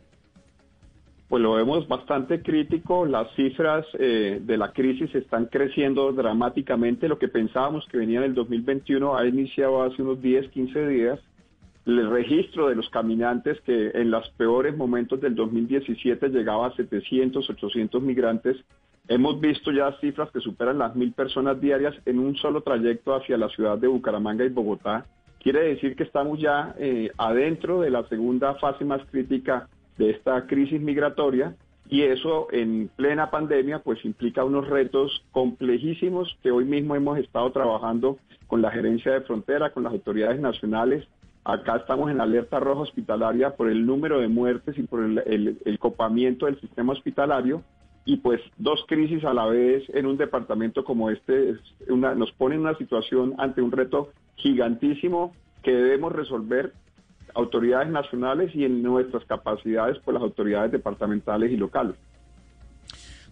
Pues 1.29 1.43
lo 1.43 1.53
vemos 1.53 1.87
bastante 1.87 2.41
crítico, 2.41 3.05
las 3.05 3.31
cifras 3.35 3.85
eh, 3.99 4.39
de 4.43 4.57
la 4.57 4.71
crisis 4.71 5.13
están 5.13 5.45
creciendo 5.45 6.11
dramáticamente, 6.11 7.07
lo 7.07 7.19
que 7.19 7.27
pensábamos 7.27 7.85
que 7.91 7.97
venía 7.97 8.17
en 8.19 8.25
el 8.25 8.33
2021 8.33 9.15
ha 9.15 9.27
iniciado 9.27 9.83
hace 9.83 10.01
unos 10.01 10.21
10, 10.21 10.49
15 10.49 10.87
días. 10.87 11.19
El 11.85 12.09
registro 12.09 12.69
de 12.69 12.75
los 12.75 12.89
caminantes 12.89 13.59
que 13.61 13.91
en 13.93 14.11
los 14.11 14.29
peores 14.31 14.75
momentos 14.75 15.19
del 15.21 15.35
2017 15.35 16.29
llegaba 16.29 16.67
a 16.67 16.75
700, 16.75 17.49
800 17.49 18.01
migrantes, 18.01 18.57
hemos 19.07 19.39
visto 19.39 19.71
ya 19.71 19.97
cifras 19.99 20.29
que 20.31 20.39
superan 20.39 20.77
las 20.77 20.95
mil 20.95 21.13
personas 21.13 21.59
diarias 21.59 21.95
en 22.05 22.19
un 22.19 22.35
solo 22.35 22.61
trayecto 22.61 23.15
hacia 23.15 23.37
la 23.37 23.49
ciudad 23.49 23.77
de 23.77 23.87
Bucaramanga 23.87 24.45
y 24.45 24.49
Bogotá. 24.49 25.05
Quiere 25.39 25.61
decir 25.61 25.95
que 25.95 26.03
estamos 26.03 26.39
ya 26.39 26.75
eh, 26.77 27.11
adentro 27.17 27.81
de 27.81 27.89
la 27.89 28.07
segunda 28.07 28.55
fase 28.55 28.85
más 28.85 29.01
crítica 29.09 29.67
de 29.97 30.11
esta 30.11 30.45
crisis 30.47 30.81
migratoria 30.81 31.55
y 31.89 32.03
eso 32.03 32.47
en 32.51 32.89
plena 32.95 33.31
pandemia 33.31 33.79
pues 33.79 34.05
implica 34.05 34.43
unos 34.43 34.67
retos 34.67 35.25
complejísimos 35.31 36.37
que 36.43 36.51
hoy 36.51 36.65
mismo 36.65 36.95
hemos 36.95 37.17
estado 37.17 37.51
trabajando 37.51 38.17
con 38.45 38.61
la 38.61 38.69
gerencia 38.69 39.13
de 39.13 39.21
frontera, 39.21 39.71
con 39.71 39.83
las 39.83 39.93
autoridades 39.93 40.39
nacionales. 40.39 41.07
Acá 41.43 41.77
estamos 41.77 42.11
en 42.11 42.21
alerta 42.21 42.59
roja 42.59 42.81
hospitalaria 42.81 43.55
por 43.55 43.69
el 43.69 43.85
número 43.85 44.19
de 44.19 44.27
muertes 44.27 44.77
y 44.77 44.83
por 44.83 45.03
el, 45.03 45.79
copamiento 45.79 46.45
del 46.45 46.59
sistema 46.59 46.93
hospitalario 46.93 47.63
y 48.05 48.17
pues 48.17 48.41
dos 48.57 48.83
crisis 48.87 49.23
a 49.23 49.33
la 49.33 49.45
vez 49.45 49.83
en 49.89 50.05
un 50.05 50.17
departamento 50.17 50.83
como 50.83 51.09
este 51.09 51.51
es 51.51 51.57
una- 51.87 52.15
nos 52.15 52.31
pone 52.33 52.55
en 52.55 52.61
una 52.61 52.77
situación 52.77 53.35
ante 53.37 53.61
un 53.61 53.71
reto 53.71 54.09
gigantísimo 54.35 55.33
que 55.63 55.71
debemos 55.71 56.11
resolver 56.11 56.73
autoridades 57.35 57.89
nacionales 57.89 58.53
y 58.55 58.65
en 58.65 58.81
nuestras 58.83 59.23
capacidades 59.25 59.97
por 59.99 60.13
las 60.13 60.23
autoridades 60.23 60.71
departamentales 60.71 61.51
y 61.51 61.57
locales. 61.57 61.95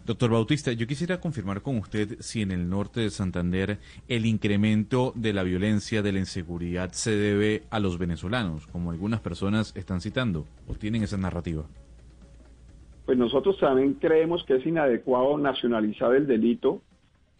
Doctor 0.07 0.31
Bautista, 0.31 0.71
yo 0.71 0.87
quisiera 0.87 1.19
confirmar 1.19 1.61
con 1.61 1.79
usted 1.79 2.15
si 2.21 2.41
en 2.41 2.51
el 2.51 2.69
norte 2.69 3.01
de 3.01 3.09
Santander 3.09 3.77
el 4.07 4.25
incremento 4.25 5.11
de 5.15 5.33
la 5.33 5.43
violencia, 5.43 6.01
de 6.01 6.13
la 6.13 6.19
inseguridad, 6.19 6.93
se 6.93 7.11
debe 7.11 7.63
a 7.71 7.81
los 7.81 7.97
venezolanos, 7.97 8.67
como 8.67 8.91
algunas 8.91 9.19
personas 9.19 9.75
están 9.75 9.99
citando, 9.99 10.45
o 10.65 10.75
tienen 10.75 11.03
esa 11.03 11.17
narrativa. 11.17 11.65
Pues 13.05 13.17
nosotros 13.17 13.59
también 13.59 13.95
creemos 13.95 14.45
que 14.45 14.55
es 14.55 14.65
inadecuado 14.65 15.37
nacionalizar 15.37 16.15
el 16.15 16.25
delito, 16.25 16.81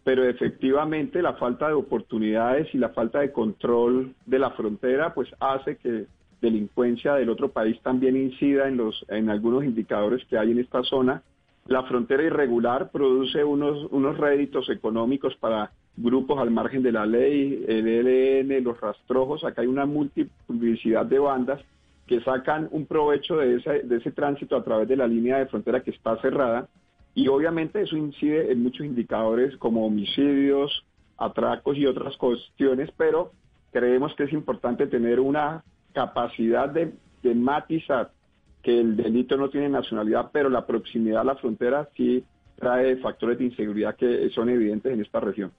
pero 0.04 0.28
efectivamente 0.28 1.22
la 1.22 1.36
falta 1.36 1.70
de 1.70 1.74
oportunidades 1.74 2.68
y 2.76 2.80
la 2.80 2.90
falta 2.90 3.22
de 3.22 3.32
control 3.32 4.14
de 4.26 4.40
la 4.40 4.52
frontera 4.52 5.14
pues 5.14 5.30
hace 5.40 5.78
que 5.78 6.08
delincuencia 6.42 7.14
del 7.14 7.30
otro 7.30 7.48
país 7.48 7.80
también 7.82 8.18
incida 8.18 8.68
en 8.68 8.76
los 8.76 9.06
en 9.08 9.30
algunos 9.30 9.64
indicadores 9.64 10.26
que 10.26 10.38
hay 10.38 10.52
en 10.52 10.60
esta 10.60 10.84
zona. 10.84 11.24
La 11.68 11.84
frontera 11.84 12.24
irregular 12.24 12.92
produce 12.92 13.44
unos 13.44 13.88
unos 13.92 14.18
réditos 14.18 14.70
económicos 14.70 15.36
para 15.36 15.72
grupos 15.98 16.40
al 16.40 16.52
margen 16.52 16.82
de 16.82 16.92
la 16.92 17.06
ley, 17.06 17.66
el 17.68 17.88
ELN, 17.88 18.64
los 18.64 18.80
rastrojos, 18.80 19.44
acá 19.44 19.64
hay 19.64 19.68
una 19.68 19.86
multiplicidad 19.86 21.06
de 21.06 21.20
bandas 21.20 21.60
que 22.06 22.22
sacan 22.22 22.70
un 22.72 22.86
provecho 22.86 23.36
de 23.36 23.58
ese, 23.58 23.84
de 23.84 23.98
ese 23.98 24.12
tránsito 24.12 24.56
a 24.56 24.64
través 24.64 24.88
de 24.88 24.96
la 24.96 25.08
línea 25.08 25.40
de 25.40 25.48
frontera 25.48 25.82
que 25.82 25.92
está 25.92 26.16
cerrada. 26.22 26.70
Y 27.14 27.28
obviamente 27.28 27.82
eso 27.82 27.98
incide 27.98 28.52
en 28.52 28.64
muchos 28.64 28.86
indicadores 28.86 29.58
como 29.58 29.86
homicidios, 29.86 30.86
atracos 31.18 31.76
y 31.78 31.86
otras 31.86 32.16
cuestiones, 32.16 32.90
pero 32.96 33.32
creemos 33.74 34.14
que 34.16 34.24
es 34.24 34.34
importante 34.34 34.88
tener 34.88 35.20
una 35.20 35.64
capacidad 35.94 36.70
de, 36.70 36.94
de 37.24 37.36
matizar 37.36 38.12
que 38.68 38.78
el 38.82 38.98
delito 38.98 39.38
no 39.38 39.50
tiene 39.50 39.70
nacionalidad, 39.70 40.30
pero 40.34 40.50
la 40.50 40.66
proximidad 40.66 41.22
a 41.22 41.24
la 41.24 41.36
frontera 41.38 41.88
sí 41.96 42.22
trae 42.58 42.98
factores 42.98 43.38
de 43.38 43.46
inseguridad 43.46 43.96
que 43.96 44.30
son 44.32 44.50
evidentes 44.50 44.92
en 44.92 45.00
esta 45.00 45.22
región. 45.22 45.54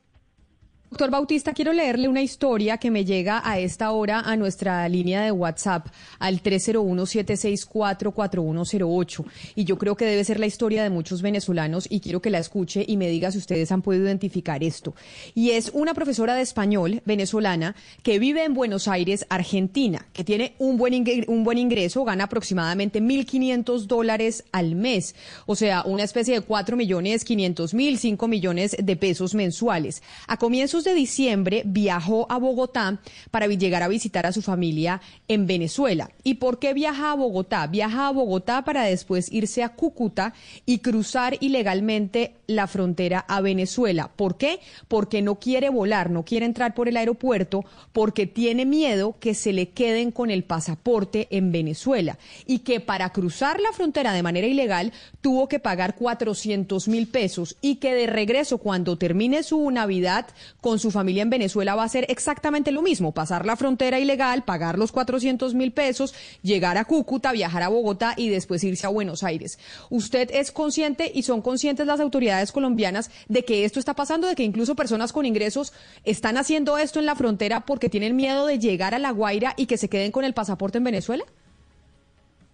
Doctor 0.90 1.10
Bautista, 1.10 1.52
quiero 1.52 1.74
leerle 1.74 2.08
una 2.08 2.22
historia 2.22 2.78
que 2.78 2.90
me 2.90 3.04
llega 3.04 3.42
a 3.44 3.58
esta 3.58 3.90
hora 3.90 4.20
a 4.20 4.36
nuestra 4.36 4.88
línea 4.88 5.20
de 5.20 5.30
WhatsApp 5.30 5.88
al 6.18 6.42
301-764-4108. 6.42 9.24
Y 9.54 9.64
yo 9.64 9.76
creo 9.76 9.96
que 9.96 10.06
debe 10.06 10.24
ser 10.24 10.40
la 10.40 10.46
historia 10.46 10.82
de 10.82 10.88
muchos 10.88 11.20
venezolanos 11.20 11.86
y 11.90 12.00
quiero 12.00 12.22
que 12.22 12.30
la 12.30 12.38
escuche 12.38 12.86
y 12.88 12.96
me 12.96 13.10
diga 13.10 13.30
si 13.30 13.36
ustedes 13.36 13.70
han 13.70 13.82
podido 13.82 14.06
identificar 14.06 14.64
esto. 14.64 14.94
Y 15.34 15.50
es 15.50 15.70
una 15.74 15.92
profesora 15.92 16.34
de 16.34 16.40
español 16.40 17.02
venezolana 17.04 17.76
que 18.02 18.18
vive 18.18 18.44
en 18.44 18.54
Buenos 18.54 18.88
Aires, 18.88 19.26
Argentina, 19.28 20.06
que 20.14 20.24
tiene 20.24 20.54
un 20.58 20.78
buen, 20.78 20.94
ingreso, 20.94 22.04
gana 22.04 22.24
aproximadamente 22.24 23.02
1.500 23.02 23.82
dólares 23.82 24.44
al 24.52 24.74
mes. 24.74 25.14
O 25.44 25.54
sea, 25.54 25.82
una 25.82 26.04
especie 26.04 26.32
de 26.32 26.40
4 26.40 26.78
millones 26.78 27.26
500 27.26 27.74
mil, 27.74 27.98
5 27.98 28.26
millones 28.26 28.74
de 28.82 28.96
pesos 28.96 29.34
mensuales. 29.34 30.02
A 30.26 30.38
comienzos 30.38 30.77
de 30.84 30.94
diciembre 30.94 31.62
viajó 31.64 32.26
a 32.30 32.38
Bogotá 32.38 33.00
para 33.30 33.46
llegar 33.46 33.82
a 33.82 33.88
visitar 33.88 34.26
a 34.26 34.32
su 34.32 34.42
familia 34.42 35.00
en 35.28 35.46
Venezuela. 35.46 36.10
¿Y 36.24 36.34
por 36.34 36.58
qué 36.58 36.74
viaja 36.74 37.12
a 37.12 37.14
Bogotá? 37.14 37.66
Viaja 37.66 38.08
a 38.08 38.12
Bogotá 38.12 38.64
para 38.64 38.84
después 38.84 39.32
irse 39.32 39.62
a 39.62 39.70
Cúcuta 39.70 40.34
y 40.66 40.78
cruzar 40.78 41.36
ilegalmente 41.40 42.34
la 42.46 42.66
frontera 42.66 43.24
a 43.28 43.40
Venezuela. 43.40 44.10
¿Por 44.14 44.36
qué? 44.36 44.60
Porque 44.88 45.22
no 45.22 45.36
quiere 45.36 45.68
volar, 45.68 46.10
no 46.10 46.24
quiere 46.24 46.46
entrar 46.46 46.74
por 46.74 46.88
el 46.88 46.96
aeropuerto, 46.96 47.64
porque 47.92 48.26
tiene 48.26 48.64
miedo 48.64 49.16
que 49.20 49.34
se 49.34 49.52
le 49.52 49.70
queden 49.70 50.10
con 50.10 50.30
el 50.30 50.44
pasaporte 50.44 51.28
en 51.30 51.52
Venezuela 51.52 52.18
y 52.46 52.60
que 52.60 52.80
para 52.80 53.10
cruzar 53.10 53.60
la 53.60 53.72
frontera 53.72 54.12
de 54.12 54.22
manera 54.22 54.46
ilegal 54.46 54.92
tuvo 55.20 55.48
que 55.48 55.58
pagar 55.58 55.94
400 55.94 56.88
mil 56.88 57.06
pesos 57.06 57.56
y 57.60 57.76
que 57.76 57.94
de 57.94 58.06
regreso 58.06 58.58
cuando 58.58 58.96
termine 58.96 59.42
su 59.42 59.70
Navidad 59.70 60.26
con 60.68 60.78
su 60.78 60.90
familia 60.90 61.22
en 61.22 61.30
Venezuela 61.30 61.74
va 61.76 61.84
a 61.84 61.88
ser 61.88 62.04
exactamente 62.10 62.72
lo 62.72 62.82
mismo, 62.82 63.14
pasar 63.14 63.46
la 63.46 63.56
frontera 63.56 63.98
ilegal, 64.00 64.42
pagar 64.42 64.78
los 64.78 64.92
400 64.92 65.54
mil 65.54 65.72
pesos, 65.72 66.14
llegar 66.42 66.76
a 66.76 66.84
Cúcuta, 66.84 67.32
viajar 67.32 67.62
a 67.62 67.68
Bogotá 67.68 68.12
y 68.18 68.28
después 68.28 68.62
irse 68.64 68.86
a 68.86 68.90
Buenos 68.90 69.22
Aires. 69.22 69.58
¿Usted 69.88 70.28
es 70.30 70.52
consciente 70.52 71.10
y 71.14 71.22
son 71.22 71.40
conscientes 71.40 71.86
las 71.86 72.00
autoridades 72.00 72.52
colombianas 72.52 73.10
de 73.28 73.46
que 73.46 73.64
esto 73.64 73.80
está 73.80 73.94
pasando, 73.94 74.28
de 74.28 74.34
que 74.34 74.42
incluso 74.42 74.76
personas 74.76 75.14
con 75.14 75.24
ingresos 75.24 75.72
están 76.04 76.36
haciendo 76.36 76.76
esto 76.76 76.98
en 76.98 77.06
la 77.06 77.14
frontera 77.14 77.64
porque 77.64 77.88
tienen 77.88 78.14
miedo 78.14 78.44
de 78.44 78.58
llegar 78.58 78.94
a 78.94 78.98
La 78.98 79.12
Guaira 79.12 79.54
y 79.56 79.64
que 79.64 79.78
se 79.78 79.88
queden 79.88 80.12
con 80.12 80.26
el 80.26 80.34
pasaporte 80.34 80.76
en 80.76 80.84
Venezuela? 80.84 81.24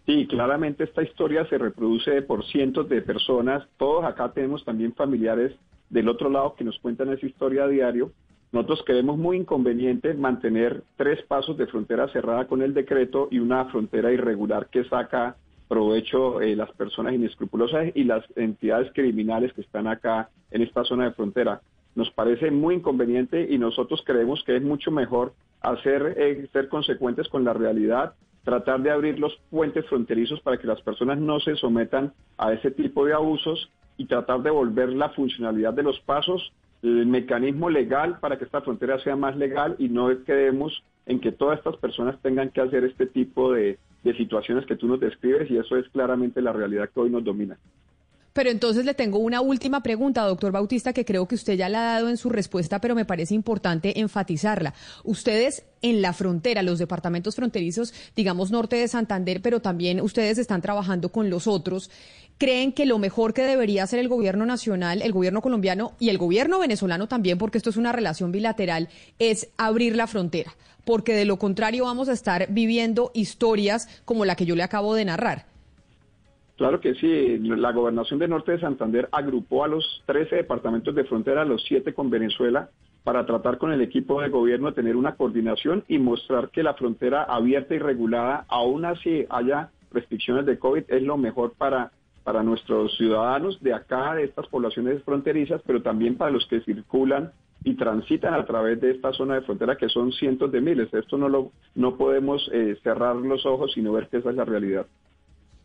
Sí, 0.07 0.29
claramente 0.29 0.85
esta 0.85 1.03
historia 1.03 1.49
se 1.49 1.59
reproduce 1.59 2.23
por 2.23 2.47
cientos 2.47 2.89
de 2.89 3.03
personas. 3.03 3.67
Todos 3.77 4.05
acá 4.05 4.31
tenemos 4.33 4.65
también 4.65 4.95
familiares 4.95 5.53
del 5.95 6.09
otro 6.09 6.29
lado 6.29 6.57
que 6.57 6.65
nos 6.65 6.77
cuentan 6.81 7.13
esa 7.13 7.25
historia 7.25 7.65
a 7.65 7.69
diario. 7.69 8.11
Nosotros 8.51 8.83
creemos 8.85 9.17
muy 9.17 9.37
inconveniente 9.37 10.13
mantener 10.13 10.83
tres 10.97 11.23
pasos 11.23 11.57
de 11.57 11.69
frontera 11.69 12.09
cerrada 12.09 12.49
con 12.49 12.63
el 12.63 12.75
decreto 12.75 13.29
y 13.31 13.39
una 13.39 13.67
frontera 13.67 14.13
irregular 14.13 14.67
que 14.71 14.85
saca 14.85 15.37
provecho 15.69 16.41
eh, 16.41 16.57
las 16.57 16.71
personas 16.73 17.15
inescrupulosas 17.15 17.93
y 17.95 18.03
las 18.05 18.25
entidades 18.35 18.91
criminales 18.93 19.53
que 19.53 19.61
están 19.61 19.87
acá 19.87 20.31
en 20.51 20.63
esta 20.63 20.83
zona 20.83 21.05
de 21.05 21.13
frontera. 21.13 21.63
Nos 21.95 22.11
parece 22.11 22.51
muy 22.51 22.75
inconveniente 22.75 23.47
y 23.49 23.57
nosotros 23.57 24.03
creemos 24.05 24.43
que 24.45 24.57
es 24.57 24.63
mucho 24.63 24.91
mejor 24.91 25.33
hacer 25.61 26.15
eh, 26.19 26.49
ser 26.53 26.69
consecuentes 26.69 27.29
con 27.29 27.45
la 27.45 27.53
realidad, 27.53 28.15
tratar 28.43 28.83
de 28.83 28.91
abrir 28.91 29.21
los 29.21 29.33
puentes 29.49 29.87
fronterizos 29.87 30.41
para 30.41 30.57
que 30.59 30.67
las 30.67 30.83
personas 30.83 31.19
no 31.19 31.39
se 31.39 31.55
sometan 31.55 32.13
a 32.37 32.53
ese 32.53 32.73
tipo 32.73 33.07
de 33.07 33.15
abusos 33.15 33.71
y 33.97 34.07
tratar 34.07 34.43
de 34.43 34.51
volver 34.51 34.91
la 34.91 35.11
funcionalidad 35.11 35.73
de 35.73 35.83
los 35.83 36.01
pasos, 36.01 36.53
el 36.83 37.07
mecanismo 37.07 37.71
legal 37.71 38.19
para 38.21 38.39
que 38.39 38.45
esta 38.45 38.61
frontera 38.61 38.99
sea 39.01 39.17
más 39.17 39.37
legal 39.37 39.77
y 39.79 39.89
no 39.89 40.09
quedemos 40.25 40.83
en 41.07 41.21
que 41.21 41.33
todas 41.33 41.59
estas 41.59 41.77
personas 41.77 42.21
tengan 42.21 42.51
que 42.51 42.61
hacer 42.61 42.85
este 42.85 43.07
tipo 43.07 43.53
de, 43.53 43.79
de 44.03 44.17
situaciones 44.17 44.67
que 44.67 44.77
tú 44.77 44.87
nos 44.87 45.01
describes 45.01 45.51
y 45.51 45.57
eso 45.57 45.77
es 45.77 45.89
claramente 45.89 46.43
la 46.43 46.53
realidad 46.53 46.91
que 46.93 47.01
hoy 47.01 47.11
nos 47.11 47.25
domina. 47.25 47.57
Pero 48.35 48.51
entonces 48.51 48.85
le 48.85 48.95
tengo 48.95 49.19
una 49.19 49.41
última 49.41 49.81
pregunta, 49.85 50.27
doctor 50.27 50.51
Bautista, 50.51 50.93
que 50.93 51.05
creo 51.05 51.29
que 51.29 51.37
usted 51.37 51.55
ya 51.55 51.69
la 51.69 51.79
ha 51.79 51.93
dado 51.95 52.09
en 52.09 52.17
su 52.17 52.31
respuesta, 52.31 52.81
pero 52.81 52.97
me 52.97 53.05
parece 53.05 53.33
importante 53.33 54.01
enfatizarla. 54.01 54.75
Ustedes 55.05 55.65
en 55.83 56.03
la 56.03 56.13
frontera, 56.13 56.65
los 56.65 56.81
departamentos 56.81 57.37
fronterizos, 57.37 57.95
digamos 58.17 58.51
norte 58.51 58.75
de 58.75 58.89
Santander, 58.89 59.41
pero 59.41 59.61
también 59.61 60.01
ustedes 60.01 60.39
están 60.39 60.63
trabajando 60.63 61.13
con 61.13 61.31
los 61.31 61.47
otros, 61.47 61.93
¿creen 62.39 62.73
que 62.73 62.87
lo 62.87 62.99
mejor 62.99 63.35
que 63.35 63.43
debería 63.43 63.83
hacer 63.85 63.99
el 63.99 64.09
gobierno 64.09 64.47
nacional, 64.47 65.03
el 65.03 65.13
gobierno 65.13 65.41
colombiano 65.41 65.93
y 65.99 66.09
el 66.09 66.19
gobierno 66.19 66.59
venezolano 66.59 67.09
también, 67.09 67.39
porque 67.39 67.59
esto 67.59 67.71
es 67.71 67.77
una 67.77 67.93
relación 67.93 68.33
bilateral, 68.33 68.89
es 69.19 69.53
abrir 69.57 69.97
la 69.97 70.07
frontera? 70.07 70.53
Porque 70.85 71.15
de 71.15 71.25
lo 71.25 71.39
contrario 71.39 71.85
vamos 71.85 72.09
a 72.09 72.13
estar 72.13 72.47
viviendo 72.51 73.11
historias 73.15 74.03
como 74.05 74.25
la 74.25 74.37
que 74.37 74.47
yo 74.47 74.57
le 74.57 74.63
acabo 74.63 74.95
de 74.95 75.05
narrar. 75.05 75.47
Claro 76.57 76.81
que 76.81 76.95
sí, 76.95 77.39
la 77.39 77.73
gobernación 77.73 78.21
de 78.21 78.29
Norte 78.29 78.53
de 78.53 78.61
Santander 78.61 79.09
agrupó 79.11 79.65
a 79.65 79.69
los 79.69 80.03
13 80.07 80.37
departamentos 80.37 80.95
de 80.95 81.05
frontera, 81.05 81.45
los 81.45 81.65
7 81.67 81.93
con 81.95 82.11
Venezuela, 82.11 82.69
para 83.03 83.27
tratar 83.27 83.59
con 83.59 83.73
el 83.73 83.83
equipo 83.83 84.21
de 84.21 84.29
gobierno 84.29 84.69
de 84.69 84.77
tener 84.77 84.97
una 84.97 85.17
coordinación 85.17 85.85
y 85.89 85.99
mostrar 85.99 86.51
que 86.51 86.63
la 86.63 86.75
frontera 86.75 87.25
abierta 87.25 87.75
y 87.75 87.79
regulada, 87.79 88.47
aún 88.49 88.85
así 88.85 89.27
haya 89.31 89.71
restricciones 89.93 90.47
de 90.47 90.59
COVID, 90.59 90.85
es 90.89 91.03
lo 91.03 91.17
mejor 91.17 91.53
para, 91.59 91.91
para 92.25 92.43
nuestros 92.43 92.97
ciudadanos 92.97 93.63
de 93.63 93.75
acá, 93.75 94.15
de 94.15 94.25
estas 94.25 94.47
poblaciones 94.49 95.03
fronterizas, 95.05 95.61
pero 95.67 95.83
también 95.83 96.17
para 96.17 96.31
los 96.31 96.47
que 96.47 96.63
circulan 96.63 97.33
y 97.63 97.75
transitan 97.75 98.35
a 98.35 98.45
través 98.45 98.81
de 98.81 98.91
esta 98.91 99.13
zona 99.13 99.37
de 99.37 99.43
frontera, 99.43 99.77
que 99.77 99.89
son 99.89 100.13
cientos 100.13 100.51
de 100.51 100.61
miles. 100.61 100.93
Esto 100.93 101.17
no, 101.17 101.29
lo, 101.29 101.53
no 101.75 101.97
podemos 101.97 102.51
eh, 102.53 102.77
cerrar 102.83 103.17
los 103.17 103.45
ojos, 103.47 103.73
sino 103.73 103.93
ver 103.93 104.09
que 104.09 104.19
esa 104.19 104.31
es 104.31 104.37
la 104.37 104.45
realidad. 104.45 104.87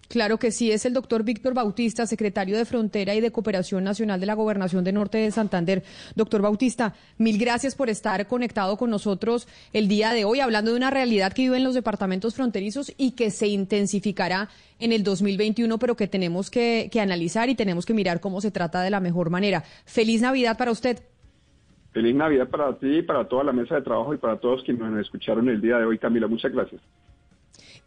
Claro 0.09 0.39
que 0.39 0.49
sí, 0.49 0.71
es 0.71 0.87
el 0.87 0.93
doctor 0.93 1.23
Víctor 1.23 1.53
Bautista, 1.53 2.07
secretario 2.07 2.57
de 2.57 2.65
Frontera 2.65 3.13
y 3.13 3.21
de 3.21 3.31
Cooperación 3.31 3.83
Nacional 3.83 4.19
de 4.19 4.25
la 4.25 4.33
Gobernación 4.33 4.83
de 4.83 4.91
Norte 4.91 5.19
de 5.19 5.29
Santander. 5.29 5.83
Doctor 6.15 6.41
Bautista, 6.41 6.95
mil 7.19 7.37
gracias 7.37 7.75
por 7.75 7.89
estar 7.89 8.25
conectado 8.25 8.75
con 8.75 8.89
nosotros 8.89 9.47
el 9.71 9.87
día 9.87 10.11
de 10.11 10.25
hoy, 10.25 10.39
hablando 10.39 10.71
de 10.71 10.77
una 10.77 10.89
realidad 10.89 11.31
que 11.31 11.43
vive 11.43 11.57
en 11.57 11.63
los 11.63 11.75
departamentos 11.75 12.33
fronterizos 12.33 12.91
y 12.97 13.11
que 13.11 13.29
se 13.29 13.49
intensificará 13.49 14.49
en 14.79 14.93
el 14.93 15.03
2021, 15.03 15.77
pero 15.77 15.95
que 15.95 16.07
tenemos 16.07 16.49
que, 16.49 16.89
que 16.91 17.01
analizar 17.01 17.49
y 17.49 17.53
tenemos 17.53 17.85
que 17.85 17.93
mirar 17.93 18.19
cómo 18.19 18.41
se 18.41 18.49
trata 18.49 18.81
de 18.81 18.89
la 18.89 18.99
mejor 19.01 19.29
manera. 19.29 19.63
Feliz 19.85 20.21
Navidad 20.21 20.57
para 20.57 20.71
usted. 20.71 21.03
Feliz 21.91 22.15
Navidad 22.15 22.49
para 22.49 22.75
ti, 22.79 23.03
para 23.03 23.27
toda 23.27 23.43
la 23.43 23.53
mesa 23.53 23.75
de 23.75 23.83
trabajo 23.83 24.11
y 24.15 24.17
para 24.17 24.37
todos 24.39 24.63
quienes 24.63 24.89
nos 24.89 25.01
escucharon 25.01 25.47
el 25.49 25.61
día 25.61 25.77
de 25.77 25.85
hoy. 25.85 25.99
Camila, 25.99 26.25
muchas 26.25 26.51
gracias. 26.51 26.81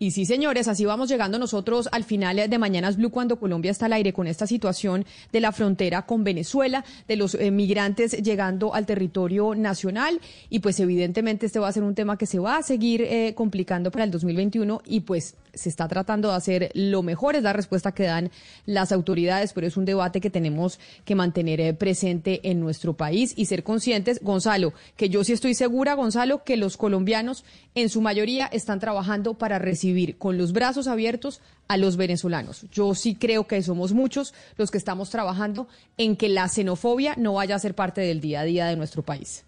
Y 0.02 0.10
sí, 0.10 0.26
señores, 0.26 0.66
así 0.66 0.84
vamos 0.84 1.08
llegando 1.08 1.38
nosotros 1.38 1.88
al 1.92 2.02
final 2.02 2.50
de 2.50 2.58
Mañanas 2.58 2.96
Blue 2.96 3.10
cuando 3.10 3.38
Colombia 3.38 3.70
está 3.70 3.86
al 3.86 3.92
aire 3.92 4.12
con 4.12 4.26
esta 4.26 4.48
situación 4.48 5.06
de 5.30 5.40
la 5.40 5.52
frontera 5.52 6.06
con 6.06 6.24
Venezuela, 6.24 6.84
de 7.06 7.14
los 7.14 7.36
eh, 7.36 7.52
migrantes 7.52 8.20
llegando 8.20 8.74
al 8.74 8.84
territorio 8.84 9.54
nacional. 9.54 10.20
Y 10.50 10.58
pues 10.58 10.80
evidentemente 10.80 11.46
este 11.46 11.60
va 11.60 11.68
a 11.68 11.72
ser 11.72 11.84
un 11.84 11.94
tema 11.94 12.18
que 12.18 12.26
se 12.26 12.40
va 12.40 12.56
a 12.56 12.62
seguir 12.64 13.02
eh, 13.02 13.34
complicando 13.36 13.92
para 13.92 14.02
el 14.02 14.10
2021 14.10 14.82
y 14.86 15.02
pues 15.02 15.36
se 15.54 15.68
está 15.68 15.88
tratando 15.88 16.28
de 16.28 16.36
hacer 16.36 16.70
lo 16.74 17.02
mejor, 17.02 17.36
es 17.36 17.42
la 17.42 17.52
respuesta 17.52 17.92
que 17.92 18.04
dan 18.04 18.30
las 18.66 18.92
autoridades, 18.92 19.52
pero 19.52 19.66
es 19.66 19.76
un 19.76 19.84
debate 19.84 20.20
que 20.20 20.30
tenemos 20.30 20.78
que 21.04 21.14
mantener 21.14 21.60
eh, 21.60 21.74
presente 21.74 22.40
en 22.44 22.60
nuestro 22.60 22.94
país 22.94 23.34
y 23.36 23.46
ser 23.46 23.62
conscientes, 23.62 24.20
Gonzalo, 24.22 24.72
que 24.96 25.08
yo 25.08 25.24
sí 25.24 25.32
estoy 25.32 25.54
segura, 25.54 25.94
Gonzalo, 25.94 26.44
que 26.44 26.56
los 26.56 26.76
colombianos 26.76 27.44
en 27.74 27.88
su 27.88 28.00
mayoría 28.00 28.46
están 28.46 28.80
trabajando 28.80 29.34
para 29.34 29.58
recibir 29.58 30.18
con 30.18 30.38
los 30.38 30.52
brazos 30.52 30.86
abiertos 30.86 31.40
a 31.68 31.76
los 31.76 31.96
venezolanos. 31.96 32.66
Yo 32.72 32.94
sí 32.94 33.14
creo 33.14 33.46
que 33.46 33.62
somos 33.62 33.92
muchos 33.92 34.34
los 34.56 34.70
que 34.70 34.78
estamos 34.78 35.10
trabajando 35.10 35.68
en 35.96 36.16
que 36.16 36.28
la 36.28 36.48
xenofobia 36.48 37.14
no 37.16 37.34
vaya 37.34 37.56
a 37.56 37.58
ser 37.58 37.74
parte 37.74 38.00
del 38.00 38.20
día 38.20 38.40
a 38.40 38.44
día 38.44 38.66
de 38.66 38.76
nuestro 38.76 39.02
país 39.02 39.44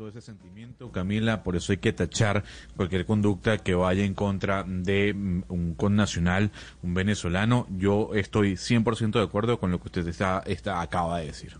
todo 0.00 0.08
ese 0.08 0.22
sentimiento, 0.22 0.90
Camila, 0.90 1.42
por 1.42 1.56
eso 1.56 1.72
hay 1.72 1.76
que 1.76 1.92
tachar 1.92 2.42
cualquier 2.74 3.04
conducta 3.04 3.58
que 3.58 3.74
vaya 3.74 4.02
en 4.02 4.14
contra 4.14 4.64
de 4.66 5.12
mm, 5.12 5.42
un 5.50 5.74
connacional, 5.74 6.52
un 6.82 6.94
venezolano. 6.94 7.66
Yo 7.76 8.14
estoy 8.14 8.54
100% 8.54 9.18
de 9.18 9.22
acuerdo 9.22 9.60
con 9.60 9.70
lo 9.70 9.78
que 9.78 9.88
usted 9.88 10.08
está, 10.08 10.80
acaba 10.80 11.18
de 11.18 11.26
decir. 11.26 11.58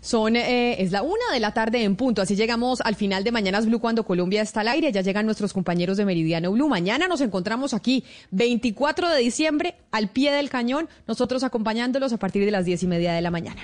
Son, 0.00 0.34
eh, 0.34 0.82
es 0.82 0.90
la 0.90 1.02
una 1.02 1.32
de 1.32 1.38
la 1.38 1.54
tarde 1.54 1.84
en 1.84 1.94
punto. 1.94 2.22
Así 2.22 2.34
llegamos 2.34 2.80
al 2.80 2.96
final 2.96 3.22
de 3.22 3.30
Mañanas 3.30 3.66
Blue 3.66 3.78
cuando 3.78 4.04
Colombia 4.04 4.42
está 4.42 4.62
al 4.62 4.68
aire. 4.68 4.90
Ya 4.90 5.02
llegan 5.02 5.24
nuestros 5.24 5.52
compañeros 5.52 5.96
de 5.96 6.04
Meridiano 6.04 6.50
Blue. 6.50 6.68
Mañana 6.68 7.06
nos 7.06 7.20
encontramos 7.20 7.72
aquí, 7.72 8.02
24 8.32 9.10
de 9.10 9.20
diciembre, 9.20 9.76
al 9.92 10.08
pie 10.08 10.32
del 10.32 10.50
cañón, 10.50 10.88
nosotros 11.06 11.44
acompañándolos 11.44 12.12
a 12.12 12.16
partir 12.16 12.44
de 12.44 12.50
las 12.50 12.64
diez 12.64 12.82
y 12.82 12.88
media 12.88 13.12
de 13.12 13.22
la 13.22 13.30
mañana. 13.30 13.62